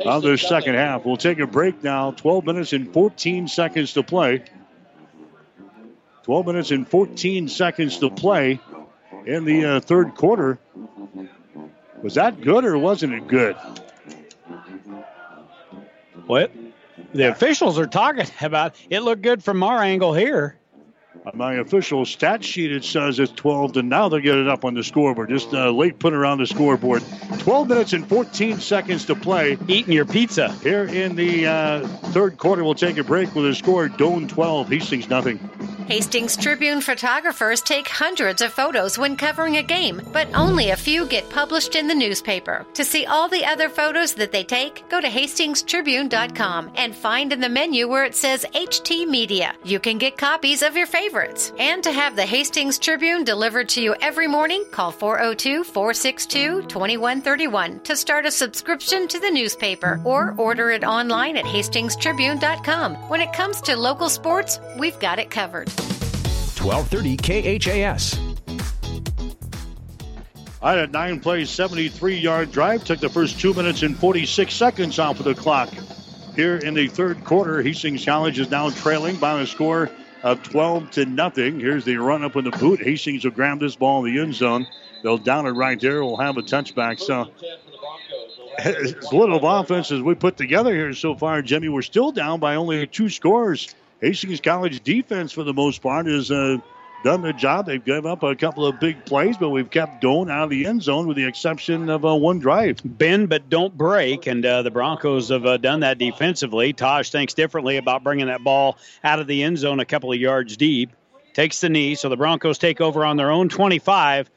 of 0.05 0.22
the 0.22 0.36
second 0.36 0.74
half. 0.74 1.05
We'll 1.05 1.16
take 1.16 1.38
a 1.38 1.47
break 1.47 1.82
now. 1.82 2.10
12 2.10 2.44
minutes 2.44 2.72
and 2.72 2.92
14 2.92 3.48
seconds 3.48 3.94
to 3.94 4.02
play. 4.02 4.44
12 6.24 6.47
minutes 6.47 6.70
and 6.70 6.86
14 6.86 7.48
seconds 7.48 7.98
to 7.98 8.10
play 8.10 8.60
in 9.26 9.44
the 9.44 9.64
uh, 9.64 9.80
third 9.80 10.14
quarter. 10.14 10.59
Was 12.02 12.14
that 12.14 12.40
good 12.40 12.64
or 12.64 12.78
wasn't 12.78 13.14
it 13.14 13.26
good? 13.26 13.56
What? 16.26 16.52
The 17.12 17.30
officials 17.30 17.78
are 17.78 17.86
talking 17.86 18.26
about 18.40 18.74
it 18.88 19.01
looked 19.01 19.22
good 19.22 19.42
from 19.42 19.62
our 19.62 19.82
angle 19.82 20.14
here. 20.14 20.59
On 21.26 21.36
my 21.36 21.54
official 21.54 22.06
stat 22.06 22.42
sheet, 22.44 22.70
it 22.70 22.84
says 22.84 23.18
it's 23.18 23.32
12 23.32 23.72
to 23.72 23.82
now 23.82 24.08
they'll 24.08 24.20
get 24.20 24.36
it 24.36 24.48
up 24.48 24.64
on 24.64 24.74
the 24.74 24.84
scoreboard. 24.84 25.28
Just 25.28 25.52
uh, 25.52 25.70
late 25.70 25.98
put 25.98 26.14
around 26.14 26.38
the 26.38 26.46
scoreboard. 26.46 27.02
12 27.38 27.68
minutes 27.68 27.92
and 27.92 28.08
14 28.08 28.58
seconds 28.60 29.04
to 29.06 29.14
play. 29.14 29.58
Eating 29.66 29.92
your 29.92 30.06
pizza. 30.06 30.52
Here 30.62 30.84
in 30.84 31.16
the 31.16 31.46
uh, 31.46 31.88
third 32.12 32.38
quarter, 32.38 32.62
we'll 32.62 32.74
take 32.74 32.96
a 32.96 33.04
break 33.04 33.34
with 33.34 33.46
a 33.46 33.54
score 33.54 33.88
Doane 33.88 34.28
12, 34.28 34.68
Hastings 34.68 35.08
nothing. 35.10 35.38
Hastings 35.90 36.36
Tribune 36.36 36.80
photographers 36.80 37.60
take 37.60 37.88
hundreds 37.88 38.42
of 38.42 38.52
photos 38.52 38.96
when 38.96 39.16
covering 39.16 39.56
a 39.56 39.62
game, 39.64 40.00
but 40.12 40.28
only 40.34 40.70
a 40.70 40.76
few 40.76 41.04
get 41.04 41.28
published 41.30 41.74
in 41.74 41.88
the 41.88 41.94
newspaper. 41.96 42.64
To 42.74 42.84
see 42.84 43.06
all 43.06 43.28
the 43.28 43.44
other 43.44 43.68
photos 43.68 44.14
that 44.14 44.30
they 44.30 44.44
take, 44.44 44.88
go 44.88 45.00
to 45.00 45.08
hastingstribune.com 45.08 46.70
and 46.76 46.94
find 46.94 47.32
in 47.32 47.40
the 47.40 47.48
menu 47.48 47.88
where 47.88 48.04
it 48.04 48.14
says 48.14 48.46
HT 48.54 49.08
Media. 49.08 49.52
You 49.64 49.80
can 49.80 49.98
get 49.98 50.16
copies 50.16 50.62
of 50.62 50.76
your 50.76 50.86
favorites. 51.10 51.52
And 51.58 51.82
to 51.82 51.90
have 51.92 52.14
the 52.14 52.24
Hastings 52.24 52.78
Tribune 52.78 53.24
delivered 53.24 53.68
to 53.70 53.82
you 53.82 53.96
every 54.00 54.28
morning, 54.28 54.64
call 54.70 54.92
402 54.92 55.64
462 55.64 56.62
2131 56.62 57.80
to 57.80 57.96
start 57.96 58.26
a 58.26 58.30
subscription 58.30 59.08
to 59.08 59.18
the 59.18 59.30
newspaper 59.30 60.00
or 60.04 60.34
order 60.38 60.70
it 60.70 60.84
online 60.84 61.36
at 61.36 61.44
hastingstribune.com. 61.44 62.94
When 63.08 63.20
it 63.20 63.32
comes 63.32 63.60
to 63.62 63.76
local 63.76 64.08
sports, 64.08 64.60
we've 64.78 64.98
got 65.00 65.18
it 65.18 65.30
covered. 65.30 65.68
1230 65.68 67.16
KHAS. 67.58 68.20
I 70.62 70.72
had 70.72 70.90
a 70.90 70.92
nine 70.92 71.18
play, 71.18 71.44
73 71.44 72.18
yard 72.18 72.52
drive. 72.52 72.84
Took 72.84 73.00
the 73.00 73.08
first 73.08 73.40
two 73.40 73.52
minutes 73.54 73.82
and 73.82 73.96
46 73.96 74.54
seconds 74.54 74.98
off 75.00 75.18
of 75.18 75.24
the 75.24 75.34
clock. 75.34 75.70
Here 76.36 76.58
in 76.58 76.74
the 76.74 76.86
third 76.86 77.24
quarter, 77.24 77.62
Hastings 77.62 78.04
College 78.04 78.38
is 78.38 78.50
now 78.50 78.70
trailing 78.70 79.16
by 79.16 79.40
a 79.40 79.46
score 79.46 79.90
of 80.22 80.42
12 80.42 80.90
to 80.92 81.06
nothing. 81.06 81.60
Here's 81.60 81.84
the 81.84 81.97
run 81.97 82.24
up 82.24 82.36
in 82.36 82.44
the 82.44 82.51
boot. 82.51 82.80
Hastings 82.80 83.24
will 83.24 83.30
grab 83.30 83.60
this 83.60 83.76
ball 83.76 84.05
in 84.05 84.14
the 84.14 84.20
end 84.20 84.34
zone. 84.34 84.66
They'll 85.02 85.18
down 85.18 85.47
it 85.47 85.51
right 85.51 85.80
there. 85.80 86.05
We'll 86.05 86.18
have 86.18 86.36
a 86.36 86.42
touchback. 86.42 87.01
So, 87.01 87.30
as 88.59 88.94
little 89.12 89.36
of 89.36 89.44
offense 89.44 89.90
as 89.90 90.02
we 90.02 90.14
put 90.14 90.36
together 90.36 90.74
here 90.74 90.92
so 90.92 91.14
far, 91.14 91.40
Jimmy, 91.42 91.68
we're 91.68 91.82
still 91.82 92.12
down 92.12 92.40
by 92.40 92.56
only 92.56 92.86
two 92.86 93.09
scores. 93.09 93.74
Hastings 94.01 94.40
College 94.40 94.82
defense, 94.82 95.32
for 95.32 95.44
the 95.44 95.55
most 95.55 95.82
part, 95.82 96.06
is 96.06 96.30
uh, 96.30 96.59
done 97.02 97.22
their 97.22 97.32
job. 97.32 97.66
They've 97.66 97.85
given 97.85 98.10
up 98.10 98.22
a 98.22 98.35
couple 98.35 98.66
of 98.66 98.78
big 98.81 99.05
plays, 99.05 99.36
but 99.36 99.51
we've 99.51 99.70
kept 99.70 100.01
going 100.02 100.31
out 100.31 100.44
of 100.44 100.51
the 100.51 100.66
end 100.66 100.82
zone 100.82 101.06
with 101.06 101.16
the 101.16 101.27
exception 101.27 101.89
of 101.89 102.05
uh, 102.05 102.14
one 102.14 102.39
drive. 102.39 102.81
Bend 102.85 103.28
but 103.28 103.48
don't 103.48 103.77
break, 103.77 104.27
and 104.27 104.44
uh, 104.44 104.62
the 104.62 104.70
Broncos 104.70 105.28
have 105.28 105.47
uh, 105.47 105.56
done 105.56 105.81
that 105.81 105.98
defensively. 105.98 106.72
Taj 106.72 107.10
thinks 107.10 107.35
differently 107.35 107.77
about 107.77 108.05
bringing 108.05 108.27
that 108.27 108.44
ball 108.44 108.78
out 109.02 109.20
of 109.20 109.27
the 109.27 109.43
end 109.43 109.59
zone 109.59 109.81
a 109.81 109.85
couple 109.85 110.12
of 110.12 110.18
yards 110.18 110.56
deep. 110.56 110.90
Takes 111.32 111.60
the 111.60 111.68
knee, 111.68 111.94
so 111.94 112.09
the 112.09 112.16
Broncos 112.16 112.59
take 112.59 112.81
over 112.81 113.05
on 113.05 113.16
their 113.16 113.31
own 113.31 113.48
25 113.48 114.31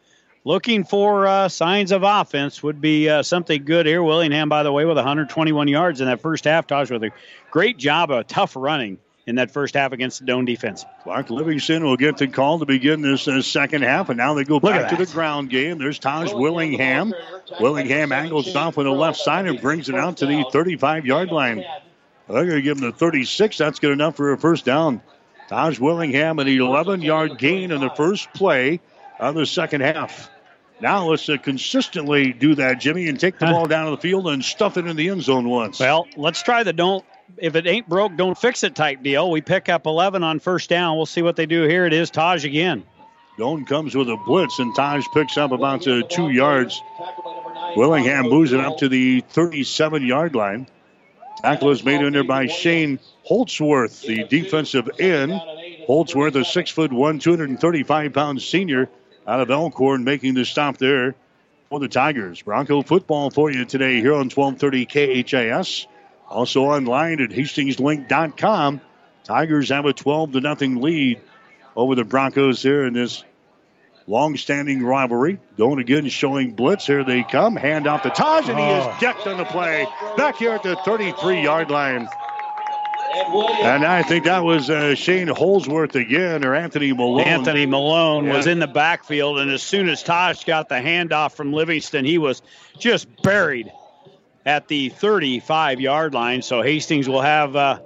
looking 0.46 0.84
for 0.84 1.26
uh, 1.26 1.48
signs 1.48 1.92
of 1.92 2.04
offense 2.04 2.62
would 2.62 2.82
be 2.82 3.10
uh, 3.10 3.24
something 3.24 3.64
good 3.64 3.86
here. 3.86 4.04
Willingham, 4.04 4.50
by 4.50 4.64
the 4.64 4.72
way, 4.72 4.86
with 4.86 4.98
121 4.98 5.68
yards 5.68 6.02
in 6.02 6.08
that 6.08 6.22
first 6.22 6.44
half. 6.44 6.68
Taj 6.68 6.92
with 6.92 7.04
a 7.04 7.12
great 7.50 7.78
job 7.78 8.12
of 8.12 8.28
tough 8.28 8.56
running 8.56 9.00
in 9.26 9.36
that 9.36 9.52
first 9.52 9.76
half 9.76 9.92
against 9.94 10.20
the 10.20 10.26
Doane 10.26 10.46
defense. 10.46 10.86
Clark 11.04 11.30
Livingston 11.30 11.84
will 11.84 11.96
get 11.96 12.18
the 12.18 12.28
call 12.28 12.60
to 12.60 12.66
begin 12.66 13.02
this 13.02 13.28
uh, 13.28 13.42
second 13.42 13.84
half, 13.84 14.10
and 14.10 14.18
now 14.18 14.34
they 14.34 14.44
go 14.44 14.60
back 14.60 14.90
to 14.90 14.98
the 14.98 15.12
ground 15.12 15.50
game. 15.50 15.78
There's 15.78 16.00
Taj 16.00 16.34
Willingham. 16.34 17.14
Willingham 17.60 18.12
angles 18.12 18.54
off 18.56 18.78
on 18.78 18.86
the 18.86 18.92
left 18.92 19.18
side 19.18 19.46
and 19.46 19.62
brings 19.62 19.90
it 19.90 19.96
out 19.96 20.18
to 20.18 20.26
the 20.26 20.46
35 20.52 21.06
yard 21.06 21.32
line. 21.32 21.64
They're 22.28 22.46
going 22.46 22.58
to 22.58 22.62
give 22.62 22.78
him 22.78 22.84
the 22.84 22.92
36. 22.92 23.58
That's 23.58 23.80
good 23.80 23.92
enough 23.92 24.16
for 24.16 24.34
a 24.34 24.38
first 24.38 24.66
down. 24.66 25.02
Taj 25.50 25.80
Willingham, 25.80 26.40
an 26.40 26.48
11 26.48 27.02
yard 27.02 27.38
gain 27.38 27.72
in 27.72 27.82
the 27.82 27.90
first 27.90 28.34
play 28.34 28.80
of 29.20 29.36
the 29.36 29.46
second 29.46 29.82
half. 29.82 30.30
Now 30.82 31.10
let's 31.10 31.30
uh, 31.30 31.38
consistently 31.38 32.34
do 32.34 32.56
that, 32.56 32.80
Jimmy, 32.80 33.08
and 33.08 33.20
take 33.20 33.40
the 33.40 33.46
ball 33.46 33.68
down 33.68 33.86
to 33.86 33.92
the 33.92 34.02
field 34.02 34.28
and 34.28 34.44
stuff 34.44 34.78
it 34.78 34.86
in 34.86 34.96
the 34.98 35.10
end 35.10 35.22
zone 35.22 35.48
once. 35.48 35.80
Well, 35.80 36.08
let's 36.18 36.42
try 36.44 36.64
the 36.64 36.74
don't. 36.74 37.06
If 37.38 37.56
it 37.56 37.66
ain't 37.68 37.90
broke, 37.90 38.16
don't 38.16 38.38
fix 38.38 38.64
it 38.64 38.76
type 38.76 39.02
deal. 39.04 39.30
We 39.30 39.42
pick 39.42 39.70
up 39.70 39.86
11 39.86 40.24
on 40.24 40.40
first 40.40 40.70
down. 40.70 40.98
We'll 40.98 41.06
see 41.06 41.22
what 41.22 41.36
they 41.36 41.46
do 41.46 41.64
here. 41.64 41.86
It 41.86 41.94
is 41.94 42.10
Taj 42.10 42.46
again. 42.46 42.84
Doane 43.38 43.66
comes 43.66 43.96
with 43.96 44.10
a 44.10 44.18
blitz, 44.18 44.60
and 44.60 44.76
Taj 44.76 45.06
picks 45.14 45.38
up 45.38 45.52
about 45.52 45.82
two 45.82 46.30
yards. 46.30 46.82
Willingham 47.76 48.30
moves 48.30 48.54
it 48.54 48.60
up 48.60 48.78
to 48.78 48.90
the 48.90 49.22
37 49.22 50.06
yard 50.06 50.36
line. 50.36 50.68
Tackle 51.42 51.72
is 51.72 51.84
made 51.84 52.14
there 52.14 52.24
by 52.24 52.48
Shane 52.48 53.00
Holtzworth, 53.28 54.06
the 54.06 54.24
defensive 54.26 54.90
end. 55.00 55.32
Holtzworth, 55.88 56.36
a 56.36 56.46
six 56.46 56.70
foot 56.70 56.94
one, 56.94 57.20
235 57.20 58.14
pound 58.14 58.42
senior 58.42 58.90
out 59.28 59.40
of 59.40 59.50
Elkhorn, 59.50 60.04
making 60.04 60.36
the 60.36 60.46
stop 60.46 60.78
there 60.78 61.16
for 61.70 61.80
the 61.80 61.88
Tigers. 61.88 62.42
Bronco 62.44 62.84
football 62.84 63.32
for 63.32 63.52
you 63.52 63.66
today 63.66 64.00
here 64.00 64.14
on 64.14 64.30
1230 64.30 64.86
KHAS. 65.24 65.88
Also 66.34 66.64
online 66.64 67.22
at 67.22 67.30
hastingslink.com. 67.30 68.82
Tigers 69.24 69.70
have 69.70 69.86
a 69.86 69.94
12 69.94 70.34
to 70.34 70.42
nothing 70.42 70.82
lead 70.82 71.22
over 71.76 71.96
the 71.96 72.04
Broncos 72.04 72.62
here 72.62 72.86
in 72.86 72.94
this 72.94 73.24
long-standing 74.08 74.84
rivalry. 74.84 75.40
Going 75.58 75.80
again, 75.80 76.10
showing 76.10 76.52
blitz. 76.54 76.86
Here 76.88 77.04
they 77.04 77.24
come. 77.24 77.56
Hand 77.56 77.88
off 77.88 78.02
to 78.04 78.10
Taj, 78.10 78.50
and 78.50 78.60
he 78.60 78.66
is 78.66 78.86
decked 79.00 79.28
on 79.28 79.38
the 79.38 79.46
play. 79.46 79.88
Back 80.18 80.36
here 80.38 80.52
at 80.52 80.64
the 80.64 80.76
33-yard 80.78 81.70
line. 81.72 82.08
And 83.62 83.86
I 83.86 84.02
think 84.02 84.26
that 84.26 84.44
was 84.44 84.70
uh, 84.72 84.96
Shane 84.96 85.28
Holsworth 85.28 85.96
again, 85.96 86.44
or 86.44 86.56
Anthony 86.56 86.92
Malone. 86.94 87.22
Anthony 87.28 87.66
Malone 87.68 88.26
Yeah. 88.26 88.36
was 88.36 88.48
in 88.48 88.58
the 88.60 88.68
backfield, 88.68 89.38
and 89.40 89.52
as 89.52 89.62
soon 89.62 89.88
as 89.88 90.02
Taj 90.02 90.44
got 90.46 90.68
the 90.68 90.76
handoff 90.76 91.34
from 91.34 91.54
Livingston, 91.54 92.06
he 92.06 92.18
was 92.18 92.42
just 92.80 93.08
buried 93.22 93.72
at 94.46 94.68
the 94.68 94.90
35 94.90 95.80
yard 95.80 96.14
line. 96.14 96.42
So 96.42 96.62
Hastings 96.62 97.08
will 97.08 97.22
have 97.22 97.56
uh, 97.56 97.80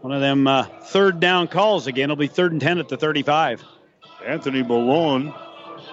one 0.00 0.12
of 0.12 0.20
them 0.20 0.46
uh, 0.46 0.64
third 0.64 1.20
down 1.20 1.48
calls 1.48 1.86
again. 1.86 2.04
It'll 2.04 2.16
be 2.16 2.28
third 2.28 2.52
and 2.52 2.60
10 2.60 2.78
at 2.78 2.88
the 2.88 2.96
35. 2.96 3.62
Anthony 4.24 4.62
Malone, 4.62 5.34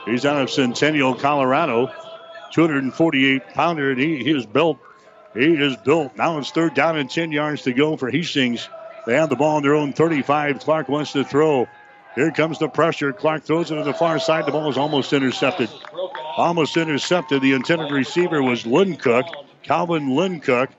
he's 0.06 0.26
out 0.26 0.42
of 0.42 0.50
Centennial, 0.50 1.16
Colorado. 1.16 1.92
248 2.54 3.48
pounder, 3.56 3.92
and 3.92 4.00
he, 4.00 4.24
he 4.24 4.30
is 4.32 4.46
built. 4.46 4.78
He 5.34 5.56
is 5.56 5.76
built. 5.78 6.16
Now 6.16 6.38
it's 6.38 6.52
third 6.52 6.76
down 6.76 6.98
and 6.98 7.10
10 7.10 7.32
yards 7.32 7.64
to 7.64 7.74
go 7.74 7.98
for 7.98 8.12
Hastings. 8.12 8.70
They 9.08 9.16
have 9.16 9.30
the 9.30 9.36
ball 9.36 9.58
on 9.58 9.64
their 9.64 9.74
own 9.74 9.92
35. 9.94 10.60
Clark 10.60 10.88
wants 10.88 11.14
to 11.14 11.24
throw. 11.24 11.68
Here 12.15 12.31
comes 12.31 12.60
the 12.60 12.69
pressure. 12.69 13.11
Clark 13.11 13.44
throws 13.44 13.72
it 13.72 13.76
to 13.76 13.84
the 13.84 13.94
far 13.94 14.19
side. 14.19 14.45
The 14.45 14.52
ball 14.52 14.69
is 14.69 14.77
almost 14.77 15.14
intercepted. 15.14 15.69
Almost 16.38 16.77
intercepted. 16.77 17.41
The 17.41 17.53
intended 17.53 17.91
receiver 17.91 18.41
was 18.44 18.64
Lindcook. 18.64 19.23
Calvin 19.64 20.10
Lindcook. 20.10 20.69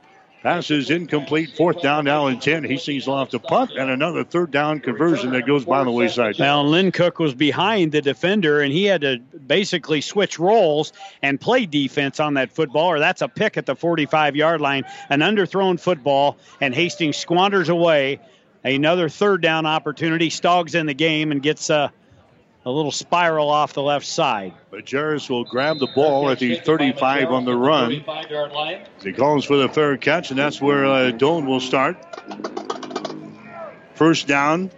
Passes 0.44 0.90
incomplete. 0.90 1.56
Fourth 1.56 1.81
down 1.81 2.05
now 2.05 2.27
and 2.27 2.40
10. 2.40 2.65
Hastings 2.65 3.06
will 3.06 3.19
have 3.19 3.31
to 3.31 3.39
punt 3.39 3.70
and 3.78 3.90
another 3.90 4.24
third 4.24 4.51
down 4.51 4.78
conversion 4.78 5.32
that 5.32 5.47
goes 5.47 5.65
by 5.65 5.82
the 5.82 5.90
wayside. 5.90 6.39
Now, 6.39 6.61
Lynn 6.61 6.93
Cook 6.93 7.19
was 7.19 7.35
behind 7.35 7.93
the 7.93 8.02
defender, 8.02 8.61
and 8.61 8.70
he 8.70 8.85
had 8.85 9.01
to 9.01 9.19
basically 9.19 10.02
switch 10.02 10.39
roles 10.39 10.93
and 11.23 11.40
play 11.40 11.65
defense 11.65 12.20
on 12.20 12.35
that 12.35 12.52
football, 12.52 12.89
or 12.89 12.98
that's 12.98 13.23
a 13.23 13.28
pick 13.28 13.56
at 13.56 13.65
the 13.65 13.74
45 13.74 14.36
yard 14.36 14.61
line. 14.61 14.85
An 15.09 15.20
underthrown 15.20 15.81
football, 15.81 16.36
and 16.61 16.74
Hastings 16.74 17.16
squanders 17.16 17.70
away 17.70 18.20
another 18.65 19.09
third 19.09 19.43
down 19.43 19.66
opportunity. 19.66 20.31
Stoggs 20.31 20.74
in 20.74 20.86
the 20.86 20.95
game 20.95 21.32
and 21.32 21.43
gets 21.43 21.70
uh, 21.70 21.89
a 22.65 22.70
little 22.70 22.93
spiral 22.93 23.51
off 23.51 23.74
the 23.74 23.82
left 23.82 24.07
side. 24.07 24.55
But 24.70 24.86
Jarris 24.86 25.28
will 25.28 25.45
grab 25.45 25.78
the 25.78 25.89
ball 25.95 26.31
at 26.31 26.39
the 26.39 26.57
35 26.57 27.31
on 27.31 27.45
the 27.45 27.55
run. 27.55 28.05
He 29.03 29.12
calls 29.12 29.45
for 29.45 29.57
the 29.57 29.69
fair 29.69 29.97
catch, 29.97 30.31
and 30.31 30.39
that's 30.39 30.61
where 30.61 30.86
uh, 30.86 31.11
Doane 31.12 31.47
will 31.47 31.61
start. 31.61 31.97
First 33.95 34.27
down 34.27 34.70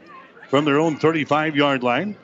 from 0.49 0.65
their 0.65 0.79
own 0.79 0.97
35 0.97 1.57
yard 1.57 1.83
line. 1.83 2.17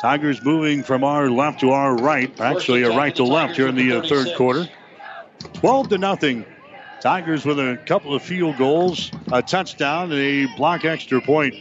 Tigers 0.00 0.44
moving 0.44 0.82
from 0.82 1.04
our 1.04 1.30
left 1.30 1.60
to 1.60 1.70
our 1.70 1.96
right. 1.96 2.38
Actually, 2.40 2.82
a 2.82 2.90
right 2.90 3.14
to 3.16 3.24
left 3.24 3.56
here 3.56 3.68
in 3.68 3.76
the 3.76 3.98
uh, 3.98 4.02
third 4.06 4.28
quarter. 4.36 4.68
12 5.54 5.88
to 5.90 5.98
nothing. 5.98 6.44
Tigers 7.06 7.44
with 7.44 7.60
a 7.60 7.76
couple 7.86 8.16
of 8.16 8.22
field 8.24 8.56
goals, 8.56 9.12
a 9.30 9.40
touchdown, 9.40 10.10
and 10.10 10.20
a 10.20 10.46
block 10.56 10.84
extra 10.84 11.20
point. 11.20 11.54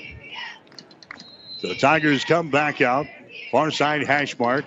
So 1.60 1.68
the 1.68 1.76
Tigers 1.76 2.26
come 2.26 2.50
back 2.50 2.82
out. 2.82 3.06
Far 3.52 3.70
side 3.70 4.08
hash 4.08 4.40
mark. 4.40 4.66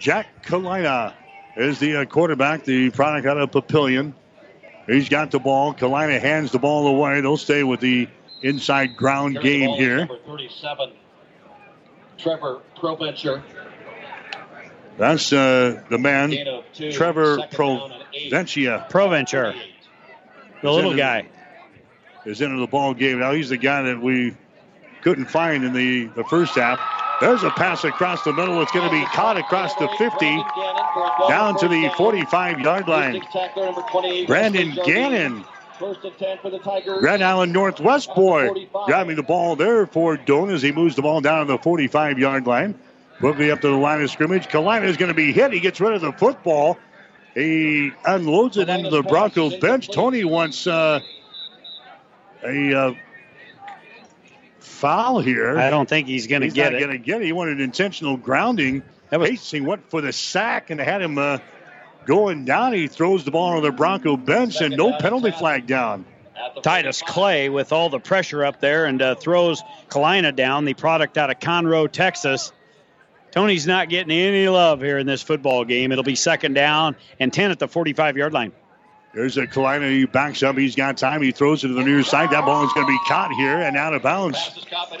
Jack 0.00 0.44
Kalina 0.44 1.14
is 1.56 1.78
the 1.78 1.98
uh, 1.98 2.04
quarterback, 2.06 2.64
the 2.64 2.90
product 2.90 3.24
out 3.24 3.38
of 3.38 3.52
Papillion. 3.52 4.14
He's 4.88 5.08
got 5.08 5.30
the 5.30 5.38
ball. 5.38 5.74
Kalina 5.74 6.20
hands 6.20 6.50
the 6.50 6.58
ball 6.58 6.88
away. 6.88 7.20
They'll 7.20 7.36
stay 7.36 7.62
with 7.62 7.78
the 7.78 8.08
inside 8.42 8.96
ground 8.96 9.34
Carries 9.34 9.44
the 9.44 9.58
game 9.58 9.68
ball, 9.68 9.78
here. 9.78 9.98
Number 9.98 10.18
37, 10.26 10.90
Trevor 12.18 12.58
Provencher. 12.76 13.44
That's 14.98 15.32
uh, 15.32 15.84
the 15.88 15.98
man, 15.98 16.34
Trevor 16.74 17.38
Provencia. 17.52 18.90
Provencher. 18.90 19.54
The 20.62 20.70
little 20.70 20.96
guy. 20.96 21.26
Is 22.26 22.40
into 22.42 22.58
the 22.58 22.66
ball 22.66 22.92
game. 22.92 23.18
Now 23.18 23.32
he's 23.32 23.48
the 23.48 23.56
guy 23.56 23.80
that 23.82 24.00
we 24.00 24.36
couldn't 25.02 25.26
find 25.26 25.64
in 25.64 25.72
the, 25.72 26.06
the 26.16 26.24
first 26.24 26.54
half. 26.54 26.78
There's 27.20 27.42
a 27.42 27.50
pass 27.50 27.84
across 27.84 28.22
the 28.24 28.32
middle. 28.32 28.60
It's 28.62 28.72
going 28.72 28.88
to 28.88 28.94
be 28.94 29.04
caught 29.06 29.36
across 29.36 29.74
the 29.76 29.88
50, 29.98 30.42
down 31.28 31.58
to 31.58 31.68
the 31.68 31.90
45 31.96 32.60
yard 32.60 32.88
line. 32.88 33.22
Brandon 34.26 34.74
Gannon, 34.84 35.44
Grand 37.00 37.22
Island 37.22 37.52
Northwest 37.52 38.14
boy, 38.14 38.66
grabbing 38.86 39.16
the 39.16 39.22
ball 39.22 39.56
there 39.56 39.86
for 39.86 40.16
Doane 40.16 40.52
as 40.52 40.62
he 40.62 40.72
moves 40.72 40.96
the 40.96 41.02
ball 41.02 41.20
down 41.20 41.46
to 41.46 41.52
the 41.52 41.58
45 41.58 42.18
yard 42.18 42.46
line. 42.46 42.78
Quickly 43.18 43.50
up 43.50 43.60
to 43.60 43.68
the 43.68 43.76
line 43.76 44.00
of 44.00 44.10
scrimmage. 44.10 44.48
Kalina 44.48 44.84
is 44.84 44.96
going 44.96 45.10
to 45.10 45.14
be 45.14 45.30
hit. 45.30 45.52
He 45.52 45.60
gets 45.60 45.78
rid 45.78 45.92
of 45.92 46.00
the 46.00 46.12
football. 46.12 46.78
He 47.34 47.92
unloads 48.04 48.56
it 48.56 48.68
into 48.68 48.90
the 48.90 49.02
Broncos 49.02 49.56
bench. 49.56 49.88
Tony 49.88 50.24
wants 50.24 50.66
uh, 50.66 51.00
a 52.44 52.74
uh, 52.74 52.94
foul 54.58 55.20
here. 55.20 55.56
I 55.58 55.70
don't 55.70 55.88
think 55.88 56.08
he's 56.08 56.26
going 56.26 56.42
to 56.42 56.48
get 56.48 56.72
not 56.72 56.74
it. 56.74 56.84
going 56.84 56.92
to 56.92 56.98
get 56.98 57.22
it. 57.22 57.26
He 57.26 57.32
wanted 57.32 57.60
intentional 57.60 58.16
grounding. 58.16 58.82
Was- 59.12 59.28
Hastings 59.28 59.66
went 59.66 59.90
for 59.90 60.00
the 60.00 60.12
sack 60.12 60.70
and 60.70 60.80
had 60.80 61.02
him 61.02 61.18
uh, 61.18 61.38
going 62.04 62.44
down. 62.44 62.72
He 62.72 62.88
throws 62.88 63.24
the 63.24 63.30
ball 63.30 63.56
on 63.56 63.62
the 63.62 63.72
Bronco 63.72 64.16
bench 64.16 64.60
and 64.60 64.76
no 64.76 64.96
penalty 64.98 65.30
flag 65.30 65.66
down. 65.66 66.04
Titus 66.62 67.02
Clay 67.02 67.48
with 67.48 67.72
all 67.72 67.90
the 67.90 68.00
pressure 68.00 68.44
up 68.44 68.60
there 68.60 68.86
and 68.86 69.00
uh, 69.02 69.14
throws 69.14 69.62
Kalina 69.88 70.34
down, 70.34 70.64
the 70.64 70.74
product 70.74 71.18
out 71.18 71.30
of 71.30 71.38
Conroe, 71.38 71.90
Texas. 71.90 72.52
Tony's 73.32 73.66
not 73.66 73.88
getting 73.88 74.10
any 74.10 74.48
love 74.48 74.80
here 74.80 74.98
in 74.98 75.06
this 75.06 75.22
football 75.22 75.64
game. 75.64 75.92
It'll 75.92 76.04
be 76.04 76.16
second 76.16 76.54
down 76.54 76.96
and 77.18 77.32
10 77.32 77.50
at 77.50 77.58
the 77.58 77.68
45 77.68 78.16
yard 78.16 78.32
line. 78.32 78.52
There's 79.12 79.36
a 79.36 79.46
Kalina. 79.46 79.90
He 79.90 80.04
backs 80.04 80.42
up. 80.42 80.56
He's 80.56 80.76
got 80.76 80.96
time. 80.96 81.20
He 81.20 81.32
throws 81.32 81.64
it 81.64 81.68
to 81.68 81.74
the 81.74 81.82
near 81.82 82.02
side. 82.04 82.30
That 82.30 82.44
ball 82.44 82.64
is 82.64 82.72
going 82.72 82.86
to 82.86 82.92
be 82.92 82.98
caught 83.08 83.32
here 83.32 83.58
and 83.58 83.76
out 83.76 83.92
of 83.92 84.02
bounds. 84.02 84.38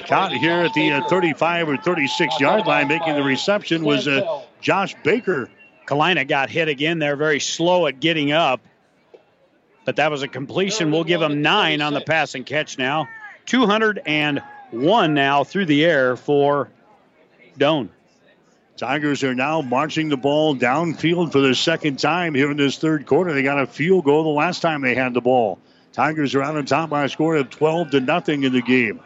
Caught 0.06 0.32
here 0.32 0.62
at 0.62 0.74
the 0.74 0.90
uh, 0.90 1.08
35 1.08 1.68
or 1.68 1.76
36 1.76 2.40
yard 2.40 2.66
line. 2.66 2.88
Making 2.88 3.14
the 3.14 3.22
reception 3.22 3.84
was 3.84 4.08
uh, 4.08 4.42
Josh 4.60 4.96
Baker. 5.04 5.48
Kalina 5.86 6.26
got 6.26 6.50
hit 6.50 6.68
again. 6.68 6.98
They're 6.98 7.16
very 7.16 7.38
slow 7.38 7.86
at 7.86 8.00
getting 8.00 8.32
up. 8.32 8.60
But 9.84 9.96
that 9.96 10.10
was 10.10 10.22
a 10.22 10.28
completion. 10.28 10.90
We'll 10.90 11.04
give 11.04 11.22
him 11.22 11.40
nine 11.42 11.80
on 11.80 11.94
the 11.94 12.00
pass 12.00 12.34
and 12.34 12.44
catch 12.44 12.78
now. 12.78 13.08
201 13.46 15.14
now 15.14 15.44
through 15.44 15.66
the 15.66 15.84
air 15.84 16.16
for 16.16 16.68
Doane. 17.58 17.88
Tigers 18.80 19.22
are 19.24 19.34
now 19.34 19.60
marching 19.60 20.08
the 20.08 20.16
ball 20.16 20.56
downfield 20.56 21.32
for 21.32 21.40
the 21.40 21.54
second 21.54 21.98
time 21.98 22.34
here 22.34 22.50
in 22.50 22.56
this 22.56 22.78
third 22.78 23.04
quarter. 23.04 23.34
They 23.34 23.42
got 23.42 23.60
a 23.60 23.66
field 23.66 24.06
goal 24.06 24.22
the 24.22 24.30
last 24.30 24.62
time 24.62 24.80
they 24.80 24.94
had 24.94 25.12
the 25.12 25.20
ball. 25.20 25.58
Tigers 25.92 26.34
are 26.34 26.42
out 26.42 26.56
on 26.56 26.64
top 26.64 26.88
by 26.88 27.04
a 27.04 27.10
score 27.10 27.36
of 27.36 27.50
12 27.50 27.90
to 27.90 28.00
nothing 28.00 28.42
in 28.42 28.54
the 28.54 28.62
game. 28.62 29.00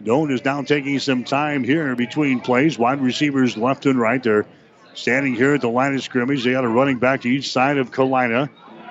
Doane 0.00 0.32
is 0.32 0.44
now 0.44 0.62
taking 0.62 1.00
some 1.00 1.24
time 1.24 1.64
here 1.64 1.96
between 1.96 2.38
plays. 2.38 2.78
Wide 2.78 3.00
receivers 3.00 3.56
left 3.56 3.84
and 3.86 3.98
right. 3.98 4.22
They're 4.22 4.46
standing 4.94 5.34
here 5.34 5.54
at 5.54 5.60
the 5.60 5.68
line 5.68 5.96
of 5.96 6.02
scrimmage. 6.04 6.44
They 6.44 6.52
got 6.52 6.62
a 6.62 6.68
running 6.68 7.00
back 7.00 7.22
to 7.22 7.28
each 7.28 7.50
side 7.50 7.78
of 7.78 7.90
Kalina. 7.90 8.48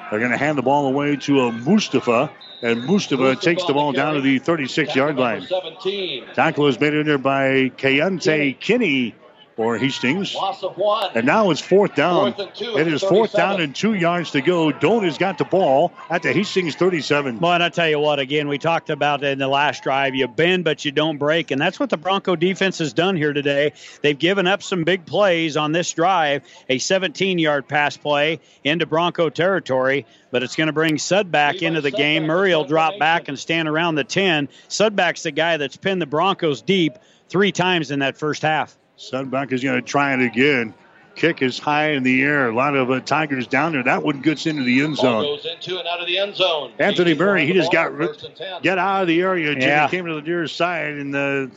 They're 0.09 0.19
going 0.19 0.31
to 0.31 0.37
hand 0.37 0.57
the 0.57 0.63
ball 0.63 0.87
away 0.87 1.15
to 1.15 1.43
a 1.43 1.51
Mustafa, 1.53 2.29
and 2.61 2.85
Mustafa 2.85 3.37
takes 3.37 3.63
the 3.63 3.73
ball 3.73 3.93
down 3.93 4.15
to 4.15 4.21
the 4.21 4.39
36 4.39 4.97
yard 4.97 5.15
line. 5.15 5.43
17. 5.43 6.25
Tackle 6.33 6.67
is 6.67 6.77
made 6.77 6.93
in 6.93 7.07
there 7.07 7.17
by 7.17 7.69
Kayante 7.77 8.59
Kinney 8.59 9.15
for 9.55 9.77
Hastings. 9.77 10.33
Loss 10.33 10.63
of 10.63 10.77
one. 10.77 11.11
And 11.15 11.25
now 11.25 11.49
it's 11.51 11.61
fourth 11.61 11.95
down. 11.95 12.33
Fourth 12.33 12.47
and 12.47 12.55
two 12.55 12.77
it 12.77 12.87
at 12.87 12.93
is 12.93 13.01
the 13.01 13.07
fourth 13.07 13.33
down 13.33 13.61
and 13.61 13.75
two 13.75 13.93
yards 13.93 14.31
to 14.31 14.41
go. 14.41 14.71
Doane 14.71 15.03
has 15.03 15.17
got 15.17 15.37
the 15.37 15.45
ball 15.45 15.91
at 16.09 16.23
the 16.23 16.31
Hastings 16.31 16.75
37. 16.75 17.39
Well, 17.39 17.53
and 17.53 17.63
I 17.63 17.69
tell 17.69 17.89
you 17.89 17.99
what, 17.99 18.19
again, 18.19 18.47
we 18.47 18.57
talked 18.57 18.89
about 18.89 19.23
it 19.23 19.31
in 19.31 19.39
the 19.39 19.47
last 19.47 19.83
drive. 19.83 20.15
You 20.15 20.27
bend, 20.27 20.63
but 20.63 20.85
you 20.85 20.91
don't 20.91 21.17
break. 21.17 21.51
And 21.51 21.61
that's 21.61 21.79
what 21.79 21.89
the 21.89 21.97
Bronco 21.97 22.35
defense 22.35 22.79
has 22.79 22.93
done 22.93 23.15
here 23.15 23.33
today. 23.33 23.73
They've 24.01 24.17
given 24.17 24.47
up 24.47 24.63
some 24.63 24.83
big 24.83 25.05
plays 25.05 25.57
on 25.57 25.71
this 25.71 25.91
drive 25.91 26.43
a 26.69 26.77
17 26.77 27.39
yard 27.39 27.67
pass 27.67 27.97
play 27.97 28.39
into 28.63 28.85
Bronco 28.85 29.29
territory, 29.29 30.05
but 30.31 30.43
it's 30.43 30.55
going 30.55 30.67
to 30.67 30.73
bring 30.73 30.95
Sudbeck 30.95 31.61
into 31.61 31.81
the 31.81 31.91
game. 31.91 32.25
Murray 32.25 32.55
will 32.55 32.65
drop 32.65 32.97
back 32.99 33.27
and 33.27 33.37
stand 33.37 33.67
around 33.67 33.95
the 33.95 34.03
10. 34.03 34.49
Sudbeck's 34.69 35.23
the 35.23 35.31
guy 35.31 35.57
that's 35.57 35.77
pinned 35.77 36.01
the 36.01 36.05
Broncos 36.05 36.61
deep 36.61 36.97
three 37.29 37.51
times 37.51 37.91
in 37.91 37.99
that 37.99 38.17
first 38.17 38.41
half. 38.41 38.77
Sudbeck 38.97 39.51
is 39.51 39.63
going 39.63 39.75
to 39.75 39.81
try 39.81 40.13
it 40.13 40.21
again. 40.21 40.73
Kick 41.15 41.41
is 41.41 41.59
high 41.59 41.91
in 41.91 42.03
the 42.03 42.21
air. 42.21 42.47
A 42.49 42.55
lot 42.55 42.75
of 42.75 42.89
uh, 42.89 42.99
Tigers 43.01 43.45
down 43.45 43.73
there. 43.73 43.83
That 43.83 44.01
one 44.01 44.21
gets 44.21 44.45
into 44.45 44.63
the 44.63 44.81
end 44.81 44.95
Ball 44.95 45.03
zone. 45.03 45.23
goes 45.23 45.45
into 45.45 45.77
and 45.77 45.87
out 45.87 45.99
of 45.99 46.07
the 46.07 46.17
end 46.17 46.35
zone. 46.35 46.71
Anthony 46.79 47.13
Murray, 47.13 47.45
he 47.45 47.53
just 47.53 47.71
got 47.71 47.91
First 47.91 48.23
and 48.23 48.35
10. 48.35 48.61
get 48.61 48.77
out 48.77 49.01
of 49.01 49.07
the 49.07 49.21
area. 49.21 49.53
Jimmy 49.53 49.65
Yeah. 49.65 49.87
came 49.89 50.05
to 50.05 50.15
the 50.15 50.21
near 50.21 50.47
side, 50.47 50.93
and 50.93 51.15
uh, 51.15 51.47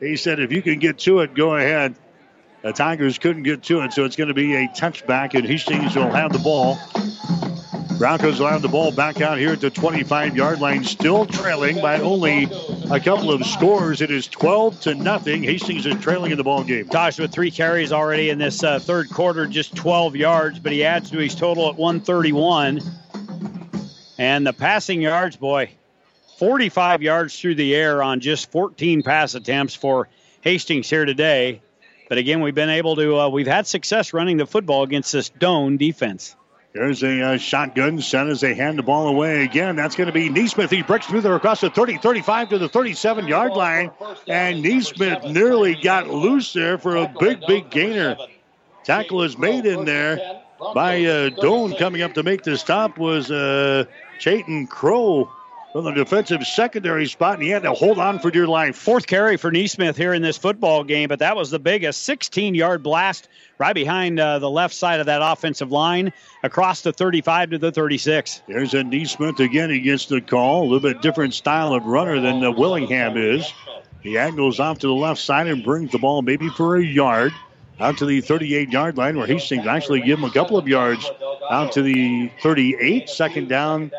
he 0.00 0.16
said, 0.16 0.40
if 0.40 0.50
you 0.50 0.62
can 0.62 0.80
get 0.80 0.98
to 1.00 1.20
it, 1.20 1.34
go 1.34 1.54
ahead. 1.56 1.94
The 2.62 2.72
Tigers 2.72 3.18
couldn't 3.18 3.44
get 3.44 3.62
to 3.64 3.82
it, 3.82 3.92
so 3.92 4.04
it's 4.04 4.16
going 4.16 4.28
to 4.28 4.34
be 4.34 4.56
a 4.56 4.66
touchback, 4.68 5.34
and 5.34 5.46
Hastings 5.46 5.94
will 5.94 6.10
have 6.10 6.32
the 6.32 6.40
ball. 6.40 6.76
Broncos 7.98 8.38
will 8.38 8.46
have 8.46 8.62
the 8.62 8.68
ball 8.68 8.92
back 8.92 9.20
out 9.20 9.38
here 9.38 9.50
at 9.50 9.60
the 9.60 9.70
25 9.70 10.36
yard 10.36 10.60
line, 10.60 10.84
still 10.84 11.26
trailing 11.26 11.80
by 11.80 11.98
only 11.98 12.44
a 12.92 13.00
couple 13.00 13.32
of 13.32 13.44
scores. 13.44 14.00
It 14.00 14.12
is 14.12 14.28
12 14.28 14.80
to 14.82 14.94
nothing. 14.94 15.42
Hastings 15.42 15.84
is 15.84 16.00
trailing 16.00 16.30
in 16.30 16.38
the 16.38 16.44
ball 16.44 16.62
game. 16.62 16.88
Taj 16.88 17.18
with 17.18 17.32
three 17.32 17.50
carries 17.50 17.90
already 17.90 18.30
in 18.30 18.38
this 18.38 18.62
uh, 18.62 18.78
third 18.78 19.10
quarter, 19.10 19.48
just 19.48 19.74
12 19.74 20.14
yards, 20.14 20.60
but 20.60 20.70
he 20.70 20.84
adds 20.84 21.10
to 21.10 21.18
his 21.18 21.34
total 21.34 21.70
at 21.70 21.74
131. 21.74 22.80
And 24.16 24.46
the 24.46 24.52
passing 24.52 25.02
yards, 25.02 25.34
boy, 25.34 25.70
45 26.38 27.02
yards 27.02 27.40
through 27.40 27.56
the 27.56 27.74
air 27.74 28.00
on 28.00 28.20
just 28.20 28.52
14 28.52 29.02
pass 29.02 29.34
attempts 29.34 29.74
for 29.74 30.08
Hastings 30.42 30.88
here 30.88 31.04
today. 31.04 31.62
But 32.08 32.18
again, 32.18 32.42
we've 32.42 32.54
been 32.54 32.70
able 32.70 32.94
to, 32.94 33.18
uh, 33.18 33.28
we've 33.28 33.48
had 33.48 33.66
success 33.66 34.12
running 34.12 34.36
the 34.36 34.46
football 34.46 34.84
against 34.84 35.12
this 35.12 35.30
Doane 35.30 35.78
defense. 35.78 36.36
There's 36.74 37.02
a 37.02 37.22
uh, 37.22 37.36
shotgun 37.38 38.00
set 38.00 38.28
as 38.28 38.40
they 38.40 38.54
hand 38.54 38.78
the 38.78 38.82
ball 38.82 39.08
away 39.08 39.42
again. 39.42 39.74
That's 39.74 39.96
going 39.96 40.06
to 40.06 40.12
be 40.12 40.28
Neesmith. 40.28 40.70
He 40.70 40.82
breaks 40.82 41.06
through 41.06 41.22
there 41.22 41.34
across 41.34 41.62
the 41.62 41.70
30, 41.70 41.98
35 41.98 42.50
to 42.50 42.58
the 42.58 42.68
37 42.68 43.26
yard 43.26 43.52
line. 43.52 43.90
And 44.26 44.62
Neesmith 44.62 45.32
nearly 45.32 45.74
got 45.74 46.08
loose 46.08 46.52
there 46.52 46.76
for 46.76 46.96
a 46.96 47.12
big, 47.18 47.40
big 47.46 47.70
gainer. 47.70 48.16
Tackle 48.84 49.22
is 49.22 49.38
made 49.38 49.64
in 49.64 49.86
there 49.86 50.42
by 50.74 51.04
uh, 51.04 51.30
Doane 51.30 51.78
coming 51.78 52.02
up 52.02 52.14
to 52.14 52.22
make 52.22 52.42
the 52.42 52.56
stop 52.58 52.98
was 52.98 53.30
uh, 53.30 53.84
Chayton 54.18 54.66
Crow 54.66 55.30
from 55.72 55.84
the 55.84 55.92
defensive 55.92 56.44
secondary 56.46 57.06
spot, 57.06 57.34
and 57.34 57.42
he 57.42 57.50
had 57.50 57.62
to 57.62 57.72
hold 57.72 57.98
on 57.98 58.18
for 58.18 58.30
dear 58.30 58.46
life. 58.46 58.76
Fourth 58.76 59.06
carry 59.06 59.36
for 59.36 59.50
Neesmith 59.50 59.96
here 59.96 60.14
in 60.14 60.22
this 60.22 60.38
football 60.38 60.82
game, 60.82 61.08
but 61.08 61.18
that 61.18 61.36
was 61.36 61.50
the 61.50 61.58
biggest 61.58 62.02
16 62.02 62.54
yard 62.54 62.82
blast 62.82 63.28
right 63.58 63.74
behind 63.74 64.18
uh, 64.18 64.38
the 64.38 64.50
left 64.50 64.74
side 64.74 65.00
of 65.00 65.06
that 65.06 65.20
offensive 65.22 65.70
line 65.70 66.12
across 66.42 66.82
the 66.82 66.92
35 66.92 67.50
to 67.50 67.58
the 67.58 67.72
36. 67.72 68.42
There's 68.48 68.74
a 68.74 68.78
Neesmith 68.78 69.40
again. 69.40 69.70
He 69.70 69.80
gets 69.80 70.06
the 70.06 70.20
call. 70.20 70.62
A 70.62 70.64
little 70.64 70.80
bit 70.80 71.02
different 71.02 71.34
style 71.34 71.74
of 71.74 71.84
runner 71.84 72.20
than 72.20 72.42
uh, 72.42 72.50
Willingham 72.50 73.16
is. 73.16 73.52
He 74.00 74.16
angles 74.16 74.60
off 74.60 74.78
to 74.78 74.86
the 74.86 74.94
left 74.94 75.20
side 75.20 75.48
and 75.48 75.62
brings 75.62 75.92
the 75.92 75.98
ball 75.98 76.22
maybe 76.22 76.48
for 76.48 76.76
a 76.76 76.84
yard 76.84 77.32
out 77.80 77.98
to 77.98 78.06
the 78.06 78.20
38 78.20 78.70
yard 78.70 78.96
line 78.96 79.16
where 79.16 79.26
Hastings 79.26 79.66
actually 79.66 80.00
give 80.00 80.18
him 80.18 80.24
a 80.24 80.32
couple 80.32 80.56
of 80.56 80.66
yards 80.66 81.08
out 81.50 81.72
to 81.72 81.82
the 81.82 82.30
38. 82.42 83.08
Second 83.08 83.48
down 83.48 83.90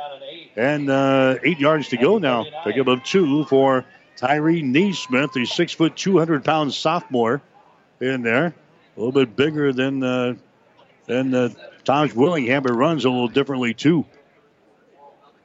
and 0.55 0.89
uh, 0.89 1.35
eight 1.43 1.59
yards 1.59 1.89
to 1.89 1.97
go 1.97 2.17
now. 2.17 2.45
Pick 2.63 2.77
up 2.77 2.87
of 2.87 3.03
two 3.03 3.45
for 3.45 3.85
Tyree 4.15 4.61
Neesmith, 4.61 5.33
the 5.33 5.45
six 5.45 5.73
foot, 5.73 5.95
200 5.95 6.43
pound 6.43 6.73
sophomore 6.73 7.41
in 8.01 8.21
there. 8.21 8.47
A 8.47 8.99
little 8.99 9.11
bit 9.11 9.35
bigger 9.35 9.71
than 9.71 10.03
uh, 10.03 10.35
than 11.05 11.33
uh, 11.33 11.49
Taj 11.85 12.13
Willingham, 12.13 12.63
but 12.63 12.73
runs 12.73 13.05
a 13.05 13.09
little 13.09 13.27
differently 13.27 13.73
too. 13.73 14.05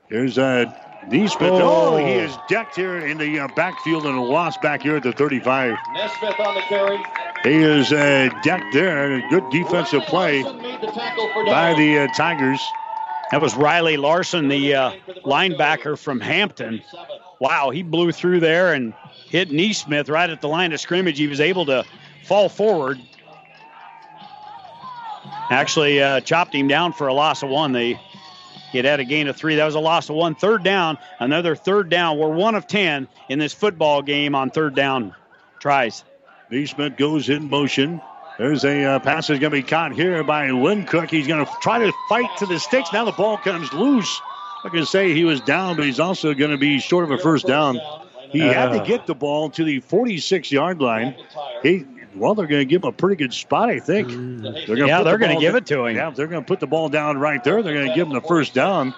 Here's 0.08 0.38
uh, 0.38 0.72
Neesmith. 1.06 1.60
Oh. 1.60 1.94
Oh. 1.94 1.96
he 1.96 2.12
is 2.12 2.36
decked 2.48 2.76
here 2.76 2.98
in 2.98 3.18
the 3.18 3.40
uh, 3.40 3.48
backfield 3.54 4.06
and 4.06 4.16
a 4.16 4.22
loss 4.22 4.56
back 4.58 4.82
here 4.82 4.96
at 4.96 5.02
the 5.02 5.12
35. 5.12 5.76
Neesmith 5.94 6.40
on 6.40 6.54
the 6.54 6.60
carry. 6.62 6.98
He 7.44 7.62
is 7.62 7.92
uh, 7.92 8.28
decked 8.42 8.72
there. 8.72 9.14
A 9.14 9.28
good 9.28 9.44
defensive 9.50 10.02
play 10.04 10.42
the 10.42 11.44
by 11.46 11.74
the 11.74 11.98
uh, 11.98 12.08
Tigers. 12.14 12.60
That 13.30 13.40
was 13.40 13.54
Riley 13.56 13.96
Larson, 13.96 14.48
the 14.48 14.74
uh, 14.74 14.92
linebacker 15.24 15.98
from 15.98 16.20
Hampton. 16.20 16.82
Wow, 17.40 17.70
he 17.70 17.82
blew 17.82 18.12
through 18.12 18.40
there 18.40 18.74
and 18.74 18.94
hit 19.26 19.50
Neesmith 19.50 20.08
right 20.08 20.30
at 20.30 20.40
the 20.40 20.48
line 20.48 20.72
of 20.72 20.80
scrimmage. 20.80 21.18
He 21.18 21.26
was 21.26 21.40
able 21.40 21.66
to 21.66 21.84
fall 22.24 22.48
forward. 22.48 23.00
Actually, 25.50 26.02
uh, 26.02 26.20
chopped 26.20 26.54
him 26.54 26.68
down 26.68 26.92
for 26.92 27.08
a 27.08 27.14
loss 27.14 27.42
of 27.42 27.48
one. 27.48 27.72
They 27.72 27.98
he 28.70 28.78
had 28.78 28.86
had 28.86 29.00
a 29.00 29.04
gain 29.04 29.28
of 29.28 29.36
three. 29.36 29.56
That 29.56 29.64
was 29.64 29.76
a 29.76 29.80
loss 29.80 30.08
of 30.08 30.16
one. 30.16 30.34
Third 30.34 30.64
down, 30.64 30.98
another 31.20 31.54
third 31.54 31.88
down. 31.88 32.18
We're 32.18 32.28
one 32.28 32.54
of 32.54 32.66
ten 32.66 33.08
in 33.28 33.38
this 33.38 33.52
football 33.52 34.02
game 34.02 34.34
on 34.34 34.50
third 34.50 34.74
down 34.74 35.14
tries. 35.60 36.04
Neesmith 36.50 36.96
goes 36.96 37.28
in 37.28 37.48
motion. 37.48 38.00
There's 38.38 38.64
a 38.64 38.84
uh, 38.84 38.98
pass 38.98 39.28
that's 39.28 39.38
going 39.40 39.52
to 39.52 39.56
be 39.58 39.62
caught 39.62 39.92
here 39.92 40.22
by 40.24 40.48
Cook. 40.86 41.10
He's 41.10 41.26
going 41.26 41.44
to 41.44 41.52
try 41.60 41.78
to 41.78 41.92
fight 42.08 42.28
to 42.38 42.46
the 42.46 42.58
sticks. 42.58 42.92
Now 42.92 43.04
the 43.04 43.12
ball 43.12 43.36
comes 43.38 43.72
loose. 43.72 44.20
I 44.64 44.70
can 44.70 44.86
say 44.86 45.12
he 45.14 45.24
was 45.24 45.40
down, 45.40 45.76
but 45.76 45.84
he's 45.84 46.00
also 46.00 46.34
going 46.34 46.50
to 46.50 46.56
be 46.56 46.80
short 46.80 47.04
of 47.04 47.10
a 47.12 47.18
first 47.18 47.46
down. 47.46 47.78
He 48.30 48.40
had 48.40 48.70
to 48.72 48.80
Uh. 48.80 48.84
get 48.84 49.06
the 49.06 49.14
ball 49.14 49.50
to 49.50 49.62
the 49.64 49.80
46 49.80 50.50
yard 50.50 50.80
line. 50.80 51.14
He 51.62 51.84
well, 52.16 52.34
they're 52.34 52.46
going 52.46 52.60
to 52.60 52.64
give 52.64 52.82
him 52.84 52.88
a 52.88 52.92
pretty 52.92 53.16
good 53.16 53.34
spot, 53.34 53.68
I 53.68 53.80
think. 53.80 54.08
They're 54.08 54.76
gonna 54.76 54.86
Yeah, 54.86 55.02
they're 55.02 55.18
the 55.18 55.26
gonna 55.26 55.40
give 55.40 55.56
it 55.56 55.66
to 55.66 55.86
him. 55.86 55.96
Yeah, 55.96 56.10
they're 56.10 56.28
going 56.28 56.42
to 56.42 56.46
put 56.46 56.60
the 56.60 56.66
ball 56.68 56.88
down 56.88 57.18
right 57.18 57.42
there. 57.42 57.60
They're 57.62 57.74
going 57.74 57.88
to 57.88 57.94
give 57.94 58.06
him 58.06 58.12
the 58.14 58.20
first 58.20 58.54
down. 58.54 58.94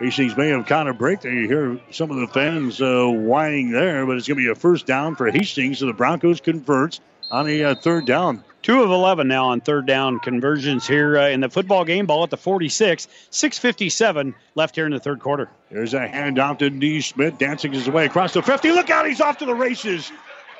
Hastings 0.00 0.36
may 0.36 0.48
have 0.50 0.66
caught 0.66 0.86
a 0.86 0.92
break 0.92 1.22
there. 1.22 1.32
You 1.32 1.48
hear 1.48 1.80
some 1.90 2.10
of 2.10 2.18
the 2.18 2.26
fans 2.28 2.80
uh, 2.82 3.06
whining 3.06 3.70
there, 3.70 4.04
but 4.04 4.16
it's 4.18 4.28
going 4.28 4.36
to 4.38 4.44
be 4.44 4.50
a 4.50 4.54
first 4.54 4.86
down 4.86 5.16
for 5.16 5.30
Hastings. 5.30 5.78
So 5.78 5.86
the 5.86 5.94
Broncos 5.94 6.42
converts 6.42 7.00
on 7.30 7.48
a 7.48 7.64
uh, 7.64 7.74
third 7.74 8.04
down. 8.06 8.44
Two 8.66 8.82
of 8.82 8.90
11 8.90 9.28
now 9.28 9.50
on 9.50 9.60
third 9.60 9.86
down 9.86 10.18
conversions 10.18 10.88
here 10.88 11.16
uh, 11.16 11.28
in 11.28 11.38
the 11.38 11.48
football 11.48 11.84
game. 11.84 12.04
Ball 12.04 12.24
at 12.24 12.30
the 12.30 12.36
46. 12.36 13.06
6.57 13.30 14.34
left 14.56 14.74
here 14.74 14.86
in 14.86 14.90
the 14.90 14.98
third 14.98 15.20
quarter. 15.20 15.48
There's 15.70 15.94
a 15.94 16.00
handoff 16.00 16.58
to 16.58 16.68
Neesmith, 16.68 17.38
dancing 17.38 17.72
his 17.72 17.88
way 17.88 18.06
across 18.06 18.32
the 18.32 18.42
50. 18.42 18.72
Look 18.72 18.90
out, 18.90 19.06
he's 19.06 19.20
off 19.20 19.38
to 19.38 19.46
the 19.46 19.54
races. 19.54 20.10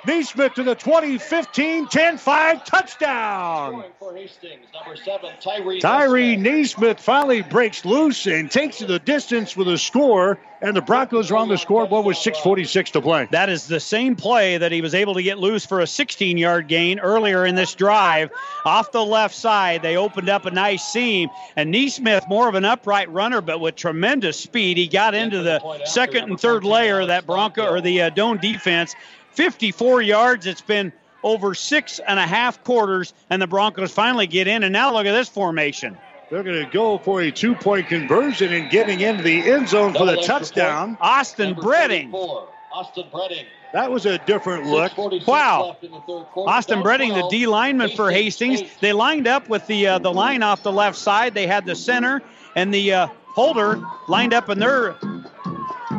Neesmith 0.07 0.55
to 0.55 0.62
the 0.62 0.77
20, 0.77 1.19
15, 1.19 1.89
10, 1.89 2.19
5, 2.19 2.65
touchdown. 2.65 3.85
Hastings, 4.15 4.66
seven, 5.05 5.33
Tyree. 5.41 5.81
Tyree 5.81 6.37
Neesmith 6.37 7.01
finally 7.01 7.43
breaks 7.43 7.85
loose 7.85 8.27
and 8.27 8.49
takes 8.49 8.78
the 8.78 9.01
distance 9.01 9.57
with 9.57 9.66
a 9.69 9.77
score, 9.77 10.39
and 10.62 10.77
the 10.77 10.81
Broncos 10.81 11.33
are 11.33 11.37
on 11.37 11.49
the 11.49 11.59
scoreboard 11.59 12.07
with 12.07 12.16
6.46 12.16 12.93
to 12.93 13.03
play. 13.03 13.28
That 13.33 13.49
is 13.49 13.66
the 13.66 13.81
same 13.81 14.15
play 14.15 14.57
that 14.59 14.70
he 14.70 14.81
was 14.81 14.95
able 14.95 15.15
to 15.15 15.23
get 15.23 15.39
loose 15.39 15.66
for 15.66 15.81
a 15.81 15.87
16 15.89 16.39
yard 16.39 16.69
gain 16.69 17.01
earlier 17.01 17.45
in 17.45 17.57
this 17.57 17.74
drive. 17.74 18.31
Off 18.65 18.93
the 18.93 19.05
left 19.05 19.35
side, 19.35 19.83
they 19.83 19.97
opened 19.97 20.28
up 20.28 20.47
a 20.47 20.53
nice 20.53 20.85
seam, 20.85 21.31
and 21.57 21.74
Neesmith, 21.74 22.28
more 22.28 22.49
of 22.49 22.55
an 22.55 22.65
upright 22.65 23.11
runner, 23.11 23.41
but 23.41 23.59
with 23.59 23.74
tremendous 23.74 24.39
speed, 24.39 24.77
he 24.77 24.87
got 24.87 25.15
into 25.15 25.43
the 25.43 25.85
second 25.85 26.31
and 26.31 26.41
third 26.41 26.62
layer 26.62 27.01
of 27.01 27.09
that 27.09 27.27
Bronco 27.27 27.66
or 27.66 27.81
the 27.81 28.03
uh, 28.03 28.11
Doane 28.11 28.41
defense. 28.41 28.95
54 29.37 30.03
yards. 30.03 30.47
It's 30.47 30.61
been 30.61 30.93
over 31.23 31.55
six 31.55 31.99
and 32.01 32.19
a 32.19 32.27
half 32.27 32.63
quarters, 32.65 33.15
and 33.31 33.41
the 33.41 33.47
Broncos 33.47 33.93
finally 33.93 34.27
get 34.27 34.49
in. 34.49 34.65
And 34.65 34.73
now 34.73 34.93
look 34.93 35.07
at 35.07 35.13
this 35.13 35.29
formation. 35.29 35.97
They're 36.31 36.43
going 36.43 36.65
to 36.65 36.71
go 36.71 36.99
for 36.99 37.21
a 37.21 37.31
two 37.31 37.55
point 37.55 37.87
conversion 37.87 38.53
and 38.53 38.69
getting 38.71 39.01
into 39.01 39.23
the 39.23 39.49
end 39.49 39.69
zone 39.69 39.93
for 39.93 40.01
the 40.01 40.17
Double 40.17 40.19
extra 40.19 40.39
touchdown. 40.39 40.99
Austin 41.01 41.51
Number 41.51 41.63
Bredding. 41.63 42.11
34, 42.11 42.49
Austin 42.73 43.05
Bredding. 43.13 43.45
That 43.73 43.91
was 43.91 44.07
a 44.07 44.19
different 44.19 44.67
look. 44.67 44.97
Wow. 45.27 45.69
left 45.69 45.85
in 45.85 45.91
the 45.91 46.01
third 46.01 46.25
quarter. 46.33 46.51
Austin 46.51 46.79
Down 46.79 46.85
Bredding, 46.85 47.15
the 47.15 47.29
D 47.29 47.47
lineman 47.47 47.91
for 47.91 48.11
Hastings. 48.11 48.63
They 48.81 48.93
lined 48.93 49.27
up 49.27 49.49
with 49.49 49.67
the 49.67 49.87
uh, 49.87 49.99
the 49.99 50.13
line 50.13 50.43
off 50.43 50.63
the 50.63 50.73
left 50.73 50.97
side. 50.97 51.35
They 51.35 51.47
had 51.47 51.67
the 51.67 51.77
center 51.77 52.23
and 52.55 52.73
the 52.73 52.93
uh, 52.93 53.09
holder 53.27 53.81
lined 54.09 54.35
up 54.35 54.49
in 54.49 54.59
their 54.59 54.97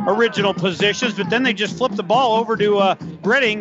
original 0.08 0.54
positions, 0.54 1.14
but 1.14 1.30
then 1.30 1.42
they 1.42 1.52
just 1.52 1.76
flip 1.76 1.92
the 1.92 2.02
ball 2.02 2.38
over 2.38 2.56
to 2.56 2.78
uh, 2.78 2.96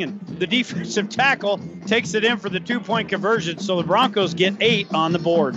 and 0.01 0.19
the 0.39 0.47
defensive 0.47 1.09
tackle 1.09 1.59
takes 1.85 2.13
it 2.13 2.23
in 2.23 2.37
for 2.37 2.49
the 2.49 2.59
two 2.59 2.79
point 2.79 3.09
conversion. 3.09 3.59
So 3.59 3.77
the 3.77 3.83
Broncos 3.83 4.33
get 4.33 4.55
eight 4.61 4.87
on 4.93 5.11
the 5.11 5.19
board. 5.19 5.55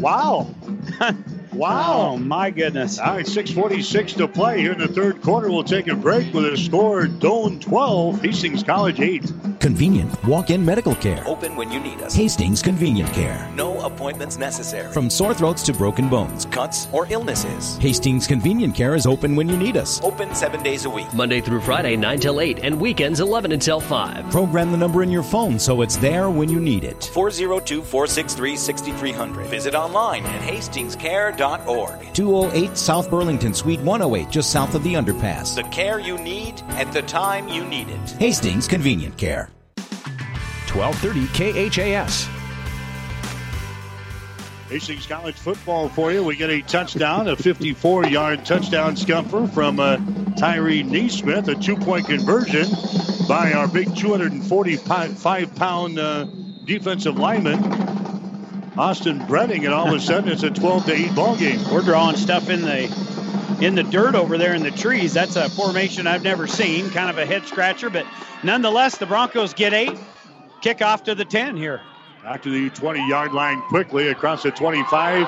Wow. 0.00 0.54
Wow. 1.58 2.10
Oh, 2.12 2.16
my 2.16 2.50
goodness. 2.50 3.00
All 3.00 3.16
right, 3.16 3.26
6.46 3.26 4.16
to 4.18 4.28
play 4.28 4.60
here 4.60 4.70
in 4.70 4.78
the 4.78 4.86
third 4.86 5.20
quarter. 5.20 5.50
We'll 5.50 5.64
take 5.64 5.88
a 5.88 5.96
break 5.96 6.32
with 6.32 6.44
a 6.44 6.56
score 6.56 7.06
Doane 7.06 7.60
12, 7.60 8.22
Hastings 8.22 8.62
College 8.62 9.00
8. 9.00 9.32
Convenient 9.58 10.24
walk-in 10.24 10.64
medical 10.64 10.94
care. 10.94 11.20
Open 11.26 11.56
when 11.56 11.72
you 11.72 11.80
need 11.80 12.00
us. 12.00 12.14
Hastings 12.14 12.62
Convenient 12.62 13.12
Care. 13.12 13.50
No 13.56 13.80
appointments 13.80 14.38
necessary. 14.38 14.92
From 14.92 15.10
sore 15.10 15.34
throats 15.34 15.64
to 15.64 15.72
broken 15.72 16.08
bones. 16.08 16.44
cuts 16.46 16.86
or 16.92 17.08
illnesses. 17.10 17.76
Hastings 17.78 18.28
Convenient 18.28 18.76
Care 18.76 18.94
is 18.94 19.04
open 19.04 19.34
when 19.34 19.48
you 19.48 19.56
need 19.56 19.76
us. 19.76 20.00
Open 20.04 20.32
seven 20.36 20.62
days 20.62 20.84
a 20.84 20.90
week. 20.90 21.12
Monday 21.12 21.40
through 21.40 21.60
Friday, 21.62 21.96
9 21.96 22.20
till 22.20 22.40
8, 22.40 22.60
and 22.62 22.80
weekends 22.80 23.18
11 23.18 23.50
until 23.50 23.80
5. 23.80 24.30
Program 24.30 24.70
the 24.70 24.78
number 24.78 25.02
in 25.02 25.10
your 25.10 25.24
phone 25.24 25.58
so 25.58 25.82
it's 25.82 25.96
there 25.96 26.30
when 26.30 26.48
you 26.48 26.60
need 26.60 26.84
it. 26.84 27.10
402 27.12 27.82
463 27.82 28.56
6300. 28.56 29.46
Visit 29.46 29.74
online 29.74 30.24
at 30.24 30.40
hastingscare.org. 31.48 32.14
208 32.14 32.76
South 32.76 33.10
Burlington, 33.10 33.54
Suite 33.54 33.80
108, 33.80 34.30
just 34.30 34.50
south 34.50 34.74
of 34.74 34.82
the 34.82 34.94
underpass. 34.94 35.54
The 35.54 35.62
care 35.64 35.98
you 35.98 36.18
need 36.18 36.62
at 36.70 36.92
the 36.92 37.02
time 37.02 37.48
you 37.48 37.64
need 37.64 37.88
it. 37.88 38.10
Hastings 38.12 38.68
Convenient 38.68 39.16
Care. 39.16 39.50
1230 40.72 41.70
KHAS. 41.70 42.28
Hastings 44.68 45.06
College 45.06 45.36
football 45.36 45.88
for 45.88 46.12
you. 46.12 46.22
We 46.22 46.36
get 46.36 46.50
a 46.50 46.60
touchdown, 46.60 47.28
a 47.28 47.36
54 47.36 48.06
yard 48.06 48.44
touchdown 48.44 48.96
scumper 48.96 49.46
from 49.46 49.80
uh, 49.80 49.96
Tyree 50.36 50.82
Neesmith, 50.82 51.48
a 51.48 51.54
two 51.54 51.76
point 51.76 52.06
conversion 52.06 52.66
by 53.26 53.52
our 53.52 53.66
big 53.66 53.96
245 53.96 55.54
pound 55.56 55.98
uh, 55.98 56.24
defensive 56.66 57.16
lineman, 57.16 57.62
Austin 58.78 59.18
Bredding, 59.18 59.64
and 59.64 59.74
all 59.74 59.88
of 59.88 59.94
a 59.94 59.98
sudden 59.98 60.30
it's 60.30 60.44
a 60.44 60.50
12 60.50 60.86
to 60.86 60.92
8 60.92 61.14
ball 61.16 61.36
game. 61.36 61.60
We're 61.72 61.82
drawing 61.82 62.16
stuff 62.16 62.48
in 62.48 62.62
the 62.62 62.84
in 63.60 63.74
the 63.74 63.82
dirt 63.82 64.14
over 64.14 64.38
there 64.38 64.54
in 64.54 64.62
the 64.62 64.70
trees. 64.70 65.12
That's 65.12 65.34
a 65.34 65.50
formation 65.50 66.06
I've 66.06 66.22
never 66.22 66.46
seen. 66.46 66.88
Kind 66.90 67.10
of 67.10 67.18
a 67.18 67.26
head 67.26 67.44
scratcher, 67.44 67.90
but 67.90 68.06
nonetheless, 68.44 68.96
the 68.96 69.06
Broncos 69.06 69.52
get 69.52 69.74
eight. 69.74 69.98
Kick 70.62 70.80
off 70.80 71.02
to 71.04 71.16
the 71.16 71.24
10 71.24 71.56
here. 71.56 71.80
Back 72.22 72.40
to 72.44 72.50
the 72.50 72.70
20 72.70 73.08
yard 73.08 73.32
line 73.32 73.60
quickly 73.62 74.08
across 74.08 74.44
the 74.44 74.52
25. 74.52 75.26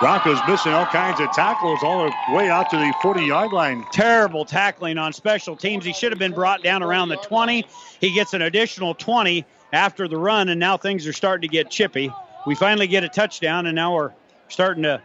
Broncos 0.00 0.38
missing 0.48 0.72
all 0.72 0.86
kinds 0.86 1.20
of 1.20 1.30
tackles 1.32 1.82
all 1.82 2.04
the 2.04 2.34
way 2.34 2.48
out 2.48 2.70
to 2.70 2.78
the 2.78 2.94
40 3.02 3.22
yard 3.22 3.52
line. 3.52 3.84
Terrible 3.92 4.46
tackling 4.46 4.96
on 4.96 5.12
special 5.12 5.56
teams. 5.56 5.84
He 5.84 5.92
should 5.92 6.10
have 6.10 6.18
been 6.18 6.32
brought 6.32 6.62
down 6.62 6.82
around 6.82 7.10
the 7.10 7.16
20. 7.16 7.66
He 8.00 8.14
gets 8.14 8.32
an 8.32 8.40
additional 8.40 8.94
20 8.94 9.44
after 9.74 10.08
the 10.08 10.16
run, 10.16 10.48
and 10.48 10.58
now 10.58 10.78
things 10.78 11.06
are 11.06 11.12
starting 11.12 11.46
to 11.46 11.52
get 11.52 11.70
chippy. 11.70 12.10
We 12.46 12.54
finally 12.54 12.86
get 12.86 13.04
a 13.04 13.08
touchdown, 13.08 13.66
and 13.66 13.74
now 13.74 13.94
we're 13.94 14.12
starting 14.48 14.84
to 14.84 15.02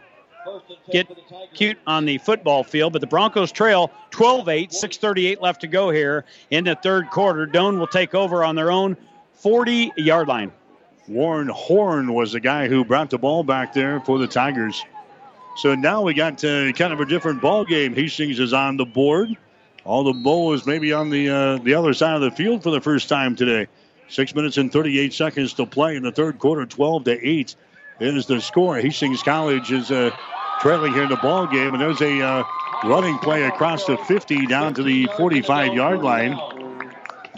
get 0.90 1.08
cute 1.54 1.78
on 1.86 2.04
the 2.04 2.18
football 2.18 2.64
field. 2.64 2.92
But 2.92 3.00
the 3.00 3.06
Broncos 3.06 3.52
trail 3.52 3.90
12 4.10 4.48
8, 4.48 4.70
6.38 4.70 5.40
left 5.40 5.60
to 5.62 5.66
go 5.66 5.90
here 5.90 6.24
in 6.50 6.64
the 6.64 6.76
third 6.76 7.10
quarter. 7.10 7.46
Doane 7.46 7.78
will 7.78 7.86
take 7.86 8.14
over 8.14 8.44
on 8.44 8.54
their 8.54 8.70
own 8.70 8.96
40 9.34 9.92
yard 9.96 10.28
line. 10.28 10.52
Warren 11.08 11.48
Horn 11.48 12.14
was 12.14 12.32
the 12.32 12.40
guy 12.40 12.68
who 12.68 12.84
brought 12.84 13.10
the 13.10 13.18
ball 13.18 13.42
back 13.42 13.72
there 13.72 14.00
for 14.00 14.18
the 14.18 14.28
Tigers. 14.28 14.84
So 15.56 15.74
now 15.74 16.02
we 16.02 16.14
got 16.14 16.42
uh, 16.44 16.72
kind 16.72 16.92
of 16.92 17.00
a 17.00 17.04
different 17.04 17.42
ball 17.42 17.64
game. 17.64 17.94
Hastings 17.94 18.38
is 18.38 18.52
on 18.52 18.76
the 18.76 18.86
board. 18.86 19.36
All 19.84 20.04
the 20.04 20.12
ball 20.12 20.52
is 20.54 20.64
maybe 20.64 20.92
on 20.92 21.10
the 21.10 21.28
uh, 21.28 21.58
the 21.58 21.74
other 21.74 21.92
side 21.92 22.14
of 22.14 22.20
the 22.20 22.30
field 22.30 22.62
for 22.62 22.70
the 22.70 22.80
first 22.80 23.08
time 23.08 23.34
today. 23.34 23.66
Six 24.12 24.34
minutes 24.34 24.58
and 24.58 24.70
38 24.70 25.14
seconds 25.14 25.54
to 25.54 25.64
play 25.64 25.96
in 25.96 26.02
the 26.02 26.12
third 26.12 26.38
quarter. 26.38 26.66
12 26.66 27.04
to 27.04 27.26
eight 27.26 27.56
is 27.98 28.26
the 28.26 28.42
score. 28.42 28.76
Hastings 28.76 29.22
College 29.22 29.72
is 29.72 29.90
uh, 29.90 30.14
trailing 30.60 30.92
here 30.92 31.04
in 31.04 31.08
the 31.08 31.16
ball 31.16 31.46
game, 31.46 31.72
and 31.72 31.80
there's 31.80 32.02
a 32.02 32.20
uh, 32.20 32.44
running 32.84 33.16
play 33.20 33.44
across 33.44 33.86
the 33.86 33.96
50 33.96 34.46
down 34.48 34.74
to 34.74 34.82
the 34.82 35.08
45 35.16 35.72
yard 35.72 36.02
line. 36.02 36.38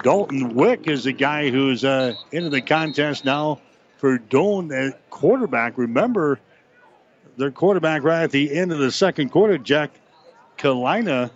Dalton 0.03 0.57
Wick 0.57 0.89
is 0.89 1.05
the 1.05 1.13
guy 1.13 1.49
who's 1.49 1.85
uh, 1.85 2.15
into 2.33 2.51
the 2.51 2.61
contest 2.61 3.25
now 3.25 3.61
for 3.99 4.19
Doane 4.19 4.73
at 4.73 5.09
quarterback. 5.11 5.79
Remember, 5.79 6.41
their 7.37 7.53
quarterback 7.53 8.03
right 8.03 8.25
at 8.25 8.33
the 8.33 8.53
end 8.53 8.73
of 8.73 8.81
the 8.81 8.91
second 8.91 9.29
quarter, 9.29 9.59
Jack 9.59 9.93
Kalina, 10.59 11.31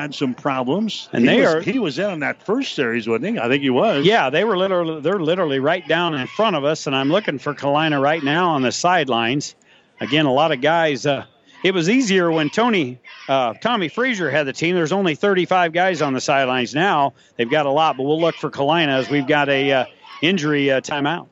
had 0.00 0.14
some 0.14 0.34
problems. 0.34 1.08
And 1.12 1.22
he 1.24 1.28
they 1.36 1.40
was, 1.40 1.54
are- 1.54 1.60
he 1.60 1.78
was 1.78 1.98
in 1.98 2.06
on 2.06 2.20
that 2.20 2.42
first 2.44 2.74
series, 2.74 3.08
wasn't 3.08 3.34
he? 3.34 3.38
I 3.38 3.48
think 3.48 3.62
he 3.62 3.70
was. 3.70 4.04
Yeah, 4.04 4.30
they 4.30 4.44
were 4.44 4.56
literally 4.56 5.00
they're 5.00 5.20
literally 5.20 5.58
right 5.58 5.86
down 5.86 6.14
in 6.14 6.26
front 6.26 6.56
of 6.56 6.64
us, 6.64 6.86
and 6.86 6.94
I'm 6.94 7.10
looking 7.10 7.38
for 7.38 7.54
Kalina 7.54 8.00
right 8.00 8.22
now 8.22 8.50
on 8.50 8.62
the 8.62 8.72
sidelines. 8.72 9.54
Again, 10.00 10.26
a 10.26 10.32
lot 10.32 10.52
of 10.52 10.60
guys. 10.60 11.06
Uh, 11.06 11.24
it 11.62 11.72
was 11.72 11.88
easier 11.88 12.30
when 12.30 12.50
Tony 12.50 12.98
uh, 13.28 13.54
Tommie 13.54 13.88
Frazier 13.88 14.30
had 14.30 14.46
the 14.46 14.52
team. 14.52 14.74
There's 14.74 14.92
only 14.92 15.14
35 15.14 15.72
guys 15.72 16.02
on 16.02 16.12
the 16.12 16.20
sidelines 16.20 16.74
now. 16.74 17.14
They've 17.36 17.50
got 17.50 17.64
a 17.66 17.70
lot, 17.70 17.96
but 17.96 18.02
we'll 18.02 18.20
look 18.20 18.34
for 18.34 18.50
Kalina 18.50 18.88
as 18.88 19.08
we've 19.08 19.26
got 19.26 19.48
a 19.48 19.72
uh, 19.72 19.84
injury 20.20 20.70
uh, 20.70 20.80
timeout. 20.80 21.28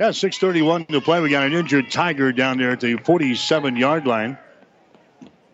Yeah, 0.00 0.10
6:31 0.10 0.88
to 0.88 1.00
play. 1.00 1.20
We 1.20 1.28
got 1.28 1.44
an 1.44 1.52
injured 1.52 1.90
Tiger 1.90 2.32
down 2.32 2.58
there 2.58 2.70
at 2.70 2.80
the 2.80 2.96
47 2.96 3.76
yard 3.76 4.06
line. 4.06 4.38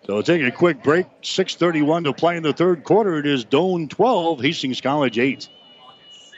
So 0.06 0.20
take 0.20 0.42
a 0.42 0.50
quick 0.50 0.82
break. 0.82 1.06
6:31 1.22 2.04
to 2.04 2.12
play 2.12 2.36
in 2.36 2.42
the 2.42 2.52
third 2.52 2.84
quarter. 2.84 3.18
It 3.18 3.26
is 3.26 3.44
Doane 3.44 3.88
12, 3.88 4.40
Hastings 4.40 4.80
College 4.80 5.18
8. 5.18 5.48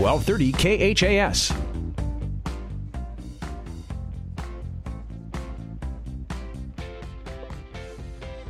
1230 0.00 0.94
KHAS. 0.94 1.52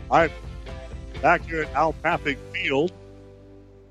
All 0.08 0.18
right, 0.18 0.30
back 1.20 1.44
here 1.44 1.62
at 1.62 1.74
Al 1.74 1.92
Papik 1.92 2.38
Field 2.52 2.92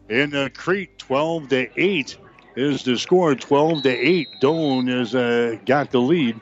in 0.08 0.34
uh, 0.34 0.48
Crete, 0.54 0.98
12 1.00 1.50
to 1.50 1.68
8 1.82 2.18
is 2.56 2.84
the 2.84 2.98
score. 2.98 3.36
12 3.36 3.84
to 3.84 3.90
8. 3.90 4.28
Doane 4.42 4.88
has 4.88 5.14
uh, 5.14 5.58
got 5.66 5.92
the 5.92 6.00
lead. 6.00 6.40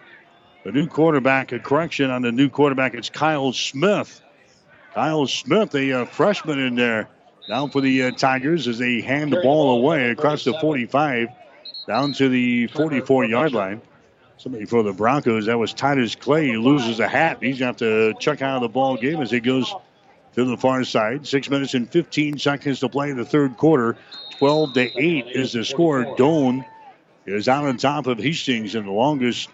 The 0.65 0.71
new 0.71 0.85
quarterback, 0.85 1.51
a 1.51 1.57
correction 1.57 2.11
on 2.11 2.21
the 2.21 2.31
new 2.31 2.49
quarterback, 2.49 2.93
it's 2.93 3.09
Kyle 3.09 3.53
Smith. 3.53 4.21
Kyle 4.93 5.25
Smith, 5.25 5.73
a 5.73 6.01
uh, 6.01 6.05
freshman 6.05 6.59
in 6.59 6.75
there. 6.75 7.09
Down 7.47 7.69
for 7.69 7.81
the 7.81 8.03
uh, 8.03 8.11
Tigers 8.11 8.67
as 8.67 8.77
they 8.77 9.01
hand 9.01 9.31
the 9.31 9.41
ball 9.41 9.77
away 9.77 10.09
across 10.09 10.43
the 10.43 10.53
45 10.59 11.29
down 11.87 12.11
to 12.13 12.27
the 12.27 12.67
44 12.67 13.25
yard 13.25 13.53
line. 13.53 13.81
Somebody 14.37 14.65
for 14.65 14.83
the 14.83 14.91
Broncos. 14.91 15.45
That 15.45 15.57
was 15.57 15.73
Titus 15.73 16.13
Clay. 16.13 16.47
He 16.47 16.57
loses 16.57 16.99
a 16.99 17.07
hat. 17.07 17.37
He's 17.41 17.59
going 17.59 17.73
to 17.75 17.85
have 17.85 18.13
to 18.13 18.19
check 18.19 18.41
out 18.41 18.57
of 18.57 18.61
the 18.61 18.69
ball 18.69 18.97
game 18.97 19.21
as 19.21 19.31
he 19.31 19.39
goes 19.39 19.73
to 20.35 20.43
the 20.43 20.57
far 20.57 20.83
side. 20.83 21.25
Six 21.25 21.49
minutes 21.49 21.73
and 21.73 21.89
15 21.89 22.37
seconds 22.37 22.81
to 22.81 22.89
play 22.89 23.09
in 23.09 23.17
the 23.17 23.25
third 23.25 23.57
quarter. 23.57 23.97
12 24.37 24.73
to 24.73 25.01
8 25.01 25.27
is 25.27 25.53
the 25.53 25.65
score. 25.65 26.03
Doane 26.17 26.65
is 27.25 27.47
out 27.47 27.65
on 27.65 27.77
top 27.77 28.05
of 28.05 28.19
Hastings 28.19 28.75
in 28.75 28.85
the 28.85 28.91
longest 28.91 29.49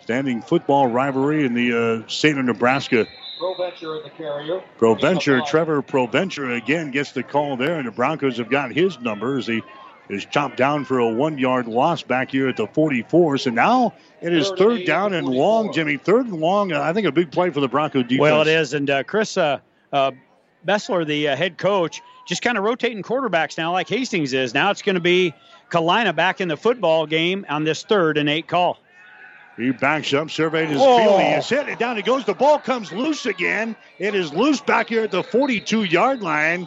standing 0.00 0.40
football 0.40 0.86
rivalry 0.86 1.44
in 1.44 1.54
the 1.54 2.04
uh, 2.04 2.08
state 2.08 2.38
of 2.38 2.44
Nebraska. 2.44 3.06
Proventure 3.42 3.96
in 3.96 4.02
the 4.04 4.10
carrier. 4.10 4.62
Proventure, 4.78 5.40
Trevor 5.40 5.82
Proventure 5.82 6.52
again 6.52 6.92
gets 6.92 7.10
the 7.10 7.24
call 7.24 7.56
there, 7.56 7.76
and 7.76 7.88
the 7.88 7.90
Broncos 7.90 8.38
have 8.38 8.48
got 8.48 8.70
his 8.70 9.00
number 9.00 9.36
as 9.36 9.48
he 9.48 9.62
is 10.08 10.24
chopped 10.26 10.56
down 10.56 10.84
for 10.84 11.00
a 11.00 11.08
one 11.08 11.38
yard 11.38 11.66
loss 11.66 12.02
back 12.02 12.30
here 12.30 12.48
at 12.48 12.56
the 12.56 12.68
44. 12.68 13.38
So 13.38 13.50
now 13.50 13.94
it 14.20 14.32
is 14.32 14.52
third 14.56 14.84
down 14.84 15.12
and 15.12 15.26
long, 15.26 15.72
Jimmy. 15.72 15.96
Third 15.96 16.26
and 16.26 16.40
long. 16.40 16.72
I 16.72 16.92
think 16.92 17.08
a 17.08 17.10
big 17.10 17.32
play 17.32 17.50
for 17.50 17.58
the 17.58 17.66
Bronco 17.66 18.02
defense. 18.02 18.20
Well, 18.20 18.42
it 18.42 18.48
is. 18.48 18.74
And 18.74 18.88
uh, 18.88 19.02
Chris 19.02 19.36
uh, 19.36 19.58
uh, 19.92 20.12
Bessler, 20.64 21.04
the 21.04 21.30
uh, 21.30 21.36
head 21.36 21.58
coach, 21.58 22.00
just 22.28 22.42
kind 22.42 22.56
of 22.56 22.62
rotating 22.62 23.02
quarterbacks 23.02 23.58
now, 23.58 23.72
like 23.72 23.88
Hastings 23.88 24.32
is. 24.32 24.54
Now 24.54 24.70
it's 24.70 24.82
going 24.82 24.94
to 24.94 25.00
be 25.00 25.34
Kalina 25.68 26.14
back 26.14 26.40
in 26.40 26.46
the 26.46 26.56
football 26.56 27.06
game 27.06 27.44
on 27.48 27.64
this 27.64 27.82
third 27.82 28.18
and 28.18 28.28
eight 28.28 28.46
call. 28.46 28.78
He 29.56 29.70
backs 29.70 30.14
up, 30.14 30.30
surveyed 30.30 30.68
his 30.70 30.80
Oh. 30.80 30.98
field. 30.98 31.20
He 31.20 31.26
is 31.28 31.48
hit 31.48 31.68
it 31.68 31.78
down. 31.78 31.98
It 31.98 32.04
goes. 32.06 32.24
The 32.24 32.34
ball 32.34 32.58
comes 32.58 32.90
loose 32.92 33.26
again. 33.26 33.76
It 33.98 34.14
is 34.14 34.32
loose 34.32 34.60
back 34.60 34.88
here 34.88 35.02
at 35.04 35.10
the 35.10 35.22
42 35.22 35.84
yard 35.84 36.22
line. 36.22 36.66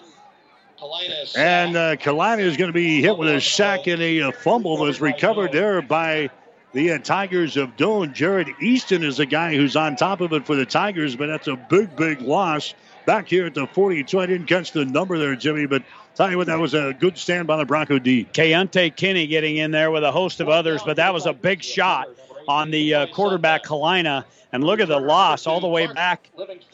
And 1.35 1.75
uh, 1.75 1.95
Kalina 1.95 2.39
is 2.39 2.57
going 2.57 2.69
to 2.69 2.73
be 2.73 3.01
hit 3.01 3.17
with 3.17 3.29
a 3.29 3.41
sack 3.41 3.87
and 3.87 4.01
a 4.01 4.31
fumble 4.31 4.77
was 4.77 5.01
recovered 5.01 5.51
there 5.51 5.81
by 5.81 6.29
the 6.73 6.91
uh, 6.91 6.99
Tigers 6.99 7.57
of 7.57 7.75
Doane. 7.77 8.13
Jared 8.13 8.49
Easton 8.61 9.03
is 9.03 9.17
the 9.17 9.25
guy 9.25 9.55
who's 9.55 9.75
on 9.75 9.95
top 9.95 10.21
of 10.21 10.33
it 10.33 10.45
for 10.45 10.55
the 10.55 10.65
Tigers, 10.65 11.15
but 11.15 11.27
that's 11.27 11.47
a 11.47 11.55
big, 11.55 11.95
big 11.95 12.21
loss 12.21 12.73
back 13.05 13.27
here 13.29 13.45
at 13.47 13.55
the 13.55 13.65
42. 13.65 14.19
I 14.19 14.25
didn't 14.25 14.47
catch 14.47 14.73
the 14.73 14.85
number 14.85 15.17
there, 15.17 15.35
Jimmy, 15.35 15.65
but 15.65 15.81
tell 16.15 16.29
you 16.29 16.37
what, 16.37 16.47
that 16.47 16.59
was 16.59 16.73
a 16.73 16.93
good 16.99 17.17
stand 17.17 17.47
by 17.47 17.57
the 17.57 17.65
Bronco 17.65 17.97
D. 17.97 18.27
Keontae 18.33 18.95
Kinney 18.95 19.25
getting 19.27 19.55
in 19.57 19.71
there 19.71 19.89
with 19.91 20.03
a 20.03 20.11
host 20.11 20.39
of 20.41 20.49
others, 20.49 20.81
but 20.85 20.97
that 20.97 21.13
was 21.13 21.25
a 21.25 21.33
big 21.33 21.63
shot 21.63 22.09
on 22.47 22.71
the 22.71 22.93
uh, 22.93 23.07
quarterback 23.07 23.63
Kalina. 23.63 24.25
And 24.51 24.63
look 24.63 24.79
at 24.79 24.87
the 24.87 24.99
loss 24.99 25.47
all 25.47 25.59
the 25.59 25.67
way 25.67 25.87
back, 25.87 26.29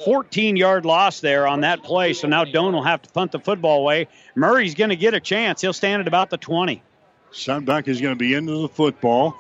14 0.06 0.56
yard 0.56 0.86
loss 0.86 1.20
there 1.20 1.48
on 1.48 1.62
that 1.62 1.82
play. 1.82 2.14
So 2.14 2.28
now 2.28 2.46
Doane 2.46 2.74
will 2.74 2.84
have 2.84 3.02
to 3.02 3.10
punt 3.10 3.32
the 3.32 3.40
football 3.40 3.80
away. 3.80 4.08
Murray's 4.36 4.76
going 4.76 4.92
to 4.92 4.96
get 4.96 5.16
a 5.16 5.20
chance. 5.20 5.62
He'll 5.62 5.74
stand 5.74 6.02
at 6.02 6.08
about 6.08 6.30
the 6.30 6.38
20. 6.38 6.84
Sudbeck 7.32 7.88
is 7.88 8.00
going 8.00 8.14
to 8.14 8.20
be 8.20 8.36
into 8.36 8.62
the 8.62 8.68
football. 8.68 9.36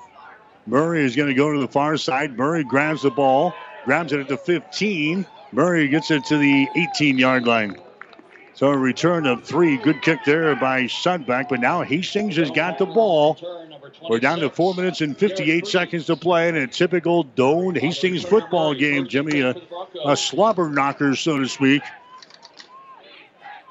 Murray 0.65 1.03
is 1.03 1.15
going 1.15 1.27
to 1.27 1.35
go 1.35 1.51
to 1.51 1.59
the 1.59 1.67
far 1.67 1.97
side. 1.97 2.37
Murray 2.37 2.63
grabs 2.63 3.03
the 3.03 3.11
ball, 3.11 3.53
grabs 3.85 4.13
it 4.13 4.19
at 4.21 4.27
the 4.27 4.37
15. 4.37 5.25
Murray 5.51 5.87
gets 5.87 6.09
it 6.09 6.23
to 6.25 6.37
the 6.37 6.67
18 6.75 7.17
yard 7.17 7.45
line. 7.45 7.77
So 8.53 8.67
a 8.67 8.77
return 8.77 9.25
of 9.25 9.43
three. 9.43 9.77
Good 9.77 10.01
kick 10.01 10.19
there 10.25 10.55
by 10.55 10.83
Sudbeck. 10.83 11.49
But 11.49 11.59
now 11.61 11.81
Hastings 11.81 12.37
has 12.37 12.51
got 12.51 12.77
the 12.77 12.85
ball. 12.85 13.37
We're 14.09 14.19
down 14.19 14.39
to 14.39 14.49
four 14.49 14.73
minutes 14.73 15.01
and 15.01 15.17
58 15.17 15.67
seconds 15.67 16.05
to 16.07 16.15
play 16.15 16.49
in 16.49 16.55
a 16.55 16.67
typical 16.67 17.23
Doane 17.23 17.77
Hastings 17.77 18.23
football 18.23 18.73
game, 18.73 19.07
Jimmy. 19.07 19.41
A, 19.41 19.55
a 20.05 20.17
slobber 20.17 20.69
knocker, 20.69 21.15
so 21.15 21.39
to 21.39 21.47
speak. 21.47 21.83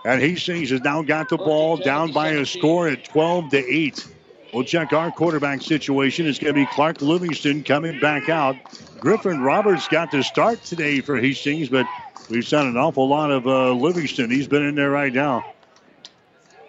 And 0.04 0.20
Hastings 0.20 0.70
has 0.70 0.80
now 0.80 1.02
got 1.02 1.28
the 1.28 1.36
ball 1.36 1.76
down 1.76 2.12
by 2.12 2.30
a 2.30 2.46
score 2.46 2.88
at 2.88 3.04
12 3.04 3.50
to 3.50 3.58
8. 3.58 4.06
We'll 4.52 4.64
check 4.64 4.92
our 4.92 5.10
quarterback 5.12 5.62
situation. 5.62 6.26
It's 6.26 6.38
going 6.38 6.54
to 6.54 6.60
be 6.60 6.66
Clark 6.66 7.02
Livingston 7.02 7.62
coming 7.62 8.00
back 8.00 8.28
out. 8.28 8.56
Griffin 8.98 9.40
Roberts 9.42 9.88
got 9.88 10.10
the 10.10 10.22
start 10.22 10.62
today 10.64 11.00
for 11.00 11.20
Hastings, 11.20 11.68
but 11.68 11.86
we've 12.28 12.46
seen 12.46 12.66
an 12.66 12.76
awful 12.76 13.08
lot 13.08 13.30
of 13.30 13.46
uh, 13.46 13.72
Livingston. 13.72 14.30
He's 14.30 14.48
been 14.48 14.62
in 14.62 14.74
there 14.74 14.90
right 14.90 15.12
now. 15.12 15.54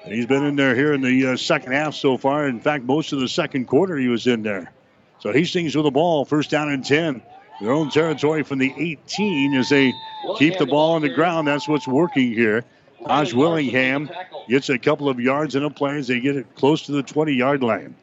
And 0.03 0.14
he's 0.14 0.26
been 0.26 0.44
in 0.44 0.56
there 0.56 0.76
here 0.76 0.94
in 0.94 1.02
the 1.02 1.28
uh, 1.28 1.38
second 1.38 1.73
half 1.73 1.94
so 1.94 2.18
far. 2.18 2.48
In 2.48 2.60
fact, 2.60 2.84
most 2.84 3.14
of 3.14 3.19
the 3.19 3.28
second 3.28 3.65
quarter 3.65 3.98
he 3.98 4.07
was 4.07 4.26
in 4.28 4.41
there. 4.41 4.72
So 5.19 5.32
Hastings 5.32 5.76
with 5.76 5.86
the 5.86 5.91
ball, 5.91 6.26
first 6.26 6.49
down 6.49 6.69
and 6.72 6.84
10. 6.84 7.22
Their 7.61 7.72
own 7.72 7.91
territory 7.91 8.41
from 8.41 8.57
the 8.57 8.73
18 8.76 9.53
as 9.53 9.69
they 9.69 9.94
keep 10.38 10.57
the 10.57 10.65
ball 10.65 10.94
on 10.94 11.03
the 11.03 11.10
ground. 11.10 11.48
That's 11.48 11.68
what's 11.68 11.88
working 11.88 12.34
here. 12.34 12.64
Taj 13.06 13.34
Willingham 13.34 14.10
gets 14.49 14.69
a 14.69 14.80
couple 14.80 15.10
of 15.10 15.19
yards 15.19 15.56
in 15.56 15.64
a 15.64 15.69
play 15.69 15.98
as 15.98 16.07
they 16.07 16.19
get 16.19 16.36
it 16.36 16.56
close 16.56 16.84
to 16.88 16.91
the 16.91 17.03
20 17.03 17.34
yard 17.34 17.61
line. 17.61 17.95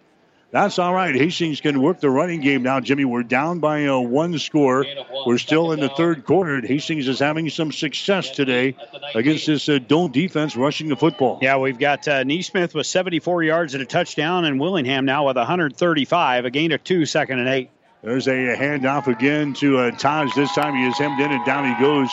That's 0.50 0.78
all 0.78 0.94
right. 0.94 1.14
Hastings 1.14 1.60
can 1.60 1.82
work 1.82 2.00
the 2.00 2.08
running 2.08 2.40
game 2.40 2.62
now, 2.62 2.80
Jimmy. 2.80 3.04
We're 3.04 3.22
down 3.22 3.58
by 3.58 3.80
a 3.80 4.00
one 4.00 4.38
score. 4.38 4.86
We're 5.26 5.36
still 5.36 5.72
in 5.72 5.80
the 5.80 5.90
third 5.90 6.24
quarter. 6.24 6.66
Hastings 6.66 7.06
is 7.06 7.18
having 7.18 7.50
some 7.50 7.70
success 7.70 8.30
today 8.30 8.74
against 9.14 9.46
this 9.46 9.68
uh, 9.68 9.72
Doane 9.72 10.10
defense 10.10 10.56
rushing 10.56 10.88
the 10.88 10.96
football. 10.96 11.38
Yeah, 11.42 11.58
we've 11.58 11.78
got 11.78 12.08
uh, 12.08 12.24
Neesmith 12.24 12.72
with 12.74 12.86
74 12.86 13.42
yards 13.42 13.74
and 13.74 13.82
a 13.82 13.86
touchdown, 13.86 14.46
and 14.46 14.58
Willingham 14.58 15.04
now 15.04 15.26
with 15.26 15.36
135, 15.36 16.46
a 16.46 16.50
gain 16.50 16.72
of 16.72 16.82
two, 16.82 17.04
second 17.04 17.40
and 17.40 17.48
eight. 17.48 17.70
There's 18.02 18.26
a 18.26 18.56
handoff 18.56 19.06
again 19.06 19.52
to 19.54 19.78
uh, 19.78 19.90
Taj. 19.90 20.34
This 20.34 20.54
time 20.54 20.74
he 20.74 20.86
is 20.86 20.96
hemmed 20.96 21.20
in 21.20 21.30
and 21.30 21.44
down 21.44 21.66
he 21.66 21.78
goes. 21.82 22.08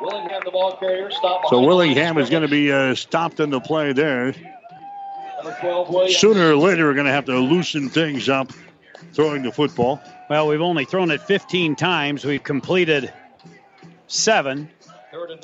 Willingham, 0.00 0.40
the 0.44 0.50
ball 0.50 0.76
carrier, 0.76 1.10
stop 1.10 1.42
So 1.48 1.60
Willingham 1.60 2.18
is 2.18 2.30
going 2.30 2.42
to 2.42 2.48
be 2.48 2.72
uh, 2.72 2.94
stopped 2.94 3.40
in 3.40 3.50
the 3.50 3.60
play 3.60 3.92
there. 3.92 4.34
Number 5.44 5.60
12, 5.60 5.90
Williams. 5.90 6.16
Sooner 6.16 6.52
or 6.52 6.56
later, 6.56 6.86
we're 6.86 6.94
going 6.94 7.04
to 7.04 7.12
have 7.12 7.26
to 7.26 7.38
loosen 7.38 7.90
things 7.90 8.30
up 8.30 8.50
throwing 9.12 9.42
the 9.42 9.52
football. 9.52 10.00
Well, 10.30 10.48
we've 10.48 10.62
only 10.62 10.86
thrown 10.86 11.10
it 11.10 11.20
15 11.20 11.76
times. 11.76 12.24
We've 12.24 12.42
completed 12.42 13.12
seven. 14.06 14.70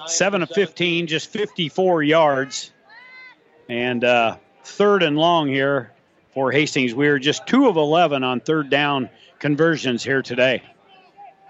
Seven 0.06 0.42
of 0.42 0.48
15, 0.50 1.06
just 1.06 1.28
54 1.28 2.02
yards. 2.02 2.72
And 3.68 4.02
uh, 4.02 4.38
third 4.64 5.02
and 5.02 5.18
long 5.18 5.48
here 5.48 5.92
for 6.32 6.50
Hastings. 6.50 6.94
We 6.94 7.08
are 7.08 7.18
just 7.18 7.46
two 7.46 7.68
of 7.68 7.76
11 7.76 8.24
on 8.24 8.40
third 8.40 8.70
down 8.70 9.10
conversions 9.38 10.02
here 10.02 10.22
today. 10.22 10.62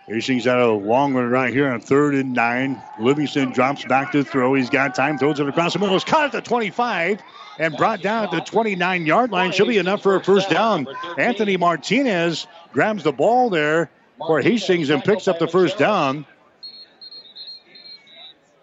Hastings 0.08 0.44
had 0.44 0.58
a 0.58 0.72
long 0.72 1.14
one 1.14 1.30
right 1.30 1.52
here 1.52 1.70
on 1.70 1.80
third 1.80 2.16
and 2.16 2.32
nine. 2.32 2.82
Livingston 2.98 3.52
drops 3.52 3.84
back 3.84 4.10
to 4.10 4.24
throw. 4.24 4.54
He's 4.54 4.70
got 4.70 4.96
time, 4.96 5.18
throws 5.18 5.38
it 5.38 5.48
across 5.48 5.74
the 5.74 5.78
middle. 5.78 5.94
It's 5.94 6.04
caught 6.04 6.24
at 6.24 6.32
the 6.32 6.40
25 6.40 7.22
and 7.60 7.76
brought 7.76 8.00
down 8.00 8.24
at 8.24 8.30
the 8.30 8.40
29 8.40 9.06
yard 9.06 9.30
line. 9.30 9.52
Should 9.52 9.68
be 9.68 9.78
enough 9.78 10.02
for 10.02 10.16
a 10.16 10.24
first 10.24 10.48
down. 10.48 10.88
Anthony 11.18 11.58
Martinez 11.58 12.46
grabs 12.72 13.04
the 13.04 13.12
ball 13.12 13.50
there 13.50 13.90
for 14.18 14.40
Hastings 14.40 14.88
and 14.88 15.04
picks 15.04 15.28
up 15.28 15.38
the 15.38 15.46
first 15.46 15.78
down. 15.78 16.26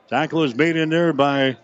Tackle 0.09 0.43
is 0.43 0.55
made 0.55 0.75
in 0.75 0.89
there 0.89 1.13
by 1.13 1.57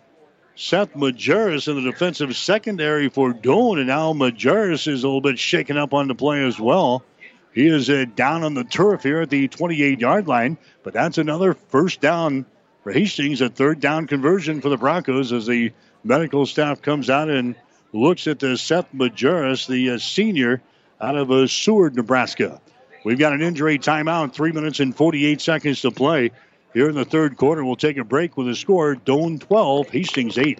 Seth 0.56 0.94
Majerus 0.94 1.68
in 1.68 1.84
the 1.84 1.92
defensive 1.92 2.36
secondary 2.36 3.10
for 3.10 3.34
Doane. 3.34 3.80
And 3.80 3.88
now 3.88 4.14
Majerus 4.14 4.88
is 4.88 5.04
a 5.04 5.08
little 5.08 5.22
bit 5.22 5.40
shaken 5.40 5.76
up 5.76 5.94
on 5.94 6.08
the 6.08 6.16
play 6.16 6.46
as 6.46 6.60
well. 6.60 7.04
He 7.52 7.68
is 7.68 7.90
uh, 7.90 8.06
down 8.16 8.44
on 8.44 8.54
the 8.54 8.64
turf 8.64 9.04
here 9.04 9.22
at 9.22 9.30
the 9.30 9.48
28 9.48 10.00
yard 10.00 10.28
line, 10.28 10.58
but 10.84 10.94
that's 10.94 11.18
another 11.18 11.54
first 11.54 12.00
down 12.02 12.46
for 12.84 12.92
Hastings, 12.92 13.42
a 13.42 13.50
third 13.50 13.80
down 13.80 14.06
conversion 14.08 14.62
for 14.62 14.70
the 14.70 14.78
Broncos 14.78 15.32
as 15.32 15.48
the 15.48 15.72
medical 16.04 16.46
staff 16.46 16.82
comes 16.82 17.10
out 17.10 17.30
and 17.30 17.56
looks 17.94 18.28
at 18.28 18.40
the 18.40 18.58
Seth 18.58 18.92
Majerus, 18.94 19.68
the 19.68 19.92
uh, 19.92 19.98
senior 19.98 20.62
out 21.02 21.16
of 21.16 21.32
uh, 21.32 21.48
Seward, 21.48 21.96
Nebraska. 21.96 22.60
We've 23.04 23.20
got 23.20 23.34
an 23.34 23.42
injury 23.42 23.78
timeout, 23.78 24.34
three 24.34 24.52
minutes 24.52 24.80
and 24.80 24.96
48 24.96 25.42
seconds 25.42 25.82
to 25.82 25.92
play. 25.92 26.32
Here 26.74 26.90
in 26.90 26.96
the 26.96 27.06
third 27.06 27.38
quarter, 27.38 27.64
we'll 27.64 27.76
take 27.76 27.98
a 27.98 28.04
break 28.04 28.38
with 28.38 28.48
a 28.48 28.56
score 28.56 28.96
Doane 28.96 29.40
12, 29.40 29.90
Hastings 29.90 30.38
8. 30.38 30.60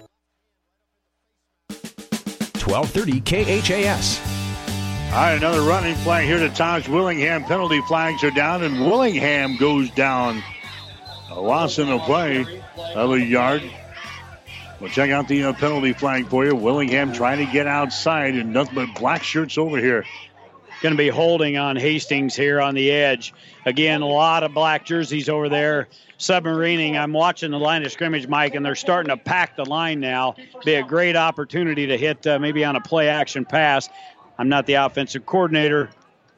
1230 2.65 3.21
KHAS. 3.21 4.19
All 5.11 5.17
right, 5.17 5.33
another 5.33 5.61
running 5.61 5.95
flag 5.95 6.25
here 6.25 6.39
to 6.39 6.49
Taj 6.49 6.87
Willingham. 6.87 7.43
Penalty 7.43 7.81
flags 7.81 8.23
are 8.23 8.31
down, 8.31 8.63
and 8.63 8.79
Willingham 8.79 9.57
goes 9.57 9.89
down. 9.91 10.41
A 11.29 11.41
loss 11.41 11.79
in 11.79 11.89
the 11.89 11.99
play 11.99 12.45
of 12.95 13.11
a 13.11 13.19
yard. 13.19 13.61
We'll 14.79 14.89
check 14.89 15.11
out 15.11 15.27
the 15.27 15.43
uh, 15.43 15.53
penalty 15.53 15.93
flag 15.93 16.27
for 16.27 16.45
you. 16.45 16.55
Willingham 16.55 17.11
trying 17.11 17.45
to 17.45 17.51
get 17.51 17.67
outside, 17.67 18.35
and 18.35 18.53
nothing 18.53 18.75
but 18.75 18.95
black 18.95 19.23
shirts 19.23 19.57
over 19.57 19.77
here. 19.77 20.05
Going 20.81 20.93
to 20.93 20.97
be 20.97 21.09
holding 21.09 21.57
on 21.57 21.75
Hastings 21.75 22.35
here 22.35 22.61
on 22.61 22.73
the 22.73 22.89
edge. 22.89 23.33
Again, 23.65 24.01
a 24.01 24.07
lot 24.07 24.43
of 24.43 24.53
black 24.53 24.85
jerseys 24.85 25.29
over 25.29 25.49
there 25.49 25.89
submarining. 26.21 26.97
I'm 26.97 27.13
watching 27.13 27.49
the 27.51 27.59
line 27.59 27.83
of 27.83 27.91
scrimmage, 27.91 28.27
Mike, 28.27 28.53
and 28.53 28.63
they're 28.63 28.75
starting 28.75 29.09
to 29.09 29.17
pack 29.17 29.55
the 29.55 29.65
line 29.65 29.99
now. 29.99 30.35
Be 30.63 30.75
a 30.75 30.83
great 30.83 31.15
opportunity 31.15 31.87
to 31.87 31.97
hit 31.97 32.25
uh, 32.27 32.37
maybe 32.37 32.63
on 32.63 32.75
a 32.75 32.81
play 32.81 33.09
action 33.09 33.43
pass. 33.43 33.89
I'm 34.37 34.47
not 34.47 34.67
the 34.67 34.75
offensive 34.75 35.25
coordinator 35.25 35.89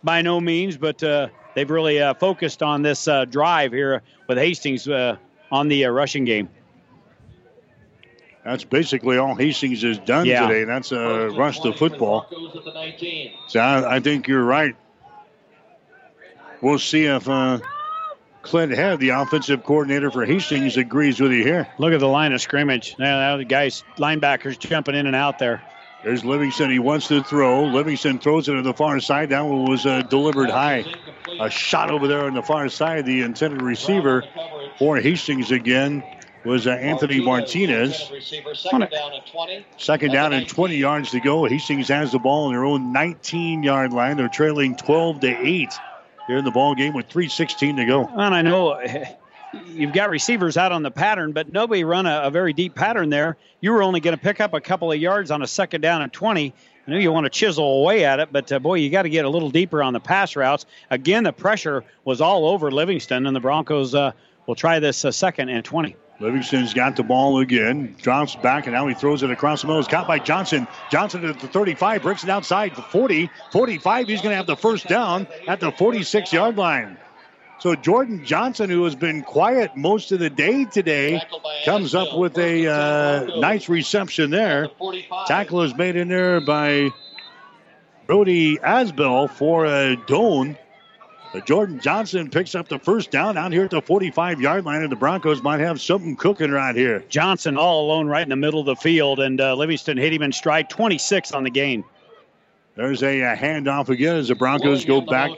by 0.04 0.22
no 0.22 0.40
means, 0.40 0.78
but 0.78 1.04
uh, 1.04 1.28
they've 1.54 1.70
really 1.70 2.02
uh, 2.02 2.14
focused 2.14 2.64
on 2.64 2.82
this 2.82 3.08
uh, 3.10 3.26
drive 3.26 3.74
here 3.74 4.02
with 4.28 4.38
Hastings 4.38 4.88
uh, 4.88 5.18
on 5.52 5.68
the 5.68 5.86
uh, 5.86 5.90
rushing 5.90 6.24
game. 6.24 6.50
That's 8.46 8.64
basically 8.64 9.18
all 9.18 9.36
Hastings 9.36 9.82
has 9.84 10.00
done 10.00 10.26
Yeah. 10.26 10.48
today. 10.48 10.64
That's 10.64 10.92
a 10.94 11.30
rush 11.30 11.60
to 11.62 11.74
football. 11.74 12.28
So 13.48 13.60
I, 13.60 13.96
I 13.96 14.00
think 14.00 14.28
you're 14.28 14.44
right. 14.44 14.76
We'll 16.62 16.80
see 16.80 17.06
if 17.06 17.28
uh, 17.28 17.60
Clint 18.44 18.74
Head, 18.74 19.00
the 19.00 19.10
offensive 19.10 19.64
coordinator 19.64 20.12
for 20.12 20.26
Hastings, 20.26 20.78
agrees 20.78 21.20
with 21.20 21.32
you 21.32 21.44
here. 21.44 21.68
Look 21.78 21.94
at 21.94 22.00
the 22.02 22.08
line 22.08 22.34
of 22.34 22.42
scrimmage. 22.42 22.96
Now, 23.00 23.20
now 23.20 23.38
the 23.38 23.46
guys, 23.46 23.84
linebackers 23.98 24.60
jumping 24.60 24.96
in 24.96 25.08
and 25.08 25.16
out 25.16 25.40
there. 25.40 25.64
There's 26.04 26.26
Livingston. 26.26 26.70
He 26.70 26.80
wants 26.80 27.08
to 27.08 27.24
throw. 27.24 27.64
Livingston 27.64 28.20
throws 28.20 28.50
it 28.50 28.54
to 28.54 28.62
the 28.62 28.74
far 28.74 29.00
side. 29.00 29.30
That 29.30 29.46
one 29.46 29.64
was 29.66 29.86
uh, 29.86 30.02
delivered 30.02 30.50
high. 30.50 30.84
A 31.40 31.50
shot 31.50 31.90
over 31.90 32.10
there 32.10 32.26
on 32.26 32.34
the 32.34 32.44
far 32.44 32.68
side. 32.68 33.06
The 33.06 33.22
intended 33.22 33.62
receiver 33.62 34.26
for 34.78 34.98
Hastings 34.98 35.52
again 35.52 36.04
was 36.44 36.68
uh, 36.68 36.72
Anthony 36.72 37.22
Martinez. 37.22 38.12
Second 38.54 38.92
down 38.92 39.14
and 39.14 39.26
20. 39.26 39.66
Second 39.78 40.12
down 40.12 40.34
and 40.34 40.46
20 40.46 40.76
yards 40.76 41.12
to 41.12 41.22
go. 41.22 41.46
Hastings 41.46 41.88
has 41.88 42.12
the 42.12 42.20
ball 42.20 42.48
on 42.48 42.52
their 42.52 42.66
own 42.66 42.92
19 42.92 43.64
yard 43.64 43.94
line. 43.94 44.18
They're 44.18 44.28
trailing 44.28 44.76
12 44.76 45.22
to 45.22 45.28
8 45.28 45.70
here 46.28 46.38
in 46.38 46.46
the 46.46 46.52
ball 46.52 46.76
game 46.76 46.94
with 46.94 47.10
3.16 47.10 47.78
to 47.78 47.86
go. 47.86 48.06
And 48.06 48.34
I 48.34 48.42
know 48.42 48.80
you've 49.66 49.94
got 49.94 50.10
receivers 50.10 50.58
out 50.58 50.72
on 50.72 50.84
the 50.84 50.92
pattern, 50.92 51.32
but 51.32 51.52
nobody 51.52 51.84
run 51.84 52.06
a, 52.06 52.22
a 52.24 52.32
very 52.32 52.54
deep 52.54 52.76
pattern 52.76 53.10
there. 53.10 53.38
You 53.62 53.72
were 53.72 53.84
only 53.84 54.00
going 54.00 54.16
to 54.16 54.22
pick 54.22 54.40
up 54.42 54.54
a 54.54 54.62
couple 54.62 54.92
of 54.92 55.00
yards 55.00 55.32
on 55.32 55.42
a 55.42 55.48
second 55.48 55.82
down 55.82 56.02
and 56.02 56.12
20. 56.12 56.54
I 56.86 56.92
know 56.92 56.98
you 56.98 57.12
want 57.12 57.26
to 57.26 57.30
chisel 57.30 57.82
away 57.82 58.04
at 58.04 58.20
it, 58.20 58.30
but 58.32 58.52
uh, 58.52 58.60
boy, 58.60 58.76
you 58.76 58.90
got 58.90 59.04
to 59.04 59.10
get 59.10 59.26
a 59.26 59.30
little 59.30 59.50
deeper 59.50 59.82
on 59.82 59.94
the 59.94 60.00
pass 60.00 60.36
routes. 60.36 60.66
Again, 60.90 61.24
the 61.24 61.32
pressure 61.32 61.84
was 62.04 62.20
all 62.20 62.46
over 62.46 62.72
Livingston, 62.72 63.26
and 63.26 63.36
the 63.36 63.40
Broncos 63.40 63.96
uh, 63.96 64.12
will 64.48 64.56
try 64.56 64.80
this 64.80 65.06
uh, 65.06 65.12
second 65.12 65.50
and 65.50 65.64
20. 65.64 65.96
Livingston's 66.24 66.74
got 66.74 66.96
the 66.96 67.04
ball 67.04 67.40
again, 67.40 67.96
drops 68.02 68.36
back, 68.38 68.66
and 68.66 68.74
now 68.74 68.88
he 68.88 68.94
throws 68.94 69.24
it 69.24 69.30
across 69.30 69.62
the 69.62 69.68
middle. 69.68 69.82
It's 69.82 69.90
caught 69.90 70.08
by 70.08 70.20
Johnson. 70.20 70.68
Johnson 70.90 71.26
at 71.26 71.38
the 71.42 71.50
35, 71.50 72.02
breaks 72.02 72.24
it 72.24 72.30
outside 72.30 72.74
the 72.76 72.82
40, 72.82 73.30
45. 73.52 74.08
He's 74.08 74.22
going 74.22 74.32
to 74.32 74.38
have 74.38 74.48
the 74.48 74.56
first 74.56 74.88
down 74.88 75.28
at 75.50 75.60
the 75.60 75.72
46 75.74 76.32
yard 76.32 76.56
line. 76.56 76.98
So 77.60 77.76
Jordan 77.76 78.24
Johnson, 78.24 78.70
who 78.70 78.86
has 78.86 78.96
been 78.96 79.22
quiet 79.22 79.76
most 79.76 80.14
of 80.14 80.20
the 80.20 80.30
day 80.30 80.64
today, 80.64 81.22
comes 81.66 81.94
up 81.94 82.18
with 82.18 82.38
a 82.38 82.68
uh, 82.68 83.40
nice 83.40 83.68
reception 83.68 84.32
there. 84.32 84.70
Tackle 85.28 85.64
is 85.64 85.76
made 85.76 85.98
in 85.98 86.08
there 86.08 86.40
by 86.40 86.90
Brody 88.08 88.58
Asbell 88.58 89.30
for 89.30 89.66
uh, 89.66 89.96
Doane. 90.08 90.58
But 91.34 91.48
Jordan 91.48 91.80
Johnson 91.80 92.30
picks 92.30 92.54
up 92.54 92.70
the 92.70 92.78
first 92.78 93.10
down 93.10 93.38
out 93.38 93.52
here 93.52 93.64
at 93.64 93.72
the 93.72 93.82
45 93.82 94.40
yard 94.40 94.66
line, 94.66 94.84
and 94.84 94.92
the 94.92 94.96
Broncos 94.96 95.42
might 95.42 95.60
have 95.62 95.82
something 95.82 96.16
cooking 96.16 96.52
right 96.52 96.76
here. 96.76 97.04
Johnson 97.10 97.58
all 97.58 97.88
alone 97.88 98.08
right 98.08 98.22
in 98.22 98.30
the 98.30 98.36
middle 98.36 98.60
of 98.60 98.68
the 98.68 98.76
field, 98.76 99.20
and 99.20 99.42
uh, 99.42 99.56
Livingston 99.56 99.98
hit 99.98 100.14
him 100.14 100.22
in 100.22 100.32
stride 100.32 100.70
26 100.70 101.32
on 101.32 101.44
the 101.44 101.50
gain. 101.50 101.84
There's 102.76 103.02
a, 103.02 103.24
uh 103.24 103.36
handoff 103.36 103.90
again 103.90 104.16
as 104.16 104.28
the 104.28 104.36
Broncos 104.36 104.86
go 104.86 105.02
back 105.02 105.32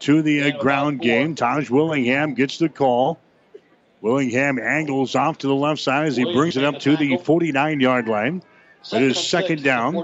to 0.00 0.22
the 0.22 0.52
uh, 0.52 0.58
ground 0.58 1.00
game. 1.00 1.34
Taj 1.34 1.68
Willingham 1.68 2.34
gets 2.34 2.58
the 2.58 2.68
call. 2.68 3.18
Willingham 4.02 4.58
angles 4.58 5.16
off 5.16 5.38
to 5.38 5.48
the 5.48 5.54
left 5.54 5.80
side 5.80 6.06
as 6.06 6.16
he 6.16 6.32
brings 6.32 6.56
it 6.56 6.64
up 6.64 6.78
to 6.80 6.96
the 6.96 7.16
49 7.16 7.80
yard 7.80 8.08
line. 8.08 8.42
It 8.92 9.02
is 9.02 9.18
second 9.18 9.62
down. 9.62 10.02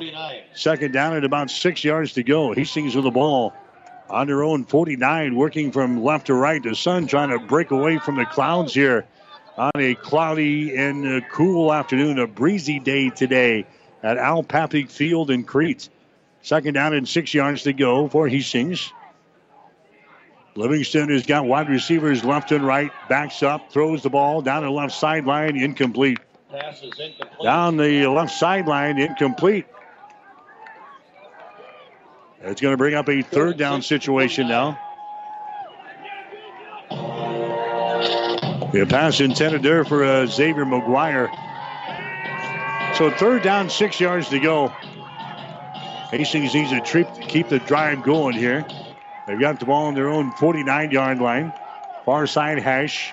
Second 0.54 0.92
down 0.92 1.16
at 1.16 1.24
about 1.24 1.50
six 1.50 1.82
yards 1.82 2.12
to 2.14 2.22
go. 2.22 2.52
He 2.52 2.60
Hastings 2.60 2.94
with 2.94 3.04
the 3.04 3.10
ball 3.10 3.54
on 4.08 4.26
their 4.26 4.42
own 4.42 4.64
49, 4.64 5.34
working 5.34 5.72
from 5.72 6.02
left 6.02 6.26
to 6.26 6.34
right. 6.34 6.62
The 6.62 6.74
sun 6.74 7.06
trying 7.06 7.30
to 7.30 7.38
break 7.38 7.70
away 7.70 7.98
from 7.98 8.16
the 8.16 8.26
clouds 8.26 8.74
here 8.74 9.06
on 9.56 9.72
a 9.76 9.94
cloudy 9.94 10.76
and 10.76 11.24
cool 11.30 11.72
afternoon, 11.72 12.18
a 12.18 12.26
breezy 12.26 12.78
day 12.78 13.10
today 13.10 13.66
at 14.02 14.18
Al 14.18 14.42
Papik 14.42 14.90
Field 14.90 15.30
in 15.30 15.44
Crete. 15.44 15.88
Second 16.42 16.74
down 16.74 16.94
and 16.94 17.08
six 17.08 17.34
yards 17.34 17.62
to 17.64 17.72
go 17.72 18.08
for 18.08 18.28
Hastings. 18.28 18.92
Livingston 20.54 21.10
has 21.10 21.26
got 21.26 21.44
wide 21.44 21.68
receivers 21.68 22.24
left 22.24 22.50
and 22.52 22.66
right, 22.66 22.90
backs 23.08 23.42
up, 23.42 23.70
throws 23.72 24.02
the 24.02 24.10
ball 24.10 24.40
down 24.40 24.62
the 24.62 24.70
left 24.70 24.94
sideline, 24.94 25.56
incomplete. 25.56 26.18
Pass 26.50 26.82
is 26.82 26.98
incomplete. 26.98 27.42
Down 27.42 27.76
the 27.76 28.06
left 28.06 28.32
sideline, 28.32 28.98
incomplete. 28.98 29.66
It's 32.42 32.60
going 32.60 32.72
to 32.72 32.76
bring 32.76 32.94
up 32.94 33.08
a 33.08 33.22
third 33.22 33.56
down 33.56 33.82
situation 33.82 34.48
now. 34.48 34.78
The 38.72 38.84
pass 38.88 39.20
intended 39.20 39.62
there 39.62 39.84
for 39.84 40.04
uh, 40.04 40.26
Xavier 40.26 40.64
McGuire. 40.64 41.28
So 42.96 43.10
third 43.10 43.42
down, 43.42 43.70
six 43.70 43.98
yards 44.00 44.28
to 44.30 44.38
go. 44.38 44.68
Hastings 46.10 46.54
needs 46.54 46.70
to 46.70 46.80
treat, 46.80 47.06
keep 47.28 47.48
the 47.48 47.58
drive 47.60 48.02
going 48.02 48.34
here. 48.36 48.64
They've 49.26 49.40
got 49.40 49.58
the 49.58 49.66
ball 49.66 49.86
on 49.86 49.94
their 49.94 50.08
own 50.08 50.30
49 50.32 50.90
yard 50.90 51.18
line. 51.20 51.52
Far 52.04 52.26
side 52.26 52.58
hash. 52.58 53.12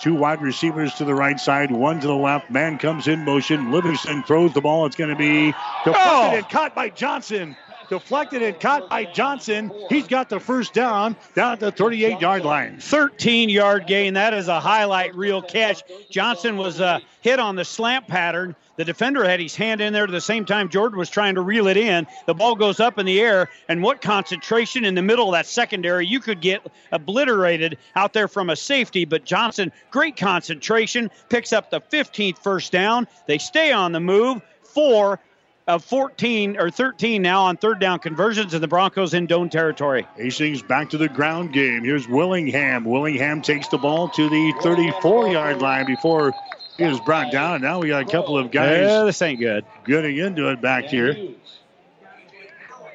Two 0.00 0.14
wide 0.14 0.42
receivers 0.42 0.94
to 0.94 1.04
the 1.04 1.14
right 1.14 1.38
side, 1.38 1.70
one 1.70 2.00
to 2.00 2.06
the 2.08 2.14
left. 2.14 2.50
Man 2.50 2.76
comes 2.78 3.06
in 3.06 3.24
motion. 3.24 3.70
Livingston 3.70 4.24
throws 4.24 4.52
the 4.52 4.60
ball. 4.60 4.86
It's 4.86 4.96
going 4.96 5.10
to 5.10 5.16
be 5.16 5.52
deflected 5.84 5.94
Oh! 5.96 6.32
and 6.34 6.48
caught 6.48 6.74
by 6.74 6.88
Johnson. 6.88 7.56
Deflected 7.88 8.42
and 8.42 8.58
caught 8.58 8.88
by 8.88 9.04
Johnson. 9.04 9.70
He's 9.88 10.06
got 10.06 10.28
the 10.28 10.40
first 10.40 10.72
down 10.72 11.16
down 11.34 11.52
at 11.52 11.60
the 11.60 11.72
38 11.72 12.20
yard 12.20 12.44
line. 12.44 12.78
13 12.78 13.48
yard 13.48 13.86
gain. 13.86 14.14
That 14.14 14.34
is 14.34 14.48
a 14.48 14.60
highlight 14.60 15.14
reel 15.14 15.42
catch. 15.42 15.82
Johnson 16.10 16.56
was 16.56 16.80
uh, 16.80 17.00
hit 17.20 17.38
on 17.38 17.56
the 17.56 17.64
slant 17.64 18.06
pattern. 18.08 18.56
The 18.76 18.84
defender 18.84 19.24
had 19.24 19.40
his 19.40 19.54
hand 19.54 19.80
in 19.80 19.92
there 19.92 20.04
at 20.04 20.10
the 20.10 20.20
same 20.20 20.46
time 20.46 20.68
Jordan 20.68 20.98
was 20.98 21.10
trying 21.10 21.34
to 21.34 21.42
reel 21.42 21.66
it 21.66 21.76
in. 21.76 22.06
The 22.26 22.34
ball 22.34 22.54
goes 22.54 22.80
up 22.80 22.98
in 22.98 23.06
the 23.06 23.20
air, 23.20 23.50
and 23.68 23.82
what 23.82 24.00
concentration 24.00 24.84
in 24.84 24.94
the 24.94 25.02
middle 25.02 25.28
of 25.28 25.32
that 25.32 25.46
secondary. 25.46 26.06
You 26.06 26.20
could 26.20 26.40
get 26.40 26.66
obliterated 26.90 27.78
out 27.94 28.12
there 28.12 28.28
from 28.28 28.50
a 28.50 28.56
safety, 28.56 29.04
but 29.04 29.24
Johnson, 29.24 29.72
great 29.90 30.16
concentration, 30.16 31.10
picks 31.28 31.52
up 31.52 31.70
the 31.70 31.80
15th 31.80 32.38
first 32.38 32.72
down. 32.72 33.06
They 33.26 33.38
stay 33.38 33.72
on 33.72 33.92
the 33.92 34.00
move. 34.00 34.40
Four 34.62 35.20
of 35.72 35.84
14 35.84 36.58
or 36.58 36.70
13 36.70 37.22
now 37.22 37.42
on 37.44 37.56
third 37.56 37.80
down 37.80 37.98
conversions, 37.98 38.54
and 38.54 38.62
the 38.62 38.68
Broncos 38.68 39.14
in 39.14 39.26
Doane 39.26 39.50
territory. 39.50 40.06
Hastings 40.16 40.62
back 40.62 40.90
to 40.90 40.98
the 40.98 41.08
ground 41.08 41.52
game. 41.52 41.82
Here's 41.82 42.06
Willingham. 42.06 42.84
Willingham 42.84 43.42
takes 43.42 43.68
the 43.68 43.78
ball 43.78 44.08
to 44.10 44.28
the 44.28 44.54
34 44.62 45.28
yard 45.28 45.62
line 45.62 45.86
before 45.86 46.32
He 46.78 46.84
was 46.84 47.00
brought 47.00 47.32
down, 47.32 47.54
and 47.56 47.64
now 47.64 47.80
we 47.80 47.88
got 47.88 48.02
a 48.02 48.10
couple 48.10 48.38
of 48.38 48.50
guys. 48.50 48.80
Yeah, 48.80 49.04
this 49.04 49.20
ain't 49.22 49.40
good. 49.40 49.64
Getting 49.84 50.16
into 50.16 50.50
it 50.50 50.60
back 50.60 50.84
here. 50.84 51.16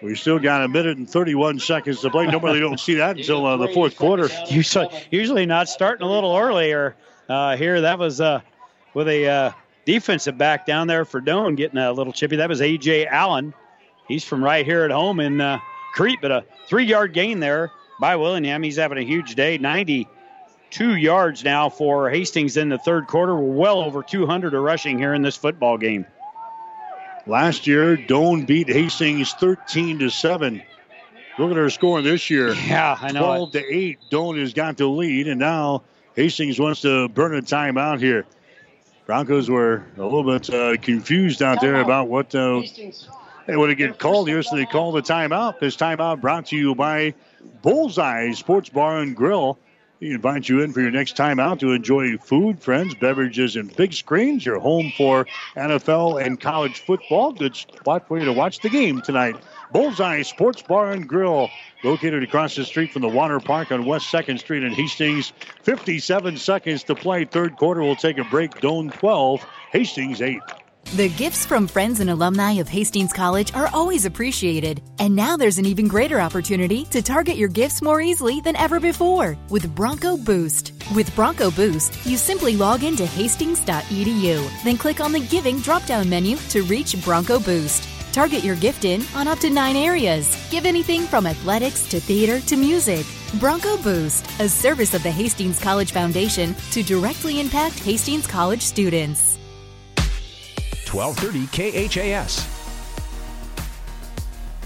We 0.02 0.16
still 0.16 0.38
got 0.38 0.64
a 0.64 0.68
minute 0.68 0.98
and 0.98 1.10
31 1.10 1.60
seconds 1.60 2.02
to 2.02 2.12
play. 2.12 2.28
Normally, 2.28 2.60
don't 2.60 2.80
see 2.80 2.96
that 2.96 3.18
until 3.18 3.46
uh, 3.46 3.58
the 3.58 3.70
fourth 3.70 3.96
quarter. 3.98 4.30
Usually, 4.48 4.88
usually 5.10 5.46
not 5.48 5.70
starting 5.70 6.06
a 6.06 6.10
little 6.10 6.36
earlier 6.36 6.96
uh, 7.28 7.58
here. 7.58 7.82
That 7.82 7.98
was 7.98 8.22
uh, 8.22 8.42
with 8.94 9.08
a 9.08 9.28
uh, 9.28 9.52
defensive 9.88 10.38
back 10.38 10.66
down 10.66 10.86
there 10.86 11.06
for 11.06 11.22
Doane 11.22 11.56
getting 11.56 11.80
a 11.80 11.92
little 11.94 12.12
chippy. 12.12 12.36
That 12.36 12.50
was 12.50 12.62
A.J. 12.62 13.08
Allen. 13.08 13.54
He's 14.08 14.24
from 14.24 14.44
right 14.44 14.66
here 14.66 14.84
at 14.84 14.92
home 14.92 15.22
in 15.22 15.40
uh, 15.40 15.60
Crete, 15.94 16.20
but 16.22 16.30
a 16.30 16.46
three 16.68 16.84
yard 16.84 17.14
gain 17.14 17.40
there 17.40 17.72
by 18.00 18.18
Willingham. 18.18 18.62
He's 18.64 18.76
having 18.76 18.98
a 18.98 19.04
huge 19.04 19.36
day. 19.36 19.58
92 19.58 20.96
yards 20.98 21.44
now 21.44 21.70
for 21.70 22.10
Hastings 22.10 22.58
in 22.58 22.68
the 22.68 22.78
third 22.78 23.08
quarter. 23.08 23.34
We're 23.36 23.56
well 23.56 23.80
over 23.80 24.04
200 24.04 24.54
of 24.54 24.62
rushing 24.62 25.00
here 25.00 25.14
in 25.14 25.22
this 25.22 25.38
football 25.38 25.78
game. 25.78 26.06
Last 27.26 27.66
year, 27.66 27.96
Doane 27.96 28.46
beat 28.46 28.68
Hastings 28.68 29.34
13 29.34 30.00
to 30.00 30.10
7. 30.10 30.62
Look 31.40 31.52
at 31.52 31.56
their 31.56 31.70
score 31.70 32.02
this 32.02 32.30
year. 32.30 32.54
Yeah, 32.54 32.98
I 33.00 33.14
know. 33.14 33.24
12 33.24 33.52
to 33.54 33.74
8. 33.74 34.00
Doane 34.12 34.40
has 34.42 34.54
got 34.54 34.76
the 34.76 34.88
lead, 34.88 35.30
and 35.30 35.40
now 35.40 35.84
Hastings 36.16 36.60
wants 36.60 36.82
to 36.82 37.08
burn 37.10 37.36
a 37.36 37.42
timeout 37.42 38.00
here. 38.00 38.26
Broncos 39.08 39.50
were 39.50 39.86
a 39.98 40.04
little 40.04 40.26
bit 40.26 40.50
uh, 40.54 40.76
confused 40.76 41.42
out 41.42 41.62
there 41.62 41.80
about 41.80 42.10
what 42.10 42.36
uh, 42.36 42.62
they 43.46 43.56
would 43.56 43.70
have 43.70 43.78
get 43.78 43.98
called 43.98 44.28
here, 44.28 44.44
so 44.44 44.58
they 44.58 44.66
called 44.66 44.96
the 44.96 45.02
timeout. 45.02 45.60
This 45.60 45.78
timeout 45.78 46.20
brought 46.20 46.48
to 46.48 46.58
you 46.58 46.76
by 46.76 47.14
Bullseye 47.62 48.34
Sports 48.34 48.68
Bar 48.68 49.00
and 49.00 49.16
Grill. 49.16 49.58
We 50.02 50.12
invite 50.12 50.50
you 50.50 50.62
in 50.62 50.74
for 50.74 50.82
your 50.82 50.92
next 50.92 51.16
time 51.16 51.40
out 51.40 51.62
to 51.62 51.72
enjoy 51.72 52.18
food, 52.18 52.62
friends, 52.62 52.96
beverages, 52.96 53.56
and 53.56 53.74
big 53.74 53.94
screens. 53.94 54.46
Your 54.46 54.60
home 54.60 54.92
for 54.98 55.26
NFL 55.56 56.22
and 56.22 56.38
college 56.40 56.82
football. 56.82 57.32
Good 57.32 57.56
spot 57.56 58.10
for 58.10 58.20
you 58.20 58.26
to 58.26 58.34
watch 58.34 58.60
the 58.60 58.70
game 58.70 59.02
tonight. 59.02 59.38
Bullseye 59.72 60.22
Sports 60.22 60.62
Bar 60.62 60.92
and 60.92 61.08
Grill, 61.08 61.50
located 61.84 62.24
across 62.24 62.56
the 62.56 62.66
street 62.66 62.92
from 62.92 63.02
the 63.02 63.08
water 63.08 63.40
park 63.40 63.72
on 63.72 63.86
West 63.86 64.12
2nd 64.12 64.40
Street 64.40 64.64
in 64.64 64.74
Hastings. 64.74 65.34
57 65.64 66.38
seconds 66.38 66.84
to 66.84 66.96
play. 66.96 67.26
Third 67.26 67.58
quarter, 67.58 67.82
we'll 67.82 67.96
take 67.96 68.18
a 68.18 68.24
break. 68.26 68.52
Doane 68.62 68.92
12, 68.92 69.46
Hastings 69.72 70.22
8. 70.22 70.40
The 70.96 71.10
gifts 71.10 71.46
from 71.46 71.68
friends 71.68 72.00
and 72.00 72.10
alumni 72.10 72.54
of 72.54 72.70
Hastings 72.70 73.12
College 73.12 73.54
are 73.54 73.70
always 73.74 74.06
appreciated. 74.06 74.82
And 75.00 75.14
now 75.14 75.36
there's 75.36 75.58
an 75.58 75.66
even 75.66 75.90
greater 75.90 76.22
opportunity 76.22 76.86
to 76.86 77.02
target 77.02 77.36
your 77.36 77.50
gifts 77.50 77.82
more 77.82 78.00
easily 78.00 78.40
than 78.40 78.56
ever 78.56 78.80
before 78.80 79.38
with 79.50 79.76
Bronco 79.76 80.16
Boost. 80.16 80.72
With 80.96 81.14
Bronco 81.14 81.52
Boost, 81.52 82.06
you 82.06 82.16
simply 82.16 82.56
log 82.56 82.86
into 82.86 83.06
hastings.edu, 83.06 84.64
then 84.64 84.78
click 84.78 85.02
on 85.02 85.12
the 85.12 85.20
Giving 85.20 85.60
drop 85.60 85.86
down 85.86 86.10
menu 86.10 86.38
to 86.38 86.64
reach 86.64 87.04
Bronco 87.04 87.38
Boost. 87.38 87.97
Target 88.18 88.44
your 88.44 88.56
gift 88.56 88.84
in 88.84 89.04
on 89.14 89.28
up 89.28 89.38
to 89.38 89.50
nine 89.52 89.76
areas. 89.76 90.36
Give 90.50 90.66
anything 90.66 91.04
from 91.04 91.28
athletics 91.28 91.88
to 91.90 92.00
theater 92.00 92.40
to 92.48 92.56
music. 92.56 93.06
Bronco 93.36 93.78
Boost, 93.78 94.26
a 94.40 94.50
service 94.50 94.96
of 94.96 95.04
the 95.04 95.12
Hastings 95.12 95.60
College 95.60 95.92
Foundation 95.92 96.56
to 96.72 96.82
directly 96.82 97.40
impact 97.40 97.78
Hastings 97.78 98.26
College 98.26 98.64
students. 98.64 99.38
1230 100.92 101.90
KHAS. 101.90 102.48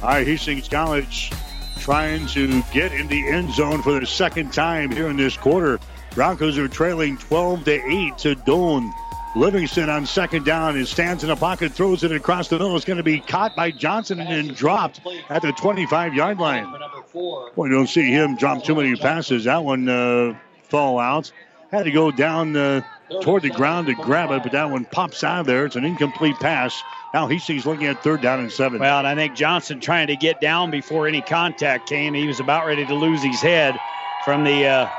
All 0.02 0.08
right, 0.08 0.26
Hastings 0.26 0.70
College 0.70 1.34
trying 1.78 2.28
to 2.28 2.64
get 2.72 2.94
in 2.94 3.10
the 3.10 3.28
end 3.28 3.52
zone 3.52 3.82
for 3.82 4.00
the 4.00 4.06
second 4.06 4.54
time 4.54 4.94
here 4.94 5.10
in 5.10 5.18
this 5.18 5.36
quarter. 5.36 5.78
Broncos 6.16 6.58
are 6.58 6.70
trailing 6.70 7.18
12 7.18 7.66
to 7.66 7.74
8 7.74 8.18
to 8.20 8.34
Doane. 8.34 8.94
Livingston 9.34 9.90
on 9.90 10.06
second 10.06 10.44
down 10.44 10.76
and 10.76 10.86
stands 10.86 11.24
in 11.24 11.30
the 11.30 11.36
pocket, 11.36 11.72
throws 11.72 12.04
it 12.04 12.12
across 12.12 12.50
the 12.50 12.56
middle. 12.56 12.76
It's 12.76 12.84
going 12.84 12.98
to 12.98 13.04
be 13.04 13.20
caught 13.20 13.56
by 13.56 13.72
Johnson 13.72 14.20
and 14.20 14.30
then 14.30 14.54
dropped 14.54 15.00
at 15.30 15.42
the 15.42 15.54
25 15.54 16.14
yard 16.14 16.38
line. 16.38 16.70
Boy, 17.14 17.66
you 17.66 17.70
don't 17.70 17.88
see 17.88 18.12
him 18.12 18.36
drop 18.36 18.64
too 18.64 18.76
many 18.76 18.96
passes. 18.96 19.46
That 19.46 19.64
one 19.64 19.88
uh, 19.88 20.38
fall 20.64 21.00
out. 21.00 21.32
Had 21.72 21.84
to 21.84 21.92
go 21.92 22.12
down 22.12 22.58
uh, 22.58 22.82
toward 23.22 23.44
the 23.44 23.50
ground 23.50 23.88
to 23.88 23.94
grab 23.94 24.32
it, 24.32 24.44
but 24.44 24.52
that 24.52 24.70
one 24.70 24.84
pops 24.84 25.24
out 25.24 25.42
of 25.42 25.46
there. 25.46 25.66
It's 25.66 25.78
an 25.78 25.86
incomplete 25.86 26.36
pass. 26.36 26.82
Now 27.14 27.28
Hastings 27.28 27.66
looking 27.66 27.88
at 27.88 28.04
third 28.04 28.22
down 28.22 28.42
and 28.42 28.52
seven. 28.52 28.80
Well, 28.80 29.00
and 29.00 29.08
I 29.08 29.16
think 29.16 29.36
Johnson 29.36 29.80
trying 29.80 30.08
to 30.08 30.18
get 30.18 30.42
down 30.42 30.72
before 30.72 31.08
any 31.08 31.22
contact 31.22 31.88
came. 31.88 32.14
He 32.14 32.28
was 32.28 32.42
about 32.42 32.66
ready 32.66 32.86
to 32.86 32.94
lose 32.94 33.24
his 33.24 33.40
head 33.40 33.78
from 34.26 34.44
the 34.44 34.66
uh, 34.66 34.90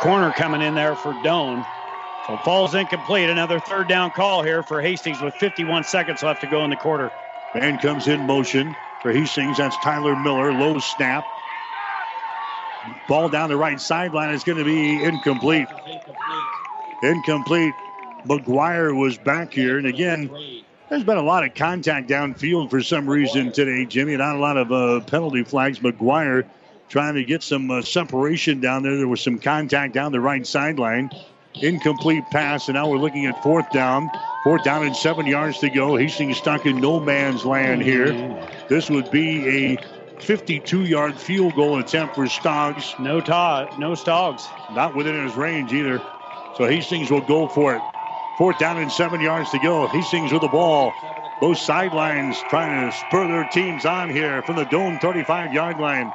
corner 0.00 0.32
coming 0.32 0.62
in 0.62 0.74
there 0.74 0.96
for 0.96 1.12
Doane. 1.22 1.64
So 2.30 2.36
falls 2.44 2.76
incomplete. 2.76 3.28
Another 3.28 3.58
third 3.58 3.88
down 3.88 4.12
call 4.12 4.44
here 4.44 4.62
for 4.62 4.80
Hastings 4.80 5.20
with 5.20 5.34
51 5.34 5.82
seconds 5.82 6.22
left 6.22 6.40
to 6.42 6.46
go 6.46 6.62
in 6.62 6.70
the 6.70 6.76
quarter. 6.76 7.10
Man 7.56 7.76
comes 7.78 8.06
in 8.06 8.20
motion 8.20 8.76
for 9.02 9.10
Hastings. 9.10 9.56
That's 9.56 9.76
Tyler 9.82 10.14
Miller. 10.14 10.52
Low 10.52 10.78
snap. 10.78 11.24
Ball 13.08 13.30
down 13.30 13.48
the 13.48 13.56
right 13.56 13.80
sideline 13.80 14.32
is 14.32 14.44
going 14.44 14.58
to 14.58 14.64
be 14.64 15.02
incomplete. 15.02 15.66
Incomplete. 17.02 17.74
McGuire 18.26 18.96
was 18.96 19.18
back 19.18 19.52
here. 19.52 19.78
And 19.78 19.88
again, 19.88 20.30
there's 20.88 21.02
been 21.02 21.18
a 21.18 21.22
lot 21.22 21.44
of 21.44 21.54
contact 21.56 22.08
downfield 22.08 22.70
for 22.70 22.80
some 22.80 23.10
reason 23.10 23.50
today, 23.50 23.86
Jimmy. 23.86 24.16
Not 24.16 24.36
a 24.36 24.38
lot 24.38 24.56
of 24.56 24.70
uh, 24.70 25.00
penalty 25.00 25.42
flags. 25.42 25.80
McGuire 25.80 26.48
trying 26.88 27.14
to 27.14 27.24
get 27.24 27.42
some 27.42 27.72
uh, 27.72 27.82
separation 27.82 28.60
down 28.60 28.84
there. 28.84 28.96
There 28.96 29.08
was 29.08 29.20
some 29.20 29.40
contact 29.40 29.94
down 29.94 30.12
the 30.12 30.20
right 30.20 30.46
sideline. 30.46 31.10
Incomplete 31.56 32.30
pass, 32.30 32.68
and 32.68 32.74
now 32.74 32.88
we're 32.88 32.98
looking 32.98 33.26
at 33.26 33.36
fourth 33.42 33.70
down. 33.70 34.10
Fourth 34.42 34.62
down 34.62 34.84
and 34.84 34.96
seven 34.96 35.26
yards 35.26 35.58
to 35.60 35.68
go. 35.68 35.96
Hastings 35.96 36.38
stuck 36.38 36.64
in 36.64 36.80
no 36.80 37.00
man's 37.00 37.44
land 37.44 37.82
here. 37.82 38.14
This 38.68 38.88
would 38.88 39.10
be 39.10 39.74
a 39.74 39.78
52 40.20 40.84
yard 40.86 41.14
field 41.18 41.54
goal 41.56 41.78
attempt 41.78 42.14
for 42.14 42.24
Stoggs. 42.24 42.98
No, 42.98 43.20
ta- 43.20 43.68
no 43.76 43.92
Stoggs. 43.92 44.48
Not 44.74 44.94
within 44.94 45.22
his 45.22 45.36
range 45.36 45.72
either. 45.72 46.00
So 46.56 46.66
Hastings 46.66 47.10
will 47.10 47.20
go 47.20 47.46
for 47.48 47.74
it. 47.76 47.82
Fourth 48.36 48.58
down 48.58 48.78
and 48.78 48.90
seven 48.90 49.20
yards 49.20 49.50
to 49.50 49.58
go. 49.58 49.86
Hastings 49.86 50.32
with 50.32 50.42
the 50.42 50.48
ball. 50.48 50.94
Both 51.40 51.58
sidelines 51.58 52.42
trying 52.42 52.86
to 52.90 52.96
spur 52.96 53.26
their 53.26 53.44
teams 53.44 53.84
on 53.84 54.08
here 54.08 54.42
from 54.42 54.56
the 54.56 54.64
Doane 54.64 55.00
35 55.00 55.52
yard 55.52 55.78
line. 55.78 56.12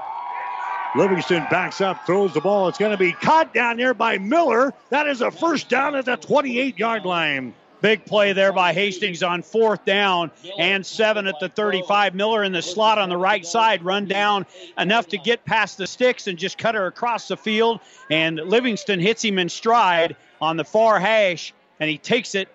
Livingston 0.95 1.45
backs 1.51 1.81
up, 1.81 2.05
throws 2.05 2.33
the 2.33 2.39
ball. 2.39 2.69
It's 2.69 2.77
going 2.77 2.91
to 2.91 2.97
be 2.97 3.11
caught 3.11 3.53
down 3.53 3.75
there 3.75 3.93
by 3.93 4.17
Miller. 4.17 4.73
That 4.89 5.07
is 5.07 5.19
a 5.19 5.29
first 5.29 5.67
down 5.67 5.95
at 5.95 6.05
the 6.05 6.15
28 6.15 6.79
yard 6.79 7.05
line. 7.05 7.53
Big 7.81 8.05
play 8.05 8.31
there 8.31 8.53
by 8.53 8.71
Hastings 8.71 9.21
on 9.21 9.41
fourth 9.41 9.83
down 9.83 10.31
and 10.57 10.85
seven 10.85 11.27
at 11.27 11.35
the 11.41 11.49
35. 11.49 12.15
Miller 12.15 12.45
in 12.45 12.53
the 12.53 12.61
slot 12.61 12.97
on 12.97 13.09
the 13.09 13.17
right 13.17 13.45
side, 13.45 13.83
run 13.83 14.05
down 14.05 14.45
enough 14.77 15.09
to 15.09 15.17
get 15.17 15.43
past 15.43 15.77
the 15.77 15.85
sticks 15.85 16.27
and 16.27 16.39
just 16.39 16.57
cut 16.57 16.75
her 16.75 16.87
across 16.87 17.27
the 17.27 17.35
field. 17.35 17.81
And 18.09 18.37
Livingston 18.37 19.01
hits 19.01 19.23
him 19.23 19.37
in 19.37 19.49
stride 19.49 20.15
on 20.39 20.55
the 20.55 20.63
far 20.63 20.99
hash, 20.99 21.53
and 21.79 21.89
he 21.89 21.97
takes 21.97 22.35
it 22.35 22.47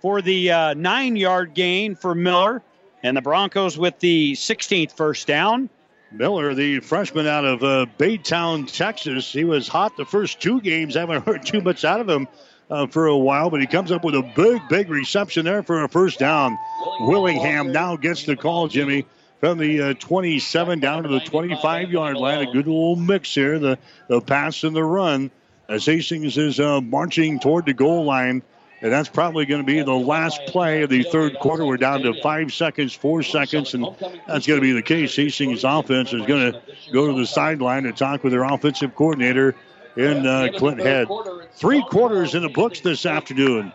for 0.00 0.20
the 0.20 0.52
uh, 0.52 0.74
nine 0.74 1.16
yard 1.16 1.54
gain 1.54 1.96
for 1.96 2.14
Miller. 2.14 2.62
And 3.02 3.16
the 3.16 3.22
Broncos 3.22 3.78
with 3.78 3.98
the 3.98 4.34
16th 4.34 4.92
first 4.92 5.26
down. 5.26 5.70
Miller, 6.14 6.54
the 6.54 6.80
freshman 6.80 7.26
out 7.26 7.44
of 7.44 7.62
uh, 7.62 7.86
Baytown, 7.98 8.70
Texas, 8.70 9.32
he 9.32 9.44
was 9.44 9.68
hot 9.68 9.96
the 9.96 10.04
first 10.04 10.40
two 10.40 10.60
games. 10.60 10.94
Haven't 10.94 11.24
heard 11.24 11.44
too 11.44 11.60
much 11.60 11.84
out 11.84 12.00
of 12.00 12.08
him 12.08 12.28
uh, 12.70 12.86
for 12.86 13.06
a 13.06 13.16
while, 13.16 13.50
but 13.50 13.60
he 13.60 13.66
comes 13.66 13.90
up 13.90 14.04
with 14.04 14.14
a 14.14 14.32
big, 14.36 14.60
big 14.68 14.90
reception 14.90 15.44
there 15.44 15.62
for 15.62 15.82
a 15.84 15.88
first 15.88 16.18
down. 16.18 16.58
Willingham 17.00 17.72
now 17.72 17.96
gets 17.96 18.24
the 18.24 18.36
call, 18.36 18.68
Jimmy, 18.68 19.06
from 19.40 19.58
the 19.58 19.80
uh, 19.80 19.94
27 19.94 20.80
down 20.80 21.02
to 21.04 21.08
the 21.08 21.20
25 21.20 21.90
yard 21.90 22.16
line. 22.16 22.46
A 22.46 22.52
good 22.52 22.66
little 22.66 22.96
mix 22.96 23.34
here, 23.34 23.58
the, 23.58 23.78
the 24.08 24.20
pass 24.20 24.64
and 24.64 24.76
the 24.76 24.84
run, 24.84 25.30
as 25.68 25.86
Hastings 25.86 26.36
is 26.36 26.60
uh, 26.60 26.80
marching 26.80 27.40
toward 27.40 27.66
the 27.66 27.74
goal 27.74 28.04
line. 28.04 28.42
And 28.82 28.90
that's 28.90 29.08
probably 29.08 29.46
going 29.46 29.62
to 29.62 29.66
be 29.66 29.80
the 29.80 29.92
last 29.92 30.40
play 30.46 30.82
of 30.82 30.90
the 30.90 31.04
third 31.04 31.38
quarter. 31.38 31.64
We're 31.64 31.76
down 31.76 32.02
to 32.02 32.20
five 32.20 32.52
seconds, 32.52 32.92
four 32.92 33.22
seconds, 33.22 33.74
and 33.74 33.86
that's 34.26 34.44
going 34.44 34.58
to 34.58 34.60
be 34.60 34.72
the 34.72 34.82
case. 34.82 35.14
Hastings' 35.14 35.62
offense 35.62 36.12
is 36.12 36.26
going 36.26 36.52
to 36.52 36.60
go 36.92 37.06
to 37.06 37.18
the 37.18 37.26
sideline 37.26 37.84
to 37.84 37.92
talk 37.92 38.24
with 38.24 38.32
their 38.32 38.42
offensive 38.42 38.96
coordinator 38.96 39.54
in 39.96 40.26
uh, 40.26 40.48
Clint 40.56 40.80
Head. 40.80 41.06
Three 41.52 41.84
quarters 41.90 42.34
in 42.34 42.42
the 42.42 42.48
books 42.48 42.80
this 42.80 43.06
afternoon. 43.06 43.72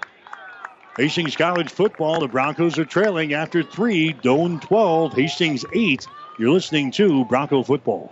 Hastings 0.98 1.38
College 1.38 1.70
football, 1.70 2.20
the 2.20 2.28
Broncos 2.28 2.78
are 2.78 2.86
trailing 2.86 3.34
after 3.34 3.64
three. 3.64 4.14
Doane 4.14 4.60
12, 4.60 5.14
Hastings 5.14 5.64
8. 5.74 6.06
You're 6.38 6.52
listening 6.52 6.92
to 6.94 7.24
Bronco 7.26 7.64
Football. 7.64 8.12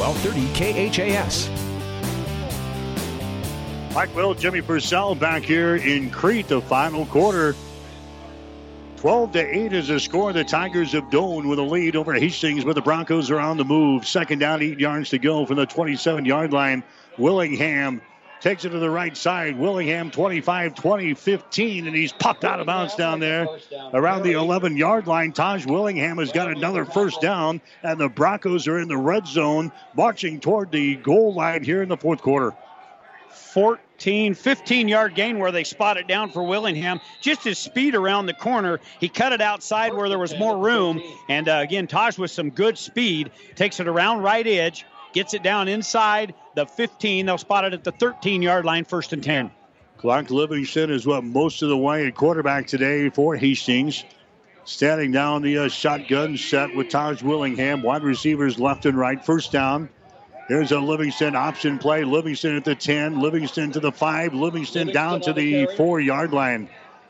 1230 0.00 1.12
KHAS. 1.12 1.50
Mike 3.94 4.14
Will, 4.16 4.32
Jimmy 4.34 4.62
Purcell 4.62 5.14
back 5.14 5.42
here 5.42 5.76
in 5.76 6.08
Crete, 6.10 6.48
the 6.48 6.62
final 6.62 7.04
quarter. 7.04 7.54
12 8.96 9.32
to 9.32 9.56
8 9.56 9.72
is 9.74 9.88
the 9.88 10.00
score. 10.00 10.32
The 10.32 10.42
Tigers 10.42 10.94
of 10.94 11.04
Doane 11.10 11.50
with 11.50 11.58
a 11.58 11.62
lead 11.62 11.96
over 11.96 12.14
Hastings, 12.14 12.64
but 12.64 12.76
the 12.76 12.80
Broncos 12.80 13.30
are 13.30 13.40
on 13.40 13.58
the 13.58 13.64
move. 13.64 14.06
Second 14.06 14.38
down, 14.38 14.62
eight 14.62 14.80
yards 14.80 15.10
to 15.10 15.18
go 15.18 15.44
from 15.44 15.56
the 15.56 15.66
27 15.66 16.24
yard 16.24 16.52
line. 16.52 16.82
Willingham 17.18 18.00
takes 18.40 18.64
it 18.64 18.70
to 18.70 18.78
the 18.78 18.90
right 18.90 19.16
side. 19.16 19.58
Willingham 19.58 20.10
25 20.10 20.74
20 20.74 21.14
15, 21.14 21.86
and 21.86 21.94
he's 21.94 22.12
popped 22.12 22.44
out 22.44 22.60
of 22.60 22.66
bounds 22.66 22.94
down 22.94 23.20
there 23.20 23.46
around 23.92 24.22
the 24.22 24.32
11 24.32 24.76
yard 24.76 25.06
line. 25.06 25.32
Taj 25.32 25.66
Willingham 25.66 26.18
has 26.18 26.32
got 26.32 26.50
another 26.50 26.84
first 26.84 27.20
down, 27.20 27.60
and 27.82 28.00
the 28.00 28.08
Broncos 28.08 28.66
are 28.66 28.78
in 28.78 28.88
the 28.88 28.96
red 28.96 29.26
zone, 29.26 29.72
marching 29.94 30.40
toward 30.40 30.70
the 30.70 30.96
goal 30.96 31.34
line 31.34 31.62
here 31.62 31.82
in 31.82 31.88
the 31.88 31.96
fourth 31.96 32.22
quarter. 32.22 32.54
14, 33.52 34.34
15 34.34 34.88
yard 34.88 35.14
gain 35.14 35.38
where 35.38 35.52
they 35.52 35.64
spot 35.64 35.96
it 35.96 36.06
down 36.06 36.30
for 36.30 36.42
Willingham. 36.42 37.00
Just 37.20 37.42
his 37.42 37.58
speed 37.58 37.94
around 37.94 38.26
the 38.26 38.34
corner. 38.34 38.80
He 39.00 39.08
cut 39.08 39.32
it 39.32 39.40
outside 39.40 39.92
where 39.92 40.08
there 40.08 40.18
was 40.18 40.36
more 40.36 40.56
room. 40.56 41.02
And 41.28 41.48
uh, 41.48 41.58
again, 41.62 41.86
Taj 41.86 42.16
with 42.16 42.30
some 42.30 42.50
good 42.50 42.78
speed 42.78 43.32
takes 43.56 43.80
it 43.80 43.88
around 43.88 44.22
right 44.22 44.46
edge, 44.46 44.86
gets 45.12 45.34
it 45.34 45.42
down 45.42 45.68
inside 45.68 46.34
the 46.54 46.66
15. 46.66 47.26
They'll 47.26 47.38
spot 47.38 47.64
it 47.64 47.72
at 47.72 47.84
the 47.84 47.92
13 47.92 48.42
yard 48.42 48.64
line, 48.64 48.84
first 48.84 49.12
and 49.12 49.22
10. 49.22 49.50
Clark 49.98 50.30
Livingston 50.30 50.90
is 50.90 51.06
what 51.06 51.24
most 51.24 51.62
of 51.62 51.68
the 51.68 51.76
way 51.76 52.06
at 52.06 52.14
quarterback 52.14 52.66
today 52.66 53.10
for 53.10 53.36
Hastings. 53.36 54.04
Standing 54.64 55.10
down 55.10 55.42
the 55.42 55.58
uh, 55.58 55.68
shotgun 55.68 56.36
set 56.36 56.74
with 56.74 56.88
Taj 56.88 57.22
Willingham. 57.22 57.82
Wide 57.82 58.02
receivers 58.02 58.58
left 58.58 58.86
and 58.86 58.96
right. 58.96 59.24
First 59.24 59.52
down. 59.52 59.88
Here's 60.48 60.72
a 60.72 60.80
Livingston 60.80 61.36
option 61.36 61.78
play. 61.78 62.04
Livingston 62.04 62.56
at 62.56 62.64
the 62.64 62.74
10. 62.74 63.20
Livingston 63.20 63.72
to 63.72 63.80
the 63.80 63.92
5. 63.92 64.34
Livingston, 64.34 64.88
Livingston 64.88 64.92
down 64.92 65.20
to 65.20 65.32
the 65.32 65.66
4 65.76 66.00
yard 66.00 66.32
line. 66.32 66.68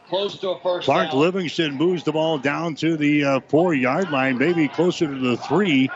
Close 0.09 0.37
to 0.41 0.51
a 0.51 0.61
first 0.61 0.85
Clark 0.85 1.11
down. 1.11 1.21
Livingston 1.21 1.75
moves 1.77 2.03
the 2.03 2.13
ball 2.13 2.39
down 2.39 2.75
to 2.77 2.97
the 2.97 3.25
uh, 3.25 3.41
4 3.49 3.75
yard 3.75 4.11
line, 4.11 4.37
maybe 4.39 4.69
closer 4.69 5.07
to 5.07 5.19
the 5.19 5.37
3. 5.37 5.89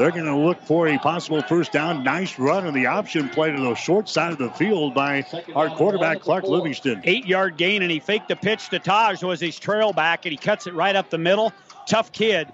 They're 0.00 0.10
going 0.10 0.24
to 0.24 0.34
look 0.34 0.62
for 0.62 0.88
a 0.88 0.96
possible 0.96 1.42
first 1.42 1.72
down. 1.72 2.02
Nice 2.02 2.38
run 2.38 2.66
on 2.66 2.72
the 2.72 2.86
option 2.86 3.28
play 3.28 3.52
to 3.52 3.60
the 3.60 3.74
short 3.74 4.08
side 4.08 4.32
of 4.32 4.38
the 4.38 4.48
field 4.48 4.94
by 4.94 5.26
our 5.54 5.68
quarterback, 5.68 6.20
Clark 6.20 6.44
Livingston. 6.44 7.02
Eight 7.04 7.26
yard 7.26 7.58
gain, 7.58 7.82
and 7.82 7.90
he 7.90 8.00
faked 8.00 8.28
the 8.28 8.36
pitch 8.36 8.70
to 8.70 8.78
Taj, 8.78 9.22
was 9.22 9.40
his 9.40 9.58
trail 9.58 9.92
back, 9.92 10.24
and 10.24 10.30
he 10.30 10.38
cuts 10.38 10.66
it 10.66 10.72
right 10.72 10.96
up 10.96 11.10
the 11.10 11.18
middle. 11.18 11.52
Tough 11.84 12.12
kid. 12.12 12.50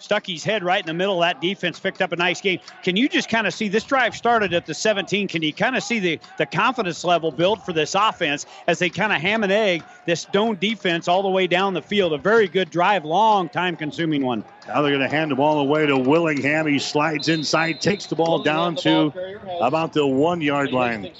Stuck 0.00 0.26
his 0.26 0.42
head 0.42 0.64
right 0.64 0.80
in 0.80 0.86
the 0.86 0.94
middle. 0.94 1.20
That 1.20 1.42
defense 1.42 1.78
picked 1.78 2.00
up 2.00 2.10
a 2.10 2.16
nice 2.16 2.40
game. 2.40 2.58
Can 2.82 2.96
you 2.96 3.06
just 3.06 3.28
kind 3.28 3.46
of 3.46 3.52
see 3.52 3.68
this 3.68 3.84
drive 3.84 4.16
started 4.16 4.54
at 4.54 4.64
the 4.64 4.72
17? 4.72 5.28
Can 5.28 5.42
you 5.42 5.52
kind 5.52 5.76
of 5.76 5.82
see 5.82 5.98
the, 5.98 6.18
the 6.38 6.46
confidence 6.46 7.04
level 7.04 7.30
build 7.30 7.62
for 7.62 7.74
this 7.74 7.94
offense 7.94 8.46
as 8.66 8.78
they 8.78 8.88
kind 8.88 9.12
of 9.12 9.20
ham 9.20 9.42
and 9.42 9.52
egg 9.52 9.84
this 10.06 10.24
Doane 10.24 10.58
defense 10.58 11.06
all 11.06 11.22
the 11.22 11.28
way 11.28 11.46
down 11.46 11.74
the 11.74 11.82
field? 11.82 12.14
A 12.14 12.18
very 12.18 12.48
good 12.48 12.70
drive, 12.70 13.04
long 13.04 13.50
time 13.50 13.76
consuming 13.76 14.24
one. 14.24 14.42
Now 14.66 14.80
they're 14.80 14.96
going 14.96 15.08
to 15.08 15.14
hand 15.14 15.30
the 15.30 15.36
ball 15.36 15.58
away 15.60 15.84
to 15.84 15.98
Willingham. 15.98 16.66
He 16.66 16.78
slides 16.78 17.28
inside, 17.28 17.82
takes 17.82 18.06
the 18.06 18.16
ball 18.16 18.42
down 18.42 18.76
to 18.76 19.12
about 19.60 19.92
the 19.92 20.06
one 20.06 20.40
yard 20.40 20.72
line. 20.72 21.10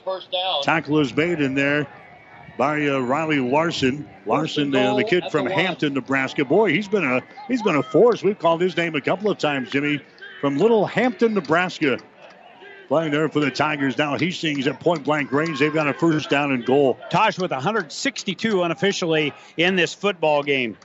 Tackle 0.62 1.00
is 1.00 1.15
made 1.15 1.41
in 1.41 1.55
there 1.55 1.86
by 2.61 2.87
uh, 2.87 2.99
Riley 2.99 3.41
Larson. 3.41 4.07
Larson, 4.27 4.77
uh, 4.77 4.95
the 4.95 5.03
kid 5.03 5.25
from 5.31 5.47
Hampton, 5.47 5.95
Nebraska. 5.95 6.45
Boy, 6.45 6.75
he's 6.75 6.89
been 6.89 7.05
a 7.05 7.23
he's 7.49 7.63
been 7.63 7.77
a 7.77 7.83
force. 7.83 8.23
We've 8.23 8.39
called 8.39 8.61
his 8.61 8.77
name 8.77 8.95
a 8.95 9.01
couple 9.01 9.31
of 9.31 9.39
times, 9.39 9.71
Jimmy, 9.71 9.99
from 10.43 10.59
Little 10.59 10.85
Hampton, 10.85 11.33
Nebraska. 11.33 11.97
Playing 12.89 13.13
there 13.13 13.31
for 13.31 13.41
the 13.41 13.51
Tigers 13.51 13.97
now. 13.97 14.19
Hastings 14.19 14.67
at 14.67 14.79
point 14.79 15.05
blank 15.05 15.33
range. 15.33 15.59
They've 15.59 15.73
got 15.73 15.89
a 15.89 15.95
first 15.95 16.29
down 16.29 16.53
and 16.53 16.67
goal. 16.67 16.99
Taj 17.09 17.39
with 17.39 17.51
162 17.51 18.63
unofficially 18.63 19.33
in 19.57 19.77
this 19.77 19.95
football 19.95 20.43
game. 20.43 20.77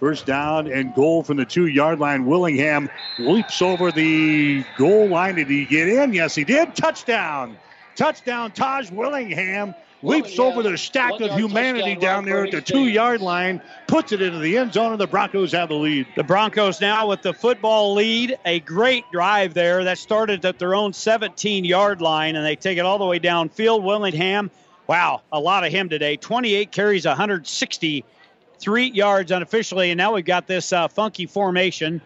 First 0.00 0.26
down 0.26 0.70
and 0.70 0.94
goal 0.94 1.22
from 1.22 1.38
the 1.38 1.46
two 1.46 1.68
yard 1.68 2.00
line. 2.00 2.26
Willingham 2.26 2.90
leaps 3.18 3.62
over 3.62 3.90
the 3.90 4.62
goal 4.76 5.08
line. 5.08 5.36
Did 5.36 5.48
he 5.48 5.64
get 5.64 5.88
in? 5.88 6.12
Yes, 6.12 6.34
he 6.34 6.44
did. 6.44 6.76
Touchdown. 6.76 7.56
Touchdown, 7.96 8.50
Taj 8.50 8.90
Willingham 8.90 9.74
leaps 10.04 10.38
over 10.38 10.62
the 10.62 10.76
stack 10.76 11.20
of 11.20 11.32
humanity 11.32 11.96
down 11.96 12.24
there 12.24 12.44
at 12.44 12.52
the 12.52 12.60
two 12.60 12.86
yard 12.86 13.20
line, 13.20 13.60
puts 13.86 14.12
it 14.12 14.20
into 14.22 14.38
the 14.38 14.58
end 14.58 14.72
zone, 14.72 14.92
and 14.92 15.00
the 15.00 15.06
Broncos 15.06 15.52
have 15.52 15.70
the 15.70 15.74
lead. 15.74 16.06
The 16.16 16.24
Broncos 16.24 16.80
now 16.80 17.08
with 17.08 17.22
the 17.22 17.32
football 17.32 17.94
lead. 17.94 18.38
A 18.44 18.60
great 18.60 19.04
drive 19.10 19.54
there 19.54 19.84
that 19.84 19.98
started 19.98 20.44
at 20.44 20.58
their 20.58 20.74
own 20.74 20.92
17 20.92 21.64
yard 21.64 22.00
line, 22.00 22.36
and 22.36 22.44
they 22.44 22.56
take 22.56 22.78
it 22.78 22.84
all 22.84 22.98
the 22.98 23.06
way 23.06 23.18
downfield. 23.18 23.82
Willingham, 23.82 24.50
wow, 24.86 25.22
a 25.32 25.40
lot 25.40 25.64
of 25.64 25.72
him 25.72 25.88
today. 25.88 26.16
28 26.16 26.70
carries, 26.70 27.06
163 27.06 28.86
yards 28.86 29.30
unofficially, 29.30 29.90
and 29.90 29.98
now 29.98 30.14
we've 30.14 30.24
got 30.24 30.46
this 30.46 30.72
uh, 30.72 30.88
funky 30.88 31.26
formation. 31.26 32.00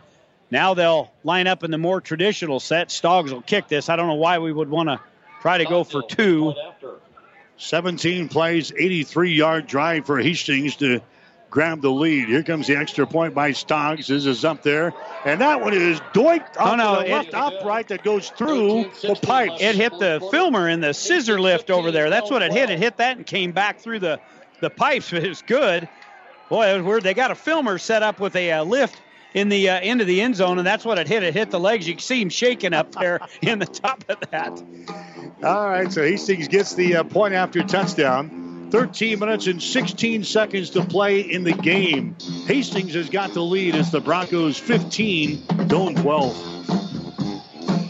Now 0.50 0.74
they'll 0.74 1.10
line 1.24 1.46
up 1.46 1.62
in 1.62 1.70
the 1.70 1.78
more 1.78 2.00
traditional 2.00 2.60
set. 2.60 2.88
Stoggs 2.88 3.32
will 3.32 3.42
kick 3.42 3.68
this. 3.68 3.88
I 3.88 3.96
don't 3.96 4.06
know 4.06 4.14
why 4.14 4.38
we 4.38 4.52
would 4.52 4.70
want 4.70 4.88
to 4.88 5.00
try 5.40 5.58
to 5.58 5.64
go 5.64 5.84
for 5.84 6.02
two. 6.02 6.54
17 7.58 8.28
plays, 8.28 8.72
83 8.72 9.34
yard 9.34 9.66
drive 9.66 10.06
for 10.06 10.18
Hastings 10.18 10.76
to 10.76 11.00
grab 11.50 11.80
the 11.80 11.90
lead. 11.90 12.28
Here 12.28 12.42
comes 12.42 12.66
the 12.66 12.76
extra 12.76 13.06
point 13.06 13.34
by 13.34 13.50
Stoggs. 13.50 14.06
This 14.06 14.26
is 14.26 14.44
up 14.44 14.62
there. 14.62 14.94
And 15.24 15.40
that 15.40 15.60
one 15.60 15.74
is 15.74 16.00
doinked 16.12 16.56
up 16.56 16.72
oh, 16.72 16.76
no, 16.76 17.02
the 17.02 17.08
left 17.10 17.28
it, 17.28 17.34
upright 17.34 17.88
that 17.88 18.04
goes 18.04 18.30
through 18.30 18.90
the 19.02 19.18
pipe. 19.20 19.50
It 19.60 19.74
hit 19.74 19.92
the 19.98 20.26
filmer 20.30 20.68
in 20.68 20.80
the 20.80 20.94
scissor 20.94 21.40
lift 21.40 21.70
over 21.70 21.90
there. 21.90 22.10
That's 22.10 22.30
what 22.30 22.42
it 22.42 22.52
hit. 22.52 22.70
It 22.70 22.78
hit 22.78 22.98
that 22.98 23.16
and 23.16 23.26
came 23.26 23.52
back 23.52 23.80
through 23.80 24.00
the, 24.00 24.20
the 24.60 24.70
pipes. 24.70 25.12
It 25.12 25.28
was 25.28 25.42
good. 25.42 25.88
Boy, 26.48 26.68
it 26.68 26.76
was 26.76 26.82
weird. 26.82 27.02
They 27.02 27.14
got 27.14 27.30
a 27.30 27.34
filmer 27.34 27.78
set 27.78 28.02
up 28.02 28.20
with 28.20 28.36
a 28.36 28.52
uh, 28.52 28.64
lift 28.64 29.00
in 29.34 29.48
the 29.48 29.70
uh, 29.70 30.00
of 30.00 30.06
the 30.06 30.20
end 30.20 30.36
zone, 30.36 30.58
and 30.58 30.66
that's 30.66 30.84
what 30.84 30.98
it 30.98 31.08
hit. 31.08 31.22
It 31.22 31.34
hit 31.34 31.50
the 31.50 31.60
legs. 31.60 31.86
You 31.86 31.94
can 31.94 32.02
see 32.02 32.20
him 32.20 32.28
shaking 32.28 32.72
up 32.72 32.92
there 32.92 33.20
in 33.42 33.58
the 33.58 33.66
top 33.66 34.04
of 34.08 34.18
that. 34.30 34.62
All 35.42 35.68
right, 35.68 35.92
so 35.92 36.02
Hastings 36.02 36.48
gets 36.48 36.74
the 36.74 36.96
uh, 36.96 37.04
point 37.04 37.34
after 37.34 37.62
touchdown. 37.62 38.68
13 38.70 39.18
minutes 39.18 39.46
and 39.46 39.62
16 39.62 40.24
seconds 40.24 40.70
to 40.70 40.84
play 40.84 41.20
in 41.20 41.42
the 41.42 41.52
game. 41.52 42.16
Hastings 42.46 42.92
has 42.94 43.08
got 43.08 43.32
the 43.32 43.42
lead. 43.42 43.74
It's 43.74 43.90
the 43.90 44.00
Broncos 44.00 44.58
15, 44.58 45.38
Doane 45.68 46.00
12. 46.02 46.97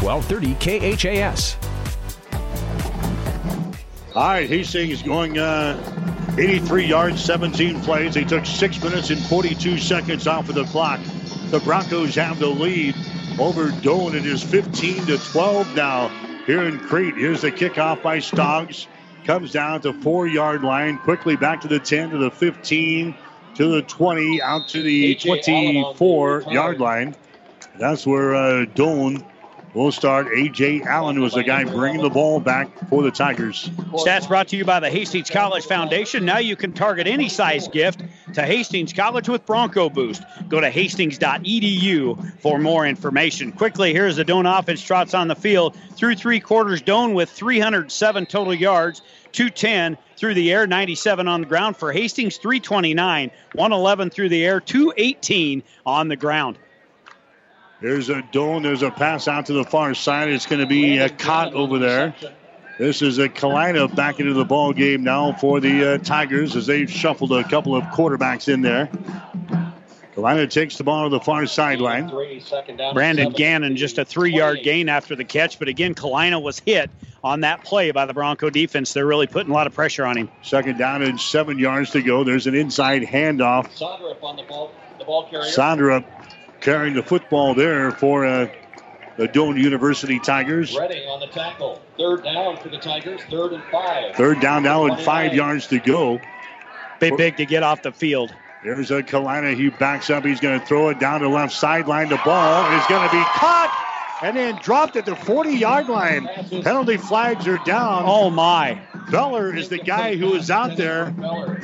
1230 0.00 0.96
KHAS. 0.96 1.56
All 4.14 4.28
right, 4.28 4.48
Hastings 4.48 5.02
going 5.02 5.38
uh, 5.38 6.34
83 6.38 6.86
yards, 6.86 7.24
17 7.24 7.80
plays. 7.82 8.14
They 8.14 8.24
took 8.24 8.46
6 8.46 8.82
minutes 8.82 9.10
and 9.10 9.20
42 9.20 9.78
seconds 9.78 10.26
off 10.26 10.48
of 10.48 10.54
the 10.54 10.64
clock. 10.64 11.00
The 11.50 11.60
Broncos 11.60 12.14
have 12.16 12.38
the 12.38 12.48
lead. 12.48 12.94
over 13.38 13.68
Doane. 13.68 14.14
It 14.14 14.26
is 14.26 14.42
15 14.42 15.06
to 15.06 15.18
12 15.18 15.74
now 15.76 16.08
here 16.46 16.64
in 16.64 16.78
Crete. 16.80 17.14
Here's 17.14 17.42
the 17.42 17.52
kickoff 17.52 18.02
by 18.02 18.18
Stoggs. 18.18 18.86
Comes 19.24 19.52
down 19.52 19.82
to 19.82 19.92
four 19.92 20.26
yard 20.26 20.62
line. 20.62 20.98
Quickly 20.98 21.36
back 21.36 21.60
to 21.60 21.68
the 21.68 21.78
10 21.78 22.10
to 22.10 22.18
the 22.18 22.30
15 22.30 23.14
to 23.54 23.68
the 23.74 23.82
20 23.82 24.42
out 24.42 24.68
to 24.68 24.82
the 24.82 25.14
24 25.14 26.44
yard 26.50 26.80
line. 26.80 27.14
That's 27.78 28.06
where 28.06 28.34
uh, 28.34 28.64
Doane 28.64 29.24
will 29.74 29.92
start. 29.92 30.28
A.J. 30.34 30.82
Allen 30.82 31.20
was 31.20 31.34
the 31.34 31.42
guy 31.42 31.64
bringing 31.64 32.02
the 32.02 32.10
ball 32.10 32.40
back 32.40 32.68
for 32.88 33.02
the 33.02 33.10
Tigers. 33.10 33.68
Stats 33.92 34.28
brought 34.28 34.48
to 34.48 34.56
you 34.56 34.64
by 34.64 34.80
the 34.80 34.90
Hastings 34.90 35.30
College 35.30 35.64
Foundation. 35.64 36.24
Now 36.24 36.38
you 36.38 36.56
can 36.56 36.72
target 36.72 37.06
any 37.06 37.28
size 37.28 37.68
gift 37.68 38.02
to 38.34 38.42
Hastings 38.42 38.92
College 38.92 39.28
with 39.28 39.46
Bronco 39.46 39.88
Boost. 39.88 40.22
Go 40.48 40.60
to 40.60 40.70
hastings.edu 40.70 42.40
for 42.40 42.58
more 42.58 42.86
information. 42.86 43.52
Quickly, 43.52 43.92
here's 43.92 44.16
the 44.16 44.24
Doane 44.24 44.58
offense 44.58 44.82
trots 44.82 45.14
on 45.14 45.28
the 45.28 45.36
field 45.36 45.76
through 45.94 46.16
three 46.16 46.40
quarters. 46.40 46.82
Doane 46.82 47.14
with 47.14 47.30
307 47.30 48.26
total 48.26 48.54
yards, 48.54 49.02
210 49.32 49.98
through 50.16 50.34
the 50.34 50.52
air, 50.52 50.66
97 50.66 51.28
on 51.28 51.42
the 51.42 51.46
ground 51.46 51.76
for 51.76 51.92
Hastings, 51.92 52.36
329, 52.38 53.30
111 53.52 54.10
through 54.10 54.28
the 54.28 54.44
air, 54.44 54.60
218 54.60 55.62
on 55.86 56.08
the 56.08 56.16
ground. 56.16 56.58
There's 57.80 58.08
a 58.10 58.22
Doane. 58.22 58.62
There's 58.62 58.82
a 58.82 58.90
pass 58.90 59.28
out 59.28 59.46
to 59.46 59.52
the 59.52 59.64
far 59.64 59.94
side. 59.94 60.30
It's 60.30 60.46
going 60.46 60.60
to 60.60 60.66
be 60.66 60.98
a 60.98 61.08
caught 61.08 61.54
over 61.54 61.78
there. 61.78 62.14
This 62.78 63.02
is 63.02 63.18
a 63.18 63.28
Kalina 63.28 63.94
back 63.94 64.20
into 64.20 64.34
the 64.34 64.44
ball 64.44 64.72
game 64.72 65.02
now 65.02 65.32
for 65.32 65.60
the 65.60 65.94
uh, 65.94 65.98
Tigers 65.98 66.54
as 66.56 66.66
they've 66.66 66.90
shuffled 66.90 67.32
a 67.32 67.42
couple 67.44 67.74
of 67.74 67.84
quarterbacks 67.84 68.52
in 68.52 68.62
there. 68.62 68.88
Kalina 70.14 70.50
takes 70.50 70.76
the 70.76 70.84
ball 70.84 71.04
to 71.04 71.10
the 71.10 71.20
far 71.20 71.46
sideline. 71.46 72.08
Brandon 72.92 73.30
Gannon 73.30 73.76
just 73.76 73.98
a 73.98 74.04
three-yard 74.04 74.60
gain 74.64 74.88
after 74.88 75.14
the 75.14 75.24
catch, 75.24 75.60
but 75.60 75.68
again, 75.68 75.94
Kalina 75.94 76.42
was 76.42 76.58
hit 76.58 76.90
on 77.22 77.40
that 77.40 77.62
play 77.64 77.92
by 77.92 78.06
the 78.06 78.14
Bronco 78.14 78.50
defense. 78.50 78.92
They're 78.92 79.06
really 79.06 79.28
putting 79.28 79.50
a 79.50 79.54
lot 79.54 79.68
of 79.68 79.74
pressure 79.74 80.04
on 80.04 80.16
him. 80.16 80.30
Second 80.42 80.78
down 80.78 81.02
and 81.02 81.20
seven 81.20 81.58
yards 81.58 81.90
to 81.92 82.02
go. 82.02 82.24
There's 82.24 82.48
an 82.48 82.56
inside 82.56 83.02
handoff. 83.02 83.76
Sonderup 83.76 84.22
on 84.22 84.36
the 84.36 84.42
ball, 84.42 84.72
the 84.98 85.04
ball 85.04 85.28
carrier. 85.28 85.50
Sonderup 85.50 86.04
carrying 86.60 86.94
the 86.94 87.02
football 87.02 87.54
there 87.54 87.90
for 87.90 88.24
uh, 88.26 88.48
the 89.16 89.28
Doane 89.28 89.60
University 89.60 90.18
Tigers. 90.20 90.76
Redding 90.76 91.08
on 91.08 91.20
the 91.20 91.26
tackle. 91.26 91.82
Third 91.98 92.22
down 92.22 92.56
for 92.56 92.68
the 92.68 92.78
Tigers. 92.78 93.20
Third 93.30 93.52
and 93.52 93.62
five. 93.64 94.14
Third 94.14 94.40
down 94.40 94.62
now 94.62 94.86
and 94.86 95.00
five 95.00 95.34
yards 95.34 95.66
to 95.68 95.78
go. 95.78 96.20
Big, 97.00 97.16
big 97.16 97.36
to 97.36 97.46
get 97.46 97.62
off 97.62 97.82
the 97.82 97.92
field. 97.92 98.32
There's 98.64 98.90
a 98.90 99.02
Kalina. 99.02 99.56
He 99.56 99.70
backs 99.70 100.10
up. 100.10 100.24
He's 100.24 100.40
going 100.40 100.58
to 100.58 100.66
throw 100.66 100.88
it 100.88 100.98
down 100.98 101.22
the 101.22 101.28
left 101.28 101.52
sideline. 101.52 102.08
The 102.08 102.20
ball 102.24 102.72
is 102.78 102.86
going 102.86 103.08
to 103.08 103.14
be 103.14 103.22
caught 103.22 103.87
and 104.22 104.36
then 104.36 104.56
dropped 104.62 104.96
at 104.96 105.06
the 105.06 105.16
40 105.16 105.50
yard 105.50 105.88
line. 105.88 106.28
Penalty 106.62 106.96
flags 106.96 107.46
are 107.46 107.58
down. 107.58 108.02
Oh, 108.06 108.30
my. 108.30 108.80
Beller 109.10 109.54
is 109.54 109.68
the 109.68 109.78
guy 109.78 110.16
who 110.16 110.34
is 110.34 110.50
out 110.50 110.76
there 110.76 111.14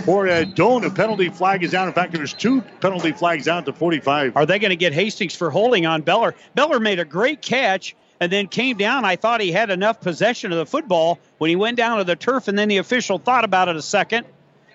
for 0.05 0.27
a 0.27 0.47
Doane. 0.47 0.85
A 0.87 0.91
penalty 0.91 1.29
flag 1.29 1.63
is 1.63 1.73
down. 1.73 1.89
In 1.89 1.95
fact, 1.95 2.13
there's 2.13 2.33
two 2.33 2.63
penalty 2.81 3.13
flags 3.13 3.45
down 3.45 3.65
to 3.65 3.73
45. 3.73 4.37
Are 4.37 4.47
they 4.47 4.59
going 4.59 4.71
to 4.71 4.77
get 4.77 4.93
Hastings 4.93 5.35
for 5.35 5.51
holding 5.51 5.87
on 5.87 6.03
Beller? 6.03 6.35
Beller 6.55 6.81
made 6.81 7.01
a 7.01 7.05
great 7.05 7.43
catch 7.43 7.95
and 8.21 8.31
then 8.33 8.47
came 8.47 8.77
down. 8.77 9.05
I 9.05 9.17
thought 9.17 9.41
he 9.41 9.53
had 9.53 9.71
enough 9.71 10.01
possession 10.01 10.53
of 10.53 10.59
the 10.59 10.67
football 10.67 11.19
when 11.39 11.51
he 11.51 11.57
went 11.57 11.77
down 11.77 11.99
to 11.99 12.05
the 12.05 12.17
turf, 12.17 12.49
and 12.49 12.59
then 12.59 12.69
the 12.69 12.79
official 12.79 13.19
thought 13.19 13.45
about 13.45 13.69
it 13.69 13.77
a 13.77 13.83
second. 13.83 14.27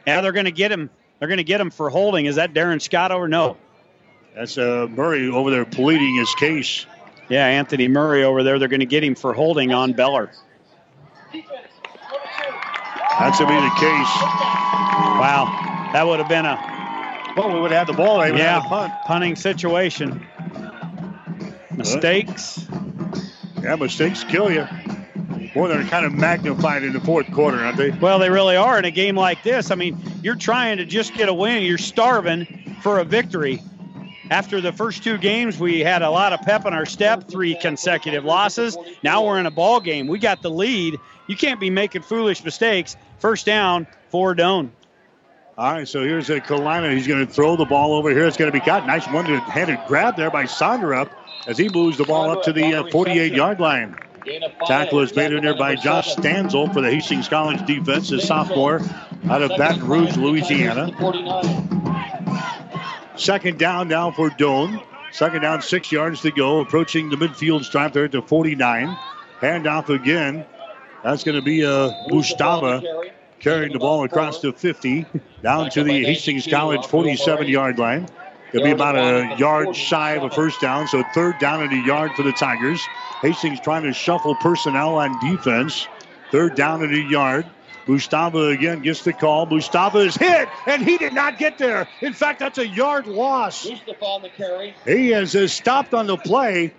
Now 0.06 0.22
they're 0.22 0.32
going 0.32 0.45
to 0.45 0.51
get 0.51 0.72
him. 0.72 0.90
They're 1.17 1.27
going 1.27 1.38
to 1.38 1.43
get 1.43 1.59
him 1.59 1.69
for 1.69 1.90
holding. 1.90 2.25
Is 2.25 2.35
that 2.35 2.53
Darren 2.53 2.82
Scott 2.82 3.11
or 3.11 3.27
no? 3.27 3.58
That's 4.35 4.58
uh, 4.58 4.88
Murray 4.90 5.27
over 5.27 5.51
there 5.51 5.66
pleading 5.66 6.16
his 6.16 6.33
case. 6.35 6.85
Yeah, 7.30 7.45
Anthony 7.45 7.88
Murray 7.88 8.24
over 8.24 8.43
there. 8.43 8.59
They're 8.59 8.67
going 8.67 8.80
to 8.80 8.85
get 8.85 9.03
him 9.03 9.16
for 9.16 9.33
holding 9.33 9.72
on 9.72 9.93
Beller. 9.93 10.32
That's 13.19 13.38
going 13.38 13.49
to 13.49 13.56
be 13.56 13.61
the 13.61 13.75
case. 13.75 14.16
Wow, 15.19 15.90
that 15.93 16.08
would 16.08 16.19
have 16.19 16.30
been 16.30 16.45
a. 16.45 17.33
Well, 17.35 17.53
we 17.53 17.59
would 17.59 17.72
have 17.72 17.88
had 17.88 17.95
the 17.95 17.98
ball. 17.98 18.19
They 18.19 18.35
yeah, 18.38 18.61
punt. 18.61 18.93
punting 19.06 19.35
situation. 19.35 20.25
Mistakes. 21.75 22.66
Yeah, 23.61 23.75
mistakes 23.75 24.24
kill 24.24 24.51
you. 24.51 24.67
Boy, 25.53 25.67
they're 25.67 25.83
kind 25.85 26.06
of 26.06 26.14
magnified 26.14 26.83
in 26.83 26.93
the 26.93 26.99
fourth 26.99 27.32
quarter, 27.32 27.58
aren't 27.58 27.77
they? 27.77 27.90
Well, 27.91 28.19
they 28.19 28.30
really 28.30 28.56
are 28.56 28.77
in 28.80 28.85
a 28.85 28.91
game 28.91 29.16
like 29.16 29.43
this. 29.43 29.72
I 29.72 29.75
mean, 29.75 29.98
you're 30.24 30.35
trying 30.35 30.77
to 30.77 30.85
just 30.85 31.14
get 31.14 31.27
a 31.27 31.33
win. 31.33 31.64
You're 31.64 31.77
starving 31.77 32.77
for 32.82 32.99
a 32.99 33.03
victory. 33.03 33.61
After 34.30 34.61
the 34.61 34.72
first 34.72 35.03
two 35.03 35.17
games, 35.17 35.58
we 35.58 35.80
had 35.80 36.01
a 36.01 36.09
lot 36.09 36.33
of 36.33 36.41
pep 36.41 36.66
in 36.66 36.74
our 36.74 36.85
step, 36.85 37.27
three 37.27 37.56
consecutive 37.56 38.24
losses. 38.24 38.77
Now 39.03 39.25
we're 39.25 39.40
in 39.40 39.48
a 39.48 39.51
ball 39.51 39.80
game. 39.80 40.08
We 40.08 40.19
got 40.19 40.41
the 40.41 40.51
lead. 40.51 40.99
You 41.27 41.35
can't 41.35 41.59
be 41.59 41.69
making 41.69 42.03
foolish 42.03 42.43
mistakes. 42.43 42.95
First 43.17 43.45
down 43.45 43.88
for 44.09 44.35
Doane. 44.35 44.69
All 45.58 45.74
right, 45.74 45.88
so 45.88 46.03
here's 46.03 46.30
a 46.30 46.40
Kalina. 46.40 46.93
He's 46.93 47.08
going 47.08 47.25
to 47.25 47.32
throw 47.32 47.58
the 47.58 47.66
ball 47.66 47.93
over 47.93 48.11
here. 48.11 48.25
It's 48.25 48.38
going 48.38 48.51
to 48.51 48.58
be 48.58 48.64
caught. 48.64 48.88
Nice 48.88 49.06
one-handed 49.08 49.80
grab 49.88 50.16
there 50.16 50.32
by 50.32 50.45
Sonderup 50.45 51.09
as 51.48 51.58
he 51.58 51.67
moves 51.67 51.98
the 51.98 52.06
ball 52.06 52.30
up 52.30 52.43
to 52.43 52.53
the 52.53 52.75
uh, 52.75 52.83
48-yard 52.83 53.59
line. 53.59 53.98
Tackle 54.67 55.01
is 55.01 55.16
made 55.16 55.33
in 55.33 55.43
there 55.43 55.56
by 55.56 55.75
Josh 55.75 56.16
Stanzel 56.16 56.72
for 56.74 56.82
the 56.82 56.90
Hastings 56.90 57.27
College 57.27 57.66
defense, 57.66 58.11
a 58.11 58.22
sophomore 58.22 58.82
out 59.30 59.41
of 59.41 59.49
Baton 59.58 59.88
Rouge, 59.88 60.16
Louisiana. 60.17 60.91
Second 63.19 63.59
down 63.59 63.89
now 63.89 64.11
for 64.11 64.30
Doane. 64.30 64.81
Second 65.11 65.41
down, 65.41 65.61
six 65.61 65.91
yards 65.91 66.22
to 66.22 66.31
go. 66.31 66.61
Approaching 66.61 67.09
the 67.09 67.17
midfield 67.17 67.65
stripe 67.65 67.91
there 67.91 68.06
at 68.06 68.14
the 68.14 68.22
49. 68.22 68.98
Handoff 69.41 69.89
again. 69.89 70.45
That's 71.03 71.25
going 71.25 71.35
to 71.35 71.41
be 71.41 71.65
uh, 71.65 71.91
Bustava 72.09 72.81
carrying 73.39 73.73
the 73.73 73.80
ball 73.80 74.06
across 74.06 74.39
the 74.39 74.53
50 74.53 75.06
down 75.43 75.69
to 75.72 75.83
the 75.83 76.06
Hastings 76.06 76.48
College 76.48 76.85
47 76.85 77.48
yard 77.48 77.77
line. 77.77 78.07
It'll 78.53 78.65
be 78.65 78.72
about 78.72 78.95
a 78.95 79.35
yard 79.38 79.75
shy 79.75 80.14
of 80.14 80.23
a 80.23 80.30
first 80.30 80.59
down, 80.61 80.88
so 80.88 81.03
third 81.14 81.38
down 81.39 81.61
and 81.61 81.72
a 81.72 81.85
yard 81.85 82.11
for 82.15 82.23
the 82.23 82.31
Tigers. 82.31 82.81
Hastings 83.22 83.59
trying 83.59 83.83
to 83.83 83.93
shuffle 83.93 84.35
personnel 84.35 84.95
on 84.95 85.19
defense. 85.19 85.88
Third 86.31 86.56
down 86.56 86.83
and 86.83 86.93
a 86.93 87.01
yard. 87.01 87.45
Bustava 87.90 88.53
again 88.53 88.84
gets 88.84 89.03
the 89.03 89.14
call. 89.14 89.48
Bustava 89.48 90.06
is 90.06 90.16
hit, 90.16 90.48
and 90.68 90.84
he 90.84 91.00
did 91.00 91.11
not 91.11 91.40
get 91.40 91.58
there. 91.58 91.88
In 92.01 92.14
fact, 92.14 92.38
that's 92.38 92.59
a 92.59 92.68
yard 92.68 93.08
loss. 93.08 93.66
on 93.66 94.22
the 94.22 94.30
carry. 94.30 94.76
He 94.85 95.11
is, 95.11 95.51
stopped 95.51 95.95
on 95.95 96.06
the 96.06 96.16
play. 96.16 96.72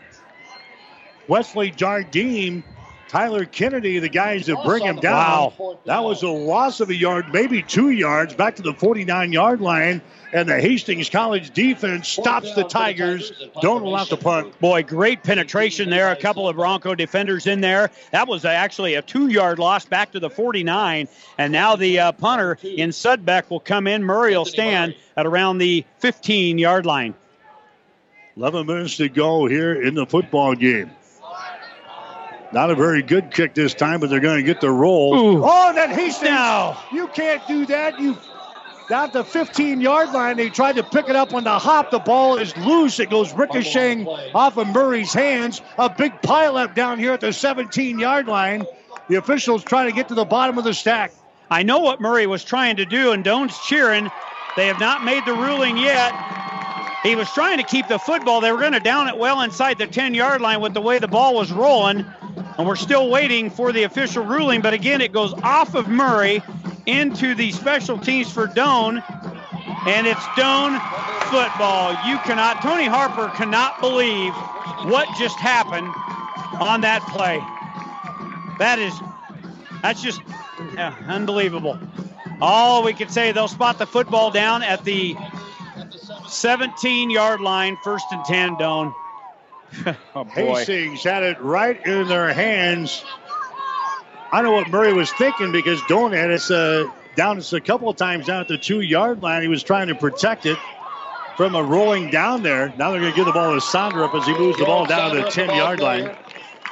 Wesley 1.27 1.73
Jardine, 1.73 2.63
Tyler 3.09 3.45
Kennedy, 3.45 3.99
the 3.99 4.09
guys 4.09 4.47
that 4.47 4.63
bring 4.65 4.85
him 4.85 4.97
down. 5.01 5.53
Wow. 5.59 5.79
That 5.85 6.05
was 6.05 6.23
a 6.23 6.29
loss 6.29 6.79
of 6.79 6.91
a 6.91 6.95
yard, 6.95 7.33
maybe 7.33 7.61
two 7.61 7.91
yards, 7.91 8.35
back 8.35 8.55
to 8.57 8.63
the 8.63 8.73
49 8.73 9.33
yard 9.33 9.61
line. 9.61 10.03
And 10.33 10.49
the 10.49 10.61
Hastings 10.61 11.09
College 11.09 11.51
defense 11.51 12.09
stops 12.09 12.55
the 12.55 12.63
Tigers. 12.63 13.33
Don't 13.61 13.83
allow 13.83 14.05
the 14.05 14.17
punt. 14.17 14.59
Boy, 14.61 14.85
great 14.85 15.25
penetration 15.25 15.91
there. 15.91 16.13
A 16.13 16.17
couple 16.17 16.49
of 16.49 16.55
Bronco 16.57 16.95
defenders 16.95 17.49
in 17.49 17.61
there. 17.61 17.91
That 18.13 18.29
was 18.29 18.45
actually 18.45 18.95
a 18.95 19.03
two 19.03 19.27
yard 19.27 19.59
loss 19.59 19.85
back 19.85 20.13
to 20.13 20.21
the 20.21 20.31
49. 20.31 21.09
And 21.37 21.53
now 21.53 21.75
the 21.75 21.99
uh, 21.99 22.13
punter 22.13 22.59
in 22.63 22.91
Sudbeck 22.91 23.51
will 23.51 23.61
come 23.61 23.89
in. 23.89 24.05
Murray 24.05 24.37
will 24.37 24.45
stand 24.45 24.95
at 25.17 25.27
around 25.27 25.59
the 25.59 25.85
15 25.99 26.59
yard 26.59 26.87
line. 26.87 27.15
11 28.37 28.67
minutes 28.67 28.97
to 28.99 29.09
go 29.09 29.47
here 29.47 29.83
in 29.83 29.95
the 29.95 30.07
football 30.07 30.55
game. 30.55 30.91
Not 32.53 32.71
a 32.71 32.75
very 32.75 33.03
good 33.03 33.31
kick 33.31 33.55
this 33.55 33.75
time, 33.75 34.01
but 34.01 34.11
they're 34.11 34.21
going 34.21 34.39
to 34.39 34.43
get 34.43 34.61
the 34.61 34.71
roll. 34.71 35.15
Ooh. 35.15 35.45
Oh, 35.45 35.73
that 35.73 35.91
Hastings! 35.91 36.31
Now. 36.31 36.83
You 36.93 37.07
can't 37.09 37.47
do 37.47 37.67
that. 37.67 38.01
You 38.01 38.17
down 38.91 39.11
the 39.13 39.25
15 39.25 39.81
yard 39.81 40.11
line. 40.11 40.37
They 40.37 40.51
tried 40.51 40.75
to 40.75 40.83
pick 40.83 41.09
it 41.09 41.15
up 41.15 41.33
on 41.33 41.45
the 41.45 41.59
hop. 41.59 41.93
The 41.93 42.01
ball 42.01 42.37
is 42.37 42.55
loose. 42.57 42.99
It 42.99 43.09
goes 43.09 43.33
ricocheting 43.33 44.07
off 44.35 44.57
of 44.57 44.67
Murray's 44.67 45.13
hands. 45.13 45.63
A 45.79 45.89
big 45.89 46.13
pileup 46.23 46.75
down 46.75 46.99
here 46.99 47.13
at 47.13 47.21
the 47.21 47.33
17 47.33 48.01
yard 48.01 48.27
line. 48.27 48.67
The 49.09 49.15
officials 49.15 49.63
trying 49.63 49.89
to 49.89 49.95
get 49.95 50.09
to 50.09 50.15
the 50.15 50.25
bottom 50.25 50.59
of 50.59 50.65
the 50.65 50.75
stack. 50.75 51.13
I 51.51 51.63
know 51.63 51.79
what 51.79 52.01
Murray 52.01 52.27
was 52.27 52.45
trying 52.45 52.77
to 52.77 52.85
do, 52.85 53.13
and 53.13 53.25
Doane's 53.25 53.57
cheering. 53.61 54.11
They 54.57 54.67
have 54.67 54.81
not 54.81 55.05
made 55.05 55.25
the 55.25 55.35
ruling 55.35 55.77
yet. 55.77 56.13
He 57.05 57.15
was 57.15 57.31
trying 57.31 57.59
to 57.59 57.65
keep 57.65 57.87
the 57.87 57.99
football. 57.99 58.41
They 58.41 58.51
were 58.53 58.59
going 58.59 58.73
to 58.73 58.81
down 58.81 59.09
it 59.09 59.17
well 59.17 59.41
inside 59.41 59.79
the 59.79 59.87
10 59.87 60.15
yard 60.15 60.41
line 60.41 60.61
with 60.61 60.75
the 60.75 60.81
way 60.81 60.99
the 60.99 61.09
ball 61.09 61.35
was 61.35 61.53
rolling. 61.53 62.05
And 62.59 62.67
we're 62.67 62.77
still 62.77 63.09
waiting 63.09 63.51
for 63.51 63.73
the 63.73 63.85
official 63.85 64.25
ruling. 64.25 64.61
But 64.61 64.75
again, 64.75 65.01
it 65.01 65.13
goes 65.13 65.33
off 65.43 65.75
of 65.75 65.89
Murray 65.89 66.43
into 66.87 67.35
the 67.35 67.53
special 67.53 67.99
teams 67.99 68.33
for 68.33 68.47
Doane. 68.47 69.03
And 69.87 70.07
it's 70.07 70.21
Doane 70.37 70.79
football. 71.31 71.93
You 72.07 72.19
cannot, 72.19 72.63
Tony 72.63 72.87
Harper 72.87 73.29
cannot 73.37 73.81
believe 73.81 74.33
what 74.91 75.09
just 75.19 75.39
happened 75.39 75.89
on 76.61 76.83
that 76.83 77.03
play. 77.03 77.39
That 78.59 78.79
is, 78.79 78.93
that's 79.83 80.03
just 80.03 80.21
yeah, 80.75 80.95
unbelievable. 81.09 81.79
All 82.41 82.83
we 82.83 82.93
could 82.93 83.11
say, 83.11 83.33
they'll 83.33 83.49
spot 83.49 83.79
the 83.79 83.87
football 83.87 84.31
down 84.31 84.63
at 84.63 84.85
the 84.85 85.17
17 86.29 87.11
yard 87.11 87.41
line, 87.41 87.77
first 87.83 88.07
and 88.11 88.25
10, 88.25 88.57
Doane. 88.57 88.95
oh, 90.15 90.25
boy. 90.25 90.65
Hastings 90.65 91.03
had 91.03 91.23
it 91.23 91.41
right 91.41 91.85
in 91.87 92.09
their 92.09 92.33
hands. 92.33 93.05
I 94.33 94.43
know 94.43 94.53
what 94.53 94.69
Murray 94.69 94.93
was 94.93 95.13
thinking 95.13 95.51
because 95.53 95.81
Doane 95.83 96.15
had 96.15 96.31
it 96.31 96.51
uh, 96.51 96.91
down 97.17 97.37
just 97.37 97.53
a 97.53 97.61
couple 97.61 97.89
of 97.89 97.97
times 97.97 98.27
down 98.27 98.41
at 98.41 98.49
the 98.49 98.59
two 98.59 98.81
yard 98.81 99.23
line. 99.23 99.43
He 99.43 99.49
was 99.49 99.63
trying 99.63 99.89
to 99.89 99.95
protect 99.95 100.47
it 100.47 100.59
from 101.37 101.55
a 101.55 101.63
rolling 101.63 102.11
down 102.11 102.43
there. 102.43 102.73
Now 102.77 102.91
they're 102.91 103.01
going 103.01 103.13
to 103.13 103.17
give 103.17 103.27
the 103.27 103.33
ball 103.33 103.53
to 103.55 103.61
Sonderup 103.61 104.15
as 104.15 104.27
he 104.27 104.37
moves 104.37 104.59
the 104.59 104.65
ball 104.65 104.87
down 104.87 105.15
to 105.15 105.23
the 105.23 105.31
10 105.31 105.49
yard 105.49 105.81
line. 105.81 106.15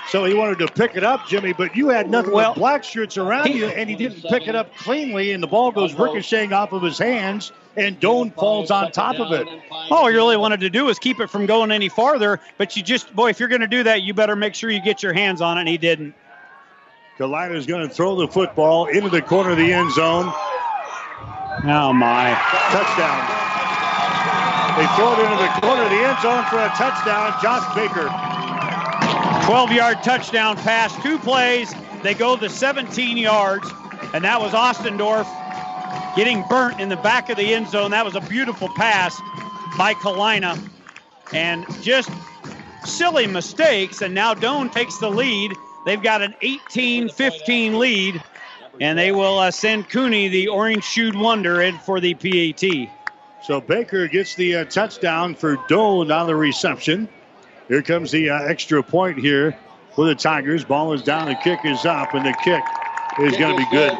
So 0.09 0.25
he 0.25 0.33
wanted 0.35 0.59
to 0.61 0.69
pick 0.69 0.97
it 0.97 1.05
up, 1.05 1.27
Jimmy, 1.27 1.53
but 1.53 1.77
you 1.77 1.89
had 1.89 2.09
nothing 2.09 2.33
well, 2.33 2.55
but 2.55 2.61
black 2.61 2.85
shirts 2.85 3.19
around 3.19 3.49
you, 3.55 3.67
and 3.67 3.91
he 3.91 3.97
didn't 3.97 4.23
pick 4.23 4.49
it 4.49 4.55
up 4.55 4.75
cleanly, 4.77 5.33
and 5.33 5.43
the 5.43 5.47
ball 5.47 5.70
goes 5.70 5.93
ricocheting 5.93 6.55
off 6.55 6.73
of 6.73 6.83
his 6.83 6.97
hands, 6.97 7.53
and 7.77 8.01
Doane 8.01 8.35
falls 8.35 8.70
on 8.70 8.91
top 8.91 9.19
of 9.19 9.33
it. 9.33 9.47
All 9.91 10.11
you 10.11 10.17
really 10.17 10.39
wanted 10.39 10.61
to 10.61 10.70
do 10.70 10.87
was 10.87 10.99
keep 10.99 11.20
it 11.20 11.28
from 11.28 11.45
going 11.45 11.70
any 11.70 11.91
farther, 11.91 12.41
but 12.57 12.75
you 12.75 12.83
just, 12.83 13.15
boy, 13.15 13.28
if 13.28 13.39
you're 13.39 13.51
going 13.51 13.61
to 13.61 13.67
do 13.67 13.83
that, 13.83 14.01
you 14.01 14.15
better 14.15 14.35
make 14.35 14.55
sure 14.55 14.70
you 14.70 14.81
get 14.81 15.03
your 15.03 15.12
hands 15.12 15.43
on 15.43 15.59
it, 15.59 15.61
and 15.61 15.69
he 15.69 15.77
didn't. 15.77 16.15
Kalina 17.18 17.56
is 17.56 17.66
going 17.66 17.86
to 17.86 17.92
throw 17.92 18.14
the 18.14 18.28
football 18.28 18.86
into 18.86 19.10
the 19.10 19.20
corner 19.20 19.50
of 19.50 19.56
the 19.56 19.72
end 19.72 19.90
zone. 19.92 20.32
Oh, 21.64 21.92
my. 21.92 22.30
Touchdown. 22.70 23.38
They 24.78 24.86
throw 24.94 25.12
it 25.14 25.24
into 25.24 25.42
the 25.42 25.50
corner 25.60 25.82
of 25.82 25.90
the 25.90 25.97
end 25.97 26.18
zone 26.22 26.44
for 26.44 26.58
a 26.58 26.68
touchdown. 26.76 27.34
Josh 27.42 27.66
Baker 27.74 28.08
12 29.47 29.72
yard 29.72 30.02
touchdown 30.05 30.56
pass, 30.58 30.94
two 31.02 31.18
plays. 31.18 31.74
They 32.05 32.14
go 32.14 32.36
the 32.36 32.48
17 32.48 33.16
yards, 33.16 33.68
and 34.14 34.22
that 34.22 34.40
was 34.40 34.52
Ostendorf 34.52 35.26
getting 36.14 36.44
burnt 36.48 36.78
in 36.78 36.88
the 36.88 36.97
back 36.98 37.30
of 37.30 37.36
the 37.36 37.52
end 37.52 37.66
zone. 37.66 37.90
That 37.90 38.05
was 38.05 38.14
a 38.14 38.20
beautiful 38.20 38.68
pass 38.76 39.20
by 39.76 39.94
Kalina. 39.94 40.56
And 41.32 41.66
just 41.82 42.10
silly 42.84 43.26
mistakes, 43.26 44.02
and 44.02 44.14
now 44.14 44.34
Doane 44.34 44.70
takes 44.70 44.98
the 44.98 45.10
lead. 45.10 45.50
They've 45.84 46.02
got 46.02 46.23
an 46.23 46.34
18 46.42 47.08
15 47.08 47.78
lead, 47.78 48.23
and 48.81 48.98
they 48.98 49.12
will 49.12 49.39
uh, 49.39 49.50
send 49.50 49.89
Cooney, 49.89 50.28
the 50.28 50.48
orange 50.48 50.84
shoed 50.84 51.15
wonder, 51.15 51.60
in 51.60 51.78
for 51.78 52.00
the 52.00 52.15
PAT. 52.15 52.90
So 53.42 53.60
Baker 53.60 54.08
gets 54.08 54.34
the 54.34 54.57
uh, 54.57 54.65
touchdown 54.65 55.34
for 55.34 55.57
Doane 55.57 56.15
on 56.15 56.26
the 56.26 56.36
reception. 56.36 57.08
Here 57.68 57.82
comes 57.82 58.10
the 58.10 58.31
uh, 58.31 58.42
extra 58.42 58.82
point 58.82 59.18
here 59.18 59.57
for 59.94 60.07
the 60.07 60.15
Tigers. 60.15 60.65
Ball 60.65 60.92
is 60.92 61.02
down, 61.02 61.26
the 61.26 61.34
kick 61.36 61.60
is 61.65 61.84
up, 61.84 62.15
and 62.15 62.26
the 62.26 62.34
kick 62.42 62.62
is 63.20 63.36
going 63.36 63.57
to 63.57 63.65
be 63.65 63.70
good. 63.70 63.92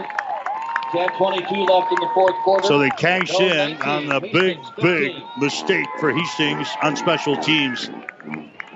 10-22 0.93 1.69
left 1.69 1.93
in 1.93 2.01
the 2.01 2.11
fourth 2.15 2.35
quarter. 2.45 2.67
So 2.67 2.79
they 2.79 2.89
cash 2.91 3.39
in 3.41 3.77
on 3.83 4.07
the 4.07 4.21
big, 4.21 4.59
big 4.81 5.17
mistake 5.39 5.87
for 6.01 6.13
Hastings 6.13 6.69
on 6.83 6.97
special 6.97 7.37
teams. 7.37 7.91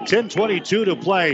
10-22 0.02 0.84
to 0.84 0.96
play 0.96 1.32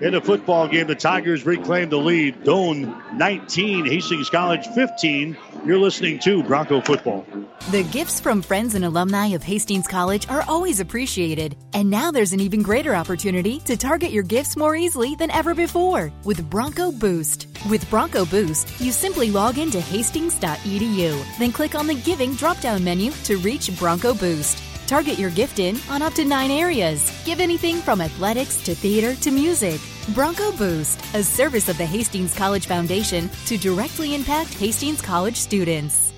in 0.00 0.12
the 0.12 0.20
football 0.20 0.68
game. 0.68 0.86
The 0.86 0.94
Tigers 0.94 1.44
reclaim 1.44 1.88
the 1.88 1.98
lead. 1.98 2.44
Doane 2.44 3.14
19, 3.14 3.86
Hastings 3.86 4.30
College 4.30 4.66
15. 4.68 5.36
You're 5.64 5.78
listening 5.78 6.18
to 6.20 6.42
Bronco 6.42 6.80
Football. 6.80 7.26
The 7.70 7.82
gifts 7.84 8.20
from 8.20 8.40
friends 8.40 8.74
and 8.74 8.84
alumni 8.84 9.26
of 9.28 9.42
Hastings 9.42 9.86
College 9.86 10.28
are 10.28 10.44
always 10.48 10.80
appreciated. 10.80 11.56
And 11.74 11.90
now 11.90 12.10
there's 12.10 12.32
an 12.32 12.40
even 12.40 12.62
greater 12.62 12.94
opportunity 12.94 13.58
to 13.60 13.76
target 13.76 14.10
your 14.10 14.22
gifts 14.22 14.56
more 14.56 14.76
easily 14.76 15.14
than 15.16 15.30
ever 15.30 15.54
before 15.54 16.12
with 16.24 16.48
Bronco 16.48 16.92
Boost. 16.92 17.46
With 17.68 17.88
Bronco 17.90 18.24
Boost, 18.24 18.80
you 18.80 18.92
simply 18.92 19.30
log 19.30 19.58
into 19.58 19.80
hastings.edu, 19.80 21.38
then 21.38 21.52
click 21.52 21.74
on 21.74 21.86
the 21.86 21.94
Giving 21.94 22.34
drop 22.34 22.60
down 22.60 22.84
menu 22.84 23.10
to 23.24 23.36
reach 23.38 23.76
Bronco 23.78 24.14
Boost. 24.14 24.67
Target 24.88 25.18
your 25.18 25.30
gift 25.30 25.58
in 25.58 25.78
on 25.90 26.00
up 26.00 26.14
to 26.14 26.24
nine 26.24 26.50
areas. 26.50 27.12
Give 27.26 27.40
anything 27.40 27.76
from 27.76 28.00
athletics 28.00 28.56
to 28.62 28.74
theater 28.74 29.14
to 29.20 29.30
music. 29.30 29.80
Bronco 30.14 30.50
Boost, 30.52 30.98
a 31.14 31.22
service 31.22 31.68
of 31.68 31.76
the 31.76 31.84
Hastings 31.84 32.34
College 32.34 32.66
Foundation 32.66 33.28
to 33.44 33.58
directly 33.58 34.14
impact 34.14 34.54
Hastings 34.54 35.02
College 35.02 35.36
students. 35.36 36.08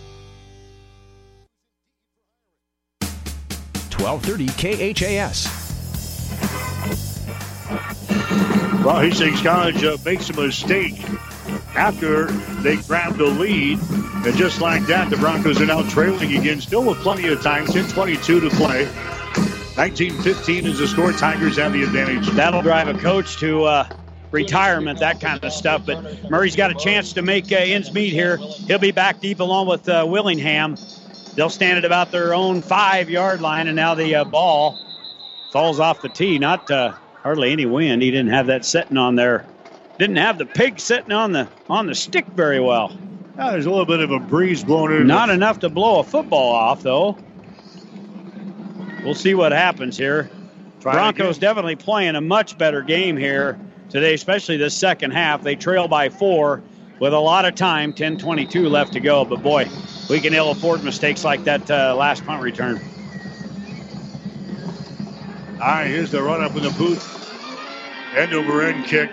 1230 3.99 4.95
KHAS. 4.95 5.49
Well, 8.85 9.01
Hastings 9.01 9.43
College 9.43 9.83
uh, 9.85 9.97
makes 10.05 10.31
a 10.31 10.33
mistake 10.41 11.05
after 11.75 12.27
they 12.63 12.77
grabbed 12.77 13.19
the 13.19 13.27
lead. 13.27 13.79
And 14.25 14.37
just 14.37 14.61
like 14.61 14.83
that, 14.87 15.09
the 15.11 15.17
Broncos 15.17 15.61
are 15.61 15.67
now 15.67 15.83
trailing 15.89 16.37
again, 16.37 16.61
still 16.61 16.85
with 16.85 16.99
plenty 16.99 17.29
of 17.29 17.43
time. 17.43 17.67
10-22 17.67 18.41
to 18.41 18.51
play. 18.57 18.85
19-15 19.77 20.65
is 20.65 20.79
the 20.79 20.89
score. 20.89 21.13
Tigers 21.13 21.57
have 21.57 21.73
the 21.73 21.83
advantage. 21.83 22.29
That'll 22.31 22.63
drive 22.63 22.89
a 22.89 22.99
coach 22.99 23.39
to 23.39 23.65
uh, 23.65 23.89
retirement, 24.31 24.99
that 24.99 25.21
kind 25.21 25.43
of 25.43 25.53
stuff. 25.53 25.87
But 25.87 26.31
Murray's 26.31 26.57
got 26.57 26.71
a 26.71 26.75
chance 26.75 27.13
to 27.15 27.23
make 27.23 27.51
uh, 27.51 27.57
ends 27.57 27.93
meet 27.93 28.13
here. 28.13 28.37
He'll 28.37 28.79
be 28.79 28.91
back 28.91 29.21
deep 29.21 29.41
along 29.41 29.69
with 29.69 29.89
uh, 29.89 30.05
Willingham. 30.07 30.77
They'll 31.35 31.49
stand 31.49 31.79
at 31.79 31.85
about 31.85 32.11
their 32.11 32.35
own 32.35 32.61
five-yard 32.61 33.41
line, 33.41 33.69
and 33.69 33.77
now 33.77 33.95
the 33.95 34.17
uh, 34.17 34.25
ball 34.25 34.79
falls 35.53 35.81
off 35.81 36.03
the 36.03 36.09
tee. 36.09 36.39
Not 36.39 36.71
uh, 36.71 36.93
hardly 37.23 37.53
any 37.53 37.65
wind. 37.65 38.03
He 38.03 38.11
didn't 38.11 38.33
have 38.33 38.49
that 38.49 38.65
setting 38.65 38.99
on 38.99 39.15
there 39.15 39.47
didn't 40.01 40.17
have 40.17 40.39
the 40.39 40.47
pig 40.47 40.81
sitting 40.81 41.13
on 41.13 41.33
the 41.33 41.47
on 41.69 41.87
the 41.87 41.95
stick 41.95 42.25
very 42.29 42.59
well. 42.59 42.91
Yeah, 43.37 43.51
there's 43.51 43.67
a 43.67 43.71
little 43.71 43.85
bit 43.85 44.01
of 44.01 44.11
a 44.11 44.19
breeze 44.19 44.65
blowing 44.65 44.97
in. 44.97 45.07
Not 45.07 45.29
enough 45.29 45.61
to 45.61 45.69
blow 45.69 46.01
a 46.01 46.05
football 46.05 46.53
off, 46.55 46.83
though. 46.83 47.19
We'll 49.05 49.15
see 49.15 49.35
what 49.35 49.53
happens 49.53 49.99
here. 49.99 50.31
Try 50.81 50.95
Broncos 50.95 51.37
definitely 51.37 51.77
playing 51.77 52.17
a 52.17 52.21
much 52.23 52.57
better 52.57 52.81
game 52.81 53.19
here 53.19 53.59
today, 53.91 54.15
especially 54.15 54.57
the 54.57 54.71
second 54.71 55.11
half. 55.11 55.43
They 55.43 55.55
trail 55.55 55.87
by 55.87 56.09
four 56.09 56.63
with 56.99 57.13
a 57.13 57.19
lot 57.19 57.45
of 57.45 57.55
time, 57.55 57.93
10 57.93 58.17
22 58.17 58.71
left 58.71 58.95
to 58.95 59.01
go. 59.01 59.27
But 59.27 59.43
boy, 59.43 59.69
we 60.09 60.21
can 60.21 60.33
ill 60.33 60.51
afford 60.51 60.83
mistakes 60.83 61.25
like 61.25 61.45
that 61.45 61.71
uh, 61.71 61.95
last 61.95 62.25
punt 62.25 62.43
return. 62.43 62.81
All 65.53 65.67
right, 65.67 65.89
here's 65.89 66.11
the 66.11 66.23
run 66.23 66.43
up 66.43 66.57
in 66.57 66.63
the 66.63 66.71
booth. 66.71 67.17
End 68.17 68.33
over 68.33 68.63
end 68.63 68.87
kick. 68.87 69.11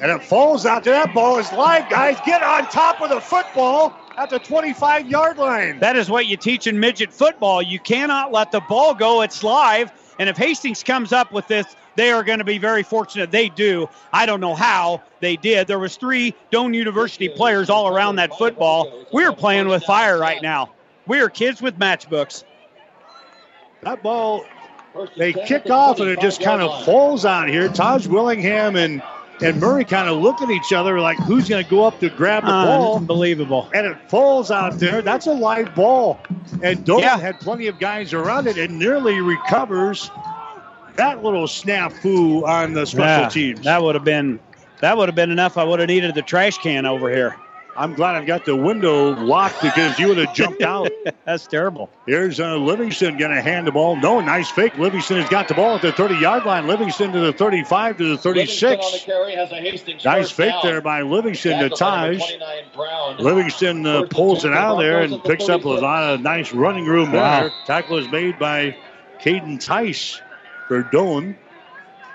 And 0.00 0.10
it 0.10 0.22
falls 0.22 0.66
out 0.66 0.84
there. 0.84 0.94
That 0.94 1.14
ball 1.14 1.38
is 1.38 1.52
live, 1.52 1.88
guys. 1.90 2.18
Get 2.24 2.42
on 2.42 2.64
top 2.68 3.00
of 3.00 3.10
the 3.10 3.20
football 3.20 3.94
at 4.16 4.30
the 4.30 4.38
25 4.38 5.08
yard 5.08 5.38
line. 5.38 5.78
That 5.80 5.96
is 5.96 6.10
what 6.10 6.26
you 6.26 6.36
teach 6.36 6.66
in 6.66 6.78
midget 6.78 7.12
football. 7.12 7.62
You 7.62 7.78
cannot 7.78 8.32
let 8.32 8.52
the 8.52 8.60
ball 8.60 8.94
go. 8.94 9.22
It's 9.22 9.42
live. 9.42 9.92
And 10.18 10.28
if 10.28 10.36
Hastings 10.36 10.82
comes 10.82 11.12
up 11.12 11.32
with 11.32 11.48
this, 11.48 11.66
they 11.96 12.10
are 12.10 12.22
going 12.22 12.38
to 12.38 12.44
be 12.44 12.58
very 12.58 12.82
fortunate. 12.82 13.30
They 13.30 13.48
do. 13.48 13.88
I 14.12 14.26
don't 14.26 14.40
know 14.40 14.54
how 14.54 15.02
they 15.20 15.36
did. 15.36 15.66
There 15.66 15.78
was 15.78 15.96
three 15.96 16.34
Doane 16.50 16.74
University 16.74 17.28
players 17.28 17.70
all 17.70 17.88
around 17.88 18.16
that 18.16 18.36
football. 18.36 19.06
We're 19.12 19.32
playing 19.32 19.68
with 19.68 19.82
fire 19.84 20.18
right 20.18 20.42
now. 20.42 20.72
We 21.06 21.20
are 21.20 21.28
kids 21.28 21.60
with 21.60 21.78
matchbooks. 21.78 22.44
That 23.82 24.02
ball, 24.02 24.44
they 25.16 25.32
kick 25.32 25.68
off 25.68 25.98
and 25.98 26.08
it 26.08 26.20
just 26.20 26.40
kind 26.40 26.62
of 26.62 26.84
falls 26.84 27.24
out 27.24 27.48
here. 27.48 27.68
Taj 27.68 28.06
Willingham 28.06 28.76
and 28.76 29.02
and 29.42 29.60
Murray 29.60 29.84
kind 29.84 30.08
of 30.08 30.18
look 30.18 30.40
at 30.40 30.50
each 30.50 30.72
other 30.72 31.00
like, 31.00 31.18
who's 31.18 31.48
going 31.48 31.62
to 31.62 31.70
go 31.70 31.84
up 31.84 31.98
to 32.00 32.08
grab 32.10 32.44
the 32.44 32.50
uh, 32.50 32.64
ball? 32.64 32.96
Unbelievable. 32.96 33.68
And 33.74 33.86
it 33.86 33.96
falls 34.08 34.50
out 34.50 34.78
there. 34.78 35.02
That's 35.02 35.26
a 35.26 35.32
live 35.32 35.74
ball. 35.74 36.20
And 36.62 36.84
Doane 36.84 37.00
yeah. 37.00 37.18
had 37.18 37.40
plenty 37.40 37.66
of 37.66 37.78
guys 37.78 38.12
around 38.12 38.46
it 38.46 38.58
and 38.58 38.78
nearly 38.78 39.20
recovers 39.20 40.10
that 40.96 41.22
little 41.22 41.46
snafu 41.46 42.46
on 42.46 42.74
the 42.74 42.86
special 42.86 43.22
yeah, 43.22 43.28
teams. 43.28 43.64
That 43.64 43.82
would 43.82 43.94
have 43.94 44.04
been 44.04 44.38
that 44.80 44.96
would 44.96 45.08
have 45.08 45.14
been 45.14 45.30
enough. 45.30 45.56
I 45.56 45.64
would 45.64 45.80
have 45.80 45.88
needed 45.88 46.14
the 46.14 46.22
trash 46.22 46.58
can 46.58 46.86
over 46.86 47.08
here. 47.08 47.36
I'm 47.74 47.94
glad 47.94 48.16
I've 48.16 48.26
got 48.26 48.44
the 48.44 48.54
window 48.54 49.14
locked 49.14 49.62
because 49.62 49.98
you 49.98 50.08
would 50.08 50.18
have 50.18 50.34
jumped 50.34 50.60
out. 50.62 50.90
That's 51.24 51.46
terrible. 51.46 51.88
Here's 52.06 52.38
uh, 52.38 52.56
Livingston 52.56 53.16
going 53.16 53.34
to 53.34 53.40
hand 53.40 53.66
the 53.66 53.72
ball. 53.72 53.96
No, 53.96 54.20
nice 54.20 54.50
fake. 54.50 54.76
Livingston 54.76 55.18
has 55.18 55.28
got 55.30 55.48
the 55.48 55.54
ball 55.54 55.76
at 55.76 55.82
the 55.82 55.92
30 55.92 56.16
yard 56.16 56.44
line. 56.44 56.66
Livingston 56.66 57.12
to 57.12 57.20
the 57.20 57.32
35 57.32 57.96
to 57.98 58.08
the 58.10 58.18
36. 58.18 59.04
The 59.04 60.00
nice 60.04 60.30
fake 60.30 60.50
down. 60.50 60.60
there 60.62 60.80
by 60.82 61.00
Livingston 61.00 61.60
to 61.60 61.70
Taj. 61.70 62.20
Livingston 63.18 63.86
uh, 63.86 64.02
pulls 64.10 64.44
it 64.44 64.52
out 64.52 64.74
of 64.74 64.78
there 64.80 65.00
and 65.02 65.22
picks 65.24 65.48
up 65.48 65.64
a 65.64 65.68
lot 65.68 66.14
of 66.14 66.20
nice 66.20 66.52
running 66.52 66.84
room 66.84 67.12
wow. 67.12 67.40
there. 67.40 67.52
Tackle 67.64 67.96
is 67.96 68.08
made 68.10 68.38
by 68.38 68.76
Caden 69.20 69.64
Tice 69.64 70.20
for 70.68 70.82
Doan. 70.82 71.36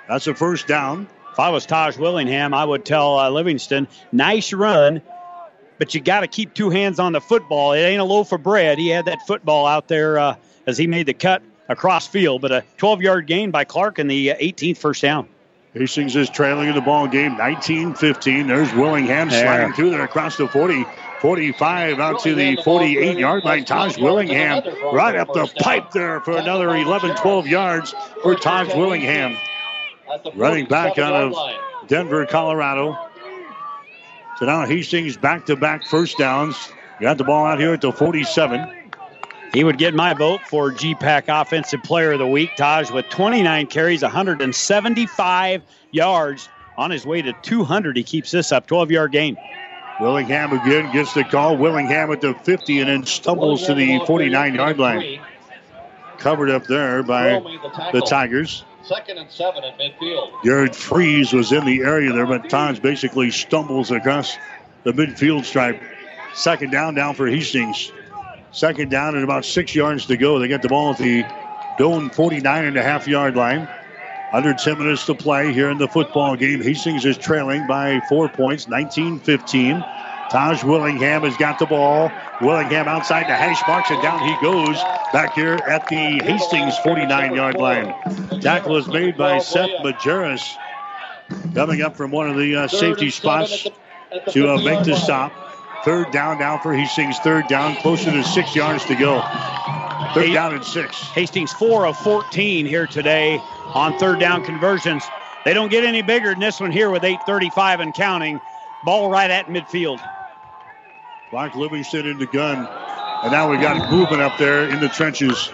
That's 0.07 0.27
a 0.27 0.35
first 0.35 0.67
down. 0.67 1.07
If 1.31 1.39
I 1.39 1.49
was 1.49 1.65
Taj 1.65 1.97
Willingham, 1.97 2.53
I 2.53 2.63
would 2.63 2.85
tell 2.85 3.17
uh, 3.19 3.29
Livingston, 3.29 3.87
nice 4.11 4.53
run 4.53 5.01
but 5.77 5.93
you 5.93 6.01
got 6.01 6.21
to 6.21 6.27
keep 6.27 6.53
two 6.53 6.69
hands 6.69 6.99
on 6.99 7.13
the 7.13 7.21
football. 7.21 7.73
It 7.73 7.79
ain't 7.79 8.01
a 8.01 8.05
loaf 8.05 8.31
of 8.31 8.43
bread. 8.43 8.77
He 8.77 8.89
had 8.89 9.05
that 9.05 9.19
football 9.27 9.65
out 9.65 9.87
there 9.87 10.17
uh, 10.19 10.35
as 10.65 10.77
he 10.77 10.87
made 10.87 11.05
the 11.05 11.13
cut 11.13 11.41
across 11.69 12.07
field, 12.07 12.41
but 12.41 12.51
a 12.51 12.63
12 12.77 13.01
yard 13.01 13.27
gain 13.27 13.51
by 13.51 13.63
Clark 13.63 13.99
in 13.99 14.07
the 14.07 14.29
18th 14.29 14.77
uh, 14.77 14.79
first 14.79 15.01
down. 15.01 15.27
Hastings 15.73 16.15
is 16.15 16.29
trailing 16.29 16.69
in 16.69 16.75
the 16.75 16.81
ball 16.81 17.07
game 17.07 17.37
19 17.37 17.93
15. 17.93 18.47
There's 18.47 18.73
Willingham 18.73 19.29
there. 19.29 19.43
sliding 19.43 19.73
through 19.73 19.91
there 19.91 20.03
across 20.03 20.37
the 20.37 20.47
40. 20.47 20.85
45 21.19 21.99
out 21.99 22.19
to 22.21 22.35
the 22.35 22.57
48 22.57 23.17
yard 23.17 23.43
line. 23.43 23.65
Taj 23.65 23.97
Willingham 23.97 24.63
right 24.93 25.15
up 25.15 25.33
the 25.33 25.51
pipe 25.59 25.91
there 25.91 26.21
for 26.21 26.37
another 26.37 26.75
11, 26.75 27.15
12 27.15 27.47
yards 27.47 27.95
for 28.21 28.35
Taj 28.35 28.73
Willingham. 28.75 29.35
Running 30.35 30.67
back 30.67 30.97
out 30.99 31.13
of 31.13 31.87
Denver, 31.87 32.25
Colorado. 32.25 33.06
So 34.37 34.45
now 34.45 34.65
Hastings 34.65 35.17
back 35.17 35.45
to 35.47 35.55
back 35.55 35.83
first 35.83 36.17
downs. 36.17 36.71
Got 37.01 37.17
the 37.17 37.23
ball 37.23 37.45
out 37.45 37.59
here 37.59 37.73
at 37.73 37.81
the 37.81 37.91
47. 37.91 38.91
He 39.53 39.63
would 39.63 39.77
get 39.77 39.95
my 39.95 40.13
vote 40.13 40.41
for 40.47 40.71
GPAC 40.71 41.23
Offensive 41.27 41.81
Player 41.83 42.11
of 42.11 42.19
the 42.19 42.27
Week. 42.27 42.55
Taj 42.55 42.91
with 42.91 43.09
29 43.09 43.67
carries, 43.67 44.03
175 44.03 45.61
yards 45.91 46.49
on 46.77 46.91
his 46.91 47.05
way 47.05 47.21
to 47.21 47.33
200. 47.41 47.97
He 47.97 48.03
keeps 48.03 48.29
this 48.29 48.51
up, 48.51 48.67
12 48.67 48.91
yard 48.91 49.11
gain. 49.11 49.37
Willingham 49.99 50.53
again 50.53 50.91
gets 50.93 51.13
the 51.13 51.23
call. 51.23 51.57
Willingham 51.57 52.11
at 52.11 52.21
the 52.21 52.35
50 52.35 52.79
and 52.79 52.89
then 52.89 53.05
stumbles 53.05 53.65
to 53.65 53.73
the 53.73 53.99
49 54.05 54.53
yard 54.53 54.77
line. 54.77 55.19
Covered 56.19 56.51
up 56.51 56.65
there 56.65 57.01
by 57.01 57.41
the 57.91 58.01
Tigers. 58.01 58.63
Second 58.87 59.17
and 59.17 59.29
seven 59.29 59.65
at 59.65 59.77
midfield. 59.77 60.43
Jared 60.45 60.73
Freeze 60.73 61.33
was 61.33 61.51
in 61.51 61.65
the 61.65 61.81
area 61.81 62.13
there, 62.13 62.25
but 62.25 62.49
Taj 62.49 62.79
basically 62.79 63.31
stumbles 63.31 63.91
across 63.91 64.37
the 64.83 64.93
midfield 64.93 65.43
stripe. 65.43 65.81
Second 66.33 66.71
down 66.71 66.95
down 66.95 67.13
for 67.13 67.27
Hastings. 67.27 67.91
Second 68.53 68.89
down 68.89 69.15
and 69.15 69.25
about 69.25 69.43
six 69.43 69.75
yards 69.75 70.05
to 70.05 70.15
go. 70.15 70.39
They 70.39 70.47
get 70.47 70.61
the 70.61 70.69
ball 70.69 70.91
at 70.91 70.97
the 70.99 71.25
Doan 71.77 72.09
49 72.09 72.65
and 72.65 72.77
a 72.77 72.83
half 72.83 73.07
yard 73.07 73.35
line. 73.35 73.67
Under 74.31 74.53
10 74.53 74.77
minutes 74.77 75.05
to 75.07 75.15
play 75.15 75.51
here 75.51 75.69
in 75.69 75.77
the 75.77 75.87
football 75.87 76.37
game. 76.37 76.61
Hastings 76.61 77.03
is 77.05 77.17
trailing 77.17 77.67
by 77.67 77.99
four 78.07 78.29
points, 78.29 78.69
19 78.69 79.19
15. 79.19 79.83
Taj 80.29 80.63
Willingham 80.63 81.23
has 81.23 81.37
got 81.37 81.57
the 81.57 81.65
ball. 81.65 82.11
Willingham 82.41 82.87
outside 82.87 83.23
the 83.23 83.35
hash 83.35 83.65
marks, 83.67 83.89
and 83.89 84.01
down 84.01 84.19
he 84.19 84.35
goes 84.41 84.75
back 85.13 85.33
here 85.33 85.55
at 85.67 85.87
the 85.87 86.19
Hastings 86.23 86.77
49 86.79 87.33
yard 87.33 87.55
line. 87.55 87.93
Tackle 88.41 88.77
is 88.77 88.87
made 88.87 89.17
by 89.17 89.39
Seth 89.39 89.69
Majerus. 89.83 90.55
Coming 91.53 91.81
up 91.81 91.95
from 91.95 92.11
one 92.11 92.29
of 92.29 92.37
the 92.37 92.55
uh, 92.55 92.67
safety 92.67 93.09
spots 93.09 93.67
to 94.31 94.49
uh, 94.49 94.57
make 94.61 94.83
the 94.83 94.95
stop. 94.95 95.31
Third 95.83 96.11
down 96.11 96.39
now 96.39 96.57
for 96.57 96.73
Hastings. 96.73 97.17
Third 97.19 97.47
down, 97.47 97.75
closer 97.77 98.11
to 98.11 98.23
six 98.23 98.55
yards 98.55 98.85
to 98.85 98.95
go. 98.95 99.21
Third 100.13 100.33
down 100.33 100.55
and 100.55 100.63
six. 100.63 100.99
Hastings 101.11 101.53
4 101.53 101.87
of 101.87 101.97
14 101.97 102.65
here 102.65 102.87
today 102.87 103.39
on 103.73 103.97
third 103.97 104.19
down 104.19 104.43
conversions. 104.43 105.03
They 105.45 105.53
don't 105.53 105.69
get 105.69 105.85
any 105.85 106.01
bigger 106.01 106.31
than 106.31 106.39
this 106.39 106.59
one 106.59 106.71
here 106.71 106.89
with 106.89 107.03
8.35 107.03 107.79
and 107.79 107.93
counting. 107.93 108.41
Ball 108.83 109.09
right 109.09 109.29
at 109.31 109.47
midfield. 109.47 109.99
Clark 111.29 111.55
Livingston 111.55 112.05
in 112.05 112.17
the 112.17 112.27
gun. 112.27 112.67
And 113.23 113.31
now 113.31 113.49
we've 113.49 113.61
got 113.61 113.91
movement 113.91 114.21
up 114.21 114.37
there 114.37 114.69
in 114.69 114.79
the 114.79 114.89
trenches. 114.89 115.51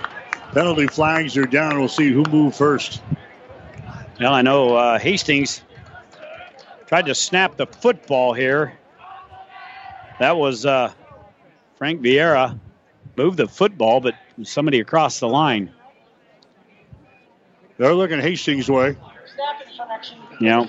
Penalty 0.53 0.88
flags 0.88 1.35
are 1.38 1.45
down. 1.45 1.80
We'll 1.80 1.88
see 1.88 2.11
who 2.11 2.24
moved 2.24 2.56
first. 2.56 3.02
Well, 4.19 4.34
I 4.34 4.42
know 4.42 4.76
uh, 4.76 5.00
Hastings 5.00 5.64
tried 6.85 7.08
to 7.08 7.16
snap 7.16 7.58
the 7.58 7.66
football 7.66 8.34
here. 8.34 8.77
That 10.19 10.38
was 10.38 10.66
uh, 10.66 10.92
Frank 11.76 12.02
Vieira 12.02 12.60
moved 13.16 13.38
the 13.38 13.48
football, 13.48 14.00
but 14.00 14.16
somebody 14.43 14.80
across 14.80 15.19
the 15.19 15.27
line. 15.27 15.72
They're 17.77 17.95
looking 17.95 18.19
Hastings' 18.19 18.69
way. 18.69 18.95
Yeah. 20.40 20.66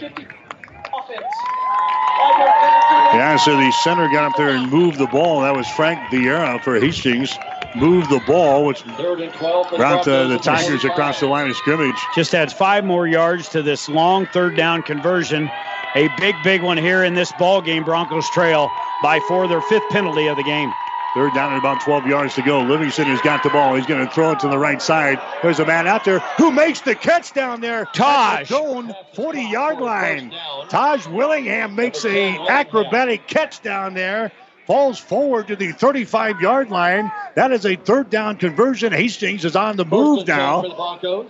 Yeah, 3.14 3.36
so 3.36 3.56
the 3.56 3.70
center 3.82 4.08
got 4.08 4.24
up 4.24 4.36
there 4.36 4.50
and 4.50 4.70
moved 4.70 4.98
the 4.98 5.06
ball. 5.06 5.40
That 5.40 5.54
was 5.54 5.68
Frank 5.68 5.98
Vieira 6.10 6.60
for 6.62 6.78
Hastings. 6.78 7.36
Moved 7.76 8.10
the 8.10 8.20
ball, 8.26 8.64
which 8.66 8.84
brought 8.84 10.04
the, 10.04 10.28
the 10.28 10.38
Tigers 10.38 10.84
across 10.84 11.20
the 11.20 11.26
line 11.26 11.50
of 11.50 11.56
scrimmage. 11.56 11.96
Just 12.14 12.34
adds 12.34 12.52
five 12.52 12.84
more 12.84 13.08
yards 13.08 13.48
to 13.50 13.62
this 13.62 13.88
long 13.88 14.26
third 14.26 14.56
down 14.56 14.82
conversion. 14.82 15.50
A 15.96 16.08
big, 16.18 16.34
big 16.44 16.62
one 16.62 16.76
here 16.76 17.04
in 17.04 17.14
this 17.14 17.32
ball 17.32 17.60
game. 17.62 17.84
Broncos 17.84 18.28
trail 18.30 18.70
by 19.02 19.20
four, 19.26 19.48
their 19.48 19.62
fifth 19.62 19.88
penalty 19.90 20.26
of 20.28 20.36
the 20.36 20.44
game. 20.44 20.72
Third 21.14 21.32
down 21.32 21.50
and 21.50 21.58
about 21.58 21.80
12 21.80 22.08
yards 22.08 22.34
to 22.34 22.42
go. 22.42 22.60
Livingston 22.62 23.06
has 23.06 23.20
got 23.20 23.44
the 23.44 23.50
ball. 23.50 23.76
He's 23.76 23.86
going 23.86 24.04
to 24.04 24.12
throw 24.12 24.32
it 24.32 24.40
to 24.40 24.48
the 24.48 24.58
right 24.58 24.82
side. 24.82 25.20
There's 25.42 25.60
a 25.60 25.64
man 25.64 25.86
out 25.86 26.04
there 26.04 26.18
who 26.38 26.50
makes 26.50 26.80
the 26.80 26.96
catch 26.96 27.32
down 27.32 27.60
there. 27.60 27.84
Taj. 27.84 28.48
Doane 28.48 28.92
40 29.14 29.42
yard 29.42 29.80
line. 29.80 30.34
Taj 30.68 31.06
Willingham 31.06 31.76
makes 31.76 32.04
a 32.04 32.36
acrobatic 32.48 33.28
catch 33.28 33.62
down 33.62 33.94
there. 33.94 34.32
Falls 34.66 34.98
forward 34.98 35.48
to 35.48 35.56
the 35.56 35.72
35 35.72 36.40
yard 36.40 36.70
line. 36.70 37.12
That 37.34 37.52
is 37.52 37.66
a 37.66 37.76
third 37.76 38.08
down 38.08 38.36
conversion. 38.36 38.94
Hastings 38.94 39.44
is 39.44 39.56
on 39.56 39.76
the 39.76 39.84
move 39.84 40.26
now 40.26 40.62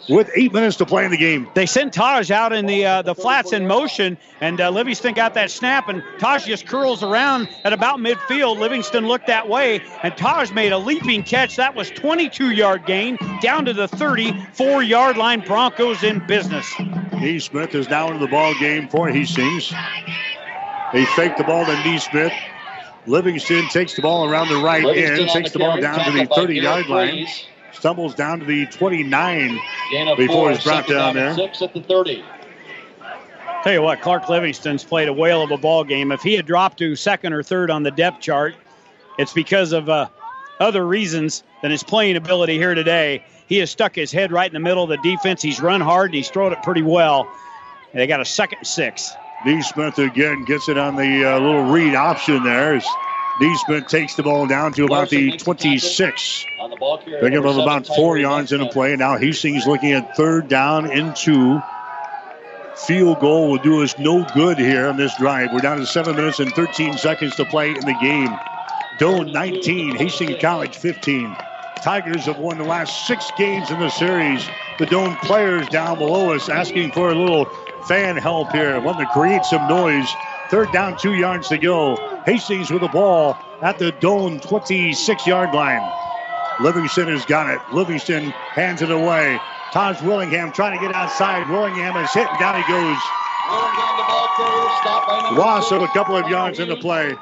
with 0.09 0.31
eight 0.37 0.53
minutes 0.53 0.77
to 0.77 0.87
play 0.87 1.05
in 1.05 1.11
the 1.11 1.17
game. 1.17 1.49
They 1.55 1.67
sent 1.67 1.93
Taj 1.93 2.31
out 2.31 2.53
in 2.53 2.67
the 2.67 2.87
uh, 2.87 3.03
the 3.03 3.15
flats 3.15 3.53
in 3.53 3.67
motion, 3.67 4.19
and 4.41 4.61
uh, 4.61 4.71
Livingston 4.71 5.15
got 5.15 5.35
that 5.35 5.51
snap, 5.51 5.89
and 5.89 6.05
Taj 6.19 6.47
just 6.47 6.67
curls 6.69 7.03
around 7.03 7.49
at 7.65 7.73
about 7.73 7.99
midfield. 7.99 8.59
Livingston 8.59 9.09
looked 9.09 9.27
that 9.27 9.49
way, 9.49 9.83
and 10.05 10.17
Taj 10.17 10.53
made 10.53 10.71
a 10.71 10.79
leaping 10.79 11.25
catch. 11.25 11.57
That 11.57 11.75
was 11.75 11.91
22 11.91 12.51
yard 12.51 12.87
gain 12.87 13.19
down 13.43 13.65
to 13.65 13.73
the 13.73 13.89
34 13.89 14.85
yard 14.85 15.17
line. 15.17 15.41
Broncos 15.41 16.05
in 16.05 16.25
business. 16.27 16.73
Neesmith 16.75 17.75
is 17.75 17.89
now 17.89 18.09
into 18.09 18.21
the 18.21 18.29
ball 18.31 18.55
game 18.61 18.89
for 18.89 19.09
Hastings. 19.09 19.73
They 20.93 21.05
fake 21.05 21.37
the 21.37 21.43
ball 21.43 21.65
to 21.65 21.73
Neesmith. 21.73 22.33
Livingston 23.07 23.69
takes 23.69 23.95
the 23.95 24.03
ball 24.03 24.29
around 24.29 24.49
the 24.49 24.57
right 24.57 24.85
end, 24.85 25.29
takes 25.29 25.53
the, 25.53 25.59
ball 25.59 25.81
down 25.81 26.05
to 26.05 26.13
the 26.13 26.27
30 26.27 26.55
yard 26.57 26.89
line, 26.89 27.27
stumbles 27.73 28.15
down 28.15 28.41
to 28.41 28.47
the 28.47 28.67
29 28.67 29.59
before 30.17 30.51
he's 30.51 30.65
brought 30.65 30.87
down 30.87 31.15
there. 31.15 31.35
Six 31.35 31.63
at 31.63 31.75
the 31.75 31.83
30. 31.83 32.25
Tell 33.63 33.73
you 33.73 33.83
what, 33.83 34.03
Clark 34.03 34.29
Livingston's 34.29 34.85
played 34.85 35.09
a 35.09 35.13
whale 35.13 35.43
of 35.43 35.51
a 35.51 35.57
ball 35.57 35.85
game. 35.85 36.13
If 36.13 36.23
he 36.23 36.35
had 36.35 36.47
dropped 36.47 36.79
to 36.79 36.97
second 36.97 37.33
or 37.33 37.43
third 37.43 37.71
on 37.71 37.83
the 37.83 37.91
depth 37.91 38.21
chart, 38.21 38.55
it's 39.19 39.33
because 39.33 39.73
of 39.73 39.89
uh, 39.89 40.09
other 40.61 40.87
reasons 40.87 41.43
than 41.63 41.71
his 41.71 41.83
playing 41.83 42.17
ability 42.17 42.59
here 42.59 42.75
today. 42.75 43.25
He 43.47 43.59
has 43.59 43.71
stuck 43.71 43.95
his 43.95 44.13
head 44.13 44.33
right 44.33 44.47
in 44.47 44.55
the 44.55 44.61
middle 44.61 44.83
of 44.83 44.91
the 44.91 44.99
defense. 44.99 45.41
He's 45.43 45.61
run 45.61 45.81
hard 45.81 46.11
and 46.11 46.15
he's 46.15 46.29
thrown 46.29 46.53
it 46.53 46.63
pretty 46.63 46.83
well. 46.83 47.27
And 47.93 48.01
they 48.01 48.07
got 48.07 48.21
a 48.21 48.25
second 48.25 48.65
six. 48.65 49.15
Neesmith 49.45 49.99
again 49.99 50.45
gets 50.45 50.69
it 50.69 50.79
on 50.79 50.97
the 50.97 51.25
uh, 51.25 51.39
little 51.39 51.65
read 51.65 51.95
option 51.95 52.43
there. 52.43 52.81
Neesmith 53.41 53.89
takes 53.89 54.15
the 54.15 54.23
ball 54.23 54.47
down 54.47 54.73
to 54.73 54.85
about 54.85 55.11
the 55.11 55.37
26. 55.37 56.47
Picking 57.21 57.39
up 57.39 57.45
about 57.45 57.87
four 57.87 58.17
yards 58.17 58.53
in 58.53 58.61
a 58.61 58.69
play. 58.71 58.97
Now 58.97 59.19
Hastings 59.19 59.67
looking 59.67 59.93
at 59.93 60.17
third 60.17 60.49
down 60.49 60.91
into 60.91 61.61
field 62.87 63.21
goal 63.21 63.51
will 63.51 63.59
do 63.59 63.83
us 63.83 63.99
no 63.99 64.25
good 64.35 64.59
here 64.59 64.87
on 64.87 64.97
this 64.97 65.15
drive. 65.17 65.53
We're 65.53 65.61
down 65.61 65.79
to 65.79 65.87
seven 65.87 66.17
minutes 66.17 66.41
and 66.41 66.51
13 66.53 66.97
seconds 66.97 67.37
to 67.37 67.45
play 67.45 67.71
in 67.71 67.81
the 67.81 67.97
game. 68.01 68.35
Doane 68.99 69.33
19, 69.33 69.97
Hastings 69.97 70.41
College 70.41 70.77
15. 70.77 71.37
Tigers 71.83 72.25
have 72.25 72.39
won 72.39 72.57
the 72.57 72.65
last 72.65 73.07
six 73.07 73.31
games 73.37 73.71
in 73.71 73.79
the 73.79 73.91
series. 73.91 74.47
The 74.79 74.87
Doane 74.87 75.21
players 75.23 75.69
down 75.69 75.99
below 75.99 76.33
us 76.33 76.49
asking 76.49 76.93
for 76.93 77.11
a 77.11 77.15
little 77.15 77.47
fan 77.87 78.17
help 78.17 78.53
here. 78.53 78.81
Want 78.81 78.99
to 78.99 79.07
create 79.07 79.45
some 79.45 79.69
noise. 79.69 80.09
Third 80.51 80.73
down, 80.73 80.97
two 80.99 81.15
yards 81.15 81.49
to 81.49 81.59
go. 81.59 81.97
Hastings 82.27 82.71
with 82.71 82.83
the 82.83 82.89
ball 82.89 83.37
at 83.63 83.79
the 83.79 83.93
Doane 83.93 84.41
26 84.41 85.27
yard 85.27 85.55
line. 85.55 85.83
Livingston 86.61 87.09
has 87.09 87.25
got 87.25 87.51
it. 87.51 87.61
Livingston 87.73 88.31
hands 88.31 88.83
it 88.83 88.91
away. 88.91 89.39
Taj 89.73 90.01
Willingham 90.03 90.53
trying 90.53 90.79
to 90.79 90.87
get 90.87 90.95
outside. 90.95 91.49
Willingham 91.51 91.97
is 91.97 92.13
hit. 92.13 92.29
and 92.29 92.39
Down 92.39 92.63
he 92.63 92.69
goes. 92.71 92.97
Loss 95.37 95.73
of 95.73 95.83
a 95.83 95.89
couple 95.89 96.17
of 96.17 96.29
yards 96.29 96.61
in 96.61 96.69
the 96.69 96.77
play. 96.77 97.15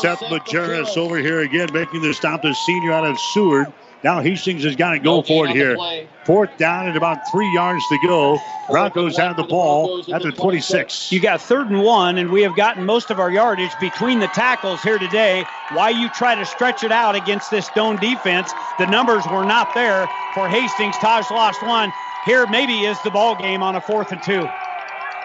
Seth 0.00 0.20
Majerus 0.20 0.96
over 0.96 1.18
here 1.18 1.40
again 1.40 1.68
making 1.72 2.02
the 2.02 2.12
stop. 2.12 2.42
The 2.42 2.54
senior 2.54 2.92
out 2.92 3.04
of 3.04 3.18
Seward. 3.18 3.72
Now 4.04 4.20
Hastings 4.20 4.64
has 4.64 4.76
got 4.76 4.92
to 4.92 5.00
go 5.00 5.22
for 5.22 5.46
it 5.46 5.52
here. 5.52 5.76
Fourth 6.24 6.56
down 6.56 6.86
and 6.86 6.96
about 6.96 7.26
three 7.26 7.48
yards 7.52 7.86
to 7.88 7.98
go. 7.98 8.38
Broncos 8.68 9.16
have 9.16 9.36
the 9.36 9.44
ball 9.44 10.04
at 10.12 10.22
the 10.22 10.30
26. 10.30 11.10
You 11.10 11.20
got 11.20 11.40
third 11.40 11.70
and 11.70 11.82
one, 11.82 12.18
and 12.18 12.30
we 12.30 12.42
have 12.42 12.54
gotten 12.54 12.84
most 12.84 13.10
of 13.10 13.18
our 13.18 13.30
yardage 13.30 13.70
between 13.80 14.20
the 14.20 14.28
tackles 14.28 14.82
here 14.82 14.98
today. 14.98 15.44
Why 15.72 15.90
you 15.90 16.08
try 16.10 16.34
to 16.34 16.44
stretch 16.44 16.84
it 16.84 16.92
out 16.92 17.16
against 17.16 17.50
this 17.50 17.68
Doane 17.70 18.00
defense? 18.00 18.52
The 18.78 18.86
numbers 18.86 19.26
were 19.26 19.44
not 19.44 19.74
there 19.74 20.06
for 20.34 20.48
Hastings. 20.48 20.96
Taj 20.98 21.30
lost 21.30 21.62
one. 21.62 21.92
Here 22.26 22.46
maybe 22.46 22.84
is 22.84 23.00
the 23.02 23.10
ball 23.10 23.34
game 23.36 23.62
on 23.62 23.74
a 23.74 23.80
fourth 23.80 24.12
and 24.12 24.22
two. 24.22 24.46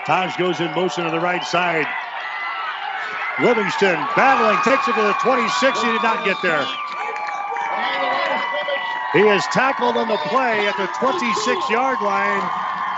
Taj 0.06 0.36
goes 0.38 0.60
in 0.60 0.74
motion 0.74 1.04
to 1.04 1.12
the 1.12 1.20
right 1.20 1.44
side. 1.44 1.86
Livingston 3.42 3.98
battling, 4.16 4.58
takes 4.64 4.88
it 4.88 4.94
to 4.94 5.02
the 5.02 5.14
26. 5.22 5.82
He 5.82 5.92
did 5.92 6.04
not 6.04 6.26
get 6.26 6.38
there. 6.42 6.66
He 9.14 9.20
is 9.20 9.46
tackled 9.48 9.96
on 9.96 10.08
the 10.08 10.18
play 10.18 10.68
at 10.68 10.76
the 10.76 10.88
26 10.88 11.70
yard 11.70 12.02
line, 12.02 12.42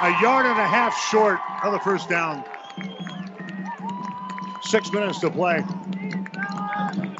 a 0.01 0.21
yard 0.21 0.45
and 0.45 0.57
a 0.57 0.65
half 0.65 0.97
short 0.97 1.39
of 1.61 1.73
the 1.73 1.79
first 1.79 2.07
down. 2.07 2.43
Six 4.63 4.91
minutes 4.93 5.19
to 5.19 5.29
play. 5.29 5.61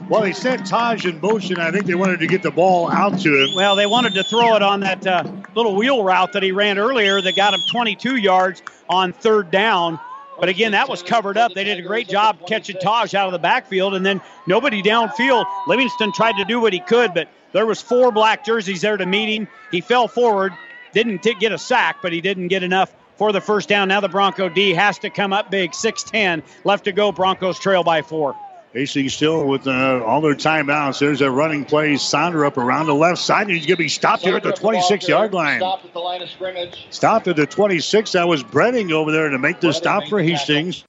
Well, 0.08 0.22
they 0.22 0.32
sent 0.32 0.66
Taj 0.66 1.06
in 1.06 1.20
motion. 1.20 1.60
I 1.60 1.72
think 1.72 1.88
they 1.88 1.96
wanted 1.96 2.22
to 2.22 2.28
get 2.28 2.42
the 2.42 2.52
ball 2.52 2.90
out 2.90 3.20
to 3.20 3.44
him. 3.44 3.54
Well, 3.54 3.76
they 3.76 3.86
wanted 3.86 4.14
to 4.14 4.24
throw 4.24 4.56
it 4.56 4.62
on 4.62 4.80
that 4.82 5.06
uh, 5.06 5.24
little 5.56 5.76
wheel 5.76 6.02
route 6.02 6.32
that 6.32 6.44
he 6.44 6.54
ran 6.54 6.78
earlier 6.78 7.22
that 7.22 7.36
got 7.36 7.54
him 7.54 7.60
22 7.72 8.16
yards 8.16 8.62
on 8.88 9.12
third 9.12 9.52
down. 9.52 10.00
But 10.40 10.50
again, 10.50 10.74
that 10.74 10.90
was 10.90 11.02
covered 11.02 11.38
up. 11.38 11.54
They 11.54 11.64
did 11.64 11.80
a 11.80 11.82
great 11.82 12.08
job 12.08 12.46
catching 12.48 12.78
Taj 12.78 13.14
out 13.14 13.28
of 13.28 13.32
the 13.32 13.40
backfield, 13.40 13.96
and 13.96 14.06
then 14.06 14.22
nobody 14.48 14.84
downfield. 14.84 15.46
Livingston 15.68 16.12
tried 16.12 16.38
to 16.38 16.46
do 16.46 16.60
what 16.60 16.74
he 16.74 16.80
could, 16.80 17.14
but 17.14 17.30
there 17.54 17.66
was 17.66 17.82
four 17.82 18.12
black 18.12 18.44
jerseys 18.46 18.82
there 18.82 18.98
to 18.98 19.06
meet 19.06 19.34
him. 19.34 19.48
He 19.72 19.82
fell 19.82 20.08
forward, 20.08 20.52
didn't 20.94 21.24
get 21.40 21.52
a 21.52 21.58
sack, 21.58 21.98
but 22.02 22.12
he 22.12 22.22
didn't 22.22 22.50
get 22.50 22.64
enough 22.64 22.94
for 23.18 23.32
the 23.32 23.42
first 23.42 23.70
down. 23.70 23.88
Now 23.88 24.02
the 24.02 24.10
Bronco 24.10 24.50
D 24.50 24.74
has 24.74 25.00
to 25.00 25.10
come 25.10 25.32
up 25.32 25.50
big. 25.50 25.72
6-10 25.72 26.44
left 26.66 26.86
to 26.86 26.92
go. 26.92 27.12
Broncos 27.12 27.58
trail 27.60 27.84
by 27.84 28.02
four. 28.02 28.36
Hastings 28.76 29.14
still 29.14 29.48
with 29.48 29.68
uh, 29.68 30.04
all 30.06 30.20
their 30.20 30.36
timeouts. 30.36 31.00
There's 31.00 31.22
a 31.22 31.32
running 31.32 31.64
play. 31.64 31.94
Sonderup 31.94 32.58
around 32.58 32.88
the 32.88 32.94
left 32.94 33.22
side. 33.22 33.44
And 33.44 33.52
he's 33.52 33.66
going 33.66 33.78
to 33.78 33.84
be 33.84 33.88
stopped 33.88 34.24
here 34.24 34.36
at 34.36 34.44
the 34.44 34.52
26 34.52 35.08
yard 35.08 35.34
line. 35.34 35.62
Stopped 35.62 35.86
at 35.86 35.94
the 35.94 36.00
line 36.00 36.22
of 36.22 36.30
scrimmage. 36.30 36.86
Stopped 36.90 37.30
at 37.30 37.38
the 37.38 37.46
26. 37.46 38.12
That 38.12 38.28
was 38.28 38.44
Bredding 38.44 38.92
over 38.92 39.14
there 39.14 39.30
to 39.30 39.40
make 39.40 39.62
the 39.62 39.72
stop 39.72 40.08
for 40.10 40.22
Hastings. 40.22 40.84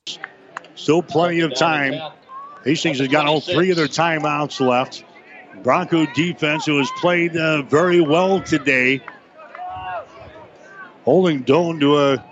Still 0.74 1.00
plenty 1.00 1.40
of 1.40 1.54
time. 1.54 2.12
Hastings 2.64 2.98
has 2.98 3.06
got 3.06 3.26
all 3.26 3.40
three 3.40 3.70
of 3.70 3.76
their 3.76 3.86
timeouts 3.86 4.58
left. 4.58 5.04
Bronco 5.62 6.06
defense, 6.12 6.66
who 6.66 6.78
has 6.78 6.90
played 6.98 7.36
uh, 7.36 7.62
very 7.62 8.00
well 8.00 8.40
today, 8.40 9.00
holding 11.04 11.44
Doane 11.44 11.78
to 11.78 11.98
a 11.98 12.24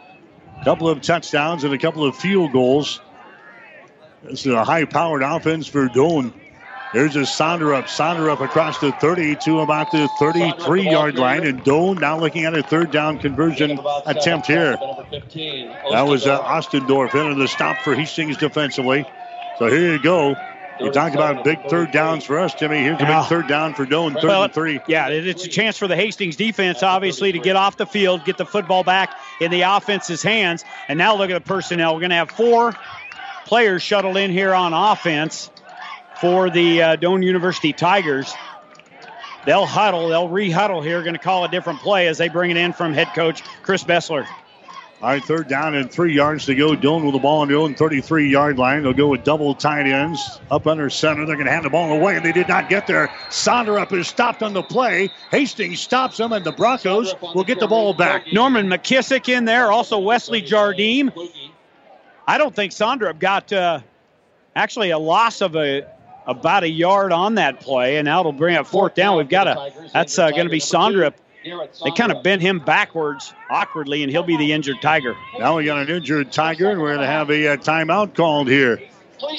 couple 0.64 0.88
of 0.88 1.00
touchdowns 1.00 1.62
and 1.62 1.72
a 1.72 1.78
couple 1.78 2.04
of 2.04 2.16
field 2.16 2.50
goals. 2.52 3.00
This 4.28 4.46
is 4.46 4.52
a 4.52 4.64
high 4.64 4.84
powered 4.84 5.22
offense 5.22 5.66
for 5.66 5.88
Doane. 5.88 6.32
There's 6.92 7.16
a 7.16 7.20
Sonderup. 7.20 7.84
Sonder 7.84 8.30
up 8.30 8.40
across 8.40 8.78
the 8.78 8.92
30 8.92 9.36
to 9.36 9.60
about 9.60 9.90
the 9.90 10.08
33 10.18 10.88
yard 10.88 11.16
line. 11.16 11.44
And 11.44 11.62
Doane 11.64 12.00
now 12.00 12.18
looking 12.18 12.44
at 12.44 12.54
a 12.54 12.62
third 12.62 12.92
down 12.92 13.18
conversion 13.18 13.80
attempt 14.06 14.46
here. 14.46 14.76
That 15.90 16.06
was 16.06 16.26
uh, 16.26 16.40
Ostendorf 16.42 17.14
into 17.14 17.34
the 17.34 17.48
stop 17.48 17.78
for 17.78 17.94
Hastings 17.94 18.36
defensively. 18.36 19.04
So 19.58 19.66
here 19.66 19.92
you 19.92 20.02
go. 20.02 20.36
You 20.80 20.90
talked 20.90 21.14
about 21.14 21.44
big 21.44 21.68
third 21.68 21.92
downs 21.92 22.24
for 22.24 22.38
us, 22.38 22.52
Timmy. 22.54 22.78
Here's 22.78 23.00
a 23.00 23.04
big 23.04 23.24
third 23.26 23.46
down 23.46 23.74
for 23.74 23.86
Doane, 23.86 24.14
third 24.14 24.24
Well, 24.24 24.44
and 24.44 24.52
three. 24.52 24.80
Yeah, 24.88 25.08
it's 25.08 25.44
a 25.44 25.48
chance 25.48 25.78
for 25.78 25.86
the 25.86 25.94
Hastings 25.94 26.34
defense, 26.34 26.82
obviously, 26.82 27.30
to 27.32 27.38
get 27.38 27.54
off 27.54 27.76
the 27.76 27.86
field, 27.86 28.24
get 28.24 28.38
the 28.38 28.46
football 28.46 28.82
back 28.82 29.16
in 29.40 29.52
the 29.52 29.62
offense's 29.62 30.22
hands. 30.22 30.64
And 30.88 30.98
now 30.98 31.16
look 31.16 31.30
at 31.30 31.34
the 31.34 31.48
personnel. 31.48 31.94
We're 31.94 32.00
going 32.00 32.10
to 32.10 32.16
have 32.16 32.30
four 32.30 32.74
players 33.44 33.82
shuttled 33.82 34.16
in 34.16 34.30
here 34.30 34.54
on 34.54 34.72
offense 34.72 35.50
for 36.20 36.50
the 36.50 36.82
uh, 36.82 36.96
Doane 36.96 37.24
University 37.24 37.72
Tigers. 37.72 38.32
They'll 39.46 39.66
huddle, 39.66 40.08
they'll 40.08 40.28
re-huddle 40.28 40.80
here, 40.80 41.02
going 41.02 41.14
to 41.14 41.20
call 41.20 41.44
a 41.44 41.48
different 41.48 41.80
play 41.80 42.08
as 42.08 42.18
they 42.18 42.28
bring 42.28 42.50
it 42.50 42.56
in 42.56 42.72
from 42.72 42.94
head 42.94 43.08
coach 43.14 43.42
Chris 43.62 43.84
Bessler. 43.84 44.26
All 45.02 45.10
right, 45.10 45.22
third 45.22 45.48
down 45.48 45.74
and 45.74 45.90
three 45.90 46.14
yards 46.14 46.46
to 46.46 46.54
go. 46.54 46.74
Doane 46.74 47.04
with 47.04 47.12
the 47.12 47.18
ball 47.18 47.42
on 47.42 47.48
their 47.48 47.58
own 47.58 47.74
33 47.74 48.30
yard 48.30 48.56
line. 48.56 48.84
They'll 48.84 48.94
go 48.94 49.08
with 49.08 49.22
double 49.22 49.54
tight 49.54 49.86
ends 49.86 50.40
up 50.50 50.66
under 50.66 50.88
center. 50.88 51.26
They're 51.26 51.36
going 51.36 51.44
to 51.44 51.52
hand 51.52 51.66
the 51.66 51.70
ball 51.70 51.92
away, 51.92 52.16
and 52.16 52.24
they 52.24 52.32
did 52.32 52.48
not 52.48 52.70
get 52.70 52.86
there. 52.86 53.08
Sonderup 53.28 53.92
is 53.92 54.08
stopped 54.08 54.42
on 54.42 54.54
the 54.54 54.62
play. 54.62 55.10
Hastings 55.30 55.80
stops 55.80 56.16
them, 56.16 56.32
and 56.32 56.42
the 56.42 56.52
Broncos 56.52 57.14
will 57.20 57.44
get 57.44 57.60
the 57.60 57.66
ball 57.66 57.92
back. 57.92 58.32
Norman 58.32 58.66
McKissick 58.68 59.28
in 59.28 59.44
there, 59.44 59.70
also 59.70 59.98
Wesley 59.98 60.40
Jardim. 60.40 61.12
I 62.26 62.38
don't 62.38 62.54
think 62.54 62.72
Sonderup 62.72 63.18
got 63.18 63.52
uh, 63.52 63.80
actually 64.56 64.90
a 64.90 64.98
loss 64.98 65.40
of 65.40 65.56
a 65.56 65.86
about 66.26 66.64
a 66.64 66.68
yard 66.68 67.12
on 67.12 67.34
that 67.34 67.60
play, 67.60 67.98
and 67.98 68.06
now 68.06 68.20
it'll 68.20 68.32
bring 68.32 68.56
up 68.56 68.66
fourth 68.66 68.94
down. 68.94 69.18
We've 69.18 69.28
got 69.28 69.46
a 69.46 69.88
that's 69.92 70.18
uh, 70.18 70.30
going 70.30 70.44
to 70.44 70.50
be 70.50 70.60
Sonderup. 70.60 71.14
They 71.44 71.90
kind 71.90 72.10
of 72.10 72.22
bent 72.22 72.40
him 72.40 72.60
backwards 72.60 73.34
awkwardly, 73.50 74.02
and 74.02 74.10
he'll 74.10 74.22
be 74.22 74.38
the 74.38 74.52
injured 74.52 74.80
Tiger. 74.80 75.14
Now 75.38 75.58
we 75.58 75.66
got 75.66 75.78
an 75.86 75.94
injured 75.94 76.32
Tiger, 76.32 76.70
and 76.70 76.80
we're 76.80 76.94
going 76.94 77.06
to 77.06 77.12
have 77.12 77.30
a, 77.30 77.48
uh 77.48 77.56
timeout 77.58 78.14
called 78.14 78.48
here. 78.48 78.80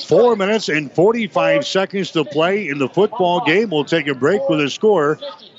Four 0.06 0.36
minutes 0.36 0.70
and 0.70 0.92
45 0.92 1.66
seconds 1.66 2.12
to 2.12 2.24
play 2.24 2.70
in 2.70 2.78
the 2.78 2.88
football 2.88 3.44
game. 3.44 3.70
We'll 3.72 3.86
take 3.86 4.08
a 4.08 4.16
break 4.16 4.48
with 4.48 4.62
a 4.62 4.70
score. 4.70 5.20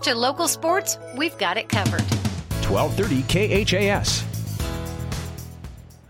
to 0.00 0.14
local 0.14 0.48
sports, 0.48 0.98
we've 1.16 1.36
got 1.38 1.56
it 1.56 1.68
covered. 1.68 2.02
1230 2.68 3.64
KHAS. 3.64 4.24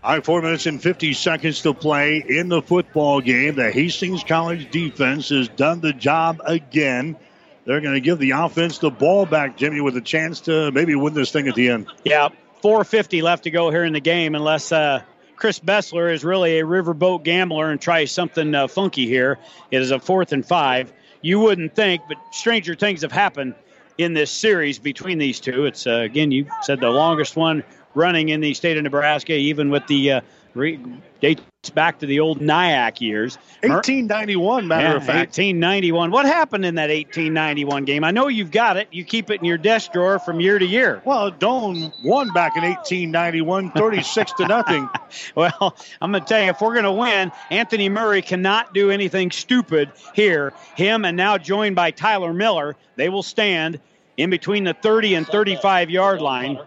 All 0.01 0.15
right, 0.15 0.25
four 0.25 0.41
minutes 0.41 0.65
and 0.65 0.81
50 0.81 1.13
seconds 1.13 1.61
to 1.63 1.73
play 1.73 2.23
in 2.25 2.47
the 2.47 2.61
football 2.61 3.19
game. 3.19 3.55
The 3.55 3.69
Hastings 3.69 4.23
College 4.23 4.71
defense 4.71 5.29
has 5.29 5.49
done 5.49 5.81
the 5.81 5.91
job 5.91 6.41
again. 6.45 7.17
They're 7.65 7.81
going 7.81 7.95
to 7.95 8.01
give 8.01 8.17
the 8.17 8.31
offense 8.31 8.77
the 8.77 8.91
ball 8.91 9.25
back, 9.25 9.57
Jimmy, 9.57 9.81
with 9.81 9.97
a 9.97 10.01
chance 10.01 10.41
to 10.41 10.71
maybe 10.71 10.95
win 10.95 11.13
this 11.13 11.31
thing 11.31 11.47
at 11.47 11.55
the 11.55 11.69
end. 11.69 11.87
Yeah, 12.03 12.29
450 12.61 13.21
left 13.21 13.43
to 13.43 13.51
go 13.51 13.71
here 13.71 13.83
in 13.83 13.93
the 13.93 13.99
game, 13.99 14.35
unless 14.35 14.71
uh, 14.71 15.01
Chris 15.35 15.59
Bessler 15.59 16.13
is 16.13 16.23
really 16.23 16.59
a 16.59 16.63
riverboat 16.63 17.23
gambler 17.23 17.69
and 17.69 17.79
tries 17.79 18.11
something 18.11 18.55
uh, 18.55 18.67
funky 18.67 19.05
here. 19.05 19.37
It 19.69 19.81
is 19.81 19.91
a 19.91 19.99
fourth 19.99 20.31
and 20.31 20.45
five. 20.45 20.91
You 21.21 21.39
wouldn't 21.39 21.75
think, 21.75 22.03
but 22.07 22.17
stranger 22.31 22.75
things 22.75 23.01
have 23.01 23.11
happened 23.11 23.55
in 23.99 24.13
this 24.13 24.31
series 24.31 24.79
between 24.79 25.17
these 25.17 25.41
two. 25.41 25.65
It's 25.65 25.85
uh, 25.85 25.95
again, 25.95 26.31
you 26.31 26.47
said 26.61 26.79
the 26.79 26.89
longest 26.89 27.35
one 27.35 27.63
running 27.93 28.29
in 28.29 28.39
the 28.39 28.53
state 28.53 28.77
of 28.77 28.83
Nebraska, 28.83 29.33
even 29.33 29.69
with 29.69 29.85
the 29.87 30.13
uh, 30.13 30.21
re- 30.53 30.79
dates 31.19 31.41
back 31.73 31.99
to 31.99 32.05
the 32.05 32.21
old 32.21 32.39
NIAC 32.39 33.01
years. 33.01 33.35
1891, 33.63 34.69
matter 34.69 34.85
Yeah, 34.85 34.95
of 34.95 35.01
fact. 35.03 35.37
1891. 35.37 36.11
What 36.11 36.25
happened 36.25 36.63
in 36.63 36.75
that 36.75 36.89
1891 36.89 37.83
game? 37.83 38.05
I 38.05 38.11
know 38.11 38.29
you've 38.29 38.51
got 38.51 38.77
it. 38.77 38.87
You 38.91 39.03
keep 39.03 39.29
it 39.29 39.41
in 39.41 39.45
your 39.45 39.57
desk 39.57 39.91
drawer 39.91 40.17
from 40.17 40.39
year 40.39 40.57
to 40.57 40.65
year. 40.65 41.01
Well, 41.03 41.29
Doane 41.33 41.91
won 42.05 42.31
back 42.31 42.55
in 42.55 42.63
1891, 42.63 43.71
36 43.71 44.31
to 44.33 44.47
nothing. 44.47 44.89
Well, 45.35 45.75
I'm 46.01 46.11
going 46.11 46.23
to 46.23 46.27
tell 46.27 46.41
you, 46.41 46.49
if 46.49 46.61
we're 46.61 46.73
going 46.73 46.85
to 46.85 46.91
win, 46.91 47.31
Anthony 47.49 47.89
Murray 47.89 48.21
cannot 48.21 48.73
do 48.75 48.91
anything 48.91 49.31
stupid 49.31 49.91
here. 50.13 50.53
Him 50.75 51.03
and 51.03 51.17
now 51.17 51.37
joined 51.39 51.75
by 51.75 51.89
Tyler 51.91 52.31
Miller, 52.31 52.75
they 52.95 53.09
will 53.09 53.23
stand 53.23 53.79
in 54.19 54.29
between 54.29 54.65
the 54.65 54.73
30 54.73 55.15
and 55.15 55.27
35 55.27 55.89
yard 55.89 56.21
line. 56.21 56.59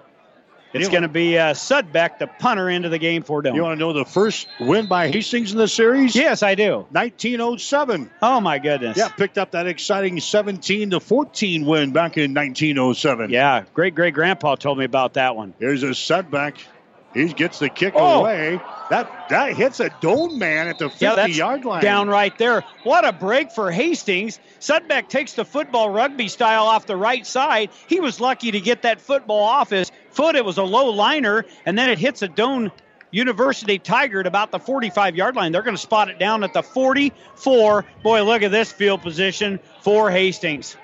It's 0.75 0.89
going 0.89 1.03
to 1.03 1.09
be 1.09 1.37
uh, 1.37 1.53
Sudbeck, 1.53 2.19
the 2.19 2.27
punter, 2.27 2.71
into 2.71 2.89
the 2.89 2.99
game 2.99 3.23
for 3.23 3.43
Doane. 3.43 3.55
You 3.55 3.63
want 3.63 3.79
to 3.79 3.79
know 3.79 3.93
the 3.93 4.07
first 4.07 4.49
win 4.59 4.87
by 4.87 5.09
Hastings 5.09 5.53
in 5.53 5.59
the 5.59 5.69
series? 5.69 6.17
Yes, 6.17 6.43
I 6.43 6.55
do. 6.55 6.87
1907. 6.93 8.11
Oh 8.23 8.41
my 8.41 8.59
goodness. 8.59 8.97
Yeah, 8.97 9.09
picked 9.09 9.37
up 9.37 9.51
that 9.51 9.67
exciting 9.67 10.19
17 10.19 10.91
to 10.91 11.01
14 11.01 11.67
win 11.67 11.93
back 11.93 12.17
in 12.17 12.33
1907. 12.33 13.29
Yeah, 13.29 13.65
great 13.75 13.95
great 13.95 14.15
grandpa 14.15 14.55
told 14.55 14.79
me 14.79 14.87
about 14.87 15.13
that 15.15 15.37
one. 15.37 15.53
Here's 15.59 15.83
a 15.83 15.95
setback. 15.95 16.57
He 17.15 17.27
gets 17.33 17.59
the 17.59 17.69
kick 17.69 17.95
Oh. 17.97 18.21
away. 18.21 18.61
That 18.91 19.29
that 19.31 19.55
hits 19.57 19.81
a 19.81 19.89
Doane 19.89 20.37
man 20.37 20.69
at 20.69 20.79
the 20.79 20.91
50 20.91 21.05
yeah, 21.05 21.27
yard 21.27 21.65
line. 21.65 21.83
down 21.83 22.09
right 22.09 22.37
there. 22.39 22.63
What 22.85 23.07
a 23.07 23.13
break 23.13 23.51
for 23.53 23.71
Hastings. 23.71 24.39
Sudbeck 24.61 25.09
takes 25.09 25.33
the 25.33 25.45
football 25.45 25.89
rugby 25.89 26.29
style 26.29 26.67
off 26.67 26.87
the 26.87 26.97
right 26.97 27.27
side. 27.27 27.71
He 27.89 28.01
was 28.01 28.21
lucky 28.21 28.51
to 28.51 28.61
get 28.61 28.83
that 28.83 29.01
football 29.01 29.45
off 29.45 29.71
his 29.71 29.91
foot. 30.11 30.37
It 30.37 30.45
was 30.45 30.59
a 30.59 30.63
low 30.63 30.91
liner, 30.91 31.45
and 31.65 31.79
then 31.79 31.89
it 31.91 31.99
hits 31.99 32.23
a 32.23 32.29
Doane 32.29 32.71
University 33.11 33.79
Tiger 33.79 34.21
at 34.21 34.27
about 34.27 34.51
the 34.51 34.59
45 34.59 35.17
yard 35.17 35.37
line. 35.37 35.53
They're 35.53 35.63
going 35.63 35.77
to 35.77 35.83
spot 35.83 36.09
it 36.09 36.19
down 36.19 36.45
at 36.45 36.53
the 36.53 36.63
44. 36.63 37.85
Boy, 38.03 38.23
look 38.25 38.43
at 38.43 38.51
this 38.51 38.73
field 38.73 39.03
position 39.03 39.61
for 39.83 40.11
Hastings. 40.11 40.77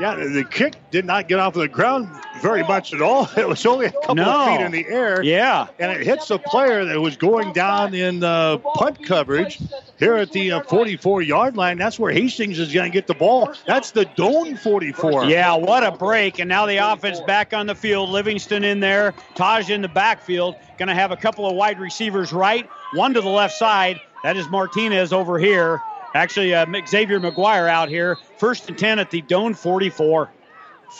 Yeah, 0.00 0.16
the- 0.16 0.44
kick 0.44 0.74
did 0.90 1.04
not 1.04 1.28
get 1.28 1.38
off 1.38 1.54
the 1.54 1.68
ground 1.68 2.08
very 2.42 2.62
much 2.64 2.92
at 2.92 3.00
all. 3.00 3.28
It 3.36 3.48
was 3.48 3.64
only 3.64 3.86
a 3.86 3.92
couple 3.92 4.16
No. 4.16 4.24
of 4.52 4.56
feet 4.56 4.64
in 4.64 4.72
the 4.72 4.86
air. 4.88 5.22
Yeah. 5.22 5.68
And 5.78 5.92
it 5.92 6.04
hits 6.04 6.30
a 6.30 6.38
player 6.38 6.84
that 6.84 7.00
was 7.00 7.16
going 7.16 7.52
down 7.52 7.94
in 7.94 8.22
uh, 8.24 8.58
punt 8.58 9.04
coverage 9.06 9.60
here 9.98 10.16
at 10.16 10.32
the 10.32 10.60
44 10.68 11.22
yard 11.22 11.56
line. 11.56 11.78
That's 11.78 11.98
where 11.98 12.12
Hastings 12.12 12.58
is 12.58 12.72
going 12.72 12.90
to 12.90 12.92
get 12.92 13.06
the 13.06 13.14
ball. 13.14 13.52
That's 13.66 13.92
the 13.92 14.04
Doane 14.04 14.58
44. 14.58 15.26
Yeah, 15.26 15.54
what 15.54 15.84
a 15.84 15.92
break. 15.92 16.40
And 16.40 16.48
now 16.48 16.66
the 16.66 16.78
offense 16.78 17.20
back 17.20 17.52
on 17.54 17.66
the 17.66 17.74
field. 17.76 18.10
Livingston 18.10 18.64
in 18.64 18.80
there. 18.80 19.14
Taj 19.36 19.70
in 19.70 19.80
the 19.82 19.88
backfield. 19.88 20.56
Going 20.78 20.88
to 20.88 20.94
have 20.94 21.12
a 21.12 21.16
couple 21.16 21.46
of 21.48 21.54
wide 21.54 21.78
receivers 21.78 22.32
right, 22.32 22.68
one 22.94 23.14
to 23.14 23.20
the 23.20 23.28
left 23.28 23.54
side. 23.54 24.00
That 24.24 24.36
is 24.36 24.48
Martinez 24.48 25.12
over 25.12 25.38
here. 25.38 25.80
Actually, 26.14 26.54
uh, 26.54 26.64
Xavier 26.86 27.18
McGuire 27.18 27.68
out 27.68 27.88
here, 27.88 28.16
first 28.38 28.68
and 28.68 28.78
10 28.78 29.00
at 29.00 29.10
the 29.10 29.20
Doane 29.22 29.56
44. 29.56 30.30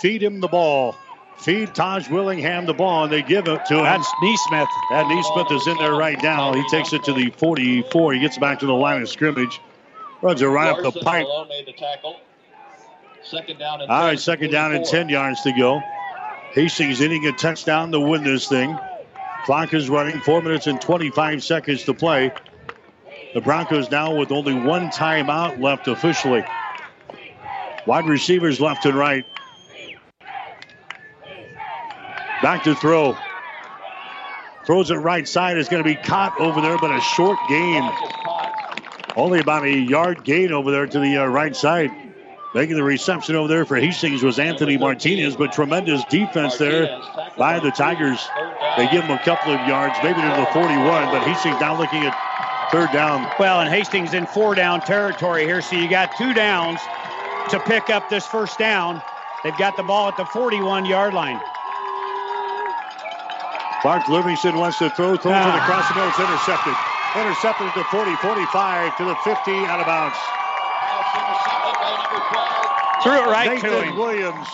Feed 0.00 0.22
him 0.22 0.40
the 0.40 0.48
ball. 0.48 0.96
Feed 1.38 1.74
Taj 1.74 2.08
Willingham 2.08 2.66
the 2.66 2.74
ball, 2.74 3.04
and 3.04 3.12
they 3.12 3.22
give 3.22 3.46
it 3.46 3.64
to 3.66 3.78
him. 3.78 3.84
That's 3.84 4.08
Neesmith. 4.14 4.68
That 4.90 5.06
Neesmith 5.06 5.52
is 5.52 5.66
in 5.66 5.76
there 5.78 5.94
right 5.94 6.20
now. 6.22 6.52
He 6.52 6.66
takes 6.68 6.92
it 6.92 7.04
to 7.04 7.12
the 7.12 7.30
44. 7.30 8.14
He 8.14 8.20
gets 8.20 8.38
back 8.38 8.58
to 8.60 8.66
the 8.66 8.72
line 8.72 9.02
of 9.02 9.08
scrimmage. 9.08 9.60
Runs 10.22 10.42
it 10.42 10.46
right 10.46 10.70
Larson 10.70 10.86
up 10.86 10.94
the 10.94 11.00
pipe. 11.00 11.26
Malone 11.26 11.48
made 11.48 11.66
the. 11.66 11.74
Second 13.22 13.58
down 13.58 13.80
and 13.80 13.90
All 13.90 14.12
10 14.14 14.38
right, 14.40 14.50
down 14.50 14.74
and 14.74 14.84
10 14.84 15.08
yards 15.08 15.42
to 15.42 15.52
go. 15.52 15.80
Hastings 16.52 16.98
hitting 16.98 17.26
a 17.26 17.32
touchdown 17.32 17.90
to 17.92 18.00
win 18.00 18.22
this 18.22 18.48
thing. 18.48 18.78
Clock 19.44 19.74
is 19.74 19.88
running, 19.90 20.20
four 20.20 20.40
minutes 20.42 20.66
and 20.66 20.80
25 20.80 21.42
seconds 21.42 21.84
to 21.84 21.94
play. 21.94 22.32
The 23.34 23.40
Broncos 23.40 23.90
now 23.90 24.14
with 24.14 24.30
only 24.30 24.54
one 24.54 24.90
timeout 24.90 25.60
left 25.60 25.88
officially. 25.88 26.44
Wide 27.84 28.06
receivers 28.06 28.60
left 28.60 28.86
and 28.86 28.94
right. 28.94 29.24
Back 32.42 32.62
to 32.62 32.76
throw. 32.76 33.16
Throws 34.64 34.92
it 34.92 34.96
right 34.96 35.26
side. 35.26 35.58
It's 35.58 35.68
going 35.68 35.82
to 35.82 35.88
be 35.88 35.96
caught 35.96 36.38
over 36.40 36.60
there, 36.60 36.78
but 36.78 36.92
a 36.92 37.00
short 37.00 37.38
gain. 37.48 37.82
Only 39.16 39.40
about 39.40 39.64
a 39.64 39.70
yard 39.70 40.22
gain 40.24 40.52
over 40.52 40.70
there 40.70 40.86
to 40.86 41.00
the 41.00 41.16
uh, 41.16 41.26
right 41.26 41.56
side. 41.56 41.90
Making 42.54 42.76
the 42.76 42.84
reception 42.84 43.34
over 43.34 43.48
there 43.48 43.64
for 43.64 43.76
Hastings 43.76 44.22
was 44.22 44.38
Anthony 44.38 44.78
Martinez, 44.78 45.34
but 45.34 45.52
tremendous 45.52 46.04
defense 46.04 46.56
there 46.56 47.00
by 47.36 47.58
the 47.58 47.72
Tigers. 47.72 48.24
They 48.76 48.88
give 48.90 49.02
him 49.02 49.10
a 49.10 49.18
couple 49.24 49.52
of 49.52 49.66
yards, 49.66 49.96
maybe 50.04 50.20
to 50.20 50.28
the 50.28 50.46
41, 50.52 51.10
but 51.10 51.22
Hastings 51.26 51.60
now 51.60 51.76
looking 51.76 52.04
at 52.04 52.16
third 52.74 52.90
down. 52.92 53.30
Well, 53.38 53.60
and 53.60 53.70
Hastings 53.70 54.14
in 54.14 54.26
four 54.26 54.56
down 54.56 54.80
territory 54.80 55.44
here, 55.44 55.62
so 55.62 55.76
you 55.76 55.88
got 55.88 56.16
two 56.18 56.34
downs 56.34 56.80
to 57.50 57.60
pick 57.60 57.88
up 57.88 58.08
this 58.10 58.26
first 58.26 58.58
down. 58.58 59.00
They've 59.44 59.56
got 59.56 59.76
the 59.76 59.84
ball 59.84 60.08
at 60.08 60.16
the 60.16 60.24
41 60.24 60.84
yard 60.84 61.14
line. 61.14 61.40
Clark 63.80 64.08
Livingston 64.08 64.58
wants 64.58 64.78
to 64.78 64.90
throw, 64.90 65.16
throws 65.16 65.34
Ah. 65.36 65.54
it 65.54 65.62
across 65.62 65.86
the 65.88 65.94
middle, 65.94 66.08
it's 66.10 66.18
intercepted. 66.18 66.74
Intercepted 67.14 67.66
at 67.68 67.74
the 67.76 67.84
40, 67.84 68.16
45 68.16 68.96
to 68.96 69.04
the 69.04 69.14
50, 69.22 69.52
out 69.66 69.78
of 69.78 69.86
bounds. 69.86 70.18
Threw 73.04 73.12
it 73.12 73.30
right 73.30 73.50
Nathan 73.50 73.70
to 73.70 73.82
him. 73.82 73.96
Williams. 73.96 74.48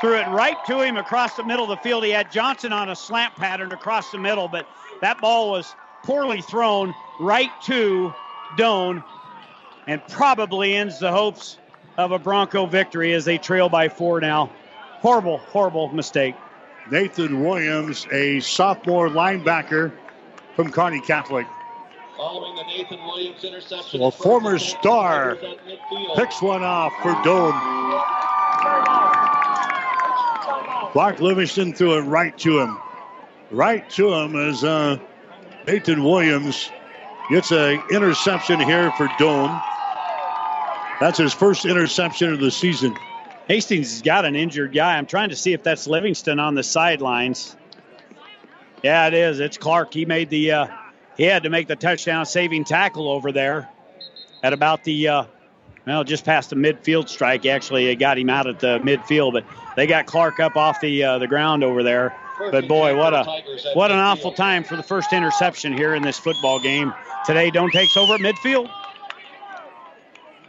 Threw 0.00 0.14
it 0.14 0.28
right 0.28 0.56
to 0.66 0.80
him 0.80 0.96
across 0.96 1.34
the 1.34 1.44
middle 1.44 1.64
of 1.64 1.76
the 1.76 1.82
field. 1.82 2.04
He 2.04 2.10
had 2.10 2.30
Johnson 2.30 2.72
on 2.72 2.88
a 2.88 2.96
slant 2.96 3.34
pattern 3.36 3.72
across 3.72 4.10
the 4.10 4.18
middle, 4.18 4.48
but 4.48 4.66
that 5.02 5.20
ball 5.20 5.50
was 5.50 5.74
poorly 6.04 6.42
thrown 6.42 6.94
right 7.20 7.50
to 7.62 8.14
Doane 8.56 9.02
and 9.86 10.06
probably 10.08 10.74
ends 10.74 10.98
the 10.98 11.10
hopes 11.10 11.58
of 11.96 12.12
a 12.12 12.18
Bronco 12.18 12.66
victory 12.66 13.12
as 13.12 13.24
they 13.24 13.38
trail 13.38 13.68
by 13.68 13.88
four 13.88 14.20
now. 14.20 14.50
Horrible, 15.00 15.38
horrible 15.38 15.88
mistake. 15.88 16.34
Nathan 16.90 17.42
Williams, 17.42 18.06
a 18.12 18.40
sophomore 18.40 19.08
linebacker 19.08 19.92
from 20.54 20.70
Kearney 20.70 21.00
Catholic. 21.00 21.46
Following 22.16 22.54
the 22.54 22.62
Nathan 22.64 23.04
Williams 23.04 23.42
interception. 23.42 24.00
So 24.00 24.06
a 24.06 24.10
former 24.10 24.58
star 24.58 25.36
picks 26.16 26.40
one 26.40 26.62
off 26.62 26.92
for 27.02 27.12
Doane. 27.22 27.60
Clark 30.92 31.20
Livingston 31.20 31.74
threw 31.74 31.98
it 31.98 32.02
right 32.02 32.36
to 32.38 32.60
him. 32.60 32.78
Right 33.50 33.88
to 33.90 34.14
him 34.14 34.36
as 34.36 34.62
uh, 34.62 34.98
Nathan 35.66 36.04
Williams 36.04 36.70
gets 37.30 37.50
an 37.50 37.82
interception 37.90 38.60
here 38.60 38.92
for 38.92 39.08
Doane. 39.08 39.62
That's 41.00 41.18
his 41.18 41.32
first 41.32 41.64
interception 41.64 42.32
of 42.32 42.40
the 42.40 42.50
season. 42.50 42.94
Hastings 43.48 43.90
has 43.90 44.02
got 44.02 44.24
an 44.24 44.36
injured 44.36 44.74
guy. 44.74 44.96
I'm 44.96 45.06
trying 45.06 45.30
to 45.30 45.36
see 45.36 45.52
if 45.52 45.62
that's 45.62 45.86
Livingston 45.86 46.38
on 46.38 46.54
the 46.54 46.62
sidelines. 46.62 47.56
Yeah, 48.82 49.06
it 49.06 49.14
is. 49.14 49.40
It's 49.40 49.56
Clark. 49.56 49.94
He 49.94 50.04
made 50.04 50.28
the 50.28 50.52
uh, 50.52 50.66
he 51.16 51.24
had 51.24 51.44
to 51.44 51.50
make 51.50 51.68
the 51.68 51.76
touchdown 51.76 52.26
saving 52.26 52.64
tackle 52.64 53.08
over 53.08 53.32
there 53.32 53.68
at 54.42 54.52
about 54.52 54.84
the 54.84 55.08
uh, 55.08 55.24
well 55.86 56.04
just 56.04 56.24
past 56.24 56.50
the 56.50 56.56
midfield 56.56 57.08
strike. 57.08 57.46
Actually, 57.46 57.86
it 57.86 57.96
got 57.96 58.18
him 58.18 58.28
out 58.28 58.46
at 58.46 58.60
the 58.60 58.78
midfield, 58.80 59.32
but 59.32 59.44
they 59.76 59.86
got 59.86 60.06
Clark 60.06 60.40
up 60.40 60.56
off 60.56 60.80
the 60.80 61.02
uh, 61.02 61.18
the 61.18 61.26
ground 61.26 61.64
over 61.64 61.82
there. 61.82 62.14
But 62.38 62.68
boy, 62.68 62.96
what 62.96 63.14
a 63.14 63.24
what 63.74 63.90
an 63.90 63.98
awful 63.98 64.32
time 64.32 64.64
for 64.64 64.76
the 64.76 64.82
first 64.82 65.12
interception 65.12 65.72
here 65.76 65.94
in 65.94 66.02
this 66.02 66.18
football 66.18 66.60
game 66.60 66.92
today. 67.24 67.50
Doane 67.50 67.70
takes 67.70 67.96
over 67.96 68.14
at 68.14 68.20
midfield. 68.20 68.70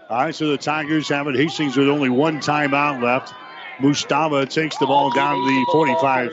All 0.09 0.17
right, 0.17 0.35
so 0.35 0.49
the 0.49 0.57
Tigers 0.57 1.09
have 1.09 1.27
it. 1.27 1.35
Hastings 1.35 1.77
with 1.77 1.89
only 1.89 2.09
one 2.09 2.39
timeout 2.39 3.01
left. 3.01 3.33
Mustava 3.79 4.47
takes 4.47 4.77
the 4.77 4.85
ball 4.85 5.11
down 5.11 5.35
to 5.35 5.45
the 5.45 5.65
45. 5.71 6.31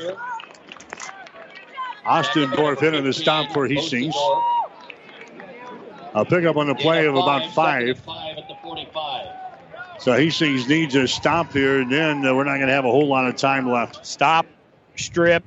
Ostendorf 2.05 2.83
in 2.83 3.05
the 3.05 3.13
stop 3.13 3.51
for 3.53 3.67
Hastings. 3.67 4.15
A 6.15 6.25
pickup 6.25 6.57
on 6.57 6.67
the 6.67 6.75
play 6.75 7.07
of 7.07 7.15
about 7.15 7.51
five. 7.55 7.99
Five 8.01 8.37
at 8.37 8.49
the 8.49 8.55
45. 8.63 9.27
So 9.99 10.13
Hastings 10.13 10.69
needs 10.69 10.95
a 10.95 11.09
stop 11.09 11.53
here, 11.53 11.81
and 11.81 11.91
then 11.91 12.23
we're 12.23 12.45
not 12.45 12.57
going 12.57 12.67
to 12.67 12.75
have 12.75 12.85
a 12.85 12.91
whole 12.91 13.09
lot 13.09 13.27
of 13.27 13.37
time 13.37 13.71
left. 13.71 14.05
Stop, 14.05 14.47
strip, 14.97 15.45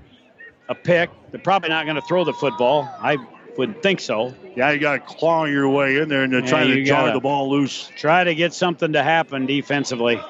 a 0.69 0.75
pick. 0.75 1.09
They're 1.31 1.39
probably 1.39 1.69
not 1.69 1.85
going 1.85 1.95
to 1.95 2.01
throw 2.01 2.23
the 2.23 2.33
football. 2.33 2.83
I 2.83 3.17
wouldn't 3.57 3.81
think 3.81 3.99
so. 3.99 4.33
Yeah, 4.55 4.71
you 4.71 4.79
got 4.79 4.93
to 4.93 4.99
claw 4.99 5.45
your 5.45 5.69
way 5.69 5.97
in 5.97 6.09
there 6.09 6.23
and 6.23 6.33
Yeah, 6.33 6.41
try 6.41 6.65
to 6.65 6.83
jar 6.83 7.11
the 7.11 7.19
ball 7.19 7.49
loose. 7.49 7.89
Try 7.95 8.23
to 8.23 8.35
get 8.35 8.53
something 8.53 8.93
to 8.93 9.03
happen 9.03 9.45
defensively. 9.45 10.21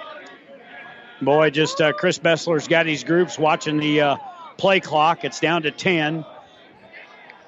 Boy, 1.21 1.49
just 1.49 1.79
uh, 1.79 1.93
Chris 1.93 2.19
Bessler's 2.19 2.67
got 2.67 2.85
his 2.85 3.03
groups 3.03 3.39
watching 3.39 3.77
the 3.77 4.01
uh, 4.01 4.15
play 4.57 4.79
clock. 4.79 5.23
It's 5.23 5.39
down 5.39 5.63
to 5.63 5.71
10. 5.71 6.25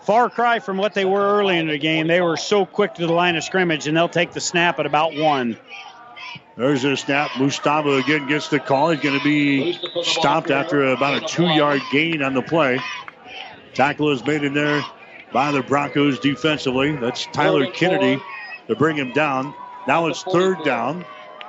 Far 0.03 0.29
cry 0.29 0.59
from 0.59 0.77
what 0.77 0.93
they 0.93 1.03
were 1.03 1.37
early 1.37 1.57
in 1.57 1.67
the 1.67 1.77
game. 1.77 2.07
They 2.07 2.21
were 2.21 2.37
so 2.37 2.65
quick 2.65 2.93
to 2.95 3.05
the 3.05 3.11
line 3.11 3.35
of 3.35 3.43
scrimmage, 3.43 3.87
and 3.87 3.97
they'll 3.97 4.07
take 4.07 4.31
the 4.31 4.39
snap 4.39 4.79
at 4.79 4.85
about 4.85 5.15
one. 5.15 5.57
There's 6.57 6.83
a 6.83 6.97
snap. 6.97 7.29
Mustava 7.31 7.99
again 8.03 8.27
gets 8.27 8.49
the 8.49 8.59
call. 8.59 8.89
He's 8.89 8.99
going 9.01 9.17
to 9.17 9.23
be 9.23 9.79
stopped 10.03 10.49
after 10.49 10.85
about 10.87 11.21
a 11.23 11.25
two-yard 11.27 11.81
gain 11.91 12.23
on 12.23 12.33
the 12.33 12.41
play. 12.41 12.79
Tackle 13.75 14.09
is 14.09 14.25
made 14.25 14.43
in 14.43 14.53
there 14.55 14.81
by 15.31 15.51
the 15.51 15.61
Broncos 15.61 16.19
defensively. 16.19 16.95
That's 16.95 17.27
Tyler 17.27 17.67
Kennedy 17.67 18.19
to 18.67 18.75
bring 18.75 18.97
him 18.97 19.13
down. 19.13 19.53
Now 19.87 20.07
it's 20.07 20.23
third 20.23 20.63
down. 20.63 21.05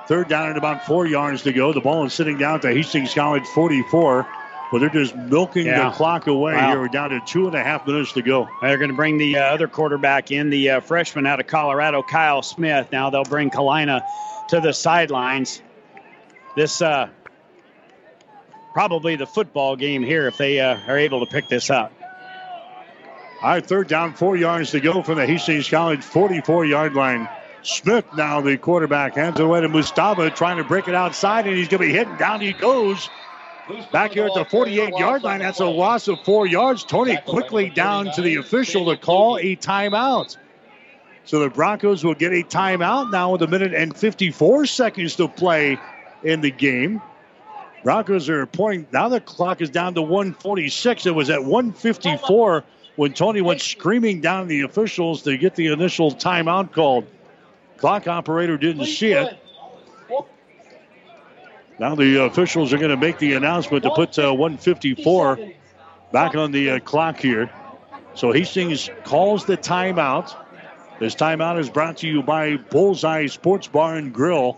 Third 0.09 0.28
down 0.28 0.49
and 0.49 0.59
about 0.59 0.85
four 0.85 1.07
yards 1.07 1.43
to 1.43 1.53
go. 1.53 1.73
The 1.73 1.81
ball 1.81 2.05
is 2.05 2.12
sitting 2.12 2.37
down 2.39 2.61
to 2.61 2.69
Hastings 2.69 3.15
College 3.15 3.45
44. 3.55 4.27
But 4.70 4.81
they're 4.81 4.91
just 4.91 5.17
milking 5.17 5.65
Yeah. 5.67 5.89
the 5.89 5.97
clock 5.97 6.27
away 6.27 6.53
Wow. 6.55 6.69
here. 6.69 6.81
We're 6.81 6.89
down 6.89 7.09
to 7.11 7.20
two 7.20 7.47
and 7.47 7.55
a 7.57 7.62
half 7.65 7.87
minutes 7.87 8.12
to 8.12 8.20
go. 8.23 8.47
They're 8.61 8.77
going 8.77 8.91
to 8.91 8.97
bring 8.97 9.17
the 9.17 9.39
uh, 9.39 9.45
other 9.55 9.67
quarterback 9.67 10.31
in, 10.31 10.51
the 10.51 10.69
uh, 10.69 10.81
freshman 10.81 11.25
out 11.27 11.41
of 11.41 11.47
Colorado, 11.47 12.03
Kyle 12.03 12.43
Smith. 12.43 12.89
Now 12.93 13.09
they'll 13.09 13.25
bring 13.25 13.49
Kalina 13.51 14.03
to 14.49 14.60
the 14.60 14.73
sidelines. 14.73 15.62
This 16.57 16.83
uh, 16.83 17.09
probably 18.73 19.17
the 19.17 19.27
football 19.27 19.77
game 19.77 20.02
here 20.02 20.27
if 20.27 20.36
they 20.36 20.60
uh, 20.60 20.78
are 20.86 20.99
able 20.99 21.25
to 21.25 21.31
pick 21.31 21.49
this 21.49 21.70
up. 21.70 21.93
All 23.41 23.51
right, 23.51 23.65
third 23.65 23.86
down, 23.86 24.15
four 24.15 24.36
yards 24.36 24.73
to 24.73 24.81
go 24.81 25.02
from 25.02 25.17
the 25.17 25.27
Hastings 25.27 25.68
College 25.68 26.02
44 26.02 26.65
yard 26.65 26.94
line. 26.94 27.28
Smith 27.62 28.05
now 28.17 28.41
the 28.41 28.57
quarterback 28.57 29.15
hands 29.15 29.39
it 29.39 29.44
away 29.44 29.60
to 29.60 29.68
Mustafa 29.68 30.31
trying 30.31 30.57
to 30.57 30.65
break 30.65 30.89
it 30.89 30.94
outside 30.94 31.47
and 31.47 31.57
he's 31.57 31.68
going 31.68 31.83
to 31.83 31.86
be 31.86 31.93
hit 31.93 32.09
and 32.09 32.18
down 32.18 32.41
he 32.41 32.52
goes. 32.52 33.09
Back 33.93 34.12
here 34.12 34.27
at 34.27 34.35
the 34.35 34.44
48 34.44 34.94
yard 34.97 35.23
line, 35.23 35.41
that's 35.41 35.60
a 35.60 35.67
loss 35.67 36.09
of 36.09 36.20
four 36.25 36.47
yards. 36.47 36.85
Tony 36.85 37.18
quickly 37.27 37.68
down 37.68 38.10
to 38.12 38.23
the 38.23 38.36
official 38.36 38.86
to 38.86 38.97
call 38.97 39.36
a 39.36 39.57
timeout. 39.57 40.36
So 41.28 41.40
the 41.40 41.50
Broncos 41.50 42.02
will 42.05 42.15
get 42.15 42.32
a 42.32 42.42
timeout 42.42 43.12
now 43.12 43.32
with 43.32 43.42
a 43.42 43.47
minute 43.47 43.74
and 43.74 43.94
54 43.94 44.65
seconds 44.65 45.16
to 45.16 45.28
play 45.28 45.78
in 46.23 46.40
the 46.40 46.50
game. 46.50 47.02
Broncos 47.84 48.31
are 48.31 48.47
pointing. 48.47 48.86
Now 48.94 49.10
the 49.10 49.20
clock 49.20 49.60
is 49.60 49.68
down 49.68 49.92
to 49.97 50.00
146. 50.00 51.05
It 51.05 51.15
was 51.15 51.28
at 51.28 51.44
154 51.44 52.65
when 52.97 53.12
Tony 53.12 53.42
went 53.42 53.60
screaming 53.60 54.23
down 54.23 54.48
the 54.48 54.62
officials 54.62 55.20
to 55.24 55.36
get 55.36 55.55
the 55.55 55.66
initial 55.66 56.12
timeout 56.12 56.73
called. 56.73 57.07
Clock 57.76 58.08
operator 58.08 58.57
didn't 58.57 58.86
see 58.86 59.12
it. 59.12 59.39
Now 61.78 61.94
the 61.94 62.24
officials 62.24 62.73
are 62.73 62.78
going 62.78 62.89
to 62.89 62.97
make 62.97 63.18
the 63.18 63.34
announcement 63.34 63.82
to 63.82 63.90
put 63.90 64.18
uh, 64.18 64.32
154 64.32 65.39
back 66.10 66.34
on 66.36 66.52
the 66.52 66.70
uh, 66.70 66.78
clock 66.78 67.20
here. 67.20 67.50
So 68.15 68.32
Hastings 68.32 68.89
calls 69.05 69.44
the 69.44 69.58
timeout. 69.58 70.34
This 71.01 71.15
timeout 71.15 71.59
is 71.60 71.70
brought 71.70 71.99
to 71.99 72.09
you 72.09 72.23
by 72.23 72.57
Bullseye 72.57 73.27
Sports 73.27 73.68
Bar 73.68 73.97
and 73.97 74.12
Grill. 74.12 74.57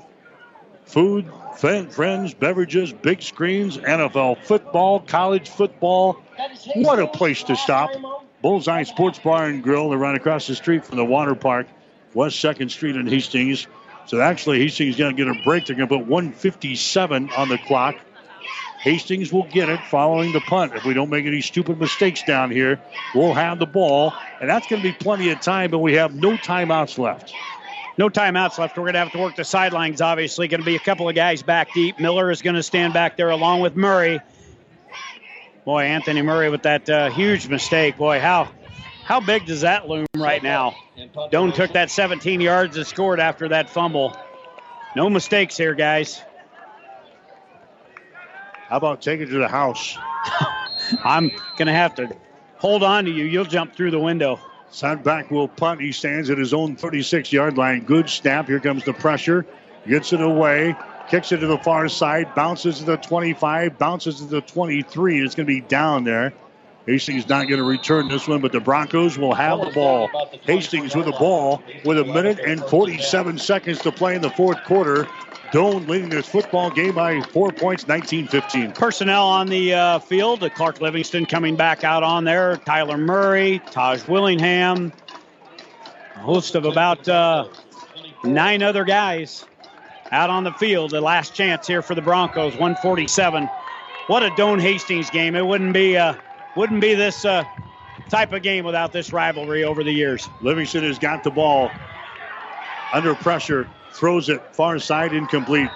Food, 0.84 1.30
friends, 1.56 2.34
beverages, 2.34 2.92
big 2.92 3.22
screens, 3.22 3.76
NFL 3.76 4.42
football, 4.44 5.00
college 5.00 5.50
football. 5.50 6.20
What 6.76 6.98
a 6.98 7.06
place 7.06 7.42
to 7.44 7.56
stop. 7.56 7.90
Bullseye 8.40 8.84
Sports 8.84 9.18
Bar 9.18 9.46
and 9.46 9.62
Grill. 9.62 9.90
They're 9.90 9.98
right 9.98 10.16
across 10.16 10.46
the 10.46 10.54
street 10.54 10.84
from 10.84 10.96
the 10.96 11.04
water 11.04 11.34
park 11.34 11.66
West 12.14 12.42
2nd 12.42 12.70
Street 12.70 12.96
in 12.96 13.06
Hastings. 13.06 13.66
So 14.06 14.20
actually, 14.20 14.60
Hastings 14.60 14.94
is 14.94 14.98
going 14.98 15.14
to 15.14 15.24
get 15.24 15.36
a 15.36 15.44
break. 15.44 15.66
They're 15.66 15.76
going 15.76 15.88
to 15.88 15.98
put 15.98 16.06
157 16.06 17.30
on 17.36 17.48
the 17.48 17.58
clock. 17.58 17.96
Hastings 18.80 19.30
will 19.30 19.44
get 19.44 19.68
it 19.68 19.78
following 19.90 20.32
the 20.32 20.40
punt. 20.40 20.74
If 20.74 20.86
we 20.86 20.94
don't 20.94 21.10
make 21.10 21.26
any 21.26 21.42
stupid 21.42 21.78
mistakes 21.78 22.22
down 22.22 22.50
here, 22.50 22.80
we'll 23.14 23.34
have 23.34 23.58
the 23.58 23.66
ball. 23.66 24.14
And 24.40 24.48
that's 24.48 24.66
going 24.68 24.80
to 24.80 24.88
be 24.88 24.94
plenty 24.94 25.30
of 25.30 25.40
time, 25.40 25.70
but 25.70 25.80
we 25.80 25.94
have 25.94 26.14
no 26.14 26.30
timeouts 26.38 26.96
left. 26.96 27.34
No 27.98 28.08
timeouts 28.08 28.58
left. 28.58 28.78
We're 28.78 28.84
going 28.84 28.94
to 28.94 29.00
have 29.00 29.12
to 29.12 29.18
work 29.18 29.36
the 29.36 29.44
sidelines, 29.44 30.00
obviously. 30.00 30.48
Going 30.48 30.62
to 30.62 30.66
be 30.66 30.76
a 30.76 30.80
couple 30.80 31.06
of 31.06 31.14
guys 31.14 31.42
back 31.42 31.74
deep. 31.74 32.00
Miller 32.00 32.30
is 32.30 32.40
going 32.40 32.56
to 32.56 32.62
stand 32.62 32.94
back 32.94 33.18
there 33.18 33.28
along 33.28 33.60
with 33.60 33.76
Murray. 33.76 34.20
Boy, 35.66 35.82
Anthony 35.82 36.22
Murray 36.22 36.48
with 36.48 36.62
that 36.62 36.88
uh, 36.88 37.10
huge 37.10 37.48
mistake. 37.48 37.98
Boy, 37.98 38.18
how 38.18 38.48
how 39.04 39.20
big 39.20 39.44
does 39.44 39.60
that 39.60 39.88
loom 39.88 40.06
right 40.16 40.42
now? 40.42 40.74
Doane 41.30 41.52
took 41.52 41.72
that 41.74 41.90
17 41.90 42.40
yards 42.40 42.78
and 42.78 42.86
scored 42.86 43.20
after 43.20 43.48
that 43.48 43.68
fumble. 43.68 44.16
No 44.96 45.10
mistakes 45.10 45.56
here, 45.56 45.74
guys. 45.74 46.22
How 48.70 48.76
about 48.76 49.02
taking 49.02 49.26
it 49.26 49.30
to 49.30 49.38
the 49.38 49.48
house? 49.48 49.98
I'm 51.04 51.30
going 51.56 51.66
to 51.66 51.72
have 51.72 51.96
to 51.96 52.16
hold 52.58 52.84
on 52.84 53.04
to 53.04 53.10
you. 53.10 53.24
You'll 53.24 53.44
jump 53.44 53.74
through 53.74 53.90
the 53.90 53.98
window. 53.98 54.38
Sudbeck 54.70 55.28
will 55.32 55.48
punt. 55.48 55.80
He 55.80 55.90
stands 55.90 56.30
at 56.30 56.38
his 56.38 56.54
own 56.54 56.76
36 56.76 57.32
yard 57.32 57.58
line. 57.58 57.82
Good 57.82 58.08
snap. 58.08 58.46
Here 58.46 58.60
comes 58.60 58.84
the 58.84 58.92
pressure. 58.92 59.44
Gets 59.88 60.12
it 60.12 60.20
away. 60.20 60.76
Kicks 61.08 61.32
it 61.32 61.38
to 61.38 61.48
the 61.48 61.58
far 61.58 61.88
side. 61.88 62.32
Bounces 62.36 62.78
to 62.78 62.84
the 62.84 62.96
25. 62.96 63.76
Bounces 63.76 64.20
to 64.20 64.26
the 64.26 64.40
23. 64.40 65.20
It's 65.20 65.34
going 65.34 65.48
to 65.48 65.52
be 65.52 65.62
down 65.62 66.04
there. 66.04 66.32
Hastings 66.86 67.28
not 67.28 67.48
going 67.48 67.58
to 67.58 67.64
return 67.66 68.06
this 68.06 68.28
one, 68.28 68.40
but 68.40 68.52
the 68.52 68.60
Broncos 68.60 69.18
will 69.18 69.34
have 69.34 69.58
the 69.58 69.70
ball. 69.70 70.08
Hastings 70.44 70.94
with 70.94 71.06
the 71.06 71.12
ball 71.12 71.60
with 71.84 71.98
a 71.98 72.04
minute 72.04 72.38
and 72.38 72.60
47 72.60 73.38
seconds 73.38 73.80
to 73.80 73.90
play 73.90 74.14
in 74.14 74.22
the 74.22 74.30
fourth 74.30 74.62
quarter. 74.62 75.08
Doane 75.52 75.88
leading 75.88 76.10
this 76.10 76.28
football 76.28 76.70
game 76.70 76.94
by 76.94 77.20
four 77.22 77.50
points, 77.50 77.82
19-15. 77.84 78.72
Personnel 78.72 79.26
on 79.26 79.48
the 79.48 79.74
uh, 79.74 79.98
field. 79.98 80.48
Clark 80.54 80.80
Livingston 80.80 81.26
coming 81.26 81.56
back 81.56 81.82
out 81.82 82.04
on 82.04 82.22
there. 82.22 82.56
Tyler 82.58 82.96
Murray, 82.96 83.60
Taj 83.72 84.06
Willingham, 84.06 84.92
a 86.14 86.18
host 86.20 86.54
of 86.54 86.66
about 86.66 87.08
uh, 87.08 87.48
nine 88.22 88.62
other 88.62 88.84
guys 88.84 89.44
out 90.12 90.30
on 90.30 90.44
the 90.44 90.52
field. 90.52 90.92
The 90.92 91.00
last 91.00 91.34
chance 91.34 91.66
here 91.66 91.82
for 91.82 91.96
the 91.96 92.02
Broncos, 92.02 92.52
147. 92.52 93.48
What 94.06 94.22
a 94.22 94.30
Doane 94.30 94.60
Hastings 94.60 95.10
game. 95.10 95.34
It 95.34 95.44
wouldn't 95.44 95.72
be 95.72 95.96
uh, 95.96 96.14
wouldn't 96.56 96.80
be 96.80 96.94
this 96.94 97.24
uh, 97.24 97.42
type 98.08 98.32
of 98.32 98.42
game 98.42 98.64
without 98.64 98.92
this 98.92 99.12
rivalry 99.12 99.64
over 99.64 99.82
the 99.82 99.92
years. 99.92 100.28
Livingston 100.42 100.84
has 100.84 101.00
got 101.00 101.24
the 101.24 101.30
ball 101.30 101.72
under 102.92 103.16
pressure 103.16 103.68
throws 103.92 104.28
it 104.28 104.54
far 104.54 104.78
side, 104.78 105.12
incomplete. 105.12 105.70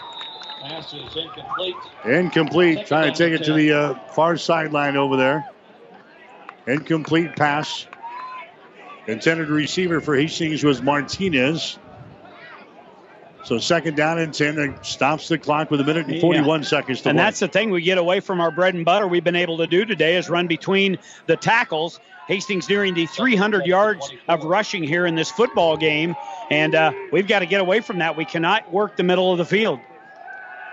Pass 0.63 0.95
is 0.95 1.17
incomplete. 1.17 1.75
Incomplete. 2.05 2.87
Trying 2.87 3.13
to 3.13 3.19
take 3.19 3.39
it 3.39 3.45
to 3.45 3.53
the 3.53 3.73
uh, 3.73 3.95
far 4.09 4.37
sideline 4.37 4.97
over 4.97 5.17
there. 5.17 5.49
Incomplete 6.67 7.37
pass. 7.37 7.87
Intended 9.07 9.49
receiver 9.51 10.01
for 10.01 10.17
Hastings 10.17 10.65
was 10.65 10.81
Martinez. 10.81 11.79
So 13.45 13.59
second 13.59 13.97
down 13.97 14.19
and 14.19 14.33
10. 14.33 14.59
It 14.59 14.87
stops 14.87 15.29
the 15.29 15.39
clock 15.39 15.71
with 15.71 15.81
a 15.81 15.85
minute 15.85 16.07
and 16.07 16.21
41 16.21 16.63
yeah. 16.63 16.69
seconds 16.69 16.99
to 17.01 17.05
go. 17.05 17.11
And 17.11 17.17
play. 17.17 17.25
that's 17.25 17.41
the 17.41 17.49
thing 17.49 17.71
we 17.71 17.83
get 17.83 17.99
away 17.99 18.21
from 18.21 18.41
our 18.41 18.51
bread 18.51 18.75
and 18.75 18.85
butter 18.85 19.07
we've 19.07 19.25
been 19.25 19.37
able 19.37 19.59
to 19.59 19.67
do 19.67 19.85
today 19.85 20.17
is 20.17 20.31
run 20.31 20.47
between 20.47 20.99
the 21.27 21.37
tackles. 21.37 22.01
Hastings 22.27 22.71
nearing 22.71 22.95
the 22.95 23.05
300 23.05 23.67
yards 23.67 24.11
of 24.29 24.45
rushing 24.45 24.83
here 24.83 25.05
in 25.05 25.15
this 25.15 25.31
football 25.31 25.77
game. 25.77 26.17
And 26.51 26.75
uh, 26.75 26.93
we've 27.13 27.29
got 27.29 27.41
to 27.41 27.47
get 27.47 27.61
away 27.61 27.81
from 27.81 27.99
that. 27.99 28.17
We 28.17 28.25
cannot 28.25 28.73
work 28.73 28.97
the 28.97 29.03
middle 29.03 29.31
of 29.31 29.37
the 29.37 29.45
field. 29.45 29.79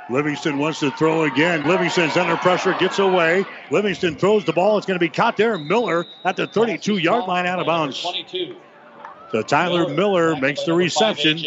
Livingston 0.09 0.57
wants 0.57 0.79
to 0.79 0.91
throw 0.91 1.23
again. 1.23 1.67
Livingston's 1.67 2.15
under 2.17 2.37
pressure, 2.37 2.73
gets 2.79 2.99
away. 2.99 3.45
Livingston 3.69 4.15
throws 4.15 4.45
the 4.45 4.53
ball. 4.53 4.77
It's 4.77 4.85
going 4.85 4.99
to 4.99 5.03
be 5.03 5.09
caught 5.09 5.37
there. 5.37 5.57
Miller 5.57 6.05
at 6.23 6.37
the 6.37 6.47
32 6.47 6.97
yard 6.97 7.27
line 7.27 7.45
out 7.45 7.59
of 7.59 7.65
bounds. 7.65 8.05
So 9.31 9.41
Tyler 9.41 9.87
Miller 9.87 10.35
makes 10.35 10.63
the 10.65 10.73
reception. 10.73 11.41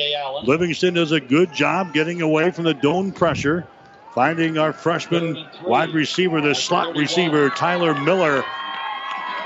Livingston 0.45 0.95
does 0.95 1.13
a 1.13 1.21
good 1.21 1.53
job 1.53 1.93
getting 1.93 2.23
away 2.23 2.51
from 2.51 2.65
the 2.65 2.75
Doane 2.75 3.15
pressure. 3.15 3.69
Finding 4.15 4.59
our 4.59 4.73
freshman 4.73 5.45
wide 5.67 5.91
receiver, 5.91 6.41
the 6.41 6.55
slot 6.55 6.97
receiver, 6.97 7.51
Tyler 7.51 7.95
Miller. 8.01 8.45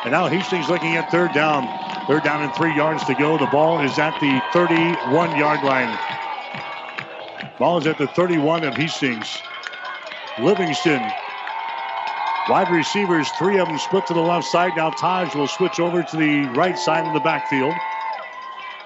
And 0.04 0.12
now 0.12 0.28
Hastings 0.28 0.68
looking 0.68 0.94
at 0.94 1.10
third 1.10 1.32
down. 1.32 1.66
Third 2.06 2.22
down 2.22 2.42
and 2.42 2.54
three 2.54 2.74
yards 2.76 3.02
to 3.04 3.14
go. 3.14 3.38
The 3.38 3.46
ball 3.46 3.80
is 3.80 3.98
at 3.98 4.20
the 4.20 4.40
31 4.52 5.36
yard 5.36 5.64
line. 5.64 5.98
Ball 7.58 7.78
is 7.78 7.86
at 7.86 7.98
the 7.98 8.06
31 8.08 8.62
of 8.64 8.74
Hastings. 8.74 9.26
Livingston. 10.38 11.02
Wide 12.48 12.70
receivers, 12.70 13.28
three 13.32 13.58
of 13.58 13.68
them 13.68 13.78
split 13.78 14.06
to 14.06 14.14
the 14.14 14.20
left 14.20 14.46
side. 14.46 14.72
Now 14.76 14.90
Taj 14.90 15.34
will 15.34 15.48
switch 15.48 15.80
over 15.80 16.02
to 16.02 16.16
the 16.16 16.44
right 16.54 16.78
side 16.78 17.06
of 17.06 17.12
the 17.14 17.20
backfield. 17.20 17.74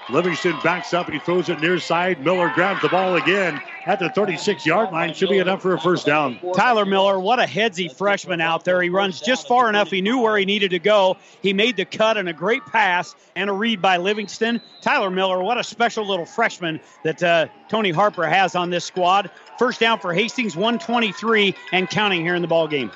Livingston 0.09 0.59
backs 0.63 0.93
up. 0.93 1.07
And 1.07 1.13
he 1.13 1.19
throws 1.19 1.49
it 1.49 1.59
near 1.61 1.79
side. 1.79 2.23
Miller 2.23 2.51
grabs 2.53 2.81
the 2.81 2.89
ball 2.89 3.15
again 3.15 3.61
at 3.85 3.99
the 3.99 4.09
36 4.09 4.65
yard 4.65 4.91
line. 4.91 5.13
Should 5.13 5.29
be 5.29 5.39
enough 5.39 5.61
for 5.61 5.73
a 5.73 5.79
first 5.79 6.05
down. 6.05 6.39
Tyler 6.55 6.85
Miller, 6.85 7.19
what 7.19 7.39
a 7.39 7.43
headsy 7.43 7.87
freshman 7.87 8.41
out 8.41 8.65
there. 8.65 8.81
He 8.81 8.89
runs 8.89 9.21
just 9.21 9.47
far 9.47 9.69
enough. 9.69 9.89
He 9.89 10.01
knew 10.01 10.19
where 10.19 10.37
he 10.37 10.45
needed 10.45 10.71
to 10.71 10.79
go. 10.79 11.17
He 11.41 11.53
made 11.53 11.77
the 11.77 11.85
cut 11.85 12.17
and 12.17 12.29
a 12.29 12.33
great 12.33 12.65
pass 12.65 13.15
and 13.35 13.49
a 13.49 13.53
read 13.53 13.81
by 13.81 13.97
Livingston. 13.97 14.61
Tyler 14.81 15.09
Miller, 15.09 15.41
what 15.41 15.57
a 15.57 15.63
special 15.63 16.07
little 16.07 16.25
freshman 16.25 16.79
that 17.03 17.21
uh, 17.23 17.47
Tony 17.69 17.91
Harper 17.91 18.25
has 18.25 18.55
on 18.55 18.69
this 18.69 18.85
squad. 18.85 19.29
First 19.57 19.79
down 19.79 19.99
for 19.99 20.13
Hastings, 20.13 20.55
123 20.55 21.55
and 21.71 21.89
counting 21.89 22.21
here 22.21 22.35
in 22.35 22.41
the 22.41 22.47
ball 22.47 22.67
game. 22.67 22.91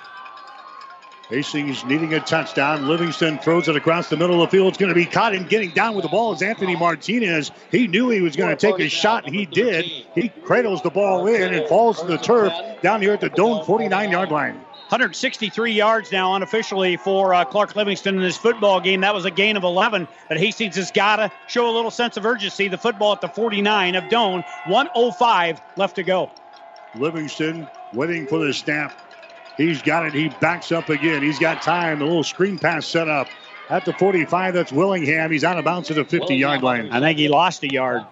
Hastings 1.30 1.84
needing 1.84 2.14
a 2.14 2.22
touchdown. 2.22 2.88
Livingston 2.88 3.38
throws 3.40 3.68
it 3.68 3.76
across 3.76 4.08
the 4.08 4.16
middle 4.16 4.42
of 4.42 4.50
the 4.50 4.58
field. 4.58 4.70
It's 4.70 4.78
going 4.78 4.90
to 4.90 4.96
be 4.96 5.06
caught 5.06 5.36
and 5.36 5.50
getting 5.50 5.72
down 5.72 5.94
with 5.94 6.04
the 6.04 6.10
ball 6.10 6.32
is 6.32 6.42
Anthony 6.42 6.78
Martinez. 6.78 7.52
He 7.70 7.88
knew 7.88 8.10
he 8.10 8.22
was 8.22 8.38
going 8.38 8.56
to 8.56 8.56
take 8.56 8.80
a 8.80 8.88
shot, 8.88 9.26
and 9.26 9.36
he 9.36 9.46
did. 9.46 9.84
He 10.16 10.30
cradles 10.30 10.82
the 10.84 10.90
ball 10.90 11.28
in 11.28 11.54
and 11.54 11.68
falls 11.68 12.00
to 12.00 12.08
the 12.08 12.18
turf 12.18 12.54
down 12.82 13.02
here 13.02 13.12
at 13.12 13.20
the 13.20 13.30
Doane 13.30 13.66
49 13.66 14.12
yard 14.12 14.32
line. 14.32 14.54
163 14.54 15.74
yards 15.74 16.14
now 16.14 16.34
unofficially 16.36 16.96
for 16.96 17.34
uh, 17.34 17.44
Clark 17.44 17.76
Livingston 17.76 18.16
in 18.16 18.22
this 18.22 18.38
football 18.38 18.80
game. 18.80 19.02
That 19.02 19.14
was 19.14 19.26
a 19.26 19.32
gain 19.32 19.58
of 19.58 19.64
11, 19.64 20.08
but 20.30 20.38
Hastings 20.38 20.78
has 20.78 20.92
got 20.92 21.18
to 21.18 21.30
show 21.48 21.70
a 21.70 21.74
little 21.76 21.92
sense 21.92 22.16
of 22.16 22.26
urgency. 22.26 22.70
The 22.70 22.78
football 22.78 23.12
at 23.12 23.20
the 23.20 23.28
49 23.28 23.96
of 23.96 24.06
Doane, 24.06 24.46
105 24.68 25.62
left 25.76 25.98
to 25.98 26.04
go. 26.04 26.32
Livingston 26.96 27.68
waiting 27.94 28.28
for 28.28 28.40
the 28.40 28.54
snap. 28.54 28.98
He's 29.58 29.82
got 29.82 30.06
it. 30.06 30.14
He 30.14 30.30
backs 30.40 30.72
up 30.72 30.90
again. 30.90 31.22
He's 31.24 31.40
got 31.40 31.61
time. 31.61 32.00
The 32.00 32.06
little 32.06 32.24
screen 32.24 32.60
pass 32.60 32.86
set 32.86 33.10
up 33.10 33.27
at 33.69 33.86
the 33.86 33.94
45. 33.94 34.53
That's 34.53 34.72
Willingham. 34.72 35.32
He's 35.32 35.44
out 35.44 35.58
of 35.58 35.66
bounds 35.66 35.90
at 35.90 35.95
the 35.95 36.06
50 36.06 36.36
yard 36.36 36.61
line. 36.61 36.90
I 36.92 37.00
think 37.00 37.18
he 37.18 37.27
lost 37.27 37.64
a 37.64 37.72
yard. 37.72 38.03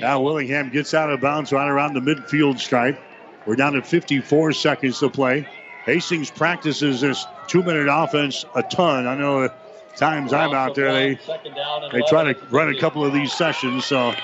Now 0.00 0.20
Willingham 0.22 0.70
gets 0.70 0.94
out 0.94 1.10
of 1.10 1.20
bounds 1.20 1.52
right 1.52 1.68
around 1.68 1.94
the 1.94 2.00
midfield 2.00 2.58
stripe. 2.58 2.98
We're 3.46 3.56
down 3.56 3.74
to 3.74 3.82
54 3.82 4.52
seconds 4.52 4.98
to 5.00 5.10
play. 5.10 5.46
Hastings 5.84 6.30
practices 6.30 7.00
this 7.00 7.26
two 7.46 7.62
minute 7.62 7.88
offense 7.90 8.44
a 8.54 8.62
ton. 8.62 9.06
I 9.06 9.14
know 9.14 9.44
at 9.44 9.96
times 9.96 10.32
I'm 10.32 10.54
out 10.54 10.74
there, 10.74 10.92
they, 10.92 11.14
they 11.92 12.02
try 12.08 12.32
to 12.32 12.38
run 12.50 12.68
a 12.74 12.78
couple 12.78 13.04
of 13.04 13.12
these 13.12 13.32
sessions. 13.32 13.86
So 13.86 14.14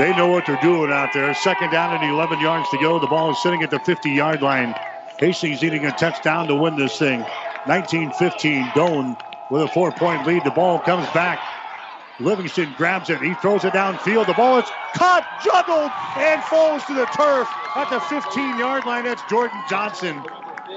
they 0.00 0.14
know 0.14 0.28
what 0.28 0.46
they're 0.46 0.56
doing 0.56 0.90
out 0.90 1.12
there. 1.12 1.34
Second 1.34 1.70
down 1.70 1.92
and 1.92 2.02
11 2.02 2.40
yards 2.40 2.70
to 2.70 2.78
go. 2.78 2.98
The 2.98 3.06
ball 3.06 3.30
is 3.30 3.38
sitting 3.38 3.62
at 3.62 3.70
the 3.70 3.78
50 3.78 4.10
yard 4.10 4.40
line. 4.42 4.74
Hastings 5.18 5.62
needing 5.62 5.84
a 5.84 5.92
touchdown 5.92 6.48
to 6.48 6.54
win 6.54 6.76
this 6.76 6.98
thing. 6.98 7.26
19 7.66 8.10
15. 8.12 8.72
Doane 8.72 9.16
with 9.50 9.62
a 9.62 9.68
four 9.68 9.92
point 9.92 10.26
lead. 10.26 10.44
The 10.44 10.50
ball 10.50 10.80
comes 10.80 11.06
back. 11.10 11.38
Livingston 12.18 12.74
grabs 12.78 13.10
it. 13.10 13.20
He 13.20 13.34
throws 13.34 13.64
it 13.64 13.74
downfield. 13.74 14.26
The 14.26 14.34
ball 14.34 14.58
is 14.58 14.70
caught, 14.94 15.26
juggled, 15.38 15.92
and 16.16 16.42
falls 16.42 16.84
to 16.86 16.94
the 16.94 17.06
turf 17.06 17.48
at 17.76 17.90
the 17.90 18.00
15 18.00 18.56
yard 18.56 18.86
line. 18.86 19.04
That's 19.04 19.22
Jordan 19.22 19.62
Johnson. 19.68 20.24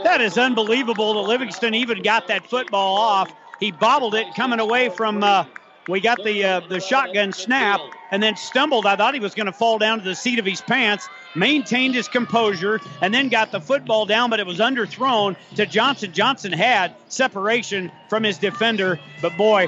That 0.04 0.20
is 0.22 0.38
unbelievable 0.38 1.14
that 1.14 1.22
Livingston 1.22 1.74
even 1.76 2.02
got 2.02 2.28
that 2.28 2.50
football 2.50 2.98
off. 2.98 3.34
He 3.60 3.72
bobbled 3.72 4.16
it 4.16 4.36
coming 4.36 4.60
away 4.60 4.90
from. 4.90 5.24
Uh, 5.24 5.46
we 5.88 6.00
got 6.00 6.24
the 6.24 6.44
uh, 6.44 6.60
the 6.62 6.80
shotgun 6.80 7.32
snap 7.32 7.82
and 8.12 8.22
then 8.22 8.36
stumbled. 8.36 8.86
I 8.86 8.96
thought 8.96 9.14
he 9.14 9.20
was 9.20 9.36
going 9.36 9.48
to 9.48 9.54
fall 9.54 9.78
down 9.78 10.00
to 10.00 10.04
the 10.06 10.16
seat 10.16 10.40
of 10.40 10.46
his 10.46 10.62
pants. 10.62 11.10
Maintained 11.36 11.96
his 11.96 12.08
composure 12.08 12.80
and 13.02 13.12
then 13.12 13.28
got 13.28 13.52
the 13.52 13.60
football 13.60 14.06
down, 14.06 14.30
but 14.30 14.40
it 14.40 14.46
was 14.46 14.60
underthrown 14.60 15.36
to 15.56 15.66
Johnson. 15.66 16.14
Johnson 16.14 16.52
had 16.52 16.96
separation 17.08 17.92
from 18.08 18.24
his 18.24 18.38
defender, 18.38 19.00
but 19.20 19.36
boy, 19.36 19.68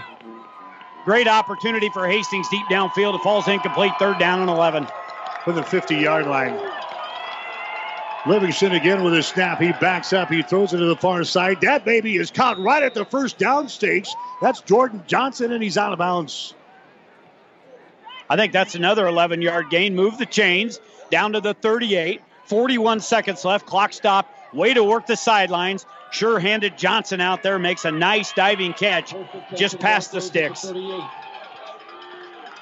great 1.06 1.28
opportunity 1.28 1.90
for 1.90 2.08
Hastings 2.08 2.48
deep 2.50 2.68
downfield. 2.68 3.16
It 3.16 3.22
falls 3.22 3.48
incomplete. 3.48 3.94
Third 3.98 4.20
down 4.20 4.42
and 4.42 4.50
11. 4.50 4.88
For 5.44 5.54
the 5.54 5.64
50 5.64 5.96
yard 5.96 6.28
line. 6.28 6.56
Livingston 8.28 8.72
again 8.72 9.04
with 9.04 9.14
a 9.14 9.22
snap. 9.22 9.62
He 9.62 9.72
backs 9.74 10.12
up. 10.12 10.30
He 10.30 10.42
throws 10.42 10.74
it 10.74 10.78
to 10.78 10.86
the 10.86 10.96
far 10.96 11.24
side. 11.24 11.62
That 11.62 11.86
baby 11.86 12.16
is 12.16 12.32
caught 12.32 12.58
right 12.58 12.82
at 12.82 12.94
the 12.94 13.06
first 13.06 13.38
down 13.38 13.70
stakes. 13.70 14.14
That's 14.42 14.62
Jordan 14.62 15.04
Johnson, 15.06 15.52
and 15.52 15.62
he's 15.62 15.78
out 15.78 15.94
of 15.94 16.00
bounds. 16.00 16.56
I 18.30 18.36
think 18.36 18.54
that's 18.54 18.74
another 18.74 19.08
11 19.08 19.42
yard 19.42 19.70
gain. 19.70 19.96
Move 19.96 20.18
the 20.18 20.26
chains 20.26 20.80
down 21.12 21.34
to 21.34 21.42
the 21.42 21.54
38. 21.54 22.22
41 22.46 23.00
seconds 23.00 23.46
left. 23.46 23.66
Clock 23.68 23.94
stop. 23.94 24.30
Way 24.54 24.74
to 24.74 24.84
work 24.84 25.06
the 25.06 25.16
sidelines. 25.16 25.86
Sure 26.12 26.40
handed 26.40 26.78
Johnson 26.78 27.22
out 27.22 27.44
there 27.44 27.60
makes 27.60 27.86
a 27.86 27.92
nice 27.92 28.32
diving 28.34 28.74
catch 28.74 29.14
just 29.56 29.80
past 29.80 30.12
the 30.12 30.22
sticks. 30.22 30.66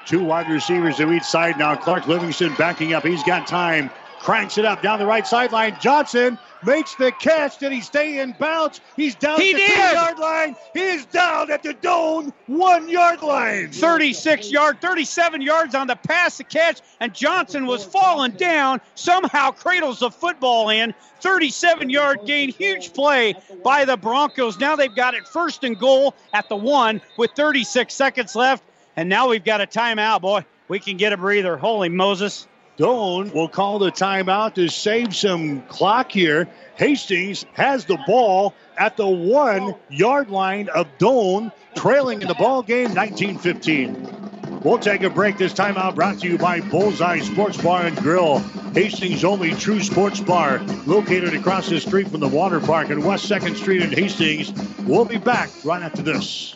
Two 0.06 0.24
wide 0.24 0.50
receivers 0.50 0.98
to 0.98 1.12
each 1.14 1.24
side 1.24 1.58
now. 1.58 1.76
Clark 1.76 2.08
Livingston 2.08 2.54
backing 2.56 2.94
up. 2.94 3.06
He's 3.06 3.24
got 3.24 3.48
time. 3.48 3.90
Cranks 4.24 4.58
it 4.58 4.64
up 4.64 4.82
down 4.82 5.00
the 5.00 5.06
right 5.06 5.28
sideline. 5.28 5.76
Johnson 5.82 6.40
makes 6.66 6.96
the 6.96 7.12
catch. 7.12 7.58
Did 7.58 7.74
he 7.74 7.82
stay 7.82 8.20
in 8.20 8.34
bounds? 8.40 8.80
He's 8.96 9.16
down 9.16 9.42
he 9.42 9.52
at 9.52 9.58
the 9.58 9.68
did. 9.68 9.94
yard 9.94 10.18
line. 10.20 10.56
He 10.74 10.80
is 10.80 11.06
down 11.08 11.52
at 11.52 11.62
the 11.62 11.74
Doane 11.74 12.32
one 12.48 12.88
yard 12.88 13.22
line. 13.22 13.72
36 13.74 14.50
yard, 14.50 14.80
37 14.80 15.42
yards 15.42 15.76
on 15.76 15.88
the 15.88 15.98
pass 15.98 16.38
the 16.38 16.46
catch, 16.46 16.80
and 17.02 17.14
Johnson 17.14 17.66
was 17.66 17.84
falling 17.84 18.32
down. 18.32 18.80
Somehow 18.96 19.52
cradles 19.52 20.00
the 20.00 20.10
football 20.10 20.70
in. 20.70 20.94
37 21.20 21.90
yard 21.90 22.22
gain, 22.26 22.50
huge 22.50 22.94
play 22.94 23.36
by 23.62 23.84
the 23.84 23.98
Broncos. 23.98 24.58
Now 24.58 24.78
they've 24.78 24.96
got 24.96 25.16
it 25.16 25.28
first 25.28 25.66
and 25.66 25.78
goal 25.78 26.16
at 26.34 26.48
the 26.48 26.56
one 26.56 27.02
with 27.18 27.32
36 27.32 27.94
seconds 27.94 28.38
left, 28.38 28.64
and 28.96 29.10
now 29.10 29.28
we've 29.28 29.44
got 29.44 29.60
a 29.60 29.68
timeout, 29.68 30.22
boy. 30.22 30.46
We 30.70 30.80
can 30.80 30.96
get 30.96 31.12
a 31.12 31.18
breather. 31.18 31.58
Holy 31.58 31.90
Moses. 31.90 32.48
Doane 32.78 33.32
will 33.34 33.48
call 33.48 33.78
the 33.78 33.92
timeout 33.92 34.56
to 34.56 34.68
save 34.68 35.16
some 35.16 35.62
clock 35.64 36.12
here. 36.12 36.48
Hastings 36.76 37.46
has 37.54 37.86
the 37.86 38.00
ball 38.08 38.56
at 38.78 38.98
the 38.98 39.08
one 39.08 39.76
yard 39.90 40.30
line 40.32 40.70
of 40.70 40.88
Doane, 40.98 41.52
trailing 41.76 42.24
in 42.24 42.28
the 42.28 42.34
ball 42.34 42.64
game 42.64 42.96
1915. 42.96 44.62
We'll 44.64 44.80
take 44.80 45.04
a 45.04 45.10
break. 45.10 45.38
This 45.38 45.54
timeout 45.54 45.94
brought 45.94 46.20
to 46.22 46.28
you 46.28 46.38
by 46.38 46.62
Bullseye 46.62 47.20
Sports 47.20 47.62
Bar 47.62 47.86
and 47.86 47.98
Grill, 47.98 48.40
Hastings' 48.74 49.24
only 49.24 49.52
true 49.52 49.82
sports 49.82 50.20
bar, 50.20 50.60
located 50.88 51.36
across 51.36 51.70
the 51.70 51.80
street 51.80 52.08
from 52.08 52.22
the 52.22 52.28
water 52.28 52.60
park 52.60 52.90
on 52.90 53.04
West 53.04 53.30
2nd 53.30 53.56
Street 53.56 53.84
in 53.84 53.92
Hastings. 53.92 54.52
We'll 54.80 55.06
be 55.06 55.18
back 55.18 55.50
right 55.64 55.84
after 55.84 56.02
this. 56.02 56.56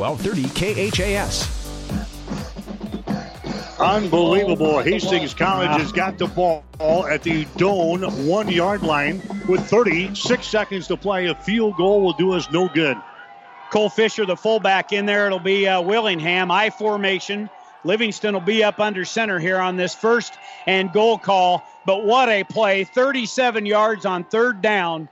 1230 0.00 0.90
KHAS. 0.90 1.60
Unbelievable. 3.78 4.80
Hastings 4.80 5.34
College 5.34 5.70
has 5.80 5.92
got 5.92 6.16
the 6.16 6.26
ball 6.26 6.64
at 7.06 7.22
the 7.22 7.44
Doane 7.56 8.26
one 8.26 8.48
yard 8.48 8.82
line 8.82 9.22
with 9.46 9.60
36 9.68 10.46
seconds 10.46 10.86
to 10.88 10.96
play. 10.96 11.26
A 11.26 11.34
field 11.34 11.76
goal 11.76 12.00
will 12.02 12.14
do 12.14 12.32
us 12.32 12.50
no 12.50 12.68
good. 12.68 12.96
Cole 13.70 13.90
Fisher, 13.90 14.24
the 14.26 14.36
fullback, 14.36 14.92
in 14.92 15.06
there. 15.06 15.26
It'll 15.26 15.38
be 15.38 15.68
uh, 15.68 15.82
Willingham, 15.82 16.50
I 16.50 16.70
formation. 16.70 17.50
Livingston 17.84 18.34
will 18.34 18.40
be 18.40 18.64
up 18.64 18.80
under 18.80 19.04
center 19.04 19.38
here 19.38 19.58
on 19.58 19.76
this 19.76 19.94
first 19.94 20.34
and 20.66 20.92
goal 20.92 21.18
call. 21.18 21.62
But 21.86 22.04
what 22.04 22.28
a 22.28 22.44
play! 22.44 22.84
37 22.84 23.64
yards 23.66 24.04
on 24.04 24.24
third 24.24 24.60
down 24.60 25.08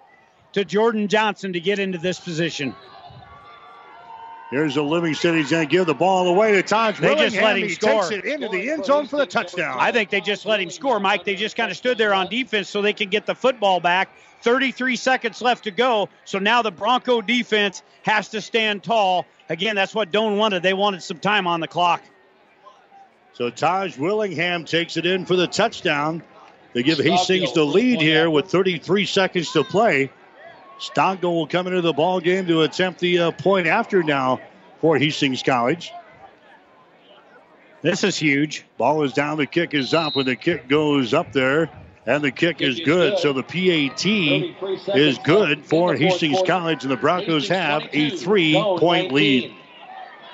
to 0.52 0.64
Jordan 0.64 1.08
Johnson 1.08 1.52
to 1.52 1.60
get 1.60 1.78
into 1.78 1.98
this 1.98 2.18
position. 2.20 2.74
Here's 4.50 4.78
a 4.78 4.82
Livingston. 4.82 5.36
He's 5.36 5.50
going 5.50 5.66
to 5.66 5.70
give 5.70 5.86
the 5.86 5.94
ball 5.94 6.28
away 6.28 6.52
to 6.52 6.62
Taj 6.62 6.98
They 6.98 7.14
just 7.16 7.36
let 7.36 7.58
him 7.58 7.68
he 7.68 7.74
score. 7.74 8.08
takes 8.08 8.10
it 8.12 8.24
into 8.24 8.48
the 8.48 8.70
end 8.70 8.84
zone 8.84 9.06
for 9.06 9.18
the 9.18 9.26
touchdown. 9.26 9.76
I 9.78 9.92
think 9.92 10.08
they 10.08 10.22
just 10.22 10.46
let 10.46 10.60
him 10.60 10.70
score, 10.70 10.98
Mike. 10.98 11.24
They 11.24 11.34
just 11.34 11.54
kind 11.54 11.70
of 11.70 11.76
stood 11.76 11.98
there 11.98 12.14
on 12.14 12.28
defense 12.28 12.70
so 12.70 12.80
they 12.80 12.94
could 12.94 13.10
get 13.10 13.26
the 13.26 13.34
football 13.34 13.78
back. 13.78 14.08
33 14.40 14.96
seconds 14.96 15.42
left 15.42 15.64
to 15.64 15.70
go. 15.70 16.08
So 16.24 16.38
now 16.38 16.62
the 16.62 16.70
Bronco 16.70 17.20
defense 17.20 17.82
has 18.02 18.30
to 18.30 18.40
stand 18.40 18.82
tall. 18.82 19.26
Again, 19.50 19.74
that's 19.76 19.94
what 19.94 20.10
Doane 20.12 20.38
wanted. 20.38 20.62
They 20.62 20.74
wanted 20.74 21.02
some 21.02 21.18
time 21.18 21.46
on 21.46 21.60
the 21.60 21.68
clock. 21.68 22.02
So 23.34 23.50
Taj 23.50 23.98
Willingham 23.98 24.64
takes 24.64 24.96
it 24.96 25.04
in 25.04 25.26
for 25.26 25.36
the 25.36 25.46
touchdown. 25.46 26.22
They 26.72 26.82
give 26.82 26.98
Hastings 26.98 27.52
the 27.52 27.64
lead 27.64 28.00
here 28.00 28.30
with 28.30 28.46
33 28.46 29.06
seconds 29.06 29.52
to 29.52 29.64
play. 29.64 30.10
Stogdill 30.78 31.34
will 31.34 31.46
come 31.46 31.66
into 31.66 31.80
the 31.80 31.92
ball 31.92 32.20
game 32.20 32.46
to 32.46 32.62
attempt 32.62 33.00
the 33.00 33.18
uh, 33.18 33.30
point 33.32 33.66
after 33.66 34.02
now 34.02 34.40
for 34.80 34.96
Hastings 34.96 35.42
College. 35.42 35.92
This 37.82 38.04
is 38.04 38.16
huge. 38.16 38.64
Ball 38.76 39.02
is 39.04 39.12
down, 39.12 39.38
the 39.38 39.46
kick 39.46 39.74
is 39.74 39.94
up, 39.94 40.16
and 40.16 40.26
the 40.26 40.36
kick 40.36 40.68
goes 40.68 41.14
up 41.14 41.32
there, 41.32 41.70
and 42.06 42.22
the 42.22 42.32
kick 42.32 42.60
is 42.60 42.80
good. 42.80 43.18
So 43.18 43.32
the 43.32 43.42
PAT 43.42 44.04
is 44.96 45.18
good 45.18 45.64
for 45.64 45.94
Hastings 45.94 46.42
College, 46.46 46.82
and 46.82 46.90
the 46.90 46.96
Broncos 46.96 47.48
have 47.48 47.82
a 47.92 48.10
three 48.10 48.54
point 48.54 49.12
lead. 49.12 49.52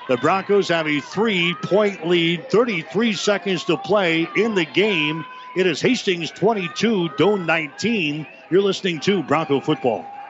The 0.07 0.17
Broncos 0.17 0.69
have 0.69 0.87
a 0.87 0.99
three 0.99 1.55
point 1.63 2.07
lead, 2.07 2.49
33 2.49 3.13
seconds 3.13 3.63
to 3.65 3.77
play 3.77 4.27
in 4.35 4.55
the 4.55 4.65
game. 4.65 5.25
It 5.55 5.65
is 5.67 5.81
Hastings 5.81 6.31
22, 6.31 7.09
Doane 7.17 7.45
19. 7.45 8.27
You're 8.49 8.61
listening 8.61 8.99
to 9.01 9.23
Bronco 9.23 9.59
Football. 9.59 10.05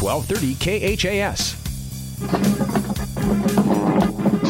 1230 0.00 0.96
KHAS. 0.96 1.56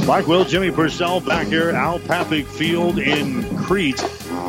Mike 0.06 0.26
Will, 0.26 0.44
Jimmy 0.44 0.70
Purcell 0.70 1.20
back 1.20 1.48
here, 1.48 1.70
Al 1.70 1.98
Papik 1.98 2.46
Field 2.46 2.98
in 2.98 3.56
Crete. 3.58 4.00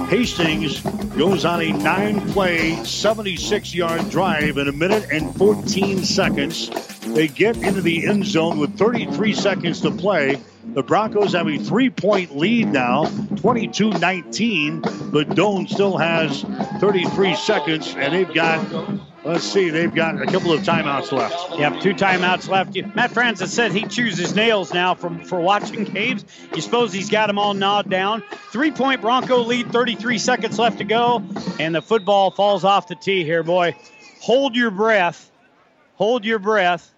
Hastings 0.08 0.80
goes 1.18 1.44
on 1.44 1.62
a 1.62 1.72
nine 1.74 2.22
play, 2.32 2.82
76 2.84 3.76
yard 3.76 4.10
drive 4.10 4.58
in 4.58 4.68
a 4.70 4.72
minute 4.72 5.08
and 5.12 5.36
14 5.36 6.04
seconds. 6.04 6.70
They 7.14 7.28
get 7.28 7.58
into 7.58 7.82
the 7.82 8.08
end 8.08 8.26
zone 8.26 8.58
with 8.58 8.78
33 8.78 9.34
seconds 9.34 9.82
to 9.82 9.92
play. 9.92 10.42
The 10.74 10.84
Broncos 10.84 11.34
have 11.34 11.48
a 11.48 11.58
three 11.58 11.90
point 11.90 12.38
lead 12.38 12.70
now, 12.70 13.06
22 13.38 13.90
19, 13.92 14.80
but 15.12 15.30
Doane 15.30 15.68
still 15.68 15.98
has 15.98 16.44
33 16.80 17.36
seconds, 17.36 17.96
and 17.98 18.14
they've 18.14 18.34
got, 18.34 18.60
let's 19.24 19.44
see, 19.44 19.70
they've 19.70 19.94
got 19.94 20.22
a 20.22 20.26
couple 20.26 20.54
of 20.54 20.62
timeouts 20.62 21.12
left. 21.12 21.58
Yep, 21.58 21.82
two 21.82 21.94
timeouts 21.94 22.48
left. 22.48 22.76
Matt 22.96 23.12
Francis 23.12 23.54
said 23.54 23.72
he 23.72 23.84
chooses 23.86 24.36
nails 24.36 24.74
now 24.74 24.96
from 24.96 25.24
for 25.24 25.40
watching 25.40 25.84
games. 25.84 26.26
You 26.56 26.62
suppose 26.62 26.94
he's 26.94 27.10
got 27.10 27.28
them 27.28 27.38
all 27.38 27.54
gnawed 27.54 27.90
down. 27.90 28.24
Three 28.52 28.72
point 28.72 29.02
Bronco 29.02 29.40
lead, 29.40 29.72
33 29.72 30.18
seconds 30.18 30.60
left 30.60 30.80
to 30.80 30.84
go, 30.84 31.24
and 31.60 31.74
the 31.76 31.82
football 31.82 32.32
falls 32.32 32.64
off 32.64 32.88
the 32.88 32.96
tee 32.96 33.24
here, 33.24 33.44
boy. 33.44 33.76
Hold 34.22 34.56
your 34.56 34.72
breath. 34.72 35.32
Hold 35.96 36.26
your 36.26 36.40
breath. 36.40 36.94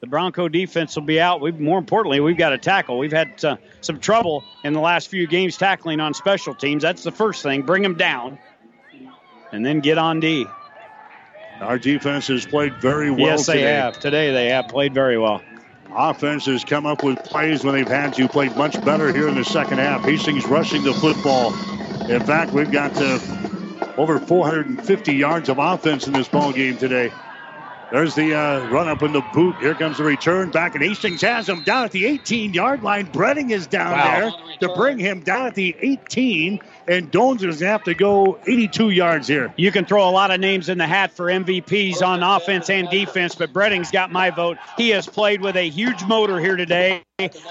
The 0.00 0.06
Bronco 0.06 0.48
defense 0.48 0.94
will 0.94 1.04
be 1.04 1.20
out. 1.20 1.40
We've, 1.40 1.58
more 1.58 1.78
importantly, 1.78 2.20
we've 2.20 2.36
got 2.36 2.50
to 2.50 2.58
tackle. 2.58 2.98
We've 2.98 3.12
had 3.12 3.42
uh, 3.44 3.56
some 3.80 3.98
trouble 3.98 4.44
in 4.62 4.74
the 4.74 4.80
last 4.80 5.08
few 5.08 5.26
games 5.26 5.56
tackling 5.56 6.00
on 6.00 6.12
special 6.12 6.54
teams. 6.54 6.82
That's 6.82 7.02
the 7.02 7.10
first 7.10 7.42
thing. 7.42 7.62
Bring 7.62 7.82
them 7.82 7.94
down, 7.94 8.38
and 9.52 9.64
then 9.64 9.80
get 9.80 9.96
on 9.96 10.20
D. 10.20 10.46
Our 11.60 11.78
defense 11.78 12.26
has 12.28 12.46
played 12.46 12.76
very 12.76 13.10
well 13.10 13.20
yes, 13.20 13.46
they 13.46 13.54
today. 13.54 13.72
have. 13.72 13.98
Today 13.98 14.32
they 14.32 14.48
have 14.48 14.68
played 14.68 14.92
very 14.92 15.18
well. 15.18 15.42
Offense 15.94 16.44
has 16.46 16.64
come 16.64 16.84
up 16.84 17.02
with 17.02 17.22
plays 17.24 17.64
when 17.64 17.74
they've 17.74 17.88
had 17.88 18.12
to. 18.14 18.28
Played 18.28 18.56
much 18.56 18.82
better 18.84 19.12
here 19.12 19.28
in 19.28 19.34
the 19.34 19.44
second 19.44 19.78
half. 19.78 20.04
Hastings 20.04 20.46
rushing 20.46 20.82
the 20.84 20.92
football. 20.92 21.54
In 22.10 22.22
fact, 22.24 22.52
we've 22.52 22.70
got 22.70 22.92
uh, 22.96 23.18
over 23.96 24.18
450 24.18 25.14
yards 25.14 25.48
of 25.48 25.58
offense 25.58 26.06
in 26.06 26.12
this 26.12 26.28
ball 26.28 26.52
game 26.52 26.76
today. 26.76 27.10
There's 27.90 28.14
the 28.16 28.34
uh, 28.34 28.68
run 28.68 28.88
up 28.88 29.02
in 29.02 29.12
the 29.12 29.22
boot. 29.32 29.56
Here 29.56 29.74
comes 29.74 29.98
the 29.98 30.04
return 30.04 30.50
back, 30.50 30.74
and 30.74 30.82
Hastings 30.82 31.22
has 31.22 31.48
him 31.48 31.62
down 31.62 31.84
at 31.84 31.92
the 31.92 32.04
18 32.04 32.52
yard 32.52 32.82
line. 32.82 33.06
Bredding 33.06 33.50
is 33.50 33.66
down 33.66 33.92
wow. 33.92 34.20
there 34.20 34.30
to 34.68 34.74
bring 34.76 34.98
him 34.98 35.20
down 35.20 35.46
at 35.46 35.54
the 35.54 35.74
18, 35.80 36.60
and 36.88 37.10
Doane's 37.10 37.42
is 37.42 37.58
going 37.58 37.58
to 37.58 37.66
have 37.66 37.84
to 37.84 37.94
go 37.94 38.38
82 38.46 38.90
yards 38.90 39.28
here. 39.28 39.52
You 39.56 39.72
can 39.72 39.84
throw 39.84 40.08
a 40.08 40.10
lot 40.10 40.30
of 40.30 40.40
names 40.40 40.68
in 40.68 40.78
the 40.78 40.86
hat 40.86 41.12
for 41.12 41.26
MVPs 41.26 42.02
on 42.02 42.22
offense 42.22 42.70
and 42.70 42.88
defense, 42.88 43.34
but 43.34 43.52
Bredding's 43.52 43.90
got 43.90 44.12
my 44.12 44.30
vote. 44.30 44.58
He 44.76 44.90
has 44.90 45.06
played 45.06 45.40
with 45.40 45.56
a 45.56 45.68
huge 45.68 46.04
motor 46.04 46.38
here 46.40 46.56
today 46.56 47.02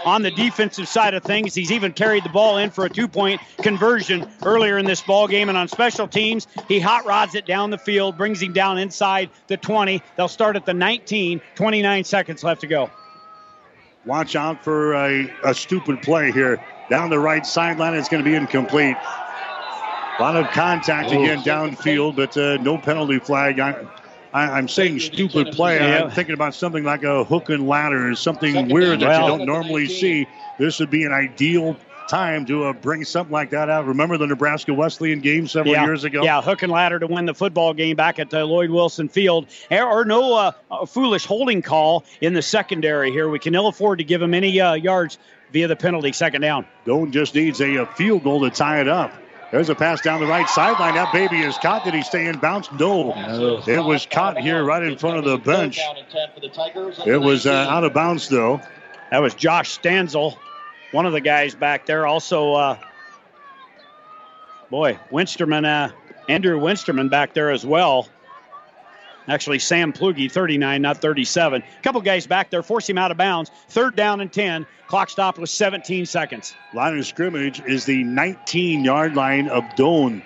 on 0.06 0.22
the 0.22 0.32
defensive 0.32 0.88
side 0.88 1.14
of 1.14 1.24
things. 1.24 1.56
He's 1.56 1.72
even 1.72 1.92
carried 1.92 2.24
the 2.24 2.30
ball 2.30 2.58
in 2.58 2.70
for 2.70 2.86
a 2.86 2.90
two-point 2.90 3.42
conversion 3.58 4.30
earlier 4.44 4.78
in 4.78 4.86
this 4.86 5.02
ball 5.02 5.28
game, 5.28 5.50
and 5.50 5.58
on 5.58 5.68
special 5.68 6.08
teams, 6.08 6.48
he 6.68 6.80
hot 6.80 7.06
rods 7.06 7.36
it 7.36 7.46
down 7.46 7.72
the 7.72 7.78
field, 7.78 8.18
brings 8.18 8.42
him 8.42 8.54
down 8.54 8.78
inside 8.78 9.30
the 9.48 9.58
20. 9.58 10.02
They'll 10.16 10.28
start 10.28 10.56
at 10.56 10.66
the 10.66 10.74
19. 10.74 11.42
29 11.56 12.04
seconds 12.04 12.44
left 12.44 12.62
to 12.62 12.68
go. 12.68 12.90
Watch 14.06 14.36
out 14.36 14.64
for 14.64 14.94
a, 14.94 15.34
a 15.44 15.54
stupid 15.56 16.04
play 16.04 16.32
here. 16.32 16.64
Down 16.90 17.10
the 17.10 17.18
right 17.18 17.44
sideline, 17.44 17.96
it's 17.96 18.08
going 18.08 18.24
to 18.24 18.30
be 18.30 18.36
incomplete. 18.36 18.96
A 20.18 20.22
lot 20.22 20.36
of 20.38 20.50
contact 20.52 21.12
again 21.12 21.40
downfield, 21.40 22.16
but 22.16 22.38
uh, 22.38 22.58
no 22.62 22.78
penalty 22.78 23.20
flag. 23.20 23.60
I, 23.60 23.86
I, 24.34 24.58
am 24.58 24.68
saying 24.68 25.00
stupid 25.00 25.52
play. 25.52 25.80
I'm 25.80 26.10
thinking 26.10 26.34
about 26.34 26.56
something 26.56 26.84
like 26.84 27.04
a 27.04 27.24
hook 27.26 27.50
and 27.50 27.68
ladder, 27.68 28.12
or 28.12 28.16
something 28.16 28.70
weird 28.70 29.02
that 29.02 29.22
you 29.22 29.28
don't 29.28 29.46
normally 29.46 29.88
see. 29.88 30.28
This 30.58 30.80
would 30.80 30.90
be 30.90 31.04
an 31.04 31.12
ideal 31.12 31.76
time 32.08 32.46
to 32.46 32.66
uh, 32.66 32.74
bring 32.74 33.04
something 33.04 33.34
like 33.34 33.50
that 33.50 33.70
out. 33.70 33.86
Remember 33.86 34.18
the 34.18 34.28
Nebraska 34.28 34.74
Wesleyan 34.74 35.20
game 35.20 35.48
several 35.48 35.74
yeah, 35.74 35.84
years 35.84 36.04
ago? 36.04 36.24
Yeah, 36.24 36.42
hook 36.42 36.64
and 36.64 36.72
ladder 36.72 37.00
to 37.00 37.08
win 37.08 37.26
the 37.26 37.34
football 37.34 37.74
game 37.74 37.96
back 37.96 38.20
at 38.20 38.34
uh, 38.34 38.46
Lloyd 38.46 38.70
Wilson 38.70 39.10
Field. 39.10 39.48
Or, 39.72 40.06
no 40.06 40.36
uh, 40.36 40.86
foolish 40.86 41.26
holding 41.26 41.62
call 41.62 42.06
in 42.22 42.34
the 42.34 42.42
secondary 42.42 43.12
here. 43.12 43.28
We 43.30 43.40
can 43.40 43.56
ill 43.56 43.68
afford 43.68 44.00
to 44.00 44.04
give 44.04 44.22
him 44.22 44.34
any 44.34 44.60
uh, 44.62 44.74
yards 44.74 45.18
via 45.52 45.68
the 45.68 45.76
penalty, 45.76 46.12
second 46.14 46.42
down. 46.42 46.66
Doane 46.86 47.12
just 47.12 47.36
needs 47.36 47.60
a, 47.62 47.76
a 47.78 47.86
field 47.86 48.24
goal 48.24 48.42
to 48.42 48.50
tie 48.50 48.82
it 48.82 48.88
up. 48.88 49.12
There's 49.56 49.70
a 49.70 49.76
pass 49.76 50.02
down 50.02 50.20
the 50.20 50.28
right 50.28 50.50
sideline. 50.50 50.96
That 50.96 51.14
baby 51.14 51.40
is 51.40 51.58
caught. 51.58 51.86
Did 51.86 51.94
he 51.94 52.02
stay 52.02 52.28
in 52.28 52.38
bounds? 52.40 52.70
No. 52.74 53.14
It 53.66 53.82
was 53.82 54.06
caught 54.06 54.38
here 54.38 54.62
right 54.66 54.84
in 54.84 54.98
front 54.98 55.18
of 55.18 55.24
the 55.24 55.38
bench. 55.38 55.80
It 57.06 57.22
was 57.22 57.46
uh, 57.46 57.54
out 57.54 57.86
of 57.86 57.94
bounds, 57.94 58.28
though. 58.28 58.60
That 59.12 59.22
was 59.22 59.34
Josh 59.34 59.80
Stanzel, 59.80 60.36
one 60.92 61.06
of 61.06 61.14
the 61.14 61.22
guys 61.22 61.56
back 61.56 61.86
there. 61.86 62.06
Also, 62.06 62.54
uh, 62.54 62.78
boy, 64.70 65.00
Winsterman, 65.10 65.64
uh, 65.66 65.94
Andrew 66.28 66.60
Winsterman 66.60 67.10
back 67.10 67.34
there 67.34 67.50
as 67.50 67.66
well. 67.66 68.10
Actually, 69.28 69.60
Sam 69.60 69.92
Plugi, 69.92 70.32
39, 70.32 70.82
not 70.82 70.98
37. 70.98 71.62
A 71.62 71.82
couple 71.82 72.02
guys 72.02 72.28
back 72.28 72.50
there 72.50 72.64
force 72.64 72.88
him 72.90 72.98
out 72.98 73.12
of 73.12 73.18
bounds. 73.18 73.50
Third 73.70 73.96
down 73.96 74.22
and 74.22 74.32
10. 74.32 74.68
Clock 74.88 75.10
stopped 75.10 75.40
with 75.40 75.50
17 75.50 76.06
seconds. 76.06 76.56
Line 76.74 76.98
of 76.98 77.06
scrimmage 77.06 77.62
is 77.62 77.86
the 77.86 78.04
19 78.04 78.84
yard 78.84 79.16
line 79.16 79.48
of 79.48 79.64
Doane. 79.76 80.24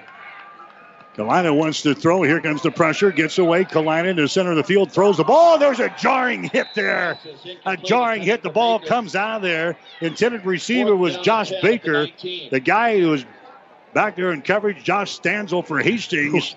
Kalina 1.15 1.53
wants 1.55 1.81
to 1.81 1.93
throw. 1.95 2.21
Here 2.23 2.39
comes 2.39 2.61
the 2.61 2.71
pressure. 2.71 3.11
Gets 3.11 3.39
away. 3.39 3.65
Kalina 3.65 4.09
in 4.09 4.15
the 4.15 4.27
center 4.29 4.51
of 4.51 4.57
the 4.57 4.63
field. 4.63 4.91
Throws 4.91 5.17
the 5.17 5.23
ball. 5.25 5.57
There's 5.57 5.79
a 5.79 5.93
jarring 5.97 6.43
hit 6.43 6.67
there. 6.75 7.17
A 7.65 7.75
jarring 7.75 8.21
hit. 8.21 8.41
The 8.41 8.49
ball 8.49 8.79
comes 8.79 9.15
out 9.15 9.37
of 9.37 9.41
there. 9.41 9.77
Intended 9.99 10.45
receiver 10.45 10.95
was 10.95 11.17
Josh 11.17 11.51
Baker. 11.61 12.07
The 12.21 12.61
guy 12.63 12.99
who 12.99 13.09
was 13.09 13.25
back 13.93 14.15
there 14.15 14.31
in 14.31 14.41
coverage, 14.41 14.83
Josh 14.83 15.19
Stanzel 15.19 15.65
for 15.65 15.79
Hastings. 15.79 16.55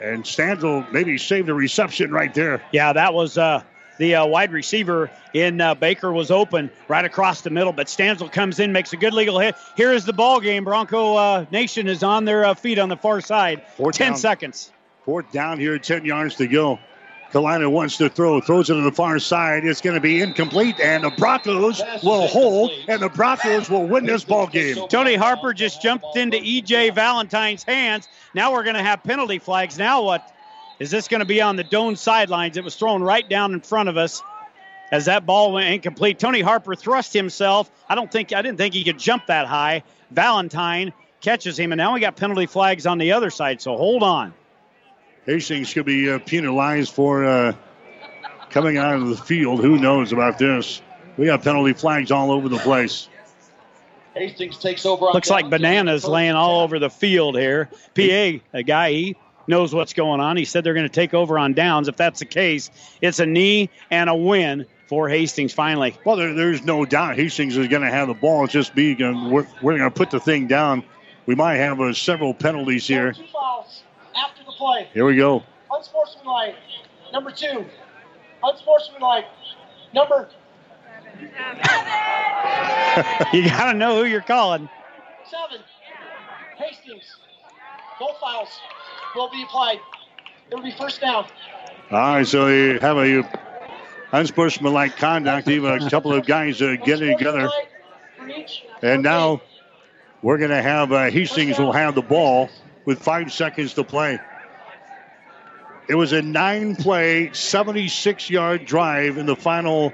And 0.00 0.24
Stanzel 0.24 0.90
maybe 0.92 1.16
saved 1.18 1.48
a 1.48 1.54
reception 1.54 2.10
right 2.10 2.32
there. 2.34 2.62
Yeah, 2.72 2.92
that 2.92 3.14
was 3.14 3.38
uh, 3.38 3.62
the 3.98 4.16
uh, 4.16 4.26
wide 4.26 4.52
receiver 4.52 5.10
in 5.32 5.60
uh, 5.60 5.74
Baker 5.74 6.12
was 6.12 6.30
open 6.30 6.70
right 6.88 7.04
across 7.04 7.42
the 7.42 7.50
middle, 7.50 7.72
but 7.72 7.86
Stanzel 7.86 8.30
comes 8.30 8.58
in, 8.58 8.72
makes 8.72 8.92
a 8.92 8.96
good 8.96 9.14
legal 9.14 9.38
hit. 9.38 9.54
Here 9.76 9.92
is 9.92 10.04
the 10.04 10.12
ball 10.12 10.40
game. 10.40 10.64
Bronco 10.64 11.14
uh, 11.14 11.46
Nation 11.50 11.88
is 11.88 12.02
on 12.02 12.24
their 12.24 12.44
uh, 12.44 12.54
feet 12.54 12.78
on 12.78 12.88
the 12.88 12.96
far 12.96 13.20
side. 13.20 13.62
Fourth 13.76 13.96
10 13.96 14.12
down. 14.12 14.18
seconds. 14.18 14.72
Fourth 15.04 15.30
down 15.32 15.58
here, 15.60 15.78
10 15.78 16.04
yards 16.04 16.36
to 16.36 16.46
go. 16.46 16.78
Kalina 17.34 17.68
wants 17.68 17.96
to 17.96 18.08
throw, 18.08 18.40
throws 18.40 18.70
it 18.70 18.74
to 18.74 18.80
the 18.80 18.92
far 18.92 19.18
side. 19.18 19.64
It's 19.64 19.80
going 19.80 19.94
to 19.94 20.00
be 20.00 20.20
incomplete, 20.20 20.78
and 20.78 21.02
the 21.02 21.10
Broncos 21.10 21.82
will 22.04 22.28
hold, 22.28 22.70
and 22.86 23.02
the 23.02 23.08
Broncos 23.08 23.68
will 23.68 23.88
win 23.88 24.06
this 24.06 24.22
ball 24.22 24.46
game. 24.46 24.76
Tony 24.88 25.16
Harper 25.16 25.52
just 25.52 25.82
jumped 25.82 26.16
into 26.16 26.36
EJ 26.36 26.94
Valentine's 26.94 27.64
hands. 27.64 28.06
Now 28.34 28.52
we're 28.52 28.62
going 28.62 28.76
to 28.76 28.82
have 28.84 29.02
penalty 29.02 29.40
flags. 29.40 29.76
Now 29.76 30.04
what? 30.04 30.32
Is 30.78 30.92
this 30.92 31.08
going 31.08 31.20
to 31.20 31.26
be 31.26 31.40
on 31.40 31.56
the 31.56 31.64
Doane 31.64 31.98
sidelines? 31.98 32.56
It 32.56 32.62
was 32.62 32.76
thrown 32.76 33.02
right 33.02 33.28
down 33.28 33.52
in 33.52 33.60
front 33.60 33.88
of 33.88 33.96
us 33.96 34.22
as 34.92 35.06
that 35.06 35.26
ball 35.26 35.52
went 35.52 35.74
incomplete. 35.74 36.20
Tony 36.20 36.40
Harper 36.40 36.76
thrust 36.76 37.12
himself. 37.12 37.68
I 37.88 37.96
don't 37.96 38.12
think 38.12 38.32
I 38.32 38.42
didn't 38.42 38.58
think 38.58 38.74
he 38.74 38.84
could 38.84 38.98
jump 38.98 39.26
that 39.26 39.48
high. 39.48 39.82
Valentine 40.12 40.92
catches 41.20 41.58
him, 41.58 41.72
and 41.72 41.78
now 41.78 41.94
we 41.94 42.00
got 42.00 42.14
penalty 42.14 42.46
flags 42.46 42.86
on 42.86 42.98
the 42.98 43.10
other 43.10 43.30
side. 43.30 43.60
So 43.60 43.76
hold 43.76 44.04
on. 44.04 44.34
Hastings 45.26 45.72
could 45.72 45.86
be 45.86 46.10
uh, 46.10 46.18
penalized 46.18 46.92
for 46.92 47.24
uh, 47.24 47.54
coming 48.50 48.76
out 48.76 48.96
of 48.96 49.08
the 49.08 49.16
field. 49.16 49.60
Who 49.60 49.78
knows 49.78 50.12
about 50.12 50.38
this? 50.38 50.82
We 51.16 51.26
got 51.26 51.42
penalty 51.42 51.72
flags 51.72 52.10
all 52.10 52.30
over 52.30 52.48
the 52.48 52.58
place. 52.58 53.08
Hastings 54.14 54.58
takes 54.58 54.86
over. 54.86 55.06
Looks 55.06 55.30
like 55.30 55.50
bananas 55.50 56.04
laying 56.04 56.34
all 56.34 56.60
over 56.60 56.78
the 56.78 56.90
field 56.90 57.36
here. 57.36 57.68
PA, 57.94 58.38
a 58.52 58.62
guy 58.64 58.90
he 58.92 59.16
knows 59.46 59.74
what's 59.74 59.92
going 59.92 60.20
on. 60.20 60.36
He 60.36 60.44
said 60.44 60.62
they're 60.62 60.74
going 60.74 60.88
to 60.88 60.92
take 60.92 61.14
over 61.14 61.38
on 61.38 61.54
downs. 61.54 61.88
If 61.88 61.96
that's 61.96 62.20
the 62.20 62.26
case, 62.26 62.70
it's 63.00 63.18
a 63.18 63.26
knee 63.26 63.70
and 63.90 64.08
a 64.08 64.14
win 64.14 64.66
for 64.88 65.08
Hastings 65.08 65.52
finally. 65.52 65.96
Well, 66.04 66.16
there, 66.16 66.34
there's 66.34 66.62
no 66.62 66.84
doubt 66.84 67.16
Hastings 67.16 67.56
is 67.56 67.68
going 67.68 67.82
to 67.82 67.90
have 67.90 68.08
the 68.08 68.14
ball. 68.14 68.44
It's 68.44 68.52
just 68.52 68.74
be 68.74 68.94
we're, 68.94 69.46
we're 69.62 69.78
going 69.78 69.80
to 69.80 69.90
put 69.90 70.10
the 70.10 70.20
thing 70.20 70.46
down. 70.46 70.84
We 71.26 71.34
might 71.34 71.56
have 71.56 71.80
uh, 71.80 71.94
several 71.94 72.34
penalties 72.34 72.86
here 72.86 73.14
play. 74.56 74.88
Here 74.92 75.04
we 75.04 75.16
go. 75.16 75.42
Unsportsmanlike. 75.70 76.54
Number 77.12 77.30
two. 77.30 77.64
Unsportsmanlike. 78.42 79.26
Number. 79.92 80.28
you 83.32 83.48
got 83.48 83.72
to 83.72 83.78
know 83.78 84.02
who 84.02 84.04
you're 84.04 84.20
calling. 84.20 84.68
Seven. 85.30 85.64
Hastings. 86.56 87.16
Both 87.98 88.18
fouls 88.20 88.48
will 89.14 89.30
be 89.30 89.42
applied. 89.42 89.78
It'll 90.50 90.64
be 90.64 90.72
first 90.72 91.00
down. 91.00 91.26
All 91.90 91.98
right, 91.98 92.26
so 92.26 92.48
you 92.48 92.78
have 92.80 92.96
a 92.96 93.22
unsportsmanlike 94.12 94.96
conduct. 94.96 95.48
Even 95.48 95.82
a 95.82 95.90
couple 95.90 96.12
of 96.12 96.26
guys 96.26 96.60
uh, 96.60 96.76
getting 96.84 97.16
together. 97.16 97.48
And 98.82 99.02
now 99.02 99.42
we're 100.22 100.38
going 100.38 100.50
to 100.50 100.62
have 100.62 100.92
uh, 100.92 101.10
Hastings 101.10 101.58
will 101.58 101.72
have 101.72 101.94
the 101.94 102.02
ball 102.02 102.48
with 102.84 103.00
five 103.00 103.32
seconds 103.32 103.74
to 103.74 103.84
play. 103.84 104.18
It 105.86 105.94
was 105.94 106.12
a 106.12 106.22
nine 106.22 106.76
play, 106.76 107.30
76 107.32 108.30
yard 108.30 108.64
drive 108.64 109.18
in 109.18 109.26
the 109.26 109.36
final 109.36 109.92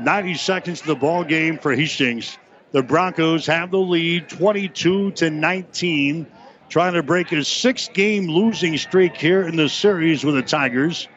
90 0.00 0.34
seconds 0.34 0.80
of 0.80 0.86
the 0.86 0.94
ball 0.94 1.22
game 1.24 1.58
for 1.58 1.74
Hastings. 1.74 2.38
The 2.72 2.82
Broncos 2.82 3.46
have 3.46 3.70
the 3.70 3.78
lead 3.78 4.28
22 4.28 5.12
to 5.12 5.30
19, 5.30 6.26
trying 6.68 6.94
to 6.94 7.02
break 7.02 7.30
a 7.32 7.44
six 7.44 7.88
game 7.88 8.26
losing 8.26 8.76
streak 8.78 9.16
here 9.16 9.46
in 9.46 9.56
the 9.56 9.68
series 9.68 10.24
with 10.24 10.34
the 10.34 10.42
Tigers, 10.42 11.08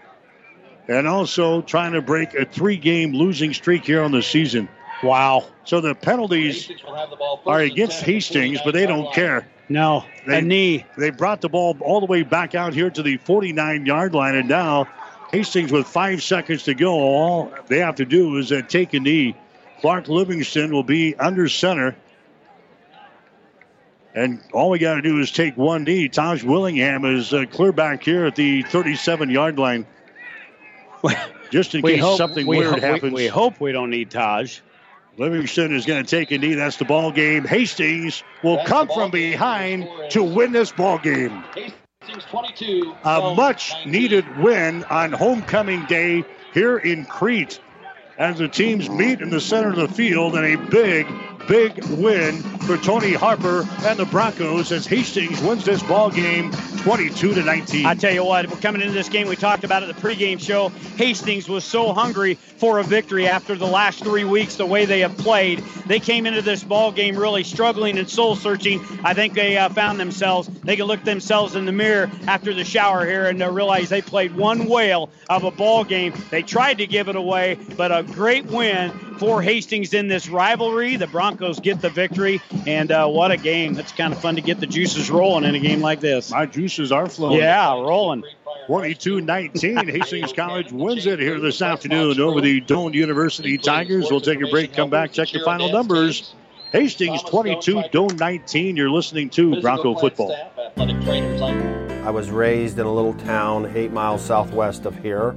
and 0.87 1.07
also 1.07 1.61
trying 1.61 1.93
to 1.93 2.01
break 2.01 2.33
a 2.33 2.45
three 2.45 2.77
game 2.77 3.13
losing 3.13 3.53
streak 3.53 3.85
here 3.85 4.03
on 4.03 4.11
the 4.11 4.21
season. 4.21 4.67
Wow. 5.01 5.45
So 5.63 5.79
the 5.79 5.95
penalties 5.95 6.69
are 7.45 7.61
against 7.61 8.01
Hastings, 8.03 8.59
but 8.63 8.73
they 8.73 8.85
don't 8.85 9.13
care. 9.13 9.47
No, 9.69 10.03
they, 10.25 10.39
a 10.39 10.41
knee. 10.41 10.85
They 10.97 11.11
brought 11.11 11.41
the 11.41 11.49
ball 11.49 11.77
all 11.79 11.99
the 11.99 12.07
way 12.07 12.23
back 12.23 12.55
out 12.55 12.73
here 12.73 12.89
to 12.89 13.03
the 13.03 13.17
49 13.17 13.85
yard 13.85 14.15
line, 14.15 14.35
and 14.35 14.49
now 14.49 14.87
Hastings 15.31 15.71
with 15.71 15.87
five 15.87 16.23
seconds 16.23 16.63
to 16.63 16.73
go. 16.73 16.93
All 16.93 17.53
they 17.67 17.79
have 17.79 17.95
to 17.95 18.05
do 18.05 18.37
is 18.37 18.51
uh, 18.51 18.61
take 18.67 18.93
a 18.93 18.99
knee. 18.99 19.35
Clark 19.79 20.07
Livingston 20.07 20.71
will 20.71 20.83
be 20.83 21.15
under 21.15 21.47
center. 21.47 21.95
And 24.15 24.41
all 24.51 24.71
we 24.71 24.79
got 24.79 24.95
to 24.95 25.01
do 25.03 25.19
is 25.19 25.31
take 25.31 25.55
one 25.55 25.83
knee. 25.83 26.09
Taj 26.09 26.43
Willingham 26.43 27.05
is 27.05 27.31
uh, 27.31 27.45
clear 27.45 27.71
back 27.71 28.03
here 28.03 28.25
at 28.25 28.35
the 28.35 28.63
37 28.63 29.29
yard 29.29 29.59
line. 29.59 29.85
Just 31.51 31.75
in 31.75 31.83
case 31.83 32.01
hope, 32.01 32.17
something 32.17 32.45
weird 32.45 32.71
hope, 32.71 32.79
happens. 32.79 33.13
We, 33.13 33.23
we 33.23 33.27
hope 33.27 33.61
we 33.61 33.71
don't 33.71 33.91
need 33.91 34.09
Taj. 34.09 34.59
Livingston 35.17 35.73
is 35.73 35.85
going 35.85 36.03
to 36.03 36.09
take 36.09 36.31
a 36.31 36.37
knee. 36.37 36.53
That's 36.53 36.77
the 36.77 36.85
ball 36.85 37.11
game. 37.11 37.45
Hastings 37.45 38.23
will 38.43 38.57
That's 38.57 38.69
come 38.69 38.87
from 38.87 39.11
behind 39.11 39.87
to 40.11 40.23
win 40.23 40.51
this 40.51 40.71
ball 40.71 40.97
game. 40.97 41.43
Hastings 41.55 42.25
22. 42.29 42.95
A 43.03 43.33
much 43.35 43.71
19. 43.73 43.91
needed 43.91 44.37
win 44.37 44.83
on 44.85 45.11
homecoming 45.11 45.85
day 45.85 46.23
here 46.53 46.77
in 46.77 47.05
Crete 47.05 47.59
as 48.19 48.37
the 48.37 48.49
teams 48.49 48.89
meet 48.89 49.21
in 49.21 49.29
the 49.29 49.39
center 49.39 49.69
of 49.69 49.77
the 49.77 49.87
field 49.87 50.35
in 50.35 50.43
a 50.43 50.69
big 50.69 51.07
big 51.49 51.83
win 51.85 52.43
for 52.59 52.77
Tony 52.77 53.13
Harper 53.13 53.67
and 53.79 53.97
the 53.97 54.05
Broncos 54.05 54.71
as 54.71 54.85
Hastings 54.85 55.41
wins 55.41 55.65
this 55.65 55.81
ball 55.81 56.11
game 56.11 56.51
22 56.83 57.33
to 57.33 57.43
19. 57.43 57.87
I 57.87 57.95
tell 57.95 58.13
you 58.13 58.23
what, 58.23 58.47
coming 58.61 58.81
into 58.81 58.93
this 58.93 59.09
game, 59.09 59.27
we 59.27 59.35
talked 59.35 59.63
about 59.63 59.81
it 59.81 59.89
at 59.89 59.95
the 59.95 60.01
pregame 60.01 60.39
show. 60.39 60.69
Hastings 60.95 61.49
was 61.49 61.65
so 61.65 61.91
hungry 61.91 62.35
for 62.35 62.77
a 62.77 62.83
victory 62.83 63.27
after 63.27 63.55
the 63.55 63.65
last 63.65 64.03
three 64.03 64.23
weeks, 64.25 64.57
the 64.57 64.65
way 64.65 64.85
they 64.85 64.99
have 64.99 65.17
played. 65.17 65.59
They 65.87 65.99
came 65.99 66.27
into 66.27 66.43
this 66.43 66.63
ball 66.63 66.91
game 66.91 67.17
really 67.17 67.43
struggling 67.43 67.97
and 67.97 68.07
soul 68.07 68.35
searching. 68.35 68.79
I 69.03 69.15
think 69.15 69.33
they 69.33 69.57
uh, 69.57 69.69
found 69.69 69.99
themselves. 69.99 70.47
They 70.47 70.75
can 70.75 70.85
look 70.85 71.03
themselves 71.03 71.55
in 71.55 71.65
the 71.65 71.71
mirror 71.71 72.11
after 72.27 72.53
the 72.53 72.63
shower 72.63 73.05
here 73.05 73.25
and 73.25 73.41
uh, 73.41 73.49
realize 73.49 73.89
they 73.89 74.03
played 74.03 74.35
one 74.35 74.67
whale 74.67 75.09
of 75.29 75.43
a 75.43 75.51
ball 75.51 75.83
game. 75.83 76.13
They 76.29 76.43
tried 76.43 76.77
to 76.77 76.85
give 76.85 77.09
it 77.09 77.15
away, 77.15 77.57
but 77.75 77.91
a 77.91 78.03
great 78.09 78.45
win 78.45 78.91
for 79.19 79.41
Hastings 79.41 79.93
in 79.93 80.07
this 80.07 80.29
rivalry. 80.29 80.95
The 80.95 81.07
Broncos 81.07 81.59
get 81.59 81.81
the 81.81 81.89
victory, 81.89 82.41
and 82.67 82.91
uh, 82.91 83.07
what 83.07 83.31
a 83.31 83.37
game! 83.37 83.77
It's 83.79 83.91
kind 83.91 84.13
of 84.13 84.21
fun 84.21 84.35
to 84.35 84.41
get 84.41 84.59
the 84.59 84.67
juices 84.67 85.09
rolling 85.09 85.43
in 85.45 85.55
a 85.55 85.59
game 85.59 85.81
like 85.81 85.99
this. 85.99 86.31
My 86.31 86.45
juices 86.45 86.91
are 86.91 87.07
flowing. 87.07 87.37
Yeah, 87.37 87.71
rolling. 87.71 88.23
22-19. 88.67 89.89
Hastings 89.89 90.31
College 90.31 90.71
wins 90.71 91.07
it 91.07 91.19
here 91.19 91.39
this 91.39 91.59
afternoon 91.61 92.19
over 92.19 92.39
the 92.39 92.61
Doane 92.61 92.93
University 92.93 93.57
Tigers. 93.57 94.11
We'll 94.11 94.21
take 94.21 94.41
a 94.43 94.47
break, 94.47 94.73
come 94.73 94.91
back, 94.91 95.11
check 95.11 95.29
the 95.31 95.39
final 95.43 95.71
numbers. 95.71 96.35
Hastings 96.71 97.23
22, 97.23 97.83
Doane 97.91 98.19
19. 98.19 98.75
You're 98.77 98.91
listening 98.91 99.31
to 99.31 99.59
Bronco 99.59 99.95
Football. 99.95 100.35
I 100.77 102.11
was 102.11 102.29
raised 102.29 102.77
in 102.77 102.85
a 102.85 102.93
little 102.93 103.15
town 103.15 103.71
eight 103.75 103.91
miles 103.91 104.23
southwest 104.23 104.85
of 104.85 104.95
here. 105.01 105.35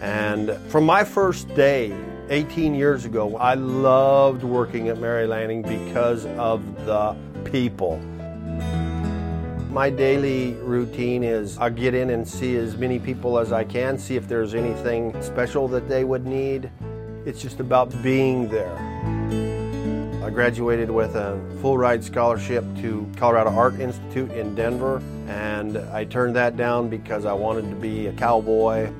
And 0.00 0.56
from 0.68 0.84
my 0.84 1.04
first 1.04 1.52
day 1.54 1.94
18 2.30 2.74
years 2.74 3.04
ago, 3.04 3.36
I 3.36 3.54
loved 3.54 4.44
working 4.44 4.88
at 4.88 4.98
Mary 4.98 5.26
Lanning 5.26 5.62
because 5.62 6.26
of 6.26 6.62
the 6.84 7.16
people. 7.44 7.98
My 9.70 9.90
daily 9.90 10.54
routine 10.54 11.22
is 11.22 11.58
I 11.58 11.70
get 11.70 11.94
in 11.94 12.10
and 12.10 12.26
see 12.26 12.56
as 12.56 12.76
many 12.76 12.98
people 12.98 13.38
as 13.38 13.52
I 13.52 13.64
can, 13.64 13.98
see 13.98 14.16
if 14.16 14.28
there's 14.28 14.54
anything 14.54 15.20
special 15.22 15.68
that 15.68 15.88
they 15.88 16.04
would 16.04 16.26
need. 16.26 16.70
It's 17.26 17.40
just 17.40 17.60
about 17.60 17.90
being 18.02 18.48
there. 18.48 18.76
I 20.24 20.30
graduated 20.30 20.90
with 20.90 21.14
a 21.16 21.40
full 21.60 21.78
ride 21.78 22.04
scholarship 22.04 22.64
to 22.80 23.10
Colorado 23.16 23.50
Art 23.50 23.80
Institute 23.80 24.30
in 24.32 24.54
Denver, 24.54 25.02
and 25.26 25.78
I 25.78 26.04
turned 26.04 26.36
that 26.36 26.56
down 26.56 26.88
because 26.88 27.24
I 27.24 27.32
wanted 27.32 27.68
to 27.70 27.76
be 27.76 28.06
a 28.06 28.12
cowboy. 28.12 28.90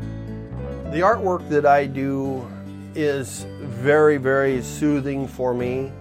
The 0.90 1.00
artwork 1.00 1.46
that 1.50 1.66
I 1.66 1.84
do 1.84 2.50
is 2.94 3.44
very, 3.60 4.16
very 4.16 4.62
soothing 4.62 5.28
for 5.28 5.52
me 5.52 5.92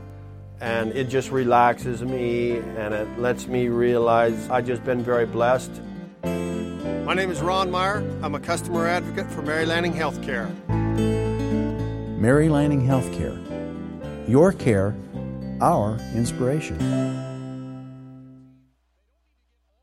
and 0.62 0.94
it 0.94 1.10
just 1.10 1.30
relaxes 1.30 2.02
me 2.02 2.60
and 2.60 2.94
it 2.94 3.20
lets 3.20 3.48
me 3.48 3.68
realize 3.68 4.50
I've 4.50 4.66
just 4.66 4.86
been 4.86 5.04
very 5.04 5.26
blessed. 5.26 5.72
My 6.24 7.14
name 7.14 7.30
is 7.32 7.42
Ron 7.42 7.70
Meyer. 7.70 7.98
I'm 8.24 8.36
a 8.36 8.40
customer 8.40 8.88
advocate 8.88 9.30
for 9.30 9.42
Mary 9.42 9.66
Lanning 9.66 9.92
Healthcare. 9.92 10.48
Mary 12.18 12.48
Lanning 12.48 12.88
Healthcare. 12.88 13.38
Your 14.26 14.54
care, 14.54 14.96
our 15.60 16.00
inspiration. 16.16 17.27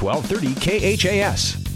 1230 0.00 0.96
KHAS. 0.96 1.66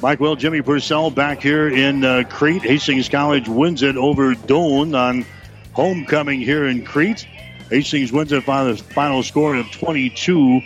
Mike 0.00 0.20
Will, 0.20 0.36
Jimmy 0.36 0.62
Purcell 0.62 1.10
back 1.10 1.42
here 1.42 1.68
in 1.68 2.04
uh, 2.04 2.22
Crete. 2.28 2.62
Hastings 2.62 3.08
College 3.08 3.48
wins 3.48 3.82
it 3.82 3.96
over 3.96 4.34
Doane 4.34 4.96
on 4.96 5.26
homecoming 5.72 6.40
here 6.40 6.66
in 6.66 6.84
Crete. 6.84 7.26
Hastings 7.68 8.12
wins 8.12 8.30
it 8.30 8.46
by 8.46 8.64
the 8.64 8.76
final 8.76 9.24
score 9.24 9.56
of 9.56 9.68
22 9.72 10.60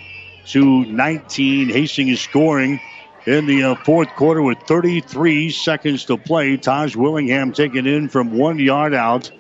to 0.46 0.84
19. 0.84 1.70
Hastings 1.70 2.20
scoring 2.20 2.78
in 3.26 3.46
the 3.46 3.62
uh, 3.62 3.74
fourth 3.76 4.10
quarter 4.16 4.42
with 4.42 4.58
33 4.68 5.50
seconds 5.50 6.04
to 6.06 6.18
play. 6.18 6.58
Taj 6.58 6.94
Willingham 6.94 7.52
taking 7.52 7.86
in 7.86 8.10
from 8.10 8.36
one 8.36 8.58
yard 8.58 8.92
out. 8.92 9.30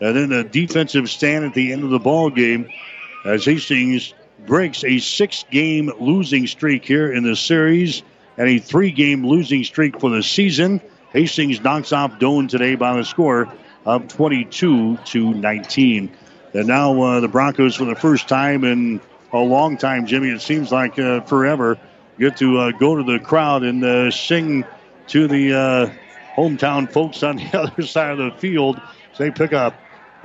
And 0.00 0.14
then 0.14 0.32
a 0.32 0.44
defensive 0.44 1.08
stand 1.08 1.44
at 1.44 1.54
the 1.54 1.72
end 1.72 1.84
of 1.84 1.90
the 1.90 1.98
ball 1.98 2.30
game 2.30 2.68
as 3.28 3.44
Hastings 3.44 4.14
breaks 4.46 4.84
a 4.84 4.98
six 4.98 5.44
game 5.50 5.92
losing 6.00 6.46
streak 6.46 6.84
here 6.84 7.12
in 7.12 7.24
the 7.24 7.36
series 7.36 8.02
and 8.38 8.48
a 8.48 8.58
three 8.58 8.90
game 8.90 9.26
losing 9.26 9.64
streak 9.64 10.00
for 10.00 10.08
the 10.10 10.22
season. 10.22 10.80
Hastings 11.12 11.60
knocks 11.60 11.92
off 11.92 12.18
Doane 12.18 12.48
today 12.48 12.74
by 12.74 12.96
the 12.96 13.04
score 13.04 13.52
of 13.84 14.08
22 14.08 14.96
to 14.96 15.34
19. 15.34 16.16
And 16.54 16.66
now 16.66 17.00
uh, 17.02 17.20
the 17.20 17.28
Broncos, 17.28 17.76
for 17.76 17.84
the 17.84 17.94
first 17.94 18.28
time 18.28 18.64
in 18.64 19.00
a 19.32 19.38
long 19.38 19.76
time, 19.76 20.06
Jimmy, 20.06 20.30
it 20.30 20.40
seems 20.40 20.72
like 20.72 20.98
uh, 20.98 21.20
forever, 21.20 21.78
get 22.18 22.38
to 22.38 22.58
uh, 22.58 22.70
go 22.72 22.96
to 22.96 23.02
the 23.02 23.18
crowd 23.18 23.62
and 23.62 23.84
uh, 23.84 24.10
sing 24.10 24.64
to 25.08 25.28
the 25.28 25.54
uh, 25.54 25.92
hometown 26.34 26.90
folks 26.90 27.22
on 27.22 27.36
the 27.36 27.58
other 27.58 27.82
side 27.82 28.18
of 28.18 28.32
the 28.32 28.38
field. 28.38 28.80
So 29.12 29.24
they 29.24 29.30
pick 29.30 29.52
up 29.52 29.74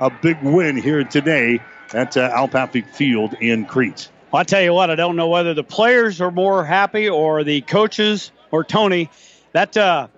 a 0.00 0.08
big 0.08 0.42
win 0.42 0.76
here 0.76 1.04
today 1.04 1.60
at 1.94 2.16
uh, 2.16 2.30
Al 2.32 2.48
Papik 2.48 2.88
Field 2.88 3.34
in 3.40 3.64
Crete. 3.64 4.08
Well, 4.30 4.40
I 4.40 4.44
tell 4.44 4.62
you 4.62 4.74
what, 4.74 4.90
I 4.90 4.96
don't 4.96 5.16
know 5.16 5.28
whether 5.28 5.54
the 5.54 5.64
players 5.64 6.20
are 6.20 6.30
more 6.30 6.64
happy 6.64 7.08
or 7.08 7.44
the 7.44 7.60
coaches 7.60 8.32
or 8.50 8.64
Tony. 8.64 9.08
That 9.52 9.76
uh, 9.76 10.08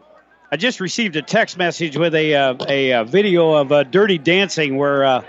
I 0.50 0.56
just 0.56 0.80
received 0.80 1.16
a 1.16 1.22
text 1.22 1.58
message 1.58 1.96
with 1.96 2.14
a 2.14 2.34
uh, 2.34 2.54
a, 2.68 2.90
a, 2.92 3.04
video 3.04 3.52
of 3.52 3.72
uh, 3.72 3.82
Dirty 3.82 4.16
Dancing 4.16 4.78
where 4.78 5.04
uh, 5.04 5.24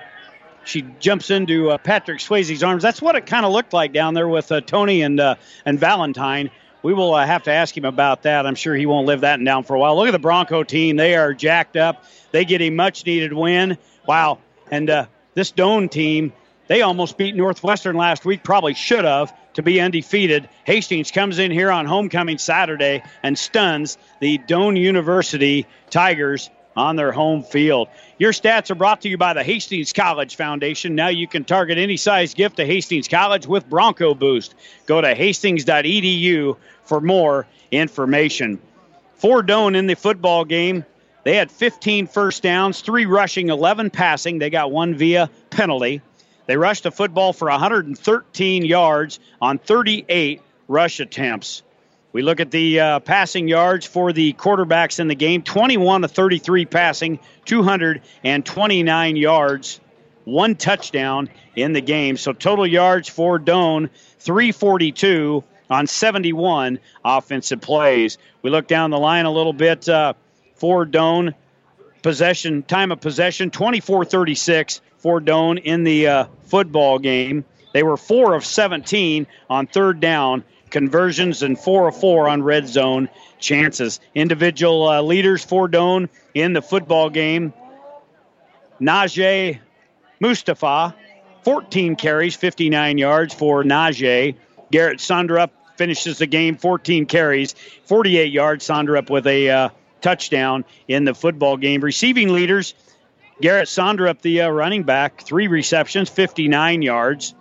she 0.63 0.83
jumps 0.99 1.29
into 1.29 1.71
uh, 1.71 1.77
Patrick 1.77 2.19
Swayze's 2.19 2.63
arms. 2.63 2.83
That's 2.83 3.01
what 3.01 3.15
it 3.15 3.25
kind 3.25 3.45
of 3.45 3.51
looked 3.51 3.73
like 3.73 3.93
down 3.93 4.13
there 4.13 4.27
with 4.27 4.51
uh, 4.51 4.61
Tony 4.61 5.01
and 5.01 5.19
uh, 5.19 5.35
and 5.65 5.79
Valentine. 5.79 6.51
We 6.83 6.93
will 6.93 7.13
uh, 7.13 7.25
have 7.25 7.43
to 7.43 7.51
ask 7.51 7.75
him 7.75 7.85
about 7.85 8.23
that. 8.23 8.45
I'm 8.45 8.55
sure 8.55 8.75
he 8.75 8.85
won't 8.85 9.07
live 9.07 9.21
that 9.21 9.43
down 9.43 9.63
for 9.63 9.75
a 9.75 9.79
while. 9.79 9.97
Look 9.97 10.07
at 10.07 10.11
the 10.11 10.19
Bronco 10.19 10.63
team; 10.63 10.95
they 10.95 11.15
are 11.15 11.33
jacked 11.33 11.75
up. 11.75 12.03
They 12.31 12.45
get 12.45 12.61
a 12.61 12.69
much 12.69 13.05
needed 13.05 13.33
win. 13.33 13.77
Wow! 14.05 14.39
And 14.69 14.89
uh, 14.89 15.07
this 15.37 15.51
Doane 15.51 15.87
team, 15.87 16.33
they 16.65 16.81
almost 16.81 17.15
beat 17.15 17.35
Northwestern 17.35 17.95
last 17.95 18.25
week, 18.25 18.43
probably 18.43 18.73
should 18.73 19.05
have 19.05 19.31
to 19.53 19.61
be 19.61 19.79
undefeated. 19.79 20.49
Hastings 20.63 21.11
comes 21.11 21.37
in 21.37 21.51
here 21.51 21.71
on 21.71 21.85
homecoming 21.85 22.39
Saturday 22.39 23.03
and 23.21 23.37
stuns 23.37 23.99
the 24.19 24.39
Doane 24.39 24.79
University 24.79 25.67
Tigers 25.91 26.49
on 26.75 26.95
their 26.95 27.11
home 27.11 27.43
field. 27.43 27.87
Your 28.17 28.31
stats 28.31 28.71
are 28.71 28.75
brought 28.75 29.01
to 29.01 29.09
you 29.09 29.19
by 29.19 29.33
the 29.33 29.43
Hastings 29.43 29.93
College 29.93 30.35
Foundation. 30.37 30.95
Now 30.95 31.09
you 31.09 31.27
can 31.27 31.43
target 31.43 31.77
any 31.77 31.97
size 31.97 32.33
gift 32.33 32.57
to 32.57 32.65
Hastings 32.65 33.07
College 33.07 33.45
with 33.45 33.69
Bronco 33.69 34.15
Boost. 34.15 34.55
Go 34.87 34.99
to 34.99 35.13
hastings.edu 35.13 36.57
for 36.83 36.99
more 36.99 37.45
information. 37.69 38.59
For 39.13 39.43
Doane 39.43 39.75
in 39.75 39.85
the 39.85 39.95
football 39.95 40.45
game, 40.45 40.83
they 41.27 41.35
had 41.35 41.51
15 41.51 42.07
first 42.07 42.41
downs, 42.41 42.79
three 42.79 43.05
rushing, 43.05 43.49
11 43.49 43.89
passing. 43.89 44.39
They 44.39 44.49
got 44.49 44.71
one 44.71 44.95
via 44.95 45.29
penalty. 45.49 46.01
They 46.45 46.55
rushed 46.55 46.83
the 46.83 46.91
football 46.91 47.33
for 47.33 47.49
113 47.49 48.63
yards 48.63 49.19
on 49.41 49.57
38 49.57 50.41
rush 50.69 51.01
attempts. 51.01 51.63
We 52.13 52.21
look 52.21 52.39
at 52.39 52.49
the 52.49 52.79
uh, 52.79 52.99
passing 53.01 53.49
yards 53.49 53.85
for 53.85 54.13
the 54.13 54.31
quarterbacks 54.31 55.01
in 55.01 55.09
the 55.09 55.15
game 55.15 55.41
21 55.41 56.03
to 56.03 56.07
33 56.07 56.65
passing, 56.65 57.19
229 57.43 59.15
yards, 59.17 59.81
one 60.23 60.55
touchdown 60.55 61.29
in 61.57 61.73
the 61.73 61.81
game. 61.81 62.15
So 62.15 62.31
total 62.31 62.65
yards 62.65 63.09
for 63.09 63.37
Doane, 63.37 63.89
342 64.19 65.43
on 65.69 65.87
71 65.87 66.79
offensive 67.03 67.59
plays. 67.59 68.17
We 68.41 68.49
look 68.49 68.67
down 68.67 68.91
the 68.91 68.97
line 68.97 69.25
a 69.25 69.31
little 69.31 69.51
bit. 69.51 69.89
Uh, 69.89 70.13
for 70.57 70.85
Doane. 70.85 71.33
Possession, 72.01 72.63
time 72.63 72.91
of 72.91 73.01
possession, 73.01 73.49
24 73.49 74.05
36 74.05 74.81
for 74.97 75.19
Doane 75.19 75.61
in 75.61 75.83
the 75.83 76.07
uh, 76.07 76.25
football 76.43 76.99
game. 76.99 77.43
They 77.73 77.83
were 77.83 77.97
4 77.97 78.33
of 78.33 78.45
17 78.45 79.27
on 79.49 79.67
third 79.67 79.99
down 79.99 80.43
conversions 80.69 81.43
and 81.43 81.57
4 81.57 81.89
of 81.89 81.99
4 81.99 82.29
on 82.29 82.43
red 82.43 82.67
zone 82.67 83.09
chances. 83.39 83.99
Individual 84.15 84.87
uh, 84.87 85.01
leaders 85.01 85.43
for 85.43 85.67
Doane 85.67 86.09
in 86.33 86.53
the 86.53 86.61
football 86.61 87.09
game. 87.09 87.53
Najee 88.79 89.59
Mustafa, 90.19 90.95
14 91.43 91.95
carries, 91.95 92.35
59 92.35 92.97
yards 92.97 93.33
for 93.33 93.63
Najee. 93.63 94.35
Garrett 94.71 94.99
Sonderup 94.99 95.51
finishes 95.75 96.17
the 96.17 96.27
game, 96.27 96.57
14 96.57 97.05
carries, 97.05 97.53
48 97.85 98.31
yards. 98.31 98.67
Sonderup 98.67 99.09
with 99.09 99.27
a 99.27 99.49
uh, 99.49 99.69
touchdown 100.07 100.63
in 100.87 101.03
the 101.03 101.13
football 101.13 101.57
game. 101.57 101.81
Receiving 101.81 102.29
leaders, 102.29 102.73
Garrett 103.41 103.67
Sonderup, 103.67 104.21
the 104.21 104.43
uh, 104.43 104.49
running 104.49 104.83
back, 104.83 105.21
three 105.21 105.47
receptions, 105.47 106.09
59 106.09 106.81
yards. 106.81 107.35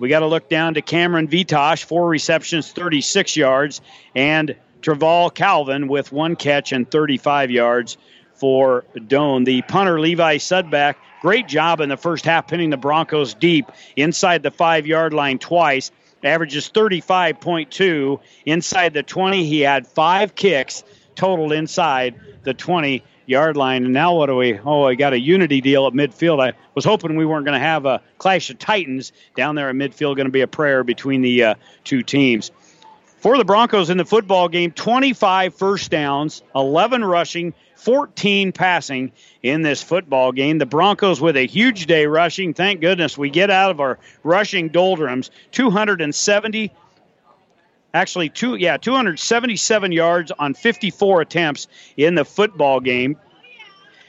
We 0.00 0.08
got 0.08 0.20
to 0.20 0.26
look 0.26 0.48
down 0.48 0.74
to 0.74 0.82
Cameron 0.82 1.28
Vitosh, 1.28 1.84
four 1.84 2.08
receptions, 2.08 2.72
36 2.72 3.36
yards, 3.36 3.80
and 4.16 4.56
Traval 4.82 5.32
Calvin 5.32 5.86
with 5.86 6.10
one 6.10 6.34
catch 6.34 6.72
and 6.72 6.90
35 6.90 7.52
yards 7.52 7.96
for 8.34 8.84
Doane. 8.96 9.44
The 9.44 9.62
punter, 9.62 10.00
Levi 10.00 10.38
Sudbeck, 10.38 10.96
great 11.22 11.46
job 11.46 11.80
in 11.80 11.90
the 11.90 11.96
first 11.96 12.24
half, 12.24 12.48
pinning 12.48 12.70
the 12.70 12.76
Broncos 12.76 13.34
deep 13.34 13.70
inside 13.94 14.42
the 14.42 14.50
five 14.50 14.84
yard 14.84 15.14
line 15.14 15.38
twice. 15.38 15.92
Averages 16.24 16.70
35.2. 16.70 18.18
Inside 18.44 18.94
the 18.94 19.04
20, 19.04 19.44
he 19.44 19.60
had 19.60 19.86
five 19.86 20.34
kicks 20.34 20.82
totaled 21.14 21.52
inside 21.52 22.14
the 22.42 22.54
20 22.54 23.02
yard 23.26 23.56
line. 23.56 23.84
And 23.84 23.94
now 23.94 24.14
what 24.14 24.26
do 24.26 24.36
we? 24.36 24.58
Oh, 24.58 24.84
I 24.84 24.94
got 24.94 25.12
a 25.12 25.18
unity 25.18 25.60
deal 25.60 25.86
at 25.86 25.92
midfield. 25.92 26.42
I 26.42 26.52
was 26.74 26.84
hoping 26.84 27.16
we 27.16 27.24
weren't 27.24 27.46
going 27.46 27.58
to 27.58 27.64
have 27.64 27.86
a 27.86 28.02
clash 28.18 28.50
of 28.50 28.58
titans 28.58 29.12
down 29.36 29.54
there 29.54 29.68
at 29.68 29.74
midfield. 29.74 30.16
Going 30.16 30.26
to 30.26 30.32
be 30.32 30.40
a 30.40 30.48
prayer 30.48 30.84
between 30.84 31.22
the 31.22 31.44
uh, 31.44 31.54
two 31.84 32.02
teams. 32.02 32.50
For 33.18 33.36
the 33.36 33.44
Broncos 33.44 33.90
in 33.90 33.98
the 33.98 34.04
football 34.04 34.48
game, 34.48 34.72
25 34.72 35.54
first 35.54 35.90
downs, 35.90 36.42
11 36.54 37.04
rushing, 37.04 37.52
14 37.76 38.50
passing 38.52 39.12
in 39.42 39.60
this 39.60 39.82
football 39.82 40.32
game. 40.32 40.56
The 40.56 40.66
Broncos 40.66 41.20
with 41.20 41.36
a 41.36 41.46
huge 41.46 41.86
day 41.86 42.06
rushing. 42.06 42.54
Thank 42.54 42.80
goodness 42.80 43.18
we 43.18 43.28
get 43.28 43.50
out 43.50 43.70
of 43.70 43.78
our 43.78 43.98
rushing 44.22 44.68
doldrums. 44.68 45.30
270 45.52 46.72
actually 47.92 48.28
two 48.28 48.54
yeah 48.56 48.76
277 48.76 49.92
yards 49.92 50.32
on 50.32 50.54
54 50.54 51.22
attempts 51.22 51.68
in 51.96 52.14
the 52.14 52.24
football 52.24 52.80
game. 52.80 53.16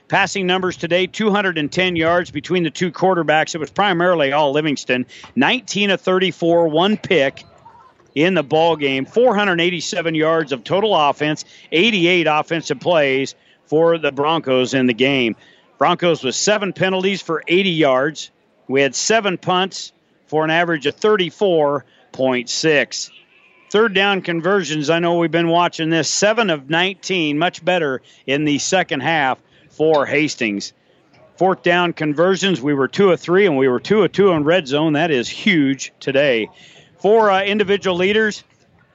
Passing 0.08 0.46
numbers 0.46 0.76
today 0.76 1.08
210 1.08 1.96
yards 1.96 2.32
between 2.32 2.64
the 2.64 2.70
two 2.70 2.92
quarterbacks. 2.92 3.56
It 3.56 3.60
was 3.60 3.72
primarily 3.72 4.34
all 4.34 4.52
livingston. 4.52 5.06
19 5.36 5.92
of 5.92 6.02
34 6.02 6.68
one 6.68 6.98
pick 6.98 7.46
in 8.14 8.34
the 8.34 8.44
ball 8.44 8.76
game. 8.76 9.06
487 9.06 10.16
yards 10.16 10.52
of 10.52 10.66
total 10.66 10.94
offense 10.96 11.46
88 11.72 12.28
offensive 12.28 12.82
plays 12.82 13.36
for 13.66 13.98
the 13.98 14.12
broncos 14.12 14.74
in 14.74 14.88
the 14.88 14.94
game. 14.94 15.38
Broncos 15.78 16.22
with 16.24 16.36
seven 16.36 16.74
penalties 16.74 17.22
for 17.22 17.42
80 17.48 17.70
yards. 17.70 18.30
We 18.68 18.82
had 18.82 18.94
seven 18.94 19.38
punts 19.38 19.94
for 20.28 20.44
an 20.44 20.50
average 20.50 20.86
of 20.86 20.98
34.6 20.98 23.12
Third 23.72 23.94
down 23.94 24.22
conversions, 24.22 24.90
I 24.90 25.00
know 25.00 25.16
we've 25.16 25.32
been 25.32 25.48
watching 25.48 25.90
this. 25.90 26.10
Seven 26.10 26.50
of 26.50 26.70
19, 26.70 27.40
much 27.40 27.64
better 27.64 28.02
in 28.28 28.44
the 28.44 28.60
second 28.60 29.00
half 29.00 29.40
for 29.70 30.06
Hastings. 30.06 30.74
Fourth 31.38 31.64
down 31.64 31.94
conversions, 31.94 32.60
we 32.60 32.74
were 32.74 32.90
two 32.90 33.14
of 33.14 33.22
three, 33.22 33.46
and 33.46 33.58
we 33.58 33.70
were 33.70 33.80
two 33.80 34.04
of 34.04 34.12
two 34.12 34.32
in 34.32 34.44
red 34.44 34.68
zone. 34.68 34.92
That 34.92 35.10
is 35.10 35.30
huge 35.30 35.94
today. 36.02 36.50
Four 37.00 37.32
uh, 37.32 37.44
individual 37.44 37.96
leaders 37.96 38.44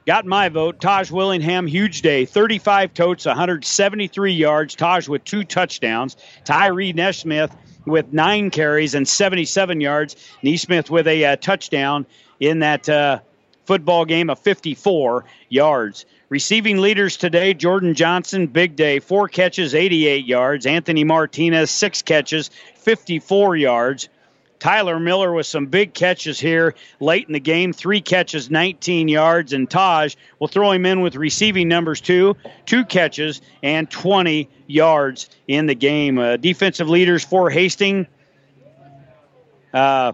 got 0.05 0.27
my 0.27 0.51
vote. 0.51 0.79
Taj 0.79 1.11
Willingham, 1.11 1.67
huge 1.67 2.03
day. 2.03 2.27
35 2.27 2.93
totes, 2.93 3.25
173 3.25 4.33
yards. 4.35 4.75
Taj 4.75 5.09
with 5.09 5.25
two 5.25 5.45
touchdowns. 5.45 6.19
Tyree 6.45 6.93
Neesmith 6.93 7.57
with 7.87 8.13
nine 8.13 8.51
carries 8.51 8.95
and 8.95 9.09
77 9.09 9.81
yards. 9.81 10.17
Neesmith 10.45 10.91
with 10.91 11.07
a 11.07 11.25
uh, 11.25 11.37
touchdown 11.37 12.05
in 12.41 12.59
that 12.59 12.87
uh, 12.91 13.21
football 13.67 14.05
game 14.05 14.31
of 14.31 14.39
54 14.39 15.25
yards. 15.49 16.07
Receiving 16.29 16.79
leaders 16.79 17.17
today 17.17 17.55
Jordan 17.55 17.95
Johnson, 17.95 18.47
big 18.47 18.77
day, 18.77 18.99
four 18.99 19.29
catches, 19.29 19.75
88 19.75 20.25
yards. 20.25 20.67
Anthony 20.67 21.05
Martinez, 21.05 21.71
six 21.71 22.03
catches, 22.03 22.51
54 22.77 23.57
yards. 23.57 24.09
Tyler 24.59 24.99
Miller 24.99 25.33
with 25.33 25.47
some 25.47 25.67
big 25.67 25.93
catches 25.93 26.41
here 26.41 26.75
late 26.99 27.27
in 27.27 27.35
the 27.35 27.41
game, 27.41 27.73
three 27.73 28.01
catches, 28.01 28.51
19 28.51 29.09
yards. 29.09 29.53
And 29.53 29.69
Taj 29.69 30.17
will 30.39 30.49
throw 30.49 30.73
him 30.73 30.87
in 30.87 31.03
with 31.03 31.15
receiving 31.15 31.69
numbers 31.69 32.01
two, 32.01 32.37
two 32.65 32.85
catches, 32.85 33.43
and 33.63 33.91
20 33.91 34.49
yards 34.67 35.29
in 35.47 35.67
the 35.67 35.75
game. 35.75 36.19
Uh, 36.19 36.37
defensive 36.39 36.89
leaders 36.89 37.23
for 37.23 37.51
Hastings. 37.51 38.07
Uh, 39.75 40.13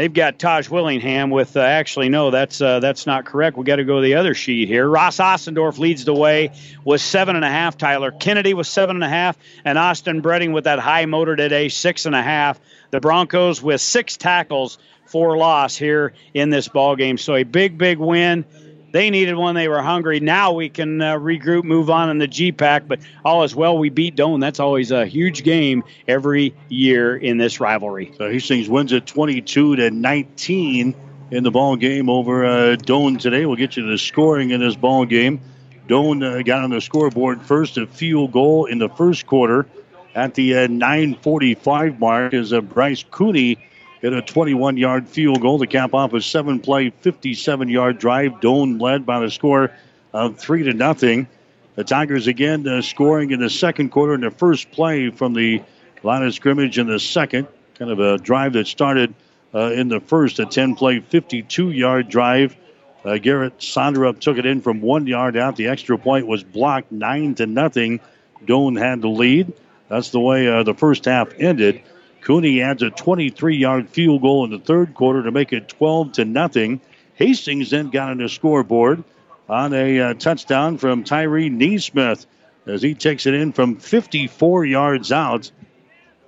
They've 0.00 0.10
got 0.10 0.38
Taj 0.38 0.70
Willingham 0.70 1.28
with 1.28 1.58
uh, 1.58 1.60
actually 1.60 2.08
no, 2.08 2.30
that's 2.30 2.62
uh, 2.62 2.80
that's 2.80 3.06
not 3.06 3.26
correct. 3.26 3.58
We 3.58 3.64
got 3.64 3.76
to 3.76 3.84
go 3.84 3.96
to 3.96 4.02
the 4.02 4.14
other 4.14 4.32
sheet 4.32 4.66
here. 4.66 4.88
Ross 4.88 5.18
Ossendorf 5.18 5.76
leads 5.76 6.06
the 6.06 6.14
way 6.14 6.52
with 6.86 7.02
seven 7.02 7.36
and 7.36 7.44
a 7.44 7.50
half. 7.50 7.76
Tyler 7.76 8.10
Kennedy 8.10 8.54
with 8.54 8.66
seven 8.66 8.96
and 8.96 9.04
a 9.04 9.10
half, 9.10 9.36
and 9.62 9.76
Austin 9.76 10.22
Bredding 10.22 10.54
with 10.54 10.64
that 10.64 10.78
high 10.78 11.04
motor 11.04 11.36
today 11.36 11.68
six 11.68 12.06
and 12.06 12.14
a 12.14 12.22
half. 12.22 12.58
The 12.92 13.00
Broncos 13.00 13.62
with 13.62 13.82
six 13.82 14.16
tackles 14.16 14.78
for 15.04 15.36
loss 15.36 15.76
here 15.76 16.14
in 16.32 16.48
this 16.48 16.66
ball 16.66 16.96
game. 16.96 17.18
So 17.18 17.34
a 17.34 17.42
big 17.42 17.76
big 17.76 17.98
win 17.98 18.46
they 18.92 19.10
needed 19.10 19.34
one. 19.34 19.54
They 19.54 19.68
were 19.68 19.82
hungry. 19.82 20.20
Now 20.20 20.52
we 20.52 20.68
can 20.68 21.00
uh, 21.00 21.16
regroup, 21.16 21.64
move 21.64 21.90
on 21.90 22.10
in 22.10 22.18
the 22.18 22.28
GPAC. 22.28 22.88
But 22.88 23.00
all 23.24 23.42
is 23.44 23.54
well. 23.54 23.78
We 23.78 23.90
beat 23.90 24.16
Doane. 24.16 24.40
That's 24.40 24.60
always 24.60 24.90
a 24.90 25.06
huge 25.06 25.42
game 25.42 25.84
every 26.08 26.54
year 26.68 27.16
in 27.16 27.38
this 27.38 27.60
rivalry. 27.60 28.12
So 28.16 28.30
Hastings 28.30 28.68
wins 28.68 28.92
it 28.92 29.06
22 29.06 29.76
to 29.76 29.90
19 29.90 30.94
in 31.30 31.42
the 31.44 31.50
ball 31.50 31.76
game 31.76 32.10
over 32.10 32.44
uh, 32.44 32.76
Doane 32.76 33.18
today. 33.18 33.46
We'll 33.46 33.56
get 33.56 33.76
you 33.76 33.84
to 33.84 33.90
the 33.90 33.98
scoring 33.98 34.50
in 34.50 34.60
this 34.60 34.76
ball 34.76 35.04
game. 35.04 35.40
Doane 35.88 36.22
uh, 36.22 36.42
got 36.42 36.62
on 36.62 36.70
the 36.70 36.80
scoreboard 36.80 37.42
first, 37.42 37.76
a 37.76 37.86
field 37.86 38.32
goal 38.32 38.66
in 38.66 38.78
the 38.78 38.88
first 38.88 39.26
quarter 39.26 39.66
at 40.14 40.34
the 40.34 40.56
uh, 40.56 40.68
9:45 40.68 41.98
mark 41.98 42.34
as 42.34 42.52
uh, 42.52 42.60
Bryce 42.60 43.04
Cooney 43.10 43.58
hit 44.00 44.12
a 44.12 44.22
21 44.22 44.76
yard 44.76 45.08
field 45.08 45.40
goal 45.40 45.58
to 45.58 45.66
cap 45.66 45.94
off 45.94 46.12
a 46.12 46.20
seven 46.20 46.60
play, 46.60 46.90
57 46.90 47.68
yard 47.68 47.98
drive. 47.98 48.40
Doane 48.40 48.80
led 48.80 49.06
by 49.06 49.20
the 49.20 49.30
score 49.30 49.72
of 50.12 50.38
3 50.38 50.64
to 50.64 50.74
nothing. 50.74 51.28
The 51.76 51.84
Tigers 51.84 52.26
again 52.26 52.66
uh, 52.66 52.82
scoring 52.82 53.30
in 53.30 53.40
the 53.40 53.50
second 53.50 53.90
quarter 53.90 54.14
in 54.14 54.20
the 54.20 54.30
first 54.30 54.70
play 54.70 55.10
from 55.10 55.34
the 55.34 55.62
line 56.02 56.22
of 56.22 56.34
scrimmage 56.34 56.78
in 56.78 56.86
the 56.86 56.98
second. 56.98 57.46
Kind 57.78 57.90
of 57.90 58.00
a 58.00 58.18
drive 58.18 58.54
that 58.54 58.66
started 58.66 59.14
uh, 59.54 59.72
in 59.72 59.88
the 59.88 60.00
first, 60.00 60.38
a 60.38 60.46
10 60.46 60.74
play, 60.74 61.00
52 61.00 61.70
yard 61.70 62.08
drive. 62.08 62.56
Uh, 63.04 63.16
Garrett 63.16 63.58
Sonderup 63.58 64.20
took 64.20 64.36
it 64.36 64.44
in 64.44 64.60
from 64.60 64.80
one 64.80 65.06
yard 65.06 65.36
out. 65.36 65.56
The 65.56 65.68
extra 65.68 65.96
point 65.96 66.26
was 66.26 66.44
blocked, 66.44 66.92
9 66.92 67.36
to 67.36 67.46
nothing. 67.46 68.00
Doane 68.44 68.78
had 68.78 69.00
the 69.00 69.08
lead. 69.08 69.52
That's 69.88 70.10
the 70.10 70.20
way 70.20 70.48
uh, 70.48 70.62
the 70.62 70.74
first 70.74 71.06
half 71.06 71.32
ended. 71.38 71.82
Cooney 72.22 72.62
adds 72.62 72.82
a 72.82 72.90
23 72.90 73.56
yard 73.56 73.88
field 73.88 74.22
goal 74.22 74.44
in 74.44 74.50
the 74.50 74.58
third 74.58 74.94
quarter 74.94 75.22
to 75.22 75.30
make 75.30 75.52
it 75.52 75.68
12 75.68 76.12
to 76.12 76.24
nothing. 76.24 76.80
Hastings 77.14 77.70
then 77.70 77.90
got 77.90 78.10
on 78.10 78.18
the 78.18 78.28
scoreboard 78.28 79.04
on 79.48 79.72
a 79.72 80.00
uh, 80.00 80.14
touchdown 80.14 80.78
from 80.78 81.04
Tyree 81.04 81.50
Neesmith 81.50 82.26
as 82.66 82.82
he 82.82 82.94
takes 82.94 83.26
it 83.26 83.34
in 83.34 83.52
from 83.52 83.76
54 83.76 84.64
yards 84.64 85.12
out. 85.12 85.50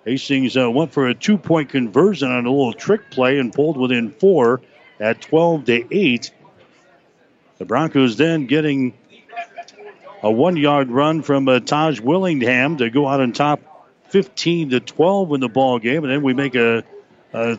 Hastings 0.04 0.56
uh, 0.56 0.70
went 0.70 0.92
for 0.92 1.06
a 1.06 1.14
two 1.14 1.38
point 1.38 1.68
conversion 1.68 2.30
on 2.30 2.46
a 2.46 2.50
little 2.50 2.72
trick 2.72 3.10
play 3.10 3.38
and 3.38 3.52
pulled 3.52 3.76
within 3.76 4.10
four 4.10 4.60
at 4.98 5.20
12 5.20 5.64
to 5.66 5.96
8. 5.96 6.30
The 7.58 7.64
Broncos 7.64 8.16
then 8.16 8.46
getting 8.46 8.94
a 10.22 10.30
one 10.30 10.56
yard 10.56 10.90
run 10.90 11.22
from 11.22 11.48
uh, 11.48 11.60
Taj 11.60 12.00
Willingham 12.00 12.78
to 12.78 12.90
go 12.90 13.06
out 13.06 13.20
on 13.20 13.32
top 13.32 13.60
15 14.12 14.70
to 14.70 14.80
12 14.80 15.32
in 15.32 15.40
the 15.40 15.48
ball 15.48 15.78
game, 15.78 16.04
and 16.04 16.12
then 16.12 16.22
we 16.22 16.34
make 16.34 16.54
a 16.54 16.84
a, 17.32 17.58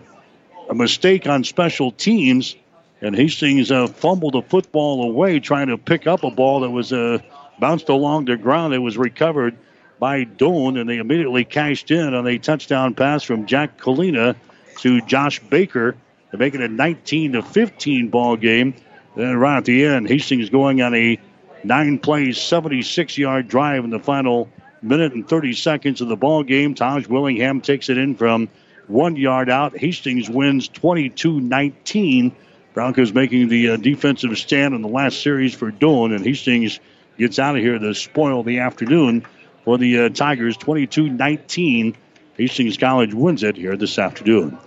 a 0.69 0.75
mistake 0.75 1.27
on 1.27 1.43
special 1.43 1.91
teams, 1.91 2.56
and 3.01 3.15
Hastings 3.15 3.72
uh, 3.72 3.88
fumbled 3.88 4.35
the 4.35 4.43
football 4.43 5.03
away 5.03 5.40
trying 5.40 5.67
to 5.67 5.77
pick 5.77 6.07
up 6.07 6.23
a 6.23 6.32
ball 6.32 6.61
that 6.61 6.69
was 6.69 6.93
uh, 6.93 7.17
bounced 7.59 7.90
along 7.90 8.25
the 8.25 8.38
ground. 8.38 8.73
It 8.73 8.80
was 8.80 8.98
recovered 8.98 9.57
by 9.99 10.25
Doane, 10.25 10.80
and 10.80 10.90
they 10.90 10.98
immediately 10.98 11.43
cashed 11.43 11.91
in 11.91 12.14
on 12.14 12.27
a 12.27 12.38
touchdown 12.38 12.93
pass 12.93 13.23
from 13.23 13.45
Jack 13.45 13.80
Kalina 13.80 14.35
to 14.77 15.01
Josh 15.01 15.40
Baker 15.40 15.95
to 16.32 16.38
make 16.38 16.56
it 16.56 16.61
a 16.61 16.67
19 16.67 17.33
to 17.33 17.41
15 17.41 18.09
ball 18.09 18.35
game. 18.35 18.75
Then 19.15 19.35
right 19.38 19.57
at 19.57 19.65
the 19.65 19.85
end, 19.85 20.07
Hastings 20.07 20.49
going 20.49 20.82
on 20.82 20.93
a 20.93 21.19
nine 21.64 21.99
plays, 21.99 22.40
76 22.40 23.17
yard 23.17 23.48
drive 23.48 23.83
in 23.83 23.90
the 23.90 23.99
final 23.99 24.49
minute 24.84 25.14
and 25.14 25.28
30 25.28 25.53
seconds 25.53 26.02
of 26.02 26.08
the 26.08 26.16
ball 26.16 26.44
game. 26.44 26.76
Taj 26.76 27.08
Willingham 27.08 27.62
takes 27.62 27.90
it 27.90 27.98
in 27.98 28.16
from 28.16 28.50
one 28.88 29.16
yard 29.16 29.50
out. 29.50 29.78
Hastings 29.78 30.30
wins 30.30 30.68
22 30.68 31.40
19. 31.40 32.36
Broncos 32.74 33.14
making 33.14 33.50
the 33.50 33.70
uh, 33.70 33.78
defensive 33.78 34.36
stand 34.38 34.74
in 34.74 34.82
the 34.82 34.88
last 34.88 35.22
series 35.22 35.53
for 35.53 35.72
Doane, 35.72 36.16
and 36.16 36.26
Hastings 36.26 36.80
gets 37.18 37.38
out 37.38 37.56
of 37.56 37.62
here 37.62 37.78
to 37.78 37.94
spoil 37.94 38.44
the 38.44 38.60
afternoon 38.60 39.26
for 39.64 39.78
the 39.78 40.00
uh, 40.00 40.10
Tigers 40.10 40.58
22 40.58 41.10
19 41.10 41.95
Hastings 42.38 42.78
College 42.78 43.14
wins 43.14 43.44
it 43.44 43.56
here 43.56 43.78
this 43.78 44.00
afternoon. 44.00 44.58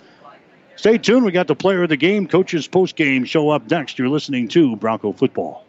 Stay 0.76 0.98
tuned. 0.98 1.24
We 1.24 1.32
got 1.32 1.46
the 1.46 1.56
player 1.56 1.82
of 1.82 1.88
the 1.88 1.96
game, 1.96 2.28
coaches 2.28 2.68
post 2.68 2.96
game 2.96 3.24
show 3.24 3.50
up 3.50 3.68
next. 3.70 3.98
You're 3.98 4.08
listening 4.08 4.48
to 4.48 4.76
Bronco 4.76 5.12
Football. 5.12 5.65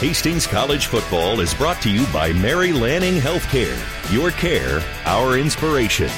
Hastings 0.00 0.46
College 0.46 0.86
Football 0.86 1.40
is 1.40 1.52
brought 1.52 1.82
to 1.82 1.90
you 1.90 2.06
by 2.12 2.32
Mary 2.32 2.72
Lanning 2.72 3.14
Healthcare. 3.14 3.76
Your 4.14 4.30
care, 4.30 4.80
our 5.06 5.36
inspiration. 5.36 6.08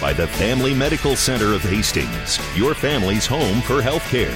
By 0.00 0.14
the 0.14 0.26
Family 0.26 0.72
Medical 0.72 1.14
Center 1.16 1.52
of 1.52 1.60
Hastings, 1.60 2.38
your 2.56 2.74
family's 2.74 3.26
home 3.26 3.60
for 3.60 3.82
healthcare. 3.82 4.34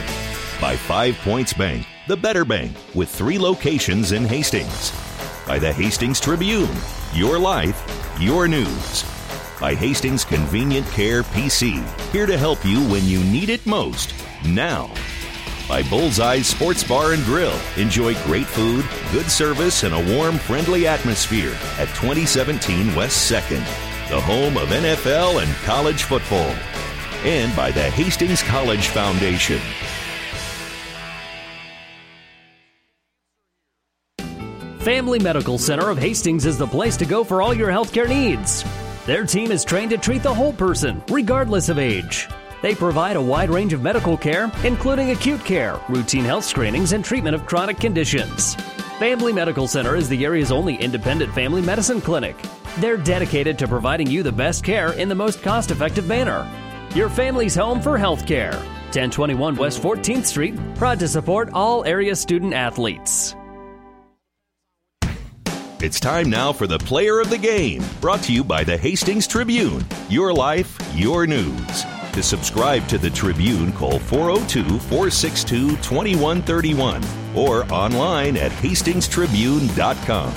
By 0.61 0.77
Five 0.77 1.17
Points 1.21 1.55
Bank, 1.55 1.87
the 2.09 2.17
better 2.19 2.45
bank, 2.45 2.77
with 2.95 3.09
three 3.09 3.39
locations 3.39 4.13
in 4.13 4.27
Hastings. 4.27 4.93
By 5.47 5.59
the 5.59 5.73
Hastings 5.73 6.21
Tribune, 6.21 6.77
your 7.15 7.39
life, 7.39 7.83
your 8.21 8.47
news. 8.47 9.03
By 9.59 9.75
Hastings 9.75 10.27
Convenient 10.27 10.87
Care 10.89 11.23
PC, 11.23 11.83
here 12.13 12.27
to 12.27 12.37
help 12.37 12.63
you 12.67 12.81
when 12.91 13.07
you 13.07 13.25
need 13.25 13.49
it 13.49 13.65
most, 13.65 14.13
now 14.45 14.93
by 15.69 15.83
Bullseye 15.85 16.43
Sports 16.43 16.85
Bar 16.85 17.13
and 17.13 17.25
Grill. 17.25 17.59
Enjoy 17.77 18.15
great 18.25 18.47
food, 18.47 18.85
good 19.13 19.31
service, 19.31 19.83
and 19.83 19.95
a 19.95 20.17
warm, 20.17 20.39
friendly 20.39 20.87
atmosphere 20.87 21.57
at 21.79 21.89
2017 21.95 22.95
West 22.95 23.31
2nd, 23.31 23.61
the 24.09 24.21
home 24.21 24.57
of 24.57 24.69
NFL 24.69 25.43
and 25.43 25.55
college 25.65 26.03
football. 26.05 26.55
And 27.25 27.55
by 27.57 27.71
the 27.71 27.83
Hastings 27.91 28.43
College 28.43 28.89
Foundation. 28.89 29.61
Family 34.79 35.19
Medical 35.19 35.57
Center 35.57 35.89
of 35.89 35.97
Hastings 35.97 36.45
is 36.45 36.59
the 36.59 36.67
place 36.67 36.99
to 36.99 37.07
go 37.07 37.25
for 37.25 37.41
all 37.41 37.55
your 37.55 37.71
healthcare 37.71 38.07
needs. 38.07 38.67
Their 39.07 39.25
team 39.25 39.51
is 39.51 39.65
trained 39.65 39.91
to 39.93 39.99
treat 39.99 40.23
the 40.23 40.35
whole 40.35 40.53
person, 40.53 41.03
regardless 41.09 41.71
of 41.71 41.79
age. 41.79 42.29
They 42.65 42.75
provide 42.75 43.17
a 43.17 43.21
wide 43.21 43.51
range 43.51 43.75
of 43.75 43.83
medical 43.83 44.17
care, 44.17 44.51
including 44.65 45.11
acute 45.11 45.45
care, 45.45 45.79
routine 45.91 46.25
health 46.25 46.45
screenings, 46.45 46.93
and 46.93 47.05
treatment 47.05 47.35
of 47.35 47.45
chronic 47.45 47.79
conditions. 47.79 48.55
Family 48.99 49.35
Medical 49.35 49.69
Center 49.69 49.97
is 49.97 50.09
the 50.09 50.25
area's 50.25 50.51
only 50.51 50.77
independent 50.77 51.35
family 51.35 51.61
medicine 51.61 52.01
clinic. 52.01 52.35
They're 52.79 52.97
dedicated 52.97 53.59
to 53.59 53.69
providing 53.69 54.07
you 54.07 54.23
the 54.23 54.33
best 54.33 54.65
care 54.65 54.93
in 54.93 55.11
the 55.11 55.15
most 55.15 55.43
cost 55.43 55.73
effective 55.73 56.09
manner. 56.09 56.51
Your 56.95 57.11
family's 57.11 57.55
home 57.55 57.83
for 57.83 57.99
health 57.99 58.27
care. 58.27 58.53
1021 58.53 59.57
West 59.57 59.83
14th 59.83 60.25
Street, 60.25 60.55
proud 60.75 60.99
to 61.01 61.07
support 61.07 61.51
all 61.53 61.85
area 61.85 62.17
student 62.17 62.55
athletes. 62.55 63.37
It's 65.83 66.01
time 66.01 66.31
now 66.31 66.55
for 66.55 66.67
the 66.67 66.79
player 66.79 67.21
of 67.21 67.29
the 67.29 67.37
game, 67.37 67.85
brought 68.01 68.23
to 68.23 68.33
you 68.33 68.43
by 68.43 68.65
the 68.65 68.79
Hastings 68.79 69.27
Tribune. 69.27 69.85
Your 70.09 70.33
life, 70.33 70.79
your 70.97 71.27
news. 71.27 71.85
To 72.15 72.23
subscribe 72.23 72.87
to 72.89 72.97
the 72.97 73.11
Tribune, 73.11 73.73
call 73.73 73.99
402 73.99 74.79
462 74.79 75.71
2131 75.79 77.03
or 77.35 77.65
online 77.73 78.37
at 78.37 78.53
hastingstribune.com. 78.53 80.33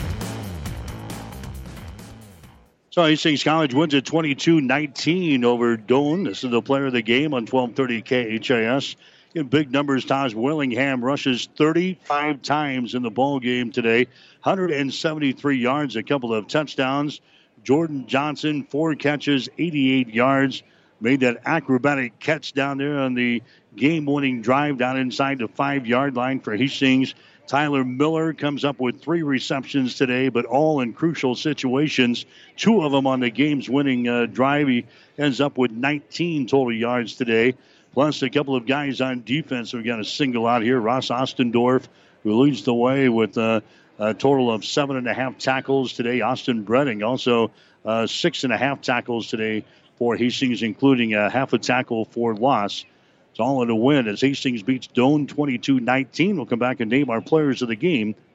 So 2.89 3.03
Hastings 3.03 3.43
College 3.43 3.75
wins 3.75 3.93
at 3.93 4.05
22-19 4.05 5.43
over 5.43 5.77
Doane. 5.77 6.25
This 6.25 6.43
is 6.43 6.49
the 6.49 6.63
player 6.63 6.87
of 6.87 6.93
the 6.93 7.03
game 7.03 7.35
on 7.35 7.45
1230 7.45 8.39
KHAS. 8.39 8.95
In 9.35 9.45
big 9.45 9.69
numbers, 9.69 10.03
Taj 10.03 10.33
Willingham 10.33 11.05
rushes 11.05 11.47
35 11.57 12.41
times 12.41 12.95
in 12.95 13.03
the 13.03 13.11
ball 13.11 13.39
game 13.39 13.71
today. 13.71 14.07
173 14.41 15.57
yards, 15.59 15.95
a 15.95 16.01
couple 16.01 16.33
of 16.33 16.47
touchdowns. 16.47 17.21
Jordan 17.63 18.07
Johnson, 18.07 18.63
four 18.63 18.95
catches, 18.95 19.47
88 19.59 20.09
yards. 20.09 20.63
Made 20.99 21.19
that 21.19 21.41
acrobatic 21.45 22.19
catch 22.19 22.53
down 22.53 22.77
there 22.77 22.99
on 22.99 23.13
the 23.13 23.43
game 23.75 24.05
winning 24.05 24.41
drive 24.41 24.77
down 24.77 24.97
inside 24.97 25.39
the 25.39 25.47
five 25.47 25.85
yard 25.85 26.15
line 26.15 26.39
for 26.39 26.55
Hastings. 26.55 27.13
Tyler 27.45 27.85
Miller 27.85 28.33
comes 28.33 28.65
up 28.65 28.79
with 28.79 29.01
three 29.01 29.23
receptions 29.23 29.95
today, 29.95 30.27
but 30.27 30.45
all 30.45 30.81
in 30.81 30.91
crucial 30.93 31.33
situations. 31.33 32.25
Two 32.57 32.81
of 32.81 32.91
them 32.91 33.07
on 33.07 33.21
the 33.21 33.29
game's 33.29 33.69
winning 33.69 34.07
uh, 34.07 34.25
drive. 34.25 34.67
He 34.67 34.85
ends 35.17 35.39
up 35.39 35.57
with 35.57 35.71
19 35.71 36.47
total 36.47 36.73
yards 36.73 37.15
today, 37.15 37.55
plus 37.93 38.21
a 38.21 38.29
couple 38.29 38.55
of 38.55 38.65
guys 38.65 38.99
on 38.99 39.23
defense. 39.23 39.71
We've 39.71 39.85
got 39.85 40.01
a 40.01 40.05
single 40.05 40.45
out 40.45 40.61
here. 40.61 40.79
Ross 40.79 41.07
Ostendorf, 41.07 41.87
who 42.23 42.41
leads 42.41 42.63
the 42.63 42.73
way 42.73 43.07
with 43.07 43.37
uh, 43.37 43.61
a 43.97 44.13
total 44.13 44.51
of 44.51 44.65
seven 44.65 44.97
and 44.97 45.07
a 45.07 45.13
half 45.13 45.37
tackles 45.37 45.93
today. 45.93 46.19
Austin 46.19 46.65
Bredding 46.65 47.07
also 47.07 47.51
uh, 47.85 48.07
six 48.07 48.43
and 48.43 48.51
a 48.51 48.57
half 48.57 48.81
tackles 48.81 49.27
today 49.27 49.63
for 49.97 50.15
Hastings, 50.15 50.63
including 50.63 51.13
a 51.13 51.29
half 51.29 51.53
a 51.53 51.57
tackle 51.57 52.05
for 52.05 52.35
loss. 52.35 52.85
It's 53.31 53.39
all 53.39 53.61
in 53.61 53.69
a 53.69 53.75
win 53.75 54.07
as 54.07 54.21
Hastings 54.21 54.63
beats 54.63 54.87
Doane 54.87 55.27
22 55.27 55.79
19. 55.79 56.37
We'll 56.37 56.45
come 56.45 56.59
back 56.59 56.79
and 56.79 56.89
name 56.89 57.09
our 57.09 57.21
players 57.21 57.61
of 57.61 57.67
the 57.67 57.75
game 57.75 58.15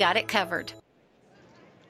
got 0.00 0.16
it 0.16 0.26
covered. 0.26 0.72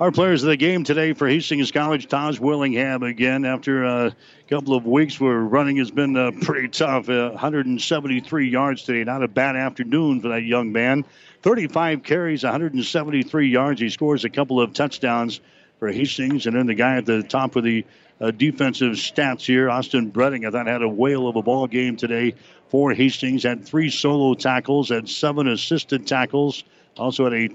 Our 0.01 0.11
players 0.11 0.43
of 0.43 0.49
the 0.49 0.57
game 0.57 0.83
today 0.83 1.13
for 1.13 1.29
Hastings 1.29 1.71
College, 1.71 2.09
Taj 2.09 2.41
Willingham 2.41 3.05
again. 3.05 3.45
After 3.45 3.85
a 3.85 4.17
couple 4.49 4.75
of 4.75 4.85
weeks 4.85 5.21
where 5.21 5.39
running 5.39 5.77
has 5.77 5.93
been 5.93 6.17
uh, 6.17 6.33
pretty 6.43 6.69
tough, 6.69 7.09
uh, 7.09 7.31
173 7.31 8.49
yards 8.49 8.83
today. 8.83 9.05
Not 9.05 9.23
a 9.23 9.29
bad 9.29 9.55
afternoon 9.55 10.21
for 10.23 10.29
that 10.29 10.43
young 10.43 10.73
man. 10.73 11.05
35 11.43 12.03
carries, 12.03 12.43
173 12.43 13.49
yards. 13.49 13.81
He 13.81 13.91
scores 13.91 14.25
a 14.25 14.31
couple 14.31 14.61
of 14.61 14.73
touchdowns 14.73 15.41
for 15.79 15.93
Hastings. 15.93 16.47
And 16.47 16.57
then 16.57 16.67
the 16.67 16.75
guy 16.75 16.97
at 16.97 17.07
the 17.07 17.23
top 17.23 17.55
of 17.55 17.63
the 17.63 17.87
uh, 18.21 18.33
defensive 18.33 18.95
stats 18.95 19.43
here, 19.43 19.71
Austin 19.71 20.11
Bredding, 20.11 20.49
I 20.49 20.51
thought 20.51 20.67
had 20.67 20.83
a 20.83 20.89
whale 20.89 21.29
of 21.29 21.37
a 21.37 21.43
ball 21.43 21.69
game 21.69 21.97
today 21.97 22.35
for 22.71 22.93
Hastings. 22.93 23.45
Had 23.45 23.65
three 23.65 23.89
solo 23.89 24.35
tackles, 24.35 24.89
had 24.89 25.09
seven 25.09 25.47
assisted 25.47 26.09
tackles. 26.09 26.65
Also 26.97 27.25
had 27.25 27.35
a 27.35 27.49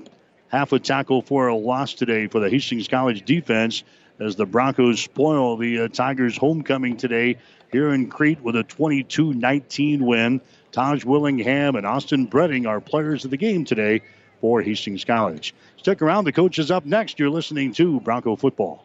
half 0.49 0.71
a 0.71 0.79
tackle 0.79 1.21
for 1.21 1.47
a 1.47 1.55
loss 1.55 1.93
today 1.93 2.27
for 2.27 2.39
the 2.39 2.49
Hastings 2.49 2.87
College 2.87 3.25
defense 3.25 3.83
as 4.19 4.35
the 4.35 4.45
Broncos 4.45 5.01
spoil 5.01 5.57
the 5.57 5.81
uh, 5.81 5.87
Tigers' 5.87 6.37
homecoming 6.37 6.97
today 6.97 7.37
here 7.71 7.93
in 7.93 8.09
Crete 8.09 8.41
with 8.41 8.55
a 8.55 8.63
22 8.63 9.33
19 9.33 10.05
win. 10.05 10.41
Taj 10.71 11.05
Willingham 11.05 11.75
and 11.75 11.85
Austin 11.85 12.27
Bredding 12.27 12.67
are 12.67 12.81
players 12.81 13.25
of 13.25 13.31
the 13.31 13.37
game 13.37 13.65
today 13.65 14.01
for 14.41 14.61
Hastings 14.61 15.05
College. 15.05 15.53
Stick 15.77 16.01
around, 16.01 16.25
the 16.25 16.31
coach 16.31 16.59
is 16.59 16.71
up 16.71 16.85
next. 16.85 17.19
You're 17.19 17.29
listening 17.29 17.73
to 17.73 17.99
Bronco 18.01 18.35
Football. 18.35 18.83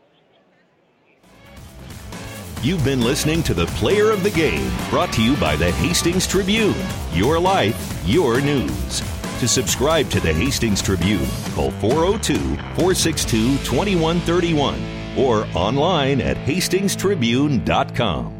You've 2.62 2.84
been 2.84 3.00
listening 3.00 3.42
to 3.44 3.54
the 3.54 3.66
Player 3.66 4.10
of 4.10 4.22
the 4.22 4.30
Game, 4.30 4.70
brought 4.90 5.12
to 5.14 5.22
you 5.22 5.34
by 5.36 5.56
the 5.56 5.72
Hastings 5.72 6.26
Tribune. 6.26 6.74
Your 7.12 7.38
life, 7.38 8.02
your 8.06 8.40
news. 8.40 9.19
To 9.40 9.48
subscribe 9.48 10.08
to 10.10 10.20
the 10.20 10.34
Hastings 10.34 10.82
Tribune, 10.82 11.26
call 11.54 11.70
402 11.70 12.36
462 12.76 13.56
2131 13.64 15.16
or 15.16 15.46
online 15.54 16.20
at 16.20 16.36
hastingstribune.com. 16.36 18.39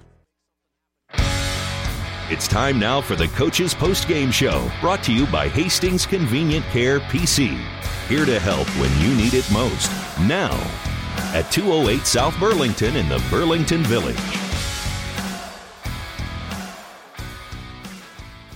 It's 2.31 2.47
time 2.47 2.79
now 2.79 3.01
for 3.01 3.17
the 3.17 3.27
Coach's 3.27 3.73
Post 3.73 4.07
Game 4.07 4.31
Show, 4.31 4.71
brought 4.79 5.03
to 5.03 5.11
you 5.11 5.27
by 5.27 5.49
Hastings 5.49 6.05
Convenient 6.05 6.63
Care 6.67 7.01
PC. 7.01 7.57
Here 8.07 8.23
to 8.23 8.39
help 8.39 8.69
when 8.79 8.89
you 9.01 9.13
need 9.21 9.33
it 9.33 9.51
most. 9.51 9.91
Now, 10.21 10.53
at 11.33 11.51
208 11.51 12.07
South 12.07 12.39
Burlington 12.39 12.95
in 12.95 13.09
the 13.09 13.21
Burlington 13.29 13.83
Village. 13.83 14.15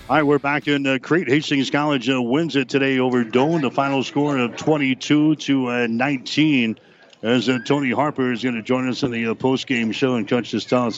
All 0.09 0.15
right, 0.15 0.23
we're 0.23 0.39
back 0.39 0.69
in 0.69 0.87
uh, 0.87 0.97
Crete. 1.01 1.27
Hastings 1.27 1.69
College 1.69 2.09
uh, 2.09 2.21
wins 2.21 2.55
it 2.55 2.69
today 2.69 2.99
over 2.99 3.25
Doane. 3.25 3.61
The 3.61 3.71
final 3.71 4.03
score 4.03 4.37
of 4.37 4.55
22 4.55 5.35
to 5.35 5.67
uh, 5.67 5.87
19. 5.87 6.79
As 7.23 7.49
uh, 7.49 7.59
Tony 7.65 7.91
Harper 7.91 8.31
is 8.31 8.41
going 8.41 8.55
to 8.55 8.61
join 8.61 8.87
us 8.87 9.03
in 9.03 9.11
the 9.11 9.27
uh, 9.27 9.33
post 9.33 9.67
game 9.67 9.91
show, 9.91 10.15
and 10.15 10.25
Coach, 10.25 10.51
just 10.51 10.69
tell 10.69 10.87
us 10.87 10.97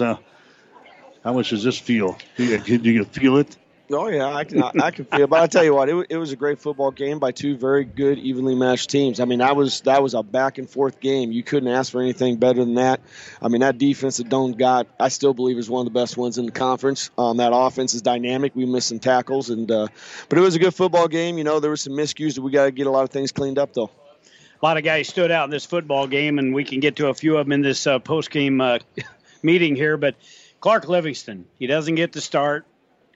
how, 1.27 1.33
how 1.33 1.37
much 1.37 1.49
does 1.49 1.63
this 1.63 1.77
feel? 1.77 2.17
Do 2.37 2.45
you, 2.45 2.77
do 2.77 2.89
you 2.89 3.03
feel 3.03 3.37
it? 3.37 3.57
Oh 3.89 4.07
yeah, 4.07 4.33
I 4.33 4.43
can 4.43 4.61
I, 4.63 4.91
can 4.91 5.05
feel. 5.05 5.27
But 5.27 5.41
I 5.41 5.47
tell 5.47 5.63
you 5.63 5.73
what, 5.73 5.87
it, 5.87 6.07
it 6.09 6.17
was 6.17 6.33
a 6.33 6.35
great 6.35 6.59
football 6.59 6.91
game 6.91 7.19
by 7.19 7.31
two 7.31 7.55
very 7.55 7.85
good, 7.85 8.17
evenly 8.17 8.53
matched 8.53 8.89
teams. 8.89 9.21
I 9.21 9.25
mean, 9.25 9.39
that 9.39 9.55
was 9.55 9.81
that 9.81 10.03
was 10.03 10.13
a 10.13 10.23
back 10.23 10.57
and 10.57 10.69
forth 10.69 10.99
game. 10.99 11.31
You 11.31 11.43
couldn't 11.43 11.69
ask 11.69 11.91
for 11.91 12.01
anything 12.01 12.35
better 12.35 12.65
than 12.65 12.75
that. 12.75 12.99
I 13.41 13.47
mean, 13.47 13.61
that 13.61 13.77
defense 13.77 14.17
that 14.17 14.27
Doane 14.27 14.57
got, 14.57 14.87
I 14.99 15.07
still 15.07 15.33
believe 15.33 15.57
is 15.57 15.69
one 15.69 15.87
of 15.87 15.93
the 15.93 15.97
best 15.97 16.17
ones 16.17 16.37
in 16.37 16.45
the 16.45 16.51
conference. 16.51 17.11
Um, 17.17 17.37
that 17.37 17.51
offense 17.53 17.93
is 17.93 18.01
dynamic. 18.01 18.55
We 18.55 18.65
missed 18.65 18.89
some 18.89 18.99
tackles, 18.99 19.49
and 19.49 19.71
uh, 19.71 19.87
but 20.27 20.37
it 20.37 20.41
was 20.41 20.55
a 20.55 20.59
good 20.59 20.75
football 20.75 21.07
game. 21.07 21.37
You 21.37 21.45
know, 21.45 21.61
there 21.61 21.69
were 21.69 21.77
some 21.77 21.93
miscues 21.93 22.35
that 22.35 22.41
we 22.41 22.51
got 22.51 22.65
to 22.65 22.71
get 22.71 22.87
a 22.87 22.91
lot 22.91 23.03
of 23.03 23.09
things 23.09 23.31
cleaned 23.31 23.57
up 23.57 23.73
though. 23.73 23.89
A 24.61 24.65
lot 24.65 24.75
of 24.77 24.83
guys 24.83 25.07
stood 25.07 25.31
out 25.31 25.45
in 25.45 25.51
this 25.51 25.65
football 25.65 26.07
game, 26.07 26.39
and 26.39 26.53
we 26.53 26.65
can 26.65 26.81
get 26.81 26.97
to 26.97 27.07
a 27.07 27.13
few 27.13 27.37
of 27.37 27.45
them 27.45 27.53
in 27.53 27.61
this 27.61 27.87
uh, 27.87 27.99
post 27.99 28.31
game 28.31 28.59
uh, 28.59 28.79
meeting 29.43 29.77
here. 29.77 29.95
But 29.95 30.15
Clark 30.59 30.87
Livingston, 30.87 31.45
he 31.59 31.67
doesn't 31.67 31.95
get 31.95 32.13
to 32.13 32.21
start 32.21 32.65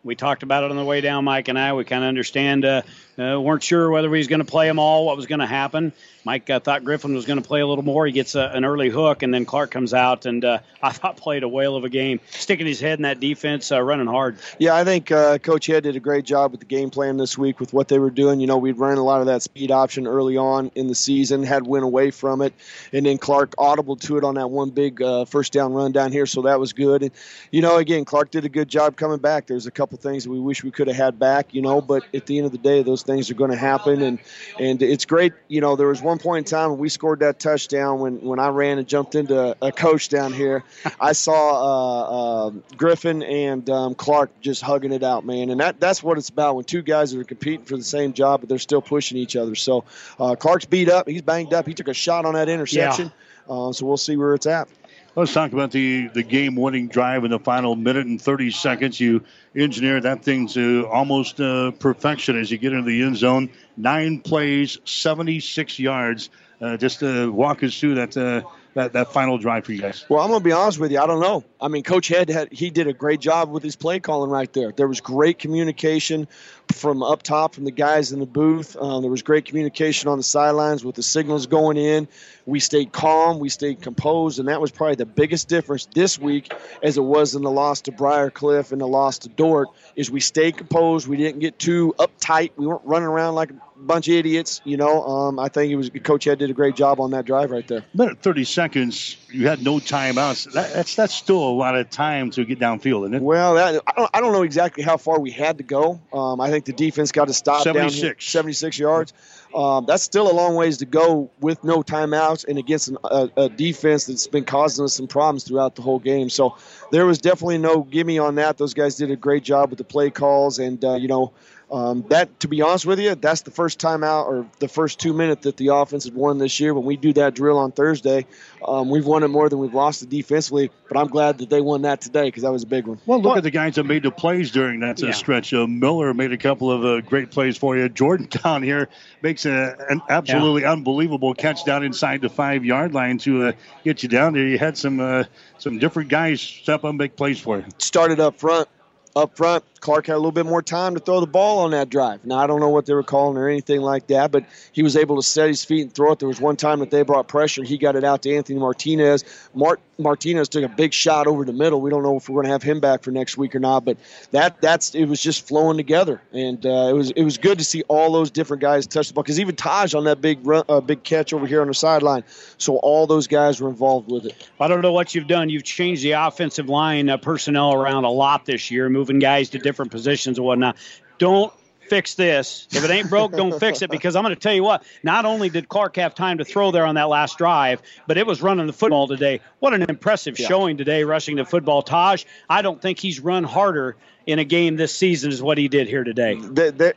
we 0.03 0.15
talked 0.15 0.43
about 0.43 0.63
it 0.63 0.71
on 0.71 0.77
the 0.77 0.85
way 0.85 1.01
down, 1.01 1.25
Mike 1.25 1.47
and 1.47 1.59
I. 1.59 1.73
We 1.73 1.83
kind 1.83 2.03
of 2.03 2.07
understand, 2.07 2.65
uh, 2.65 2.81
uh, 3.19 3.39
weren't 3.39 3.63
sure 3.63 3.89
whether 3.89 4.11
he 4.11 4.17
was 4.17 4.27
going 4.27 4.39
to 4.39 4.45
play 4.45 4.67
them 4.67 4.79
all, 4.79 5.05
what 5.05 5.15
was 5.15 5.27
going 5.27 5.39
to 5.39 5.47
happen. 5.47 5.93
Mike 6.23 6.49
uh, 6.49 6.59
thought 6.59 6.83
Griffin 6.83 7.13
was 7.13 7.25
going 7.25 7.41
to 7.41 7.47
play 7.47 7.61
a 7.61 7.67
little 7.67 7.83
more. 7.83 8.05
He 8.05 8.11
gets 8.11 8.35
a, 8.35 8.51
an 8.53 8.65
early 8.65 8.89
hook, 8.89 9.23
and 9.23 9.33
then 9.33 9.45
Clark 9.45 9.71
comes 9.71 9.93
out, 9.93 10.25
and 10.25 10.43
uh, 10.45 10.59
I 10.81 10.91
thought 10.91 11.17
played 11.17 11.43
a 11.43 11.47
whale 11.47 11.75
of 11.75 11.83
a 11.83 11.89
game, 11.89 12.19
sticking 12.31 12.65
his 12.65 12.79
head 12.79 12.99
in 12.99 13.03
that 13.03 13.19
defense, 13.19 13.71
uh, 13.71 13.81
running 13.81 14.07
hard. 14.07 14.37
Yeah, 14.59 14.75
I 14.75 14.83
think 14.83 15.11
uh, 15.11 15.37
Coach 15.39 15.67
Head 15.67 15.83
did 15.83 15.95
a 15.95 15.99
great 15.99 16.25
job 16.25 16.51
with 16.51 16.59
the 16.59 16.65
game 16.65 16.89
plan 16.89 17.17
this 17.17 17.37
week 17.37 17.59
with 17.59 17.73
what 17.73 17.87
they 17.87 17.99
were 17.99 18.09
doing. 18.09 18.39
You 18.39 18.47
know, 18.47 18.57
we'd 18.57 18.77
run 18.77 18.97
a 18.97 19.03
lot 19.03 19.21
of 19.21 19.27
that 19.27 19.41
speed 19.41 19.71
option 19.71 20.07
early 20.07 20.37
on 20.37 20.71
in 20.75 20.87
the 20.87 20.95
season, 20.95 21.43
had 21.43 21.65
went 21.65 21.83
away 21.83 22.11
from 22.11 22.41
it, 22.41 22.53
and 22.93 23.05
then 23.05 23.17
Clark 23.17 23.53
audible 23.57 23.95
to 23.97 24.17
it 24.17 24.23
on 24.23 24.35
that 24.35 24.49
one 24.49 24.69
big 24.69 25.01
uh, 25.01 25.25
first 25.25 25.53
down 25.53 25.73
run 25.73 25.91
down 25.91 26.11
here, 26.11 26.25
so 26.25 26.43
that 26.43 26.59
was 26.59 26.73
good. 26.73 27.03
And 27.03 27.11
you 27.51 27.61
know, 27.61 27.77
again, 27.77 28.05
Clark 28.05 28.31
did 28.31 28.45
a 28.45 28.49
good 28.49 28.67
job 28.67 28.95
coming 28.95 29.19
back. 29.19 29.47
There's 29.47 29.65
a 29.67 29.71
couple 29.71 29.97
things 29.97 30.23
that 30.23 30.29
we 30.29 30.39
wish 30.39 30.63
we 30.63 30.71
could 30.71 30.87
have 30.87 30.97
had 30.97 31.19
back, 31.19 31.53
you 31.53 31.61
know, 31.61 31.81
but 31.81 32.03
at 32.13 32.25
the 32.25 32.37
end 32.37 32.45
of 32.45 32.51
the 32.51 32.57
day, 32.57 32.83
those 32.83 33.03
things 33.03 33.29
are 33.31 33.35
going 33.35 33.51
to 33.51 33.57
happen, 33.57 34.01
and 34.01 34.19
and 34.59 34.81
it's 34.81 35.05
great. 35.05 35.33
You 35.47 35.61
know, 35.61 35.75
there 35.75 35.87
was 35.87 36.01
one 36.01 36.10
point 36.19 36.47
in 36.47 36.49
time 36.49 36.71
when 36.71 36.79
we 36.79 36.89
scored 36.89 37.19
that 37.19 37.39
touchdown 37.39 37.99
when 37.99 38.21
when 38.21 38.39
I 38.39 38.49
ran 38.49 38.77
and 38.77 38.87
jumped 38.87 39.15
into 39.15 39.55
a 39.61 39.71
coach 39.71 40.09
down 40.09 40.33
here. 40.33 40.63
I 40.99 41.13
saw 41.13 41.33
uh, 41.61 42.47
uh, 42.47 42.49
Griffin 42.77 43.23
and 43.23 43.69
um, 43.69 43.95
Clark 43.95 44.31
just 44.41 44.61
hugging 44.61 44.91
it 44.91 45.03
out, 45.03 45.25
man, 45.25 45.49
and 45.49 45.59
that 45.59 45.79
that's 45.79 46.01
what 46.01 46.17
it's 46.17 46.29
about 46.29 46.55
when 46.55 46.65
two 46.65 46.81
guys 46.81 47.11
that 47.11 47.19
are 47.19 47.23
competing 47.23 47.65
for 47.65 47.77
the 47.77 47.83
same 47.83 48.13
job, 48.13 48.41
but 48.41 48.49
they're 48.49 48.59
still 48.59 48.81
pushing 48.81 49.17
each 49.17 49.35
other. 49.35 49.55
So 49.55 49.85
uh, 50.19 50.35
Clark's 50.35 50.65
beat 50.65 50.89
up, 50.89 51.07
he's 51.07 51.21
banged 51.21 51.53
up, 51.53 51.67
he 51.67 51.73
took 51.73 51.87
a 51.87 51.93
shot 51.93 52.25
on 52.25 52.33
that 52.33 52.49
interception. 52.49 53.11
Yeah. 53.47 53.53
Uh, 53.53 53.71
so 53.73 53.85
we'll 53.85 53.97
see 53.97 54.15
where 54.15 54.33
it's 54.33 54.45
at. 54.45 54.67
Let's 55.13 55.33
talk 55.33 55.51
about 55.51 55.71
the, 55.71 56.07
the 56.07 56.23
game 56.23 56.55
winning 56.55 56.87
drive 56.87 57.25
in 57.25 57.31
the 57.31 57.39
final 57.39 57.75
minute 57.75 58.05
and 58.05 58.21
30 58.21 58.49
seconds. 58.51 58.97
You 58.97 59.21
engineered 59.53 60.03
that 60.03 60.23
thing 60.23 60.47
to 60.49 60.87
almost 60.89 61.41
uh, 61.41 61.71
perfection 61.71 62.39
as 62.39 62.49
you 62.49 62.57
get 62.57 62.71
into 62.71 62.89
the 62.89 63.03
end 63.03 63.17
zone. 63.17 63.49
Nine 63.81 64.19
plays, 64.19 64.77
76 64.85 65.79
yards. 65.79 66.29
Uh, 66.61 66.77
just 66.77 67.01
uh, 67.01 67.27
walk 67.31 67.63
us 67.63 67.79
through 67.79 67.95
that 67.95 68.15
uh, 68.15 68.47
that, 68.75 68.93
that 68.93 69.11
final 69.11 69.39
drive 69.39 69.65
for 69.65 69.73
you 69.73 69.81
guys? 69.81 70.05
Well, 70.07 70.21
I'm 70.21 70.29
going 70.29 70.39
to 70.39 70.43
be 70.43 70.51
honest 70.51 70.79
with 70.79 70.91
you. 70.91 70.99
I 70.99 71.07
don't 71.07 71.19
know. 71.19 71.43
I 71.61 71.67
mean, 71.67 71.83
Coach 71.83 72.07
Head 72.07 72.29
had 72.29 72.51
he 72.51 72.71
did 72.71 72.87
a 72.87 72.93
great 72.93 73.19
job 73.19 73.51
with 73.51 73.61
his 73.61 73.75
play 73.75 73.99
calling 73.99 74.31
right 74.31 74.51
there. 74.51 74.71
There 74.71 74.87
was 74.87 74.99
great 74.99 75.37
communication 75.37 76.27
from 76.73 77.03
up 77.03 77.21
top 77.21 77.53
from 77.53 77.65
the 77.65 77.71
guys 77.71 78.11
in 78.11 78.19
the 78.19 78.25
booth. 78.25 78.75
Um, 78.77 79.01
there 79.01 79.11
was 79.11 79.21
great 79.21 79.45
communication 79.45 80.09
on 80.09 80.17
the 80.17 80.23
sidelines 80.23 80.83
with 80.83 80.95
the 80.95 81.03
signals 81.03 81.45
going 81.45 81.77
in. 81.77 82.07
We 82.45 82.59
stayed 82.59 82.91
calm, 82.91 83.39
we 83.39 83.49
stayed 83.49 83.81
composed, 83.81 84.39
and 84.39 84.47
that 84.47 84.59
was 84.59 84.71
probably 84.71 84.95
the 84.95 85.05
biggest 85.05 85.47
difference 85.47 85.85
this 85.93 86.17
week, 86.17 86.51
as 86.81 86.97
it 86.97 87.03
was 87.03 87.35
in 87.35 87.43
the 87.43 87.51
loss 87.51 87.81
to 87.81 87.91
Briar 87.91 88.31
Cliff 88.31 88.71
and 88.71 88.81
the 88.81 88.87
loss 88.87 89.19
to 89.19 89.29
Dordt. 89.29 89.69
Is 89.95 90.09
we 90.09 90.19
stayed 90.19 90.57
composed. 90.57 91.07
We 91.07 91.17
didn't 91.17 91.39
get 91.39 91.59
too 91.59 91.93
uptight. 91.99 92.51
We 92.57 92.65
weren't 92.65 92.85
running 92.85 93.07
around 93.07 93.35
like 93.35 93.51
a 93.51 93.55
bunch 93.77 94.07
of 94.07 94.15
idiots. 94.15 94.61
You 94.63 94.77
know, 94.77 95.03
um, 95.05 95.39
I 95.39 95.49
think 95.49 95.71
it 95.71 95.75
was 95.75 95.91
Coach 96.03 96.23
Head 96.23 96.39
did 96.39 96.49
a 96.49 96.53
great 96.53 96.75
job 96.75 96.99
on 96.99 97.11
that 97.11 97.25
drive 97.25 97.51
right 97.51 97.67
there. 97.67 97.85
Minute 97.93 98.19
thirty 98.23 98.45
seconds. 98.45 99.17
You 99.29 99.47
had 99.47 99.61
no 99.61 99.77
timeouts. 99.77 100.51
That, 100.53 100.73
that's 100.73 100.95
that's 100.95 101.13
still 101.13 101.43
a 101.51 101.57
lot 101.57 101.75
of 101.75 101.89
time 101.89 102.31
to 102.31 102.45
get 102.45 102.59
downfield, 102.59 103.03
isn't 103.03 103.15
it? 103.15 103.21
Well, 103.21 103.55
that, 103.55 103.81
I, 103.87 103.91
don't, 103.95 104.09
I 104.13 104.21
don't 104.21 104.33
know 104.33 104.43
exactly 104.43 104.83
how 104.83 104.97
far 104.97 105.19
we 105.19 105.31
had 105.31 105.57
to 105.57 105.63
go. 105.63 105.99
Um, 106.13 106.41
I 106.41 106.49
think 106.49 106.65
the 106.65 106.73
defense 106.73 107.11
got 107.11 107.27
to 107.27 107.33
stop 107.33 107.63
76. 107.63 108.01
down 108.01 108.15
76 108.19 108.79
yards. 108.79 109.13
Um, 109.53 109.85
that's 109.85 110.03
still 110.03 110.31
a 110.31 110.33
long 110.33 110.55
ways 110.55 110.77
to 110.77 110.85
go 110.85 111.29
with 111.41 111.63
no 111.63 111.83
timeouts 111.83 112.47
and 112.47 112.57
against 112.57 112.87
an, 112.87 112.97
a, 113.03 113.29
a, 113.35 113.49
defense 113.49 114.05
that's 114.05 114.27
been 114.27 114.45
causing 114.45 114.85
us 114.85 114.93
some 114.93 115.07
problems 115.07 115.43
throughout 115.43 115.75
the 115.75 115.81
whole 115.81 115.99
game. 115.99 116.29
So 116.29 116.55
there 116.91 117.05
was 117.05 117.17
definitely 117.19 117.57
no 117.57 117.83
gimme 117.83 118.17
on 118.17 118.35
that. 118.35 118.57
Those 118.57 118.73
guys 118.73 118.95
did 118.95 119.11
a 119.11 119.17
great 119.17 119.43
job 119.43 119.69
with 119.69 119.77
the 119.77 119.83
play 119.83 120.09
calls, 120.09 120.59
and 120.59 120.83
uh, 120.85 120.95
you 120.95 121.09
know 121.09 121.33
um, 121.71 122.03
that, 122.09 122.41
to 122.41 122.49
be 122.49 122.61
honest 122.61 122.85
with 122.85 122.99
you, 122.99 123.15
that's 123.15 123.41
the 123.41 123.51
first 123.51 123.79
time 123.79 124.03
out 124.03 124.27
or 124.27 124.45
the 124.59 124.67
first 124.67 124.99
two 124.99 125.13
minutes 125.13 125.43
that 125.43 125.55
the 125.55 125.69
offense 125.69 126.03
has 126.03 126.11
won 126.11 126.37
this 126.37 126.59
year. 126.59 126.73
When 126.73 126.83
we 126.83 126.97
do 126.97 127.13
that 127.13 127.33
drill 127.33 127.57
on 127.57 127.71
Thursday, 127.71 128.25
um, 128.65 128.89
we've 128.89 129.05
won 129.05 129.23
it 129.23 129.29
more 129.29 129.47
than 129.47 129.59
we've 129.59 129.73
lost 129.73 130.03
it 130.03 130.09
defensively. 130.09 130.69
But 130.89 130.97
I'm 130.97 131.07
glad 131.07 131.37
that 131.37 131.49
they 131.49 131.61
won 131.61 131.83
that 131.83 132.01
today 132.01 132.25
because 132.25 132.43
that 132.43 132.51
was 132.51 132.63
a 132.63 132.67
big 132.67 132.87
one. 132.87 132.99
Well, 133.05 133.19
look 133.19 133.29
well, 133.29 133.37
at 133.37 133.43
the 133.43 133.51
guys 133.51 133.75
that 133.75 133.85
made 133.85 134.03
the 134.03 134.11
plays 134.11 134.51
during 134.51 134.81
that 134.81 135.01
uh, 135.01 135.07
yeah. 135.07 135.13
stretch. 135.13 135.53
Uh, 135.53 135.65
Miller 135.65 136.13
made 136.13 136.33
a 136.33 136.37
couple 136.37 136.69
of 136.69 136.83
uh, 136.83 136.99
great 136.99 137.31
plays 137.31 137.57
for 137.57 137.77
you. 137.77 137.87
Jordan 137.87 138.27
down 138.43 138.63
here 138.63 138.89
makes 139.21 139.45
a, 139.45 139.77
an 139.89 140.01
absolutely 140.09 140.63
yeah. 140.63 140.73
unbelievable 140.73 141.33
catch 141.33 141.63
down 141.63 141.85
inside 141.85 142.19
the 142.19 142.29
five 142.29 142.65
yard 142.65 142.93
line 142.93 143.17
to 143.19 143.45
uh, 143.45 143.51
get 143.85 144.03
you 144.03 144.09
down 144.09 144.33
there. 144.33 144.45
You 144.45 144.57
had 144.57 144.77
some 144.77 144.99
uh, 144.99 145.23
some 145.57 145.79
different 145.79 146.09
guys 146.09 146.41
step 146.41 146.83
up 146.83 146.89
and 146.89 146.97
make 146.97 147.15
plays 147.15 147.39
for 147.39 147.59
you. 147.59 147.65
Started 147.77 148.19
up 148.19 148.37
front 148.37 148.67
up 149.15 149.35
front, 149.35 149.63
Clark 149.81 150.05
had 150.05 150.13
a 150.13 150.17
little 150.17 150.31
bit 150.31 150.45
more 150.45 150.61
time 150.61 150.93
to 150.93 150.99
throw 150.99 151.19
the 151.19 151.27
ball 151.27 151.59
on 151.59 151.71
that 151.71 151.89
drive. 151.89 152.23
Now, 152.23 152.37
I 152.37 152.45
don't 152.45 152.59
know 152.59 152.69
what 152.69 152.85
they 152.85 152.93
were 152.93 153.01
calling 153.01 153.35
or 153.35 153.49
anything 153.49 153.81
like 153.81 154.07
that, 154.07 154.31
but 154.31 154.45
he 154.71 154.83
was 154.83 154.95
able 154.95 155.15
to 155.15 155.23
set 155.23 155.47
his 155.47 155.65
feet 155.65 155.81
and 155.81 155.93
throw 155.93 156.11
it. 156.11 156.19
There 156.19 156.27
was 156.27 156.39
one 156.39 156.55
time 156.55 156.79
that 156.79 156.91
they 156.91 157.01
brought 157.01 157.27
pressure. 157.27 157.63
He 157.63 157.79
got 157.79 157.95
it 157.95 158.03
out 158.03 158.21
to 158.21 158.35
Anthony 158.35 158.59
Martinez. 158.59 159.25
Mart- 159.55 159.81
Martinez 159.97 160.49
took 160.49 160.63
a 160.63 160.69
big 160.69 160.93
shot 160.93 161.25
over 161.25 161.45
the 161.45 161.53
middle. 161.53 161.81
We 161.81 161.89
don't 161.89 162.03
know 162.03 162.17
if 162.17 162.29
we're 162.29 162.35
going 162.35 162.45
to 162.45 162.51
have 162.51 162.63
him 162.63 162.79
back 162.79 163.01
for 163.01 163.09
next 163.11 163.37
week 163.37 163.55
or 163.55 163.59
not, 163.59 163.83
but 163.83 163.97
that 164.31 164.61
that's 164.61 164.93
it 164.95 165.05
was 165.05 165.21
just 165.21 165.47
flowing 165.47 165.77
together, 165.77 166.21
and 166.31 166.65
uh, 166.65 166.87
it 166.89 166.93
was 166.93 167.11
it 167.11 167.23
was 167.23 167.37
good 167.37 167.57
to 167.59 167.63
see 167.63 167.83
all 167.87 168.11
those 168.11 168.31
different 168.31 168.61
guys 168.61 168.87
touch 168.87 169.07
the 169.07 169.13
ball 169.13 169.23
because 169.23 169.39
even 169.39 169.55
Taj 169.55 169.93
on 169.93 170.05
that 170.05 170.21
big 170.21 170.45
run, 170.45 170.63
uh, 170.69 170.81
big 170.81 171.03
catch 171.03 171.33
over 171.33 171.45
here 171.45 171.61
on 171.61 171.67
the 171.67 171.73
sideline. 171.73 172.23
So 172.57 172.77
all 172.77 173.07
those 173.07 173.27
guys 173.27 173.61
were 173.61 173.69
involved 173.69 174.11
with 174.11 174.25
it. 174.25 174.49
I 174.59 174.67
don't 174.67 174.81
know 174.81 174.91
what 174.91 175.13
you've 175.13 175.27
done. 175.27 175.49
You've 175.49 175.63
changed 175.63 176.03
the 176.03 176.13
offensive 176.13 176.69
line 176.69 177.09
uh, 177.09 177.17
personnel 177.17 177.73
around 177.73 178.05
a 178.05 178.11
lot 178.11 178.45
this 178.45 178.71
year, 178.71 178.89
moving 178.89 179.19
guys 179.19 179.49
to 179.51 179.57
different 179.57 179.70
positions 179.73 180.37
and 180.37 180.45
whatnot. 180.45 180.77
Don't 181.17 181.53
fix 181.91 182.13
this. 182.13 182.67
If 182.71 182.85
it 182.85 182.89
ain't 182.89 183.09
broke, 183.09 183.33
don't 183.33 183.59
fix 183.59 183.81
it. 183.81 183.89
Because 183.91 184.15
I'm 184.15 184.23
going 184.23 184.33
to 184.33 184.39
tell 184.39 184.53
you 184.53 184.63
what, 184.63 184.83
not 185.03 185.25
only 185.25 185.49
did 185.49 185.67
Clark 185.67 185.97
have 185.97 186.15
time 186.15 186.37
to 186.37 186.45
throw 186.45 186.71
there 186.71 186.85
on 186.85 186.95
that 186.95 187.09
last 187.09 187.37
drive, 187.37 187.81
but 188.07 188.17
it 188.17 188.25
was 188.25 188.41
running 188.41 188.65
the 188.65 188.73
football 188.73 189.09
today. 189.09 189.41
What 189.59 189.73
an 189.73 189.83
impressive 189.83 190.39
yeah. 190.39 190.47
showing 190.47 190.77
today, 190.77 191.03
rushing 191.03 191.35
the 191.35 191.43
football. 191.43 191.81
Taj, 191.81 192.23
I 192.49 192.61
don't 192.61 192.81
think 192.81 192.97
he's 192.97 193.19
run 193.19 193.43
harder 193.43 193.97
in 194.31 194.39
a 194.39 194.45
game 194.45 194.77
this 194.77 194.95
season 194.95 195.29
is 195.29 195.41
what 195.41 195.57
he 195.57 195.67
did 195.67 195.87
here 195.87 196.03
today. 196.03 196.35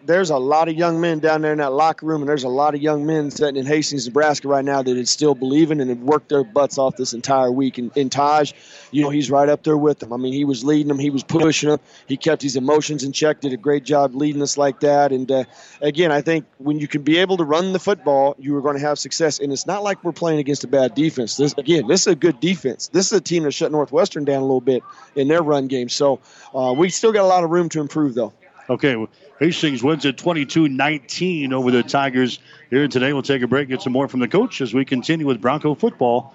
There's 0.05 0.31
a 0.31 0.39
lot 0.39 0.69
of 0.69 0.77
young 0.77 1.01
men 1.01 1.19
down 1.19 1.43
there 1.43 1.53
in 1.53 1.59
that 1.59 1.73
locker 1.73 2.07
room, 2.07 2.23
and 2.23 2.29
there's 2.29 2.45
a 2.45 2.49
lot 2.49 2.75
of 2.75 2.81
young 2.81 3.05
men 3.05 3.31
sitting 3.33 3.57
in 3.57 3.67
Hastings, 3.67 4.07
Nebraska 4.07 4.47
right 4.47 4.65
now 4.65 4.83
that 4.83 4.97
is 4.97 5.11
still 5.11 5.35
believing 5.35 5.81
and 5.81 5.91
have 5.91 5.99
worked 5.99 6.29
their 6.29 6.45
butts 6.45 6.79
off 6.79 6.97
this 6.97 7.13
entire 7.13 7.51
week. 7.51 7.79
And, 7.79 7.91
and 7.97 8.11
Taj, 8.11 8.53
you 8.93 9.03
know, 9.03 9.11
he's 9.11 9.31
right 9.31 9.49
up 9.49 9.65
there 9.65 9.77
with 9.77 9.99
them. 9.99 10.13
I 10.13 10.17
mean, 10.17 10.33
he 10.33 10.45
was 10.45 10.65
leading 10.65 10.89
them, 10.89 10.99
he 10.99 11.11
was 11.11 11.25
pushing 11.25 11.71
them, 11.71 11.81
he 12.07 12.17
kept 12.17 12.41
his 12.41 12.55
emotions 12.55 13.03
in 13.03 13.11
check, 13.13 13.41
did 13.41 13.53
a 13.53 13.57
great 13.57 13.85
job 13.85 14.15
leading 14.15 14.41
us 14.41 14.57
like 14.57 14.81
that. 14.81 15.11
And 15.11 15.31
uh, 15.31 15.45
again, 15.81 16.13
I 16.13 16.21
think 16.21 16.47
when 16.59 16.79
you 16.79 16.87
can 16.87 17.03
be 17.03 17.19
able 17.19 17.37
to 17.39 17.45
run 17.45 17.73
the 17.73 17.81
football, 17.81 18.37
you 18.39 18.57
are 18.57 18.63
going 18.63 18.77
to 18.77 18.83
have 18.83 18.99
success. 18.99 19.41
And 19.41 19.53
it's 19.53 19.67
not 19.67 19.83
like 19.83 20.05
we're 20.05 20.13
playing 20.13 20.39
against 20.39 20.63
a 20.63 20.69
bad 20.69 20.95
defense. 20.95 21.37
This 21.37 21.55
again, 21.59 21.89
this 21.89 22.03
is 22.03 22.07
a 22.07 22.15
good 22.15 22.39
defense. 22.39 22.89
This 22.89 23.07
is 23.07 23.13
a 23.13 23.21
team 23.21 23.43
that 23.43 23.53
shut 23.53 23.73
Northwestern 23.73 24.25
down 24.25 24.39
a 24.39 24.45
little 24.45 24.61
bit 24.61 24.85
in 25.17 25.27
their 25.27 25.43
run 25.43 25.67
game. 25.67 25.89
So 25.89 26.21
uh, 26.55 26.73
we 26.77 26.91
still 26.91 27.13
got 27.13 27.24
a 27.25 27.27
lot 27.27 27.45
of 27.45 27.51
room 27.51 27.69
to 27.71 27.81
improve, 27.81 28.15
though. 28.15 28.33
Okay, 28.69 29.07
Hastings 29.41 29.83
wins 29.83 30.07
at 30.07 30.17
22-19 30.17 31.53
over 31.53 31.71
the 31.71 31.83
Tigers 31.83 32.39
here 32.71 32.89
today. 32.89 33.13
We'll 33.13 33.23
take 33.23 33.43
a 33.43 33.47
break, 33.47 33.69
get 33.69 33.83
some 33.83 33.93
more 33.93 34.09
from 34.09 34.21
the 34.21 34.29
coach 34.29 34.61
as 34.61 34.73
we 34.73 34.85
continue 34.85 35.27
with 35.27 35.41
Bronco 35.41 35.75
football 35.75 36.35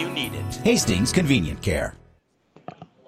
need 0.09 0.33
it. 0.33 0.55
Hastings 0.63 1.11
Convenient 1.11 1.61
Care. 1.61 1.95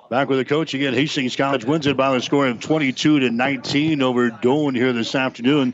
Back 0.10 0.30
with 0.30 0.38
the 0.38 0.46
coach 0.46 0.74
again. 0.74 0.94
Hastings 0.94 1.36
College 1.36 1.66
wins 1.66 1.88
it 1.88 1.98
by 1.98 2.14
the 2.14 2.22
score 2.22 2.48
of 2.48 2.60
22 2.60 3.20
to 3.22 3.30
19 3.32 4.02
over 4.02 4.30
Doane 4.30 4.76
here 4.76 4.94
this 4.94 5.16
afternoon. 5.16 5.74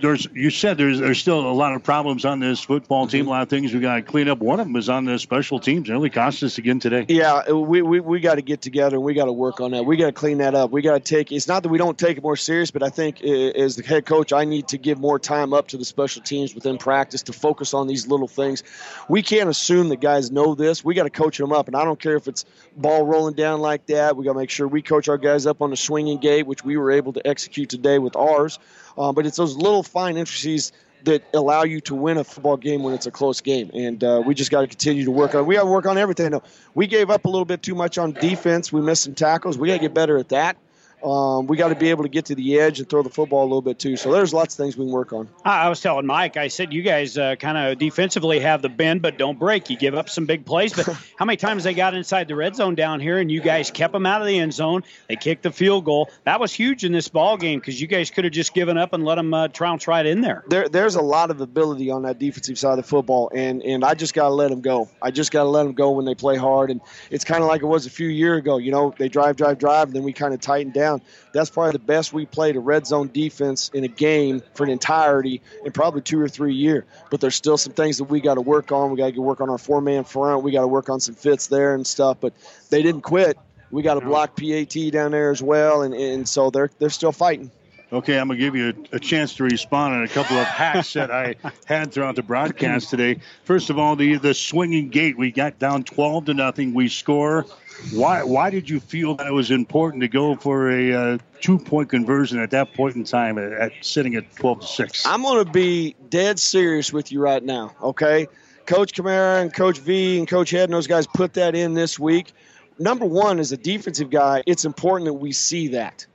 There's, 0.00 0.26
you 0.34 0.50
said 0.50 0.76
there's 0.76 0.98
there's 0.98 1.20
still 1.20 1.38
a 1.38 1.52
lot 1.52 1.72
of 1.72 1.84
problems 1.84 2.24
on 2.24 2.40
this 2.40 2.60
football 2.60 3.06
team. 3.06 3.28
A 3.28 3.30
lot 3.30 3.42
of 3.42 3.48
things 3.48 3.72
we 3.72 3.80
got 3.80 3.96
to 3.96 4.02
clean 4.02 4.28
up. 4.28 4.38
One 4.38 4.58
of 4.58 4.66
them 4.66 4.74
is 4.74 4.88
on 4.88 5.04
the 5.04 5.18
special 5.18 5.60
teams. 5.60 5.88
It 5.88 5.92
really 5.92 6.10
cost 6.10 6.42
us 6.42 6.58
again 6.58 6.80
today. 6.80 7.06
Yeah, 7.08 7.50
we, 7.52 7.82
we, 7.82 8.00
we 8.00 8.18
got 8.18 8.36
to 8.36 8.42
get 8.42 8.60
together 8.60 8.96
and 8.96 9.04
we 9.04 9.14
got 9.14 9.26
to 9.26 9.32
work 9.32 9.60
on 9.60 9.70
that. 9.70 9.84
We 9.84 9.96
got 9.96 10.06
to 10.06 10.12
clean 10.12 10.38
that 10.38 10.54
up. 10.54 10.72
We 10.72 10.82
got 10.82 10.94
to 10.94 11.00
take. 11.00 11.30
It's 11.30 11.46
not 11.46 11.62
that 11.62 11.68
we 11.68 11.78
don't 11.78 11.96
take 11.96 12.16
it 12.16 12.22
more 12.22 12.36
serious, 12.36 12.70
but 12.70 12.82
I 12.82 12.88
think 12.88 13.20
uh, 13.22 13.28
as 13.28 13.76
the 13.76 13.84
head 13.84 14.04
coach, 14.04 14.32
I 14.32 14.44
need 14.44 14.66
to 14.68 14.78
give 14.78 14.98
more 14.98 15.18
time 15.18 15.52
up 15.52 15.68
to 15.68 15.76
the 15.76 15.84
special 15.84 16.22
teams 16.22 16.54
within 16.54 16.76
practice 16.76 17.22
to 17.24 17.32
focus 17.32 17.72
on 17.72 17.86
these 17.86 18.08
little 18.08 18.28
things. 18.28 18.64
We 19.08 19.22
can't 19.22 19.48
assume 19.48 19.90
that 19.90 20.00
guys 20.00 20.32
know 20.32 20.56
this. 20.56 20.84
We 20.84 20.94
got 20.94 21.04
to 21.04 21.10
coach 21.10 21.38
them 21.38 21.52
up, 21.52 21.68
and 21.68 21.76
I 21.76 21.84
don't 21.84 22.00
care 22.00 22.16
if 22.16 22.26
it's 22.26 22.44
ball 22.76 23.06
rolling 23.06 23.34
down 23.34 23.60
like 23.60 23.86
that. 23.86 24.16
We 24.16 24.24
got 24.24 24.32
to 24.32 24.38
make 24.38 24.50
sure 24.50 24.66
we 24.66 24.82
coach 24.82 25.08
our 25.08 25.18
guys 25.18 25.46
up 25.46 25.62
on 25.62 25.70
the 25.70 25.76
swinging 25.76 26.18
gate, 26.18 26.46
which 26.46 26.64
we 26.64 26.76
were 26.76 26.90
able 26.90 27.12
to 27.12 27.24
execute 27.26 27.68
today 27.68 27.98
with 27.98 28.16
ours. 28.16 28.58
Um, 28.98 29.14
but 29.14 29.26
it's 29.26 29.36
those 29.36 29.56
little 29.56 29.82
fine 29.82 30.16
intricacies 30.16 30.72
that 31.04 31.22
allow 31.32 31.62
you 31.62 31.80
to 31.82 31.94
win 31.94 32.18
a 32.18 32.24
football 32.24 32.56
game 32.56 32.82
when 32.82 32.92
it's 32.92 33.06
a 33.06 33.10
close 33.10 33.40
game. 33.40 33.70
And 33.72 34.02
uh, 34.02 34.22
we 34.24 34.34
just 34.34 34.50
got 34.50 34.62
to 34.62 34.66
continue 34.66 35.04
to 35.04 35.10
work 35.10 35.34
on. 35.34 35.46
We 35.46 35.54
got 35.54 35.62
to 35.62 35.70
work 35.70 35.86
on 35.86 35.96
everything. 35.96 36.30
No, 36.32 36.42
we 36.74 36.86
gave 36.86 37.08
up 37.08 37.24
a 37.24 37.28
little 37.28 37.44
bit 37.44 37.62
too 37.62 37.74
much 37.74 37.98
on 37.98 38.12
defense. 38.12 38.72
We 38.72 38.80
missed 38.80 39.04
some 39.04 39.14
tackles. 39.14 39.56
We 39.56 39.68
got 39.68 39.74
to 39.74 39.80
get 39.80 39.94
better 39.94 40.18
at 40.18 40.30
that. 40.30 40.56
Um, 41.02 41.46
we 41.46 41.56
got 41.56 41.68
to 41.68 41.74
be 41.74 41.90
able 41.90 42.02
to 42.02 42.08
get 42.08 42.26
to 42.26 42.34
the 42.34 42.58
edge 42.58 42.80
and 42.80 42.88
throw 42.88 43.02
the 43.02 43.10
football 43.10 43.42
a 43.42 43.48
little 43.48 43.62
bit 43.62 43.78
too. 43.78 43.96
So 43.96 44.12
there's 44.12 44.34
lots 44.34 44.54
of 44.54 44.64
things 44.64 44.76
we 44.76 44.84
can 44.84 44.92
work 44.92 45.12
on. 45.12 45.28
I 45.44 45.68
was 45.68 45.80
telling 45.80 46.06
Mike, 46.06 46.36
I 46.36 46.48
said 46.48 46.72
you 46.72 46.82
guys 46.82 47.16
uh, 47.16 47.36
kind 47.36 47.56
of 47.56 47.78
defensively 47.78 48.40
have 48.40 48.62
the 48.62 48.68
bend, 48.68 49.02
but 49.02 49.18
don't 49.18 49.38
break. 49.38 49.70
You 49.70 49.76
give 49.76 49.94
up 49.94 50.08
some 50.08 50.26
big 50.26 50.44
plays, 50.44 50.72
but 50.72 50.86
how 51.16 51.24
many 51.24 51.36
times 51.36 51.64
they 51.64 51.74
got 51.74 51.94
inside 51.94 52.28
the 52.28 52.36
red 52.36 52.56
zone 52.56 52.74
down 52.74 53.00
here, 53.00 53.18
and 53.18 53.30
you 53.30 53.40
guys 53.40 53.70
kept 53.70 53.92
them 53.92 54.06
out 54.06 54.20
of 54.20 54.26
the 54.26 54.38
end 54.38 54.52
zone? 54.52 54.82
They 55.08 55.16
kicked 55.16 55.42
the 55.42 55.52
field 55.52 55.84
goal. 55.84 56.10
That 56.24 56.40
was 56.40 56.52
huge 56.52 56.84
in 56.84 56.92
this 56.92 57.08
ball 57.08 57.36
game 57.36 57.60
because 57.60 57.80
you 57.80 57.86
guys 57.86 58.10
could 58.10 58.24
have 58.24 58.32
just 58.32 58.54
given 58.54 58.76
up 58.76 58.92
and 58.92 59.04
let 59.04 59.16
them 59.16 59.32
uh, 59.32 59.48
trounce 59.48 59.86
right 59.86 60.04
in 60.04 60.20
there. 60.20 60.44
There, 60.48 60.68
there's 60.68 60.96
a 60.96 61.02
lot 61.02 61.30
of 61.30 61.40
ability 61.40 61.90
on 61.90 62.02
that 62.02 62.18
defensive 62.18 62.58
side 62.58 62.72
of 62.72 62.76
the 62.78 62.82
football, 62.82 63.30
and 63.34 63.62
and 63.62 63.84
I 63.84 63.94
just 63.94 64.14
got 64.14 64.28
to 64.28 64.34
let 64.34 64.50
them 64.50 64.60
go. 64.60 64.88
I 65.00 65.10
just 65.10 65.30
got 65.30 65.44
to 65.44 65.48
let 65.48 65.64
them 65.64 65.74
go 65.74 65.90
when 65.92 66.04
they 66.04 66.14
play 66.14 66.36
hard, 66.36 66.70
and 66.70 66.80
it's 67.10 67.24
kind 67.24 67.42
of 67.42 67.48
like 67.48 67.62
it 67.62 67.66
was 67.66 67.86
a 67.86 67.90
few 67.90 68.08
years 68.08 68.38
ago. 68.38 68.58
You 68.58 68.72
know, 68.72 68.94
they 68.98 69.08
drive, 69.08 69.36
drive, 69.36 69.58
drive, 69.58 69.88
and 69.88 69.96
then 69.96 70.02
we 70.02 70.12
kind 70.12 70.34
of 70.34 70.40
tighten 70.40 70.72
down. 70.72 70.87
That's 71.32 71.50
probably 71.50 71.72
the 71.72 71.78
best 71.78 72.12
we 72.12 72.26
played 72.26 72.56
a 72.56 72.60
red 72.60 72.86
zone 72.86 73.10
defense 73.12 73.70
in 73.72 73.84
a 73.84 73.88
game 73.88 74.42
for 74.54 74.64
an 74.64 74.70
entirety 74.70 75.42
in 75.64 75.72
probably 75.72 76.02
two 76.02 76.20
or 76.20 76.28
three 76.28 76.54
years. 76.54 76.84
But 77.10 77.20
there's 77.20 77.34
still 77.34 77.58
some 77.58 77.72
things 77.72 77.98
that 77.98 78.04
we 78.04 78.20
got 78.20 78.34
to 78.34 78.40
work 78.40 78.72
on. 78.72 78.90
We 78.90 78.96
got 78.96 79.14
to 79.14 79.22
work 79.22 79.40
on 79.40 79.50
our 79.50 79.58
four 79.58 79.80
man 79.80 80.04
front. 80.04 80.42
We 80.42 80.52
got 80.52 80.62
to 80.62 80.68
work 80.68 80.88
on 80.88 81.00
some 81.00 81.14
fits 81.14 81.46
there 81.46 81.74
and 81.74 81.86
stuff. 81.86 82.18
But 82.20 82.34
they 82.70 82.82
didn't 82.82 83.02
quit. 83.02 83.38
We 83.70 83.82
got 83.82 83.94
to 83.94 84.00
block 84.00 84.36
PAT 84.36 84.74
down 84.92 85.10
there 85.10 85.30
as 85.30 85.42
well, 85.42 85.82
and, 85.82 85.92
and 85.94 86.26
so 86.28 86.50
they're 86.50 86.70
they're 86.78 86.90
still 86.90 87.12
fighting. 87.12 87.50
Okay, 87.90 88.18
I'm 88.18 88.28
going 88.28 88.38
to 88.38 88.44
give 88.44 88.54
you 88.54 88.86
a, 88.92 88.96
a 88.96 89.00
chance 89.00 89.34
to 89.36 89.44
respond 89.44 89.94
on 89.94 90.02
a 90.02 90.08
couple 90.08 90.36
of 90.36 90.46
hacks 90.46 90.92
that 90.92 91.10
I 91.10 91.36
had 91.64 91.90
throughout 91.90 92.16
the 92.16 92.22
broadcast 92.22 92.90
today. 92.90 93.20
First 93.44 93.70
of 93.70 93.78
all, 93.78 93.96
the 93.96 94.16
the 94.16 94.34
swinging 94.34 94.90
gate. 94.90 95.16
We 95.16 95.32
got 95.32 95.58
down 95.58 95.84
12 95.84 96.26
to 96.26 96.34
nothing. 96.34 96.74
We 96.74 96.88
score. 96.88 97.46
Why 97.92 98.22
why 98.22 98.50
did 98.50 98.68
you 98.68 98.80
feel 98.80 99.14
that 99.16 99.26
it 99.26 99.32
was 99.32 99.50
important 99.50 100.02
to 100.02 100.08
go 100.08 100.34
for 100.34 100.70
a 100.70 100.92
uh, 100.92 101.18
two 101.40 101.58
point 101.58 101.88
conversion 101.88 102.38
at 102.40 102.50
that 102.50 102.74
point 102.74 102.96
in 102.96 103.04
time, 103.04 103.38
at, 103.38 103.52
at 103.52 103.72
sitting 103.82 104.14
at 104.16 104.34
12 104.36 104.60
to 104.60 104.66
six? 104.66 105.06
I'm 105.06 105.22
going 105.22 105.44
to 105.44 105.50
be 105.50 105.94
dead 106.10 106.38
serious 106.38 106.92
with 106.92 107.12
you 107.12 107.20
right 107.20 107.42
now, 107.42 107.74
okay? 107.82 108.26
Coach 108.66 108.92
Kamara 108.92 109.40
and 109.40 109.54
Coach 109.54 109.78
V 109.78 110.18
and 110.18 110.28
Coach 110.28 110.50
Head 110.50 110.64
and 110.64 110.74
those 110.74 110.86
guys 110.86 111.06
put 111.06 111.34
that 111.34 111.54
in 111.54 111.74
this 111.74 111.98
week. 111.98 112.32
Number 112.78 113.06
one, 113.06 113.38
as 113.38 113.52
a 113.52 113.56
defensive 113.56 114.10
guy, 114.10 114.42
it's 114.46 114.64
important 114.64 115.06
that 115.06 115.14
we 115.14 115.32
see 115.32 115.68
that. 115.68 116.06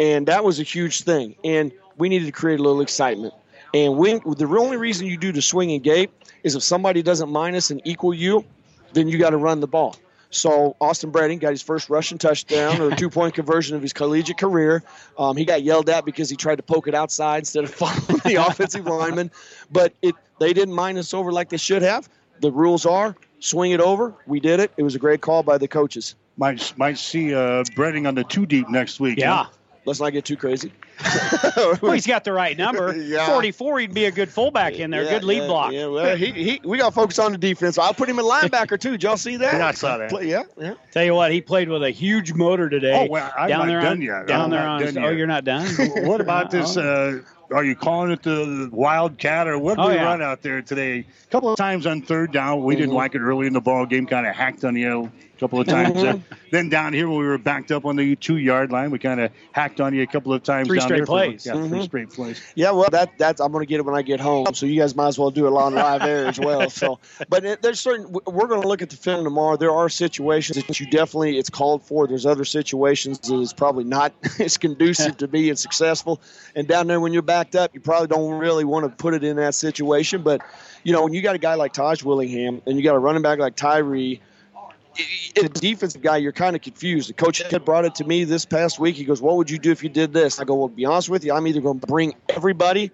And 0.00 0.26
that 0.26 0.42
was 0.42 0.58
a 0.58 0.64
huge 0.64 1.02
thing. 1.02 1.36
And 1.44 1.72
we 1.96 2.08
needed 2.08 2.26
to 2.26 2.32
create 2.32 2.58
a 2.58 2.62
little 2.62 2.80
excitement. 2.80 3.34
And 3.72 3.96
the 3.96 4.56
only 4.58 4.76
reason 4.76 5.06
you 5.06 5.16
do 5.16 5.32
the 5.32 5.42
swing 5.42 5.70
and 5.70 5.82
gate 5.82 6.10
is 6.42 6.56
if 6.56 6.62
somebody 6.62 7.02
doesn't 7.02 7.30
minus 7.30 7.70
and 7.70 7.80
equal 7.84 8.12
you, 8.12 8.44
then 8.92 9.06
you 9.08 9.18
got 9.18 9.30
to 9.30 9.36
run 9.36 9.60
the 9.60 9.68
ball. 9.68 9.94
So 10.30 10.76
Austin 10.80 11.10
Braden 11.10 11.38
got 11.38 11.50
his 11.50 11.62
first 11.62 11.90
rushing 11.90 12.18
touchdown 12.18 12.80
or 12.80 12.90
two 12.96 13.10
point 13.10 13.34
conversion 13.34 13.76
of 13.76 13.82
his 13.82 13.92
collegiate 13.92 14.38
career. 14.38 14.82
Um, 15.18 15.36
he 15.36 15.44
got 15.44 15.62
yelled 15.62 15.90
at 15.90 16.04
because 16.04 16.30
he 16.30 16.36
tried 16.36 16.56
to 16.56 16.62
poke 16.62 16.88
it 16.88 16.94
outside 16.94 17.38
instead 17.38 17.64
of 17.64 17.74
following 17.74 18.20
the 18.24 18.36
offensive 18.36 18.86
lineman. 18.86 19.30
But 19.70 19.92
it 20.02 20.14
they 20.38 20.52
didn't 20.52 20.74
mind 20.74 20.98
us 20.98 21.12
over 21.12 21.32
like 21.32 21.48
they 21.48 21.56
should 21.56 21.82
have. 21.82 22.08
The 22.40 22.50
rules 22.50 22.86
are 22.86 23.16
swing 23.40 23.72
it 23.72 23.80
over. 23.80 24.14
We 24.26 24.40
did 24.40 24.60
it. 24.60 24.72
It 24.76 24.82
was 24.82 24.94
a 24.94 24.98
great 24.98 25.20
call 25.20 25.42
by 25.42 25.58
the 25.58 25.68
coaches. 25.68 26.14
Might 26.36 26.72
might 26.78 26.96
see 26.96 27.34
uh, 27.34 27.64
Bredding 27.74 28.06
on 28.06 28.14
the 28.14 28.24
two 28.24 28.46
deep 28.46 28.68
next 28.68 29.00
week. 29.00 29.18
Yeah. 29.18 29.44
huh? 29.44 29.50
Let's 29.84 30.00
not 30.00 30.10
get 30.10 30.24
too 30.24 30.36
crazy. 30.36 30.72
well, 31.82 31.92
he's 31.92 32.06
got 32.06 32.24
the 32.24 32.32
right 32.32 32.56
number. 32.56 32.94
Yeah. 33.10 33.26
44, 33.26 33.80
he'd 33.80 33.94
be 33.94 34.04
a 34.04 34.10
good 34.10 34.28
fullback 34.28 34.74
in 34.74 34.90
there. 34.90 35.02
Yeah, 35.04 35.10
good 35.10 35.24
lead 35.24 35.38
yeah, 35.42 35.46
block. 35.46 35.72
Yeah, 35.72 35.86
well, 35.86 36.16
he, 36.16 36.26
he, 36.32 36.60
we 36.64 36.78
got 36.78 36.90
to 36.90 36.94
focus 36.94 37.18
on 37.18 37.32
the 37.32 37.38
defense. 37.38 37.76
I'll 37.78 37.94
put 37.94 38.08
him 38.08 38.18
in 38.18 38.24
linebacker 38.24 38.78
too. 38.78 38.92
Did 38.92 39.02
y'all 39.02 39.16
see 39.16 39.36
that? 39.38 39.54
Yeah, 39.54 39.66
I 39.66 39.72
saw 39.72 39.96
that. 39.98 40.10
Play- 40.10 40.28
Yeah, 40.28 40.42
yeah. 40.58 40.74
Tell 40.92 41.04
you 41.04 41.14
what, 41.14 41.32
he 41.32 41.40
played 41.40 41.68
with 41.68 41.82
a 41.82 41.90
huge 41.90 42.34
motor 42.34 42.68
today. 42.68 43.06
Oh, 43.08 43.10
well, 43.10 43.32
I'm 43.36 43.48
down 43.48 43.58
not 43.60 43.66
there 43.66 43.80
done 43.80 43.92
on, 43.92 44.02
yet. 44.02 44.26
Down 44.26 44.40
I'm 44.44 44.50
there 44.50 44.60
on. 44.66 44.80
done 44.82 44.98
oh, 44.98 45.08
yet. 45.08 45.16
you're 45.16 45.26
not 45.26 45.44
done. 45.44 45.66
what 46.06 46.20
about 46.20 46.50
this? 46.50 46.76
Uh, 46.76 47.22
are 47.52 47.64
you 47.64 47.74
calling 47.74 48.12
it 48.12 48.22
the 48.22 48.68
Wildcat 48.70 49.48
or 49.48 49.58
what 49.58 49.76
did 49.76 49.84
Oh, 49.84 49.88
we 49.88 49.94
yeah. 49.94 50.04
run 50.04 50.22
out 50.22 50.42
there 50.42 50.62
today? 50.62 50.98
A 51.00 51.30
couple 51.32 51.50
of 51.50 51.56
times 51.58 51.84
on 51.86 52.02
third 52.02 52.30
down, 52.32 52.62
we 52.62 52.74
Mm-hmm. 52.74 52.80
didn't 52.82 52.94
like 52.94 53.14
it 53.16 53.20
early 53.20 53.46
in 53.48 53.52
the 53.52 53.60
ball 53.60 53.86
game. 53.86 54.06
Kind 54.06 54.26
of 54.26 54.36
hacked 54.36 54.64
on 54.64 54.76
you 54.76 55.10
a 55.36 55.40
couple 55.40 55.60
of 55.60 55.66
times. 55.66 55.96
Mm-hmm. 55.96 56.18
Uh, 56.32 56.36
then 56.52 56.68
down 56.68 56.92
here 56.92 57.08
when 57.08 57.18
we 57.18 57.26
were 57.26 57.38
backed 57.38 57.72
up 57.72 57.84
on 57.86 57.96
the 57.96 58.14
two 58.14 58.36
yard 58.36 58.70
line, 58.70 58.90
we 58.92 59.00
kind 59.00 59.18
of 59.20 59.32
hacked 59.50 59.80
on 59.80 59.92
you 59.94 60.02
a 60.02 60.06
couple 60.06 60.32
of 60.32 60.44
times. 60.44 60.68
Three 60.68 60.78
down 60.78 60.88
straight 60.94 61.06
there 61.06 61.06
for- 61.06 61.48
Yeah, 61.48 61.68
three 61.68 61.78
Mhm. 61.80 61.84
straight 61.84 62.10
plays. 62.10 62.40
Yeah, 62.54 62.70
well, 62.72 62.88
that 62.90 63.16
that's 63.18 63.40
I'm 63.40 63.52
going 63.52 63.62
to 63.62 63.66
get 63.68 63.78
it 63.78 63.84
when 63.84 63.94
I 63.94 64.02
get 64.02 64.20
home. 64.20 64.52
So 64.54 64.66
you 64.66 64.78
guys 64.80 64.94
might 64.94 65.08
as 65.08 65.18
well 65.18 65.30
do 65.30 65.46
it 65.46 65.52
on 65.52 65.74
live 65.74 66.00
there 66.02 66.26
as 66.26 66.38
well. 66.38 66.68
So, 66.70 66.98
but 67.28 67.44
it, 67.44 67.62
there's 67.62 67.80
certain 67.80 68.10
we're 68.12 68.46
going 68.46 68.62
to 68.62 68.68
look 68.68 68.82
at 68.82 68.90
the 68.90 68.96
film 68.96 69.24
tomorrow. 69.24 69.56
There 69.56 69.70
are 69.72 69.88
situations 69.88 70.64
that 70.64 70.80
you 70.80 70.86
definitely 70.90 71.38
it's 71.38 71.50
called 71.50 71.82
for. 71.84 72.06
There's 72.06 72.26
other 72.26 72.44
situations 72.44 73.18
that 73.20 73.34
is 73.40 73.52
probably 73.52 73.84
not 73.84 74.12
as 74.40 74.56
conducive 74.56 75.16
to 75.18 75.28
being 75.28 75.56
successful. 75.56 76.20
And 76.54 76.66
down 76.66 76.86
there 76.86 77.00
when 77.00 77.12
you're 77.12 77.22
backed 77.22 77.56
up, 77.56 77.70
you 77.74 77.80
probably 77.80 78.08
don't 78.08 78.38
really 78.38 78.64
want 78.64 78.84
to 78.84 78.90
put 78.90 79.14
it 79.14 79.24
in 79.24 79.36
that 79.36 79.54
situation. 79.54 80.22
But 80.22 80.40
you 80.84 80.92
know, 80.92 81.04
when 81.04 81.12
you 81.14 81.22
got 81.22 81.34
a 81.34 81.38
guy 81.38 81.54
like 81.54 81.72
Taj 81.72 82.02
Willingham 82.02 82.62
and 82.66 82.76
you 82.76 82.82
got 82.82 82.94
a 82.94 82.98
running 82.98 83.22
back 83.22 83.38
like 83.38 83.56
Tyree. 83.56 84.20
A 85.36 85.48
defensive 85.48 86.02
guy, 86.02 86.18
you're 86.18 86.32
kind 86.32 86.56
of 86.56 86.62
confused. 86.62 87.08
The 87.08 87.14
coach 87.14 87.38
had 87.38 87.64
brought 87.64 87.84
it 87.84 87.96
to 87.96 88.04
me 88.04 88.24
this 88.24 88.44
past 88.44 88.78
week. 88.78 88.96
He 88.96 89.04
goes, 89.04 89.20
"What 89.22 89.36
would 89.36 89.50
you 89.50 89.58
do 89.58 89.70
if 89.70 89.82
you 89.82 89.88
did 89.88 90.12
this?" 90.12 90.40
I 90.40 90.44
go, 90.44 90.54
"Well, 90.54 90.68
to 90.68 90.74
be 90.74 90.84
honest 90.84 91.08
with 91.08 91.24
you, 91.24 91.32
I'm 91.32 91.46
either 91.46 91.60
going 91.60 91.80
to 91.80 91.86
bring 91.86 92.14
everybody, 92.28 92.90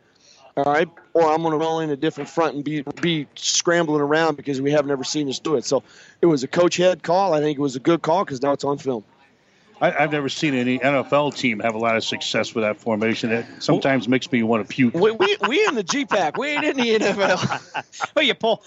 all 0.57 0.65
right, 0.65 0.89
or 1.15 1.31
I'm 1.31 1.43
going 1.43 1.53
to 1.53 1.59
roll 1.59 1.81
in 1.81 1.91
a 1.91 1.97
different 1.97 2.29
front 2.29 2.55
and 2.55 2.65
be 2.65 2.83
be 3.01 3.27
scrambling 3.35 4.01
around 4.01 4.37
because 4.37 4.61
we 4.61 4.73
have 4.73 4.87
never 4.87 5.05
seen 5.05 5.29
us 5.29 5.39
do 5.39 5.57
it." 5.57 5.65
So 5.65 5.83
it 6.21 6.27
was 6.27 6.43
a 6.43 6.49
coach 6.49 6.77
head 6.77 7.03
call. 7.03 7.35
I 7.35 7.41
think 7.41 7.59
it 7.59 7.63
was 7.63 7.77
a 7.77 7.81
good 7.81 8.03
call 8.03 8.25
because 8.25 8.43
now 8.43 8.53
it's 8.53 8.65
on 8.65 8.79
film. 8.79 9.05
I, 9.81 9.93
I've 9.93 10.13
never 10.13 10.29
seen 10.29 10.55
any 10.55 10.79
NFL 10.79 11.37
team 11.37 11.61
have 11.61 11.75
a 11.75 11.79
lot 11.79 11.97
of 11.97 12.05
success 12.05 12.55
with 12.55 12.65
that 12.65 12.81
formation. 12.81 13.31
It 13.31 13.47
sometimes 13.59 14.09
makes 14.09 14.31
me 14.33 14.43
want 14.43 14.67
to 14.67 14.75
puke. 14.75 14.95
We, 14.95 15.11
we, 15.11 15.37
we 15.47 15.67
in 15.67 15.75
the 15.75 15.85
GPAC. 15.85 16.39
We 16.39 16.49
ain't 16.49 16.65
in 16.65 16.77
the 16.77 16.99
NFL. 16.99 18.13
well, 18.17 18.25
you 18.25 18.35
pull 18.35 18.63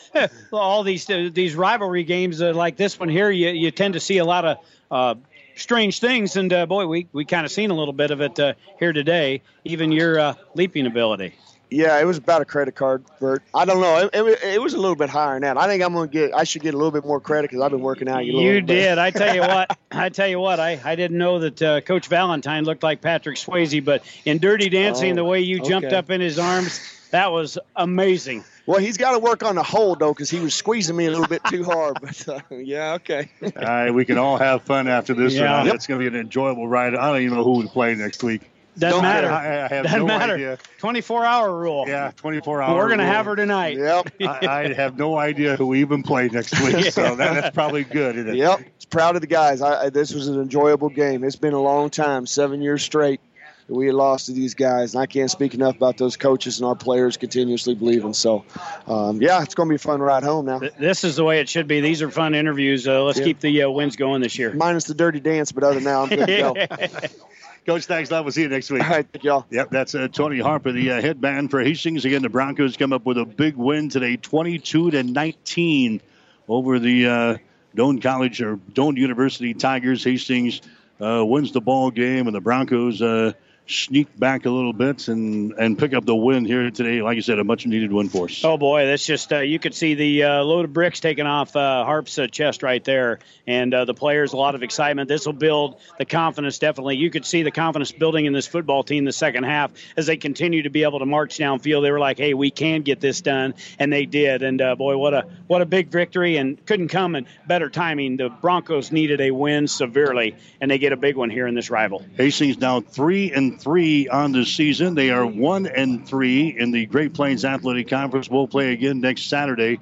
all 0.51 0.83
these 0.83 1.09
uh, 1.09 1.29
these 1.31 1.55
rivalry 1.55 2.03
games 2.03 2.41
uh, 2.41 2.53
like 2.53 2.77
this 2.77 2.99
one 2.99 3.09
here. 3.09 3.31
You 3.31 3.49
you 3.49 3.71
tend 3.71 3.95
to 3.95 3.99
see 3.99 4.19
a 4.19 4.25
lot 4.25 4.45
of 4.45 4.57
uh, 4.91 5.15
strange 5.55 5.99
things, 5.99 6.35
and 6.35 6.51
uh, 6.53 6.65
boy, 6.65 6.85
we 6.85 7.07
we 7.11 7.25
kind 7.25 7.45
of 7.45 7.51
seen 7.51 7.71
a 7.71 7.75
little 7.75 7.93
bit 7.93 8.11
of 8.11 8.21
it 8.21 8.39
uh, 8.39 8.53
here 8.77 8.93
today. 8.93 9.41
Even 9.63 9.91
your 9.91 10.19
uh, 10.19 10.33
leaping 10.53 10.85
ability. 10.85 11.33
Yeah, 11.71 11.99
it 11.99 12.05
was 12.05 12.17
about 12.17 12.41
a 12.41 12.45
credit 12.45 12.73
card, 12.75 13.03
Bert. 13.19 13.43
I 13.53 13.63
don't 13.65 13.79
know. 13.79 13.97
It, 13.97 14.09
it, 14.27 14.43
it 14.55 14.61
was 14.61 14.73
a 14.73 14.79
little 14.79 14.95
bit 14.95 15.09
higher 15.09 15.33
than 15.35 15.41
that. 15.43 15.57
I 15.57 15.67
think 15.67 15.83
I'm 15.83 15.93
going 15.93 16.09
to 16.09 16.11
get. 16.11 16.33
I 16.33 16.43
should 16.43 16.63
get 16.63 16.73
a 16.73 16.77
little 16.77 16.91
bit 16.91 17.05
more 17.05 17.19
credit 17.19 17.51
because 17.51 17.63
I've 17.63 17.69
been 17.71 17.81
working 17.81 18.09
out. 18.09 18.21
a 18.21 18.25
little 18.25 18.41
You 18.41 18.53
bit. 18.61 18.65
did. 18.65 18.97
I 18.97 19.11
tell 19.11 19.35
you 19.35 19.41
what. 19.41 19.77
I 19.91 20.09
tell 20.09 20.27
you 20.27 20.39
what. 20.39 20.59
I, 20.59 20.79
I 20.83 20.95
didn't 20.95 21.17
know 21.19 21.39
that 21.39 21.61
uh, 21.61 21.81
Coach 21.81 22.07
Valentine 22.07 22.63
looked 22.63 22.81
like 22.81 23.01
Patrick 23.01 23.35
Swayze, 23.37 23.85
but 23.85 24.03
in 24.25 24.39
Dirty 24.39 24.69
Dancing, 24.69 25.11
Oh, 25.13 25.15
the 25.15 25.23
way 25.25 25.41
you 25.41 25.61
jumped 25.61 25.93
up 25.93 26.09
in 26.09 26.21
his 26.21 26.39
arms, 26.39 26.79
That 27.11 27.31
was 27.31 27.57
amazing. 27.75 28.43
Well, 28.67 28.79
he's 28.79 28.97
got 28.97 29.13
to 29.13 29.19
work 29.19 29.41
on 29.43 29.55
the 29.55 29.63
hold 29.63 29.99
though, 29.99 30.13
because 30.13 30.29
he 30.29 30.39
was 30.39 30.53
squeezing 30.53 30.95
me 30.95 31.05
a 31.07 31.09
little 31.11 31.25
bit 31.27 31.43
too 31.45 31.63
hard. 31.63 31.97
But 32.01 32.27
uh, 32.29 32.39
yeah, 32.51 32.93
okay. 32.95 33.29
all 33.43 33.51
right, 33.63 33.89
we 33.91 34.05
can 34.05 34.17
all 34.19 34.37
have 34.37 34.61
fun 34.63 34.87
after 34.87 35.13
this. 35.15 35.33
Yeah. 35.33 35.57
One. 35.57 35.65
Yep. 35.67 35.75
It's 35.75 35.87
going 35.87 35.99
to 35.99 36.09
be 36.09 36.15
an 36.15 36.21
enjoyable 36.21 36.67
ride. 36.67 36.93
I 36.95 37.11
don't 37.11 37.21
even 37.23 37.37
know 37.37 37.43
who 37.43 37.59
we 37.59 37.67
play 37.67 37.95
next 37.95 38.23
week. 38.23 38.41
Doesn't 38.79 38.91
Don't 38.91 39.01
matter. 39.03 39.27
I, 39.29 39.65
I 39.65 39.67
have 39.67 39.83
Doesn't 39.83 39.99
no 39.99 40.05
matter. 40.07 40.33
idea. 40.35 40.57
24 40.79 41.25
hour 41.25 41.55
rule. 41.59 41.85
Yeah, 41.87 42.11
24 42.15 42.61
hours. 42.61 42.75
We're 42.77 42.87
going 42.87 42.99
to 42.99 43.05
have 43.05 43.25
her 43.25 43.35
tonight. 43.35 43.77
Yep. 43.77 44.13
I, 44.21 44.47
I 44.47 44.73
have 44.73 44.97
no 44.97 45.17
idea 45.17 45.55
who 45.57 45.67
we 45.67 45.81
even 45.81 46.01
play 46.03 46.27
next 46.29 46.59
week, 46.61 46.85
so 46.93 47.15
that, 47.15 47.33
that's 47.33 47.53
probably 47.53 47.83
good. 47.83 48.15
Isn't 48.17 48.29
it? 48.29 48.35
Yep. 48.35 48.61
Proud 48.89 49.15
of 49.15 49.21
the 49.21 49.27
guys. 49.27 49.61
I, 49.61 49.85
I, 49.85 49.89
this 49.89 50.13
was 50.13 50.27
an 50.27 50.39
enjoyable 50.41 50.89
game. 50.89 51.23
It's 51.23 51.35
been 51.35 51.53
a 51.53 51.61
long 51.61 51.89
time, 51.89 52.25
seven 52.25 52.61
years 52.61 52.81
straight. 52.81 53.19
that 53.67 53.75
We 53.75 53.85
had 53.87 53.93
lost 53.95 54.25
to 54.27 54.31
these 54.31 54.55
guys, 54.55 54.95
and 54.95 55.01
I 55.03 55.05
can't 55.05 55.29
speak 55.29 55.53
enough 55.53 55.75
about 55.75 55.97
those 55.97 56.17
coaches 56.17 56.59
and 56.59 56.67
our 56.67 56.75
players 56.75 57.15
continuously 57.17 57.75
believing. 57.75 58.13
So, 58.13 58.45
um, 58.87 59.21
yeah, 59.21 59.43
it's 59.43 59.53
going 59.53 59.67
to 59.67 59.71
be 59.71 59.75
a 59.75 59.77
fun 59.79 60.01
ride 60.01 60.23
home 60.23 60.45
now. 60.47 60.59
This 60.79 61.03
is 61.03 61.17
the 61.17 61.23
way 61.23 61.39
it 61.39 61.47
should 61.49 61.67
be. 61.67 61.81
These 61.81 62.01
are 62.01 62.09
fun 62.09 62.33
interviews. 62.33 62.87
Uh, 62.87 63.03
let's 63.03 63.19
Yeah. 63.19 63.25
keep 63.25 63.41
the 63.41 63.63
uh, 63.63 63.69
wins 63.69 63.95
going 63.95 64.21
this 64.23 64.39
year. 64.39 64.53
Minus 64.53 64.85
the 64.85 64.95
dirty 64.95 65.19
dance, 65.19 65.51
but 65.51 65.63
other 65.63 65.75
than 65.75 65.83
that, 65.83 65.95
I'm 65.97 66.09
good 66.09 66.25
to 66.25 66.37
go. 66.37 67.07
Coach, 67.69 67.85
thanks 67.85 68.09
a 68.09 68.13
lot. 68.15 68.25
We'll 68.25 68.31
see 68.31 68.41
you 68.41 68.49
next 68.49 68.71
week. 68.71 68.81
All 68.81 68.89
right, 68.89 69.07
thank 69.13 69.23
y'all. 69.23 69.45
Yep, 69.51 69.69
that's 69.69 69.93
uh, 69.93 70.07
Tony 70.07 70.39
Harper, 70.39 70.71
the 70.71 70.89
uh, 70.89 71.01
head 71.01 71.21
man 71.21 71.49
for 71.49 71.61
Hastings. 71.61 72.03
Again, 72.03 72.23
the 72.23 72.29
Broncos 72.29 72.75
come 72.77 72.91
up 72.91 73.05
with 73.05 73.19
a 73.19 73.25
big 73.25 73.55
win 73.57 73.89
today, 73.89 74.17
22 74.17 74.89
to 74.89 75.03
19 75.03 76.01
over 76.47 76.79
the 76.79 77.05
uh, 77.05 77.37
Doane 77.75 78.01
College 78.01 78.41
or 78.41 78.57
Doane 78.57 78.97
University 78.97 79.53
Tigers. 79.53 80.03
Hastings 80.03 80.61
uh, 80.99 81.23
wins 81.23 81.51
the 81.51 81.61
ball 81.61 81.91
game, 81.91 82.25
and 82.25 82.35
the 82.35 82.41
Broncos 82.41 83.03
uh, 83.03 83.33
sneak 83.69 84.07
back 84.17 84.45
a 84.45 84.49
little 84.49 84.73
bit 84.73 85.07
and 85.07 85.53
and 85.53 85.77
pick 85.77 85.93
up 85.93 86.03
the 86.05 86.15
win 86.15 86.43
here 86.43 86.69
today. 86.71 87.01
Like 87.01 87.17
I 87.17 87.21
said, 87.21 87.39
a 87.39 87.43
much 87.43 87.65
needed 87.65 87.91
win 87.91 88.09
for 88.09 88.25
us. 88.25 88.43
Oh 88.43 88.57
boy, 88.57 88.85
that's 88.85 89.05
just 89.05 89.31
uh, 89.31 89.39
you 89.39 89.59
could 89.59 89.75
see 89.75 89.93
the 89.93 90.23
uh, 90.23 90.43
load 90.43 90.65
of 90.65 90.73
bricks 90.73 90.99
taken 90.99 91.27
off 91.27 91.55
uh, 91.55 91.85
Harp's 91.85 92.17
uh, 92.17 92.27
chest 92.27 92.63
right 92.63 92.83
there, 92.83 93.19
and 93.45 93.73
uh, 93.73 93.85
the 93.85 93.93
players 93.93 94.33
a 94.33 94.37
lot 94.37 94.55
of 94.55 94.63
excitement. 94.63 95.07
This 95.07 95.25
will 95.25 95.33
build 95.33 95.79
the 95.97 96.05
confidence 96.05 96.57
definitely. 96.57 96.97
You 96.97 97.11
could 97.11 97.25
see 97.25 97.43
the 97.43 97.51
confidence 97.51 97.91
building 97.91 98.25
in 98.25 98.33
this 98.33 98.47
football 98.47 98.83
team 98.83 99.05
the 99.05 99.11
second 99.11 99.43
half 99.43 99.71
as 99.95 100.07
they 100.07 100.17
continue 100.17 100.63
to 100.63 100.69
be 100.69 100.83
able 100.83 100.99
to 100.99 101.05
march 101.05 101.37
downfield. 101.37 101.83
They 101.83 101.91
were 101.91 101.99
like, 101.99 102.17
"Hey, 102.17 102.33
we 102.33 102.49
can 102.49 102.81
get 102.81 102.99
this 102.99 103.21
done," 103.21 103.53
and 103.77 103.93
they 103.93 104.05
did. 104.05 104.41
And 104.41 104.61
uh, 104.61 104.75
boy, 104.75 104.97
what 104.97 105.13
a 105.13 105.27
what 105.47 105.61
a 105.61 105.65
big 105.65 105.89
victory! 105.89 106.37
And 106.37 106.63
couldn't 106.65 106.87
come 106.87 107.15
in 107.15 107.27
better 107.47 107.69
timing. 107.69 108.17
The 108.17 108.29
Broncos 108.29 108.91
needed 108.91 109.21
a 109.21 109.29
win 109.31 109.67
severely, 109.67 110.35
and 110.59 110.71
they 110.71 110.79
get 110.79 110.91
a 110.91 110.97
big 110.97 111.15
one 111.15 111.29
here 111.29 111.45
in 111.45 111.53
this 111.53 111.69
rival. 111.69 112.03
Hastings 112.17 112.57
now 112.57 112.81
three 112.81 113.31
and 113.31 113.58
three 113.59 114.07
on 114.07 114.31
the 114.31 114.45
season. 114.45 114.95
They 114.95 115.09
are 115.11 115.25
one 115.25 115.67
and 115.67 116.07
three 116.07 116.55
in 116.57 116.71
the 116.71 116.85
Great 116.85 117.13
Plains 117.13 117.45
Athletic 117.45 117.87
Conference. 117.87 118.29
We'll 118.29 118.47
play 118.47 118.73
again 118.73 119.01
next 119.01 119.23
Saturday. 119.23 119.79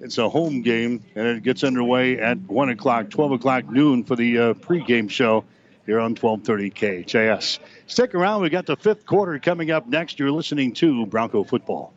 It's 0.00 0.18
a 0.18 0.28
home 0.28 0.62
game, 0.62 1.04
and 1.14 1.26
it 1.28 1.42
gets 1.44 1.62
underway 1.62 2.18
at 2.18 2.38
one 2.38 2.70
o'clock, 2.70 3.10
twelve 3.10 3.32
o'clock 3.32 3.70
noon 3.70 4.02
for 4.02 4.16
the 4.16 4.38
uh, 4.38 4.54
pregame 4.54 5.08
show 5.08 5.44
here 5.86 6.00
on 6.00 6.14
twelve 6.14 6.42
thirty 6.42 6.70
KHAS. 6.70 7.60
Stick 7.86 8.14
around. 8.14 8.42
We 8.42 8.50
got 8.50 8.66
the 8.66 8.76
fifth 8.76 9.06
quarter 9.06 9.38
coming 9.38 9.70
up 9.70 9.86
next. 9.86 10.18
You're 10.18 10.32
listening 10.32 10.72
to 10.74 11.06
Bronco 11.06 11.44
football. 11.44 11.92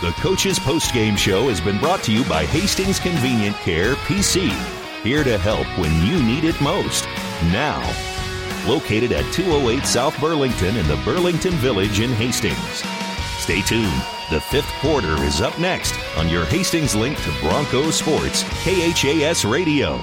The 0.00 0.12
Coach's 0.12 0.58
Postgame 0.58 1.16
Show 1.16 1.48
has 1.48 1.62
been 1.62 1.78
brought 1.78 2.02
to 2.02 2.12
you 2.12 2.24
by 2.24 2.44
Hastings 2.44 3.00
Convenient 3.00 3.56
Care 3.56 3.94
PC. 3.94 4.83
Here 5.04 5.22
to 5.22 5.36
help 5.36 5.66
when 5.78 5.92
you 6.06 6.22
need 6.22 6.44
it 6.44 6.58
most. 6.62 7.04
Now, 7.52 7.82
located 8.66 9.12
at 9.12 9.30
208 9.34 9.84
South 9.84 10.18
Burlington 10.18 10.78
in 10.78 10.88
the 10.88 10.96
Burlington 11.04 11.52
Village 11.56 12.00
in 12.00 12.10
Hastings. 12.14 12.82
Stay 13.36 13.60
tuned. 13.60 14.02
The 14.30 14.40
fifth 14.40 14.72
quarter 14.80 15.22
is 15.24 15.42
up 15.42 15.58
next 15.58 15.94
on 16.16 16.30
your 16.30 16.46
Hastings 16.46 16.94
link 16.94 17.18
to 17.18 17.40
Bronco 17.42 17.90
Sports, 17.90 18.44
KHAS 18.64 19.44
Radio. 19.44 20.00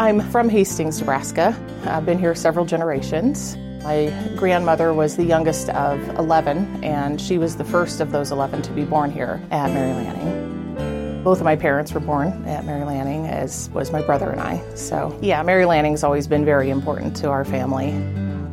I'm 0.00 0.20
from 0.32 0.48
Hastings, 0.48 0.98
Nebraska. 0.98 1.56
I've 1.84 2.04
been 2.04 2.18
here 2.18 2.34
several 2.34 2.66
generations. 2.66 3.56
My 3.86 4.12
grandmother 4.34 4.92
was 4.92 5.14
the 5.14 5.22
youngest 5.22 5.68
of 5.68 6.00
11, 6.18 6.82
and 6.82 7.20
she 7.20 7.38
was 7.38 7.54
the 7.56 7.64
first 7.64 8.00
of 8.00 8.10
those 8.10 8.32
11 8.32 8.62
to 8.62 8.72
be 8.72 8.84
born 8.84 9.12
here 9.12 9.40
at 9.52 9.70
Mary 9.70 9.92
Lanning. 9.92 11.22
Both 11.22 11.38
of 11.38 11.44
my 11.44 11.54
parents 11.54 11.92
were 11.92 12.00
born 12.00 12.32
at 12.48 12.64
Mary 12.64 12.82
Lanning, 12.82 13.28
as 13.28 13.70
was 13.70 13.92
my 13.92 14.02
brother 14.02 14.28
and 14.28 14.40
I. 14.40 14.60
So, 14.74 15.16
yeah, 15.22 15.40
Mary 15.44 15.66
Lanning's 15.66 16.02
always 16.02 16.26
been 16.26 16.44
very 16.44 16.68
important 16.68 17.14
to 17.18 17.28
our 17.28 17.44
family. 17.44 17.92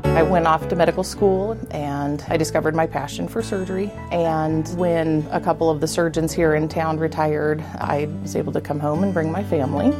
I 0.03 0.21
went 0.21 0.45
off 0.45 0.67
to 0.67 0.75
medical 0.75 1.03
school 1.03 1.57
and 1.71 2.23
I 2.27 2.37
discovered 2.37 2.75
my 2.75 2.85
passion 2.85 3.27
for 3.27 3.41
surgery. 3.41 3.91
And 4.11 4.67
when 4.77 5.27
a 5.31 5.41
couple 5.41 5.71
of 5.71 5.81
the 5.81 5.87
surgeons 5.87 6.31
here 6.31 6.53
in 6.53 6.69
town 6.69 6.99
retired, 6.99 7.59
I 7.79 8.07
was 8.21 8.35
able 8.35 8.53
to 8.53 8.61
come 8.61 8.79
home 8.79 9.03
and 9.03 9.11
bring 9.11 9.31
my 9.31 9.43
family. 9.43 9.93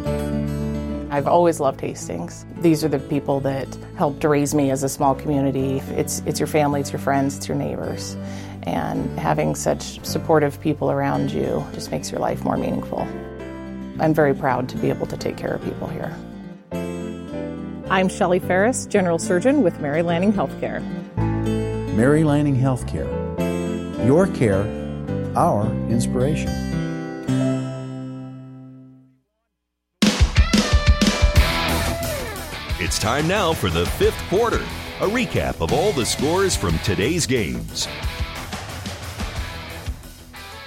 I've 1.13 1.27
always 1.27 1.59
loved 1.59 1.79
Hastings. 1.79 2.43
These 2.57 2.83
are 2.83 2.87
the 2.87 2.97
people 2.97 3.39
that 3.41 3.67
helped 3.97 4.23
raise 4.23 4.55
me 4.55 4.71
as 4.71 4.81
a 4.81 4.89
small 4.89 5.13
community. 5.13 5.77
It's, 5.91 6.23
it's 6.25 6.39
your 6.39 6.47
family, 6.47 6.81
it's 6.81 6.91
your 6.91 6.97
friends, 6.97 7.37
it's 7.37 7.47
your 7.47 7.55
neighbors. 7.55 8.17
And 8.63 9.19
having 9.19 9.53
such 9.53 10.03
supportive 10.03 10.59
people 10.59 10.89
around 10.89 11.29
you 11.29 11.63
just 11.71 11.91
makes 11.91 12.09
your 12.11 12.19
life 12.19 12.43
more 12.43 12.57
meaningful. 12.57 13.01
I'm 13.99 14.11
very 14.11 14.33
proud 14.33 14.67
to 14.69 14.77
be 14.77 14.89
able 14.89 15.05
to 15.05 15.15
take 15.15 15.37
care 15.37 15.53
of 15.53 15.63
people 15.63 15.87
here. 15.87 16.17
I'm 17.91 18.09
Shelley 18.09 18.39
Ferris, 18.39 18.87
General 18.87 19.19
Surgeon 19.19 19.61
with 19.61 19.79
Mary 19.79 20.01
Lanning 20.01 20.33
Healthcare. 20.33 20.81
Mary 21.95 22.23
Lanning 22.23 22.55
Healthcare. 22.55 23.07
Your 24.03 24.25
care, 24.25 24.63
our 25.37 25.67
inspiration. 25.91 26.72
Time 33.03 33.27
now 33.27 33.51
for 33.51 33.69
the 33.69 33.85
fifth 33.85 34.17
quarter, 34.29 34.61
a 35.01 35.07
recap 35.09 35.59
of 35.59 35.73
all 35.73 35.91
the 35.91 36.05
scores 36.05 36.55
from 36.55 36.79
today's 36.79 37.27
games. 37.27 37.85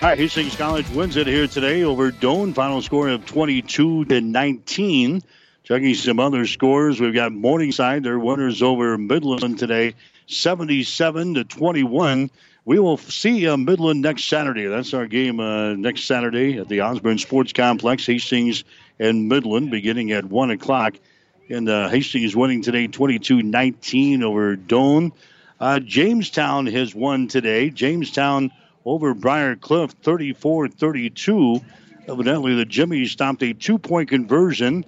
All 0.03 0.11
right, 0.11 0.19
Hastings 0.19 0.55
College 0.55 0.87
wins 0.91 1.17
it 1.17 1.27
here 1.27 1.47
today 1.47 1.83
over 1.83 2.13
Doane. 2.13 2.55
Final 2.55 2.83
score 2.83 3.09
of 3.09 3.25
22 3.25 4.05
to 4.05 4.21
19. 4.21 5.23
Checking 5.65 5.95
some 5.95 6.21
other 6.21 6.47
scores, 6.47 7.01
we've 7.01 7.15
got 7.15 7.33
Morningside. 7.33 8.03
Their 8.03 8.19
winners 8.19 8.61
over 8.61 8.99
Midland 8.99 9.59
today, 9.59 9.95
77 10.27 11.33
to 11.37 11.45
21. 11.45 12.29
We 12.67 12.79
will 12.79 12.99
see 12.99 13.49
uh, 13.49 13.57
Midland 13.57 14.03
next 14.03 14.27
Saturday. 14.27 14.67
That's 14.67 14.93
our 14.93 15.07
game 15.07 15.41
uh, 15.41 15.73
next 15.73 16.05
Saturday 16.05 16.59
at 16.59 16.69
the 16.69 16.83
Osborne 16.83 17.17
Sports 17.17 17.55
Complex, 17.55 18.05
Hastings 18.05 18.63
and 18.99 19.27
Midland, 19.27 19.71
beginning 19.71 20.13
at 20.13 20.27
1 20.27 20.51
o'clock. 20.51 20.97
And 21.49 21.69
uh, 21.69 21.89
Hastings 21.89 22.35
winning 22.35 22.63
today 22.63 22.89
22 22.89 23.43
19 23.43 24.23
over 24.23 24.57
Doane. 24.57 25.13
Uh, 25.61 25.79
Jamestown 25.79 26.67
has 26.67 26.95
won 26.95 27.29
today. 27.29 27.71
Jamestown 27.71 28.51
over 28.85 29.15
Briar 29.15 29.57
Cliff 29.57 29.93
34 30.03 30.69
32. 30.69 31.61
Evidently, 32.09 32.55
the 32.55 32.65
Jimmies 32.65 33.13
stopped 33.13 33.43
a 33.43 33.53
two 33.53 33.79
point 33.79 34.09
conversion 34.09 34.85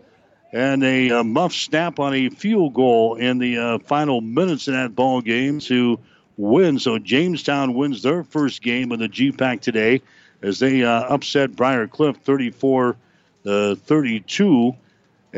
and 0.53 0.83
a, 0.83 1.11
uh 1.11 1.25
muff 1.25 1.53
snap 1.53 1.99
on 1.99 2.15
a 2.15 2.31
field 2.31 2.75
goal 2.75 3.17
in 3.17 3.39
the 3.39 3.59
uh, 3.59 3.79
final 3.81 4.21
minutes 4.21 4.67
in 4.67 4.75
that 4.75 4.95
ball 4.95 5.21
game 5.21 5.61
to 5.61 6.01
win. 6.37 6.79
So 6.79 6.99
Jamestown 6.99 7.75
wins 7.75 8.03
their 8.03 8.25
first 8.25 8.63
game 8.63 8.91
of 8.93 8.99
the 8.99 9.09
GPAC 9.09 9.61
today 9.61 10.03
as 10.43 10.59
they 10.59 10.83
uh, 10.85 10.91
upset 10.91 11.55
Briar 11.55 11.87
Cliff 11.87 12.17
34 12.17 12.97
uh, 13.47 13.75
32. 13.75 14.77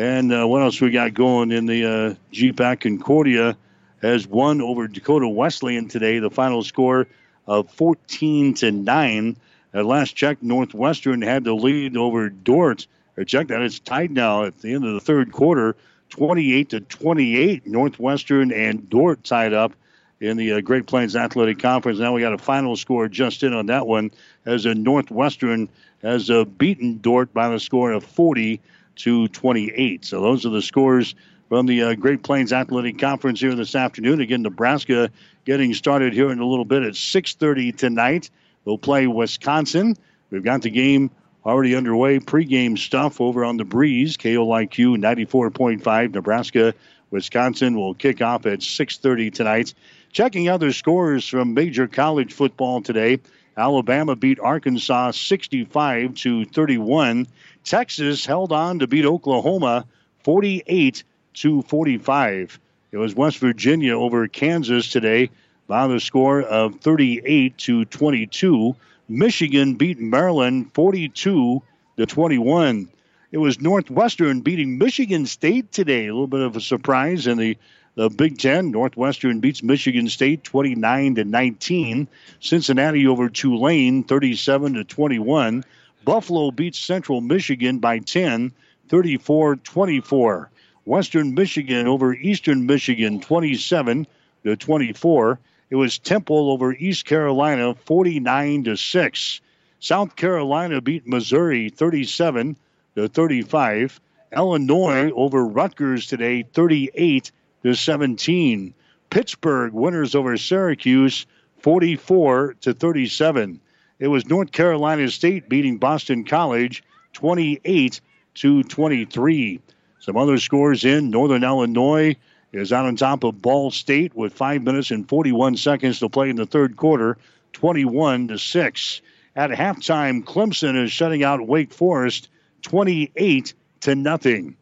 And 0.01 0.33
uh, 0.33 0.49
what 0.49 0.63
else 0.63 0.81
we 0.81 0.93
got 0.93 1.13
going 1.13 1.53
in 1.53 1.67
the 1.67 1.85
uh, 1.85 2.15
GPAC? 2.33 2.81
Concordia 2.81 3.55
has 4.01 4.27
won 4.27 4.63
over 4.63 4.89
Dakota 4.89 5.29
Wesleyan 5.29 5.89
today. 5.89 6.21
The 6.21 6.31
final 6.31 6.63
score 6.63 7.07
of 7.47 7.71
14 7.73 8.55
to 8.55 8.73
9. 8.73 9.37
At 9.75 9.85
last 9.85 10.17
check, 10.17 10.43
Northwestern 10.43 11.21
had 11.21 11.45
the 11.45 11.53
lead 11.53 11.99
over 11.99 12.31
Dordt. 12.31 12.87
Or 13.19 13.25
check 13.25 13.49
that, 13.49 13.61
it's 13.61 13.79
tied 13.79 14.11
now 14.11 14.45
at 14.45 14.59
the 14.63 14.73
end 14.73 14.87
of 14.87 14.95
the 14.95 15.01
third 15.01 15.33
quarter, 15.33 15.77
28 16.09 16.71
to 16.71 16.81
28. 16.81 17.67
Northwestern 17.67 18.53
and 18.53 18.89
Dordt 18.89 19.23
tied 19.23 19.53
up 19.53 19.75
in 20.19 20.39
the 20.39 20.55
uh, 20.55 20.61
Great 20.63 20.87
Plains 20.87 21.15
Athletic 21.15 21.59
Conference. 21.59 21.99
Now 21.99 22.15
we 22.15 22.23
got 22.23 22.33
a 22.33 22.39
final 22.39 22.75
score 22.75 23.07
just 23.07 23.43
in 23.43 23.53
on 23.53 23.67
that 23.67 23.87
one 23.87 24.13
as 24.47 24.65
a 24.65 24.75
Northwestern 24.75 25.69
has 26.01 26.31
uh, 26.31 26.47
beaten 26.47 27.01
Dordt 27.03 27.35
by 27.35 27.51
the 27.51 27.61
score 27.61 27.93
of 27.93 28.03
40 28.03 28.63
to 28.97 29.29
28. 29.29 30.05
So 30.05 30.21
those 30.21 30.45
are 30.47 30.51
the 30.51 30.63
scores 30.63 31.15
from 31.49 31.67
the 31.67 31.83
uh, 31.83 31.95
Great 31.95 32.23
Plains 32.23 32.53
Athletic 32.53 32.99
Conference 32.99 33.41
here 33.41 33.55
this 33.55 33.75
afternoon. 33.75 34.21
Again, 34.21 34.43
Nebraska 34.43 35.11
getting 35.45 35.75
started 35.75 36.13
here 36.13 36.31
in 36.31 36.39
a 36.39 36.47
little 36.47 36.65
bit 36.65 36.83
at 36.83 36.95
6:30 36.95 37.77
tonight. 37.77 38.31
They'll 38.65 38.79
play 38.79 39.07
Wisconsin. 39.07 39.97
We've 40.31 40.45
got 40.45 40.63
the 40.63 40.71
game 40.71 41.11
already 41.45 41.75
underway. 41.75 42.19
Pregame 42.21 42.79
stuff 42.79 43.21
over 43.21 43.45
on 43.45 43.57
the 43.57 43.65
breeze. 43.65 44.17
KOIQ 44.17 44.97
94.5. 44.99 46.15
Nebraska, 46.15 46.75
Wisconsin 47.11 47.77
will 47.77 47.95
kick 47.95 48.23
off 48.23 48.47
at 48.47 48.61
6:30 48.61 49.33
tonight. 49.33 49.75
Checking 50.13 50.49
other 50.49 50.73
scores 50.73 51.27
from 51.27 51.55
major 51.55 51.87
college 51.87 52.33
football 52.33 52.81
today. 52.81 53.19
Alabama 53.57 54.17
beat 54.17 54.39
Arkansas 54.41 55.11
65 55.13 56.15
to 56.15 56.45
31. 56.47 57.27
Texas 57.65 58.27
held 58.27 58.53
on 58.53 58.79
to 58.81 58.87
beat 58.87 59.05
Oklahoma 59.05 59.87
48 60.25 61.05
to 61.35 61.63
45. 61.63 62.59
It 62.93 62.97
was 62.97 63.15
West 63.15 63.39
Virginia 63.39 63.97
over 63.97 64.27
Kansas 64.29 64.91
today 64.91 65.31
by 65.67 65.87
the 65.87 66.01
score 66.01 66.43
of 66.43 66.81
38 66.81 67.57
to 67.59 67.85
22. 67.85 68.75
Michigan 69.09 69.75
beat 69.75 70.01
Maryland 70.01 70.73
42 70.75 71.63
to 71.97 72.07
21. 72.07 72.89
It 73.33 73.39
was 73.39 73.61
Northwestern 73.61 74.41
beating 74.41 74.79
Michigan 74.79 75.27
State 75.27 75.71
today. 75.71 76.09
A 76.09 76.13
little 76.13 76.27
bit 76.27 76.41
of 76.41 76.57
a 76.57 76.61
surprise 76.61 77.29
in 77.29 77.39
the, 77.39 77.57
the 77.95 78.11
Big 78.11 78.39
Ten. 78.39 78.73
Northwestern 78.73 79.39
beats 79.39 79.63
Michigan 79.63 80.09
State 80.09 80.43
29 80.43 81.15
to 81.15 81.25
19. 81.25 82.09
Cincinnati 82.41 83.07
over 83.07 83.29
Tulane 83.29 84.03
37 84.03 84.75
to 84.75 84.85
21. 84.85 85.65
Buffalo 86.05 86.51
beats 86.51 86.79
Central 86.79 87.21
Michigan 87.21 87.79
by 87.79 87.99
10, 87.99 88.53
34 88.89 89.57
24. 89.57 90.51
Western 90.87 91.35
Michigan 91.35 91.87
over 91.87 92.15
Eastern 92.15 92.65
Michigan 92.65 93.21
27 93.21 94.07
to 94.45 94.57
24. 94.57 95.39
It 95.69 95.77
was 95.77 95.99
Temple 95.99 96.51
over 96.51 96.73
East 96.73 97.05
Carolina 97.05 97.75
49 97.75 98.65
to 98.65 98.77
6. 98.77 99.41
South 99.79 100.17
Carolina 100.17 100.81
beat 100.81 101.07
Missouri 101.07 101.69
37 101.69 102.57
to 102.97 103.09
35. 103.09 104.01
Illinois 104.35 105.11
over 105.11 105.45
Rutgers 105.45 106.07
today 106.07 106.43
38 106.43 107.31
to 107.63 107.75
17. 107.75 108.75
Pittsburgh 109.11 109.73
winners 109.73 110.15
over 110.15 110.37
Syracuse 110.37 111.27
44 111.59 112.55
to 112.63 112.73
37. 112.73 113.61
It 114.01 114.09
was 114.09 114.27
North 114.27 114.51
Carolina 114.51 115.11
State 115.11 115.51
beating 115.51 115.77
Boston 115.77 116.25
College 116.25 116.83
28 117.13 118.01
to 118.37 118.63
23. 118.63 119.61
Some 119.99 120.17
other 120.17 120.39
scores 120.39 120.87
in 120.87 121.11
Northern 121.11 121.45
Illinois 121.45 122.17
is 122.51 122.73
out 122.73 122.87
on 122.87 122.97
top 122.97 123.25
of 123.25 123.43
Ball 123.43 123.71
State 123.71 124.17
with 124.17 124.33
five 124.33 124.63
minutes 124.63 124.91
and 124.91 125.07
41 125.07 125.59
seconds 125.59 125.99
to 125.99 126.09
play 126.09 126.31
in 126.31 126.37
the 126.37 126.47
third 126.47 126.79
quarter, 126.79 127.19
21 127.53 128.29
to 128.29 128.39
6. 128.39 129.03
At 129.37 129.51
halftime, 129.51 130.25
Clemson 130.25 130.83
is 130.83 130.91
shutting 130.91 131.23
out 131.23 131.47
Wake 131.47 131.75
Forest 131.75 132.31
28 132.63 133.53
to 133.81 133.95
nothing. 133.95 134.57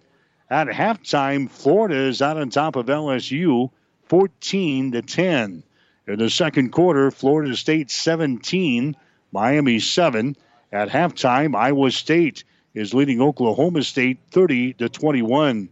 At 0.50 0.66
halftime, 0.66 1.48
Florida 1.48 2.08
is 2.08 2.20
out 2.20 2.38
on 2.38 2.50
top 2.50 2.74
of 2.74 2.86
LSU 2.86 3.70
14 4.08 4.92
to 4.92 5.02
10. 5.02 5.62
In 6.08 6.18
the 6.18 6.28
second 6.28 6.72
quarter, 6.72 7.12
Florida 7.12 7.54
State 7.54 7.92
17, 7.92 8.96
Miami 9.32 9.78
7. 9.78 10.36
At 10.70 10.88
halftime, 10.88 11.56
Iowa 11.56 11.90
State 11.90 12.44
is 12.74 12.94
leading 12.94 13.20
Oklahoma 13.20 13.82
State 13.82 14.18
30 14.30 14.74
to 14.74 14.88
21. 14.88 15.68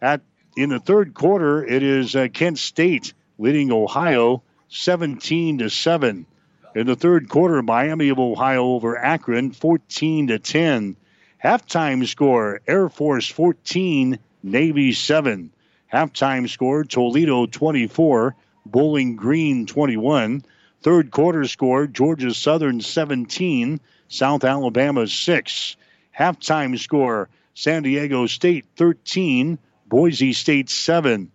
At 0.00 0.22
in 0.56 0.70
the 0.70 0.80
third 0.80 1.14
quarter, 1.14 1.64
it 1.64 1.82
is 1.82 2.16
uh, 2.16 2.28
Kent 2.32 2.58
State 2.58 3.12
leading 3.38 3.70
Ohio 3.70 4.42
17 4.68 5.58
to 5.58 5.70
7. 5.70 6.26
In 6.74 6.86
the 6.86 6.96
third 6.96 7.28
quarter, 7.28 7.62
Miami 7.62 8.08
of 8.10 8.18
Ohio 8.18 8.64
over 8.64 8.96
Akron 8.98 9.52
14 9.52 10.28
to 10.28 10.38
10. 10.38 10.96
Halftime 11.42 12.06
score 12.06 12.60
Air 12.66 12.88
Force 12.88 13.28
14, 13.28 14.18
Navy 14.42 14.92
7. 14.92 15.50
Halftime 15.92 16.48
score 16.48 16.84
Toledo 16.84 17.46
24, 17.46 18.34
Bowling 18.66 19.16
Green 19.16 19.66
21. 19.66 20.42
Third 20.82 21.10
quarter 21.10 21.44
score 21.44 21.86
Georgia 21.86 22.32
Southern 22.32 22.80
17, 22.80 23.80
South 24.08 24.44
Alabama 24.44 25.06
6. 25.06 25.76
Halftime 26.16 26.78
score 26.78 27.28
San 27.54 27.82
Diego 27.82 28.26
State 28.26 28.64
13, 28.76 29.58
Boise 29.86 30.32
State 30.32 30.70
7. 30.70 31.30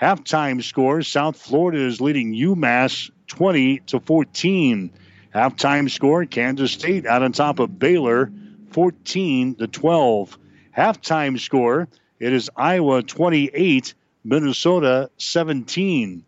Halftime 0.00 0.62
score 0.62 1.02
South 1.02 1.36
Florida 1.36 1.86
is 1.86 2.00
leading 2.00 2.34
UMass 2.34 3.10
20 3.28 3.78
to 3.86 4.00
14. 4.00 4.90
Halftime 5.34 5.90
score 5.90 6.24
Kansas 6.26 6.72
State 6.72 7.06
out 7.06 7.22
on 7.22 7.32
top 7.32 7.60
of 7.60 7.78
Baylor 7.78 8.32
14 8.72 9.54
to 9.56 9.66
12. 9.68 10.38
Halftime 10.76 11.38
score 11.38 11.88
it 12.18 12.32
is 12.32 12.50
Iowa 12.56 13.02
28, 13.02 13.94
Minnesota 14.24 15.10
17. 15.18 16.24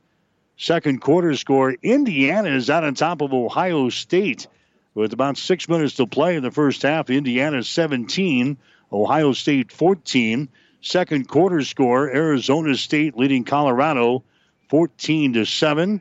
Second 0.59 1.03
quarter 1.03 1.37
score 1.37 1.77
Indiana 1.83 2.49
is 2.49 2.71
out 2.71 2.83
on 2.83 2.95
top 2.95 3.21
of 3.21 3.35
Ohio 3.35 3.91
State 3.91 4.47
with 4.95 5.13
about 5.13 5.37
six 5.37 5.69
minutes 5.69 5.97
to 5.97 6.07
play 6.07 6.37
in 6.37 6.43
the 6.43 6.51
first 6.51 6.81
half. 6.81 7.11
Indiana 7.11 7.63
17, 7.63 8.57
Ohio 8.91 9.33
State 9.35 9.71
14. 9.71 10.49
Second 10.81 11.29
quarter 11.29 11.63
score, 11.63 12.09
Arizona 12.09 12.75
State 12.75 13.19
leading 13.19 13.45
Colorado 13.45 14.23
14 14.71 15.35
to 15.35 15.45
7. 15.45 16.01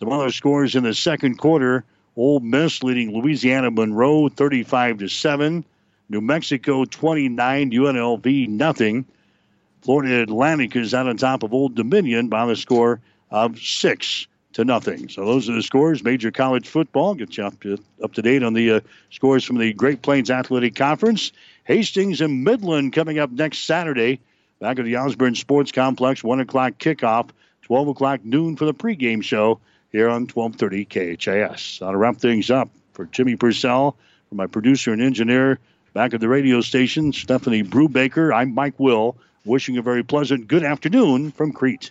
Some 0.00 0.10
other 0.10 0.32
scores 0.32 0.74
in 0.74 0.82
the 0.82 0.94
second 0.94 1.38
quarter. 1.38 1.84
Ole 2.16 2.40
Miss 2.40 2.82
leading 2.82 3.12
Louisiana 3.12 3.70
Monroe 3.70 4.28
35 4.28 4.98
to 4.98 5.08
7. 5.08 5.64
New 6.08 6.20
Mexico 6.20 6.84
29, 6.84 7.70
UNLV 7.70 8.48
nothing. 8.48 9.06
Florida 9.82 10.22
Atlantic 10.22 10.74
is 10.74 10.92
out 10.92 11.06
on 11.06 11.16
top 11.16 11.44
of 11.44 11.54
Old 11.54 11.76
Dominion 11.76 12.28
by 12.28 12.46
the 12.46 12.56
score 12.56 13.00
of 13.32 13.58
6 13.58 14.26
to 14.52 14.64
nothing. 14.64 15.08
So 15.08 15.24
those 15.24 15.48
are 15.48 15.54
the 15.54 15.62
scores. 15.62 16.04
Major 16.04 16.30
college 16.30 16.68
football. 16.68 17.14
Get 17.14 17.36
you 17.36 17.44
up 17.44 17.58
to, 17.60 17.78
up 18.02 18.12
to 18.14 18.22
date 18.22 18.42
on 18.42 18.52
the 18.52 18.72
uh, 18.72 18.80
scores 19.10 19.44
from 19.44 19.58
the 19.58 19.72
Great 19.72 20.02
Plains 20.02 20.30
Athletic 20.30 20.76
Conference. 20.76 21.32
Hastings 21.64 22.20
and 22.20 22.44
Midland 22.44 22.92
coming 22.92 23.18
up 23.18 23.30
next 23.30 23.60
Saturday. 23.60 24.20
Back 24.60 24.78
at 24.78 24.84
the 24.84 24.96
Osborne 24.96 25.34
Sports 25.34 25.72
Complex, 25.72 26.22
1 26.22 26.40
o'clock 26.40 26.74
kickoff, 26.78 27.30
12 27.62 27.88
o'clock 27.88 28.24
noon 28.24 28.56
for 28.56 28.64
the 28.64 28.74
pregame 28.74 29.22
show 29.22 29.58
here 29.90 30.08
on 30.08 30.28
1230 30.28 31.16
KHAS. 31.16 31.80
I'll 31.82 31.96
wrap 31.96 32.18
things 32.18 32.50
up 32.50 32.70
for 32.92 33.06
Jimmy 33.06 33.34
Purcell, 33.34 33.96
for 34.28 34.34
my 34.34 34.46
producer 34.46 34.92
and 34.92 35.02
engineer 35.02 35.58
back 35.94 36.14
at 36.14 36.20
the 36.20 36.28
radio 36.28 36.60
station, 36.60 37.12
Stephanie 37.12 37.62
Brubaker. 37.62 38.34
I'm 38.34 38.54
Mike 38.54 38.78
Will, 38.78 39.16
wishing 39.44 39.78
a 39.78 39.82
very 39.82 40.02
pleasant 40.02 40.46
good 40.46 40.62
afternoon 40.62 41.32
from 41.32 41.52
Crete. 41.52 41.90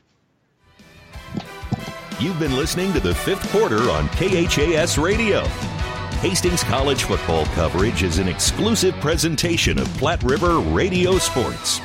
You've 2.22 2.38
been 2.38 2.56
listening 2.56 2.94
to 2.94 3.00
the 3.00 3.16
fifth 3.16 3.52
quarter 3.52 3.90
on 3.90 4.08
KHAS 4.10 5.00
Radio. 5.00 5.44
Hastings 6.22 6.62
College 6.62 7.06
football 7.06 7.48
coverage 7.48 8.04
is 8.04 8.20
an 8.20 8.28
exclusive 8.28 8.94
presentation 9.00 9.80
of 9.80 9.88
Platte 9.98 10.22
River 10.22 10.60
Radio 10.60 11.18
Sports. 11.18 11.82